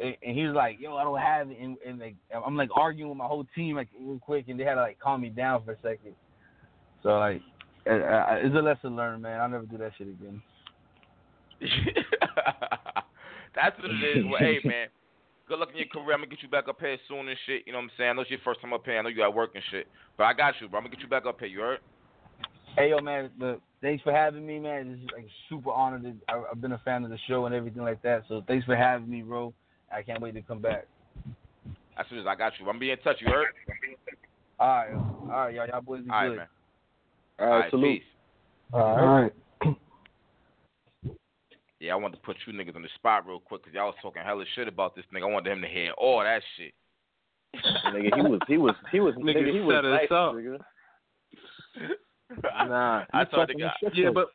And, 0.00 0.16
and 0.26 0.36
he 0.36 0.44
was 0.44 0.54
like, 0.54 0.78
yo, 0.80 0.96
I 0.96 1.04
don't 1.04 1.18
have 1.18 1.50
it, 1.50 1.58
and, 1.60 1.76
and 1.86 1.98
like 1.98 2.16
I'm 2.34 2.56
like 2.56 2.70
arguing 2.74 3.10
with 3.10 3.18
my 3.18 3.26
whole 3.26 3.46
team 3.54 3.76
like 3.76 3.88
real 3.98 4.18
quick, 4.18 4.46
and 4.48 4.58
they 4.58 4.64
had 4.64 4.74
to 4.74 4.80
like 4.80 4.98
calm 4.98 5.20
me 5.20 5.28
down 5.28 5.64
for 5.64 5.72
a 5.72 5.76
second. 5.76 6.14
So 7.02 7.10
like, 7.18 7.42
uh, 7.86 7.94
uh, 7.94 8.38
it's 8.42 8.56
a 8.56 8.58
lesson 8.58 8.96
learned, 8.96 9.22
man. 9.22 9.40
I'll 9.40 9.48
never 9.48 9.66
do 9.66 9.78
that 9.78 9.92
shit 9.96 10.08
again. 10.08 10.42
That's 13.54 13.78
what 13.78 13.90
it 13.90 14.18
is. 14.18 14.24
Well, 14.24 14.40
hey, 14.40 14.58
man. 14.64 14.88
Good 15.46 15.58
luck 15.58 15.68
in 15.72 15.76
your 15.76 15.86
career. 15.88 16.14
I'm 16.14 16.20
gonna 16.20 16.30
get 16.30 16.42
you 16.42 16.48
back 16.48 16.68
up 16.68 16.80
here 16.80 16.96
soon 17.06 17.28
and 17.28 17.38
shit. 17.46 17.62
You 17.66 17.72
know 17.72 17.78
what 17.78 17.84
I'm 17.84 17.90
saying? 17.98 18.10
I 18.10 18.12
know 18.14 18.22
it's 18.22 18.30
your 18.30 18.40
first 18.42 18.62
time 18.62 18.72
up 18.72 18.84
here. 18.84 18.98
I 18.98 19.02
know 19.02 19.10
you 19.10 19.16
got 19.16 19.34
work 19.34 19.50
and 19.54 19.62
shit. 19.70 19.86
But 20.16 20.24
I 20.24 20.32
got 20.32 20.54
you, 20.60 20.68
bro. 20.68 20.78
I'm 20.78 20.84
gonna 20.84 20.96
get 20.96 21.02
you 21.02 21.08
back 21.08 21.26
up 21.26 21.38
here. 21.38 21.48
You 21.48 21.60
heard? 21.60 21.80
Hey 22.76 22.90
yo, 22.90 23.00
man, 23.00 23.30
but 23.38 23.60
thanks 23.80 24.02
for 24.02 24.12
having 24.12 24.44
me, 24.44 24.58
man. 24.58 24.98
It's 25.00 25.12
like 25.12 25.26
super 25.48 25.70
honored. 25.70 26.02
To, 26.02 26.12
I, 26.28 26.42
I've 26.50 26.60
been 26.60 26.72
a 26.72 26.78
fan 26.78 27.04
of 27.04 27.10
the 27.10 27.18
show 27.28 27.46
and 27.46 27.54
everything 27.54 27.82
like 27.82 28.02
that. 28.02 28.24
So 28.28 28.42
thanks 28.48 28.66
for 28.66 28.74
having 28.74 29.08
me, 29.08 29.22
bro. 29.22 29.54
I 29.92 30.02
can't 30.02 30.20
wait 30.20 30.34
to 30.34 30.42
come 30.42 30.58
back. 30.58 30.86
As 31.96 32.06
soon 32.10 32.18
as 32.18 32.26
I 32.26 32.34
got 32.34 32.54
you, 32.58 32.64
I'm 32.64 32.70
gonna 32.70 32.80
be 32.80 32.90
in 32.90 32.98
touch. 32.98 33.18
You 33.20 33.28
heard? 33.28 33.46
All 34.58 34.68
right, 34.68 34.92
all 34.92 35.28
right, 35.28 35.54
y'all, 35.54 35.68
y'all 35.68 35.82
boys 35.82 36.02
be 36.02 36.10
All 36.10 36.16
right, 36.16 36.28
good. 36.28 36.36
man. 36.38 36.46
All 37.38 37.46
right, 37.46 37.70
salute. 37.70 37.98
peace. 38.00 38.02
All 38.72 38.96
right. 38.96 39.32
Yeah, 41.80 41.92
I 41.92 41.96
wanted 41.96 42.16
to 42.16 42.22
put 42.22 42.36
you 42.46 42.52
niggas 42.54 42.76
on 42.76 42.80
the 42.80 42.88
spot 42.94 43.26
real 43.26 43.40
quick 43.40 43.62
because 43.62 43.74
y'all 43.74 43.88
was 43.88 43.94
talking 44.00 44.22
hella 44.24 44.44
shit 44.54 44.68
about 44.68 44.96
this 44.96 45.04
nigga. 45.12 45.24
I 45.24 45.26
wanted 45.26 45.52
him 45.52 45.60
to 45.60 45.68
hear 45.68 45.90
all 45.98 46.20
that 46.20 46.40
shit. 46.56 46.72
nigga, 47.92 48.14
he 48.14 48.22
was 48.22 48.40
he 48.48 48.56
was 48.56 48.74
he 48.90 49.00
was 49.00 49.14
Nigga 49.16 49.42
nigga, 49.42 49.52
he 49.52 49.60
was 49.60 49.74
set 49.76 49.84
us 49.84 50.00
nice, 50.00 50.10
up. 50.10 50.34
nigga. 50.34 50.58
Nah, 52.42 53.04
I 53.12 53.24
told 53.24 53.48
the 53.48 53.54
guy. 53.54 53.72
Yeah, 53.92 54.10
but 54.14 54.28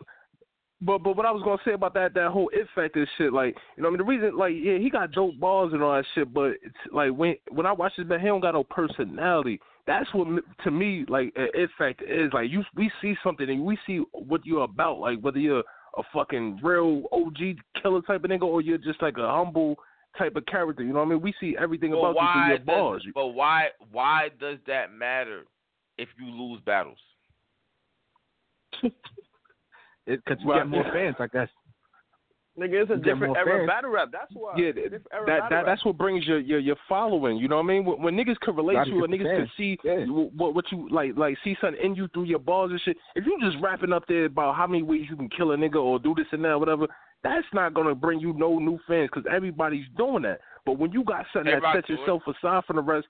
but 0.81 0.99
but 1.03 1.17
what 1.17 1.25
I 1.25 1.31
was 1.31 1.43
gonna 1.43 1.61
say 1.65 1.73
about 1.73 1.93
that 1.95 2.13
that 2.13 2.31
whole 2.31 2.49
it 2.53 2.67
factor 2.73 3.07
shit, 3.17 3.33
like 3.33 3.55
you 3.75 3.83
know, 3.83 3.89
I 3.89 3.91
mean 3.91 3.97
the 3.99 4.03
reason 4.05 4.37
like 4.37 4.53
yeah 4.55 4.77
he 4.77 4.89
got 4.89 5.11
dope 5.11 5.37
balls 5.39 5.73
and 5.73 5.83
all 5.83 5.93
that 5.95 6.05
shit, 6.15 6.33
but 6.33 6.51
it's 6.63 6.75
like 6.93 7.11
when 7.11 7.35
when 7.51 7.65
I 7.65 7.71
watch 7.71 7.93
this 7.97 8.07
man, 8.07 8.19
he 8.19 8.27
don't 8.27 8.39
got 8.41 8.53
no 8.53 8.63
personality. 8.63 9.59
That's 9.87 10.07
what 10.13 10.27
to 10.63 10.71
me 10.71 11.05
like 11.07 11.33
a 11.35 11.45
it 11.59 11.69
factor 11.77 12.05
is. 12.05 12.31
Like 12.33 12.49
you, 12.49 12.63
we 12.75 12.91
see 13.01 13.15
something 13.23 13.49
and 13.49 13.65
we 13.65 13.77
see 13.85 14.01
what 14.13 14.45
you're 14.45 14.63
about. 14.63 14.99
Like 14.99 15.19
whether 15.19 15.39
you're 15.39 15.63
a 15.97 16.03
fucking 16.13 16.59
real 16.63 17.03
OG 17.11 17.57
killer 17.81 18.01
type 18.03 18.23
of 18.23 18.29
nigga 18.29 18.43
or 18.43 18.61
you're 18.61 18.77
just 18.77 19.01
like 19.01 19.17
a 19.17 19.27
humble 19.27 19.75
type 20.17 20.35
of 20.35 20.45
character. 20.45 20.83
You 20.83 20.93
know 20.93 20.99
what 20.99 21.07
I 21.07 21.09
mean? 21.09 21.21
We 21.21 21.33
see 21.39 21.55
everything 21.59 21.91
But 21.91 21.97
about 21.97 22.15
you 22.15 22.33
through 22.33 22.47
your 22.47 22.57
does, 22.59 22.65
balls. 22.65 23.01
but 23.13 23.27
why 23.29 23.67
why 23.91 24.29
does 24.39 24.59
that 24.67 24.93
matter 24.93 25.43
if 25.97 26.07
you 26.19 26.27
lose 26.27 26.61
battles? 26.65 26.99
Because 30.05 30.37
you 30.41 30.47
Well, 30.47 30.57
get 30.59 30.67
more 30.67 30.83
fans, 30.91 31.15
I 31.19 31.27
guess. 31.27 31.49
Nigga, 32.57 32.81
it's 32.81 32.89
a 32.91 32.95
You 32.95 32.99
different 33.01 33.27
more 33.33 33.37
era 33.37 33.57
fans. 33.59 33.67
battle 33.67 33.91
rap. 33.91 34.09
That's 34.11 34.31
why. 34.33 34.53
Yeah, 34.57 34.71
different 34.71 35.05
era 35.13 35.25
that, 35.27 35.49
that 35.51 35.65
that's 35.65 35.85
what 35.85 35.97
brings 35.97 36.25
your 36.25 36.39
your, 36.39 36.57
your 36.59 36.75
following. 36.89 37.37
You 37.37 37.47
know 37.47 37.57
what 37.57 37.63
I 37.65 37.67
mean? 37.67 37.85
When, 37.85 38.01
when 38.01 38.15
niggas 38.17 38.39
can 38.39 38.55
relate 38.55 38.73
Gotta 38.73 38.89
to 38.89 38.95
you, 38.95 39.01
get 39.07 39.11
and 39.11 39.13
the 39.13 39.23
niggas 39.23 39.37
can 39.37 39.51
see 39.55 39.77
Yeah. 39.83 40.05
what 40.07 40.55
what 40.55 40.65
you 40.71 40.89
like 40.89 41.11
like 41.15 41.37
see 41.43 41.55
something 41.61 41.79
in 41.81 41.95
you 41.95 42.07
through 42.09 42.23
your 42.23 42.39
balls 42.39 42.71
and 42.71 42.81
shit. 42.81 42.97
If 43.15 43.25
you 43.27 43.37
just 43.39 43.63
rapping 43.63 43.93
up 43.93 44.03
there 44.07 44.25
about 44.25 44.55
how 44.55 44.65
many 44.67 44.81
ways 44.83 45.05
you 45.09 45.15
can 45.15 45.29
kill 45.29 45.51
a 45.51 45.57
nigga 45.57 45.75
or 45.75 45.99
do 45.99 46.15
this 46.17 46.25
and 46.31 46.43
that, 46.43 46.59
whatever, 46.59 46.87
that's 47.23 47.47
not 47.53 47.75
gonna 47.75 47.95
bring 47.95 48.19
you 48.19 48.33
no 48.33 48.57
new 48.57 48.79
fans 48.87 49.09
because 49.13 49.29
everybody's 49.31 49.85
doing 49.95 50.23
that. 50.23 50.39
But 50.65 50.79
when 50.79 50.91
you 50.91 51.03
got 51.03 51.27
something 51.31 51.51
Tay 51.53 51.59
that 51.59 51.63
Rock 51.63 51.75
sets 51.75 51.87
do 51.87 51.93
it. 51.93 51.99
yourself 51.99 52.23
aside 52.27 52.65
from 52.65 52.77
the 52.77 52.81
rest, 52.81 53.07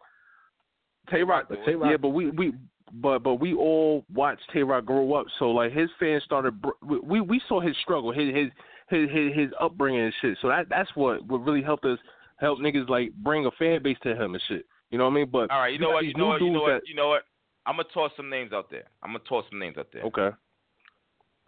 Tay 1.09 1.23
Roc, 1.23 1.47
do 1.47 1.55
it. 1.55 1.65
Tay-Roc- 1.65 1.89
yeah, 1.89 1.97
but 1.97 2.09
we 2.09 2.29
we. 2.31 2.53
But 2.93 3.19
but 3.19 3.35
we 3.35 3.53
all 3.53 4.03
watched 4.13 4.41
Tay 4.51 4.63
Roc 4.63 4.85
grow 4.85 5.13
up, 5.13 5.27
so 5.37 5.51
like 5.51 5.71
his 5.71 5.89
fans 5.99 6.23
started. 6.23 6.61
br- 6.61 6.69
we- 6.81 6.99
We 6.99 7.21
we 7.21 7.41
saw 7.47 7.59
his 7.59 7.75
struggle, 7.83 8.11
his 8.11 8.33
his 8.33 8.49
his 8.89 9.09
his, 9.11 9.33
his 9.35 9.49
upbringing 9.59 10.01
and 10.01 10.13
shit. 10.21 10.37
So 10.41 10.47
that 10.47 10.67
that's 10.69 10.89
what 10.95 11.23
what 11.25 11.39
really 11.43 11.61
helped 11.61 11.85
us 11.85 11.99
help 12.37 12.59
niggas 12.59 12.89
like 12.89 13.11
bring 13.17 13.45
a 13.45 13.51
fan 13.51 13.83
base 13.83 13.97
to 14.03 14.15
him 14.15 14.33
and 14.33 14.43
shit. 14.47 14.65
You 14.89 14.97
know 14.97 15.03
what 15.05 15.11
I 15.11 15.15
mean? 15.15 15.29
But 15.31 15.51
All 15.51 15.59
right, 15.59 15.71
you 15.73 15.77
know 15.79 15.89
what? 15.91 16.05
You 16.05 16.13
know 16.15 16.27
what? 16.27 16.41
You 16.41 16.47
know 16.47 16.59
dudes 16.59 16.61
what? 16.73 16.87
You 16.87 16.95
know 16.95 17.09
what? 17.09 17.23
I'm 17.65 17.75
gonna 17.75 17.87
toss 17.93 18.11
some 18.17 18.29
names 18.29 18.53
out 18.53 18.69
there. 18.71 18.85
I'm 19.03 19.09
gonna 19.11 19.23
toss 19.29 19.45
some 19.49 19.59
names 19.59 19.77
out 19.77 19.87
there. 19.93 20.01
okay, 20.03 20.29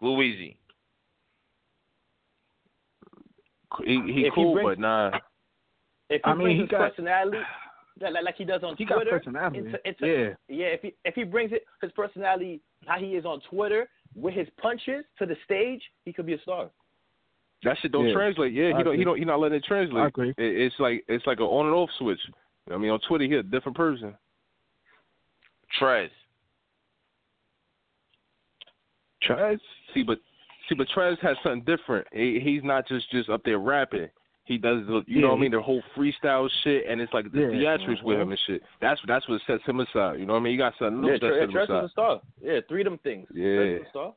Louisi. 0.04 0.56
he 3.86 3.94
he 4.14 4.26
If 4.26 4.26
he 4.26 4.30
cool, 4.36 4.54
brings- 4.54 4.70
but 4.70 4.80
nah. 4.80 5.12
if 6.10 6.22
he 6.24 6.30
I 6.30 6.34
mean, 6.34 6.44
brings 6.44 6.56
he 6.58 6.62
his 6.64 6.70
got- 6.70 6.90
personality, 6.90 7.38
like, 8.02 8.14
like 8.14 8.24
like 8.24 8.36
he 8.36 8.46
does 8.46 8.64
on 8.64 8.76
He 8.78 8.86
got 8.86 8.96
Twitter, 8.96 9.12
personality. 9.20 9.60
into, 9.60 9.80
into, 9.88 10.08
yeah. 10.08 10.34
yeah. 10.48 10.68
If 10.68 10.82
he 10.82 10.94
if 11.06 11.16
he 11.16 11.24
brings 11.24 11.52
it 11.52 11.64
his 11.82 11.92
personality, 11.92 12.62
how 12.86 12.98
he 13.00 13.16
is 13.16 13.26
on 13.26 13.42
Twitter 13.50 13.88
with 14.16 14.34
his 14.34 14.48
punches 14.62 15.06
to 15.20 15.26
the 15.26 15.36
stage, 15.46 15.82
he 16.06 16.12
could 16.14 16.26
be 16.26 16.34
a 16.34 16.42
star. 16.42 16.70
That 17.64 17.78
shit 17.82 17.92
don't 17.92 18.08
Yeah. 18.08 18.14
translate. 18.14 18.54
Yeah, 18.54 18.72
I 18.74 18.78
he 18.78 18.84
don't. 18.84 18.98
He 18.98 19.04
don't. 19.04 19.18
He 19.20 19.26
not 19.26 19.40
letting 19.40 19.58
it 19.60 19.64
translate. 19.66 20.04
I 20.04 20.08
agree. 20.08 20.30
It, 20.30 20.36
it's 20.38 20.76
like 20.80 21.04
it's 21.08 21.26
like 21.28 21.38
an 21.40 21.46
on 21.46 21.68
and 21.68 21.76
off 21.76 21.90
switch. 22.00 22.20
I 22.72 22.78
mean, 22.78 22.90
on 22.92 23.00
Twitter, 23.08 23.26
he 23.26 23.34
a 23.36 23.44
different 23.44 23.78
person. 23.78 24.16
Trez. 25.80 26.10
Trez. 29.28 29.60
See, 29.94 30.04
but 30.04 30.18
see, 30.68 30.76
but 30.76 30.88
Trez 30.96 31.20
has 31.20 31.38
something 31.44 31.64
different. 31.64 32.08
He, 32.12 32.40
he's 32.44 32.64
not 32.64 32.88
just 32.88 33.10
just 33.12 33.30
up 33.30 33.42
there 33.44 33.60
rapping. 33.60 34.10
He 34.52 34.58
does 34.58 34.86
the, 34.86 35.02
you 35.08 35.22
know 35.22 35.30
what 35.30 35.38
I 35.38 35.40
mean, 35.40 35.52
the 35.52 35.62
whole 35.62 35.82
freestyle 35.96 36.50
shit, 36.66 36.84
and 36.90 37.00
it's 37.00 37.14
like 37.14 37.32
the 37.32 37.40
Yeah. 37.40 37.46
theatrics 37.78 38.04
with 38.04 38.18
him 38.18 38.24
uh-huh. 38.24 38.32
and 38.32 38.40
shit. 38.48 38.62
That's 38.82 39.00
that's 39.08 39.28
what 39.30 39.40
sets 39.48 39.64
him 39.66 39.80
aside. 39.80 40.20
You 40.20 40.26
know 40.26 40.34
what 40.34 40.40
I 40.40 40.44
mean? 40.44 40.52
You 40.54 40.58
got 40.60 40.74
something 40.78 41.04
Yeah, 41.06 41.12
else 41.14 41.22
that 41.22 41.28
Tre- 41.30 41.40
sets 41.40 41.52
him 41.54 41.58
is 41.62 41.70
a 41.70 41.74
aside. 41.74 41.90
star. 41.92 42.22
Yeah, 42.44 42.60
three 42.68 42.82
of 42.82 42.86
them 42.86 42.98
things. 42.98 43.28
Yeah. 43.34 43.46
is 43.46 43.82
a 43.88 43.90
star. 43.90 44.14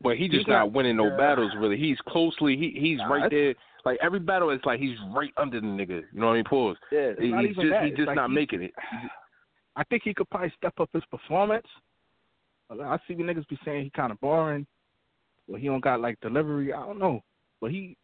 But 0.00 0.16
he 0.16 0.24
He's 0.24 0.32
just 0.32 0.48
not, 0.48 0.58
not- 0.66 0.72
winning 0.72 0.96
no 0.96 1.08
yeah. 1.08 1.16
battles 1.16 1.52
really. 1.58 1.76
He's 1.76 1.98
closely 2.06 2.56
he 2.56 2.70
he's 2.78 2.98
Nah, 2.98 3.06
right 3.12 3.30
there. 3.30 3.54
Like 3.84 3.98
every 4.00 4.20
battle 4.20 4.50
is 4.50 4.60
like 4.64 4.78
he's 4.78 4.96
right 5.12 5.32
under 5.36 5.60
the 5.60 5.66
nigga. 5.66 6.02
You 6.12 6.20
know 6.20 6.26
what 6.26 6.32
I 6.34 6.36
mean? 6.36 6.44
Pause. 6.44 6.76
Yeah, 6.92 7.12
He- 7.18 7.28
not 7.28 7.40
he's 7.44 7.50
even 7.50 7.62
just 7.64 7.70
that. 7.72 7.84
he's 7.86 7.96
just 7.96 8.06
like 8.06 8.16
not 8.16 8.28
he- 8.30 8.34
making 8.36 8.62
it. 8.62 8.72
I 9.76 9.82
think 9.84 10.02
he 10.04 10.14
could 10.14 10.30
probably 10.30 10.52
step 10.56 10.74
up 10.78 10.90
his 10.92 11.04
performance. 11.10 11.66
I 12.70 12.96
see 13.08 13.14
the 13.14 13.22
niggas 13.24 13.48
be 13.48 13.58
saying 13.64 13.84
he 13.84 13.90
kind 13.90 14.12
of 14.12 14.20
boring. 14.20 14.66
Well, 15.48 15.60
he 15.60 15.66
don't 15.66 15.82
got 15.82 16.00
like 16.00 16.20
delivery. 16.20 16.72
I 16.72 16.80
don't 16.86 16.98
know, 17.00 17.22
but 17.60 17.70
he 17.72 17.96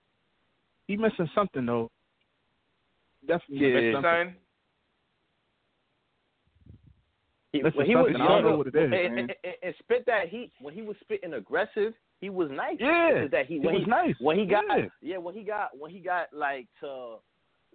he 0.88 0.96
missing 0.96 1.30
something 1.34 1.64
though. 1.64 1.90
Definitely 3.26 3.68
Yeah. 3.68 3.74
missing 3.74 4.02
something. 4.02 4.36
He, 7.52 7.62
Listen, 7.62 7.78
when 7.78 7.86
he 7.86 7.96
was 7.96 8.14
I 8.14 8.18
don't 8.18 8.44
know 8.44 8.58
what 8.58 8.66
it 8.66 8.74
is, 8.74 8.92
and, 8.92 8.94
and, 8.94 9.18
and, 9.18 9.54
and 9.62 9.74
spit 9.78 10.04
that 10.06 10.28
heat 10.28 10.52
when 10.60 10.74
he 10.74 10.82
was 10.82 10.96
spitting 11.00 11.32
aggressive, 11.32 11.94
he 12.20 12.28
was 12.28 12.50
nice. 12.50 12.76
Yeah, 12.78 13.26
that 13.30 13.46
he, 13.46 13.54
he 13.54 13.60
when 13.60 13.74
was 13.76 13.86
nice. 13.86 14.14
When 14.20 14.38
he 14.38 14.44
got 14.44 14.64
Yeah. 15.00 15.16
when 15.16 15.34
he 15.34 15.44
got 15.44 15.70
when 15.78 15.90
he 15.90 16.00
got 16.00 16.26
like 16.32 16.66
to 16.80 17.16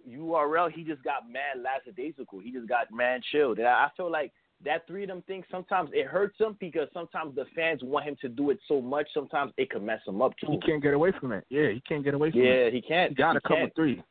URL, 0.08 0.70
he 0.70 0.84
just 0.84 1.02
got 1.02 1.28
mad 1.28 1.60
lackadaisical. 1.62 2.38
He 2.38 2.52
just 2.52 2.68
got 2.68 2.92
mad 2.92 3.22
chilled. 3.32 3.58
And 3.58 3.66
I 3.66 3.86
I 3.86 3.90
feel 3.96 4.10
like 4.10 4.32
that 4.64 4.86
three 4.86 5.02
of 5.04 5.08
them 5.08 5.22
things 5.26 5.44
sometimes 5.50 5.90
it 5.92 6.06
hurts 6.06 6.38
him 6.38 6.56
because 6.60 6.88
sometimes 6.92 7.34
the 7.34 7.44
fans 7.54 7.80
want 7.82 8.06
him 8.06 8.16
to 8.20 8.28
do 8.28 8.50
it 8.50 8.58
so 8.68 8.80
much. 8.80 9.06
Sometimes 9.14 9.52
it 9.56 9.70
can 9.70 9.84
mess 9.84 10.00
him 10.06 10.22
up 10.22 10.32
too. 10.38 10.46
He 10.50 10.58
can't 10.60 10.82
get 10.82 10.94
away 10.94 11.12
from 11.20 11.32
it. 11.32 11.44
Yeah, 11.50 11.68
he 11.70 11.80
can't 11.80 12.04
get 12.04 12.14
away 12.14 12.30
from 12.30 12.40
Yeah, 12.40 12.46
it. 12.46 12.64
Yeah, 12.64 12.70
he 12.70 12.82
can't. 12.82 13.10
He 13.10 13.14
gotta 13.16 13.40
He 13.42 13.48
come 13.48 13.56
can't. 13.58 13.64
with 13.68 13.74
three. 13.74 14.02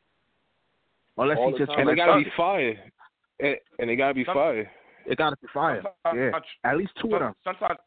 Unless 1.16 1.38
All 1.38 1.52
he 1.52 1.58
just 1.58 1.70
time. 1.70 1.80
And 1.80 1.88
they 1.88 1.94
gotta 1.94 2.18
be 2.18 2.24
fuck 2.24 2.36
fire. 2.36 2.92
And, 3.40 3.56
and 3.78 3.90
they 3.90 3.96
gotta 3.96 4.14
be 4.14 4.24
Some- 4.24 4.34
fire. 4.34 4.70
It 5.06 5.18
gotta 5.18 5.36
be 5.40 5.48
fire. 5.52 5.82
Yeah, 6.14 6.30
at 6.64 6.76
least 6.76 6.92
two 7.02 7.12
of 7.14 7.20
them. 7.20 7.34
Sometimes, 7.44 7.78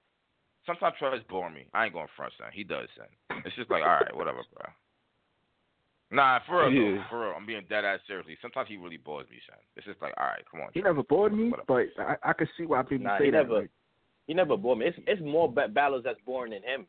sometimes 0.65 0.95
Trez 1.01 1.27
bore 1.27 1.49
me. 1.49 1.65
I 1.73 1.85
ain't 1.85 1.93
going 1.93 2.07
front, 2.15 2.31
son. 2.37 2.49
He 2.53 2.63
does, 2.63 2.87
son. 2.97 3.41
It's 3.45 3.55
just 3.55 3.71
like, 3.71 3.81
all 3.81 3.89
right, 4.01 4.15
whatever, 4.15 4.41
bro. 4.53 4.65
Nah, 6.09 6.39
for 6.47 6.69
real, 6.69 6.95
though, 6.95 7.03
for 7.09 7.19
real. 7.21 7.33
I'm 7.35 7.45
being 7.45 7.63
dead 7.69 7.83
ass 7.83 7.99
seriously. 8.07 8.37
Sometimes 8.41 8.69
he 8.69 8.77
really 8.77 8.97
bores 8.97 9.27
me, 9.29 9.37
son. 9.49 9.57
It's 9.75 9.85
just 9.85 10.01
like, 10.01 10.13
all 10.17 10.25
right, 10.27 10.43
come 10.49 10.61
on. 10.61 10.69
He 10.73 10.81
never 10.81 11.03
bored 11.03 11.33
me, 11.33 11.51
but 11.67 11.87
I, 11.99 12.15
I 12.23 12.33
could 12.33 12.47
see 12.57 12.65
why 12.65 12.81
people 12.83 13.05
Nah, 13.07 13.17
say 13.19 13.25
he 13.25 13.31
that. 13.31 13.37
never- 13.43 13.61
like, 13.61 13.69
He 14.27 14.33
never 14.33 14.55
bored 14.57 14.79
me. 14.79 14.85
It's 14.85 14.97
it's 15.05 15.21
more 15.21 15.51
ba- 15.51 15.67
battles 15.67 16.03
that's 16.05 16.19
boring 16.25 16.51
than 16.53 16.63
him. 16.63 16.85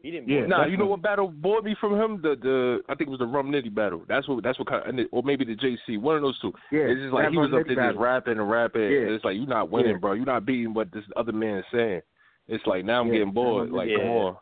He 0.00 0.10
didn't. 0.12 0.28
Yeah, 0.28 0.38
bore 0.40 0.42
me. 0.44 0.48
Nah, 0.50 0.66
you 0.66 0.76
know 0.76 0.86
what 0.86 1.02
battle 1.02 1.28
bored 1.28 1.64
me 1.64 1.76
from 1.80 1.94
him? 2.00 2.20
The 2.22 2.34
the 2.40 2.80
I 2.88 2.94
think 2.96 3.08
it 3.08 3.10
was 3.10 3.18
the 3.20 3.26
Rum 3.26 3.50
Nitty 3.52 3.72
battle. 3.74 4.02
That's 4.08 4.26
what 4.28 4.42
that's 4.42 4.58
what 4.58 4.66
kind 4.68 5.00
of, 5.00 5.06
or 5.12 5.22
maybe 5.22 5.44
the 5.44 5.54
JC. 5.56 6.00
One 6.00 6.16
of 6.16 6.22
those 6.22 6.38
two. 6.40 6.52
yeah, 6.72 6.80
it's 6.82 7.00
just 7.00 7.12
like 7.12 7.30
he 7.30 7.36
was 7.38 7.50
up 7.52 7.60
Nitty 7.66 7.74
there 7.76 7.90
just 7.92 7.98
rapping 8.00 8.38
and 8.38 8.50
rapping. 8.50 8.82
Yeah. 8.82 8.98
and 9.02 9.10
It's 9.10 9.24
like 9.24 9.36
you're 9.36 9.46
not 9.46 9.70
winning, 9.70 9.92
Yeah. 9.92 9.98
bro. 9.98 10.12
You're 10.14 10.24
not 10.26 10.44
beating 10.46 10.74
what 10.74 10.90
this 10.92 11.04
other 11.16 11.32
man 11.32 11.58
is 11.58 11.64
saying. 11.72 12.00
It's 12.48 12.64
like 12.66 12.84
now 12.84 13.00
I'm 13.02 13.08
Yeah, 13.08 13.18
getting 13.20 13.32
bored. 13.32 13.70
Like 13.70 13.88
Nitty- 13.88 13.96
come 13.96 14.04
Yeah. 14.06 14.12
on. 14.12 14.36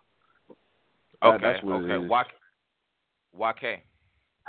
That- 1.23 1.29
Okay, 1.29 1.43
that's 1.43 1.65
what 1.65 1.83
okay. 1.83 2.05
is. 2.05 2.11
Why, 2.11 2.25
why 3.33 3.53
K? 3.55 3.83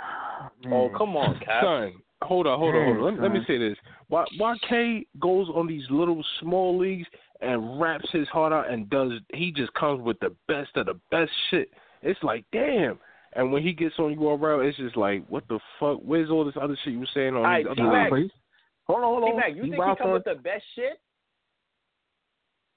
Oh 0.00 0.48
Man. 0.88 0.90
come 0.96 1.16
on, 1.16 1.38
Cap. 1.44 1.62
Son, 1.64 1.92
hold 2.22 2.46
on, 2.46 2.58
hold 2.58 2.74
on, 2.74 2.84
hold 2.84 2.96
on. 2.98 3.14
Let, 3.16 3.22
let 3.24 3.32
me 3.32 3.40
say 3.46 3.58
this. 3.58 3.76
Why 4.08 4.24
why 4.38 4.56
K 4.68 5.06
goes 5.20 5.48
on 5.54 5.66
these 5.66 5.84
little 5.90 6.24
small 6.40 6.78
leagues 6.78 7.06
and 7.40 7.80
raps 7.80 8.08
his 8.12 8.26
heart 8.28 8.52
out 8.52 8.70
and 8.70 8.88
does 8.90 9.12
he 9.32 9.52
just 9.52 9.72
comes 9.74 10.02
with 10.02 10.18
the 10.20 10.34
best 10.48 10.70
of 10.76 10.86
the 10.86 10.94
best 11.10 11.30
shit. 11.50 11.70
It's 12.02 12.22
like 12.22 12.44
damn. 12.52 12.98
And 13.34 13.52
when 13.52 13.62
he 13.62 13.72
gets 13.74 13.94
on 13.98 14.16
URL, 14.16 14.66
it's 14.66 14.78
just 14.78 14.96
like, 14.96 15.22
what 15.28 15.46
the 15.48 15.60
fuck? 15.78 15.98
Where's 16.02 16.30
all 16.30 16.44
this 16.46 16.54
other 16.60 16.76
shit 16.82 16.94
you 16.94 17.00
were 17.00 17.08
saying 17.12 17.34
on 17.34 17.42
Alright, 17.44 17.66
these 17.66 17.76
T-Mac. 17.76 17.90
other 17.92 18.10
Nah, 18.10 18.16
leagues? 18.16 18.32
Hold 18.86 18.98
on, 19.00 19.04
hold 19.04 19.22
on. 19.24 19.30
T-Mac, 19.32 19.48
you 19.50 19.54
He 19.56 19.60
think 19.62 19.74
he 19.74 19.78
wild 19.78 19.98
come 19.98 20.12
with 20.12 20.24
the 20.24 20.34
best 20.36 20.64
shit? 20.74 20.98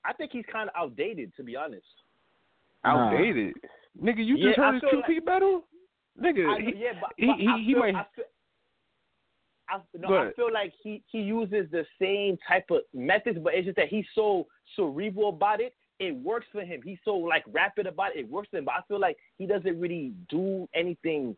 I 0.03 0.11
think 0.13 0.31
he's 0.33 0.43
kind 0.51 0.69
of 0.69 0.75
outdated, 0.75 1.31
to 1.37 1.43
be 1.43 1.55
honest. 1.55 1.85
Nah. 2.83 3.07
Outdated. 3.11 3.55
Nigga, 4.01 4.25
you 4.25 4.35
Yeah, 4.35 4.49
just 4.49 4.59
I 4.59 4.61
heard 4.63 4.73
his 4.73 4.81
feel 4.91 5.01
QP 5.03 5.25
battle? 5.25 5.63
Nigga, 6.21 6.47
I, 6.49 6.61
he, 6.61 6.73
yeah, 6.77 6.93
but, 6.99 7.11
he- 7.17 7.25
but 7.27 7.37
he- 7.39 7.47
I 7.47 7.57
he 7.59 7.75
might- 7.75 7.95
I 7.95 8.05
feel, 8.15 8.25
I, 9.69 9.79
no, 9.97 10.07
Go 10.09 10.17
I 10.17 10.33
feel 10.33 10.51
like 10.53 10.73
he 10.83 11.01
he 11.07 11.19
uses 11.21 11.69
the 11.71 11.85
same 11.99 12.37
type 12.47 12.65
of 12.71 12.81
methods, 12.93 13.39
but 13.41 13.53
it's 13.53 13.65
just 13.65 13.77
that 13.77 13.87
he's 13.87 14.05
so 14.13 14.45
cerebral 14.75 15.29
about 15.29 15.61
it. 15.61 15.73
It 15.99 16.13
works 16.15 16.47
for 16.51 16.61
him. 16.63 16.81
He's 16.83 16.97
so 17.05 17.15
like 17.15 17.43
rapid 17.51 17.87
about 17.87 18.15
it. 18.15 18.19
It 18.21 18.29
works 18.29 18.49
for 18.51 18.57
him. 18.57 18.65
But 18.65 18.73
I 18.75 18.81
feel 18.87 18.99
like 18.99 19.17
he 19.37 19.45
doesn't 19.45 19.79
really 19.79 20.13
do 20.29 20.67
anything 20.73 21.37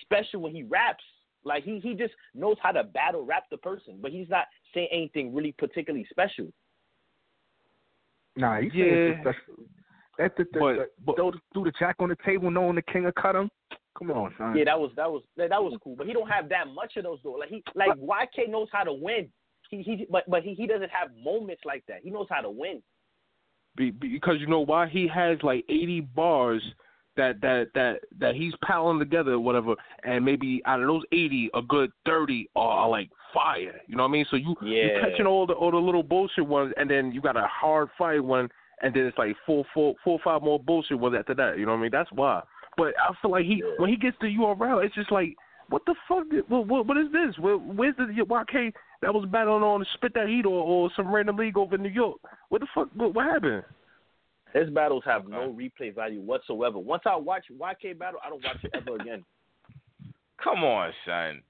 special 0.00 0.40
when 0.40 0.54
he 0.54 0.62
raps. 0.62 1.04
Like 1.44 1.62
he 1.64 1.78
he 1.80 1.94
just 1.94 2.14
knows 2.34 2.56
how 2.62 2.72
to 2.72 2.84
battle 2.84 3.22
rap 3.26 3.44
the 3.50 3.58
person, 3.58 3.98
but 4.00 4.12
he's 4.12 4.30
not 4.30 4.46
saying 4.72 4.88
anything 4.90 5.34
really 5.34 5.52
particularly 5.52 6.06
special. 6.08 6.46
Nah, 8.36 8.60
he 8.60 8.70
Yeah. 8.72 8.84
saying 8.84 9.14
some 9.24 9.32
stuff. 9.32 9.36
That 10.16 10.36
the, 10.36 10.44
the, 10.52 10.58
But- 10.60 10.74
the, 10.76 10.88
but- 11.04 11.16
throw, 11.16 11.32
threw 11.52 11.64
the 11.64 11.72
jack 11.78 11.96
on 11.98 12.08
the 12.08 12.16
table, 12.24 12.50
knowing 12.50 12.76
the 12.76 12.82
king 12.82 13.04
will 13.04 13.12
cut 13.12 13.34
him. 13.36 13.50
Come 13.98 14.10
on, 14.10 14.34
son. 14.36 14.56
Yeah, 14.56 14.64
that 14.64 14.78
was 14.80 14.90
that 14.96 15.10
was 15.10 15.22
that, 15.36 15.50
that 15.50 15.62
was 15.62 15.78
cool. 15.82 15.94
But 15.96 16.06
he 16.06 16.12
don't 16.12 16.28
have 16.28 16.48
that 16.48 16.66
much 16.74 16.96
of 16.96 17.04
those 17.04 17.18
though. 17.22 17.32
Like 17.32 17.48
he 17.48 17.62
like 17.74 17.92
YK 17.98 18.48
knows 18.50 18.68
how 18.72 18.82
to 18.84 18.92
win. 18.92 19.28
He 19.70 19.82
he 19.82 20.06
but 20.10 20.28
but 20.28 20.42
he, 20.42 20.54
he 20.54 20.66
doesn't 20.66 20.90
have 20.90 21.10
moments 21.22 21.62
like 21.64 21.84
that. 21.88 21.98
He 22.02 22.10
knows 22.10 22.26
how 22.28 22.40
to 22.40 22.50
win. 22.50 22.82
be, 23.76 23.90
because 23.90 24.40
you 24.40 24.46
know 24.46 24.60
why? 24.60 24.88
He 24.88 25.06
has 25.08 25.38
like 25.42 25.64
80 25.68 26.00
bars 26.00 26.62
that 27.16 27.40
that 27.40 27.68
that 27.74 28.00
that 28.18 28.34
he's 28.34 28.52
piling 28.66 28.98
together, 28.98 29.32
or 29.32 29.40
whatever, 29.40 29.74
and 30.04 30.24
maybe 30.24 30.60
out 30.66 30.80
of 30.80 30.88
those 30.88 31.02
80, 31.12 31.50
a 31.54 31.62
good 31.62 31.92
30 32.06 32.50
are 32.56 32.88
like 32.88 33.08
fire. 33.32 33.80
You 33.86 33.96
know 33.96 34.02
what 34.02 34.08
I 34.08 34.12
mean? 34.12 34.26
So 34.30 34.36
you 34.36 34.56
you 34.62 34.72
Yeah. 34.72 35.00
catching 35.00 35.26
all 35.26 35.46
the 35.46 35.54
all 35.54 35.70
the 35.70 35.76
little 35.76 36.02
bullshit 36.02 36.46
ones, 36.46 36.74
and 36.76 36.90
then 36.90 37.12
you 37.12 37.20
got 37.20 37.36
a 37.36 37.46
hard 37.46 37.88
fire 37.96 38.22
one, 38.22 38.48
and 38.82 38.92
then 38.92 39.06
it's 39.06 39.18
like 39.18 39.36
four 39.46 39.64
four 39.72 39.94
four 40.02 40.14
or 40.14 40.20
five 40.24 40.42
more 40.42 40.58
bullshit 40.58 40.98
ones 40.98 41.14
after 41.16 41.34
that. 41.34 41.58
You 41.58 41.66
know 41.66 41.72
what 41.72 41.78
I 41.78 41.82
mean? 41.82 41.90
That's 41.92 42.10
why. 42.12 42.42
But 42.76 42.94
I 42.98 43.12
feel 43.22 43.30
like 43.30 43.44
he 43.44 43.62
when 43.78 43.90
he 43.90 43.96
gets 43.96 44.16
to 44.20 44.26
URL, 44.26 44.84
it's 44.84 44.94
just 44.94 45.12
like. 45.12 45.36
What 45.70 45.80
the 45.86 45.94
fuck? 46.06 46.28
did- 46.30 46.46
What, 46.50 46.66
what, 46.66 46.86
what 46.86 46.98
is 46.98 47.10
this? 47.10 47.38
Where, 47.38 47.56
where's 47.56 47.96
the 47.96 48.02
YK 48.04 48.70
that 49.00 49.14
was 49.14 49.26
battling 49.32 49.62
on 49.62 49.82
Spit 49.94 50.12
That 50.12 50.28
Heat 50.28 50.44
or, 50.44 50.62
or 50.62 50.90
some 50.94 51.10
random 51.10 51.36
league 51.38 51.56
over 51.56 51.76
in 51.76 51.82
New 51.82 51.88
York? 51.88 52.18
What 52.50 52.60
the 52.60 52.66
fuck? 52.74 52.90
What, 52.92 53.14
what 53.14 53.24
happened? 53.24 53.62
His 54.52 54.68
battles 54.68 55.04
have 55.06 55.26
no 55.26 55.56
replay 55.58 55.94
value 55.94 56.20
whatsoever. 56.20 56.78
Once 56.78 57.04
I 57.06 57.16
watch 57.16 57.46
YK 57.50 57.98
battle, 57.98 58.20
I 58.22 58.28
don't 58.28 58.44
watch 58.44 58.58
it 58.62 58.72
ever 58.74 58.96
again. 58.96 59.24
Come 60.44 60.62
on, 60.64 60.92
son. 61.06 61.40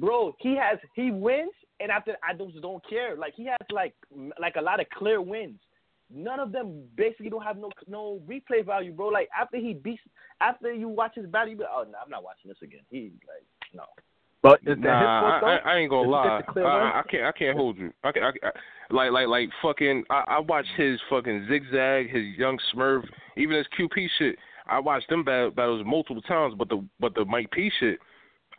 Bro, 0.00 0.34
he 0.40 0.56
has 0.56 0.80
he 0.96 1.12
wins, 1.12 1.52
and 1.78 1.92
after 1.92 2.16
I 2.28 2.34
just 2.34 2.60
don't 2.60 2.82
care. 2.90 3.16
Like 3.16 3.34
he 3.36 3.46
has 3.46 3.56
like 3.70 3.94
like 4.40 4.56
a 4.56 4.62
lot 4.62 4.80
of 4.80 4.86
clear 4.90 5.22
wins. 5.22 5.60
None 6.14 6.40
of 6.40 6.52
them 6.52 6.82
basically 6.96 7.30
don't 7.30 7.42
have 7.42 7.56
no 7.56 7.70
no 7.88 8.20
replay 8.28 8.64
value, 8.64 8.92
bro. 8.92 9.08
Like 9.08 9.28
after 9.38 9.56
he 9.56 9.74
beats, 9.74 10.02
after 10.40 10.72
you 10.72 10.88
watch 10.88 11.12
his 11.14 11.26
battle, 11.26 11.50
you 11.50 11.56
be 11.56 11.64
oh 11.64 11.84
no, 11.84 11.98
I'm 12.02 12.10
not 12.10 12.22
watching 12.22 12.48
this 12.48 12.58
again. 12.62 12.80
He 12.90 13.12
like 13.26 13.46
no. 13.74 13.84
But 14.42 14.58
is 14.62 14.66
that 14.66 14.76
his 14.76 14.82
Nah, 14.82 15.40
I. 15.42 15.56
I, 15.56 15.72
I 15.72 15.76
ain't 15.78 15.90
gonna 15.90 16.02
Did 16.02 16.10
lie. 16.10 16.38
get 16.38 16.46
the 16.46 16.52
clear 16.52 16.66
I. 16.66 17.00
I 17.00 17.02
can't. 17.08 17.24
I 17.24 17.32
can't 17.32 17.56
hold 17.56 17.78
you. 17.78 17.92
I, 18.02 18.12
can, 18.12 18.22
I, 18.24 18.28
I 18.28 18.50
like 18.90 19.12
like 19.12 19.28
like 19.28 19.48
fucking. 19.62 20.04
I, 20.10 20.24
I 20.28 20.40
watched 20.40 20.70
his 20.76 21.00
fucking 21.08 21.46
zigzag, 21.48 22.10
his 22.10 22.24
young 22.36 22.58
Smurf, 22.74 23.04
even 23.36 23.56
his 23.56 23.66
QP 23.78 24.08
shit. 24.18 24.36
I 24.66 24.80
watched 24.80 25.08
them 25.08 25.24
bat- 25.24 25.54
battles 25.54 25.84
multiple 25.86 26.22
times, 26.22 26.54
but 26.58 26.68
the 26.68 26.84
but 26.98 27.14
the 27.14 27.24
Mike 27.24 27.50
P 27.52 27.70
shit, 27.78 28.00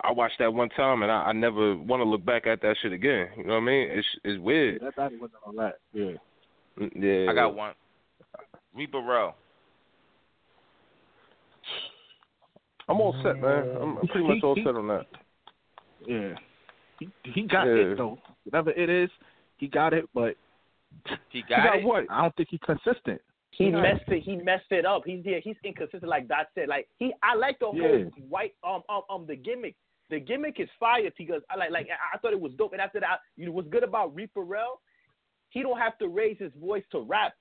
I 0.02 0.10
watched 0.10 0.38
that 0.38 0.52
one 0.52 0.70
time, 0.70 1.02
and 1.02 1.12
I, 1.12 1.24
I 1.24 1.32
never 1.32 1.76
want 1.76 2.00
to 2.00 2.04
look 2.08 2.24
back 2.24 2.46
at 2.46 2.62
that 2.62 2.76
shit 2.80 2.92
again. 2.92 3.28
You 3.36 3.44
know 3.44 3.54
what 3.54 3.60
I 3.60 3.64
mean? 3.66 3.88
It's 3.90 4.06
it's 4.24 4.40
weird. 4.40 4.80
That 4.80 4.96
battle 4.96 5.18
wasn't 5.20 5.40
all 5.46 5.52
that. 5.58 5.80
Yeah. 5.92 6.12
Yeah. 6.78 7.26
I 7.30 7.34
got 7.34 7.54
one. 7.54 7.74
Reaper 8.74 8.98
Row. 9.00 9.34
I'm 12.88 13.00
all 13.00 13.14
set, 13.22 13.40
man. 13.40 13.76
I'm, 13.80 13.98
I'm 13.98 14.08
pretty 14.08 14.26
much 14.26 14.42
all 14.42 14.56
set 14.56 14.74
on 14.74 14.88
that. 14.88 15.06
Yeah. 16.06 16.34
He 16.98 17.08
he 17.22 17.42
got 17.42 17.64
Yeah. 17.66 17.74
it 17.74 17.96
though. 17.96 18.18
Whatever 18.44 18.70
it 18.72 18.90
is, 18.90 19.10
he 19.56 19.68
got 19.68 19.94
it. 19.94 20.04
But 20.14 20.36
He 21.30 21.38
he 21.38 21.42
got, 21.42 21.78
it. 21.78 21.84
what? 21.84 22.04
I 22.10 22.22
don't 22.22 22.36
think 22.36 22.50
he's 22.50 22.60
consistent. 22.60 23.20
He 23.52 23.66
Yeah. 23.66 23.80
messed 23.80 24.08
it. 24.08 24.22
He 24.22 24.36
messed 24.36 24.70
it 24.70 24.84
up. 24.84 25.02
He's 25.06 25.24
yeah. 25.24 25.38
He's 25.42 25.56
inconsistent, 25.64 26.08
like 26.08 26.28
Dot 26.28 26.48
said. 26.54 26.68
Like 26.68 26.88
he, 26.98 27.12
I 27.22 27.34
like 27.34 27.58
the 27.58 27.66
whole 27.66 27.76
Yeah. 27.76 28.04
white 28.28 28.54
um 28.62 28.82
um 28.88 29.02
um 29.08 29.26
the 29.26 29.36
gimmick. 29.36 29.76
The 30.10 30.20
gimmick 30.20 30.60
is 30.60 30.68
fire 30.78 31.10
because 31.16 31.42
I 31.48 31.56
like 31.56 31.70
like 31.70 31.88
I, 31.88 32.16
I 32.16 32.18
thought 32.18 32.32
it 32.32 32.40
was 32.40 32.52
dope. 32.58 32.72
And 32.72 32.82
after 32.82 33.00
that, 33.00 33.20
you 33.36 33.46
know 33.46 33.52
what's 33.52 33.68
good 33.68 33.84
about 33.84 34.14
Reaper 34.14 34.42
Rel? 34.42 34.80
He 35.54 35.62
don't 35.62 35.78
have 35.78 35.96
to 35.98 36.08
raise 36.08 36.36
his 36.38 36.52
voice 36.60 36.82
to 36.90 37.00
rap. 37.00 37.32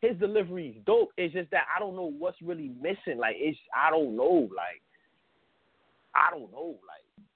his 0.00 0.16
delivery 0.18 0.68
is 0.68 0.84
dope. 0.86 1.10
It's 1.16 1.34
just 1.34 1.50
that 1.50 1.64
I 1.74 1.80
don't 1.80 1.96
know 1.96 2.12
what's 2.16 2.40
really 2.40 2.70
missing. 2.80 3.18
Like 3.18 3.34
it's 3.36 3.58
I 3.76 3.90
don't 3.90 4.16
know. 4.16 4.48
Like 4.56 4.80
I 6.14 6.30
don't 6.30 6.50
know. 6.52 6.78
Like 6.86 7.26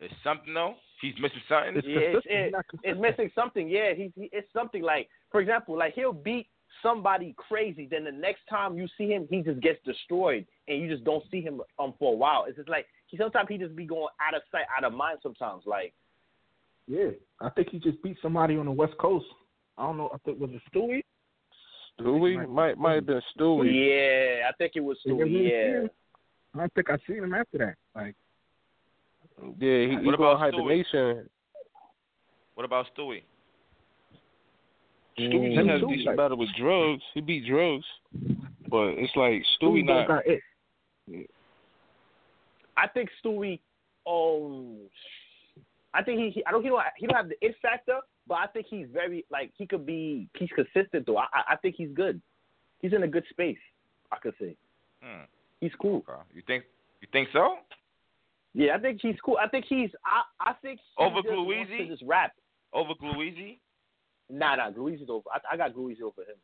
It's 0.00 0.14
something 0.24 0.54
though. 0.54 0.74
He's 1.02 1.14
missing 1.20 1.42
something. 1.48 1.82
yeah, 1.84 2.16
it's, 2.16 2.26
it, 2.30 2.54
it's 2.82 3.00
missing 3.00 3.30
something. 3.34 3.68
Yeah, 3.68 3.92
he's 3.94 4.10
he, 4.16 4.30
it's 4.32 4.50
something 4.54 4.82
like 4.82 5.08
for 5.30 5.40
example, 5.42 5.76
like 5.76 5.92
he'll 5.94 6.14
beat 6.14 6.46
somebody 6.82 7.34
crazy, 7.36 7.86
then 7.90 8.04
the 8.04 8.12
next 8.12 8.40
time 8.48 8.78
you 8.78 8.88
see 8.96 9.08
him, 9.08 9.26
he 9.30 9.42
just 9.42 9.60
gets 9.60 9.78
destroyed, 9.84 10.46
and 10.66 10.80
you 10.80 10.88
just 10.88 11.04
don't 11.04 11.24
see 11.30 11.42
him 11.42 11.60
um 11.78 11.92
for 11.98 12.14
a 12.14 12.16
while. 12.16 12.46
It's 12.48 12.56
just 12.56 12.70
like 12.70 12.86
he 13.08 13.18
sometimes 13.18 13.48
he 13.50 13.58
just 13.58 13.76
be 13.76 13.84
going 13.84 14.08
out 14.26 14.34
of 14.34 14.42
sight, 14.50 14.64
out 14.74 14.84
of 14.84 14.94
mind. 14.94 15.18
Sometimes, 15.22 15.64
like 15.66 15.92
Yeah, 16.88 17.10
I 17.40 17.48
think 17.50 17.68
he 17.70 17.78
just 17.78 18.02
beat 18.02 18.16
somebody 18.20 18.56
on 18.56 18.66
the 18.66 18.72
West 18.72 18.96
Coast. 18.98 19.26
I 19.78 19.86
don't 19.86 19.96
know. 19.96 20.10
I 20.12 20.18
think 20.18 20.38
was 20.40 20.50
it 20.50 20.60
Stewie. 20.74 21.02
Stewie 22.00 22.48
might 22.48 22.76
might 22.78 22.94
have 22.96 23.06
been 23.06 23.20
Stewie. 23.38 23.70
yeah, 23.72 24.48
I 24.48 24.52
think 24.58 24.72
it 24.76 24.80
was 24.80 24.98
Stewie. 25.06 25.28
he- 25.28 25.50
Yeah, 25.50 25.86
I 26.54 26.58
don't 26.58 26.74
think 26.74 26.90
I 26.90 26.96
seen 27.06 27.22
him 27.22 27.34
after 27.34 27.58
that. 27.58 27.74
Like 27.94 28.14
Yeah, 29.58 29.80
he, 29.84 29.88
he 29.90 29.94
What 29.96 30.04
gonna 30.04 30.14
about 30.16 30.38
hype 30.38 30.52
the 30.52 30.58
Stewie? 30.58 31.28
What 32.54 32.64
about 32.64 32.86
Stewie? 32.96 33.22
Stewie 35.18 35.32
Mm. 35.34 35.54
just 35.54 35.68
had 35.68 35.82
a 35.82 35.86
decent 35.86 36.06
like- 36.06 36.16
battle 36.16 36.36
with 36.38 36.48
drugs. 36.58 37.02
He 37.14 37.20
beat 37.20 37.46
drugs, 37.46 37.84
but 38.68 38.88
it's 38.98 39.14
like 39.16 39.42
Stewie 39.60 39.82
Stewie 39.82 39.84
not. 39.84 40.08
got 40.08 40.22
it. 40.26 40.40
I 42.76 42.88
think 42.88 43.10
Stewie. 43.24 43.60
Um, 44.06 44.78
I 45.94 46.02
think 46.02 46.20
he, 46.20 46.30
he. 46.30 46.44
I 46.46 46.50
don't. 46.50 46.62
He 46.62 46.68
don't. 46.68 46.82
He 46.96 47.06
don't 47.06 47.16
have 47.16 47.28
the 47.28 47.36
it 47.40 47.54
factor, 47.60 47.98
but 48.26 48.34
I 48.36 48.46
think 48.46 48.66
he's 48.68 48.86
very 48.92 49.24
like 49.30 49.52
he 49.56 49.66
could 49.66 49.84
be. 49.86 50.28
He's 50.38 50.48
consistent 50.54 51.06
though. 51.06 51.18
I. 51.18 51.26
I 51.32 51.42
I 51.52 51.56
think 51.56 51.74
he's 51.76 51.90
good. 51.94 52.20
He's 52.80 52.92
in 52.92 53.02
a 53.02 53.08
good 53.08 53.24
space. 53.30 53.58
I 54.10 54.16
could 54.18 54.34
say 54.40 54.56
Hmm. 55.02 55.24
he's 55.60 55.72
cool. 55.80 56.04
Okay. 56.08 56.18
You 56.34 56.42
think 56.46 56.64
you 57.00 57.08
think 57.12 57.28
so? 57.32 57.56
Yeah, 58.54 58.74
I 58.74 58.78
think 58.78 59.00
he's 59.02 59.16
cool. 59.24 59.38
I 59.42 59.48
think 59.48 59.64
he's. 59.68 59.90
I. 60.04 60.50
I 60.50 60.52
think 60.62 60.80
he 60.98 61.04
Over 61.04 61.22
just 61.22 61.28
wants 61.28 61.70
Gluezy? 61.70 61.78
to 61.78 61.86
Just 61.88 62.02
rap. 62.06 62.32
Over 62.72 62.92
Gluezy? 62.94 63.58
Nah, 64.30 64.56
nah. 64.56 64.70
Gluezy's 64.70 65.08
over. 65.10 65.28
I, 65.32 65.54
I 65.54 65.56
got 65.58 65.74
Gluezy 65.74 66.00
over 66.02 66.22
him. 66.22 66.36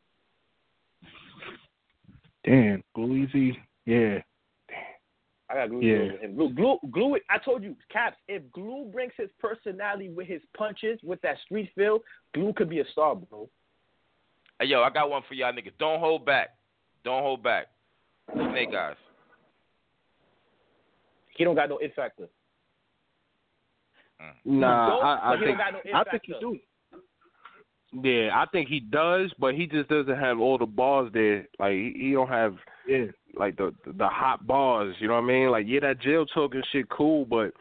Damn, 2.45 2.83
Gluezy. 2.95 3.57
Yeah. 3.85 4.19
I 5.49 5.55
got 5.55 5.69
Glue 5.69 5.81
Yeah. 5.81 6.13
over 6.13 6.17
him. 6.17 6.35
Glue, 6.35 6.49
glue, 6.53 6.79
glue. 6.91 7.15
it- 7.15 7.23
I 7.29 7.39
told 7.39 7.63
you, 7.63 7.75
Caps. 7.89 8.17
If 8.27 8.49
Glue 8.51 8.85
brings 8.85 9.13
his 9.17 9.31
personality 9.39 10.09
with 10.09 10.27
his 10.27 10.41
punches, 10.55 11.01
with 11.03 11.19
that 11.21 11.39
street 11.39 11.71
feel, 11.73 12.03
Glue 12.33 12.53
could 12.53 12.69
be 12.69 12.79
a 12.79 12.85
star, 12.85 13.15
bro. 13.15 13.49
Hey 14.59 14.67
yo, 14.67 14.83
I 14.83 14.89
got 14.89 15.09
one 15.09 15.23
for 15.23 15.33
y'all 15.33 15.51
niggas. 15.53 15.71
Don't 15.79 15.99
hold 15.99 16.25
back. 16.25 16.49
Don't 17.03 17.23
hold 17.23 17.41
back. 17.41 17.67
Snake 18.33 18.73
eyes. 18.75 18.95
He 21.35 21.43
don't 21.45 21.55
got 21.55 21.69
no 21.69 21.77
it 21.77 21.95
factor. 21.95 22.27
Mm. 24.21 24.33
Nah, 24.45 24.97
I, 24.99 25.33
I 25.33 25.37
think 25.37 25.45
don't 25.45 25.57
got 25.57 25.73
no 25.73 25.79
I 25.93 26.03
think 26.03 26.23
he 26.25 26.33
do. 26.39 26.59
Yeah, 27.91 28.29
I 28.33 28.45
think 28.51 28.67
he 28.69 28.79
does, 28.79 29.31
but 29.39 29.55
he 29.55 29.65
just 29.67 29.89
doesn't 29.89 30.17
have 30.17 30.39
all 30.39 30.57
the 30.57 30.65
bars 30.65 31.09
there. 31.13 31.47
Like 31.59 31.73
he, 31.73 31.93
he 31.97 32.11
don't 32.13 32.29
have 32.29 32.55
Yeah. 32.87 33.05
like 33.37 33.57
the 33.57 33.73
the 33.85 34.07
hot 34.07 34.45
bars. 34.45 34.95
You 34.99 35.07
know 35.07 35.15
what 35.15 35.23
I 35.23 35.27
mean? 35.27 35.49
Like 35.51 35.65
yeah, 35.67 35.79
that 35.81 35.99
jail 36.01 36.25
talking 36.25 36.61
shit 36.71 36.87
cool, 36.89 37.25
but 37.25 37.51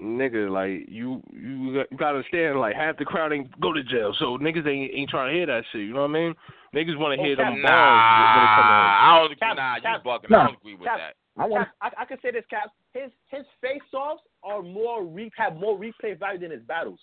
nigga, 0.00 0.50
like 0.50 0.86
you 0.88 1.22
you 1.32 1.74
got, 1.74 1.90
you 1.90 1.96
gotta 1.98 2.16
understand, 2.18 2.60
like 2.60 2.74
half 2.76 2.96
the 2.98 3.04
crowd 3.04 3.32
ain't 3.32 3.58
go 3.60 3.72
to 3.72 3.82
jail, 3.82 4.14
so 4.18 4.36
niggas 4.38 4.66
ain't 4.66 4.92
ain't 4.94 5.10
trying 5.10 5.32
to 5.32 5.36
hear 5.36 5.46
that 5.46 5.64
shit. 5.72 5.82
You 5.82 5.94
know 5.94 6.02
what 6.02 6.10
I 6.10 6.14
mean? 6.14 6.34
Niggas 6.74 6.98
want 6.98 7.16
to 7.16 7.20
Oh, 7.20 7.24
hear 7.24 7.34
Cap- 7.36 7.52
them 7.52 7.62
Nah, 7.62 7.68
bars 7.68 8.36
when 8.36 8.42
it 8.42 8.48
come 8.54 8.66
to 8.66 8.72
I 9.02 9.16
don't 9.16 9.24
agree. 9.26 9.36
Cap- 9.36 9.56
nah, 9.56 9.74
you 9.76 9.82
Cap- 9.82 10.04
bugging. 10.04 10.30
Nah. 10.30 10.38
I 10.42 10.46
don't 10.46 10.56
agree 10.60 10.74
with 10.74 10.86
Cap- 10.88 10.98
that. 10.98 11.14
I 11.42 11.46
want 11.46 11.68
Caps, 11.80 11.94
I, 11.98 12.02
I 12.02 12.04
can 12.04 12.18
say 12.22 12.30
this, 12.32 12.44
Caps. 12.50 12.70
His 12.92 13.10
his 13.28 13.46
face 13.62 13.80
offs 13.94 14.22
are 14.44 14.62
more 14.62 15.04
re, 15.04 15.30
have 15.36 15.56
more 15.56 15.78
replay 15.78 16.18
value 16.18 16.38
than 16.40 16.50
his 16.50 16.62
battles. 16.62 17.00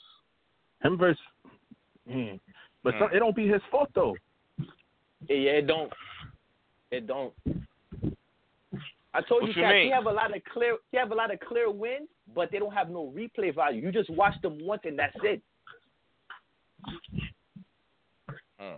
him 0.84 0.98
versus. 0.98 1.20
Hmm. 2.10 2.36
But 2.84 2.94
some, 3.00 3.10
it 3.14 3.20
don't 3.20 3.36
be 3.36 3.48
his 3.48 3.62
fault 3.72 3.90
though. 3.94 4.16
Yeah, 5.28 5.36
yeah, 5.36 5.52
it 5.52 5.68
don't. 5.68 5.92
It 6.92 7.08
don't. 7.08 7.34
I 9.14 9.22
told 9.22 9.42
What 9.42 9.56
you, 9.56 9.62
you 9.62 9.68
Caps, 9.68 9.78
he 9.84 9.90
have 9.90 10.06
a 10.06 10.12
lot 10.12 10.36
of 10.36 10.44
clear 10.54 10.78
he 10.92 10.98
have 10.98 11.12
a 11.12 11.16
lot 11.16 11.34
of 11.34 11.40
clear 11.40 11.72
wins, 11.72 12.08
but 12.36 12.52
they 12.52 12.60
don't 12.60 12.74
have 12.74 12.90
no 12.90 13.12
replay 13.16 13.54
value. 13.54 13.82
You 13.82 13.92
just 13.92 14.10
watch 14.10 14.36
them 14.42 14.60
once 14.62 14.82
and 14.86 14.98
that's 14.98 15.16
it. 15.24 15.42
Hmm. 18.60 18.76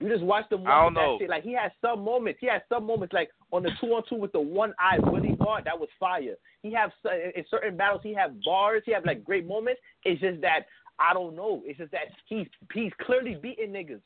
You 0.00 0.08
just 0.08 0.24
watch 0.24 0.48
them 0.48 0.64
once 0.64 0.72
I 0.72 0.78
don't 0.80 0.86
and 0.88 0.96
that's 0.96 1.06
know. 1.06 1.18
it. 1.20 1.28
Like 1.28 1.42
he 1.42 1.52
has 1.52 1.70
some 1.82 2.02
moments. 2.02 2.38
He 2.40 2.46
has 2.46 2.62
some 2.70 2.86
moments 2.86 3.12
like 3.12 3.30
on 3.52 3.62
the 3.62 3.70
two 3.80 3.88
on 3.88 4.02
two 4.08 4.16
with 4.16 4.32
the 4.32 4.40
one 4.40 4.72
eye 4.78 4.98
Willie 4.98 5.36
bar. 5.38 5.62
That 5.62 5.78
was 5.78 5.88
fire. 5.98 6.36
He 6.62 6.72
have 6.72 6.90
in 7.04 7.44
certain 7.50 7.76
battles 7.76 8.00
he 8.02 8.14
have 8.14 8.42
bars. 8.42 8.82
He 8.86 8.92
have 8.92 9.04
like 9.04 9.22
great 9.22 9.46
moments. 9.46 9.80
It's 10.04 10.20
just 10.20 10.40
that 10.40 10.60
I 11.00 11.14
don't 11.14 11.34
know. 11.34 11.62
It's 11.64 11.78
just 11.78 11.92
that 11.92 12.08
he's 12.26 12.46
he's 12.74 12.92
clearly 13.00 13.34
beating 13.40 13.72
niggas, 13.72 14.00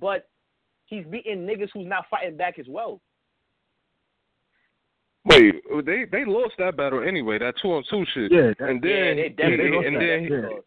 but 0.00 0.28
he's 0.86 1.04
beating 1.06 1.46
niggas 1.46 1.70
who's 1.72 1.86
not 1.86 2.04
fighting 2.10 2.36
back 2.36 2.58
as 2.58 2.66
well. 2.68 3.00
Wait, 5.26 5.54
they 5.86 6.04
they 6.12 6.24
lost 6.26 6.54
that 6.58 6.76
battle 6.76 7.02
anyway. 7.06 7.38
That 7.38 7.54
two 7.62 7.72
on 7.72 7.82
two 7.88 8.04
shit. 8.12 8.30
Yeah, 8.30 8.52
that- 8.58 8.68
and 8.68 8.82
then 8.82 8.90
yeah, 8.90 9.14
they 9.14 9.28
definitely 9.30 9.64
and 9.66 9.74
lost 9.74 9.86
and 9.86 9.96
that. 9.96 10.00
then 10.00 10.22
Yeah. 10.24 10.58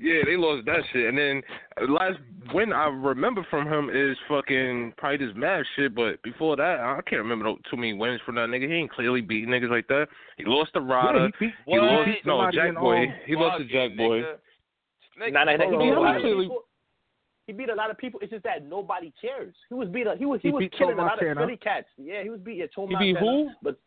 Yeah, 0.00 0.22
they 0.26 0.36
lost 0.36 0.64
that 0.66 0.78
shit. 0.92 1.08
And 1.08 1.18
then 1.18 1.42
uh, 1.82 1.90
last 1.92 2.18
win 2.54 2.72
I 2.72 2.86
remember 2.86 3.44
from 3.50 3.66
him 3.66 3.90
is 3.92 4.16
fucking 4.28 4.94
probably 4.96 5.26
this 5.26 5.34
mad 5.36 5.64
shit. 5.74 5.92
But 5.94 6.22
before 6.22 6.54
that, 6.54 6.78
I 6.80 7.00
can't 7.10 7.20
remember 7.20 7.46
no- 7.46 7.58
too 7.68 7.76
many 7.76 7.94
wins 7.94 8.20
from 8.24 8.36
that 8.36 8.48
nigga. 8.48 8.68
He 8.68 8.74
ain't 8.76 8.92
clearly 8.92 9.20
beat 9.22 9.48
niggas 9.48 9.70
like 9.70 9.88
that. 9.88 10.06
He 10.36 10.44
lost 10.46 10.72
to 10.74 10.80
Rada. 10.80 11.18
Yeah, 11.18 11.26
he 11.40 11.46
beat, 11.46 11.54
he 11.66 11.72
What? 11.78 11.82
lost 11.82 12.06
beat 12.06 12.26
no 12.26 12.50
Jack 12.52 12.74
Boy. 12.76 13.06
He 13.26 13.34
lost 13.34 13.58
to 13.58 13.64
Bugging, 13.64 13.70
Jack 13.88 13.96
Boy. 13.98 14.22
Nah, 15.18 15.44
nah, 15.44 15.52
he 15.52 15.58
beat 15.58 15.92
a 15.92 16.00
lot 16.00 16.16
of 16.16 16.22
people. 16.22 16.62
He 17.46 17.52
beat 17.54 17.70
a 17.70 17.74
lot 17.74 17.90
of 17.90 17.96
people. 17.98 18.20
It's 18.22 18.30
just 18.30 18.44
that 18.44 18.64
nobody 18.66 19.12
cares. 19.20 19.54
He 19.68 19.74
was 19.74 19.88
beat. 19.88 20.06
He 20.18 20.26
was 20.26 20.40
he, 20.42 20.48
He 20.48 20.52
was 20.52 20.60
beat 20.60 20.72
killing 20.76 20.94
a 20.94 20.96
Tom 20.96 21.06
lot 21.06 21.14
of 21.22 21.26
Montana. 21.26 21.46
Philly 21.46 21.56
cats. 21.56 21.86
Yeah, 21.96 22.22
he 22.22 22.28
was 22.30 22.40
beating 22.40 22.68
Tom 22.74 22.88
He 22.90 22.96
beat 22.96 23.16
who? 23.18 23.48
But 23.62 23.78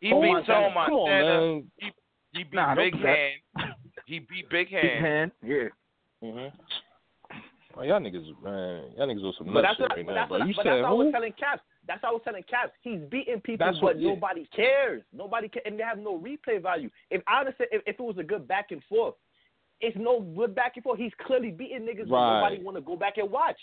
He 0.00 0.10
Come 0.10 0.20
beat 0.22 0.28
on, 0.28 0.44
Tom 0.44 0.72
Come 0.72 0.84
Come 0.86 0.94
on, 0.94 1.08
man. 1.10 1.70
He, 1.78 1.86
he 2.38 2.44
beat 2.44 2.54
Nah, 2.54 2.74
Big. 2.76 2.94
Hand. 2.94 3.74
He 4.06 4.18
beat 4.20 4.48
Big 4.48 4.68
Hand. 4.70 4.82
big 4.82 4.92
Hand. 4.92 5.04
hand. 5.04 5.32
Yeah. 5.42 6.28
mm-hmm. 6.28 6.56
Oh, 7.76 7.82
y'all 7.82 8.00
niggas, 8.00 8.26
man, 8.42 8.90
y'all 8.96 9.06
niggas 9.06 9.22
on 9.24 9.32
some 9.38 9.52
nuts 9.52 9.76
shit 9.78 9.88
right 9.90 10.06
now. 10.06 10.26
But 10.28 10.46
you 10.46 10.54
but 10.56 10.64
said 10.64 10.72
that's 10.72 10.82
what 10.82 10.90
I 10.90 10.92
was 10.92 11.12
telling 11.12 11.32
Caps. 11.38 11.62
That's 11.86 12.02
what 12.02 12.08
I 12.08 12.12
was 12.12 12.20
telling 12.24 12.42
Caps. 12.50 12.72
He's 12.82 13.00
beating 13.10 13.40
people, 13.40 13.64
That's 13.66 13.78
but 13.78 13.82
what- 13.84 14.00
yeah. 14.00 14.08
nobody 14.10 14.46
cares. 14.54 15.02
Nobody 15.12 15.48
ca- 15.48 15.60
and 15.64 15.78
they 15.78 15.84
have 15.84 15.98
no 15.98 16.18
replay 16.18 16.60
value. 16.60 16.90
If 17.10 17.22
I 17.28 17.40
understand, 17.40 17.70
if, 17.72 17.82
if 17.86 17.94
it 17.98 18.02
was 18.02 18.18
a 18.18 18.24
good 18.24 18.46
back 18.48 18.70
and 18.72 18.82
forth, 18.88 19.14
it's 19.80 19.96
no 19.98 20.20
good 20.20 20.54
back 20.54 20.72
and 20.76 20.82
forth. 20.84 20.98
He's 20.98 21.12
clearly 21.26 21.50
beating 21.50 21.80
niggas, 21.82 22.08
but 22.08 22.16
Right. 22.16 22.34
nobody 22.40 22.62
want 22.62 22.76
to 22.76 22.82
go 22.82 22.96
back 22.96 23.18
and 23.18 23.30
watch. 23.30 23.58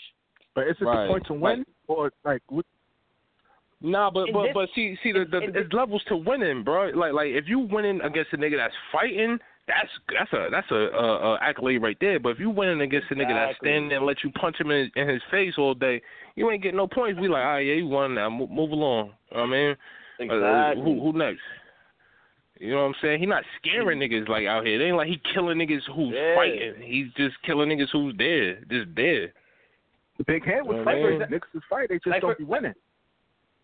But 0.54 0.66
is 0.68 0.76
it 0.80 0.84
Right. 0.84 1.06
the 1.06 1.12
point 1.12 1.26
to 1.26 1.34
win 1.34 1.64
or 1.86 2.12
like 2.24 2.42
what? 2.48 2.64
Nah, 3.80 4.10
but 4.10 4.28
In 4.28 4.34
but 4.34 4.44
this- 4.46 4.54
but 4.54 4.68
see 4.74 4.96
see 5.02 5.12
the, 5.12 5.24
the 5.24 5.38
it's 5.54 5.72
levels 5.72 6.02
to 6.04 6.16
winning, 6.16 6.64
bro. 6.64 6.86
Like 6.88 7.12
like 7.12 7.28
if 7.30 7.48
you 7.48 7.60
winning 7.60 8.00
against 8.00 8.32
a 8.32 8.36
nigga 8.36 8.56
that's 8.56 8.74
fighting, 8.90 9.38
that's 9.68 9.88
that's 10.12 10.32
a 10.32 10.48
that's 10.50 10.68
a, 10.72 10.74
a, 10.74 11.34
a 11.34 11.38
accolade 11.40 11.80
right 11.80 11.96
there. 12.00 12.18
But 12.18 12.30
if 12.30 12.40
you 12.40 12.50
winning 12.50 12.80
against 12.80 13.10
a 13.12 13.14
nigga 13.14 13.34
that's 13.34 13.56
standing 13.58 13.88
there 13.88 13.98
and 13.98 14.06
let 14.06 14.24
you 14.24 14.32
punch 14.32 14.56
him 14.60 14.72
in, 14.72 14.90
in 14.96 15.08
his 15.08 15.22
face 15.30 15.54
all 15.58 15.74
day, 15.74 16.02
you 16.34 16.50
ain't 16.50 16.62
getting 16.62 16.76
no 16.76 16.88
points. 16.88 17.20
We 17.20 17.28
like, 17.28 17.44
ah 17.44 17.58
yeah, 17.58 17.74
you 17.74 17.86
won 17.86 18.14
now. 18.14 18.28
Move, 18.28 18.50
move 18.50 18.72
along. 18.72 19.12
You 19.30 19.36
know 19.36 19.42
what 19.44 19.54
I 19.54 20.26
mean, 20.26 20.30
Uh, 20.30 20.74
who 20.74 21.00
who 21.00 21.12
next? 21.16 21.40
You 22.60 22.70
know 22.72 22.82
what 22.82 22.88
I'm 22.88 22.94
saying? 23.00 23.20
He 23.20 23.26
not 23.26 23.44
scaring 23.58 23.98
niggas 24.00 24.28
like 24.28 24.46
out 24.46 24.66
here. 24.66 24.80
It 24.80 24.84
ain't 24.84 24.96
like 24.96 25.08
he 25.08 25.20
killing 25.32 25.58
niggas 25.58 25.82
who's 25.94 26.12
Yeah. 26.14 26.34
fighting. 26.34 26.74
He's 26.82 27.12
just 27.16 27.40
killing 27.42 27.68
niggas 27.68 27.90
who's 27.92 28.14
there, 28.16 28.56
just 28.64 28.94
there. 28.96 29.32
The 30.18 30.24
big 30.24 30.44
hand 30.44 30.66
was 30.66 30.78
Yeah, 30.78 30.84
fighting. 30.84 31.18
man. 31.18 31.28
Niggas 31.28 31.54
is 31.54 31.62
fight. 31.70 31.88
They 31.88 31.96
just 31.96 32.06
Like 32.08 32.22
don't 32.22 32.32
for- 32.32 32.38
be 32.38 32.44
winning. 32.44 32.74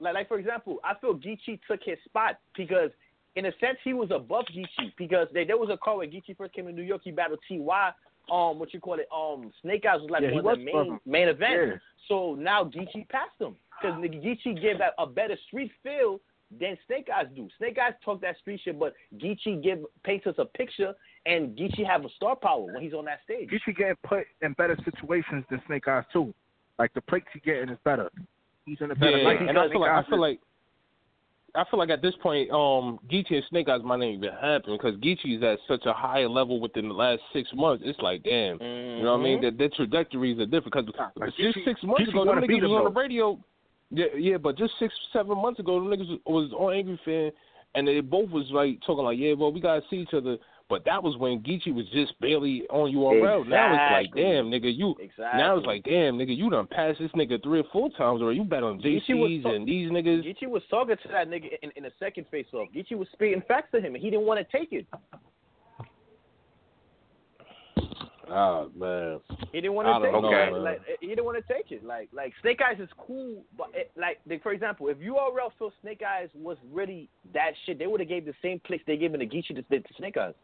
like 0.00 0.14
like 0.14 0.28
for 0.28 0.38
example, 0.38 0.80
I 0.84 0.94
feel 0.94 1.16
Geechi 1.16 1.58
took 1.66 1.82
his 1.82 1.98
spot 2.04 2.38
because 2.56 2.90
in 3.36 3.46
a 3.46 3.52
sense 3.58 3.78
he 3.82 3.94
was 3.94 4.10
above 4.12 4.44
Geechi 4.46 4.92
because 4.96 5.28
they, 5.32 5.44
there 5.44 5.58
was 5.58 5.70
a 5.70 5.76
call 5.76 5.98
when 5.98 6.10
Geechi 6.10 6.36
first 6.36 6.52
came 6.52 6.66
to 6.66 6.72
New 6.72 6.82
York. 6.82 7.02
He 7.04 7.10
battled 7.10 7.40
Ty. 7.48 7.92
Um, 8.30 8.58
what 8.58 8.72
you 8.72 8.80
call 8.80 8.94
it? 9.00 9.08
Um, 9.14 9.52
Snake 9.60 9.84
Eyes 9.84 10.00
was 10.00 10.08
like 10.10 10.22
Yeah, 10.22 10.32
one 10.40 10.46
of 10.46 10.58
the 10.58 10.64
main 10.64 11.00
main 11.04 11.28
events. 11.28 11.72
Yeah. 11.74 11.78
So 12.08 12.34
now 12.36 12.64
Geechi 12.64 13.08
passed 13.08 13.38
him 13.40 13.56
because 13.80 13.98
Geechi 14.00 14.60
gave 14.60 14.80
a, 14.80 14.92
a 15.02 15.06
better 15.06 15.36
street 15.48 15.72
feel 15.82 16.20
than 16.60 16.76
Snake 16.86 17.08
Eyes 17.14 17.26
do. 17.34 17.48
Snake 17.58 17.78
Eyes 17.78 17.94
talk 18.04 18.20
that 18.22 18.38
street 18.38 18.60
shit, 18.64 18.78
but 18.78 18.94
Geechi 19.18 19.62
give 19.62 19.78
paints 20.04 20.26
us 20.26 20.34
a 20.38 20.44
picture, 20.44 20.94
and 21.26 21.56
Geechi 21.56 21.84
have 21.86 22.04
a 22.04 22.08
star 22.16 22.36
power 22.36 22.64
when 22.72 22.82
he's 22.82 22.94
on 22.94 23.04
that 23.06 23.20
stage. 23.24 23.48
You 23.50 23.58
should 23.64 23.76
get 23.76 24.00
put 24.02 24.24
in 24.42 24.52
better 24.54 24.76
situations 24.84 25.44
than 25.50 25.60
Snake 25.66 25.88
Eyes 25.88 26.04
too. 26.12 26.34
Like 26.78 26.92
the 26.94 27.00
breaks 27.02 27.28
he 27.32 27.40
getting 27.40 27.68
is 27.68 27.78
better. 27.84 28.10
He's 28.66 28.78
in 28.80 28.90
a 28.90 28.94
better 28.94 29.18
Yeah, 29.18 29.48
and 29.48 29.58
I 29.58 29.68
feel 29.68 29.80
like 29.80 29.90
I 29.90 30.02
feel 30.08 30.20
like 30.20 30.40
I 31.56 31.62
feel 31.70 31.78
like 31.78 31.90
at 31.90 32.02
this 32.02 32.14
point, 32.20 32.50
um, 32.50 32.98
Geechi 33.08 33.34
and 33.34 33.44
Snake 33.48 33.68
Eyes 33.68 33.80
might 33.84 33.98
not 34.00 34.06
even 34.06 34.32
happen 34.32 34.76
because 34.76 34.96
Geechi 34.96 35.36
is 35.36 35.42
at 35.44 35.60
such 35.68 35.86
a 35.86 35.92
high 35.92 36.24
level 36.26 36.58
within 36.58 36.88
the 36.88 36.94
last 36.94 37.20
six 37.32 37.48
months. 37.54 37.84
It's 37.86 37.98
like, 38.00 38.24
damn, 38.24 38.60
you 38.60 39.04
know 39.04 39.12
what 39.12 39.20
I 39.20 39.22
mean? 39.22 39.40
That 39.40 39.56
their 39.56 39.68
trajectories 39.68 40.36
are 40.40 40.46
different 40.46 40.74
because 40.86 41.10
Like, 41.14 41.30
just 41.36 41.56
Geechi- 41.58 41.64
six 41.64 41.82
months 41.84 42.02
Geechi 42.02 42.08
ago, 42.08 42.18
them 42.24 42.28
wanna 42.34 42.46
beat 42.48 42.60
niggas 42.60 42.68
was 42.70 42.86
on 42.86 42.92
the 42.92 43.00
radio. 43.00 43.38
Yeah, 43.90 44.06
yeah, 44.16 44.36
but 44.38 44.56
just 44.58 44.72
six, 44.78 44.92
seven 45.12 45.40
months 45.40 45.60
ago, 45.60 45.82
the 45.82 45.96
niggas 45.96 46.18
was 46.26 46.52
on 46.52 46.74
Angry 46.74 46.98
Fan, 47.04 47.30
and 47.74 47.86
they 47.86 48.00
both 48.00 48.30
was 48.30 48.46
like 48.50 48.80
talking 48.86 49.04
like, 49.04 49.18
yeah, 49.18 49.34
well, 49.34 49.52
we 49.52 49.60
gotta 49.60 49.82
see 49.90 49.96
each 49.96 50.14
other. 50.14 50.36
But 50.70 50.82
that 50.86 51.02
was 51.02 51.18
when 51.18 51.40
Geechi 51.40 51.74
was 51.74 51.84
just 51.92 52.18
barely 52.20 52.62
on 52.70 52.90
URL. 52.90 53.46
Now 53.46 53.74
it's 53.74 53.92
like, 53.92 54.16
damn, 54.16 54.46
nigga, 54.46 54.74
you. 54.74 54.94
Exactly. 54.98 55.38
Now 55.38 55.58
it's 55.58 55.66
like, 55.66 55.84
damn, 55.84 56.16
nigga, 56.16 56.34
you 56.34 56.48
done 56.48 56.66
passed 56.66 56.98
this 57.00 57.10
nigga 57.12 57.40
three 57.42 57.60
or 57.60 57.64
four 57.70 57.90
times, 57.90 58.22
or 58.22 58.32
you 58.32 58.44
bet 58.44 58.62
on 58.62 58.80
JC's 58.80 59.42
so- 59.42 59.50
and 59.50 59.68
these 59.68 59.90
niggas. 59.90 60.24
Geechi 60.24 60.48
was 60.48 60.62
talking 60.70 60.96
to 61.02 61.08
that 61.08 61.28
nigga 61.28 61.50
in, 61.62 61.70
in 61.76 61.82
the 61.82 61.92
second 61.98 62.24
face 62.30 62.46
off. 62.54 62.68
Geechi 62.74 62.96
was 62.96 63.08
spitting 63.12 63.42
facts 63.46 63.68
to 63.74 63.80
him, 63.80 63.94
and 63.94 64.02
he 64.02 64.08
didn't 64.08 64.24
want 64.24 64.40
to 64.40 64.58
take 64.58 64.72
it. 64.72 64.86
Ah 68.30 68.66
man. 68.76 69.20
He 69.52 69.60
didn't 69.60 69.74
want 69.74 69.88
to 69.88 70.06
take 70.06 70.12
don't 70.12 70.24
it. 70.24 70.36
Like, 70.36 70.52
man. 70.52 70.62
like, 70.62 70.80
he 71.00 71.08
didn't 71.08 71.24
want 71.24 71.44
to 71.44 71.52
take 71.52 71.70
it. 71.70 71.84
Like 71.84 72.08
like 72.12 72.32
Snake 72.42 72.60
Eyes 72.66 72.80
is 72.80 72.88
cool, 72.98 73.44
but 73.56 73.68
it, 73.74 73.90
like 73.96 74.20
like, 74.28 74.42
for 74.42 74.52
example, 74.52 74.88
if 74.88 74.98
URL 74.98 75.50
felt 75.58 75.72
Snake 75.82 76.02
Eyes 76.06 76.28
was 76.34 76.56
really 76.72 77.08
that 77.32 77.52
shit, 77.66 77.78
they 77.78 77.86
would 77.86 78.00
have 78.00 78.08
gave 78.08 78.24
the 78.24 78.34
same 78.42 78.60
place 78.60 78.80
they 78.86 78.96
gave 78.96 79.14
in 79.14 79.20
the 79.20 79.26
Geechi 79.26 79.54
to, 79.54 79.62
to 79.62 79.94
Snake 79.98 80.16
Eyes. 80.16 80.34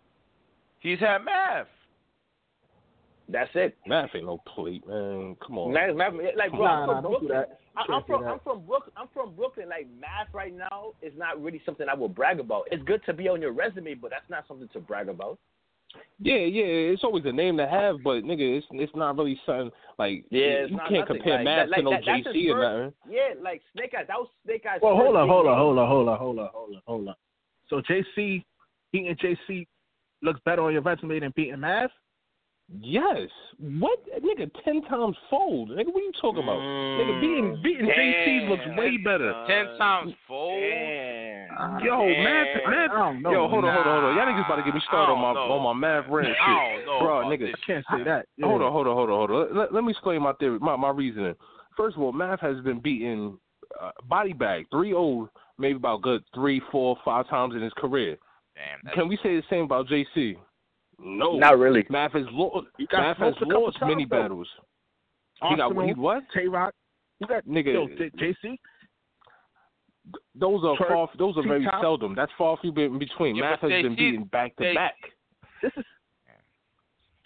He's 0.81 0.99
had 0.99 1.19
math. 1.25 1.67
That's 3.29 3.51
it. 3.55 3.77
Math 3.87 4.11
ain't 4.15 4.27
no 4.27 4.43
plate, 4.55 4.87
man. 4.89 5.37
Come 5.47 5.59
on. 5.59 5.73
Math, 5.73 5.95
math, 5.95 6.13
like 6.37 6.51
bro, 6.51 6.63
Nah, 6.63 6.81
I'm 6.81 6.89
from 6.89 7.03
don't 7.03 7.21
Brooklyn. 7.21 7.45
I, 7.77 7.83
Can't 7.87 7.91
I'm 7.91 8.05
from. 8.05 8.25
I'm 8.25 8.41
from 8.41 8.67
Brooklyn. 8.67 8.93
I'm 8.97 9.09
from 9.15 9.35
Brooklyn. 9.35 9.69
Like 9.69 9.87
math 10.01 10.33
right 10.33 10.57
now 10.57 10.93
is 11.03 11.13
not 11.17 11.41
really 11.41 11.63
something 11.65 11.87
I 11.89 11.95
will 11.95 12.09
brag 12.09 12.41
about. 12.41 12.65
It's 12.73 12.83
good 12.85 13.03
to 13.07 13.13
be 13.13 13.29
on 13.29 13.41
your 13.41 13.53
resume, 13.53 13.95
but 13.95 14.11
that's 14.11 14.29
not 14.29 14.45
something 14.49 14.69
to 14.73 14.81
brag 14.81 15.09
about. 15.09 15.39
Yeah, 16.23 16.35
yeah, 16.37 16.93
it's 16.93 17.05
always 17.05 17.25
a 17.25 17.33
name 17.33 17.57
to 17.57 17.67
have, 17.67 17.97
but 18.05 18.23
nigga, 18.25 18.59
it's 18.59 18.67
it's 18.73 18.95
not 18.95 19.17
really 19.17 19.41
something 19.47 19.71
like 19.99 20.25
Yeah, 20.31 20.67
you 20.67 20.77
can't 20.77 20.93
nothing. 20.93 21.07
compare 21.07 21.37
like, 21.37 21.45
math 21.45 21.71
that, 21.71 21.77
to 21.77 21.83
no 21.83 21.91
that, 21.91 22.05
JC 22.05 22.51
or 22.53 22.61
nothing. 22.61 22.95
Yeah, 23.09 23.41
like 23.43 23.63
Snake 23.73 23.95
Eyes. 23.99 24.05
That 24.09 24.19
was 24.19 24.29
Snake 24.45 24.65
Eyes. 24.71 24.81
Well, 24.83 24.97
hold 24.97 25.17
on, 25.17 25.29
hold 25.29 25.47
on, 25.47 25.57
hold 25.57 25.79
on, 25.79 25.89
hold 25.89 26.09
on, 26.09 26.19
hold 26.19 26.39
on, 26.39 26.49
hold 26.53 26.75
on, 26.75 26.83
hold 26.87 27.09
on. 27.09 27.15
So 27.69 27.81
JC, 27.83 28.45
beating 28.93 29.17
JC 29.17 29.67
looks 30.23 30.41
better 30.45 30.63
on 30.63 30.73
your 30.73 30.83
resume 30.83 31.21
than 31.21 31.33
beating 31.35 31.61
Math. 31.61 31.91
Yes. 32.79 33.29
What 33.59 33.99
nigga 34.23 34.51
ten 34.65 34.83
times 34.83 35.17
fold? 35.29 35.71
Nigga, 35.71 35.87
what 35.87 36.03
you 36.03 36.13
talking 36.21 36.43
about? 36.43 36.59
nigga, 36.59 37.21
beating 37.21 37.61
beating 37.63 37.87
JC 37.87 38.49
looks 38.49 38.63
way 38.79 38.97
better. 38.99 39.33
Ten 39.49 39.77
times 39.77 40.13
fold. 40.29 40.63
Yo, 41.85 42.07
math, 42.07 42.47
math. 42.69 42.91
I 42.91 42.99
don't 42.99 43.23
know. 43.23 43.33
Yo, 43.33 43.49
hold 43.49 43.65
on, 43.65 43.75
hold 43.75 43.87
on, 43.87 44.03
hold 44.03 44.05
on. 44.05 44.17
Y'all 44.17 44.27
niggas 44.27 44.47
about 44.47 44.57
to 44.57 44.63
get 44.63 44.75
me 44.75 44.81
started 44.87 45.13
on 45.13 45.21
my 45.21 45.31
I 45.31 45.35
know. 45.35 45.53
on 45.53 45.77
my 45.77 45.89
math 45.89 46.11
rant 46.11 46.29
shit, 46.29 46.37
I 46.41 46.83
don't 46.87 47.01
bro, 47.01 47.21
about 47.21 47.33
nigga. 47.33 47.49
I 47.49 47.67
can't 47.67 47.85
say 47.91 48.05
that. 48.05 48.27
Yeah. 48.37 48.47
Hold 48.47 48.63
on, 48.63 48.73
hold 48.73 48.87
on, 48.87 48.95
hold 48.97 49.11
on, 49.11 49.17
hold 49.17 49.31
on. 49.31 49.57
Let, 49.57 49.75
let 49.75 49.85
me 49.85 49.91
explain 49.91 50.23
my 50.23 50.33
theory, 50.35 50.59
my, 50.59 50.77
my 50.77 50.91
reasoning. 50.91 51.35
First 51.77 51.97
of 51.97 52.03
all, 52.03 52.13
Math 52.13 52.41
has 52.41 52.61
been 52.61 52.81
beaten 52.81 53.39
uh, 53.81 53.91
body 54.09 54.33
bag 54.33 54.67
three 54.71 54.93
old, 54.93 55.29
maybe 55.59 55.77
about 55.77 56.03
good 56.03 56.23
three, 56.35 56.61
four, 56.73 56.97
five 57.05 57.29
times 57.29 57.55
in 57.55 57.63
his 57.63 57.73
career. 57.77 58.17
Damn. 58.55 58.95
Can 58.95 59.09
we 59.09 59.17
say 59.23 59.37
the 59.37 59.43
same 59.49 59.65
about 59.65 59.87
JC? 59.87 60.37
No, 61.03 61.39
Not 61.39 61.59
really. 61.59 61.85
Math 61.89 62.13
has 62.13 62.27
lost. 62.31 62.67
Math 62.93 63.17
has 63.19 63.35
smoked 63.35 63.43
a 63.43 63.45
couple 63.47 63.65
lost 63.65 63.79
times, 63.79 63.91
many 63.91 64.05
though. 64.05 64.23
battles. 64.23 64.49
He 65.49 65.57
got 65.57 65.65
Arsenal, 65.69 65.87
he 65.87 65.95
what? 65.95 66.23
Tay 66.35 66.47
Roc. 66.47 66.75
You 67.21 67.27
got 67.27 67.47
Nigga, 67.47 67.73
yo 67.73 67.87
JC. 67.89 68.59
Those 70.35 70.65
are 70.65 70.77
Turk, 70.77 70.89
far. 70.89 71.09
Those 71.19 71.37
are 71.37 71.43
very 71.47 71.61
T-Top. 71.65 71.83
seldom. 71.83 72.15
That's 72.15 72.33
far 72.39 72.57
few 72.61 72.73
in 72.73 72.99
between. 72.99 73.37
Yeah, 73.37 73.51
Math 73.51 73.61
has 73.61 73.71
they- 73.71 73.83
been 73.83 73.93
he- 73.97 74.11
beaten 74.11 74.25
back 74.25 74.57
to 74.57 74.63
they- 74.65 74.75
back, 74.75 74.95
This 75.63 75.73
is 75.77 75.85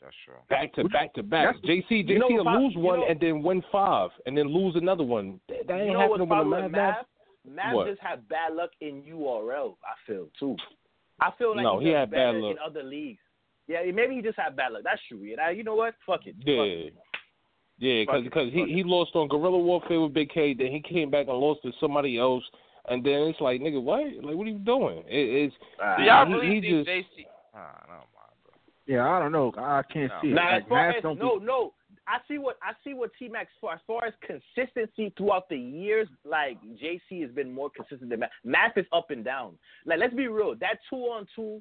that's 0.01 0.15
true. 0.25 0.35
back 0.51 0.73
to 0.75 0.85
back 0.89 1.15
to 1.15 1.23
back. 1.23 1.55
That's- 1.57 1.65
JC, 1.65 2.07
you 2.09 2.19
know 2.19 2.29
JC 2.29 2.37
will 2.39 2.45
what, 2.45 2.61
lose 2.61 2.77
one 2.77 3.01
know- 3.01 3.07
and 3.07 3.21
then 3.21 3.43
win 3.43 3.63
five, 3.73 4.11
and 4.27 4.37
then 4.37 4.49
lose 4.49 4.77
another 4.77 5.05
one. 5.05 5.41
That, 5.49 5.67
that 5.67 5.75
ain't 5.75 5.87
You 5.87 5.93
know 5.95 6.01
happening 6.01 6.29
with 6.29 6.39
with 6.49 6.49
the 6.63 6.69
Math. 6.69 6.71
Math? 6.71 7.07
Math 7.47 7.75
What? 7.75 7.87
just 7.89 8.01
had 8.01 8.27
bad 8.29 8.55
luck 8.55 8.71
in 8.81 9.03
URL. 9.05 9.77
I 9.85 9.95
feel 10.07 10.29
too. 10.39 10.57
I 11.21 11.31
feel 11.39 11.55
like 11.55 11.63
No, 11.63 11.79
he, 11.79 11.87
he 11.87 11.93
had 11.93 12.11
bad 12.11 12.35
luck. 12.37 12.53
in 12.53 12.59
other 12.59 12.83
leagues. 12.83 13.21
Yeah, 13.69 13.83
maybe 13.93 14.15
he 14.17 14.23
just 14.23 14.39
had 14.39 14.57
bad 14.57 14.73
luck. 14.73 14.83
That's 14.85 15.01
true. 15.09 15.19
Yeah, 15.19 15.49
you 15.51 15.63
know 15.63 15.75
what? 15.75 15.95
Fuck 16.05 16.27
it. 16.27 16.35
Fuck 16.37 16.47
Yeah. 16.47 16.63
it. 16.63 16.95
Yeah, 17.79 18.03
because 18.03 18.25
Fuck 18.33 18.37
it, 18.49 18.53
he 18.53 18.73
he 18.73 18.83
lost 18.85 19.15
on 19.15 19.29
Guerrilla 19.29 19.59
Warfare 19.59 20.01
with 20.01 20.15
Big 20.15 20.31
K, 20.31 20.55
then 20.55 20.69
he 20.69 20.81
came 20.81 21.11
back 21.11 21.27
and 21.29 21.37
lost 21.37 21.63
to 21.63 21.73
somebody 21.81 22.19
else, 22.19 22.45
and 22.89 23.05
then 23.05 23.23
it's 23.23 23.41
like, 23.41 23.61
nigga, 23.61 23.83
what? 23.83 24.05
Like, 24.23 24.37
what 24.37 24.47
are 24.47 24.51
you 24.51 24.59
doing? 24.59 24.99
It, 25.09 25.51
it's 25.51 25.55
Ah. 25.83 25.97
Do 25.97 26.03
y'all 26.05 26.27
he- 26.27 26.33
really 26.35 26.55
he 26.55 26.61
think 26.61 26.87
just- 26.87 26.89
JC? 27.19 27.27
Ah, 27.55 27.83
no, 27.89 27.93
mind, 27.95 28.07
bro. 28.45 28.55
yeah. 28.87 29.09
I 29.11 29.19
don't 29.19 29.33
know. 29.33 29.53
I 29.59 29.83
can't 29.93 30.11
No. 30.13 30.19
see 30.23 30.29
it. 30.29 30.35
Nah, 30.35 30.43
Like, 30.45 30.63
as 30.63 30.69
far 30.69 30.87
Math 30.87 30.97
as 30.97 31.03
don't 31.03 31.19
no, 31.19 31.39
be, 31.41 31.47
no, 31.47 31.73
I 32.07 32.19
see 32.29 32.39
what 32.39 32.59
I 32.63 32.73
see 32.85 32.95
what 32.95 33.11
T 33.19 33.29
Max 33.29 33.51
for 33.61 33.73
as 33.73 33.81
far 33.87 34.05
as 34.05 34.15
consistency 34.21 35.13
throughout 35.17 35.49
the 35.49 35.57
years. 35.59 36.07
Like 36.25 36.59
JC 36.81 37.23
has 37.23 37.31
been 37.33 37.53
more 37.53 37.71
consistent 37.71 38.09
than 38.11 38.21
Math. 38.21 38.31
Math 38.45 38.77
is 38.77 38.87
up 38.93 39.11
and 39.11 39.25
down. 39.25 39.59
Like 39.87 39.99
let's 39.99 40.15
be 40.15 40.29
real, 40.29 40.55
that 40.57 40.79
two 40.91 40.97
on 40.97 41.27
two, 41.35 41.61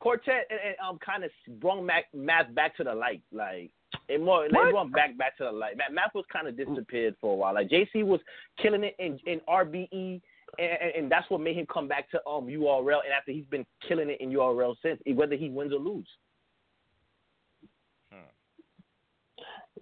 Quartet 0.00 0.46
and, 0.50 0.58
and 0.64 0.76
um 0.82 0.98
kind 1.04 1.24
of 1.24 1.30
brought 1.60 1.82
Mac, 1.82 2.06
Math 2.14 2.52
back 2.54 2.74
to 2.78 2.84
the 2.84 2.94
light. 2.94 3.22
Like 3.32 3.70
it 4.10 4.20
more, 4.22 4.46
they 4.48 4.56
What? 4.56 4.70
brought 4.72 4.92
back 4.92 5.16
back 5.16 5.36
to 5.38 5.44
the 5.44 5.52
light. 5.52 5.76
Math, 5.76 5.92
Math 5.92 6.14
was 6.14 6.24
kind 6.32 6.46
of 6.48 6.56
disappeared 6.56 7.14
for 7.20 7.32
a 7.32 7.36
while. 7.36 7.54
Like 7.54 7.68
JC 7.68 8.04
was 8.04 8.20
killing 8.60 8.84
it 8.84 8.94
in 8.98 9.18
in 9.26 9.40
RBE. 9.48 10.20
And, 10.58 10.72
and, 10.82 10.92
and 11.04 11.12
that's 11.12 11.30
what 11.30 11.40
made 11.40 11.56
him 11.56 11.66
come 11.72 11.86
back 11.86 12.10
to 12.10 12.16
um 12.26 12.46
URL, 12.48 13.04
and 13.04 13.12
after 13.16 13.30
he's 13.30 13.44
been 13.46 13.64
killing 13.86 14.10
it 14.10 14.20
in 14.20 14.30
URL 14.30 14.74
since, 14.82 15.00
whether 15.14 15.36
he 15.36 15.48
wins 15.48 15.72
or 15.72 15.78
lose. 15.78 16.08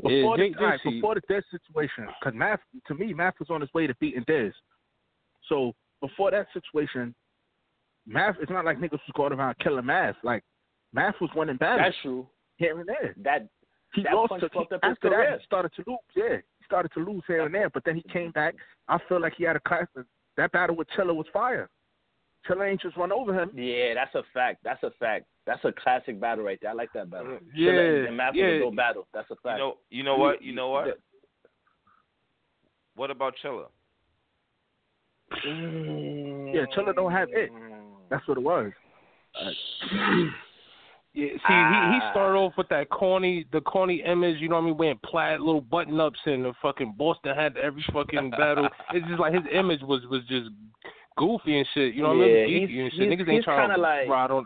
before, 0.03 0.39
Yeah, 0.39 0.45
the, 0.45 0.51
J- 0.51 0.55
all 0.61 0.67
right, 0.67 0.81
JC 0.85 0.91
before 0.93 1.15
the 1.15 1.23
Diz 1.29 1.45
situation, 1.51 2.07
because 2.21 2.37
Math 2.39 2.61
to 2.87 2.95
me, 2.95 3.13
Math 3.15 3.35
was 3.39 3.51
on 3.51 3.61
his 3.61 3.73
way 3.75 3.87
to 3.87 3.95
beating 3.97 4.25
Diz. 4.27 4.53
So 5.49 5.73
before 6.01 6.31
that 6.31 6.47
situation, 6.53 7.15
Math 8.07 8.37
it's 8.41 8.51
not 8.51 8.65
like 8.65 8.79
niggas 8.79 8.93
was 8.93 9.01
going 9.17 9.33
around 9.33 9.57
killing 9.63 9.87
Math. 9.87 10.17
Like 10.23 10.45
Math 10.93 11.15
was 11.21 11.31
winning 11.35 11.57
battles 11.57 11.87
That's 11.87 11.97
true. 12.03 12.27
here 12.57 12.79
and 12.79 12.89
there. 12.89 13.15
That 13.25 13.49
He 13.95 14.03
That 14.03 14.15
lost 14.15 14.31
punch 14.31 14.43
to, 14.43 14.49
fucked 14.51 14.73
up 14.73 14.81
his 14.83 14.93
after 14.93 15.11
that. 15.11 15.41
He 15.41 15.45
started 15.47 15.73
to 15.77 15.85
lose. 15.87 15.99
Yeah, 16.15 16.37
he 16.37 16.65
started 16.65 16.93
to 16.93 17.01
lose 17.01 17.23
here 17.27 17.45
and 17.47 17.55
there, 17.55 17.71
but 17.71 17.85
then 17.85 17.97
he 17.97 18.03
came 18.13 18.31
back. 18.33 18.55
I 18.89 18.99
feel 19.09 19.21
like 19.21 19.35
he 19.37 19.45
had 19.45 19.57
a 19.57 19.61
class. 19.61 19.87
That 20.37 20.53
battle 20.53 20.77
with 20.77 20.89
Chilla 20.97 21.15
was 21.15 21.27
fire. 21.33 21.69
Chilla 22.49 22.71
ain't 22.71 22.81
just 22.81 22.97
run 22.97 23.13
over 23.13 23.35
him. 23.35 23.51
Yeah, 23.55 23.95
that's 23.95 24.15
a 24.15 24.23
fact. 24.33 24.63
That's 24.63 24.83
a 24.83 24.91
fact. 24.99 25.27
That's 25.47 25.65
a 25.65 25.73
classic 25.73 26.21
battle 26.21 26.45
right 26.45 26.59
there. 26.61 26.71
I 26.71 26.75
like 26.75 26.93
that 26.95 27.11
battle. 27.11 27.39
Yeah, 27.55 27.71
Chilla 27.73 28.09
and 28.09 28.17
Math 28.17 28.35
yeah. 28.35 28.45
a 28.45 28.59
real 28.59 28.71
battle. 28.71 29.07
That's 29.13 29.31
a 29.31 29.35
You 29.35 29.39
fact. 29.43 29.59
know, 29.59 29.79
you 29.91 30.03
know 30.05 30.17
what? 30.17 30.43
You 30.43 30.55
know 30.55 30.69
what? 30.69 30.99
What 32.95 33.11
about 33.11 33.35
Chilla? 33.43 33.67
Mm. 35.47 36.55
Yeah, 36.55 36.65
Chilla 36.77 36.95
don't 36.95 37.13
have 37.13 37.29
it. 37.33 37.51
That's 38.11 38.27
what 38.29 38.39
it 38.39 38.43
was. 38.43 38.73
Yeah, 41.19 41.31
see, 41.31 41.33
he 41.33 41.35
he 41.35 41.99
ah. 42.01 42.11
started 42.13 42.39
off 42.39 42.53
with 42.57 42.69
that 42.69 42.91
corny, 42.91 43.45
the 43.53 43.61
corny 43.61 44.05
image. 44.07 44.37
You 44.39 44.49
know 44.49 44.55
what 44.55 44.63
I 44.63 44.67
mean? 44.67 44.77
Wearing 44.77 45.01
plaid 45.05 45.41
little 45.41 45.61
button 45.61 45.99
ups 45.99 46.21
and 46.27 46.45
the 46.45 46.53
fucking 46.63 46.95
Boston 46.97 47.35
had 47.35 47.57
every 47.57 47.85
fucking 47.93 48.31
battle. 48.39 48.69
It's 48.95 49.05
just 49.09 49.19
like 49.19 49.35
his 49.35 49.43
image 49.53 49.81
was 49.83 50.03
was 50.09 50.23
just 50.29 50.49
goofy 51.17 51.59
and 51.59 51.67
shit. 51.75 51.95
You 51.95 52.03
know 52.05 52.11
what 52.15 52.25
I 52.25 52.27
Yeah, 52.29 52.47
mean? 52.47 52.61
he's- 52.61 52.71
Geeky 52.71 52.81
and 52.83 52.93
shit. 52.93 53.01
he's- 53.01 53.13
Niggas 53.19 53.27
he's 53.27 53.35
ain't 53.35 53.45
trying 53.45 53.71
to 53.75 53.81
like- 53.81 54.09
ride 54.09 54.31
on. 54.31 54.45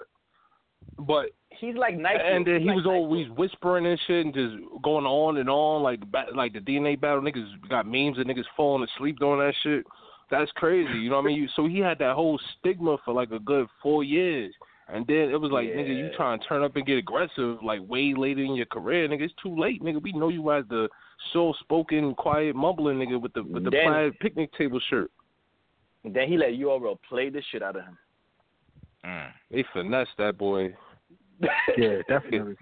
But 0.98 1.26
He's 1.50 1.74
like 1.76 1.96
Nike. 1.96 2.20
and 2.24 2.46
then 2.46 2.60
he 2.62 2.68
He's 2.68 2.76
was 2.76 2.84
like 2.86 2.94
always 2.96 3.28
whispering 3.30 3.86
and 3.86 4.00
shit 4.06 4.24
and 4.24 4.34
just 4.34 4.54
going 4.82 5.04
on 5.04 5.36
and 5.36 5.50
on 5.50 5.82
like 5.82 6.00
like 6.34 6.54
the 6.54 6.60
DNA 6.60 6.98
battle. 6.98 7.20
Niggas 7.20 7.68
got 7.68 7.86
memes 7.86 8.18
of 8.18 8.26
niggas 8.26 8.44
falling 8.56 8.88
asleep 8.96 9.18
doing 9.18 9.38
that 9.40 9.54
shit. 9.62 9.84
That's 10.30 10.50
crazy. 10.52 10.98
You 10.98 11.10
know 11.10 11.16
what 11.16 11.26
I 11.30 11.34
mean? 11.34 11.48
So 11.54 11.66
he 11.66 11.78
had 11.80 11.98
that 11.98 12.14
whole 12.14 12.40
stigma 12.58 12.96
for 13.04 13.12
like 13.12 13.30
a 13.30 13.38
good 13.38 13.66
four 13.82 14.02
years. 14.02 14.54
And 14.92 15.06
then 15.06 15.30
it 15.30 15.40
was 15.40 15.50
like, 15.50 15.68
nigga, 15.68 15.88
you 15.88 16.06
Yeah. 16.06 16.16
trying 16.16 16.38
to 16.38 16.46
turn 16.46 16.62
up 16.62 16.76
and 16.76 16.84
get 16.84 16.98
aggressive 16.98 17.62
like 17.62 17.80
way 17.88 18.12
later 18.14 18.42
in 18.42 18.54
your 18.54 18.66
career, 18.66 19.08
nigga. 19.08 19.22
It's 19.22 19.34
too 19.42 19.56
late, 19.58 19.82
nigga. 19.82 20.02
We 20.02 20.12
know 20.12 20.28
you 20.28 20.52
as 20.52 20.64
the 20.68 20.88
soft 21.32 21.60
spoken, 21.60 22.14
quiet, 22.14 22.54
mumbling 22.54 22.98
nigga 22.98 23.20
with 23.20 23.32
the 23.32 23.42
with 23.42 23.64
the 23.64 23.70
Then- 23.70 23.86
plaid 23.86 24.18
picnic 24.20 24.52
table 24.52 24.80
shirt. 24.90 25.10
And 26.04 26.12
then 26.14 26.28
he 26.28 26.36
let 26.36 26.50
URL 26.52 26.98
play 27.08 27.30
the 27.30 27.40
shit 27.50 27.62
out 27.62 27.76
of 27.76 27.84
him. 27.84 27.96
Mm. 29.04 29.32
They 29.50 29.62
finessed 29.72 30.16
that 30.18 30.36
boy. 30.38 30.74
Yeah, 31.76 32.02
definitely. 32.08 32.54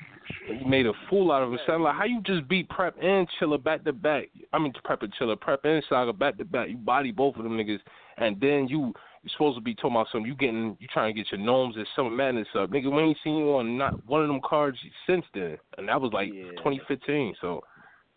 He 0.46 0.64
made 0.64 0.86
a 0.86 0.92
fool 1.10 1.32
out 1.32 1.42
of 1.42 1.52
him. 1.52 1.58
Sound 1.66 1.82
like 1.82 1.96
how 1.96 2.04
you 2.04 2.22
just 2.22 2.48
beat 2.48 2.68
Prep 2.70 2.96
and 3.02 3.28
Chilla 3.38 3.62
back 3.62 3.84
to 3.84 3.92
back. 3.92 4.28
I 4.54 4.58
mean 4.58 4.72
Prep 4.84 5.02
and 5.02 5.12
Chilla, 5.14 5.38
Prep 5.38 5.64
and 5.64 5.84
Saga 5.88 6.12
back 6.14 6.38
to 6.38 6.44
back. 6.46 6.68
You 6.70 6.76
body 6.78 7.10
both 7.10 7.36
of 7.36 7.42
them 7.42 7.58
niggas, 7.58 7.80
and 8.16 8.40
then 8.40 8.68
you 8.68 8.94
you're 9.22 9.30
supposed 9.32 9.56
to 9.58 9.60
be 9.62 9.74
talking 9.74 9.90
about 9.92 10.06
something. 10.10 10.26
You 10.26 10.34
getting 10.34 10.76
you 10.80 10.88
trying 10.92 11.14
to 11.14 11.22
get 11.22 11.30
your 11.30 11.40
NOMEs 11.40 11.76
and 11.76 11.86
Summer 11.94 12.10
Madness 12.10 12.48
up, 12.58 12.70
nigga. 12.70 12.90
We 12.94 13.02
ain't 13.02 13.18
seen 13.22 13.36
you 13.36 13.54
on 13.56 13.76
not 13.76 14.04
one 14.06 14.22
of 14.22 14.28
them 14.28 14.40
cards 14.44 14.78
since 15.06 15.24
then, 15.34 15.58
and 15.78 15.88
that 15.88 16.00
was 16.00 16.12
like 16.12 16.32
Yeah. 16.32 16.50
2015. 16.56 17.34
So 17.40 17.62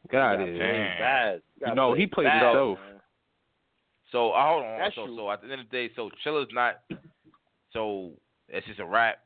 get 0.09 0.21
out 0.21 0.35
of 0.35 0.39
Got 0.39 0.47
here. 0.47 0.57
played 0.57 0.71
man. 0.71 0.99
Bad. 0.99 1.41
Got 1.59 1.69
You 1.69 1.75
know, 1.75 1.93
he 1.93 2.07
played 2.07 2.11
played 2.11 2.25
bad, 2.27 2.43
himself. 2.45 2.79
man. 2.79 2.99
So 4.11 4.31
uh, 4.31 4.47
hold 4.47 4.63
on. 4.63 4.79
That's 4.79 4.95
so 4.95 5.05
true. 5.07 5.15
so 5.17 5.31
at 5.31 5.41
the 5.41 5.51
end 5.51 5.61
of 5.61 5.69
the 5.69 5.75
day, 5.87 5.91
so 5.95 6.09
Chilla's 6.23 6.47
not. 6.53 6.81
So 7.73 8.11
it's 8.47 8.65
just 8.67 8.79
a 8.79 8.85
rap. 8.85 9.17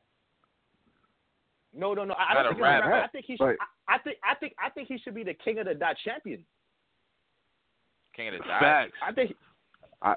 No, 1.74 1.92
no, 1.94 2.04
no. 2.04 2.14
I, 2.14 2.32
I 2.32 2.34
Not 2.34 2.42
don't 2.44 2.52
think 2.54 2.56
he's 2.58 2.62
rap. 2.62 2.84
a 2.84 2.88
rapper. 2.88 3.04
I 3.04 3.08
think 3.08 3.24
he 3.26 3.36
should. 3.36 3.44
Right. 3.44 3.58
I, 3.88 3.94
I 3.94 3.98
think. 3.98 4.16
I 4.28 4.34
think. 4.34 4.54
I 4.58 4.70
think 4.70 4.88
he 4.88 4.98
should 4.98 5.14
be 5.14 5.22
the 5.22 5.34
king 5.34 5.58
of 5.58 5.66
the 5.66 5.74
dot 5.74 5.96
champion. 6.04 6.42
King 8.16 8.28
of 8.28 8.32
the 8.34 8.38
dot. 8.48 8.60
Facts. 8.60 8.92
I 9.06 9.12
think. 9.12 9.36
I 10.02 10.14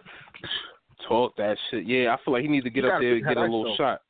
talk 1.07 1.35
that 1.37 1.57
shit. 1.69 1.85
Yeah, 1.85 2.13
I 2.13 2.23
feel 2.23 2.33
like 2.33 2.43
he 2.43 2.47
needs 2.47 2.63
to 2.65 2.69
get 2.69 2.85
up 2.85 2.99
there 2.99 3.15
and 3.15 3.25
get 3.25 3.37
a 3.37 3.41
little 3.41 3.63
though. 3.63 3.75
shot. 3.75 4.01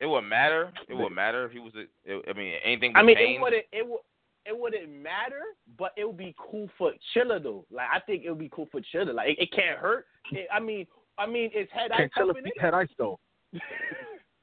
It 0.00 0.06
wouldn't 0.06 0.28
matter. 0.28 0.72
It 0.88 0.94
wouldn't 0.94 1.14
matter 1.14 1.44
if 1.44 1.52
he 1.52 1.60
was. 1.60 1.72
A, 1.76 1.82
it, 2.04 2.24
I 2.28 2.32
mean, 2.36 2.54
anything. 2.64 2.92
I 2.96 3.02
mean, 3.02 3.16
change. 3.16 3.38
it 3.38 3.40
wouldn't. 3.40 3.64
It 3.72 3.88
would. 3.88 4.00
It 4.44 4.58
wouldn't 4.58 4.90
matter, 4.90 5.42
but 5.78 5.92
it 5.96 6.04
would 6.04 6.16
be 6.16 6.34
cool 6.36 6.68
for 6.76 6.90
Chilla 7.14 7.40
though. 7.40 7.64
Like 7.70 7.86
I 7.94 8.00
think 8.00 8.24
it 8.24 8.28
would 8.28 8.40
be 8.40 8.50
cool 8.52 8.68
for 8.72 8.80
Chilla. 8.92 9.14
Like 9.14 9.28
it, 9.28 9.38
it 9.38 9.52
can't 9.52 9.78
hurt. 9.78 10.06
It, 10.32 10.48
I 10.52 10.58
mean, 10.58 10.84
I 11.16 11.26
mean, 11.26 11.50
it's 11.54 11.70
head 11.72 11.92
ice 11.92 11.98
Can 11.98 12.08
Chilla 12.08 12.26
helping 12.26 12.44
beat 12.44 12.54
it? 12.56 12.60
Head 12.60 12.74
Ice 12.74 12.88
though? 12.98 13.20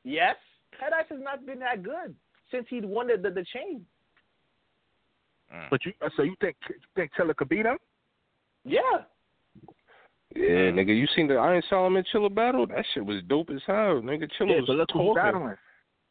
Yes, 0.05 0.37
head 0.79 0.93
ice 0.93 1.05
has 1.09 1.19
not 1.21 1.45
been 1.45 1.59
that 1.59 1.83
good 1.83 2.15
since 2.51 2.65
he 2.69 2.79
won 2.81 3.07
the 3.07 3.17
the, 3.17 3.29
the 3.29 3.45
chain. 3.53 3.85
Mm. 5.53 5.69
But 5.69 5.85
you 5.85 5.91
so 6.15 6.23
you 6.23 6.35
think 6.39 6.55
you 6.69 6.75
think 6.95 7.11
Chilla 7.17 7.35
could 7.35 7.49
beat 7.49 7.65
him? 7.65 7.77
Yeah. 8.63 9.03
Yeah, 10.35 10.69
nigga, 10.71 10.95
you 10.95 11.07
seen 11.15 11.27
the 11.27 11.35
Iron 11.35 11.63
Solomon 11.69 12.03
Chilla 12.13 12.33
battle? 12.33 12.67
That 12.67 12.85
shit 12.93 13.03
was 13.05 13.21
dope 13.27 13.49
as 13.49 13.61
hell. 13.65 14.01
Nigga, 14.01 14.29
Chilla 14.39 14.49
Yeah, 14.51 14.55
was 14.57 14.65
but 14.67 14.75
look 14.75 14.89
who 14.93 15.09
he 15.09 15.13
battling. 15.15 15.55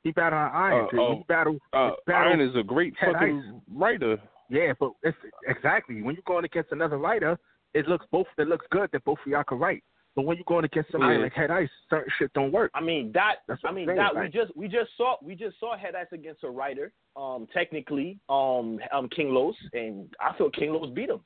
He 0.03 0.11
battling 0.13 0.51
Iron. 0.55 0.85
Uh, 0.87 0.91
dude. 0.91 1.01
oh, 1.01 1.17
he 1.19 1.25
battle. 1.29 1.59
Uh, 1.73 1.91
battle 2.07 2.29
Iron 2.33 2.41
is 2.41 2.57
a 2.57 2.63
great 2.63 2.95
Head 2.99 3.13
fucking 3.13 3.63
writer. 3.73 4.17
Yeah, 4.51 4.73
but 4.81 4.93
it's 5.03 5.17
exactly 5.47 6.03
when 6.03 6.15
you're 6.15 6.23
going 6.27 6.45
against 6.45 6.73
another 6.73 6.99
writer, 6.99 7.39
it 7.75 7.87
looks 7.87 8.07
both 8.11 8.27
it 8.39 8.49
looks 8.49 8.67
good 8.71 8.89
that 8.93 9.05
both 9.05 9.19
of 9.25 9.31
y'all 9.31 9.45
can 9.45 9.59
write. 9.59 9.85
But 10.17 10.25
when 10.25 10.37
you're 10.37 10.45
going 10.49 10.65
against 10.65 10.91
somebody 10.91 11.15
Yeah. 11.17 11.23
like 11.25 11.35
Head 11.35 11.51
Ice, 11.53 11.69
certain 11.89 12.11
shit 12.19 12.33
don't 12.33 12.51
work. 12.51 12.73
I 12.75 12.81
mean 12.81 13.13
that. 13.13 13.37
That's 13.47 13.61
I 13.63 13.69
what 13.69 13.75
mean 13.77 13.91
I'm 13.91 13.97
saying, 13.97 14.11
that. 14.15 14.21
We 14.23 14.29
just 14.31 14.57
we 14.57 14.67
just 14.69 14.91
saw 14.97 15.17
we 15.23 15.35
just 15.37 15.61
saw 15.61 15.77
head 15.77 15.95
ice 15.95 16.07
against 16.13 16.43
a 16.43 16.51
writer. 16.51 16.93
Um, 17.17 17.47
technically, 17.55 18.19
um, 18.29 18.81
um, 18.93 19.09
King 19.11 19.31
Los, 19.35 19.55
and 19.75 20.09
I 20.21 20.37
feel 20.37 20.51
King 20.51 20.73
Los 20.73 20.91
beat 20.91 21.11
him. 21.11 21.21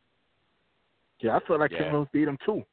Yeah, 1.21 1.37
I 1.37 1.41
feel 1.47 1.59
like 1.59 1.71
Yeah. 1.71 1.85
King 1.85 1.93
Los 1.95 2.09
beat 2.13 2.29
him 2.29 2.37
too. 2.45 2.65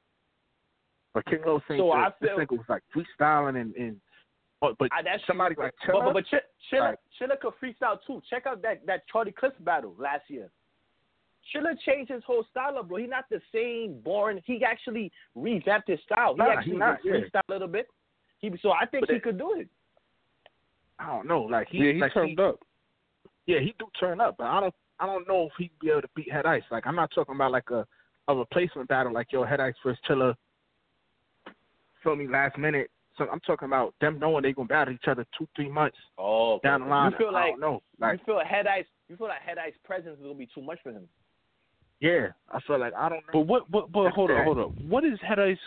But 1.13 1.25
King 1.25 1.39
Los 1.45 1.61
ain't 1.69 1.79
So 1.79 1.87
the, 1.87 1.91
I 1.91 2.09
this 2.21 2.29
feel- 2.29 2.37
nigga 2.39 2.57
was 2.57 2.65
like 2.69 2.83
freestyling 2.95 3.59
and, 3.61 3.73
and 3.75 3.95
but, 4.61 4.77
but 4.77 4.89
I, 4.91 5.01
that's 5.01 5.23
somebody 5.25 5.55
true. 5.55 5.63
like 5.65 5.73
Chilla, 5.87 6.05
but, 6.05 6.13
but 6.13 6.25
Ch- 6.25 6.43
Chilla, 6.71 6.89
like- 6.91 6.99
Chilla 7.19 7.39
could 7.39 7.53
freestyle 7.63 7.97
too. 8.05 8.21
Check 8.29 8.45
out 8.45 8.61
that 8.61 8.85
that 8.85 9.07
Charlie 9.11 9.31
Clips 9.31 9.55
battle 9.61 9.95
last 9.97 10.23
year. 10.27 10.49
Chilla 11.55 11.73
changed 11.85 12.11
his 12.11 12.21
whole 12.27 12.45
style 12.51 12.77
up, 12.77 12.89
bro. 12.89 12.97
He's 12.97 13.09
not 13.09 13.25
the 13.31 13.39
same 13.53 13.99
boring. 14.03 14.41
He 14.45 14.63
actually 14.63 15.11
revamped 15.33 15.87
his 15.87 15.99
style. 16.05 16.33
He 16.33 16.39
Nah, 16.39 16.51
actually 16.51 16.71
he 16.73 16.77
not, 16.77 17.01
did 17.01 17.13
yeah. 17.13 17.21
freestyle 17.21 17.41
a 17.49 17.51
little 17.53 17.67
bit. 17.67 17.87
He 18.39 18.51
so 18.61 18.71
I 18.71 18.85
think 18.85 19.03
But 19.03 19.09
he 19.11 19.15
it- 19.15 19.23
could 19.23 19.37
do 19.37 19.53
it. 19.57 19.67
I 20.99 21.07
don't 21.07 21.27
know, 21.27 21.43
like 21.43 21.69
he 21.69 21.77
yeah, 21.77 21.93
he 21.93 21.99
like 22.01 22.13
turned 22.13 22.37
he, 22.37 22.43
up. 22.45 22.59
Yeah, 23.45 23.59
he 23.61 23.73
do 23.79 23.87
turn 23.99 24.19
up, 24.19 24.35
but 24.37 24.47
I 24.47 24.59
don't 24.59 24.73
I 24.99 25.05
don't 25.05 25.25
know 25.27 25.45
if 25.45 25.53
he'd 25.57 25.71
be 25.79 25.89
able 25.89 26.01
to 26.01 26.09
beat 26.15 26.29
Head 26.31 26.45
Ice. 26.45 26.63
Like 26.69 26.85
I'm 26.85 26.95
not 26.97 27.09
talking 27.15 27.35
about 27.35 27.51
like 27.53 27.69
a 27.71 27.85
a 28.27 28.35
replacement 28.35 28.89
battle 28.89 29.13
like 29.13 29.31
yo 29.31 29.45
Head 29.45 29.61
Ice 29.61 29.73
versus 29.83 29.99
Chilla. 30.07 30.35
Feel 32.03 32.15
me? 32.15 32.27
Last 32.27 32.57
minute. 32.57 32.89
So 33.17 33.27
I'm 33.29 33.41
talking 33.41 33.65
about 33.67 33.93
them 33.99 34.17
knowing 34.17 34.43
they 34.43 34.53
gonna 34.53 34.67
battle 34.67 34.93
each 34.93 35.07
other 35.07 35.25
two 35.37 35.47
three 35.55 35.69
months 35.69 35.97
Oh, 36.17 36.59
down 36.63 36.81
the 36.81 36.87
line. 36.87 37.11
You 37.11 37.17
feel 37.17 37.27
I 37.29 37.31
like 37.31 37.51
don't 37.51 37.59
know. 37.59 37.81
Like 37.99 38.19
you 38.19 38.25
feel 38.25 38.41
head 38.47 38.65
ice. 38.65 38.85
You 39.09 39.17
feel 39.17 39.27
like 39.27 39.41
head 39.41 39.57
ice 39.57 39.73
presence 39.83 40.17
is 40.17 40.23
gonna 40.23 40.35
be 40.35 40.47
too 40.55 40.61
much 40.61 40.79
for 40.81 40.91
him. 40.91 41.07
yeah, 41.99 42.27
I 42.49 42.59
feel 42.65 42.79
like 42.79 42.93
I 42.93 43.09
don't 43.09 43.17
know. 43.27 43.33
But 43.33 43.39
what? 43.41 43.69
But 43.69 43.91
but 43.91 44.11
hold 44.11 44.31
on, 44.31 44.43
hold 44.45 44.57
on. 44.57 44.89
What 44.89 45.03
is 45.03 45.19
Head 45.27 45.39
Ice 45.39 45.57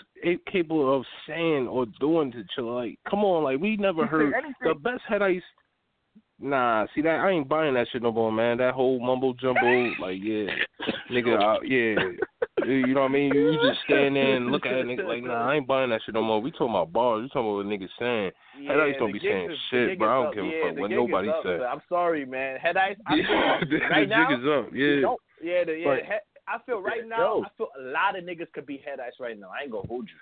capable 0.50 0.96
of 0.96 1.04
saying 1.28 1.68
or 1.68 1.84
doing 2.00 2.32
to 2.32 2.44
Chilla? 2.56 2.86
Like, 2.86 2.98
come 3.10 3.22
on, 3.22 3.44
like 3.44 3.60
we 3.60 3.76
never 3.76 4.04
He 4.04 4.08
heard 4.08 4.34
the 4.62 4.74
best 4.74 5.02
Head 5.06 5.20
Ice. 5.20 5.42
Nah, 6.40 6.86
see 6.94 7.02
that 7.02 7.20
I 7.20 7.30
ain't 7.30 7.48
buying 7.48 7.74
that 7.74 7.86
shit 7.92 8.02
no 8.02 8.10
more, 8.12 8.32
man. 8.32 8.58
That 8.58 8.74
whole 8.74 8.98
mumbo 8.98 9.34
jumbo, 9.34 9.92
like 10.00 10.18
yeah, 10.20 10.46
nigga, 11.10 11.38
uh, 11.38 11.60
yeah. 11.62 11.96
You 12.66 12.94
know 12.94 13.02
what 13.02 13.10
I 13.10 13.12
mean? 13.12 13.34
You 13.34 13.58
just 13.62 13.80
stand 13.84 14.16
there 14.16 14.36
and 14.36 14.50
look 14.50 14.66
at 14.66 14.72
it, 14.72 14.86
nigga, 14.86 15.06
like, 15.06 15.22
nah, 15.22 15.50
I 15.50 15.56
ain't 15.56 15.66
buying 15.66 15.90
that 15.90 16.00
shit 16.04 16.14
no 16.14 16.22
more. 16.22 16.40
We 16.40 16.50
talking 16.50 16.70
about 16.70 16.92
bars. 16.92 17.22
We 17.22 17.28
talking 17.28 17.42
about 17.48 17.56
what 17.56 17.66
niggas 17.66 17.88
saying. 17.98 18.30
Head 18.68 18.80
Ice 18.80 18.94
don't 18.98 19.12
be 19.12 19.18
saying 19.20 19.50
is- 19.50 19.58
shit, 19.70 19.98
bro. 19.98 20.08
I 20.08 20.24
don't 20.24 20.34
give 20.34 20.44
a 20.44 20.68
fuck 20.70 20.78
what 20.80 20.90
nobody 20.90 21.28
up, 21.28 21.42
said. 21.44 21.60
I'm 21.62 21.82
sorry, 21.88 22.24
man. 22.24 22.58
Head 22.58 22.76
ice. 22.76 22.96
I 23.06 23.14
Yeah, 23.14 23.58
feel 23.60 23.68
the, 23.70 23.84
right 23.86 24.08
now. 24.08 24.28
jig 24.30 24.38
is 24.40 24.46
up. 24.46 24.72
Yeah. 24.72 25.14
Yeah, 25.42 25.64
the, 25.64 25.72
yeah. 25.72 25.84
But- 25.84 26.04
head, 26.04 26.20
I 26.48 26.58
feel 26.66 26.80
right 26.82 27.06
now. 27.06 27.18
Yo. 27.18 27.44
I 27.44 27.48
feel 27.56 27.68
a 27.78 27.82
lot 27.90 28.18
of 28.18 28.24
niggas 28.24 28.52
could 28.52 28.66
be 28.66 28.78
head 28.84 28.98
ice 29.00 29.12
right 29.20 29.38
now. 29.38 29.48
I 29.58 29.62
ain't 29.62 29.72
gonna 29.72 29.86
hold 29.86 30.08
you. 30.08 30.16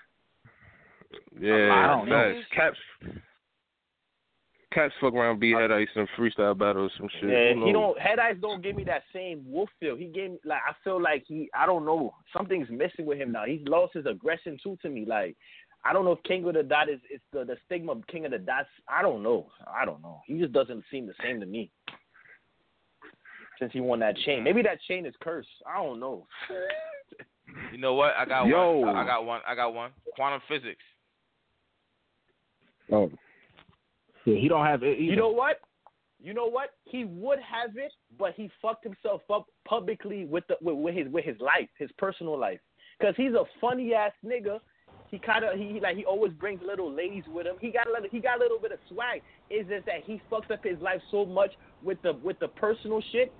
Yeah, 1.39 1.73
I 1.73 1.87
don't 1.87 2.07
know. 2.09 2.41
Caps, 2.55 2.77
Caps 4.71 4.93
fuck 5.01 5.13
around, 5.13 5.39
be 5.39 5.51
head 5.51 5.71
ice 5.71 5.89
and 5.95 6.07
freestyle 6.17 6.57
battles, 6.57 6.91
some 6.97 7.09
shit. 7.19 7.29
Yeah, 7.29 7.53
Who 7.55 7.65
he 7.65 7.73
don't. 7.73 7.99
Head 7.99 8.19
ice 8.19 8.37
don't 8.41 8.63
give 8.63 8.75
me 8.75 8.85
that 8.85 9.03
same 9.13 9.43
wolf 9.45 9.69
feel. 9.81 9.97
He 9.97 10.05
gave 10.05 10.31
me 10.31 10.37
like 10.45 10.61
I 10.65 10.73
feel 10.83 11.01
like 11.01 11.25
he. 11.27 11.49
I 11.53 11.65
don't 11.65 11.85
know. 11.85 12.13
Something's 12.35 12.69
missing 12.69 13.05
with 13.05 13.17
him 13.17 13.33
now. 13.33 13.43
He's 13.45 13.67
lost 13.67 13.95
his 13.95 14.05
aggression 14.05 14.57
too 14.63 14.77
to 14.81 14.89
me. 14.89 15.05
Like 15.05 15.35
I 15.83 15.91
don't 15.91 16.05
know 16.05 16.13
if 16.13 16.23
King 16.23 16.45
of 16.47 16.53
the 16.53 16.63
Dot 16.63 16.89
is 16.89 16.99
it's 17.09 17.23
the 17.33 17.43
the 17.43 17.57
stigma 17.65 17.91
of 17.91 18.07
King 18.07 18.25
of 18.25 18.31
the 18.31 18.37
Dots. 18.37 18.69
I 18.87 19.01
don't 19.01 19.21
know. 19.23 19.47
I 19.67 19.83
don't 19.83 20.01
know. 20.01 20.21
He 20.25 20.39
just 20.39 20.53
doesn't 20.53 20.85
seem 20.89 21.05
the 21.05 21.13
same 21.21 21.41
to 21.41 21.45
me. 21.45 21.69
Since 23.59 23.73
he 23.73 23.81
won 23.81 23.99
that 23.99 24.17
chain, 24.17 24.43
maybe 24.43 24.61
that 24.61 24.81
chain 24.87 25.05
is 25.05 25.13
cursed. 25.21 25.49
I 25.67 25.83
don't 25.83 25.99
know. 25.99 26.25
You 27.71 27.77
know 27.77 27.93
what? 27.93 28.13
I 28.17 28.25
got 28.25 28.47
Yo. 28.47 28.77
one. 28.77 28.95
I 28.95 29.05
got 29.05 29.25
one. 29.25 29.41
I 29.45 29.55
got 29.55 29.73
one. 29.73 29.91
Quantum 30.15 30.41
physics. 30.47 30.81
Oh. 32.91 33.11
Yeah, 34.25 34.35
he 34.35 34.47
don't 34.47 34.65
have 34.65 34.83
it 34.83 34.99
either. 34.99 35.01
You 35.01 35.15
know 35.15 35.29
what? 35.29 35.57
You 36.21 36.33
know 36.33 36.47
what? 36.47 36.71
He 36.85 37.05
would 37.05 37.39
have 37.39 37.77
it, 37.77 37.91
but 38.19 38.33
he 38.35 38.49
fucked 38.61 38.83
himself 38.83 39.21
up 39.33 39.47
publicly 39.67 40.25
with 40.25 40.43
the 40.47 40.55
with, 40.61 40.75
with 40.75 40.95
his 40.95 41.07
with 41.11 41.25
his 41.25 41.39
life, 41.39 41.69
his 41.79 41.89
personal 41.97 42.37
life. 42.37 42.59
Cause 43.01 43.15
he's 43.17 43.33
a 43.33 43.43
funny 43.59 43.93
ass 43.95 44.11
nigga. 44.23 44.59
He 45.09 45.17
kind 45.17 45.43
of 45.43 45.57
he 45.57 45.79
like 45.81 45.97
he 45.97 46.05
always 46.05 46.31
brings 46.33 46.61
little 46.65 46.91
ladies 46.91 47.23
with 47.27 47.47
him. 47.47 47.55
He 47.59 47.71
got 47.71 47.87
a 47.87 47.91
little 47.91 48.07
he 48.11 48.19
got 48.19 48.37
a 48.37 48.39
little 48.39 48.59
bit 48.59 48.71
of 48.71 48.79
swag. 48.89 49.23
It's 49.49 49.67
just 49.67 49.85
that 49.87 50.03
he 50.05 50.21
fucked 50.29 50.51
up 50.51 50.63
his 50.63 50.79
life 50.79 51.01
so 51.09 51.25
much 51.25 51.51
with 51.83 52.01
the 52.03 52.13
with 52.23 52.37
the 52.39 52.47
personal 52.49 53.01
shit. 53.11 53.33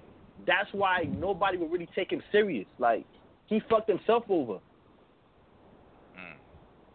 That's 0.48 0.70
why 0.72 1.03
nobody 1.18 1.58
would 1.58 1.72
really 1.72 1.90
take 1.95 2.12
him 2.12 2.24
serious. 2.32 2.66
Like 2.80 3.06
he 3.45 3.62
fucked 3.70 3.90
himself 3.90 4.24
over. 4.30 4.53
Mm. 6.18 6.36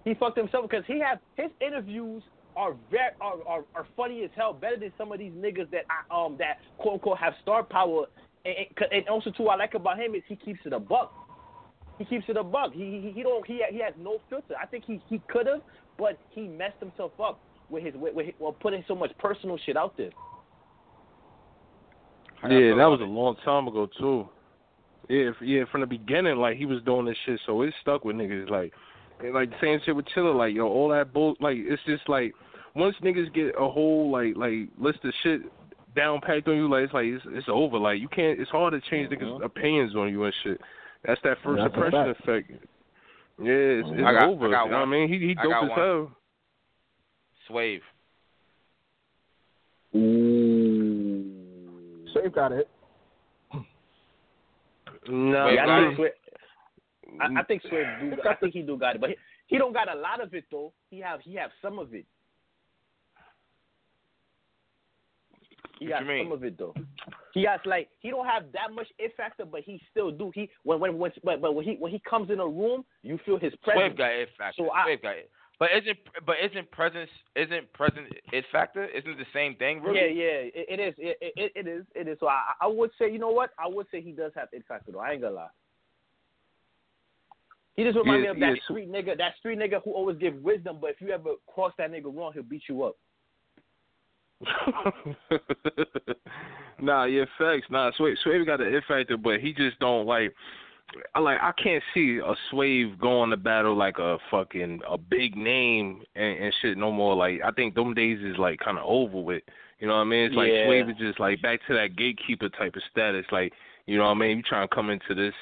He 0.04 0.14
fucked 0.14 0.36
himself 0.36 0.68
because 0.68 0.84
he 0.88 0.98
had 0.98 1.20
his 1.36 1.50
interviews 1.60 2.24
are 2.56 2.74
very 2.90 3.10
are, 3.20 3.36
are, 3.46 3.64
are 3.74 3.86
funny 3.96 4.24
as 4.24 4.30
hell, 4.34 4.52
better 4.52 4.76
than 4.78 4.92
some 4.98 5.12
of 5.12 5.18
these 5.18 5.32
niggas 5.32 5.70
that 5.70 5.84
I, 5.90 6.24
um 6.24 6.36
that 6.38 6.58
quote 6.78 6.94
unquote 6.94 7.18
have 7.18 7.34
star 7.42 7.62
power. 7.62 8.06
And, 8.44 8.54
and, 8.58 8.92
and 8.92 9.08
also 9.08 9.30
too, 9.30 9.44
what 9.44 9.54
I 9.54 9.64
like 9.64 9.74
about 9.74 9.98
him 9.98 10.14
is 10.14 10.22
he 10.26 10.36
keeps 10.36 10.60
it 10.64 10.72
a 10.72 10.80
buck. 10.80 11.12
He 11.98 12.04
keeps 12.04 12.24
it 12.28 12.36
a 12.36 12.44
buck. 12.44 12.72
He 12.72 13.00
he, 13.02 13.12
he 13.14 13.22
don't 13.22 13.46
he 13.46 13.62
he 13.70 13.80
has 13.80 13.94
no 13.98 14.18
filter. 14.28 14.54
I 14.60 14.66
think 14.66 14.84
he 14.86 15.00
he 15.08 15.20
could 15.28 15.46
have, 15.46 15.60
but 15.98 16.18
he 16.30 16.42
messed 16.42 16.80
himself 16.80 17.12
up 17.20 17.40
with 17.68 17.84
his 17.84 17.94
with, 17.94 18.14
with 18.14 18.34
well 18.38 18.52
putting 18.52 18.84
so 18.88 18.94
much 18.94 19.10
personal 19.18 19.58
shit 19.64 19.76
out 19.76 19.96
there. 19.96 20.10
Yeah, 22.42 22.76
that 22.76 22.86
was 22.86 23.00
a 23.00 23.04
long 23.04 23.36
time 23.44 23.66
ago 23.66 23.88
too. 23.98 24.28
Yeah, 25.08 25.30
yeah, 25.40 25.64
from 25.70 25.80
the 25.82 25.86
beginning, 25.86 26.36
like 26.36 26.56
he 26.56 26.66
was 26.66 26.82
doing 26.82 27.06
this 27.06 27.16
shit, 27.24 27.40
so 27.46 27.62
it 27.62 27.72
stuck 27.80 28.04
with 28.04 28.16
niggas. 28.16 28.50
Like, 28.50 28.72
and, 29.20 29.34
like 29.34 29.50
saying 29.60 29.80
shit 29.84 29.96
with 29.96 30.06
Chilla, 30.14 30.36
like 30.36 30.54
yo, 30.54 30.66
all 30.66 30.88
that 30.90 31.12
bull, 31.12 31.36
like 31.40 31.56
it's 31.58 31.82
just 31.86 32.08
like 32.08 32.34
once 32.76 32.94
niggas 33.02 33.32
get 33.34 33.54
a 33.58 33.68
whole 33.68 34.10
like 34.10 34.36
like 34.36 34.68
list 34.78 34.98
of 35.04 35.12
shit 35.22 35.40
down 35.96 36.20
packed 36.20 36.46
on 36.46 36.56
you, 36.56 36.70
like 36.70 36.84
it's 36.84 36.94
like 36.94 37.06
it's, 37.06 37.24
it's 37.28 37.48
over. 37.50 37.78
Like 37.78 38.00
you 38.00 38.08
can't. 38.08 38.38
It's 38.38 38.50
hard 38.50 38.74
to 38.74 38.90
change 38.90 39.10
niggas' 39.10 39.36
uh-huh. 39.36 39.44
opinions 39.44 39.96
on 39.96 40.10
you 40.10 40.24
and 40.24 40.34
shit. 40.44 40.60
That's 41.04 41.20
that 41.24 41.38
first 41.42 41.62
That's 41.62 41.74
impression 41.74 42.10
effect. 42.10 42.50
Yeah, 43.38 43.52
it's, 43.52 43.88
it's 43.90 44.02
I 44.06 44.12
got- 44.12 44.28
over. 44.28 44.48
I 44.48 44.50
got 44.50 44.64
you 44.64 44.70
know 44.70 44.76
what 44.78 44.82
I 44.82 44.90
mean? 44.90 45.08
He 45.08 45.18
he 45.26 45.34
dope 45.34 45.44
got 45.50 45.64
as 45.64 45.70
one. 45.70 45.78
hell. 45.78 46.10
Swave. 47.48 47.80
Save 52.12 52.34
got 52.34 52.52
it. 52.52 52.68
No, 55.08 55.46
Wait, 55.46 55.58
I 55.58 55.80
think 55.80 55.92
it? 55.92 55.96
Swave, 55.96 57.20
I, 57.20 57.40
I 57.40 57.44
think 57.44 57.62
Swave 57.62 57.86
do. 58.00 58.28
I 58.28 58.34
think 58.34 58.52
he 58.52 58.62
do 58.62 58.76
got 58.76 58.96
it, 58.96 59.00
but 59.00 59.10
he, 59.10 59.16
he 59.46 59.58
don't 59.58 59.72
got 59.72 59.94
a 59.94 59.98
lot 59.98 60.20
of 60.20 60.34
it 60.34 60.44
though. 60.50 60.72
He 60.90 61.00
have 61.00 61.20
he 61.20 61.34
have 61.36 61.50
some 61.62 61.78
of 61.78 61.94
it. 61.94 62.04
He 65.78 65.86
What 65.86 66.00
got 66.00 66.18
some 66.18 66.32
of 66.32 66.44
it 66.44 66.58
though. 66.58 66.74
He 67.34 67.44
has 67.44 67.60
like 67.66 67.88
he 68.00 68.10
don't 68.10 68.26
have 68.26 68.44
that 68.52 68.72
much 68.74 68.86
it 68.98 69.12
factor, 69.16 69.44
but 69.44 69.60
he 69.60 69.80
still 69.90 70.10
do. 70.10 70.32
He 70.34 70.48
when 70.62 70.80
when 70.80 70.98
when 70.98 71.12
but, 71.22 71.40
but 71.40 71.54
when 71.54 71.64
he 71.64 71.76
when 71.78 71.92
he 71.92 72.00
comes 72.08 72.30
in 72.30 72.40
a 72.40 72.46
room, 72.46 72.84
you 73.02 73.18
feel 73.26 73.38
his 73.38 73.52
presence. 73.62 73.94
Swave 73.94 73.98
got 73.98 74.12
it 74.12 74.28
factor. 74.38 74.62
So 74.62 74.70
I- 74.70 74.96
got 75.02 75.16
it. 75.16 75.30
But 75.58 75.70
isn't 75.72 75.98
but 76.26 76.36
isn't 76.42 76.70
presence 76.70 77.10
isn't 77.34 77.72
present 77.72 78.08
it 78.32 78.44
factor? 78.52 78.84
Isn't 78.84 79.10
it 79.10 79.18
the 79.18 79.24
same 79.32 79.56
thing? 79.56 79.82
Really? 79.82 80.00
Yeah, 80.00 80.06
yeah, 80.06 80.50
it, 80.54 80.66
it 80.68 80.80
is. 80.80 80.94
It, 80.98 81.18
it, 81.36 81.52
it 81.54 81.66
is. 81.66 81.84
It 81.94 82.08
is. 82.08 82.18
So 82.20 82.28
I, 82.28 82.52
I 82.60 82.66
would 82.66 82.90
say, 82.98 83.10
you 83.10 83.18
know 83.18 83.30
what? 83.30 83.50
I 83.58 83.66
would 83.66 83.86
say 83.90 84.02
he 84.02 84.12
does 84.12 84.32
have 84.34 84.48
it 84.52 84.64
factor 84.68 84.92
though. 84.92 85.00
I 85.00 85.12
ain't 85.12 85.22
gonna 85.22 85.34
lie. 85.34 85.48
He 87.76 87.84
just 87.84 87.96
reminded 87.96 88.28
Yeah, 88.28 88.32
me 88.34 88.48
of 88.48 88.54
that 88.54 88.62
street 88.64 88.90
nigga, 88.90 89.16
that 89.18 89.36
street 89.38 89.58
nigga 89.58 89.82
who 89.82 89.92
always 89.92 90.16
give 90.18 90.34
wisdom, 90.42 90.78
but 90.80 90.90
if 90.90 91.00
you 91.00 91.10
ever 91.10 91.32
cross 91.46 91.72
that 91.76 91.90
nigga 91.90 92.14
wrong, 92.14 92.32
he'll 92.32 92.42
beat 92.42 92.62
you 92.68 92.82
up. 92.84 92.96
nah, 96.80 97.04
yeah, 97.04 97.24
facts. 97.38 97.66
Nah, 97.70 97.90
Swave, 97.98 98.16
Swave 98.24 98.46
got 98.46 98.60
an 98.60 98.74
it 98.74 98.84
factor, 98.86 99.16
but 99.16 99.40
he 99.40 99.52
just 99.52 99.80
don't 99.80 100.06
like. 100.06 100.32
I 101.14 101.20
like. 101.20 101.38
I 101.40 101.52
can't 101.62 101.82
see 101.94 102.20
a 102.24 102.34
Swave 102.50 102.98
going 102.98 103.30
to 103.30 103.36
battle 103.36 103.76
like 103.76 103.98
a 103.98 104.18
fucking 104.30 104.80
a 104.88 104.98
big 104.98 105.36
name 105.36 106.02
and, 106.14 106.44
and 106.44 106.54
shit 106.60 106.78
no 106.78 106.92
more. 106.92 107.16
Like 107.16 107.40
I 107.44 107.50
think 107.50 107.74
them 107.74 107.94
days 107.94 108.20
is 108.22 108.38
like 108.38 108.60
kind 108.60 108.78
of 108.78 108.84
over 108.86 109.20
with. 109.20 109.42
You 109.80 109.88
know 109.88 109.94
what 109.94 110.00
I 110.00 110.04
mean? 110.04 110.26
It's 110.26 110.34
like 110.34 110.50
Yeah. 110.52 110.66
Swave 110.66 110.90
is 110.90 110.96
just 110.98 111.20
like 111.20 111.42
back 111.42 111.60
to 111.66 111.74
that 111.74 111.96
gatekeeper 111.96 112.48
type 112.50 112.76
of 112.76 112.82
status. 112.90 113.26
Like 113.32 113.52
you 113.86 113.98
know 113.98 114.04
what 114.04 114.12
I 114.12 114.14
mean? 114.14 114.38
You 114.38 114.42
trying 114.42 114.68
to 114.68 114.74
come 114.74 114.90
into 114.90 115.14
this 115.14 115.34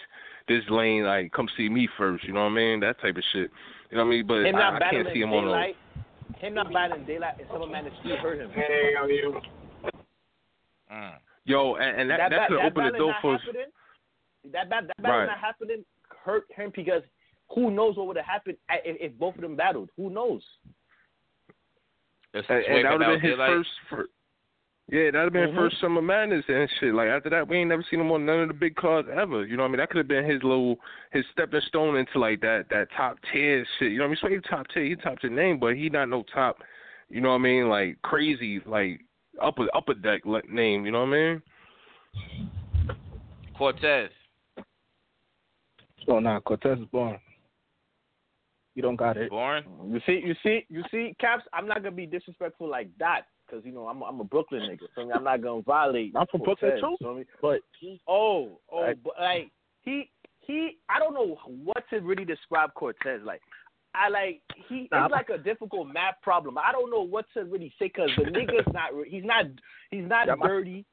this 0.48 0.62
lane, 0.70 1.04
like 1.04 1.32
come 1.32 1.48
see 1.56 1.68
me 1.68 1.88
first. 1.98 2.24
You 2.24 2.32
know 2.32 2.44
what 2.44 2.52
I 2.52 2.54
mean? 2.54 2.80
That 2.80 3.00
type 3.00 3.16
of 3.16 3.24
shit. 3.32 3.50
You 3.90 3.98
know 3.98 4.04
what 4.04 4.12
I 4.12 4.16
mean? 4.16 4.26
But 4.26 4.54
I, 4.54 4.76
I 4.76 4.90
can't 4.90 5.08
see 5.12 5.20
him 5.20 5.32
on 5.32 5.44
those. 5.44 5.52
Daylight, 6.32 6.42
him 6.42 6.54
not 6.54 6.72
battling 6.72 7.04
Daylyt, 7.04 7.38
and 7.38 7.48
someone 7.50 7.70
man 7.72 7.86
in 7.86 7.92
the 8.08 8.16
hurt 8.16 8.40
him. 8.40 8.50
Hey, 8.54 8.92
how 8.96 9.04
are 9.04 9.10
you? 9.10 9.40
Mm. 10.92 11.12
Yo, 11.44 11.74
and, 11.76 12.00
and 12.02 12.10
that 12.10 12.16
that, 12.18 12.30
that 12.30 12.36
bat- 12.36 12.48
could 12.48 12.58
that 12.58 12.66
open 12.66 12.92
the 12.92 12.98
door 12.98 13.14
for. 13.20 13.32
happening, 13.38 13.66
that 14.52 14.70
bat, 14.70 14.84
that 14.86 15.02
battle 15.02 15.18
Right. 15.20 15.26
not 15.26 15.38
happening 15.38 15.84
hurt 16.24 16.44
him 16.56 16.72
because 16.74 17.02
who 17.54 17.70
knows 17.70 17.96
what 17.96 18.06
would 18.06 18.16
have 18.16 18.26
happened 18.26 18.56
if, 18.70 19.12
if 19.12 19.18
both 19.18 19.34
of 19.34 19.42
them 19.42 19.56
battled? 19.56 19.90
Who 19.96 20.10
knows? 20.10 20.42
It's 22.32 22.46
And, 22.48 22.64
Swave 22.64 22.76
and 22.76 22.84
that 22.86 22.92
would 22.92 23.02
have 23.02 23.20
been 23.20 23.30
his 23.30 23.38
Daylyt. 23.38 23.64
first. 23.90 24.10
Fir- 24.90 24.96
yeah, 24.96 25.10
that'd 25.10 25.26
have 25.26 25.32
been 25.32 25.50
Mhm. 25.50 25.56
first 25.56 25.80
summer 25.80 26.02
madness 26.02 26.44
and 26.48 26.70
shit. 26.78 26.94
Like 26.94 27.08
after 27.08 27.30
that, 27.30 27.48
we 27.48 27.58
ain't 27.58 27.68
never 27.68 27.82
seen 27.84 28.00
him 28.00 28.12
on 28.12 28.26
none 28.26 28.40
of 28.40 28.48
the 28.48 28.54
big 28.54 28.76
cards 28.76 29.08
ever. 29.08 29.44
You 29.44 29.56
know 29.56 29.62
what 29.62 29.68
I 29.68 29.72
mean? 29.72 29.78
That 29.78 29.90
could 29.90 29.98
have 29.98 30.08
been 30.08 30.24
his 30.24 30.42
little 30.42 30.78
his 31.12 31.24
stepping 31.32 31.60
stone 31.62 31.96
into 31.96 32.18
like 32.18 32.40
that 32.40 32.68
that 32.70 32.90
top 32.92 33.18
tier 33.32 33.66
shit. 33.78 33.92
You 33.92 33.98
know 33.98 34.04
what 34.04 34.08
I 34.08 34.10
mean? 34.10 34.18
So 34.20 34.28
he 34.28 34.38
top 34.48 34.68
tier, 34.68 34.84
he 34.84 34.96
top 34.96 35.20
tier 35.20 35.30
name, 35.30 35.58
but 35.58 35.76
he 35.76 35.88
not 35.88 36.08
no 36.08 36.22
top. 36.22 36.62
You 37.08 37.20
know 37.20 37.30
what 37.30 37.36
I 37.36 37.38
mean? 37.38 37.68
Like 37.68 38.00
crazy, 38.02 38.60
like 38.66 39.00
upper 39.40 39.68
upper 39.74 39.94
deck 39.94 40.24
le- 40.24 40.42
name. 40.48 40.84
You 40.84 40.92
know 40.92 41.04
what 41.04 41.14
I 41.14 41.32
mean? 41.32 41.42
Cortez. 43.56 44.10
Oh 46.08 46.18
nah, 46.18 46.40
Cortez 46.40 46.78
is 46.78 46.86
born. 46.86 47.18
You 48.74 48.82
don't 48.82 48.96
got 48.96 49.16
it. 49.16 49.30
Born. 49.30 49.64
You 49.88 50.00
see, 50.04 50.20
you 50.24 50.34
see, 50.42 50.66
you 50.68 50.82
see, 50.90 51.14
Caps. 51.20 51.44
I'm 51.52 51.68
not 51.68 51.78
gonna 51.78 51.92
be 51.92 52.06
disrespectful 52.06 52.68
like 52.68 52.88
that 52.98 53.26
because 53.54 53.66
you 53.66 53.72
know 53.72 53.86
I'm 53.88 54.02
I'm 54.02 54.20
a 54.20 54.24
Brooklyn 54.24 54.62
nigga. 54.62 54.86
So 54.94 55.10
I'm 55.12 55.24
not 55.24 55.42
gonna 55.42 55.62
violate. 55.62 56.12
I'm 56.16 56.26
from 56.30 56.40
Cortez, 56.40 56.80
Brooklyn 56.80 56.96
too. 56.98 57.04
so 57.04 57.24
But 57.40 57.60
Oh, 58.08 58.60
oh, 58.70 58.80
Like- 58.80 59.02
but 59.02 59.14
like 59.20 59.50
he 59.82 60.10
he, 60.40 60.78
I 60.90 60.98
don't 60.98 61.14
know 61.14 61.38
what 61.64 61.84
to 61.90 62.00
really 62.00 62.24
describe 62.24 62.74
Cortez 62.74 63.20
like. 63.24 63.40
I 63.94 64.08
like 64.08 64.42
he 64.68 64.88
Nah, 64.90 65.04
it's 65.06 65.12
like 65.12 65.28
a 65.30 65.38
difficult 65.38 65.86
math 65.86 66.20
problem. 66.22 66.58
I 66.58 66.72
don't 66.72 66.90
know 66.90 67.02
what 67.02 67.26
to 67.34 67.44
really 67.44 67.72
say 67.78 67.86
because 67.86 68.10
the 68.16 68.24
nigga's 68.24 68.66
not 68.72 68.90
he's 69.06 69.24
not 69.24 69.46
he's 69.90 70.08
not 70.08 70.26
Yeah, 70.26 70.34
dirty. 70.42 70.84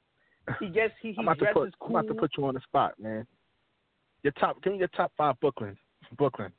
He 0.60 0.70
gets 0.70 0.94
he 1.02 1.14
he 1.14 1.16
I'm 1.18 1.26
about 1.28 1.40
to 1.40 1.46
dresses 1.46 1.56
put 1.56 1.80
cool. 1.80 1.98
I'm 1.98 2.06
about 2.06 2.14
to 2.14 2.20
put 2.20 2.32
you 2.38 2.46
on 2.46 2.54
the 2.54 2.62
spot, 2.62 2.94
man. 3.00 3.26
Your 4.24 4.34
top 4.34 4.62
give 4.62 4.74
me 4.74 4.80
your 4.80 4.88
top 4.90 5.12
five 5.18 5.40
Brooklyn. 5.40 5.76
Brooklyn. 6.18 6.52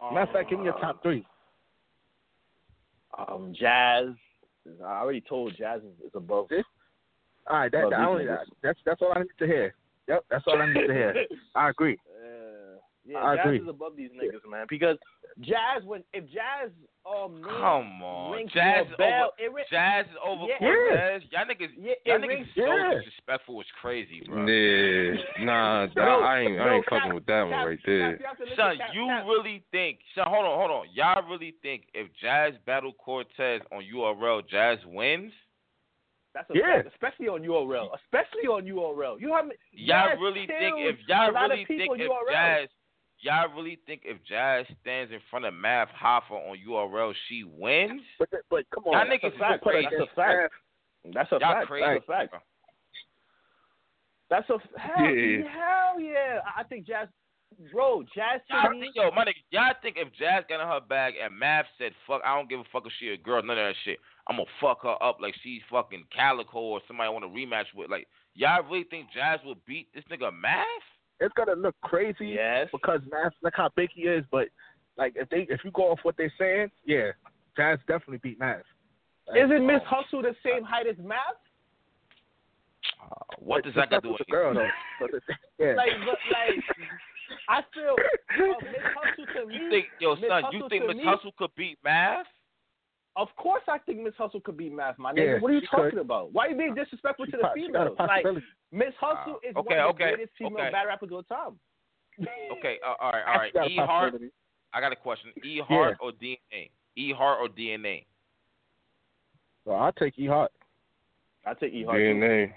Matter 0.00 0.20
of 0.22 0.30
fact, 0.30 0.50
give 0.50 0.58
me 0.58 0.64
your 0.66 0.78
top 0.78 1.02
three. 1.02 1.26
Um, 3.18 3.52
Jazz. 3.58 4.06
I 4.84 5.00
already 5.00 5.20
told 5.20 5.56
Jazz 5.56 5.80
is, 5.82 6.10
above. 6.14 6.48
All 7.46 7.56
right, 7.56 7.72
that, 7.72 7.80
Well, 7.80 7.90
that 7.90 8.00
only, 8.00 8.26
that's 8.62 8.78
that's 8.84 9.02
all 9.02 9.12
I 9.14 9.20
need 9.20 9.28
to 9.38 9.46
hear. 9.46 9.74
Yep, 10.08 10.24
that's 10.30 10.44
all 10.46 10.60
I 10.60 10.66
need 10.66 10.86
to 10.86 10.92
hear. 10.92 11.14
I 11.54 11.70
agree. 11.70 11.96
Uh, 12.22 12.49
yeah, 13.10 13.18
I 13.24 13.36
Jazz 13.36 13.46
agree. 13.46 13.58
is 13.60 13.68
above 13.68 13.96
these 13.96 14.10
niggas, 14.10 14.48
man. 14.50 14.66
Because 14.68 14.96
Jazz, 15.40 15.82
when 15.84 16.02
if 16.12 16.24
Jazz 16.26 16.70
um 17.06 17.40
Come 17.42 18.02
on. 18.02 18.46
Jazz 18.52 18.86
is 18.86 18.92
bell, 18.98 19.32
over. 19.32 19.44
it 19.44 19.52
ri- 19.52 19.64
Jazz 19.70 20.06
is 20.06 20.16
over 20.24 20.44
Yeah. 20.46 20.58
Cortez. 20.58 21.22
Y'all 21.32 21.44
niggas, 21.46 21.70
Yeah, 21.78 21.94
y'all 22.04 22.18
niggas 22.18 22.28
rings- 22.28 22.48
so 22.54 22.66
yeah. 22.66 22.94
disrespectful. 22.98 23.60
It's 23.60 23.70
crazy, 23.80 24.22
bro. 24.26 24.46
Yeah, 24.46 25.16
nah, 25.44 25.86
No, 25.96 26.20
I 26.20 26.40
ain't 26.40 26.60
I 26.60 26.64
no, 26.66 26.72
ain't 26.74 26.84
Cap- 26.86 27.00
fucking 27.00 27.14
with 27.14 27.26
that 27.26 27.42
one 27.42 27.66
right 27.66 27.78
there. 27.86 28.12
Cap, 28.12 28.20
you 28.20 28.26
have 28.26 28.36
to 28.36 28.42
listen, 28.44 28.56
Son, 28.56 28.76
Cap- 28.78 28.90
you 28.94 29.06
Cap. 29.06 29.24
really 29.26 29.64
think? 29.72 29.98
Son, 30.14 30.26
hold 30.28 30.44
on, 30.44 30.58
hold 30.58 30.70
on. 30.70 30.86
Y'all 30.92 31.22
really 31.28 31.54
think 31.62 31.84
if 31.94 32.08
Jazz 32.20 32.52
battle 32.66 32.92
Cortez 32.92 33.62
on 33.72 33.82
URL, 33.82 34.42
Jazz 34.48 34.78
wins? 34.86 35.32
That's 36.34 36.48
a 36.50 36.54
Yeah. 36.54 36.82
fact, 36.82 36.88
especially 36.94 37.26
on 37.28 37.42
URL, 37.42 37.90
especially 38.04 38.46
on 38.46 38.64
URL. 38.64 39.18
You 39.20 39.32
have 39.34 39.50
Y'all 39.72 40.16
really 40.20 40.46
think 40.46 40.76
if 40.78 40.96
y'all 41.08 41.30
a 41.30 41.32
lot 41.32 41.48
really 41.50 41.62
of 41.62 41.68
people 41.68 41.96
think 41.96 42.00
if 42.02 42.10
URL. 42.10 42.30
Jazz, 42.30 42.68
y'all 43.22 43.48
really 43.54 43.78
think 43.86 44.02
if 44.04 44.18
Jazz 44.28 44.66
stands 44.82 45.12
in 45.12 45.20
front 45.30 45.44
of 45.44 45.54
Mav 45.54 45.88
Hoffa 45.88 46.32
on 46.32 46.56
URL, 46.68 47.12
she 47.28 47.44
wins? 47.44 48.02
But 48.18 48.28
but 48.50 48.64
come 48.74 48.84
on, 48.86 48.92
Y'all 48.92 49.04
that's 49.08 49.22
niggas 49.24 49.32
a 49.32 49.34
is 49.34 49.38
fact. 49.40 49.62
crazy. 49.62 49.88
That's 49.90 50.10
a 50.10 50.14
fact. 50.14 50.52
That's 51.14 51.32
a 51.32 51.38
Y'all 51.40 51.52
fact. 51.54 51.66
crazy. 51.66 51.86
That's 51.86 52.04
a 52.04 52.06
fact. 52.06 52.34
That's 54.30 54.50
a 54.50 54.78
hell 54.78 55.04
Yeah. 55.06 55.48
hell 55.50 56.00
yeah. 56.00 56.40
I 56.56 56.60
I 56.60 56.64
think 56.64 56.86
Jazz, 56.86 57.08
bro, 57.72 58.02
Jazz 58.14 58.40
to 58.48 58.54
Y'all 58.54 58.70
me. 58.70 58.80
think, 58.80 58.94
yo, 58.96 59.10
my 59.10 59.24
nigga, 59.24 59.42
y'all 59.50 59.74
think 59.82 59.96
if 59.98 60.12
Jazz 60.14 60.44
got 60.48 60.60
in 60.62 60.68
her 60.68 60.80
bag 60.80 61.14
and 61.22 61.36
Mav 61.36 61.64
said, 61.78 61.92
fuck, 62.06 62.22
I 62.24 62.36
don't 62.36 62.48
give 62.48 62.60
a 62.60 62.64
fuck 62.72 62.86
if 62.86 62.92
she 63.00 63.08
a 63.08 63.16
girl, 63.16 63.42
none 63.42 63.58
of 63.58 63.66
that 63.66 63.74
shit. 63.84 63.98
I'm 64.28 64.36
gonna 64.36 64.48
fuck 64.60 64.82
her 64.84 65.02
up 65.02 65.18
like 65.20 65.34
she's 65.42 65.62
fucking 65.70 66.04
Calicoe 66.14 66.58
or 66.58 66.80
somebody 66.86 67.08
I 67.08 67.10
want 67.10 67.24
to 67.24 67.28
rematch 67.30 67.74
with. 67.74 67.90
Like, 67.90 68.06
y'all 68.34 68.62
really 68.62 68.84
think 68.84 69.08
Jazz 69.12 69.40
will 69.44 69.56
beat 69.66 69.88
this 69.94 70.04
nigga 70.10 70.32
Mav? 70.32 70.64
It's 71.20 71.34
gonna 71.34 71.54
look 71.54 71.74
crazy 71.82 72.28
Yes. 72.28 72.68
because 72.72 73.00
Mav 73.10 73.32
look 73.42 73.54
how 73.56 73.70
big 73.76 73.90
he 73.94 74.02
is. 74.02 74.24
But 74.30 74.48
like 74.96 75.14
if 75.16 75.28
they 75.28 75.46
if 75.50 75.60
you 75.64 75.70
go 75.70 75.90
off 75.92 76.00
what 76.02 76.16
they're 76.16 76.32
saying, 76.38 76.70
yeah, 76.84 77.12
Jazz 77.56 77.78
definitely 77.86 78.18
beat 78.18 78.38
Mav. 78.38 78.62
Isn't 79.36 79.66
Miss 79.66 79.82
Hustle 79.86 80.22
the 80.22 80.34
same 80.44 80.64
height 80.64 80.86
as 80.86 80.96
Mav? 80.98 81.18
Uh, 83.00 83.14
what 83.38 83.64
does 83.64 83.74
that 83.74 83.90
got 83.90 84.02
to 84.02 84.08
do 84.08 84.12
with 84.12 84.20
with 84.20 84.26
the 84.26 84.32
girl 84.32 84.54
though? 84.54 84.68
But 85.00 85.10
the, 85.12 85.20
yeah. 85.58 85.74
Like, 85.76 85.90
but, 86.04 86.18
like, 86.32 86.64
I 87.48 87.62
feel 87.74 87.94
uh, 87.94 88.54
Miss 88.64 88.82
Hustle 88.96 89.26
to 89.34 89.46
me. 89.46 89.54
You 89.54 89.70
think, 89.70 89.86
yo, 90.00 90.16
Miss 90.16 90.28
son, 90.28 90.42
Hustle 90.44 90.60
you 90.60 90.68
think 90.68 90.88
to 90.88 90.94
Miss 90.94 91.04
Hustle 91.04 91.32
could 91.38 91.54
beat 91.56 91.78
Mav? 91.84 92.26
Of 93.20 93.28
course, 93.36 93.62
I 93.68 93.76
think 93.76 94.00
Miss 94.00 94.14
Hustle 94.16 94.40
could 94.40 94.56
be 94.56 94.70
Mav. 94.70 94.98
my 94.98 95.12
Yeah, 95.14 95.22
nigga. 95.24 95.40
what 95.42 95.50
are 95.50 95.54
you 95.54 95.60
talking 95.70 95.90
could. 95.90 95.98
about? 95.98 96.32
Why 96.32 96.46
are 96.46 96.50
you 96.50 96.56
being 96.56 96.74
disrespectful 96.74 97.26
She 97.26 97.32
to 97.32 97.36
the 97.36 97.42
po- 97.44 97.52
she 97.54 97.70
got 97.70 97.86
a 97.86 97.90
females? 97.90 98.08
Like. 98.08 98.44
Miss 98.72 98.94
Hustle 98.98 99.34
Uh, 99.34 99.48
is 99.50 99.56
okay, 99.56 99.76
one 99.76 99.90
of 99.90 99.96
the 99.98 100.04
greatest 100.04 100.32
female 100.38 100.60
okay. 100.62 100.70
battle 100.72 100.88
rappers 100.88 101.08
of 101.08 101.12
all 101.12 101.22
time. 101.24 101.58
Okay, 102.58 102.78
uh, 102.86 102.94
all 102.98 103.12
right, 103.12 103.22
all 103.26 103.34
She 103.34 103.38
right. 103.38 103.52
got 103.52 103.66
a 103.66 103.70
E 103.70 103.76
Hart. 103.76 104.14
I 104.72 104.80
got 104.80 104.92
a 104.92 104.96
question. 104.96 105.32
E 105.44 105.60
Hart 105.60 105.98
or 106.00 106.12
DNA? 106.12 106.70
E 106.96 107.12
Hart 107.12 107.38
or 107.42 107.48
DNA? 107.48 108.06
Well, 109.66 109.76
I'll 109.76 109.92
take 109.92 110.18
E 110.18 110.26
Hart. 110.26 110.50
I 111.44 111.52
take 111.54 111.74
E 111.74 111.84
Hart. 111.84 111.98
DNA. 112.00 112.52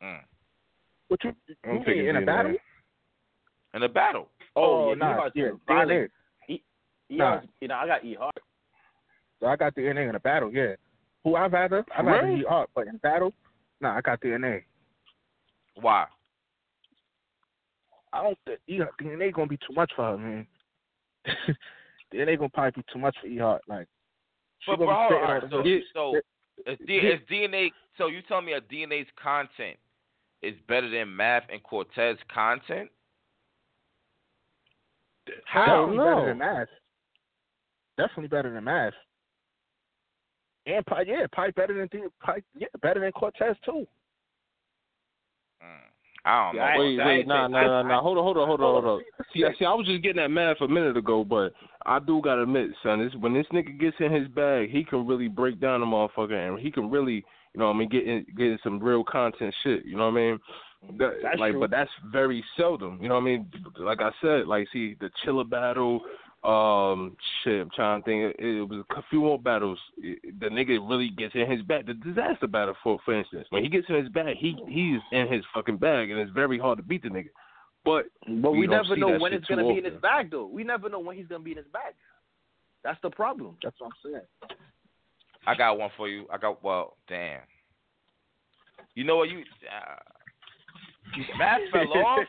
Mm. 0.00 0.20
What 1.08 1.24
you, 1.24 1.32
I'm 1.64 1.80
you 1.80 1.84
mean 1.86 2.06
in 2.08 2.16
a 2.16 2.20
battle? 2.24 2.54
In 3.74 3.82
a 3.82 3.88
battle. 3.88 4.28
Oh, 4.54 4.90
yeah, 4.90 4.94
nah, 4.94 5.10
E 5.10 5.16
Hart's 5.18 5.36
yeah, 5.36 5.50
violent. 5.66 6.10
DNA. 6.48 6.60
E 7.10 7.16
Nah. 7.16 7.24
Hart's, 7.30 7.48
you 7.60 7.66
know, 7.68 7.74
I 7.74 7.86
got 7.88 8.04
E 8.04 8.14
Hart. 8.14 8.34
So 9.40 9.46
I 9.46 9.56
got 9.56 9.74
the 9.74 9.82
DNA 9.82 10.08
in 10.08 10.14
a 10.14 10.20
battle. 10.20 10.52
Yeah. 10.52 10.74
Who 11.24 11.36
I'd 11.36 11.52
rather? 11.52 11.84
I'd 11.96 12.06
rather 12.06 12.26
Really? 12.26 12.40
E 12.40 12.44
Hart, 12.48 12.70
but 12.74 12.86
in 12.86 12.96
battle, 12.98 13.32
nah, 13.80 13.96
I 13.96 14.00
got 14.00 14.20
the 14.20 14.28
DNA. 14.28 14.62
Why? 15.80 16.06
I 18.12 18.22
don't 18.22 18.38
think 18.46 18.60
E 18.66 18.80
DNA 19.00 19.32
gonna 19.32 19.46
be 19.46 19.58
too 19.58 19.74
much 19.74 19.92
for 19.94 20.04
her, 20.04 20.18
man. 20.18 20.46
DNA 22.12 22.38
gonna 22.38 22.48
probably 22.48 22.82
be 22.82 22.92
too 22.92 22.98
much 22.98 23.16
for 23.20 23.26
E 23.26 23.38
Hart. 23.38 23.62
Like, 23.68 23.86
she 24.60 24.72
But, 24.72 24.78
gonna 24.78 24.86
bro, 24.86 25.08
be 25.08 25.14
all 25.14 25.40
spitting 25.40 25.44
on 25.44 25.50
so, 25.50 25.62
the 25.62 25.80
so 25.92 26.72
is, 26.72 26.78
D, 26.86 26.96
is 26.96 27.20
DNA? 27.30 27.70
So 27.96 28.06
you 28.06 28.22
tell 28.22 28.40
me 28.40 28.52
a 28.52 28.60
DNA's 28.60 29.08
content 29.22 29.76
is 30.42 30.54
better 30.68 30.88
than 30.88 31.14
Mav 31.14 31.42
and 31.52 31.62
Cortez 31.62 32.16
content? 32.32 32.88
How? 35.44 35.86
Definitely 35.86 35.96
no. 35.96 36.04
better 36.04 36.26
than 36.28 36.38
Mav. 36.38 36.68
Definitely 37.96 38.28
better 38.28 38.52
than 38.52 38.64
Mav. 38.64 38.92
And 40.68 40.84
probably, 40.86 41.08
yeah, 41.12 41.26
probably 41.32 41.52
better 41.52 41.74
than 41.74 41.88
D- 41.90 42.06
probably, 42.20 42.42
yeah, 42.56 42.68
better 42.82 43.00
than 43.00 43.10
Cortez 43.12 43.56
too. 43.64 43.86
Mm, 45.62 45.66
I 46.24 46.44
don't 46.44 46.56
know. 46.56 46.62
Yeah, 46.62 46.68
I- 46.68 46.78
Wait, 46.78 47.00
I 47.00 47.06
wait, 47.06 47.18
ain't 47.20 47.28
nah, 47.28 47.42
think- 47.46 47.52
nah, 47.52 47.62
nah, 47.66 47.82
nah. 47.82 48.00
Hold 48.02 48.18
on, 48.18 48.24
hold 48.24 48.36
on, 48.38 48.46
hold 48.46 48.60
on, 48.60 48.82
hold 48.82 48.84
on. 48.84 49.04
See, 49.32 49.40
Yeah. 49.40 49.48
see, 49.58 49.64
I 49.64 49.72
was 49.72 49.86
just 49.86 50.02
getting 50.02 50.18
that 50.22 50.30
Mav 50.30 50.60
a 50.60 50.68
minute 50.68 50.96
ago, 50.96 51.24
but 51.24 51.52
I 51.86 51.98
do 51.98 52.20
gotta 52.22 52.42
admit, 52.42 52.70
son, 52.82 52.98
this 53.02 53.14
when 53.16 53.32
this 53.34 53.46
nigga 53.48 53.78
gets 53.78 53.96
in 54.00 54.12
his 54.12 54.28
bag, 54.28 54.70
he 54.70 54.84
can 54.84 55.06
really 55.06 55.28
break 55.28 55.58
down 55.58 55.82
a 55.82 55.86
motherfucker, 55.86 56.32
and 56.48 56.58
he 56.58 56.70
can 56.70 56.90
really, 56.90 57.24
you 57.54 57.60
know, 57.60 57.66
what 57.68 57.76
I 57.76 57.78
mean, 57.78 57.88
getting 57.88 58.08
in, 58.10 58.26
get 58.36 58.46
in 58.48 58.58
some 58.62 58.78
real 58.78 59.04
content 59.04 59.54
shit. 59.62 59.84
You 59.86 59.96
know 59.96 60.10
what 60.10 60.18
I 60.20 60.22
mean? 60.30 60.38
That, 60.98 61.14
That's 61.22 61.38
like, 61.40 61.52
true. 61.52 61.60
but 61.60 61.70
that's 61.70 61.90
very 62.12 62.44
seldom. 62.56 62.98
You 63.02 63.08
know 63.08 63.14
what 63.16 63.22
I 63.22 63.24
mean? 63.24 63.50
Like 63.78 64.00
I 64.00 64.10
said, 64.20 64.46
like, 64.46 64.68
see, 64.72 64.94
the 65.00 65.10
Chilla 65.24 65.48
battle, 65.48 66.02
um, 66.44 67.16
shit, 67.42 67.60
I'm 67.60 67.70
trying 67.74 68.00
to 68.00 68.04
think. 68.04 68.36
It, 68.38 68.44
it 68.44 68.62
was 68.62 68.84
a 68.96 69.02
few 69.10 69.20
more 69.20 69.38
battles. 69.38 69.78
It- 69.96 70.38
the 70.40 70.46
nigga 70.46 70.78
really 70.88 71.10
gets 71.10 71.34
in 71.34 71.50
his 71.50 71.62
bag. 71.62 71.86
The 71.86 71.94
disaster 71.94 72.46
battle, 72.46 72.74
for 72.82 72.98
for 73.04 73.14
instance, 73.18 73.46
when 73.50 73.62
he 73.62 73.68
gets 73.68 73.88
in 73.88 73.96
his 73.96 74.08
bag, 74.08 74.36
he 74.36 74.56
he's 74.68 75.00
in 75.10 75.32
his 75.32 75.44
fucking 75.52 75.78
bag, 75.78 76.10
and 76.10 76.20
it's 76.20 76.30
very 76.32 76.58
hard 76.58 76.78
to 76.78 76.84
beat 76.84 77.02
the 77.02 77.08
nigga. 77.08 77.30
But 77.84 78.06
But 78.26 78.52
we, 78.52 78.66
don't 78.66 78.88
never 78.88 78.96
know 78.96 79.18
when 79.18 79.32
it's 79.32 79.46
gonna 79.46 79.66
be 79.66 79.78
in 79.78 79.84
his 79.84 80.00
bag, 80.00 80.30
though. 80.30 80.46
We 80.46 80.62
never 80.62 80.88
know 80.88 81.00
when 81.00 81.16
he's 81.16 81.26
gonna 81.26 81.42
be 81.42 81.52
in 81.52 81.56
his 81.56 81.66
bag. 81.72 81.94
That's 82.84 83.00
the 83.02 83.10
problem. 83.10 83.56
That's 83.62 83.76
what 83.80 83.88
I'm 83.88 84.12
saying. 84.12 84.56
I 85.46 85.54
got 85.54 85.78
one 85.78 85.90
for 85.96 86.08
you. 86.08 86.26
I 86.32 86.38
got 86.38 86.62
well, 86.62 86.96
damn. 87.08 87.40
You 88.94 89.04
know 89.04 89.16
what 89.16 89.30
you 89.30 89.38
uh, 89.38 89.96
Matt 91.38 91.60
fell 91.72 91.92
off. 91.94 92.20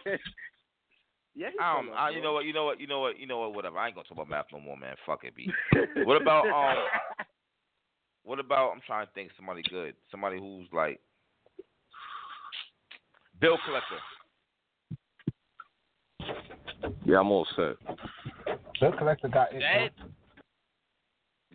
Yeah, 1.39 1.51
he 1.53 1.57
Um, 1.57 1.91
I, 1.95 2.09
you 2.09 2.19
bro. 2.19 2.23
know 2.23 2.33
what, 2.33 2.45
you 2.45 2.51
know 2.51 2.65
what, 2.65 2.81
you 2.81 2.87
know 2.87 2.99
what, 2.99 3.17
you 3.17 3.25
know 3.25 3.39
what, 3.39 3.53
whatever. 3.53 3.77
I 3.77 3.87
ain't 3.87 3.95
gonna 3.95 4.03
talk 4.03 4.17
about 4.17 4.27
Mav 4.27 4.45
no 4.51 4.59
more, 4.59 4.75
man. 4.75 4.95
Fuck 5.05 5.23
it, 5.23 5.33
B. 5.33 5.49
What 6.03 6.21
about 6.21 6.45
um? 6.45 6.83
What 8.23 8.39
about? 8.39 8.71
I'm 8.73 8.81
trying 8.85 9.05
to 9.07 9.11
think 9.13 9.31
somebody 9.37 9.61
good, 9.69 9.95
somebody 10.11 10.37
who's 10.37 10.67
like 10.73 10.99
bill 13.39 13.57
collector. 13.65 13.95
Yeah, 17.05 17.19
I'm 17.19 17.31
all 17.31 17.47
set. 17.55 17.75
Bill 18.81 18.91
Collector 18.97 19.29
got 19.29 19.53
it. 19.53 19.59
Dead? 19.59 19.91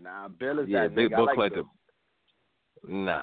Nah, 0.00 0.28
Bill 0.28 0.60
is 0.60 0.68
Yeah, 0.68 0.84
that 0.88 0.94
Bill, 0.94 1.08
nigga. 1.08 1.12
I 1.12 1.16
Bill 1.16 1.26
like 1.26 1.34
Collector. 1.34 1.62
Bill. 1.62 3.04
Nah, 3.04 3.22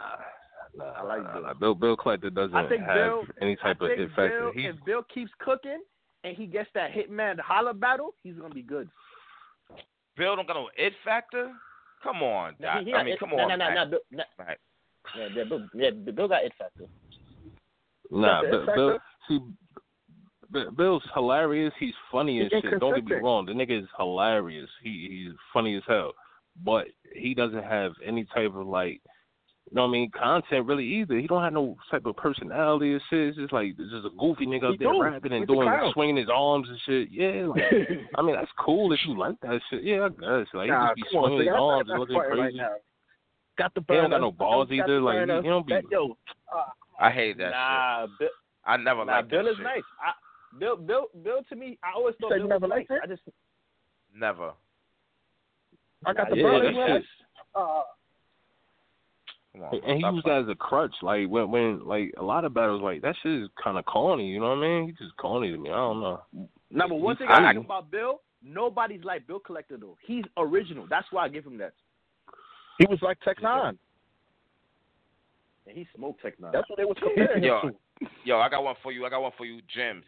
nah, 0.76 0.86
I 0.86 1.04
like 1.04 1.24
nah, 1.24 1.34
Bill. 1.34 1.42
nah. 1.42 1.54
Bill 1.56 1.76
Bill 1.76 1.98
Collector 1.98 2.30
doesn't 2.30 2.56
I 2.56 2.70
think 2.70 2.84
have 2.84 2.96
Bill. 2.96 3.24
any 3.42 3.56
type 3.56 3.78
I 3.82 3.86
of 3.86 3.90
think 3.90 4.00
it 4.00 4.10
factor. 4.10 4.40
Bill, 4.40 4.52
He's 4.54 4.66
if 4.66 4.86
Bill 4.86 5.04
keeps 5.14 5.32
cooking 5.40 5.82
and 6.24 6.36
he 6.36 6.46
gets 6.46 6.70
that 6.74 6.92
Hitman 6.92 7.40
holla 7.40 7.74
battle, 7.74 8.14
he's 8.24 8.36
gonna 8.36 8.54
be 8.54 8.62
good. 8.62 8.90
Bill 10.18 10.36
don't 10.36 10.48
got 10.48 10.56
no 10.56 10.70
it 10.78 10.94
factor. 11.04 11.52
Come 12.04 12.24
on, 12.24 12.56
Nah, 12.60 12.74
Doc. 12.76 12.80
he- 12.84 12.86
he 12.92 12.94
I 12.96 13.04
mean, 13.04 13.14
it- 13.14 13.20
come 13.20 13.30
no, 13.32 13.40
on, 13.44 13.50
no, 13.50 13.56
no, 13.56 13.66
man. 13.66 13.76
no, 13.76 13.86
Bill- 13.86 14.00
no. 14.12 14.24
Right. 14.38 14.58
Yeah, 15.16 15.28
yeah, 15.34 15.44
Bill, 15.46 15.70
yeah, 15.74 15.90
Bill 15.92 16.28
got 16.28 16.44
it 16.44 16.54
factor. 16.58 16.86
Nah, 18.10 18.42
That's 18.42 18.52
Bill, 18.52 18.62
X 18.70 18.76
Bill, 18.76 18.92
factor? 18.94 19.04
see, 19.28 20.72
Bill's 20.76 21.04
hilarious. 21.14 21.74
He's 21.80 21.94
funny 22.12 22.40
He 22.40 22.46
as 22.46 22.52
shit. 22.52 22.80
Don't 22.80 22.96
get 22.96 23.06
me 23.06 23.16
wrong. 23.16 23.46
The 23.46 23.54
nigga 23.54 23.82
is 23.84 23.90
hilarious. 23.98 24.70
He 24.82 25.08
he's 25.10 25.34
funny 25.54 25.76
as 25.78 25.84
hell. 25.88 26.14
But 26.66 26.88
he 27.14 27.34
doesn't 27.34 27.64
have 27.64 27.94
any 28.04 28.26
type 28.26 28.54
of 28.54 28.68
like, 28.68 29.02
you 29.70 29.76
know 29.76 29.84
what 29.84 29.88
I 29.90 29.92
mean, 29.92 30.12
content 30.12 30.66
really 30.66 30.86
either. 30.86 31.18
He 31.18 31.28
don't 31.28 31.44
have 31.44 31.54
no 31.54 31.78
type 31.90 32.06
of 32.06 32.16
personality 32.18 32.94
or 32.94 33.00
shit. 33.10 33.30
It's 33.30 33.38
just 33.38 33.54
like 33.54 33.68
it's 33.78 33.92
just 33.92 34.06
a 34.06 34.10
goofy 34.20 34.46
nigga 34.46 34.72
He 34.72 34.78
there 34.78 34.92
do. 34.92 35.02
rapping 35.02 35.32
and 35.32 35.42
He's 35.44 35.48
doing 35.48 35.68
clown. 35.68 35.92
swinging 35.94 36.18
his 36.18 36.28
arms 36.34 36.68
and 36.68 36.80
shit. 36.86 37.10
Yeah, 37.12 37.46
like 37.48 37.64
I 38.18 38.22
mean 38.22 38.36
that's 38.36 38.52
cool 38.60 38.92
if 38.92 39.00
you 39.08 39.18
like 39.18 39.36
that 39.44 39.62
shit. 39.70 39.84
Yeah, 39.84 40.06
I 40.06 40.10
guess. 40.10 40.48
Like 40.54 40.66
he 40.66 40.72
Nah, 40.72 40.88
just 40.88 40.96
be 40.96 41.04
come 41.12 41.24
on, 41.24 41.30
swinging 41.30 41.38
so 41.38 41.40
his 41.40 41.46
y'all 41.48 41.70
arms 41.70 41.88
not 41.88 41.94
and 41.94 42.00
looking 42.02 42.16
fronting 42.16 42.38
crazy. 42.42 42.58
right 42.60 42.70
now. 42.72 42.76
Got 43.58 43.74
the 43.76 43.82
He 43.82 43.94
don't 43.94 44.04
got 44.06 44.10
burner. 44.10 44.22
no 44.22 44.32
balls 44.32 44.68
Got 44.70 44.76
either. 44.76 45.00
Like 45.02 45.16
he, 45.30 45.36
he 45.36 45.48
don't 45.50 45.68
be. 45.68 45.74
That- 45.74 45.84
yo, 45.92 46.18
I 47.00 47.12
hate 47.12 47.38
that 47.38 47.52
nah, 47.52 48.08
Bill, 48.08 48.16
shit. 48.20 48.32
I 48.66 48.78
never 48.78 49.06
nah, 49.06 49.12
liked 49.18 49.30
Bill 49.30 49.44
that 49.44 49.50
is 49.52 49.56
shit. 49.58 49.64
nice. 49.64 49.84
I, 50.04 50.12
Bill, 50.60 50.76
Bill, 50.76 51.06
Bill. 51.24 51.42
To 51.50 51.56
me, 51.56 51.78
I 51.84 51.92
always 51.96 52.16
thought 52.20 52.32
said 52.32 52.42
you 52.42 52.48
Bill 52.48 52.60
was 52.60 52.62
never 52.62 52.76
nice. 52.76 52.88
it? 52.90 53.00
I 53.04 53.08
just 53.08 53.22
Never. 54.14 54.52
I 56.06 56.14
got 56.14 56.30
the 56.30 56.36
yeah, 56.36 56.44
burner. 56.44 56.64
that 56.66 56.74
man. 56.74 56.98
shit's- 56.98 57.08
Uh, 57.56 57.60
Come 57.60 57.84
on. 59.60 59.80
And 59.86 59.96
he 59.98 60.02
stop 60.02 60.14
used 60.14 60.26
that 60.26 60.44
as 60.44 60.50
a 60.50 60.56
crutch. 60.56 60.94
Like 61.02 61.28
when 61.28 61.52
when 61.52 61.86
like 61.86 62.14
a 62.18 62.24
lot 62.24 62.46
of 62.46 62.54
battles 62.54 62.82
like 62.82 63.02
that 63.02 63.16
shit 63.22 63.44
is 63.44 63.50
kind 63.62 63.78
of 63.78 63.86
corny. 63.86 64.28
You 64.28 64.40
know 64.40 64.50
what 64.50 64.60
I 64.60 64.62
mean? 64.62 64.88
He's 64.88 64.98
just 64.98 65.18
corny 65.18 65.52
to 65.52 65.58
me. 65.58 65.70
I 65.70 65.76
don't 65.76 66.02
know. 66.02 66.22
Now, 66.70 66.88
but 66.88 66.96
one 66.96 67.18
thing 67.18 67.28
I 67.30 67.42
like 67.42 67.58
about 67.58 67.92
Bill, 67.92 68.22
nobody's 68.44 69.04
like 69.04 69.28
Bill 69.28 69.40
Collector 69.40 69.78
though. 69.78 69.98
He's 70.06 70.24
original. 70.38 70.88
That's 70.90 71.08
why 71.12 71.26
I 71.26 71.30
give 71.30 71.46
him 71.46 71.58
that. 71.58 71.74
he 72.80 72.86
was 72.88 73.00
like 73.02 73.20
Tech 73.22 73.42
Nine. 73.42 73.78
And 75.68 75.78
he 75.78 75.88
smoked 75.96 76.22
Tech 76.22 76.40
Nine. 76.40 76.52
That's 76.54 76.70
what 76.70 76.78
they 76.78 76.86
was 76.86 76.98
comparing 77.02 77.44
Yo, 77.44 77.60
him 77.62 77.76
yo, 78.24 78.40
I 78.40 78.50
got 78.50 78.64
one 78.64 78.76
for 78.82 78.92
you. 78.92 79.06
I 79.06 79.10
got 79.10 79.22
one 79.22 79.32
for 79.38 79.46
you, 79.46 79.62
Gems. 79.74 80.06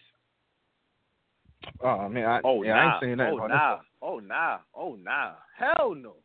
Oh 1.82 2.10
man, 2.10 2.26
I, 2.26 2.42
Oh 2.44 2.64
yeah, 2.64 2.74
nah. 2.74 2.80
I 2.80 2.86
ain't 2.86 3.04
saying 3.04 3.18
that. 3.18 3.32
oh 3.32 3.48
nah. 3.48 3.78
Oh 4.02 4.20
nah. 4.20 4.58
Oh 4.76 4.96
nah. 4.96 5.32
Hell 5.58 5.96
no. 5.96 6.16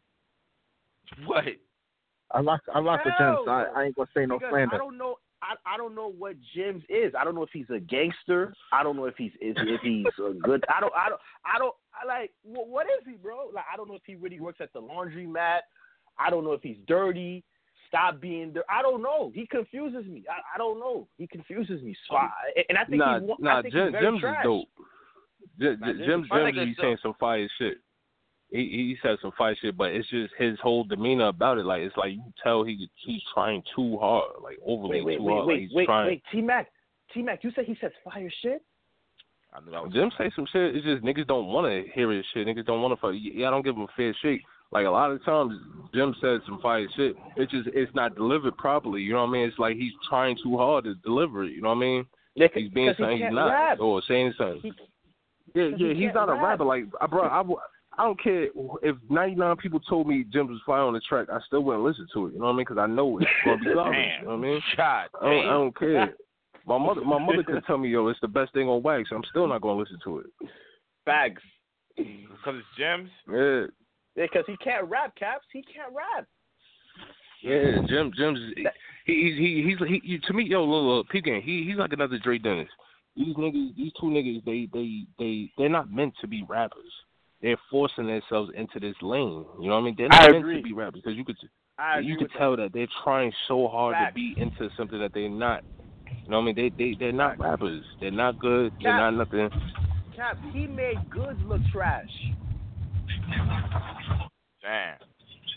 What? 1.27 1.45
I 2.33 2.41
like 2.41 2.61
I 2.75 2.79
like 2.81 3.05
the 3.05 3.11
Hell 3.13 3.45
gems. 3.45 3.49
I, 3.49 3.63
no. 3.63 3.73
I 3.75 3.85
ain't 3.85 3.97
gonna 3.97 4.09
say 4.15 4.27
no 4.27 4.39
because 4.39 4.51
slander. 4.53 4.75
I 4.75 4.79
don't 4.79 4.99
know. 4.99 5.17
I, 5.41 5.55
I 5.75 5.77
don't 5.77 5.95
know 5.95 6.11
what 6.11 6.35
Gems 6.55 6.83
is. 6.89 7.13
I 7.19 7.25
don't 7.25 7.35
know 7.35 7.45
if 7.45 7.51
he's 7.53 7.71
a 7.71 7.79
gangster. 7.79 8.53
I 8.73 8.83
don't 8.83 8.97
know 8.97 9.05
if 9.05 9.15
he's 9.17 9.31
if, 9.41 9.57
if 9.57 9.81
he's 9.83 10.07
a 10.19 10.33
good. 10.35 10.65
I 10.69 10.81
don't. 10.81 10.93
I 10.95 11.09
don't. 11.09 11.21
I 11.45 11.59
don't. 11.59 11.75
I 11.95 12.07
like. 12.07 12.33
What, 12.43 12.69
what 12.69 12.87
is 12.87 13.07
he, 13.07 13.13
bro? 13.13 13.51
Like 13.55 13.65
I 13.73 13.77
don't 13.77 13.89
know 13.89 13.95
if 13.95 14.03
he 14.05 14.17
really 14.17 14.41
works 14.41 14.59
at 14.61 14.73
the 14.73 14.83
laundromat. 14.83 15.61
I 16.19 16.31
don't 16.31 16.45
know 16.45 16.53
if 16.53 16.63
he's 16.63 16.77
dirty. 16.87 17.45
Stop 17.87 18.21
being 18.21 18.53
dirty. 18.53 18.67
I 18.69 18.83
don't 18.83 19.03
know. 19.03 19.31
He 19.35 19.47
confuses 19.47 20.07
me. 20.07 20.25
I, 20.29 20.57
I 20.57 20.59
don't 20.59 20.81
know. 20.81 21.07
He 21.17 21.27
confuses 21.27 21.83
me. 21.83 21.97
So 22.09 22.17
I, 22.17 22.31
and 22.69 22.77
I 22.77 22.85
think 22.85 22.99
nah, 22.99 23.21
he's. 23.21 23.29
nah, 23.39 23.59
I 23.59 23.63
think 23.63 23.75
Jim, 23.75 23.85
he's 23.85 23.93
very 23.93 24.05
Jim's 24.05 24.21
trash. 24.21 24.45
is 24.45 24.45
dope. 24.45 24.69
J- 25.59 25.65
J- 25.65 25.87
Jim's- 25.87 25.99
Jim's 26.07 26.29
Jim's 26.31 26.69
he's 26.69 26.77
saying 26.81 26.99
some 27.03 27.15
fire 27.19 27.49
shit. 27.59 27.79
He 28.51 28.59
he 28.59 28.97
said 29.03 29.19
some 29.21 29.33
fire 29.37 29.55
shit, 29.61 29.77
but 29.77 29.91
it's 29.93 30.09
just 30.09 30.33
his 30.39 30.59
whole 30.63 30.85
demeanor 30.85 31.27
about 31.29 31.59
it. 31.59 31.67
Like 31.67 31.83
it's 31.83 31.97
like 31.97 32.13
you 32.13 32.23
tell 32.43 32.65
he 32.65 32.89
he's 33.05 33.21
trying 33.35 33.63
too 33.77 33.99
hard, 33.99 34.31
like 34.43 34.59
overly 34.67 35.03
Wait, 35.03 35.05
wait, 35.05 35.17
too 35.19 35.23
wait, 35.25 35.33
hard. 35.35 35.47
like 35.47 35.49
wait, 35.55 35.61
he's 35.63 35.73
wait, 35.75 35.85
trying. 35.87 36.07
wait. 36.07 36.23
T 36.33 36.41
Mac, 36.41 36.69
T 37.13 37.23
Mac, 37.23 37.45
you 37.45 37.51
said 37.55 37.67
he 37.67 37.77
says 37.81 37.93
fire 38.05 38.31
shit. 38.43 38.63
I 39.53 39.61
knew 39.61 39.71
that 39.73 39.83
was 39.85 39.93
Jim 39.93 40.11
say 40.17 40.31
some 40.37 40.47
shit. 40.53 40.77
It's 40.77 40.85
just 40.85 41.03
niggas 41.05 41.27
don't 41.27 41.47
want 41.49 41.67
to 41.67 41.91
hear 41.93 42.11
his 42.11 42.25
shit. 42.33 42.47
Niggas 42.47 42.65
don't 42.67 42.81
want 42.83 42.93
to 42.95 43.01
fuck. 43.01 43.13
Yeah, 43.15 43.49
I 43.49 43.51
don't 43.51 43.65
give 43.65 43.77
him 43.77 43.83
a 43.83 43.87
fair 43.97 44.15
shake. 44.23 44.41
Like 44.71 44.85
a 44.87 44.91
lot 44.91 45.11
of 45.11 45.25
times, 45.25 45.55
Jim 45.95 46.15
says 46.21 46.41
some 46.47 46.61
fire 46.61 46.87
shit. 46.97 47.17
It's 47.37 47.51
just 47.53 47.69
it's 47.75 47.95
not 47.95 48.15
delivered 48.15 48.57
properly. 48.59 49.01
You 49.03 49.13
know 49.15 49.21
what 49.25 49.29
I 49.31 49.33
mean? 49.33 49.49
It's 49.49 49.59
like 49.59 49.77
he's 49.77 49.93
trying 50.09 50.37
too 50.43 50.57
hard 50.59 50.85
to 50.85 50.95
deliver 50.97 51.45
it. 51.45 51.53
You 51.53 51.63
know 51.63 51.69
what 51.71 51.77
I 51.77 51.81
mean? 51.81 52.07
Yeah, 52.35 52.49
He's 52.55 52.71
being 52.71 52.89
'cause 52.89 52.97
he 52.99 53.03
something 53.03 53.17
he's 53.19 53.25
can't 53.27 53.37
rap. 53.37 53.81
or 53.81 54.01
saying 54.07 54.33
something. 54.39 54.61
He, 54.63 54.73
Yeah, 55.55 55.69
yeah, 55.77 55.95
he 55.95 56.05
he's 56.05 56.15
not 56.15 56.29
a 56.29 56.33
rap. 56.35 56.43
rapper. 56.43 56.65
Like, 56.65 56.85
I, 57.01 57.07
bro, 57.07 57.23
I, 57.23 57.43
I 57.99 58.05
don't 58.05 58.23
care 58.23 58.49
if 58.83 58.97
99 59.11 59.57
people 59.57 59.81
told 59.81 60.07
me 60.07 60.25
Jim 60.33 60.47
was 60.47 60.61
fire 60.65 60.83
on 60.83 60.95
the 60.95 61.01
track. 61.01 61.27
I 61.33 61.41
still 61.47 61.65
wouldn't 61.65 61.85
listen 61.85 62.07
to 62.15 62.27
it. 62.27 62.35
You 62.35 62.39
know 62.39 62.47
what 62.47 62.53
I 62.53 62.57
mean? 62.57 62.67
Because 62.69 62.79
I 62.79 62.87
know 62.87 63.19
it's 63.19 63.29
gonna 63.45 63.59
be 63.59 63.75
garbage. 63.75 63.99
You 64.21 64.25
know 64.27 64.37
what 64.37 64.39
I 64.39 64.51
mean? 64.51 64.61
God 64.77 65.09
I 65.21 65.25
don't, 65.25 65.47
I 65.47 65.51
don't 65.51 65.79
care. 65.79 66.15
My 66.65 66.79
mother, 66.79 67.01
my 67.01 67.19
mother 67.19 67.43
could 67.43 67.65
tell 67.67 67.77
me, 67.77 67.89
yo, 67.89 68.07
it's 68.07 68.21
the 68.21 68.29
best 68.29 68.53
thing 68.53 68.69
on 68.69 68.85
wax. 68.85 69.09
I'm 69.13 69.25
still 69.31 69.49
not 69.49 69.63
gonna 69.63 69.81
listen 69.81 69.99
to 70.05 70.19
it. 70.19 70.27
Bags. 71.07 71.43
Because 71.97 72.55
it's 72.61 72.79
Gems. 72.79 73.11
Yeah, 73.29 73.67
Yeah, 74.15 74.27
because 74.31 74.45
he 74.47 74.57
can't 74.59 74.89
rap, 74.89 75.17
Caps. 75.17 75.47
He 75.53 75.63
can't 75.63 75.93
rap. 75.93 76.29
yeah. 77.43 77.83
Jim, 77.89 78.13
Jim's 78.17 78.39
he, 79.07 79.13
he, 79.13 79.35
he 79.37 79.77
he's 79.77 79.89
he, 79.89 80.09
he 80.09 80.19
to 80.19 80.33
me, 80.33 80.45
yo, 80.45 80.65
look, 80.65 80.85
look, 80.85 81.09
peep 81.09 81.25
game. 81.25 81.43
He 81.43 81.65
he's 81.65 81.79
like 81.79 81.93
another 81.93 82.19
Dre 82.19 82.39
Dennis. 82.39 82.69
These 83.17 83.35
niggas, 83.35 83.75
these 83.75 83.93
two 84.01 84.07
niggas, 84.07 84.45
they 84.45 84.69
they 84.73 85.05
they 85.19 85.51
they're 85.59 85.69
not 85.69 85.91
meant 85.91 86.15
to 86.21 86.29
be 86.29 86.45
rappers. 86.49 86.93
They're 87.43 87.57
forcing 87.71 88.07
themselves 88.09 88.51
into 88.57 88.81
this 88.81 88.97
lane. 89.01 89.45
You 89.61 89.69
know 89.69 89.75
what 89.75 89.81
I 89.81 89.85
mean? 89.85 89.95
They're 89.97 90.09
I 90.11 90.27
meant 90.27 90.37
agree. 90.39 90.57
to 90.57 90.63
be 90.63 90.73
rappers 90.73 91.01
because 91.05 91.17
you 91.17 91.25
could 91.25 91.37
I 91.79 92.01
you 92.01 92.17
could 92.17 92.31
tell 92.37 92.57
that. 92.57 92.73
they're 92.73 92.89
trying 93.05 93.33
so 93.47 93.69
hard 93.69 93.95
Facts. 93.95 94.11
to 94.11 94.15
be 94.15 94.35
into 94.37 94.69
something 94.77 94.99
that 94.99 95.13
they're 95.15 95.29
not. 95.29 95.63
You 96.25 96.31
know 96.31 96.39
what 96.41 96.43
I 96.43 96.53
mean? 96.53 96.57
They 96.57 96.71
they 96.71 96.97
they're 96.99 97.13
not 97.13 97.39
rappers. 97.39 97.85
They're 98.01 98.11
not 98.11 98.39
good. 98.41 98.73
They're 98.83 98.97
not 98.97 99.11
nothing. 99.13 99.51
Cap, 100.17 100.37
he 100.53 100.67
made 100.67 100.97
goods 101.11 101.39
look 101.47 101.61
trash. 101.73 102.09
Damn. 104.63 104.97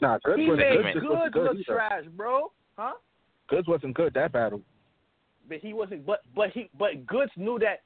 Nah, 0.02 0.18
Goods 0.24 0.40
he 0.40 0.48
wasn't 0.50 0.70
made 0.70 0.76
good. 0.78 0.94
Just 0.94 1.06
goods 1.08 1.34
good 1.34 1.44
look 1.44 1.54
either. 1.56 1.64
trash, 1.76 2.04
bro. 2.16 2.52
Huh? 2.78 2.94
Goods 3.50 3.68
wasn't 3.68 3.96
good 3.96 4.14
that 4.14 4.32
battle. 4.32 4.62
But 5.50 5.60
he 5.60 5.74
wasn't. 5.74 6.06
But 6.06 6.22
but 6.36 6.52
he 6.52 6.70
but 6.78 7.06
goods 7.08 7.32
knew 7.36 7.60
that 7.60 7.82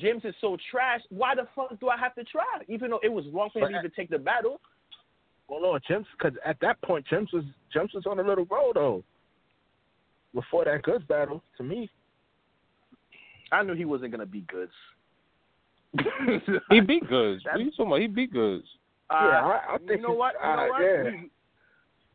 James 0.00 0.24
is 0.24 0.34
so 0.40 0.56
trash. 0.70 1.00
Why 1.10 1.34
the 1.34 1.46
fuck 1.54 1.78
do 1.80 1.88
I 1.88 1.96
have 1.96 2.14
to 2.14 2.24
try? 2.24 2.44
Even 2.68 2.90
though 2.90 3.00
it 3.02 3.08
was 3.12 3.24
wrong 3.32 3.50
for 3.52 3.60
him 3.60 3.72
to 3.72 3.78
even 3.78 3.90
take 3.90 4.08
the 4.10 4.18
battle. 4.18 4.60
Well, 5.48 5.60
no, 5.60 5.78
James, 5.86 6.06
because 6.16 6.36
at 6.44 6.58
that 6.60 6.80
point, 6.82 7.06
James 7.08 7.30
was 7.32 7.44
James 7.72 7.92
was 7.92 8.06
on 8.06 8.18
a 8.18 8.22
little 8.22 8.46
road 8.46 8.72
though. 8.76 9.04
Before 10.32 10.64
that 10.64 10.82
Goods 10.82 11.04
battle, 11.08 11.42
to 11.58 11.62
me, 11.62 11.90
I 13.52 13.62
knew 13.62 13.74
he 13.74 13.84
wasn't 13.84 14.12
gonna 14.12 14.26
be 14.26 14.42
goods. 14.42 14.72
He 16.70 16.80
beat 16.80 17.06
goods. 17.08 17.44
What 17.44 17.54
are 17.56 17.58
you 17.60 17.70
talking 17.70 17.86
about? 17.86 18.00
He 18.00 18.06
beat 18.08 18.32
goods. 18.32 18.64
Uh, 19.10 19.28
Yeah, 19.30 19.40
I- 19.46 19.74
I 19.74 19.78
think 19.78 19.90
you 19.90 19.98
know 19.98 20.12
what? 20.14 20.34
You 20.42 20.48
know 20.48 20.62
uh, 20.62 20.68
what? 20.68 20.82
yeah. 20.82 21.10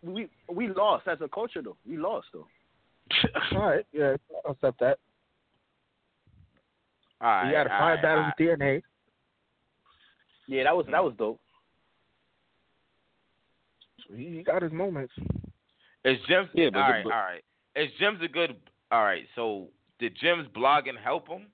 We, 0.01 0.13
we 0.13 0.29
we 0.67 0.67
lost 0.73 1.07
as 1.07 1.19
a 1.21 1.27
culture 1.27 1.61
though. 1.61 1.77
We 1.87 1.97
lost 1.97 2.27
though. 2.33 2.47
all 3.53 3.59
right, 3.69 3.85
yeah, 3.93 4.15
I'll 4.45 4.51
accept 4.51 4.79
that. 4.79 4.97
All 7.21 7.29
right. 7.29 7.49
he 7.49 7.55
had 7.55 7.67
a 7.67 7.73
all 7.73 7.79
fire 7.79 7.95
right, 7.95 8.01
battle 8.01 8.23
all 8.23 8.31
with 8.37 8.59
DNA. 8.59 8.81
Yeah, 10.47 10.63
that 10.63 10.75
was 10.75 10.85
that 10.87 10.97
hmm. 10.97 11.05
was 11.05 11.13
dope. 11.17 11.39
He, 14.15 14.37
he 14.37 14.43
got 14.43 14.61
his 14.61 14.71
moments. 14.71 15.13
Is 16.05 16.17
Gems 16.27 16.49
Yeah, 16.53 16.69
all 16.73 16.81
right, 16.81 17.05
all 17.05 17.11
right. 17.11 17.43
Is 17.75 17.91
Gems 17.99 18.19
a 18.23 18.27
good? 18.27 18.55
All 18.91 19.03
right. 19.03 19.25
So 19.35 19.67
did 19.99 20.17
Jim's 20.19 20.47
blogging 20.55 20.97
help 21.01 21.27
him? 21.27 21.47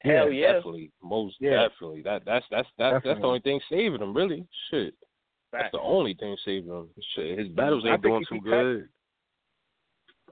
Hell 0.00 0.30
yeah. 0.30 0.54
definitely, 0.54 0.90
most 1.02 1.36
Yeah. 1.40 1.68
definitely. 1.68 2.02
That 2.02 2.22
that's 2.24 2.46
that's 2.50 2.68
that's 2.78 3.04
that's 3.04 3.20
the 3.20 3.26
only 3.26 3.40
thing 3.40 3.60
saving 3.68 4.00
him. 4.00 4.16
Really, 4.16 4.46
shit. 4.70 4.94
That's 5.52 5.70
the 5.72 5.80
only 5.80 6.14
thing 6.14 6.36
saving 6.44 6.70
him. 6.70 6.88
Shit, 7.14 7.38
his 7.38 7.48
battles 7.48 7.84
ain't 7.84 8.00
think 8.02 8.12
doing 8.12 8.24
he 8.30 8.36
too 8.38 8.42
beat 8.42 8.50
Tech. 8.50 8.60
good. 8.60 8.88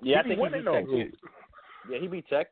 Yeah, 0.00 0.20
I 0.20 0.22
He 0.22 0.28
think 0.28 0.40
be 0.40 0.56
he 0.56 0.62
beat 0.62 0.70
winning, 0.70 1.10
Tech. 1.10 1.20
Yeah, 1.90 1.98
he 1.98 2.06
beat 2.06 2.28
Tech. 2.28 2.46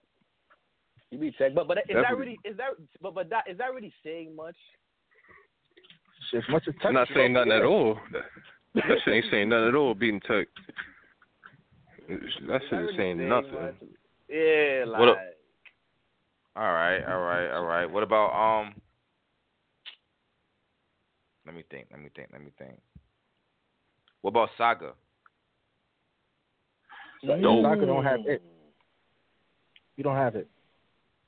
You 1.11 1.19
be 1.19 1.31
tech, 1.33 1.55
but 1.55 1.69
but 1.69 1.79
is 1.89 1.95
that 1.95 2.17
really 2.17 2.39
is 2.45 2.57
that 2.57 2.71
but 3.01 3.15
but 3.15 3.31
that 3.31 3.45
is 3.49 3.59
that 3.59 3.73
really 3.73 3.93
saying 4.05 4.35
much? 4.35 4.57
As 6.37 6.43
much 6.49 6.65
as 6.67 6.75
I'm 6.85 6.95
not 6.95 7.09
saying 7.15 7.33
nothing 7.33 7.53
at 7.53 7.63
all. 7.63 7.99
That, 8.13 8.23
that 8.75 8.99
shit 9.05 9.15
ain't 9.15 9.27
saying 9.31 9.49
nothing 9.49 9.69
at 9.69 9.75
all. 9.77 9.95
Beating 9.95 10.21
Tech. 10.21 10.49
That 12.09 12.61
shit 12.69 12.81
is 12.81 12.97
saying 12.97 13.29
nothing. 13.29 13.75
Yeah, 14.29 14.85
like 14.87 15.01
What 15.01 15.09
a- 15.09 15.33
All 16.57 16.73
right, 16.73 17.05
all 17.05 17.21
right, 17.21 17.51
all 17.53 17.65
right. 17.65 17.87
What 17.87 18.03
about 18.03 18.33
um? 18.33 18.75
Let 21.47 21.55
me 21.55 21.63
think. 21.71 21.87
Let 21.93 22.01
me 22.01 22.11
think. 22.15 22.29
Let 22.33 22.43
me 22.43 22.51
think. 22.59 22.81
What 24.23 24.31
about 24.31 24.49
Saga? 24.59 24.95
Dope. 27.25 27.65
Saga 27.65 27.87
don't 27.87 28.05
have 28.05 28.21
it. 28.27 28.43
You 29.97 30.05
don't 30.05 30.17
have 30.17 30.35
it. 30.35 30.49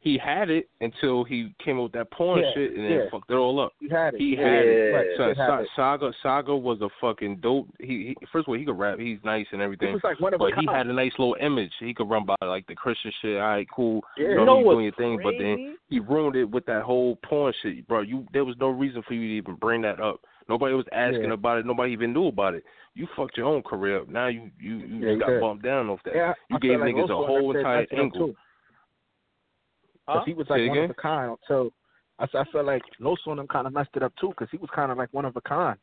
He 0.00 0.16
had 0.16 0.48
it 0.48 0.68
until 0.80 1.24
he 1.24 1.52
came 1.62 1.76
up 1.78 1.82
with 1.84 1.92
that 1.92 2.10
porn 2.12 2.38
Yeah, 2.40 2.50
shit 2.54 2.70
and 2.76 2.84
then 2.84 2.92
yeah. 2.92 3.10
fucked 3.10 3.30
it 3.30 3.34
all 3.34 3.58
up. 3.58 3.72
You 3.80 3.88
had 3.90 4.14
it. 4.14 4.20
He 4.20 4.36
Yeah, 4.36 4.44
had 4.48 4.64
it. 4.64 4.94
right, 4.94 5.06
he 5.16 5.22
had 5.24 5.36
Sa- 5.36 5.58
it. 5.58 5.68
Saga 5.74 6.12
Saga 6.22 6.56
was 6.56 6.80
a 6.82 6.88
fucking 7.00 7.36
dope. 7.42 7.66
He, 7.80 8.14
he 8.20 8.26
first 8.32 8.44
of 8.46 8.50
all 8.52 8.54
he 8.58 8.64
could 8.64 8.78
rap. 8.78 8.98
He's 9.00 9.18
nice 9.24 9.46
and 9.50 9.60
everything. 9.60 9.88
He 9.88 9.94
was 9.94 10.04
like 10.04 10.20
one 10.20 10.32
of 10.34 10.38
but 10.38 10.52
he 10.58 10.66
had 10.72 10.86
a 10.86 10.92
nice 10.92 11.10
little 11.18 11.36
image. 11.40 11.72
He 11.80 11.92
could 11.94 12.08
run 12.08 12.24
by 12.24 12.36
like 12.42 12.66
the 12.68 12.76
Christian 12.76 13.10
shit. 13.20 13.36
All 13.38 13.42
right, 13.48 13.66
cool. 13.74 14.02
Yeah. 14.16 14.28
You 14.28 14.34
know, 14.36 14.44
know 14.44 14.58
you 14.60 14.66
what's 14.66 14.74
doing 14.76 14.84
your 14.84 14.94
thing, 14.94 15.20
but 15.22 15.34
then 15.36 15.76
he 15.88 15.98
ruined 15.98 16.36
it 16.36 16.44
with 16.48 16.64
that 16.66 16.82
whole 16.82 17.16
porn 17.24 17.52
shit, 17.62 17.86
bro. 17.88 18.02
You 18.02 18.24
there 18.32 18.44
was 18.44 18.54
no 18.60 18.68
reason 18.68 19.02
for 19.06 19.14
you 19.14 19.22
to 19.26 19.34
even 19.34 19.54
bring 19.56 19.82
that 19.82 20.00
up. 20.00 20.20
Nobody 20.48 20.74
was 20.74 20.86
asking 20.92 21.24
Yeah. 21.24 21.32
about 21.32 21.58
it. 21.58 21.66
Nobody 21.66 21.92
even 21.92 22.12
knew 22.12 22.28
about 22.28 22.54
it. 22.54 22.62
You 22.94 23.06
fucked 23.16 23.36
your 23.36 23.46
own 23.46 23.62
career 23.62 24.00
up. 24.02 24.08
Now 24.08 24.28
you 24.28 24.50
you, 24.60 24.76
you 24.76 25.08
Yeah, 25.10 25.18
got 25.18 25.26
did. 25.26 25.40
bumped 25.40 25.64
down 25.64 25.88
off 25.90 26.00
that. 26.04 26.14
Yeah, 26.14 26.32
you 26.50 26.56
I 26.56 26.58
gave 26.60 26.70
feel 26.70 26.80
like 26.80 26.94
niggas 26.94 27.10
a 27.10 27.16
whole 27.16 27.48
like 27.54 27.66
I 27.66 27.80
said, 27.80 27.88
entire 27.90 28.00
angle. 28.00 28.34
Too. 30.08 30.12
Because 30.14 30.26
he 30.26 30.34
was 30.34 30.46
like 30.50 30.58
Say 30.60 30.68
one 30.68 30.78
of 30.78 30.84
again? 30.84 30.94
a 30.98 31.00
kind. 31.02 31.36
So 31.46 31.72
I, 32.18 32.24
I 32.24 32.44
felt 32.52 32.66
like 32.66 32.82
Los 33.00 33.18
on 33.26 33.36
them 33.36 33.46
kind 33.48 33.66
of 33.66 33.72
messed 33.72 33.90
it 33.94 34.02
up 34.02 34.12
too, 34.20 34.28
because 34.30 34.48
he 34.50 34.56
was 34.58 34.70
kind 34.74 34.90
of 34.90 34.98
like 34.98 35.12
one 35.12 35.24
of 35.24 35.36
a 35.36 35.40
kind. 35.42 35.78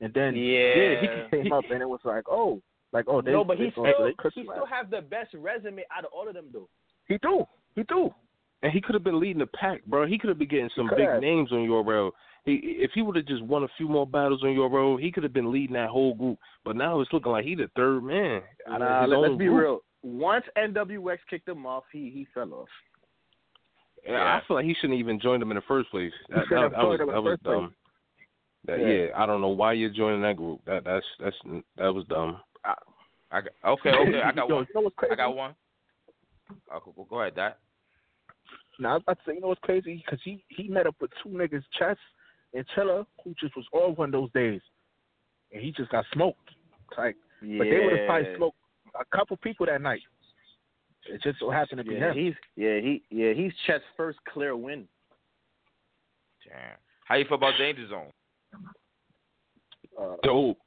And 0.00 0.12
then 0.14 0.34
Yeah. 0.36 1.00
he 1.00 1.36
came 1.42 1.52
up 1.52 1.64
and 1.70 1.80
it 1.82 1.88
was 1.88 2.00
like, 2.04 2.24
oh, 2.30 2.60
like 2.92 3.06
oh, 3.08 3.20
they 3.20 3.32
no, 3.32 3.44
but 3.44 3.58
they, 3.58 3.64
he 3.66 3.70
still 3.72 3.84
they 3.84 3.92
he 4.34 4.44
slap. 4.44 4.56
still 4.56 4.66
have 4.66 4.90
the 4.90 5.00
best 5.00 5.34
resume 5.34 5.82
out 5.96 6.04
of 6.04 6.10
all 6.14 6.28
of 6.28 6.34
them 6.34 6.46
though. 6.52 6.68
He 7.08 7.18
do, 7.22 7.44
he 7.74 7.82
do. 7.84 8.10
And 8.62 8.72
he 8.72 8.80
could 8.80 8.94
have 8.94 9.04
been 9.04 9.20
leading 9.20 9.38
the 9.40 9.46
pack, 9.46 9.84
bro. 9.86 10.06
He 10.06 10.18
could 10.18 10.28
have 10.28 10.38
been 10.38 10.48
getting 10.48 10.70
some 10.76 10.90
big 10.96 11.06
have. 11.08 11.20
names 11.20 11.52
on 11.52 11.58
URL. 11.58 12.10
He, 12.44 12.54
if 12.78 12.90
he 12.94 13.02
would 13.02 13.16
have 13.16 13.26
just 13.26 13.42
won 13.42 13.64
a 13.64 13.68
few 13.76 13.88
more 13.88 14.06
battles 14.06 14.42
on 14.44 14.52
your 14.54 14.70
road, 14.70 15.00
he 15.02 15.10
could 15.12 15.24
have 15.24 15.32
been 15.32 15.50
leading 15.52 15.74
that 15.74 15.88
whole 15.90 16.14
group. 16.14 16.38
But 16.64 16.76
now 16.76 17.00
it's 17.00 17.12
looking 17.12 17.32
like 17.32 17.44
he 17.44 17.54
the 17.54 17.68
third 17.76 18.02
man. 18.04 18.42
out 18.68 18.80
of 18.80 18.80
Nah, 18.80 19.02
his 19.02 19.10
let's 19.20 19.38
be 19.38 19.46
group. 19.46 19.60
real. 19.60 19.80
Once 20.02 20.44
NWX 20.56 21.18
kicked 21.28 21.48
him 21.48 21.66
off, 21.66 21.84
he 21.92 22.08
he 22.10 22.26
fell 22.32 22.54
off. 22.54 22.68
Yeah, 24.08 24.22
I 24.22 24.40
feel 24.46 24.56
like 24.56 24.66
he 24.66 24.74
shouldn't 24.80 24.98
even 24.98 25.20
join 25.20 25.40
them 25.40 25.50
in 25.50 25.56
the 25.56 25.62
first 25.66 25.90
place. 25.90 26.12
That, 26.28 26.44
that, 26.50 26.58
have 26.58 26.72
that 26.72 26.78
was 26.78 26.98
joined 26.98 27.00
them 27.00 27.14
that 27.14 27.22
was 27.22 27.32
first 27.32 27.42
dumb. 27.42 27.74
That, 28.66 28.80
Yeah. 28.80 28.86
yeah. 28.86 29.06
I 29.16 29.26
don't 29.26 29.40
know 29.40 29.48
why 29.48 29.72
you're 29.72 29.90
joining 29.90 30.22
that 30.22 30.36
group. 30.36 30.60
That 30.66 30.84
that's 30.84 31.06
that's 31.18 31.36
that 31.76 31.92
was 31.92 32.04
dumb. 32.08 32.40
I 33.32 33.40
got, 33.40 33.50
okay, 33.64 33.90
okay. 34.08 34.22
I 34.22 34.32
got 34.32 34.48
Yo, 34.48 34.56
one. 34.56 34.66
you 34.68 34.74
know 34.74 34.80
what's 34.82 34.96
crazy? 34.96 35.12
I 35.12 35.16
got 35.16 35.36
one. 35.36 35.54
Oh, 36.72 36.80
go, 36.84 37.06
go 37.08 37.20
ahead, 37.20 37.34
Dad. 37.34 37.54
Now 38.78 38.90
I 38.90 38.94
was 38.94 39.02
about 39.02 39.18
to 39.18 39.22
say, 39.26 39.34
you 39.34 39.40
know 39.40 39.48
what's 39.48 39.60
crazy? 39.62 40.02
Because 40.04 40.20
he 40.24 40.44
he 40.48 40.68
met 40.68 40.86
up 40.86 40.96
with 41.00 41.10
two 41.22 41.30
niggas, 41.30 41.62
Chess 41.78 41.96
and 42.54 42.64
Chilla, 42.76 43.06
who 43.24 43.34
just 43.40 43.56
was 43.56 43.66
all 43.72 43.94
one 43.94 44.10
of 44.10 44.12
those 44.12 44.30
days, 44.32 44.60
and 45.52 45.62
he 45.62 45.72
just 45.72 45.90
got 45.90 46.04
smoked. 46.12 46.50
It's 46.90 46.98
Like, 46.98 47.16
but 47.40 47.64
they 47.64 47.80
would 47.80 47.98
have 47.98 48.06
probably 48.06 48.36
smoked 48.36 48.58
a 48.98 49.16
couple 49.16 49.36
people 49.38 49.66
that 49.66 49.80
night. 49.80 50.02
It 51.08 51.22
just 51.22 51.38
so 51.38 51.50
happened 51.50 51.78
to 51.78 51.84
be 51.84 51.94
Yeah, 51.94 52.12
him. 52.12 52.16
he's 52.16 52.34
yeah 52.56 52.80
he 52.80 53.02
yeah 53.10 53.32
he's 53.32 53.52
Chet's 53.66 53.84
first 53.96 54.18
clear 54.28 54.56
win. 54.56 54.86
Damn. 56.46 56.76
How 57.06 57.16
you 57.16 57.24
feel 57.24 57.36
about 57.36 57.54
Danger 57.58 57.88
Zone? 57.88 58.12
Uh, 60.00 60.16
Dope. 60.22 60.58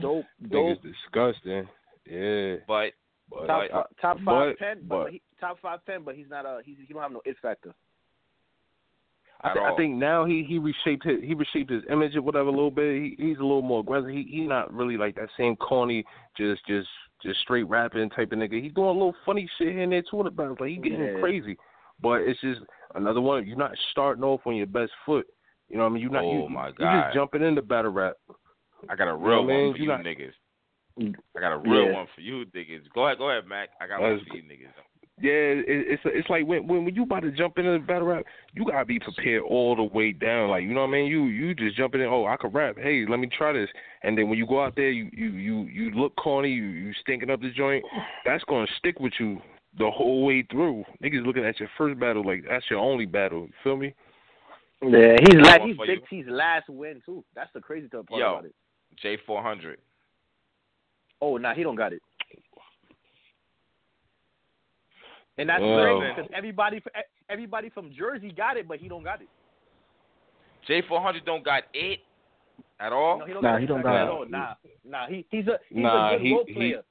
Dope, 0.00 0.24
Niggas 0.42 0.82
disgusting. 0.82 1.68
Yeah. 2.06 2.56
But 2.66 2.92
But, 3.30 3.46
Top 3.46 3.62
But- 3.70 3.76
uh, 3.76 3.84
top 4.00 4.16
five 4.24 4.24
but- 4.24 4.58
ten, 4.58 4.78
but, 4.88 5.04
but- 5.04 5.12
he, 5.12 5.22
top 5.40 5.58
five 5.60 5.80
ten, 5.84 6.02
but 6.02 6.14
he's 6.14 6.30
not 6.30 6.46
a 6.46 6.60
he's 6.64 6.76
he 6.86 6.92
don't 6.92 7.02
have 7.02 7.12
no 7.12 7.20
it 7.24 7.36
factor. 7.42 7.74
I, 9.42 9.52
th- 9.52 9.64
I 9.64 9.76
think 9.76 9.94
now 9.96 10.24
he 10.24 10.44
he 10.48 10.58
reshaped 10.58 11.04
his 11.04 11.18
he 11.22 11.32
reshaped 11.34 11.70
his 11.70 11.84
image 11.90 12.16
or 12.16 12.22
whatever 12.22 12.48
a 12.48 12.52
little 12.52 12.70
bit. 12.72 13.00
He 13.00 13.14
he's 13.18 13.38
a 13.38 13.42
little 13.42 13.62
more 13.62 13.80
aggressive. 13.80 14.08
He 14.10 14.24
he's 14.28 14.48
not 14.48 14.72
really 14.72 14.96
like 14.96 15.14
that 15.14 15.28
same 15.36 15.54
corny 15.56 16.04
just 16.36 16.66
just 16.66 16.88
just 17.22 17.38
straight 17.40 17.68
rapping 17.68 18.10
type 18.10 18.32
of 18.32 18.38
nigga. 18.38 18.60
He's 18.62 18.72
doing 18.72 18.88
a 18.88 18.92
little 18.92 19.14
funny 19.24 19.48
shit 19.58 19.68
here 19.68 19.82
and 19.82 19.92
there 19.92 20.02
too 20.02 20.28
battles. 20.32 20.58
Like 20.60 20.70
he 20.70 20.76
getting 20.76 21.00
Yeah. 21.00 21.20
crazy. 21.20 21.56
But 22.00 22.22
it's 22.22 22.40
just 22.40 22.60
another 22.94 23.20
one. 23.20 23.46
You're 23.46 23.56
not 23.56 23.72
starting 23.92 24.24
off 24.24 24.40
on 24.46 24.56
your 24.56 24.66
best 24.66 24.92
foot. 25.06 25.26
You 25.68 25.76
know 25.76 25.82
what 25.84 25.90
I 25.90 25.92
mean? 25.94 26.02
You're 26.02 26.12
not. 26.12 26.24
Oh, 26.24 26.42
you, 26.44 26.48
my 26.48 26.68
You 26.68 26.74
God. 26.74 27.02
just 27.04 27.14
jumping 27.14 27.42
into 27.42 27.60
battle 27.62 27.90
rap. 27.92 28.14
I 28.88 28.96
got 28.96 29.08
a 29.08 29.12
You 29.12 29.18
know 29.18 29.24
real 29.26 29.38
I 29.40 29.46
mean? 29.46 29.64
one 29.66 29.72
for 29.72 29.78
You 29.78 29.82
you 29.84 29.88
not- 29.88 30.00
niggas. 30.04 30.32
Mm. 31.00 31.14
I 31.36 31.40
got 31.40 31.52
a 31.52 31.58
real 31.58 31.84
Yeah. 31.86 31.92
one 31.92 32.06
for 32.14 32.20
you 32.22 32.44
niggas. 32.46 32.88
Go 32.94 33.06
ahead, 33.06 33.18
go 33.18 33.30
ahead, 33.30 33.46
Mac. 33.46 33.68
I 33.80 33.86
got 33.86 34.00
one 34.00 34.18
for 34.28 34.36
you 34.36 34.42
niggas. 34.42 34.72
Yeah, 35.20 35.32
it, 35.32 35.64
it's 35.66 36.02
it's 36.04 36.30
like 36.30 36.46
when 36.46 36.66
when 36.66 36.84
when 36.84 36.94
you 36.94 37.02
about 37.02 37.20
to 37.20 37.32
jump 37.32 37.58
into 37.58 37.72
the 37.72 37.78
battle 37.78 38.06
rap, 38.06 38.24
you 38.54 38.64
gotta 38.64 38.84
be 38.84 39.00
prepared 39.00 39.42
all 39.42 39.74
the 39.74 39.82
way 39.82 40.12
down. 40.12 40.50
Like 40.50 40.62
you 40.62 40.74
know 40.74 40.82
what 40.82 40.88
I 40.88 40.92
mean? 40.92 41.06
You 41.06 41.24
you 41.24 41.54
just 41.54 41.76
jumping 41.76 42.00
in. 42.00 42.06
Oh, 42.06 42.26
I 42.26 42.36
can 42.36 42.50
rap. 42.50 42.76
Hey, 42.78 43.04
let 43.08 43.18
me 43.18 43.28
try 43.36 43.52
this. 43.52 43.68
And 44.02 44.16
then 44.16 44.28
when 44.28 44.38
you 44.38 44.46
go 44.46 44.62
out 44.62 44.76
there, 44.76 44.90
you 44.90 45.10
you 45.12 45.30
you 45.30 45.62
you 45.62 45.90
look 45.90 46.14
corny. 46.16 46.50
You 46.50 46.64
you 46.64 46.92
stinking 47.00 47.30
up 47.30 47.40
the 47.40 47.50
joint. 47.50 47.84
That's 48.24 48.44
gonna 48.44 48.68
stick 48.78 49.00
with 49.00 49.12
you 49.18 49.40
the 49.78 49.90
whole 49.90 50.24
way 50.24 50.46
through. 50.50 50.84
Niggas 51.02 51.26
looking 51.26 51.44
at 51.44 51.58
your 51.58 51.68
first 51.76 51.98
battle 51.98 52.24
like 52.24 52.44
that's 52.48 52.64
your 52.70 52.78
only 52.78 53.06
battle. 53.06 53.42
You 53.42 53.52
feel 53.64 53.76
me? 53.76 53.94
Yeah, 54.82 55.16
he's 55.20 55.34
Got 55.34 55.46
last 55.46 55.60
he's 55.64 55.76
Big 55.78 56.00
you. 56.10 56.22
T's 56.22 56.30
last 56.30 56.68
win 56.68 57.02
too. 57.04 57.24
That's 57.34 57.50
the 57.52 57.60
crazy 57.60 57.88
part 57.88 58.06
Yo. 58.10 58.16
about 58.18 58.44
it. 58.44 58.54
J 59.02 59.18
four 59.26 59.42
hundred. 59.42 59.78
Oh, 61.20 61.36
nah, 61.36 61.54
he 61.54 61.62
don't 61.62 61.74
got 61.74 61.92
it. 61.92 62.02
And 65.38 65.48
that's 65.48 65.62
Well. 65.62 65.98
crazy 66.00 66.12
because 66.14 66.30
everybody 66.34 66.82
everybody 67.28 67.70
from 67.70 67.92
Jersey 67.92 68.32
got 68.32 68.56
it, 68.56 68.66
but 68.68 68.78
he 68.80 68.88
don't 68.88 69.04
got 69.04 69.20
it. 69.22 69.28
J 70.66 70.82
four 70.88 71.00
hundred 71.00 71.24
don't 71.24 71.44
got 71.44 71.62
it 71.72 72.00
at 72.80 72.92
all. 72.92 73.18
No, 73.20 73.24
he 73.24 73.32
don't 73.32 73.42
Nah, 73.42 73.52
got 73.52 73.58
he 73.60 73.64
it 73.64 73.68
don't 73.68 73.78
at 73.78 73.84
got 73.84 74.02
it. 74.02 74.08
all. 74.10 74.26
Nah, 74.28 74.54
nah, 74.84 75.06
he 75.06 75.24
he's 75.30 75.46
a 75.46 75.58
he's 75.68 75.82
Nah, 75.84 76.08
a 76.14 76.18
good 76.18 76.26
he- 76.26 76.32
role 76.32 76.44
he- 76.46 76.54
player. 76.54 76.82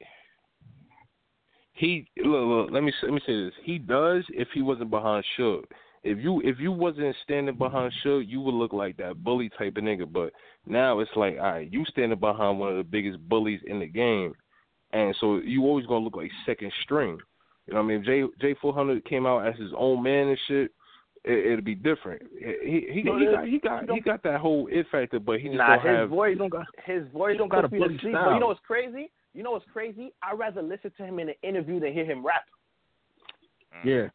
He 1.74 2.08
look, 2.18 2.48
look. 2.48 2.72
Let 2.72 2.84
me 2.84 2.92
let 3.04 3.14
me 3.14 3.20
say 3.26 3.36
this. 3.46 3.54
He 3.64 3.78
does 3.78 4.24
if 4.30 4.48
he 4.54 4.62
wasn't 4.62 4.90
behind 4.90 5.24
Suge. 5.38 5.66
If 6.04 6.18
you 6.20 6.42
if 6.44 6.60
you 6.60 6.72
wasn't 6.72 7.16
standing 7.24 7.56
behind 7.56 7.94
Suge, 8.04 8.28
you 8.28 8.42
would 8.42 8.56
look 8.56 8.74
like 8.74 8.98
that 8.98 9.24
bully 9.24 9.50
type 9.58 9.78
of 9.78 9.84
nigga. 9.84 10.12
But 10.12 10.32
now 10.66 11.00
it's 11.00 11.12
like, 11.16 11.38
all 11.38 11.44
right, 11.52 11.72
you 11.72 11.86
standing 11.86 12.18
behind 12.18 12.60
one 12.60 12.72
of 12.72 12.78
the 12.78 12.84
biggest 12.84 13.20
bullies 13.30 13.60
in 13.68 13.80
the 13.80 13.86
game, 13.86 14.34
and 14.92 15.16
so 15.20 15.38
you 15.38 15.64
always 15.66 15.86
gonna 15.86 16.04
look 16.04 16.16
like 16.16 16.32
second 16.48 16.72
string. 16.84 17.20
You 17.68 17.74
know 17.74 17.82
what 17.82 17.86
I 17.86 17.88
mean? 17.88 18.00
If 18.00 18.06
J 18.06 18.24
J 18.42 18.56
four 18.62 18.74
hundred 18.74 19.04
came 19.06 19.26
out 19.26 19.46
as 19.46 19.56
his 19.60 19.72
own 19.78 20.02
man 20.04 20.30
and 20.30 20.38
shit. 20.48 20.72
It, 21.26 21.46
it'd 21.52 21.66
be 21.66 21.76
different. 21.76 22.22
He 22.40 22.46
he, 22.64 22.92
he, 22.94 23.04
No, 23.04 23.18
he 23.20 23.26
got 23.26 23.46
he 23.48 23.60
got 23.60 23.90
he 23.90 24.00
got 24.00 24.24
that 24.24 24.40
whole 24.40 24.70
it 24.72 24.86
factor, 24.90 25.20
but 25.20 25.40
he 25.42 25.48
just 25.50 25.58
Nah, 25.58 25.76
don't 25.76 25.86
his 25.86 25.98
have. 25.98 26.10
voice, 26.10 26.38
don't 26.38 26.48
got- 26.50 26.68
his 26.86 27.04
voice 27.12 27.38
don't 27.38 27.50
got 27.50 27.66
a 27.66 27.68
puts 27.68 27.74
me 27.74 27.80
to 27.80 27.86
bully 27.88 27.98
sleep. 28.00 28.14
style. 28.14 28.26
But 28.26 28.34
you 28.36 28.40
know 28.40 28.48
what's 28.48 28.60
crazy? 28.66 29.12
You 29.34 29.44
know 29.44 29.52
what's 29.52 29.66
crazy? 29.74 30.14
I'd 30.24 30.40
rather 30.40 30.62
listen 30.62 30.92
to 30.96 31.04
him 31.06 31.20
in 31.20 31.28
an 31.30 31.36
interview 31.44 31.82
than 31.82 31.92
hear 31.92 32.06
him 32.06 32.26
rap. 32.26 32.44
Mm. 33.84 33.86
Yeah. 33.86 34.08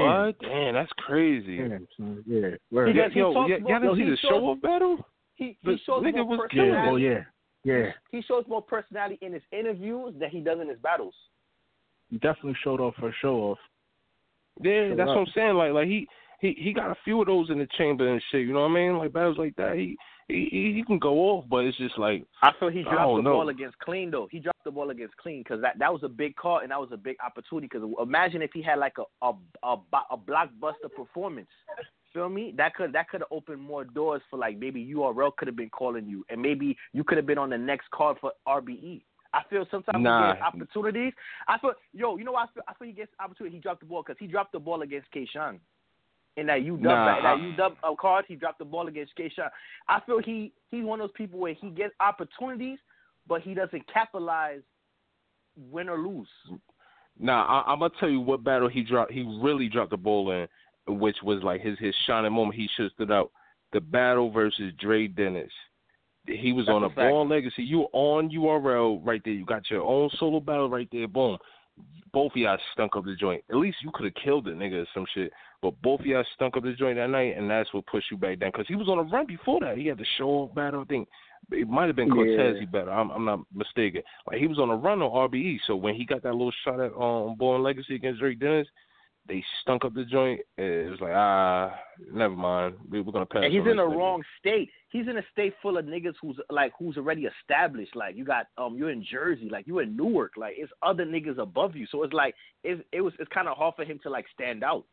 What? 0.00 0.38
Damn, 0.40 0.74
that's 0.74 0.92
crazy. 0.98 1.58
Damn, 1.58 1.86
son. 1.96 2.24
Yeah. 2.26 2.48
Word. 2.70 2.92
Because 2.92 3.12
he 3.12 3.20
yo, 3.20 3.32
talks 3.32 3.50
y'all 3.50 3.80
didn't 3.80 3.96
see 3.96 4.04
the 4.10 4.16
shows- 4.16 4.30
show 4.30 4.46
off 4.46 4.60
battle? 4.60 4.98
He 5.36 5.44
he 5.46 5.58
But 5.62 5.74
shows 5.86 6.04
nigga 6.04 6.16
more 6.26 6.36
was 6.38 6.50
Yeah. 6.52 6.62
Oh, 6.62 6.66
personality. 6.66 6.88
Oh 6.90 6.96
yeah. 6.96 7.24
Yeah. 7.64 7.92
He 8.10 8.22
shows 8.22 8.44
more 8.48 8.62
personality 8.62 9.18
in 9.22 9.32
his 9.32 9.42
interviews 9.52 10.14
than 10.18 10.28
he 10.30 10.40
does 10.40 10.60
in 10.60 10.68
his 10.68 10.78
battles. 10.80 11.14
He 12.10 12.18
definitely 12.18 12.56
showed 12.62 12.80
off 12.80 12.94
for 12.98 13.14
show 13.20 13.36
off. 13.36 13.58
Yeah, 14.62 14.88
Shut 14.88 14.96
that's 14.96 15.10
up. 15.10 15.16
what 15.16 15.22
I'm 15.22 15.32
saying. 15.34 15.54
Like, 15.54 15.72
like 15.72 15.86
he, 15.86 16.06
he, 16.40 16.54
he 16.58 16.72
got 16.72 16.90
a 16.90 16.96
few 17.04 17.20
of 17.20 17.26
those 17.26 17.50
in 17.50 17.58
the 17.58 17.68
chamber 17.76 18.10
and 18.10 18.22
shit. 18.30 18.46
You 18.46 18.52
know 18.52 18.62
what 18.62 18.70
I 18.70 18.74
mean? 18.74 18.98
Like 18.98 19.12
battles 19.12 19.38
like 19.38 19.54
that, 19.56 19.76
he, 19.76 19.96
he, 20.28 20.48
he, 20.50 20.72
he 20.76 20.84
can 20.84 20.98
go 20.98 21.14
off, 21.30 21.44
but 21.48 21.64
it's 21.64 21.78
just 21.78 21.98
like 21.98 22.24
I 22.42 22.52
feel 22.60 22.68
he 22.68 22.82
dropped 22.82 23.16
the 23.16 23.22
know. 23.22 23.32
ball 23.32 23.48
against 23.48 23.78
Clean 23.78 24.10
though. 24.10 24.28
He 24.30 24.40
dropped 24.40 24.64
the 24.64 24.70
ball 24.70 24.90
against 24.90 25.16
Clean 25.16 25.42
because 25.42 25.62
that 25.62 25.78
that 25.78 25.92
was 25.92 26.02
a 26.02 26.08
big 26.08 26.36
call 26.36 26.58
and 26.58 26.70
that 26.70 26.80
was 26.80 26.90
a 26.92 26.96
big 26.96 27.16
opportunity. 27.24 27.68
Because 27.72 27.88
imagine 28.00 28.42
if 28.42 28.50
he 28.52 28.62
had 28.62 28.78
like 28.78 28.96
a 28.98 29.26
a 29.26 29.32
a, 29.62 29.76
a 30.10 30.16
blockbuster 30.16 30.92
performance. 30.94 31.48
Feel 32.14 32.30
me? 32.30 32.54
That 32.56 32.74
could 32.74 32.92
that 32.94 33.08
could 33.08 33.20
have 33.20 33.28
opened 33.30 33.60
more 33.60 33.84
doors 33.84 34.22
for 34.30 34.38
like 34.38 34.58
maybe 34.58 34.92
URL 34.94 35.34
could 35.36 35.46
have 35.48 35.56
been 35.56 35.70
calling 35.70 36.06
you 36.06 36.24
and 36.30 36.40
maybe 36.40 36.76
you 36.92 37.04
could 37.04 37.18
have 37.18 37.26
been 37.26 37.38
on 37.38 37.50
the 37.50 37.58
next 37.58 37.90
card 37.90 38.16
for 38.20 38.32
RBE. 38.46 39.02
I 39.32 39.42
feel 39.50 39.66
sometimes 39.70 40.02
Nah. 40.02 40.28
he 40.28 40.32
gets 40.32 40.42
opportunities. 40.46 41.12
I 41.46 41.58
feel 41.58 41.74
yo, 41.92 42.16
you 42.16 42.24
know 42.24 42.32
what 42.32 42.48
I 42.48 42.52
feel? 42.52 42.62
I 42.68 42.74
feel 42.74 42.86
he 42.88 42.94
gets 42.94 43.12
opportunity. 43.20 43.56
He 43.56 43.60
dropped 43.60 43.80
the 43.80 43.86
ball 43.86 44.02
because 44.02 44.18
he 44.18 44.26
dropped 44.26 44.52
the 44.52 44.58
ball 44.58 44.82
against 44.82 45.10
Kayshawn. 45.12 45.58
In 46.36 46.46
that 46.46 46.60
UW 46.60 46.80
Nah, 46.80 47.20
that, 47.20 47.36
UW 47.58 47.76
uh, 47.82 47.94
card, 47.96 48.24
he 48.28 48.36
dropped 48.36 48.60
the 48.60 48.64
ball 48.64 48.86
against 48.86 49.16
Kayshawn. 49.16 49.50
I 49.88 50.00
feel 50.06 50.20
he 50.20 50.52
he's 50.70 50.84
one 50.84 51.00
of 51.00 51.08
those 51.08 51.16
people 51.16 51.38
where 51.38 51.54
he 51.54 51.70
gets 51.70 51.92
opportunities, 52.00 52.78
but 53.26 53.42
he 53.42 53.54
doesn't 53.54 53.86
capitalize, 53.92 54.60
win 55.70 55.88
or 55.88 55.98
lose. 55.98 56.28
Now 57.18 57.44
I, 57.44 57.72
I'm 57.72 57.80
gonna 57.80 57.92
tell 57.98 58.08
you 58.08 58.20
what 58.20 58.44
battle 58.44 58.68
he 58.68 58.82
dropped. 58.82 59.12
He 59.12 59.22
really 59.42 59.68
dropped 59.68 59.90
the 59.90 59.96
ball 59.96 60.30
in, 60.30 60.48
which 60.98 61.16
was 61.22 61.42
like 61.42 61.60
his 61.60 61.78
his 61.78 61.94
shining 62.06 62.32
moment. 62.32 62.54
He 62.54 62.68
should 62.76 62.84
have 62.84 62.92
stood 62.92 63.10
out. 63.12 63.30
The 63.72 63.80
battle 63.80 64.30
versus 64.30 64.72
Dre 64.78 65.08
Dennis. 65.08 65.50
He 66.28 66.52
was 66.52 66.66
That's 66.66 66.74
on 66.74 66.84
a 66.84 66.88
fact. 66.88 67.10
Born 67.10 67.28
Legacy. 67.28 67.62
You 67.62 67.80
were 67.80 67.88
on 67.92 68.30
URL 68.30 69.00
right 69.04 69.20
there. 69.24 69.34
You 69.34 69.44
got 69.44 69.70
your 69.70 69.82
own 69.82 70.10
solo 70.18 70.40
battle 70.40 70.68
right 70.68 70.88
there. 70.92 71.08
Boom. 71.08 71.38
Both 72.12 72.32
of 72.32 72.36
y'all 72.38 72.58
stunk 72.72 72.96
up 72.96 73.04
the 73.04 73.14
joint. 73.14 73.44
At 73.50 73.56
least 73.56 73.78
you 73.82 73.90
could 73.92 74.04
have 74.04 74.14
killed 74.22 74.48
it, 74.48 74.56
nigga, 74.56 74.82
or 74.82 74.86
some 74.94 75.04
shit. 75.14 75.30
But 75.60 75.80
both 75.82 76.00
of 76.00 76.06
y'all 76.06 76.24
stunk 76.34 76.56
up 76.56 76.62
the 76.62 76.72
joint 76.72 76.96
that 76.96 77.10
night, 77.10 77.36
and 77.36 77.50
that's 77.50 77.72
what 77.74 77.86
pushed 77.86 78.10
you 78.10 78.16
back 78.16 78.38
down. 78.38 78.50
Because 78.52 78.66
he 78.68 78.76
was 78.76 78.88
on 78.88 78.98
a 78.98 79.02
run 79.02 79.26
before 79.26 79.60
that. 79.60 79.76
He 79.76 79.86
had 79.86 79.98
the 79.98 80.06
show 80.16 80.28
off 80.28 80.54
battle. 80.54 80.80
I 80.80 80.84
think 80.84 81.08
it 81.52 81.68
might 81.68 81.86
have 81.86 81.96
been 81.96 82.10
Cortez 82.10 82.54
Yeah. 82.54 82.60
he 82.60 82.66
battle. 82.66 82.92
I'm, 82.92 83.10
I'm 83.10 83.24
not 83.24 83.40
mistaken. 83.54 84.02
Like 84.26 84.38
he 84.38 84.46
was 84.46 84.58
on 84.58 84.70
a 84.70 84.76
run 84.76 85.02
on 85.02 85.30
RBE. 85.30 85.58
So 85.66 85.76
when 85.76 85.94
he 85.94 86.04
got 86.04 86.22
that 86.22 86.32
little 86.32 86.52
shot 86.64 86.80
at 86.80 86.92
um, 86.92 87.36
Born 87.36 87.62
Legacy 87.62 87.94
against 87.94 88.20
Dre 88.20 88.34
Dennis, 88.34 88.68
they 89.28 89.44
stunk 89.60 89.84
up 89.84 89.94
the 89.94 90.04
joint. 90.04 90.40
It 90.56 90.90
was 90.90 91.00
like 91.00 91.12
ah, 91.14 91.78
never 92.12 92.34
mind. 92.34 92.76
We- 92.90 93.00
We're 93.02 93.12
gonna 93.12 93.26
pass. 93.26 93.44
And 93.44 93.52
he's 93.52 93.66
in 93.66 93.76
the 93.76 93.84
wrong 93.86 94.22
state. 94.38 94.70
He's 94.90 95.06
in 95.06 95.18
a 95.18 95.22
state 95.30 95.54
full 95.60 95.76
of 95.76 95.84
niggas 95.84 96.14
who's 96.20 96.38
like 96.50 96.72
who's 96.78 96.96
already 96.96 97.26
established. 97.26 97.94
Like 97.94 98.16
you 98.16 98.24
got 98.24 98.46
um 98.56 98.76
you're 98.76 98.90
in 98.90 99.04
Jersey, 99.04 99.48
like 99.50 99.66
you're 99.66 99.82
in 99.82 99.96
Newark, 99.96 100.32
like 100.36 100.54
it's 100.56 100.72
other 100.82 101.04
niggas 101.04 101.38
above 101.38 101.76
you. 101.76 101.86
So 101.90 102.02
it's 102.02 102.12
like 102.14 102.34
it 102.64 102.84
it 102.92 103.02
was 103.02 103.12
it's 103.18 103.30
kind 103.32 103.48
of 103.48 103.56
hard 103.56 103.74
for 103.76 103.84
him 103.84 104.00
to 104.02 104.10
like 104.10 104.26
stand 104.34 104.64
out. 104.64 104.84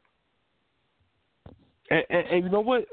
And, 1.89 2.03
and, 2.09 2.27
and 2.27 2.43
you 2.43 2.49
know 2.49 2.61
what? 2.61 2.85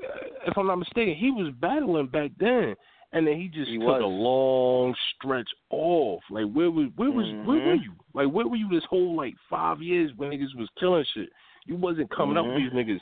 If 0.47 0.57
I'm 0.57 0.67
not 0.67 0.77
mistaken, 0.77 1.15
he 1.15 1.31
was 1.31 1.53
battling 1.61 2.09
back 2.09 2.31
then, 2.39 2.75
and 3.13 3.27
then 3.27 3.37
he 3.41 3.49
just 3.49 3.71
He 3.71 3.79
took 3.79 3.87
was. 3.89 4.03
a 4.03 4.07
long 4.07 4.95
stretch 5.15 5.49
off. 5.71 6.23
Like 6.31 6.51
where 6.53 6.71
was 6.71 6.89
where 6.97 7.11
was 7.11 7.27
where 7.47 7.59
were 7.61 7.77
Mhm. 7.77 7.83
you? 7.85 7.93
Like 8.15 8.29
where 8.31 8.47
were 8.47 8.57
you 8.57 8.69
this 8.69 8.85
whole 8.85 9.15
like 9.15 9.35
five 9.51 9.83
years 9.83 10.13
when 10.17 10.31
niggas 10.31 10.55
was 10.57 10.69
killing 10.79 11.05
shit? 11.15 11.29
You 11.67 11.77
wasn't 11.77 12.11
coming 12.11 12.37
up 12.37 12.47
with 12.47 12.57
these 12.57 12.73
niggas, 12.73 13.01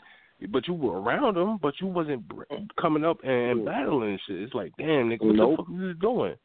but 0.50 0.66
you 0.68 0.74
were 0.74 1.00
around 1.00 1.34
them, 1.36 1.56
but 1.58 1.80
you 1.80 1.86
wasn't 1.86 2.26
br- 2.28 2.42
coming 2.78 3.04
up 3.04 3.22
and 3.24 3.64
battling 3.64 4.18
shit. 4.26 4.40
It's 4.42 4.54
like 4.54 4.72
damn 4.76 5.08
nigga, 5.10 5.22
what 5.22 5.34
Nope. 5.36 5.50
the 5.50 5.62
fuck 5.62 5.68
are 5.70 5.72
you 5.86 5.94
doing? 5.94 6.36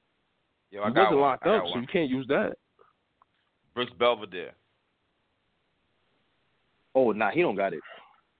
Yo, 0.71 0.81
I 0.81 0.87
you 0.87 0.93
got 0.93 1.01
wasn't 1.03 1.19
one. 1.19 1.29
locked 1.29 1.43
I 1.47 1.57
got 1.57 1.65
up, 1.67 1.73
so 1.73 1.79
you 1.79 1.87
can't 1.87 2.09
use 2.09 2.27
that. 2.27 2.57
Brooks 3.73 3.91
Belvedere. 3.93 4.53
Oh 6.93 7.11
nah, 7.11 7.31
he 7.31 7.41
don't 7.41 7.55
got 7.55 7.73
it. 7.73 7.81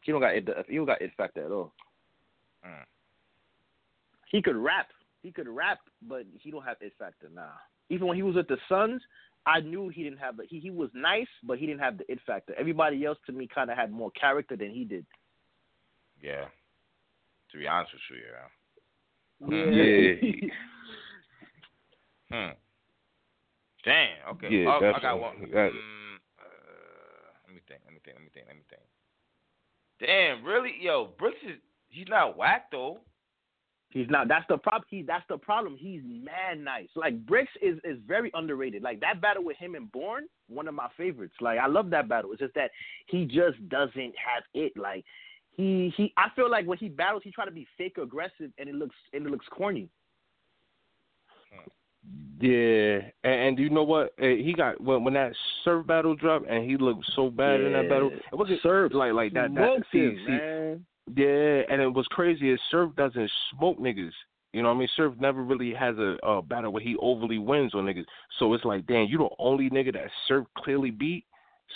He 0.02 0.12
don't 0.12 0.22
got 0.22 0.36
it. 0.36 0.48
He 0.70 0.76
don't 0.76 0.86
got 0.86 1.02
it 1.02 1.12
factor 1.18 1.44
at 1.46 1.52
all. 1.52 1.74
Mm. 2.66 2.86
He 4.32 4.42
could 4.42 4.56
rap. 4.56 4.88
He 5.26 5.32
could 5.32 5.48
rap, 5.48 5.80
but 6.08 6.24
he 6.40 6.52
don't 6.52 6.64
have 6.64 6.78
it 6.82 6.94
factor. 7.00 7.30
Nah. 7.34 7.50
Even 7.90 8.06
when 8.06 8.16
he 8.16 8.22
was 8.22 8.36
with 8.36 8.48
the 8.48 8.58
Suns, 8.70 9.02
I 9.48 9.60
knew 9.60 9.90
he 9.90 10.04
didn't 10.04 10.20
have 10.20 10.38
the. 10.38 10.44
He 10.48 10.60
he 10.60 10.70
was 10.70 10.92
nice, 10.94 11.26
but 11.44 11.58
he 11.58 11.66
didn't 11.66 11.82
have 11.82 11.98
the 11.98 12.12
it 12.12 12.20
factor. 12.28 12.54
Everybody 12.60 13.04
else 13.06 13.18
to 13.26 13.32
me 13.32 13.48
kind 13.48 13.72
of 13.72 13.76
had 13.78 13.92
more 13.92 14.12
character 14.12 14.56
than 14.56 14.70
he 14.70 14.84
did. 14.86 15.04
Yeah. 16.22 16.46
To 17.52 17.58
be 17.58 17.66
honest 17.68 17.92
with 17.94 18.02
you, 18.12 18.24
yeah. 19.50 20.30
Yeah. 20.32 20.50
Hmm. 22.32 22.54
Damn. 23.84 24.18
Okay. 24.32 24.50
Yeah, 24.50 24.80
oh, 24.82 24.94
I 24.94 25.00
got 25.00 25.20
one. 25.20 25.42
That- 25.54 25.72
Mm, 25.72 26.16
uh, 26.40 27.30
let 27.46 27.54
me 27.56 27.62
think. 27.68 27.82
Let 27.86 27.94
me 27.94 28.00
think. 28.04 28.18
Let 28.18 28.24
me 28.24 28.30
think. 28.34 28.48
Let 28.48 28.56
me 28.58 28.64
think. 28.70 28.82
Damn. 30.00 30.44
Really? 30.44 30.74
Yo, 30.82 31.14
Brooks 31.20 31.38
is. 31.48 31.58
He's 31.90 32.08
not 32.08 32.36
whack 32.38 32.72
though. 32.72 33.00
He's 33.90 34.10
not. 34.10 34.28
That's 34.28 34.46
the 34.50 34.58
problem. 34.58 34.86
He. 34.90 35.04
That's 35.04 35.24
the 35.30 35.38
problem. 35.38 35.78
He's 35.80 36.02
mad 36.04 36.60
nice. 36.60 36.90
Like 36.96 37.26
Bricks 37.26 37.52
is 37.62 37.78
is 37.84 37.98
very 38.06 38.30
underrated. 38.34 38.84
Like 38.84 39.00
that 39.00 39.22
battle 39.22 39.44
with 39.44 39.58
him 39.58 39.76
and 39.76 39.90
Bourne, 39.92 40.28
one 40.50 40.68
of 40.68 40.74
my 40.74 40.90
favorites. 40.98 41.36
Like 41.40 41.60
I 41.60 41.68
love 41.68 41.90
that 41.92 42.10
battle. 42.10 42.32
It's 42.32 42.42
just 42.42 42.56
that 42.56 42.72
he 43.08 43.26
just 43.26 43.70
doesn't 43.70 43.96
have 43.96 44.44
it. 44.54 44.74
Like 44.76 45.06
he 45.52 45.94
he. 45.96 46.14
I 46.18 46.28
feel 46.36 46.52
like 46.52 46.68
when 46.68 46.78
he 46.78 46.90
battles, 46.90 47.24
he 47.24 47.32
try 47.32 47.46
to 47.46 47.52
be 47.52 47.68
fake 47.78 47.98
aggressive, 47.98 48.52
and 48.58 48.68
it 48.68 48.76
looks 48.76 48.96
and 49.14 49.26
it 49.26 49.30
looks 49.30 49.46
corny. 49.50 49.88
Yeah, 52.40 53.00
and, 53.24 53.34
and 53.34 53.58
do 53.58 53.64
you 53.64 53.70
know 53.70 53.84
what? 53.84 54.14
He 54.18 54.54
got 54.56 54.82
when 54.82 55.06
when 55.06 55.14
that 55.14 55.32
surf 55.64 55.88
battle 55.88 56.16
dropped, 56.16 56.50
and 56.50 56.70
he 56.70 56.76
looked 56.76 57.06
so 57.16 57.30
bad 57.30 57.62
in 57.62 57.72
that 57.74 57.88
battle. 57.88 58.12
It 58.12 58.36
wasn't 58.36 58.62
Surf 58.62 58.94
like 58.94 59.14
like 59.14 59.34
that. 59.34 59.56
that 59.56 59.84
see, 59.92 60.18
see, 60.26 60.32
man. 60.32 60.86
Yeah, 61.14 61.62
and 61.70 61.82
it 61.82 61.94
was 61.94 62.08
crazy. 62.08 62.50
Is 62.52 62.60
Surf 62.72 62.92
doesn't 62.96 63.32
smoke 63.52 63.80
niggas. 63.80 64.12
You 64.54 64.62
know 64.64 64.70
what 64.70 64.76
I 64.76 64.80
mean? 64.80 64.90
Surf 64.96 65.14
never 65.20 65.44
really 65.44 65.74
has 65.74 65.98
a, 65.98 66.18
a 66.24 66.42
battle 66.42 66.72
where 66.72 66.82
he 66.82 66.96
overly 67.02 67.38
wins 67.38 67.76
on 67.76 67.86
niggas. 67.86 68.06
So 68.40 68.54
it's 68.54 68.64
like, 68.66 68.88
damn, 68.88 69.08
you 69.08 69.18
the 69.18 69.30
only 69.38 69.70
nigga 69.70 69.94
that 69.94 70.10
Surf 70.28 70.48
clearly 70.58 70.92
beat. 70.92 71.26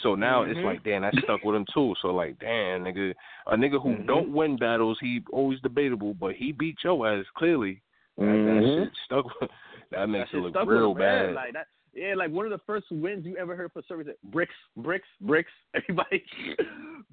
So 0.01 0.15
now 0.15 0.43
it's 0.43 0.57
Mhm. 0.59 0.63
like, 0.65 0.83
damn, 0.83 1.03
I 1.03 1.11
stuck 1.23 1.43
with 1.43 1.55
him 1.55 1.65
too. 1.73 1.93
So 2.01 2.09
like, 2.13 2.39
damn, 2.39 2.83
nigga, 2.85 3.13
a 3.47 3.55
nigga 3.57 3.81
who 3.81 3.95
Mhm. 3.95 4.05
don't 4.07 4.29
win 4.31 4.55
battles, 4.55 4.97
he 4.99 5.21
always 5.31 5.59
debatable, 5.61 6.13
but 6.13 6.35
he 6.35 6.51
beat 6.51 6.83
your 6.83 7.05
ass 7.07 7.25
clearly. 7.35 7.81
That, 8.17 8.25
that 8.25 8.63
Mhm. 8.63 8.75
shit 8.85 8.95
stuck. 9.05 9.25
with- 9.41 9.51
that 9.91 10.07
makes 10.09 10.31
That 10.31 10.37
it 10.37 10.41
look 10.41 10.65
real 10.65 10.93
bad. 10.93 11.33
Like 11.35 11.53
that. 11.53 11.67
Yeah, 11.93 12.13
like 12.15 12.31
one 12.31 12.45
of 12.45 12.51
the 12.51 12.59
first 12.65 12.85
wins 12.91 13.25
you 13.25 13.35
ever 13.37 13.55
heard 13.55 13.71
for 13.71 13.81
service. 13.87 14.07
Bricks, 14.25 14.53
bricks, 14.77 15.07
bricks. 15.21 15.51
Everybody, 15.73 16.23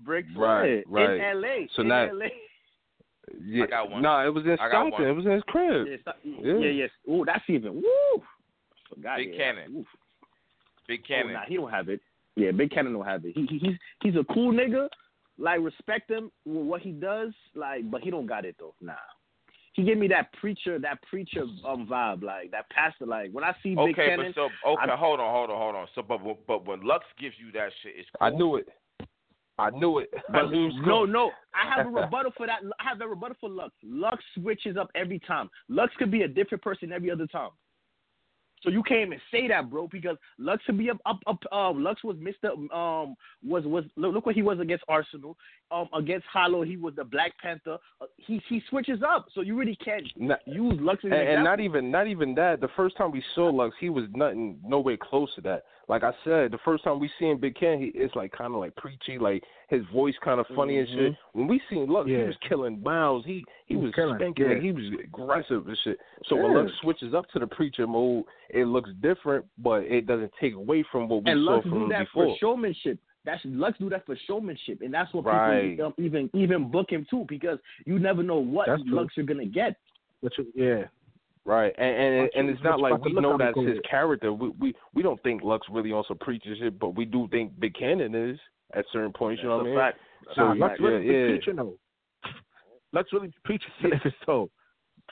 bricks. 0.05 0.29
Right, 0.37 0.77
yeah. 0.77 0.81
right. 0.89 1.11
In 1.11 1.21
L.A. 1.45 1.69
So 1.75 1.83
in 1.83 1.89
now- 1.89 2.09
L.A. 2.09 2.31
yeah, 3.45 3.65
I 3.65 3.67
got 3.67 3.91
one. 3.91 4.03
Nah, 4.03 4.25
it 4.27 4.33
was 4.33 4.45
in 4.45 4.53
I 4.53 4.71
got 4.71 4.89
Stockton. 4.89 5.09
It 5.09 5.13
was 5.13 5.25
in 5.27 5.33
his 5.33 5.43
crib. 5.47 5.87
Yeah, 5.89 5.97
stop- 6.03 6.19
Yeah. 6.23 6.55
yeah, 6.55 6.71
yes. 6.71 6.91
Oh, 7.09 7.25
that's 7.25 7.45
even. 7.49 7.75
Woo. 7.77 8.23
Forgot 8.95 9.17
Big 9.19 9.29
it. 9.31 9.37
Cannon. 9.37 9.77
Oof. 9.79 9.87
Big 10.87 11.01
Oh, 11.05 11.09
Cannon. 11.09 11.33
nah, 11.33 11.41
he 11.49 11.57
don't 11.57 11.71
have 11.71 11.89
it. 11.89 12.01
Yeah, 12.37 12.51
Big 12.53 12.71
Cannon 12.71 12.93
don't 12.93 13.05
have 13.07 13.25
it. 13.25 13.33
He, 13.35 13.47
he 13.47 13.59
he's 13.59 13.77
he's 14.03 14.15
a 14.17 14.25
cool 14.33 14.53
nigga. 14.53 14.89
Like 15.39 15.61
respect 15.61 16.11
him 16.11 16.31
with 16.45 16.67
what 16.67 16.83
he 16.83 16.93
does. 16.93 17.33
Like, 17.55 17.91
but 17.91 18.03
he 18.03 18.11
don't 18.11 18.27
got 18.27 18.45
it 18.45 18.57
though. 18.59 18.75
Nah. 18.81 18.93
He 19.77 19.83
gave 19.83 19.99
me 19.99 20.09
that 20.09 20.33
preacher, 20.41 20.79
that 20.79 21.03
preacher 21.03 21.43
um 21.67 21.87
vibe, 21.87 22.23
like 22.23 22.51
that 22.51 22.69
pastor. 22.71 23.05
Like 23.05 23.31
when 23.33 23.45
I 23.45 23.55
see 23.63 23.75
Big 23.75 23.79
Okay, 23.79 24.09
Cannon, 24.09 24.33
but 24.35 24.51
so 24.65 24.71
okay, 24.73 24.91
I- 24.91 24.97
hold 24.97 25.21
on, 25.21 25.31
hold 25.31 25.51
on, 25.51 25.59
hold 25.59 25.75
on. 25.77 25.87
So, 25.95 26.03
but 26.03 26.21
but 26.47 26.67
when 26.67 26.81
Lux 26.81 27.05
gives 27.21 27.35
you 27.39 27.53
that 27.53 27.71
shit, 27.83 27.93
it's 27.97 28.09
cool. 28.19 28.27
I 28.27 28.31
knew 28.31 28.57
it. 28.57 28.69
I 29.59 29.71
knew 29.71 29.99
it. 29.99 30.11
I 30.29 30.33
But 30.33 30.51
knew 30.51 30.69
it 30.69 30.75
no, 30.87 31.05
no, 31.05 31.31
I 31.55 31.69
have 31.75 31.87
a 31.87 31.91
rebuttal 32.01 32.33
for 32.37 32.47
that. 32.47 32.61
I 32.81 32.89
have 32.89 33.01
a 33.03 33.07
rebuttal 33.07 33.37
for 33.39 33.51
Lux. 33.51 33.75
Lux 33.83 34.23
switches 34.35 34.79
up 34.79 34.91
every 34.95 35.19
time. 35.21 35.51
Lux 35.69 35.93
could 35.99 36.11
be 36.11 36.23
a 36.23 36.29
different 36.29 36.65
person 36.65 36.91
every 36.91 37.11
other 37.11 37.27
time. 37.27 37.51
So 38.63 38.71
you 38.71 38.83
can't 38.83 39.09
even 39.09 39.21
say 39.31 39.49
that, 39.49 39.71
bro, 39.71 39.87
because 39.87 40.17
Lux 40.39 40.63
could 40.65 40.79
be 40.79 40.91
up, 40.91 40.99
up, 41.07 41.19
up. 41.27 41.39
Um, 41.53 41.85
Lux 41.85 42.03
was 42.03 42.17
Mister. 42.19 42.51
Um, 42.75 43.15
was 43.45 43.65
was 43.65 43.85
look, 43.97 44.15
look 44.15 44.27
what 44.27 44.35
he 44.35 44.43
was 44.43 44.59
against 44.61 44.85
Arsenal. 44.89 45.37
Um, 45.71 45.89
against 45.95 46.27
Hollow, 46.33 46.63
he 46.63 46.77
was 46.77 46.95
the 46.97 47.05
Black 47.05 47.33
Panther. 47.39 47.79
Uh, 48.01 48.07
he 48.17 48.41
he 48.49 48.63
switches 48.71 49.01
up, 49.07 49.27
so 49.35 49.41
you 49.43 49.57
really 49.57 49.77
can't 49.77 50.07
Not- 50.17 50.47
use 50.47 50.75
Lux 50.81 51.05
and, 51.05 51.13
an 51.13 51.27
and 51.27 51.45
not 51.45 51.61
even 51.61 51.91
not 51.91 52.07
even 52.07 52.35
that. 52.37 52.61
The 52.61 52.69
first 52.77 52.97
time 52.97 53.13
we 53.13 53.23
saw 53.35 53.51
Lux, 53.51 53.75
he 53.79 53.91
was 53.91 54.05
nothing, 54.15 54.59
nowhere 54.65 54.97
close 54.97 55.33
to 55.35 55.41
that. 55.43 55.65
Like 55.89 56.03
I 56.03 56.11
said, 56.25 56.51
the 56.51 56.59
first 56.65 56.83
time 56.83 56.99
we 56.99 57.09
seen 57.19 57.39
Big 57.39 57.55
Ken, 57.55 57.79
he 57.81 57.93
it's 57.95 58.15
like 58.17 58.33
kind 58.33 58.53
of 58.53 58.59
like 58.61 58.75
preachy, 58.75 59.19
like 59.21 59.45
his 59.69 59.83
voice 59.93 60.15
kind 60.25 60.41
of 60.41 60.47
funny 60.57 60.79
and 60.79 60.89
shit. 60.89 61.15
When 61.33 61.47
we 61.47 61.61
seen 61.71 61.87
Lux, 61.89 62.09
he 62.09 62.17
was 62.17 62.35
killing 62.49 62.83
miles. 62.83 63.25
He 63.25 63.45
he, 63.67 63.75
He 63.75 63.77
was 63.77 63.85
was 63.87 63.95
killing, 63.95 64.17
spanking, 64.17 64.47
yeah. 64.47 64.53
like 64.55 64.63
he 64.63 64.73
was 64.73 64.85
aggressive 65.05 65.69
and 65.69 65.79
shit. 65.85 65.99
So 66.27 66.35
when 66.35 66.51
Yeah. 66.53 66.59
Lux 66.63 66.73
switches 66.83 67.15
up 67.15 67.29
to 67.35 67.39
the 67.39 67.47
preacher 67.47 67.87
mode, 67.87 68.25
it 68.51 68.65
looks 68.67 68.91
different, 69.01 69.45
but 69.59 69.85
it 69.85 70.07
doesn't 70.09 70.33
take 70.41 70.55
away 70.55 70.85
from 70.91 71.09
what 71.09 71.23
we 71.25 71.31
and 71.31 71.45
saw 71.45 71.53
Lux 71.55 71.63
from 71.69 71.79
do 71.85 71.89
that 71.91 72.01
before. 72.07 72.27
for 72.35 72.37
showmanship. 72.41 72.99
That's 73.25 73.43
Lux 73.45 73.79
do 73.79 73.89
that 73.91 74.07
for 74.07 74.17
showmanship, 74.27 74.81
and 74.83 74.93
that's 74.93 75.13
what 75.15 75.25
Right. 75.25 75.71
people 75.71 75.87
um, 75.87 75.95
even 75.99 76.29
even 76.35 76.69
book 76.69 76.91
him 76.91 77.07
too, 77.09 77.25
because 77.29 77.61
you 77.85 78.01
never 78.01 78.25
know 78.25 78.39
what. 78.39 78.69
Lux 78.87 79.17
you're 79.17 79.27
gonna 79.27 79.47
get. 79.47 79.77
Which 80.21 80.37
is- 80.41 80.47
yeah. 80.57 80.85
Right, 81.47 81.73
and 81.79 81.97
and, 81.97 82.17
Watch 82.23 82.31
and 82.35 82.51
it's 82.51 82.63
not 82.65 82.81
like 82.81 83.05
we 83.05 83.13
know 83.13 83.39
that's 83.39 83.57
his 83.57 83.79
character. 83.89 84.33
We 84.33 84.49
we 84.59 84.75
we 84.95 85.03
don't 85.03 85.23
think 85.23 85.45
Lux 85.45 85.65
really 85.71 85.93
on 85.93 86.03
some 86.09 86.19
preacher 86.19 86.57
shit, 86.59 86.77
but 86.77 86.97
we 86.97 87.05
do 87.05 87.29
think 87.31 87.59
Big 87.61 87.75
Cannon 87.75 88.17
is 88.17 88.37
at 88.75 88.85
certain 88.93 89.13
points. 89.13 89.43
You 89.43 89.49
know 89.51 89.59
what 89.59 89.67
I 89.67 89.69
mean? 89.69 89.79
Fact. 89.79 89.99
So 90.35 90.43
nah, 90.43 90.53
yeah, 90.55 90.65
Lux 90.65 90.81
really 90.81 91.07
yeah, 91.07 91.13
be 91.13 91.19
yeah. 91.19 91.27
preaching 91.29 91.57
though. 91.57 91.75
Lux 92.93 93.13
really 93.13 93.33
preaching 93.45 93.71
yeah. 93.85 94.11
so. 94.27 94.51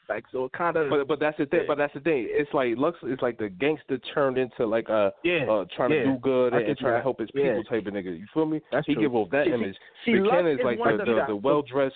Like 0.08 0.24
so, 0.32 0.50
kind 0.54 0.76
of. 0.76 0.90
But 0.90 1.06
but 1.06 1.20
that's 1.20 1.38
the 1.38 1.46
thing. 1.46 1.60
Yeah. 1.60 1.66
But 1.68 1.78
that's 1.78 1.94
the 1.94 2.00
thing. 2.00 2.26
It's 2.28 2.52
like 2.52 2.74
Lux 2.76 2.98
is 3.04 3.18
like 3.22 3.38
the 3.38 3.48
gangster 3.48 3.98
turned 4.12 4.36
into 4.36 4.66
like 4.66 4.88
a 4.88 5.12
yeah, 5.22 5.46
uh, 5.48 5.64
trying 5.76 5.92
yeah. 5.92 6.00
to 6.00 6.04
do 6.06 6.18
good 6.20 6.52
I 6.52 6.58
and, 6.58 6.66
and 6.66 6.76
trying 6.76 6.98
to 6.98 7.02
help 7.02 7.20
his 7.20 7.30
Yeah. 7.32 7.54
people 7.56 7.64
type 7.64 7.86
of 7.86 7.94
nigga. 7.94 8.18
You 8.18 8.26
feel 8.34 8.44
me? 8.44 8.60
That's 8.72 8.86
he 8.86 8.94
true. 8.94 9.04
give 9.04 9.14
off 9.14 9.30
that 9.30 9.44
See, 9.46 9.50
see- 9.50 9.54
image. 9.54 9.76
see, 10.04 10.12
Big 10.12 10.22
Lux 10.22 10.32
Cannon 10.32 10.52
is 10.52 10.58
is 10.58 10.64
like 10.64 10.78
the 10.78 10.96
the- 10.98 11.04
the, 11.04 11.24
the 11.28 11.36
well 11.36 11.62
dressed, 11.62 11.94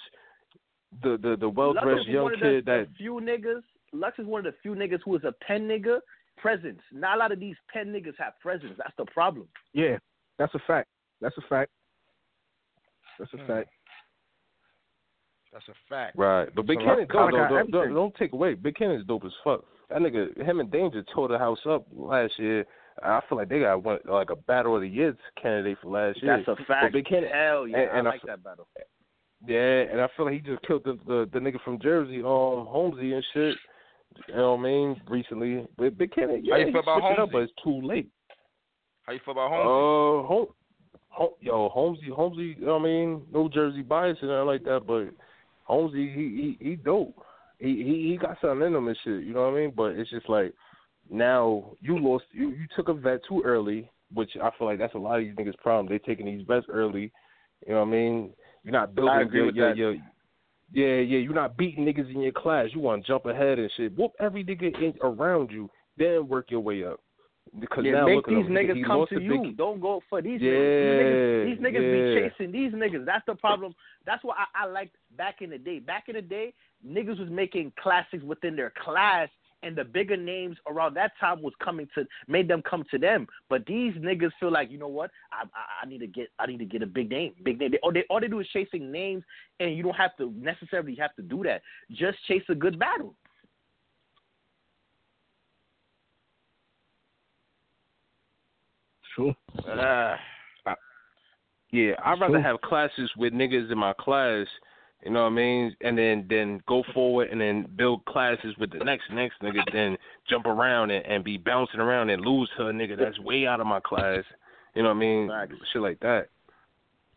the 1.03 1.19
the 1.21 1.37
the 1.39 1.49
well 1.49 1.75
dressed 1.75 2.07
young 2.07 2.33
kid 2.41 2.65
that 2.67 2.87
few 2.97 3.15
niggas. 3.15 3.63
Lux 3.93 4.19
is 4.19 4.27
one 4.27 4.45
of 4.45 4.53
the 4.53 4.59
few 4.63 4.75
niggas 4.75 5.01
who 5.05 5.17
is 5.17 5.25
a 5.25 5.33
pen 5.47 5.69
nigga. 5.69 6.01
Presence. 6.37 6.81
Not 6.93 7.17
a 7.17 7.19
lot 7.19 7.33
of 7.33 7.41
these 7.41 7.57
pen 7.73 7.89
niggas 7.89 8.15
have 8.19 8.35
presence. 8.41 8.73
That's 8.79 8.95
the 8.97 9.07
problem. 9.07 9.49
Yeah, 9.73 9.99
that's 10.39 10.55
a 10.55 10.61
fact. 10.67 10.89
That's 11.21 11.37
a 11.37 11.43
fact. 11.49 11.71
That's 13.19 13.33
a 13.35 13.39
Hmm. 13.39 13.47
fact. 13.47 13.71
That's 15.53 15.69
a 15.69 15.75
fact. 15.89 16.17
Right, 16.17 16.49
but 16.55 16.67
Big 16.67 16.79
So 16.79 16.85
Cannon 16.85 16.99
Lux 17.01 17.13
dope. 17.13 17.31
kinda 17.31 17.49
Though. 17.49 17.57
Don't, 17.57 17.71
don't, 17.71 17.95
don't 17.95 18.15
take 18.15 18.33
away. 18.35 18.55
Big 18.55 18.77
Cannon's 18.77 19.05
dope 19.07 19.25
as 19.25 19.33
fuck. 19.43 19.65
That 19.89 19.99
nigga, 20.03 20.37
him 20.41 20.61
and 20.61 20.71
Danger 20.71 21.03
tore 21.15 21.27
the 21.29 21.39
house 21.39 21.59
up 21.67 21.87
last 21.91 22.39
year 22.39 22.67
I 23.03 23.21
feel 23.29 23.39
like 23.39 23.49
they 23.49 23.61
got 23.61 23.83
one 23.83 23.99
like 24.05 24.31
a 24.31 24.37
battle 24.37 24.75
of 24.75 24.83
the 24.83 24.89
year 24.89 25.17
candidate 25.41 25.79
for 25.83 25.91
last 25.91 26.23
year. 26.23 26.37
That's 26.37 26.49
a 26.61 26.65
fact. 26.65 26.87
But 26.87 26.93
Big 26.93 27.07
Cannon, 27.07 27.31
Hell 27.33 27.69
yeah, 27.69 27.79
and, 27.79 27.99
and 27.99 28.09
I 28.09 28.11
like 28.13 28.23
that 28.27 28.43
battle. 28.43 28.69
Yeah, 29.47 29.83
and 29.91 30.01
I 30.01 30.09
feel 30.17 30.27
like 30.27 30.35
he 30.35 30.41
just 30.41 30.63
killed 30.67 30.85
the 30.85 30.99
the, 31.07 31.29
the 31.33 31.39
nigga 31.39 31.61
from 31.65 31.81
Jersey, 31.81 32.19
um, 32.19 32.67
Holmesy 32.67 33.13
and 33.13 33.25
shit. 33.33 33.57
You 34.29 34.35
know 34.37 34.55
what 34.55 34.61
I 34.61 34.63
mean? 34.63 35.01
Recently, 35.09 35.67
but 35.77 35.97
Big 35.97 36.13
Cannon, 36.13 36.45
yeah, 36.45 36.55
How 36.55 36.61
you 36.61 36.73
feel 36.73 36.81
about 36.81 37.13
it 37.13 37.19
up, 37.19 37.31
but 37.33 37.43
it's 37.43 37.53
too 37.63 37.81
late. 37.83 38.11
How 39.03 39.13
you 39.13 39.21
feel 39.25 39.33
about 39.33 39.51
Holmes? 39.51 39.65
Uh, 39.65 40.29
home, 40.29 40.47
home, 41.09 41.31
yo, 41.41 41.69
Holmesy, 41.71 42.11
Holmesy. 42.15 42.57
You 42.59 42.67
know 42.67 42.75
what 42.75 42.83
I 42.83 42.85
mean? 42.85 43.23
No 43.33 43.49
Jersey 43.49 43.83
bias 43.83 44.19
and 44.21 44.31
nothing 44.31 44.47
like 44.47 44.65
that, 44.65 44.81
but 44.87 45.09
Holmesy, 45.65 46.13
he 46.13 46.57
he 46.61 46.71
he 46.71 46.77
dope. 46.77 47.15
He 47.59 47.69
he 47.69 48.11
he 48.11 48.19
got 48.21 48.37
something 48.41 48.67
in 48.67 48.75
him 48.75 48.89
and 48.89 48.99
shit. 49.05 49.25
You 49.25 49.35
know 49.35 49.51
what 49.51 49.57
I 49.57 49.61
mean? 49.61 49.73
But 49.75 49.93
it's 49.93 50.11
just 50.11 50.29
like 50.29 50.53
now 51.11 51.73
you 51.81 51.99
lost. 51.99 52.25
You 52.33 52.51
you 52.51 52.67
took 52.77 52.89
a 52.89 52.95
vet 52.95 53.21
too 53.29 53.43
early, 53.45 53.91
which 54.13 54.31
I 54.43 54.51
feel 54.59 54.67
like 54.67 54.79
that's 54.79 54.95
a 54.95 54.99
lot 54.99 55.19
of 55.19 55.25
these 55.25 55.35
niggas' 55.35 55.57
problem. 55.59 55.87
They 55.89 55.99
taking 55.99 56.27
these 56.27 56.47
vets 56.47 56.67
early. 56.71 57.13
You 57.67 57.75
know 57.75 57.81
what 57.81 57.89
I 57.89 57.91
mean? 57.91 58.31
You're 58.63 58.73
not 58.73 58.95
building 58.95 59.15
I 59.15 59.23
agree 59.23 59.39
your, 59.39 59.47
with 59.47 59.57
your, 59.57 59.69
that. 59.71 59.77
your 59.77 59.97
yeah, 60.73 60.97
yeah, 60.97 61.19
you're 61.19 61.35
not 61.35 61.57
beating 61.57 61.85
niggas 61.85 62.13
in 62.15 62.21
your 62.21 62.33
class. 62.33 62.69
You 62.75 62.81
want 62.81 63.05
to 63.05 63.09
jump 63.09 63.27
ahead 63.27 63.59
and 63.59 63.71
shit. 63.77 63.97
Whoop 63.97 64.13
every 64.21 64.45
nigga 64.45 64.75
in, 64.83 64.95
around 65.03 65.51
you, 65.51 65.71
then 65.97 66.29
work 66.29 66.51
your 66.51 66.61
way 66.61 66.85
up. 66.85 67.01
Because 67.59 67.85
yeah, 67.85 67.93
now 67.93 68.07
make 68.07 68.27
these 68.27 68.45
niggas 68.45 68.87
come 68.87 69.07
to 69.09 69.21
you. 69.21 69.43
big- 69.43 69.57
Don't 69.57 69.81
go 69.81 70.03
for 70.11 70.21
these 70.21 70.41
Yeah, 70.41 70.51
niggas. 70.51 71.45
These 71.47 71.59
niggas, 71.59 71.59
these 71.59 71.59
niggas 71.65 72.15
yeah. 72.15 72.21
be 72.21 72.31
chasing 72.31 72.53
these 72.53 72.73
niggas. 72.73 73.07
That's 73.07 73.25
the 73.27 73.35
problem. 73.35 73.75
That's 74.05 74.23
what 74.23 74.37
I, 74.37 74.65
I 74.65 74.67
liked 74.67 74.97
back 75.17 75.37
in 75.41 75.51
the 75.51 75.59
day. 75.59 75.79
Back 75.79 76.05
in 76.09 76.17
the 76.17 76.23
day, 76.23 76.53
niggas 76.87 77.19
was 77.19 77.31
making 77.31 77.73
classics 77.83 78.23
within 78.23 78.55
their 78.55 78.73
class, 78.85 79.29
and 79.63 79.77
the 79.77 79.85
bigger 79.85 80.17
names 80.17 80.57
around 80.69 80.95
that 80.95 81.13
time 81.21 81.43
was 81.43 81.53
coming 81.63 81.89
to 81.95 82.07
made 82.27 82.49
them 82.49 82.63
come 82.69 82.85
to 82.91 82.99
them. 82.99 83.27
But 83.49 83.67
these 83.67 83.95
niggas 83.95 84.31
feel 84.39 84.53
like, 84.53 84.71
you 84.71 84.79
know 84.79 84.89
what? 84.89 85.11
I 85.33 85.43
I, 85.43 85.85
I 85.85 85.89
need 85.89 85.99
to 85.99 86.07
get 86.07 86.29
I 86.39 86.47
need 86.47 86.59
to 86.59 86.65
get 86.65 86.83
a 86.83 86.87
big 86.87 87.11
name, 87.11 87.35
big 87.45 87.59
name. 87.59 87.73
They, 87.73 87.79
all 87.79 87.93
they 87.93 88.05
all 88.11 88.21
they 88.21 88.29
do 88.29 88.41
is 88.41 88.49
chasing 88.53 88.91
names, 88.91 89.25
and 89.61 89.77
you 89.77 89.83
don't 89.83 89.95
have 89.97 90.17
to 90.19 90.33
necessarily 90.37 90.97
have 90.97 91.15
to 91.17 91.23
do 91.23 91.43
that. 91.45 91.63
Just 91.91 92.19
chase 92.27 92.43
a 92.49 92.55
good 92.55 92.79
battle. 92.79 93.15
True. 99.15 99.35
Ah, 99.67 100.17
Yeah, 101.73 101.93
I'd 102.05 102.21
rather 102.21 102.35
True. 102.35 102.43
have 102.43 102.61
classes 102.61 103.11
with 103.17 103.33
niggas 103.33 103.71
in 103.73 103.79
my 103.79 103.93
class, 103.99 104.47
you 105.05 105.11
know 105.11 105.23
what 105.23 105.33
I 105.33 105.35
mean, 105.35 105.77
and 105.81 105.97
then 105.97 106.27
then 106.29 106.61
go 106.67 106.83
forward 106.93 107.29
and 107.31 107.41
then 107.41 107.67
build 107.77 108.05
classes 108.07 108.55
with 108.59 108.73
the 108.73 108.79
next 108.79 109.05
next 109.13 109.41
nigga, 109.43 109.63
then 109.73 109.97
jump 110.29 110.47
around 110.47 110.91
and, 110.91 111.05
and 111.07 111.25
be 111.25 111.37
bouncing 111.37 111.81
around 111.81 112.11
and 112.11 112.25
lose 112.25 112.51
her 112.59 112.71
a 112.71 112.73
nigga 112.73 112.99
that's 112.99 113.19
way 113.21 113.47
out 113.47 113.61
of 113.61 113.67
my 113.67 113.81
class. 113.81 114.25
You 114.75 114.83
know 114.83 114.89
what 114.91 114.97
I 114.97 115.01
mean? 115.01 115.29
Facts. 115.29 115.55
Shit 115.73 115.83
like 115.83 116.01
that. 116.01 116.29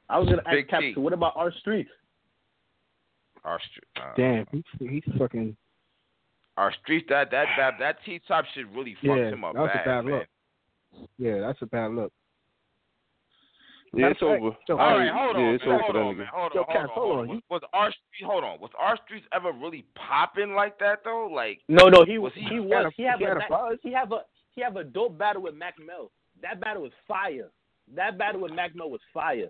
I 0.09 0.19
was 0.19 0.29
gonna 0.29 0.43
ask 0.45 0.67
Captain, 0.69 0.93
T. 0.93 0.99
What 0.99 1.13
about 1.13 1.33
R 1.35 1.51
Streets? 1.59 1.89
our 3.43 3.59
str- 3.71 4.01
uh, 4.01 4.13
Damn, 4.15 4.45
he, 4.51 4.63
he's 4.87 5.03
fucking. 5.17 5.55
R 6.57 6.73
Streets 6.83 7.07
that 7.09 7.31
that 7.31 7.45
that 7.57 7.73
that 7.79 7.95
T 8.05 8.19
top 8.27 8.45
shit 8.53 8.67
really 8.75 8.93
fucked 8.95 9.05
Yeah, 9.05 9.29
him 9.29 9.43
up 9.43 9.53
that 9.53 9.61
was 9.61 9.71
a 9.73 9.77
bad, 9.77 9.85
bad 9.85 10.05
man. 10.05 10.13
look. 10.19 10.27
Yeah, 11.17 11.39
that's 11.39 11.61
a 11.61 11.65
bad 11.65 11.91
look. 11.91 12.11
Yeah, 13.93 14.07
it's 14.07 14.21
over. 14.21 14.55
yo, 14.69 14.77
All 14.77 14.99
hey, 14.99 15.09
hold 15.11 15.35
yeah, 15.35 15.43
on, 15.43 15.53
it's 15.55 15.65
man, 15.65 15.73
over 15.75 15.83
hold 15.83 15.91
for 15.95 16.01
on, 16.01 16.17
man, 16.17 16.27
hold 16.31 16.51
on, 16.51 16.55
Yo, 16.55 16.63
hold 16.63 16.67
Cass, 16.77 16.83
on, 16.83 16.89
hold 16.95 17.15
hold 17.15 17.19
on. 17.19 17.29
on. 17.29 17.35
Was, 17.35 17.41
was 17.49 17.61
R 17.73 17.91
Street 17.91 18.25
hold 18.25 18.43
on? 18.45 18.59
Was 18.61 18.71
R 18.79 18.97
streets 19.05 19.25
ever 19.33 19.51
really 19.51 19.83
popping 19.95 20.53
like 20.55 20.79
that 20.79 20.99
though? 21.03 21.27
Like, 21.27 21.59
No, 21.67 21.87
no, 21.89 22.05
he 22.05 22.17
Was 22.17 22.31
was 22.31 22.33
he- 22.35 22.41
he, 22.41 22.47
he 22.55 22.59
was 22.61 22.93
he 22.95 23.03
had 23.03 23.19
he 23.19 23.25
a, 23.25 23.27
had 23.27 23.37
a 23.37 23.49
buzz? 23.49 23.77
he 23.83 23.91
have 23.91 24.11
a 24.13 24.21
he 24.55 24.61
have 24.61 24.77
a 24.77 24.83
dope 24.85 25.17
battle 25.17 25.41
with 25.41 25.55
Mac 25.55 25.75
Mel. 25.85 26.09
That 26.41 26.61
battle 26.61 26.83
was 26.83 26.91
fire. 27.07 27.49
That 27.93 28.17
battle 28.17 28.41
with 28.41 28.53
Mac 28.53 28.75
Mel 28.75 28.89
was 28.89 29.01
fire. 29.13 29.49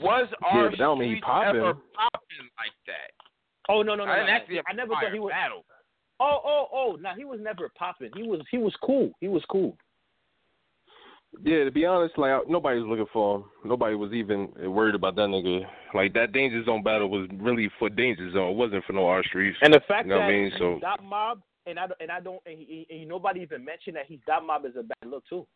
was 0.00 0.28
Yeah, 0.30 0.48
our 0.48 0.70
but 0.70 0.96
mean 0.96 1.08
he 1.08 1.14
streets 1.16 1.24
popping. 1.26 1.60
ever 1.60 1.74
popping 1.74 2.48
like 2.56 2.72
that? 2.86 3.12
Oh 3.68 3.82
no 3.82 3.94
no 3.94 4.04
no! 4.06 4.12
I 4.12 4.16
no, 4.16 4.22
didn't 4.22 4.28
no. 4.28 4.32
actually 4.34 4.60
I 4.66 4.72
never 4.72 4.94
thought 4.94 5.12
he 5.12 5.18
was. 5.18 5.30
battle. 5.30 5.64
Oh 6.20 6.40
oh 6.42 6.66
oh! 6.72 6.96
Now 7.02 7.14
he 7.14 7.26
was 7.26 7.40
never 7.42 7.70
popping. 7.76 8.10
He 8.16 8.22
was 8.22 8.40
he 8.50 8.56
was 8.56 8.74
cool. 8.82 9.10
He 9.20 9.28
was 9.28 9.42
cool. 9.50 9.76
Yeah, 11.44 11.64
to 11.64 11.70
be 11.70 11.84
honest, 11.84 12.16
like 12.18 12.48
nobody 12.48 12.80
was 12.80 12.88
looking 12.88 13.06
for 13.12 13.36
him. 13.36 13.44
Nobody 13.64 13.94
was 13.94 14.12
even 14.12 14.48
worried 14.56 14.94
about 14.94 15.16
that 15.16 15.28
nigga. 15.28 15.60
Like 15.94 16.12
that 16.14 16.32
Danger 16.32 16.64
Zone 16.64 16.82
battle 16.82 17.08
was 17.10 17.28
really 17.38 17.70
for 17.78 17.88
Danger 17.90 18.30
Zone. 18.32 18.50
It 18.52 18.56
wasn't 18.56 18.84
for 18.84 18.94
no 18.94 19.06
R 19.06 19.22
Streets. 19.24 19.58
And 19.62 19.72
the 19.74 19.80
fact 19.86 20.06
You 20.06 20.10
know 20.10 20.18
that 20.18 20.24
what 20.26 20.30
I 20.32 20.36
mean? 20.36 20.52
So- 20.58 20.72
he's 20.74 20.80
Dot 20.82 21.04
Mob 21.04 21.42
and 21.66 21.78
I 21.78 21.86
don't- 21.88 22.00
and 22.00 22.10
I 22.10 22.20
don't 22.20 22.40
and, 22.46 22.58
he, 22.58 22.86
and 22.90 23.08
nobody 23.08 23.40
even 23.40 23.64
mentioned 23.64 23.96
that 23.96 24.06
he's 24.06 24.20
that 24.26 24.42
Mob 24.44 24.64
is 24.64 24.76
a 24.76 24.82
bad 24.82 25.10
look 25.10 25.24
too. 25.28 25.46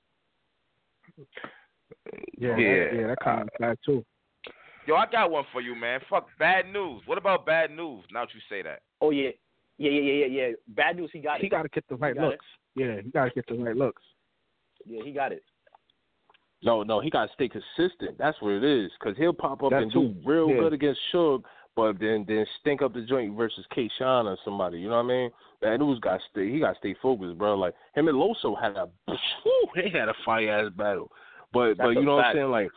Yeah, 2.38 2.56
Yeah. 2.56 2.56
that, 2.56 2.94
yeah, 2.94 3.06
that 3.08 3.18
kind 3.22 3.40
of 3.42 3.48
uh, 3.48 3.58
bad 3.58 3.78
too. 3.84 4.04
Yo, 4.86 4.94
I 4.96 5.06
got 5.10 5.30
one 5.30 5.44
for 5.52 5.60
you, 5.60 5.74
man. 5.74 6.00
Fuck 6.08 6.28
bad 6.38 6.66
news. 6.72 7.02
What 7.06 7.18
about 7.18 7.46
bad 7.46 7.70
news? 7.70 8.04
Now 8.12 8.24
that 8.24 8.34
you 8.34 8.40
say 8.48 8.62
that, 8.62 8.80
Oh 9.00 9.10
yeah, 9.10 9.30
yeah 9.78 9.90
yeah 9.90 10.00
yeah 10.00 10.26
yeah 10.26 10.46
yeah. 10.48 10.52
Bad 10.68 10.96
news. 10.96 11.10
He 11.12 11.20
got 11.20 11.38
He 11.38 11.42
it. 11.42 11.44
He 11.46 11.48
got 11.50 11.62
to 11.62 11.68
get 11.68 11.84
the 11.88 11.96
right 11.96 12.14
got 12.14 12.24
it. 12.24 12.30
looks. 12.30 12.46
Yeah, 12.76 13.00
he 13.02 13.10
got 13.10 13.24
to 13.26 13.30
get 13.30 13.46
the 13.46 13.54
right 13.54 13.76
looks. 13.76 14.02
Yeah, 14.86 15.02
he 15.04 15.12
got 15.12 15.32
it. 15.32 15.42
No, 16.62 16.82
no, 16.82 17.00
he 17.00 17.08
got 17.10 17.26
to 17.26 17.32
stay 17.32 17.48
consistent. 17.48 18.18
That's 18.18 18.40
what 18.40 18.52
it 18.52 18.64
is. 18.64 18.90
Because 18.98 19.16
he'll 19.16 19.32
pop 19.32 19.62
up 19.62 19.70
That 19.70 19.82
and 19.82 19.92
do 19.92 20.14
real 20.24 20.50
Yeah. 20.50 20.58
good 20.58 20.72
against 20.74 21.00
Suge, 21.12 21.42
but 21.74 21.98
then 21.98 22.24
then 22.26 22.46
stink 22.60 22.82
up 22.82 22.92
the 22.92 23.02
joint 23.02 23.34
versus 23.34 23.64
K. 23.70 23.88
Sean 23.98 24.26
or 24.26 24.36
somebody. 24.44 24.78
You 24.78 24.88
know 24.88 24.96
what 24.96 25.04
I 25.04 25.08
mean? 25.08 25.30
That 25.62 25.78
news 25.78 25.98
got 26.00 26.18
to 26.20 26.22
stay. 26.30 26.50
He 26.50 26.60
got 26.60 26.72
to 26.72 26.78
stay 26.78 26.94
focused, 27.00 27.38
bro. 27.38 27.54
Like 27.54 27.74
him 27.94 28.08
and 28.08 28.16
Loso 28.16 28.60
had 28.60 28.76
a, 28.76 28.88
whew, 29.06 29.68
they 29.74 29.88
had 29.88 30.08
a 30.08 30.14
fire 30.24 30.66
ass 30.66 30.72
battle. 30.76 31.10
But 31.52 31.78
but 31.78 31.90
you 31.90 32.04
know 32.04 32.16
what 32.16 32.26
I'm 32.26 32.34
saying? 32.36 32.50
Like, 32.50 32.70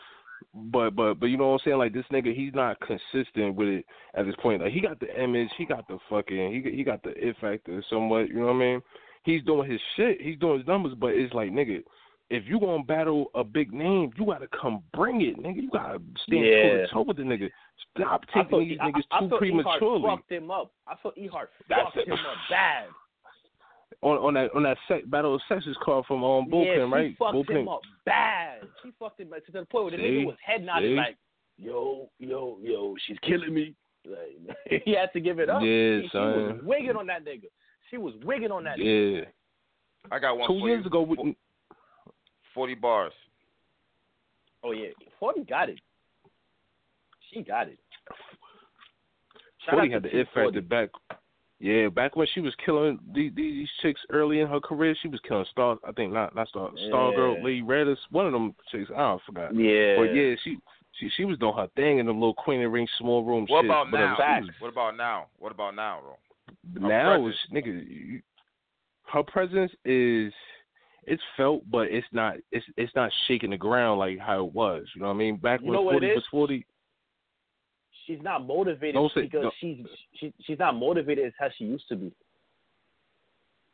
but 0.53 0.91
but 0.91 1.15
but 1.15 1.25
you 1.27 1.37
know 1.37 1.49
what 1.49 1.61
I'm 1.61 1.65
saying? 1.65 1.77
Like 1.77 1.93
this 1.93 2.05
nigga, 2.11 2.33
he's 2.33 2.53
not 2.53 2.77
consistent 2.79 3.55
with 3.55 3.67
it 3.67 3.85
at 4.15 4.25
this 4.25 4.35
point. 4.41 4.61
Like 4.61 4.71
he 4.71 4.79
got 4.79 4.99
the 4.99 5.21
image, 5.21 5.49
he 5.57 5.65
got 5.65 5.87
the 5.87 5.97
fucking, 6.09 6.63
he 6.63 6.71
he 6.71 6.83
got 6.83 7.03
the 7.03 7.09
it 7.11 7.35
factor 7.41 7.83
somewhat. 7.89 8.29
You 8.29 8.39
know 8.39 8.45
what 8.45 8.53
I 8.53 8.59
mean? 8.59 8.81
He's 9.23 9.43
doing 9.43 9.69
his 9.69 9.79
shit, 9.95 10.21
he's 10.21 10.37
doing 10.39 10.59
his 10.59 10.67
numbers, 10.67 10.93
but 10.99 11.11
it's 11.11 11.33
like 11.33 11.51
nigga 11.51 11.83
if 12.33 12.45
you 12.47 12.59
gonna 12.59 12.83
battle 12.83 13.27
a 13.35 13.43
big 13.43 13.71
name, 13.71 14.11
you 14.17 14.25
gotta 14.25 14.47
come 14.59 14.81
bring 14.93 15.21
it, 15.21 15.37
nigga. 15.37 15.61
You 15.61 15.69
gotta 15.69 15.99
stand 16.23 16.43
toe 16.43 16.77
to 16.77 16.87
toe 16.91 17.01
with 17.03 17.17
the 17.17 17.23
nigga. 17.23 17.49
Stop 17.95 18.25
taking 18.33 18.49
thought, 18.49 18.59
these 18.61 18.77
I, 18.81 18.89
niggas 18.89 19.03
I 19.11 19.19
too 19.19 19.29
thought 19.29 19.37
prematurely. 19.39 19.99
Ehart 20.01 20.17
fucked 20.17 20.31
him 20.31 20.49
up. 20.49 20.71
I 20.87 20.95
thought 20.95 21.15
Ehart 21.15 21.47
That's 21.69 21.83
fucked 21.83 21.97
it. 21.97 22.07
him 22.07 22.13
up 22.13 22.19
bad. 22.49 22.85
On 24.01 24.17
on 24.17 24.33
that 24.33 24.49
on 24.55 24.63
that 24.63 24.77
sec, 24.87 25.07
battle 25.11 25.35
of 25.35 25.41
sexes 25.47 25.77
call 25.85 26.03
from 26.07 26.23
um 26.23 26.45
yeah, 26.47 26.55
bullpen, 26.55 26.75
she 26.87 26.91
right? 26.91 27.15
fucked 27.19 27.35
bullpen. 27.35 27.61
him 27.61 27.67
up 27.69 27.81
bad. 28.05 28.61
She 28.81 28.91
fucked 28.97 29.19
him 29.19 29.31
up 29.31 29.45
to 29.45 29.51
the 29.51 29.65
point 29.65 29.83
where 29.85 29.91
the 29.91 29.97
See? 29.97 30.03
nigga 30.03 30.25
was 30.25 30.35
head 30.43 30.63
nodding 30.65 30.91
See? 30.91 30.95
like, 30.95 31.17
"Yo, 31.59 32.09
yo, 32.17 32.57
yo, 32.63 32.95
she's 33.05 33.17
killing 33.19 33.53
me." 33.53 33.75
Like, 34.07 34.57
he 34.85 34.95
had 34.95 35.13
to 35.13 35.19
give 35.19 35.37
it 35.37 35.49
up. 35.51 35.61
Yeah, 35.61 36.01
she, 36.01 36.09
she 36.11 36.17
was 36.17 36.51
son. 36.57 36.65
wigging 36.65 36.95
on 36.97 37.05
that 37.07 37.23
nigga. 37.23 37.45
She 37.91 37.97
was 37.97 38.15
wigging 38.25 38.51
on 38.51 38.63
that. 38.63 38.79
nigga. 38.79 39.19
Yeah. 39.19 39.25
I 40.11 40.19
got 40.19 40.37
one 40.37 40.49
Two 40.49 40.59
for 40.59 40.67
years 40.67 40.81
you. 40.83 40.87
ago, 40.87 41.01
we, 41.03 41.35
Forty 42.53 42.75
Barrs. 42.75 43.13
Oh 44.63 44.71
yeah, 44.71 44.89
Forty 45.19 45.43
got 45.43 45.69
it. 45.69 45.79
She 47.31 47.41
got 47.41 47.67
it. 47.67 47.79
Shout 49.65 49.75
Forty 49.75 49.91
had 49.91 50.03
the 50.03 50.17
it 50.19 50.27
T40. 50.33 50.45
factor 50.45 50.61
back. 50.61 50.89
Yeah, 51.59 51.87
back 51.87 52.15
when 52.17 52.27
she 52.33 52.41
was 52.41 52.53
killing 52.65 52.99
these, 53.13 53.31
these 53.35 53.69
chicks 53.81 54.01
early 54.09 54.41
in 54.41 54.47
her 54.47 54.59
career, 54.59 54.95
she 55.01 55.07
was 55.07 55.21
killing 55.25 55.45
Star. 55.51 55.77
I 55.87 55.93
think 55.93 56.11
not 56.11 56.35
not 56.35 56.49
Star 56.49 56.69
Star 56.87 57.09
Yeah. 57.11 57.15
Girl, 57.15 57.43
Lee 57.43 57.61
Redis, 57.61 57.95
one 58.11 58.25
of 58.25 58.33
them 58.33 58.53
chicks. 58.71 58.89
I 58.93 58.97
don't 58.99 59.21
forgot. 59.25 59.55
Yeah. 59.55 59.95
But 59.97 60.13
yeah, 60.13 60.35
she 60.43 60.57
she 60.99 61.09
she 61.15 61.25
was 61.25 61.37
doing 61.39 61.55
her 61.55 61.67
thing 61.75 61.99
in 61.99 62.05
them 62.05 62.19
little 62.19 62.33
Queen 62.33 62.59
and 62.61 62.71
Ring 62.73 62.87
small 62.99 63.23
room 63.23 63.45
What 63.47 63.61
shit. 63.61 63.65
about 63.69 63.89
but, 63.91 63.97
now? 63.97 64.15
she 64.17 64.45
was- 64.45 64.49
What 64.59 64.71
about 64.71 64.97
now? 64.97 65.27
What 65.39 65.51
about 65.53 65.75
now, 65.75 65.99
bro? 66.01 66.81
Her 66.81 66.87
now 66.89 67.27
is 67.27 67.35
presence. 67.49 67.65
nigga 67.67 67.89
you, 67.89 68.21
her 69.11 69.23
presence 69.23 69.71
is 69.85 70.33
it's 71.05 71.21
felt 71.37 71.61
but 71.69 71.87
it's 71.89 72.07
not 72.11 72.35
it's 72.51 72.65
it's 72.77 72.93
not 72.95 73.11
shaking 73.27 73.49
the 73.51 73.57
ground 73.57 73.99
like 73.99 74.17
how 74.19 74.45
it 74.45 74.53
was 74.53 74.85
you 74.95 75.01
know 75.01 75.07
what 75.07 75.13
i 75.13 75.17
mean? 75.17 75.37
Back 75.37 75.61
You 75.61 75.71
when 75.71 75.79
40 75.79 76.07
was 76.13 76.23
40 76.31 76.65
she's 78.05 78.21
not 78.21 78.45
motivated 78.45 78.95
Don't 78.95 79.11
say- 79.13 79.21
because 79.23 79.43
don't- 79.43 79.53
she's 79.59 79.85
she, 80.19 80.33
she's 80.45 80.59
not 80.59 80.75
motivated 80.75 81.25
as 81.25 81.33
how 81.39 81.47
she 81.57 81.65
used 81.65 81.87
to 81.89 81.95
be. 81.95 82.11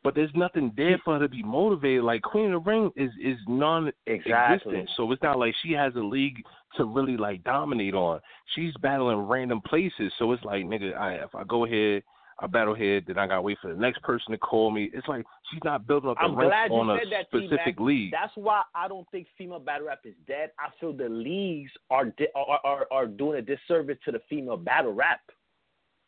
but 0.02 0.14
there's 0.14 0.30
nothing 0.34 0.72
there 0.76 0.98
for 1.04 1.14
her 1.14 1.20
to 1.20 1.28
be 1.28 1.42
motivated. 1.42 2.04
Like 2.04 2.22
queen 2.22 2.52
of 2.52 2.64
the 2.64 2.70
ring 2.70 2.90
is 2.96 3.10
is 3.22 3.36
non-existent. 3.46 4.26
Exactly. 4.26 4.86
so 4.96 5.10
it's 5.12 5.22
not 5.22 5.38
like 5.38 5.54
she 5.62 5.72
has 5.72 5.94
a 5.96 6.00
league 6.00 6.42
to 6.76 6.84
really 6.84 7.16
like 7.16 7.42
dominate 7.44 7.94
on. 7.94 8.20
She's 8.54 8.72
battling 8.80 9.18
random 9.18 9.60
places. 9.60 10.12
So 10.18 10.32
it's 10.32 10.44
like 10.44 10.64
nigga 10.64 10.96
I, 10.96 11.14
if 11.14 11.34
i 11.34 11.44
go 11.44 11.64
here 11.64 12.00
I 12.42 12.46
battle 12.46 12.74
here, 12.74 13.00
then 13.06 13.18
I 13.18 13.26
gotta 13.26 13.42
wait 13.42 13.58
for 13.60 13.72
the 13.72 13.78
next 13.78 14.02
person 14.02 14.32
to 14.32 14.38
call 14.38 14.70
me. 14.70 14.90
It's 14.94 15.06
like 15.06 15.24
she's 15.50 15.60
not 15.62 15.86
building 15.86 16.10
up 16.10 16.16
the 16.16 16.24
I'm 16.24 16.36
ranks 16.36 16.50
glad 16.50 16.70
you 16.70 16.80
on 16.80 16.90
a 16.90 16.98
said 16.98 17.12
that, 17.12 17.26
specific 17.26 17.76
T-Mac. 17.76 17.80
league. 17.80 18.12
That's 18.12 18.32
why 18.34 18.62
I 18.74 18.88
don't 18.88 19.08
think 19.10 19.26
female 19.36 19.58
battle 19.58 19.88
rap 19.88 20.00
is 20.04 20.14
dead. 20.26 20.50
I 20.58 20.70
feel 20.80 20.92
the 20.92 21.08
leagues 21.08 21.70
are 21.90 22.06
di- 22.06 22.28
are, 22.34 22.60
are 22.64 22.86
are 22.90 23.06
doing 23.06 23.38
a 23.38 23.42
disservice 23.42 23.98
to 24.06 24.12
the 24.12 24.20
female 24.28 24.56
battle 24.56 24.92
rap 24.92 25.20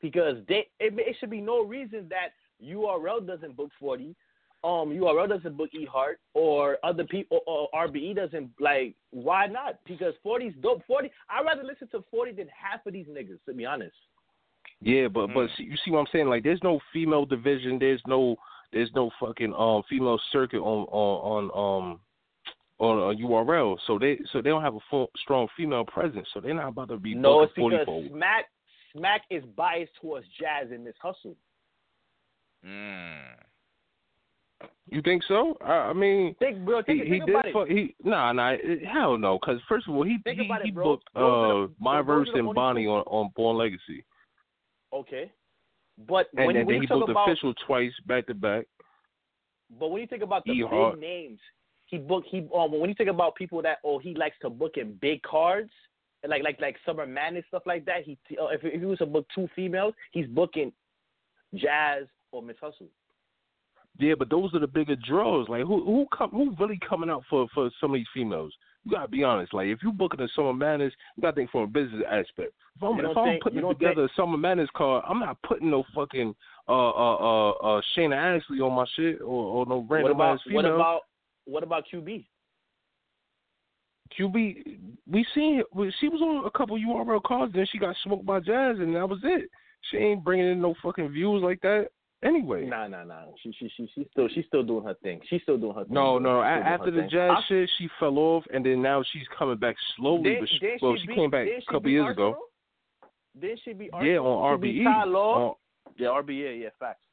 because 0.01 0.37
they 0.49 0.69
it, 0.81 0.95
it 0.97 1.17
should 1.21 1.31
be 1.31 1.41
no 1.41 1.65
reason 1.65 2.09
that 2.09 2.31
URL 2.65 3.27
doesn't 3.27 3.57
book 3.57 3.71
forty, 3.79 4.17
um 4.65 4.91
URL 4.91 5.29
doesn't 5.29 5.57
book 5.57 5.71
E 5.75 5.85
Hart 5.85 6.19
or 6.35 6.79
other 6.83 7.05
people 7.05 7.41
or, 7.47 7.69
or 7.73 7.89
RBE 7.89 8.17
doesn't 8.17 8.51
like 8.61 8.95
why 9.11 9.47
not? 9.47 9.79
Because 9.87 10.15
40's 10.25 10.55
dope. 10.63 10.83
40 10.87 11.11
I'd 11.29 11.45
rather 11.45 11.63
listen 11.65 11.89
to 11.89 12.05
40 12.11 12.33
than 12.33 12.49
half 12.49 12.87
of 12.87 12.95
these 12.95 13.07
niggas, 13.07 13.39
to 13.47 13.55
be 13.55 13.67
honest. 13.67 13.95
Yeah, 14.83 15.09
but 15.09 15.29
but 15.29 15.49
Mm. 15.49 15.57
see, 15.57 15.65
you 15.65 15.77
see 15.85 15.91
what 15.91 16.01
I'm 16.01 16.07
saying? 16.13 16.29
Like, 16.29 16.43
there's 16.43 16.63
no 16.63 16.81
female 16.93 17.25
division. 17.25 17.79
There's 17.79 18.03
no 18.07 18.37
there's 18.73 18.91
no 18.95 19.11
fucking 19.21 19.55
um 19.55 19.83
female 19.89 20.19
circuit 20.33 20.61
on 20.61 20.87
on 20.91 21.51
on 21.53 21.83
um 21.93 22.01
on 22.79 22.99
a 22.99 23.17
URL. 23.19 23.79
So 23.87 23.99
they 23.99 24.19
so 24.33 24.43
they 24.43 24.51
don't 24.51 24.63
have 24.63 24.75
a 24.75 24.81
full, 24.91 25.11
strong 25.23 25.47
female 25.57 25.85
presence. 25.85 26.27
So 26.35 26.41
they're 26.41 26.55
not 26.55 26.69
about 26.69 26.89
to 26.89 26.97
be 26.99 27.15
No, 27.15 27.43
it's 27.43 27.51
booking 27.53 27.71
40 27.71 27.77
because 27.79 27.87
for. 28.11 28.17
Smack 28.17 28.45
Smack 28.97 29.23
is 29.31 29.45
biased 29.57 29.93
towards 30.01 30.27
jazz 30.39 30.71
in 30.73 30.83
Miss 30.85 30.95
Hustle. 31.01 31.37
Mm. 32.67 33.21
You 34.91 35.01
think 35.03 35.23
so? 35.27 35.57
I, 35.65 35.73
I 35.73 35.93
mean, 35.93 36.35
Think, 36.39 36.65
bro, 36.65 36.83
think, 36.83 37.01
he, 37.03 37.05
he 37.05 37.11
think 37.15 37.27
did. 37.27 37.35
about 37.35 37.47
it. 37.47 37.53
Fuck, 37.55 37.69
he 37.69 37.95
nah 38.05 38.33
nah 38.33 38.51
it- 38.51 38.85
hell 38.85 39.17
no. 39.17 39.39
Because 39.39 39.61
first 39.69 39.89
of 39.89 39.95
all, 39.95 40.03
he 40.03 40.19
Think 40.25 40.41
he, 40.41 40.47
about 40.47 40.61
it, 40.61 40.67
he 40.67 40.71
bro. 40.73 40.85
booked 40.85 41.09
uh 41.15 41.21
the- 41.21 41.71
my 41.81 41.99
those 41.99 42.07
verse 42.07 42.29
are 42.35 42.39
and 42.39 42.55
Bonnie 42.55 42.87
on 42.87 43.03
on 43.07 43.31
Born 43.37 43.57
Legacy, 43.57 44.05
Okay. 44.93 45.31
But 46.09 46.29
and 46.37 46.47
when, 46.47 46.57
then, 46.57 46.67
when 46.67 46.75
then 46.77 46.83
he 46.83 46.87
talk 46.87 47.01
booked 47.01 47.11
about 47.11 47.29
official 47.29 47.55
twice 47.67 47.93
back 48.07 48.27
to 48.27 48.35
back. 48.35 48.67
But 49.79 49.89
when 49.89 50.01
you 50.01 50.07
think 50.07 50.23
about 50.23 50.45
the 50.45 50.53
E 50.53 50.65
big 50.69 51.01
names, 51.01 51.39
he 51.87 51.99
book 51.99 52.25
he 52.27 52.47
um 52.55 52.79
when 52.79 52.89
you 52.89 52.95
think 52.95 53.11
about 53.11 53.35
people 53.35 53.63
that 53.63 53.79
oh 53.85 53.99
he 53.99 54.15
likes 54.15 54.37
to 54.43 54.51
book 54.51 54.73
in 54.77 54.99
big 55.01 55.23
cards 55.23 55.71
like 56.29 56.43
like 56.43 56.61
like 56.61 56.77
Summer 56.87 57.07
Madness 57.07 57.45
stuff 57.49 57.63
like 57.67 57.85
that. 57.87 58.05
He 58.05 58.19
uh, 58.41 58.49
if 58.49 58.61
if 58.65 58.81
he 58.81 58.87
was 58.87 58.99
to 58.99 59.07
book 59.07 59.27
two 59.35 59.49
females, 59.55 59.95
he's 60.13 60.27
booking 60.27 60.73
Jazz 61.55 62.05
or 62.31 62.43
Miss 62.43 62.57
Hustle. 62.61 62.89
Yeah, 63.99 64.15
but 64.19 64.31
those 64.31 64.55
are 64.55 64.61
the 64.61 64.67
bigger 64.67 64.97
draws. 64.97 65.49
Like 65.49 65.63
who 65.63 65.85
who 65.85 66.07
come 66.17 66.31
who 66.31 66.55
really 66.59 66.79
coming 66.89 67.11
out 67.11 67.25
for 67.29 67.47
for 67.55 67.71
some 67.81 67.91
of 67.91 67.95
these 67.95 68.07
females? 68.15 68.53
You 68.85 68.91
gotta 68.91 69.09
be 69.09 69.23
honest. 69.23 69.55
Like 69.55 69.69
if 69.69 69.83
you 69.83 69.93
booking 69.93 70.21
a 70.21 70.29
summer 70.35 70.53
madness, 70.53 70.93
you 71.17 71.23
gotta 71.23 71.37
think 71.37 71.51
from 71.51 71.63
a 71.63 71.67
business 71.67 72.03
aspect. 72.11 72.53
If 72.77 72.83
I'm 72.83 72.99
if 72.99 73.15
don't 73.15 73.17
I'm 73.17 73.39
putting 73.41 73.69
together 73.69 74.05
a 74.05 74.09
summer 74.17 74.37
madness 74.37 74.69
card, 74.77 75.05
I'm 75.09 75.21
not 75.21 75.39
putting 75.43 75.71
no 75.71 75.85
fucking 75.95 76.35
uh 76.69 76.73
uh 76.73 77.15
uh 77.15 77.51
uh 77.51 77.81
Shayna 77.97 78.17
Ashley 78.17 78.59
on 78.59 78.73
my 78.73 78.85
shit 78.97 79.21
or 79.21 79.27
or 79.27 79.67
no 79.67 79.79
What 79.79 79.91
random 79.91 80.13
about 80.13 80.35
ass 80.35 80.41
female. 80.45 80.63
what 80.63 80.75
about 80.75 81.01
what 81.45 81.63
about 81.63 81.85
QB? 81.93 82.25
QB? 84.19 84.79
We 85.11 85.27
seen 85.35 85.63
she 86.01 86.09
was 86.09 86.21
on 86.21 86.45
a 86.47 86.51
couple 86.51 86.77
URL 86.77 87.23
cards, 87.23 87.53
then 87.55 87.67
she 87.71 87.79
got 87.79 87.97
smoked 88.03 88.27
by 88.27 88.41
Jazz, 88.41 88.77
and 88.79 88.95
that 88.97 89.09
was 89.09 89.21
it. 89.23 89.49
She 89.91 89.97
ain't 89.97 90.25
bringing 90.25 90.51
in 90.51 90.61
no 90.61 90.75
fucking 90.83 91.11
views 91.11 91.43
like 91.43 91.61
that. 91.63 91.89
Anyway. 92.25 92.67
Nah, 92.67 92.87
nah, 92.87 93.03
nah. 93.05 93.23
She 93.43 93.53
she 93.59 93.69
she 93.77 93.91
she's 93.95 94.07
still 94.13 94.29
she's 94.33 94.45
still 94.47 94.63
doing 94.63 94.85
her 94.85 94.95
thing. 95.03 95.21
She's 95.29 95.43
still 95.43 95.59
doing 95.59 95.75
her 95.75 95.85
thing. 95.85 95.95
No, 95.95 96.19
no. 96.19 96.41
A- 96.41 96.45
She's 96.45 96.53
still 96.53 96.63
doing 96.63 96.67
after 96.75 96.91
the 96.93 97.03
jazz 97.09 97.31
I- 97.37 97.43
shit, 97.49 97.71
she 97.79 97.89
fell 97.99 98.19
off, 98.19 98.45
and 98.55 98.65
then 98.65 98.81
now 98.81 99.03
she's 99.13 99.27
coming 99.37 99.57
back 99.57 99.75
slowly. 99.97 100.23
Did- 100.31 100.41
but 100.41 100.49
she, 100.49 100.59
did 100.59 100.79
well, 100.81 100.97
she 101.01 101.07
beat- 101.09 101.17
came 101.17 101.31
back 101.31 101.49
a 101.49 101.73
couple 101.73 101.91
years 101.91 102.05
Arsenal? 102.07 102.29
ago. 102.31 102.39
Then 103.41 103.57
she 103.65 103.73
be 103.73 103.91
Yeah, 104.03 104.19
on 104.19 104.59
RBE. 104.61 104.87
On- 104.87 105.55
Yeah, 105.97 106.09
RBE. 106.09 106.61
Yeah, 106.63 106.69
facts. 106.79 107.05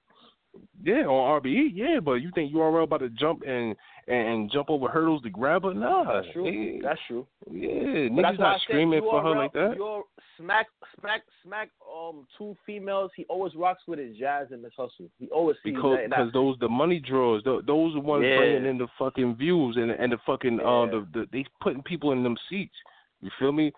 yeah, 0.84 1.06
on 1.06 1.42
RBE. 1.42 1.72
Yeah, 1.74 2.00
but 2.02 2.14
you 2.16 2.30
think 2.36 2.52
URL 2.54 2.84
about 2.84 3.00
to 3.00 3.10
jump 3.10 3.42
and 3.48 3.76
and 4.10 4.52
jump 4.52 4.70
over 4.70 4.88
hurdles 4.88 5.22
to 5.24 5.30
grab 5.30 5.64
her? 5.64 5.74
Nah, 5.74 6.04
That's 6.14 6.28
true. 6.34 6.80
That's 6.84 7.00
true. 7.08 7.26
Yeah, 7.52 8.10
But 8.10 8.26
niggas 8.26 8.40
not 8.40 8.62
screaming 8.62 9.02
for 9.02 9.22
her 9.22 9.36
like 9.36 9.54
that. 9.54 9.76
Your 9.78 10.04
smack, 10.38 10.68
smack, 11.00 11.22
smack. 11.46 11.70
Um, 11.96 12.26
two 12.38 12.56
females. 12.66 13.12
He 13.16 13.26
always 13.26 13.54
rocks 13.56 13.84
with 13.88 14.00
his 14.00 14.18
jazz 14.18 14.48
and 14.52 14.64
his 14.64 14.74
Hustle. 14.76 15.10
He 15.20 15.28
always 15.30 15.58
Because 15.64 15.98
that. 15.98 16.10
because 16.10 16.34
those 16.34 16.58
the 16.60 16.70
money 16.70 17.00
draws, 17.00 17.44
tho- 17.44 17.62
those 17.62 17.96
are 17.96 18.00
ones 18.00 18.24
Yeah. 18.26 18.38
bringing 18.38 18.66
in 18.66 18.78
the 18.78 18.88
fucking 18.98 19.36
views 19.36 19.78
and 19.78 19.92
and 19.92 20.12
the 20.12 20.18
fucking 20.26 20.60
uh 20.60 20.86
the, 20.88 21.08
the 21.14 21.28
they 21.32 21.46
putting 21.62 21.84
people 21.84 22.12
in 22.12 22.24
them 22.24 22.38
seats. 22.50 22.76
You 23.22 23.30
feel 23.38 23.52
me? 23.52 23.72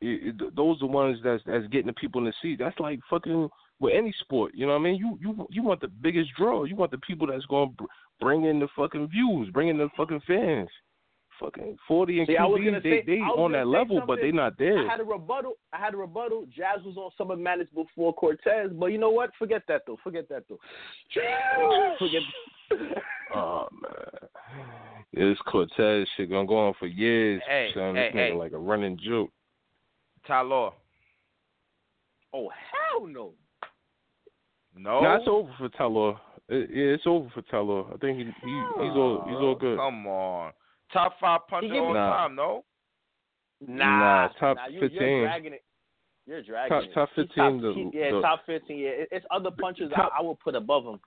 It- 0.00 0.36
it- 0.40 0.56
those 0.56 0.76
are 0.76 0.80
the 0.80 0.86
ones 0.86 1.18
that's 1.22 1.42
that's 1.46 1.66
getting 1.68 1.86
the 1.86 1.92
people 1.92 2.20
in 2.20 2.24
the 2.26 2.34
seat. 2.42 2.58
That's 2.58 2.78
like 2.80 2.98
fucking 3.08 3.48
with 3.78 3.92
any 3.94 4.12
sport. 4.20 4.52
You 4.54 4.66
know 4.66 4.72
what 4.72 4.80
I 4.80 4.84
mean? 4.84 4.96
You 4.96 5.18
you 5.20 5.46
you 5.50 5.62
want 5.62 5.80
the 5.80 5.88
biggest 5.88 6.30
draw. 6.36 6.64
You 6.64 6.76
want 6.76 6.90
the 6.92 6.98
people 6.98 7.26
that's 7.26 7.44
going 7.46 7.74
to 7.78 7.86
bring 8.20 8.44
in 8.44 8.58
the 8.58 8.68
fucking 8.76 9.08
views, 9.08 9.48
bring 9.50 9.68
in 9.68 9.78
the 9.78 9.88
fucking 9.96 10.20
fans. 10.26 10.68
Fucking 11.40 11.76
forty 11.86 12.20
and 12.20 12.26
See, 12.26 12.34
QB, 12.34 12.82
they 12.82 12.90
say- 12.90 13.02
they 13.06 13.18
on 13.18 13.52
that 13.52 13.66
level, 13.66 14.02
but 14.06 14.20
they 14.22 14.32
not 14.32 14.56
there. 14.56 14.86
I 14.86 14.90
had 14.90 15.00
a 15.00 15.04
rebuttal. 15.04 15.58
I 15.70 15.76
had 15.76 15.92
a 15.92 15.98
rebuttal. 15.98 16.46
Jazz 16.46 16.82
was 16.82 16.96
on 16.96 17.10
Summer 17.18 17.36
Madness 17.36 17.68
before 17.74 18.14
Cortez, 18.14 18.70
but 18.72 18.86
you 18.86 18.96
know 18.96 19.10
what? 19.10 19.30
Forget 19.38 19.62
that 19.68 19.82
though. 19.86 19.98
Forget 20.02 20.30
that 20.30 20.44
though. 20.48 20.58
Forget. 21.98 22.22
Oh 23.34 23.68
man, 23.82 24.28
this 25.12 25.38
Cortez 25.46 26.08
shit 26.16 26.30
gonna 26.30 26.46
go 26.46 26.68
on 26.68 26.74
for 26.78 26.86
years. 26.86 27.42
Hey, 27.46 27.70
son. 27.74 27.96
hey, 27.96 28.10
hey. 28.12 28.32
like 28.32 28.52
a 28.52 28.58
running 28.58 28.98
joke. 28.98 29.30
Ty 30.26 30.40
Law. 30.40 30.72
Oh 32.32 32.48
hell 32.48 33.06
no. 33.06 33.32
No. 34.74 35.00
Nah, 35.00 35.16
it's 35.16 35.28
over 35.28 35.50
for 35.58 35.68
Taylor. 35.70 36.14
It, 36.48 36.70
yeah, 36.70 36.94
it's 36.94 37.02
over 37.06 37.28
for 37.34 37.42
Taylor. 37.42 37.84
I 37.92 37.96
think 37.98 38.18
he, 38.18 38.24
he 38.24 38.30
he's 38.32 38.96
all 38.96 39.24
he's 39.26 39.36
all 39.36 39.56
good. 39.58 39.78
Come 39.78 40.06
on. 40.06 40.52
Top 40.92 41.14
five 41.20 41.40
puncher 41.48 41.68
give 41.68 41.82
all 41.82 41.92
Nah. 41.94 42.16
time, 42.16 42.34
no? 42.36 42.64
Nah, 43.66 43.98
Nah, 43.98 44.28
top 44.38 44.56
nah, 44.56 44.66
you, 44.68 44.80
15. 44.80 45.00
You're 45.00 45.24
dragging 45.24 45.52
it. 45.54 45.64
You're 46.26 46.42
dragging 46.42 46.70
Top- 46.70 46.84
it. 46.84 46.94
top 46.94 47.08
15, 47.16 47.34
Top, 47.36 47.60
the- 47.62 47.72
he- 47.74 47.98
yeah, 47.98 48.10
the- 48.12 48.20
top 48.20 48.40
fifteen. 48.46 48.78
Yeah, 48.78 48.90
it's 49.10 49.26
other 49.30 49.50
punches 49.50 49.90
Top- 49.94 50.12
I, 50.14 50.18
I 50.18 50.22
will 50.22 50.36
put 50.36 50.54
above 50.54 50.84
him. 50.84 51.00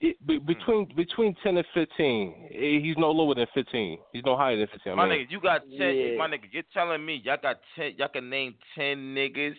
It, 0.00 0.16
be, 0.26 0.38
between 0.38 0.86
between 0.94 1.34
ten 1.42 1.56
and 1.56 1.66
fifteen, 1.74 2.48
eh, 2.52 2.78
he's 2.80 2.96
no 2.98 3.10
lower 3.10 3.34
than 3.34 3.46
fifteen. 3.54 3.98
He's 4.12 4.24
no 4.24 4.36
higher 4.36 4.56
than 4.56 4.66
fifteen. 4.68 4.92
I 4.92 4.96
My 4.96 5.08
mean, 5.08 5.26
nigga, 5.26 5.30
you 5.30 5.40
got 5.40 5.62
ten. 5.78 5.96
Yeah. 5.96 6.16
My 6.18 6.28
nigga, 6.28 6.44
you're 6.52 6.62
telling 6.72 7.04
me 7.04 7.20
y'all 7.24 7.36
got 7.42 7.56
ten. 7.74 7.92
Y'all 7.96 8.08
can 8.08 8.28
name 8.30 8.54
ten 8.74 9.14
niggas, 9.14 9.56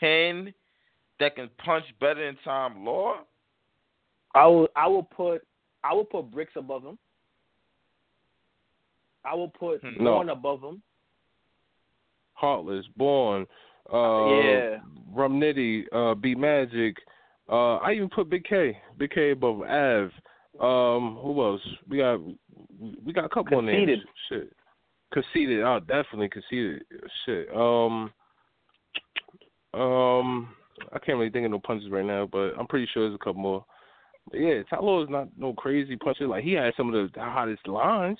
ten 0.00 0.52
that 1.20 1.34
can 1.36 1.48
punch 1.64 1.84
better 2.00 2.24
than 2.26 2.36
Ty 2.44 2.72
Law. 2.78 3.20
I 4.34 4.46
will. 4.46 4.68
I 4.76 4.86
will 4.86 5.02
put. 5.02 5.42
I 5.84 5.94
will 5.94 6.04
put 6.04 6.30
bricks 6.30 6.52
above 6.56 6.82
him. 6.84 6.98
I 9.24 9.34
will 9.34 9.48
put 9.48 9.80
Hmm. 9.82 10.02
No. 10.02 10.14
Born 10.14 10.28
above 10.30 10.62
him. 10.62 10.82
Heartless, 12.34 12.86
Born, 12.96 13.46
uh, 13.92 14.26
Yeah. 14.28 14.80
Rum 15.12 15.40
Nitty, 15.40 15.86
uh, 15.92 16.14
B 16.14 16.34
Magic. 16.36 16.96
Uh, 17.48 17.76
I 17.76 17.92
even 17.94 18.08
put 18.10 18.28
Big 18.28 18.44
K, 18.44 18.80
Big 18.96 19.10
K 19.10 19.30
above 19.30 19.62
Av. 19.62 20.12
Um, 20.60 21.16
who 21.16 21.42
else? 21.42 21.62
We 21.88 21.98
got 21.98 22.20
we 23.04 23.12
got 23.12 23.24
a 23.24 23.28
couple 23.28 23.58
of 23.58 23.64
names. 23.64 23.86
Conceited. 23.86 24.08
Shit, 24.28 24.52
conceited. 25.12 25.62
Oh, 25.62 25.80
definitely 25.80 26.28
Conceited. 26.28 26.84
Shit. 27.24 27.54
Um, 27.54 28.12
um, 29.74 30.54
I 30.92 30.98
can't 30.98 31.18
really 31.18 31.30
think 31.30 31.44
of 31.44 31.50
no 31.50 31.58
punches 31.58 31.90
right 31.90 32.04
now, 32.04 32.26
but 32.26 32.54
I'm 32.58 32.66
pretty 32.66 32.86
sure 32.92 33.04
there's 33.04 33.14
a 33.14 33.18
couple 33.24 33.40
more. 33.42 33.64
But 34.30 34.40
yeah, 34.40 34.62
Tyler 34.68 35.04
is 35.04 35.10
not 35.10 35.28
no 35.36 35.52
crazy 35.54 35.96
puncher. 35.96 36.26
Like 36.26 36.44
he 36.44 36.52
had 36.52 36.74
some 36.76 36.92
of 36.92 37.12
the 37.12 37.20
hottest 37.20 37.66
lines. 37.66 38.18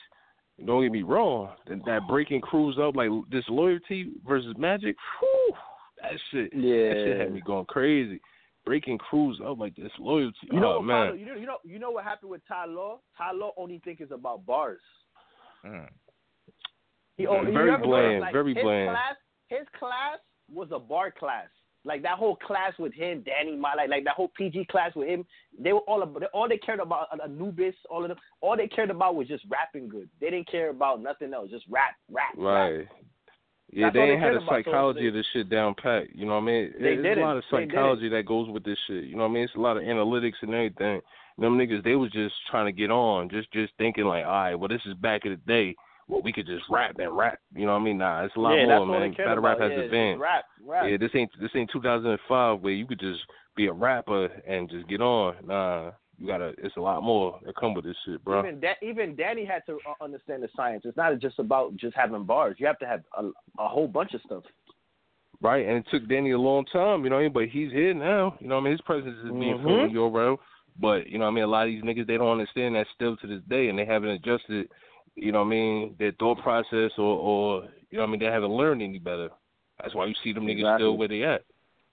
Don't 0.64 0.82
get 0.82 0.90
me 0.90 1.02
wrong. 1.02 1.50
That, 1.68 1.84
that 1.86 2.08
breaking 2.08 2.40
crews 2.40 2.78
up 2.82 2.96
like 2.96 3.10
this 3.30 3.44
loyalty 3.48 4.10
versus 4.26 4.54
magic. 4.58 4.96
Whew, 5.20 5.54
that 6.02 6.12
shit. 6.30 6.52
Yeah. 6.52 6.88
That 6.88 7.04
shit 7.06 7.20
had 7.20 7.32
me 7.32 7.42
going 7.44 7.66
crazy. 7.66 8.20
Breaking 8.66 8.98
crews 8.98 9.40
up 9.46 9.58
like 9.58 9.76
this 9.76 9.92
loyalty. 9.98 10.36
You 10.50 10.60
know, 10.60 10.72
oh 10.72 10.76
what, 10.78 10.84
man. 10.84 11.06
Paulo, 11.06 11.14
you 11.14 11.26
know, 11.26 11.34
you 11.34 11.46
know, 11.46 11.56
you 11.64 11.78
know 11.78 11.90
what 11.92 12.04
happened 12.04 12.30
with 12.30 12.42
Ty 12.48 12.66
Law? 12.66 12.98
Ty 13.16 13.32
Law 13.32 13.52
only 13.56 13.80
think 13.84 14.00
is 14.00 14.10
about 14.10 14.44
bars. 14.44 14.80
Mm. 15.64 15.88
He 17.16 17.26
only, 17.26 17.52
Very 17.52 17.76
bland, 17.78 18.20
like, 18.20 18.32
very 18.32 18.54
his 18.54 18.62
bland. 18.62 18.90
Class, 18.90 19.16
his 19.48 19.66
class 19.78 20.18
was 20.52 20.68
a 20.72 20.78
bar 20.78 21.12
class. 21.16 21.48
Like 21.88 22.02
that 22.02 22.18
whole 22.18 22.36
class 22.36 22.74
with 22.78 22.92
him, 22.92 23.24
Danny, 23.24 23.56
my 23.56 23.72
like, 23.74 23.88
like 23.88 24.04
that 24.04 24.14
whole 24.14 24.30
PG 24.36 24.66
class 24.66 24.94
with 24.94 25.08
him. 25.08 25.24
They 25.58 25.72
were 25.72 25.80
all 25.80 26.02
about, 26.02 26.22
all 26.34 26.46
they 26.46 26.58
cared 26.58 26.80
about 26.80 27.08
uh, 27.10 27.24
Anubis, 27.24 27.74
all 27.88 28.02
of 28.02 28.08
them. 28.08 28.18
All 28.42 28.58
they 28.58 28.68
cared 28.68 28.90
about 28.90 29.14
was 29.14 29.26
just 29.26 29.44
rapping 29.48 29.88
good. 29.88 30.10
They 30.20 30.28
didn't 30.28 30.50
care 30.50 30.68
about 30.68 31.02
nothing 31.02 31.32
else. 31.32 31.50
Just 31.50 31.64
rap, 31.70 31.94
rap, 32.12 32.34
rap. 32.36 32.70
Right. 32.70 32.88
Yeah, 33.72 33.86
That's 33.86 33.94
they 33.94 34.00
ain't 34.02 34.20
had 34.20 34.34
the 34.34 34.40
so 34.40 34.50
psychology 34.50 35.08
of 35.08 35.14
this 35.14 35.26
shit 35.32 35.48
down 35.48 35.74
pat. 35.82 36.14
You 36.14 36.26
know 36.26 36.32
what 36.32 36.42
I 36.42 36.46
mean? 36.46 36.72
They 36.74 36.96
There's 36.96 37.02
didn't. 37.02 37.18
a 37.24 37.26
lot 37.26 37.36
of 37.38 37.44
psychology 37.50 38.10
that 38.10 38.26
goes 38.26 38.50
with 38.50 38.64
this 38.64 38.78
shit. 38.86 39.04
You 39.04 39.16
know 39.16 39.22
what 39.22 39.30
I 39.30 39.32
mean? 39.32 39.44
It's 39.44 39.54
a 39.54 39.60
lot 39.60 39.78
of 39.78 39.82
analytics 39.82 40.40
and 40.42 40.52
everything. 40.52 41.00
Them 41.38 41.56
niggas, 41.56 41.84
they 41.84 41.96
was 41.96 42.10
just 42.10 42.34
trying 42.50 42.66
to 42.66 42.72
get 42.72 42.90
on, 42.90 43.30
just 43.30 43.50
just 43.52 43.72
thinking 43.78 44.04
like, 44.04 44.26
all 44.26 44.30
right, 44.30 44.54
well, 44.54 44.68
this 44.68 44.80
is 44.84 44.94
back 44.94 45.24
in 45.24 45.30
the 45.30 45.36
day. 45.36 45.74
Well, 46.08 46.22
we 46.22 46.32
could 46.32 46.46
just 46.46 46.64
rap 46.70 46.96
and 46.98 47.16
rap. 47.16 47.38
You 47.54 47.66
know 47.66 47.72
what 47.72 47.80
I 47.80 47.84
mean? 47.84 47.98
Nah, 47.98 48.24
it's 48.24 48.34
a 48.34 48.40
lot 48.40 48.54
yeah, 48.54 48.66
more, 48.66 48.86
man. 48.86 49.14
Battle 49.16 49.42
rap 49.42 49.60
has 49.60 49.70
yeah, 49.70 49.82
advanced. 49.84 50.20
Rap, 50.22 50.44
rap. 50.64 50.86
Yeah, 50.88 50.96
this 50.96 51.10
ain't 51.14 51.30
this 51.40 51.50
ain't 51.54 51.70
2005 51.70 52.60
where 52.60 52.72
you 52.72 52.86
could 52.86 52.98
just 53.00 53.20
be 53.56 53.66
a 53.66 53.72
rapper 53.72 54.26
and 54.46 54.70
just 54.70 54.88
get 54.88 55.02
on. 55.02 55.34
Nah, 55.46 55.90
you 56.16 56.26
gotta. 56.26 56.54
It's 56.58 56.76
a 56.76 56.80
lot 56.80 57.02
more 57.02 57.38
that 57.44 57.56
come 57.56 57.74
with 57.74 57.84
this 57.84 57.96
shit, 58.06 58.24
bro. 58.24 58.40
Even 58.40 58.58
da- 58.58 58.80
even 58.82 59.14
Danny 59.16 59.44
had 59.44 59.66
to 59.66 59.78
uh, 59.86 60.02
understand 60.02 60.42
the 60.42 60.48
science. 60.56 60.82
It's 60.86 60.96
not 60.96 61.18
just 61.18 61.38
about 61.38 61.76
just 61.76 61.94
having 61.94 62.24
bars. 62.24 62.56
You 62.58 62.66
have 62.66 62.78
to 62.78 62.86
have 62.86 63.02
a, 63.16 63.26
a 63.58 63.68
whole 63.68 63.88
bunch 63.88 64.14
of 64.14 64.22
stuff. 64.22 64.44
Right, 65.40 65.66
and 65.66 65.76
it 65.76 65.86
took 65.90 66.08
Danny 66.08 66.32
a 66.32 66.38
long 66.38 66.64
time, 66.64 67.04
you 67.04 67.10
know 67.10 67.16
what 67.16 67.20
I 67.20 67.24
mean? 67.24 67.32
But 67.32 67.44
he's 67.44 67.70
here 67.70 67.94
now. 67.94 68.36
You 68.40 68.48
know 68.48 68.56
what 68.56 68.62
I 68.62 68.64
mean? 68.64 68.72
His 68.72 68.80
presence 68.80 69.16
is 69.18 69.30
being 69.30 69.56
felt 69.58 69.68
Mhm. 69.68 69.84
in 69.84 69.92
URL. 69.92 70.38
But 70.80 71.06
you 71.08 71.18
know, 71.18 71.26
what 71.26 71.32
I 71.32 71.34
mean, 71.34 71.44
a 71.44 71.48
lot 71.48 71.66
of 71.66 71.68
these 71.68 71.82
niggas 71.82 72.06
they 72.06 72.16
don't 72.16 72.30
understand 72.30 72.74
that 72.74 72.86
still 72.94 73.16
to 73.18 73.26
this 73.26 73.42
day, 73.48 73.68
and 73.68 73.78
they 73.78 73.84
haven't 73.84 74.10
adjusted. 74.10 74.68
You 75.20 75.32
know, 75.32 75.40
what 75.40 75.46
I 75.46 75.50
mean, 75.50 75.96
their 75.98 76.12
thought 76.12 76.38
process, 76.42 76.90
or 76.98 77.18
or 77.18 77.62
you 77.90 77.98
know, 77.98 78.02
what 78.02 78.08
I 78.08 78.10
mean, 78.10 78.20
they 78.20 78.26
haven't 78.26 78.50
learned 78.52 78.82
any 78.82 78.98
better. 78.98 79.30
That's 79.80 79.94
why 79.94 80.06
you 80.06 80.14
see 80.22 80.32
them 80.32 80.46
niggas 80.46 80.60
Exactly. 80.60 80.84
still 80.84 80.96
where 80.96 81.08
they 81.08 81.22
at. 81.22 81.44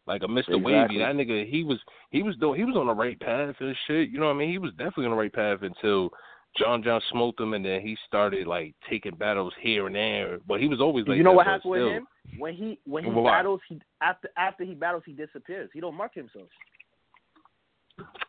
Like 0.08 0.22
a 0.24 0.28
Mr. 0.28 0.38
Exactly. 0.38 0.62
Wavy, 0.62 0.98
that 1.00 1.16
nigga, 1.16 1.50
he 1.50 1.64
was 1.64 1.80
he 2.12 2.22
was 2.22 2.36
doing 2.38 2.60
he 2.60 2.66
was 2.66 2.76
on 2.76 2.88
the 2.88 2.94
right 2.94 3.20
path 3.20 3.56
and 3.60 3.76
shit. 3.88 4.10
You 4.10 4.20
know 4.20 4.28
what 4.28 4.36
I 4.36 4.38
mean? 4.38 4.52
He 4.52 4.60
was 4.60 4.72
definitely 4.72 5.06
on 5.06 5.12
the 5.12 5.18
right 5.18 5.34
path 5.34 5.60
until 5.64 6.12
John 6.58 6.84
John 6.84 7.02
smoked 7.12 7.40
him, 7.40 7.54
and 7.54 7.66
then 7.66 7.82
he 7.82 7.98
started 8.08 8.46
like 8.46 8.76
taking 8.90 9.16
battles 9.16 9.54
here 9.60 9.88
and 9.88 9.96
there. 9.96 10.40
But 10.48 10.62
he 10.62 10.68
was 10.68 10.80
always 10.80 11.08
like 11.08 11.18
you 11.18 11.24
know 11.24 11.32
what 11.32 11.48
happened 11.48 11.72
with 11.72 11.82
him? 11.82 12.08
When 12.38 12.54
he 12.54 12.80
when 12.86 13.04
he 13.04 13.10
Why? 13.10 13.32
battles, 13.32 13.62
he 13.68 13.82
after 14.02 14.30
after 14.38 14.64
he 14.64 14.76
battles, 14.76 15.04
he 15.06 15.14
disappears. 15.14 15.70
He 15.74 15.80
don't 15.80 15.96
mark 15.96 16.14
himself. 16.14 16.48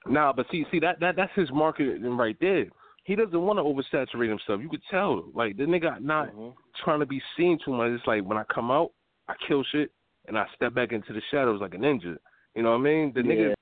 Nah, 0.06 0.32
but 0.32 0.46
see, 0.50 0.64
see 0.70 0.80
that 0.80 0.98
that 1.00 1.16
that's 1.16 1.32
his 1.34 1.50
marketing 1.52 2.16
right 2.16 2.36
there. 2.40 2.66
He 3.06 3.14
doesn't 3.14 3.40
want 3.40 3.58
to 3.58 3.62
oversaturate 3.62 4.28
himself. 4.28 4.60
You 4.60 4.68
could 4.68 4.82
tell, 4.90 5.24
like 5.32 5.56
the 5.56 5.62
nigga 5.62 6.00
not 6.00 6.28
Mm-hmm. 6.28 6.48
trying 6.84 6.98
to 7.00 7.06
be 7.06 7.22
seen 7.36 7.56
too 7.64 7.72
much. 7.72 7.90
It's 7.92 8.06
like 8.06 8.24
when 8.24 8.36
I 8.36 8.42
come 8.52 8.70
out, 8.70 8.90
I 9.28 9.34
kill 9.46 9.62
shit, 9.70 9.92
and 10.26 10.36
I 10.36 10.44
step 10.56 10.74
back 10.74 10.90
into 10.90 11.12
the 11.12 11.22
shadows 11.30 11.60
like 11.60 11.74
a 11.74 11.76
ninja. 11.76 12.16
You 12.56 12.62
know 12.62 12.72
what 12.72 12.80
I 12.80 12.82
mean? 12.82 13.12
The 13.14 13.20
nigga, 13.22 13.54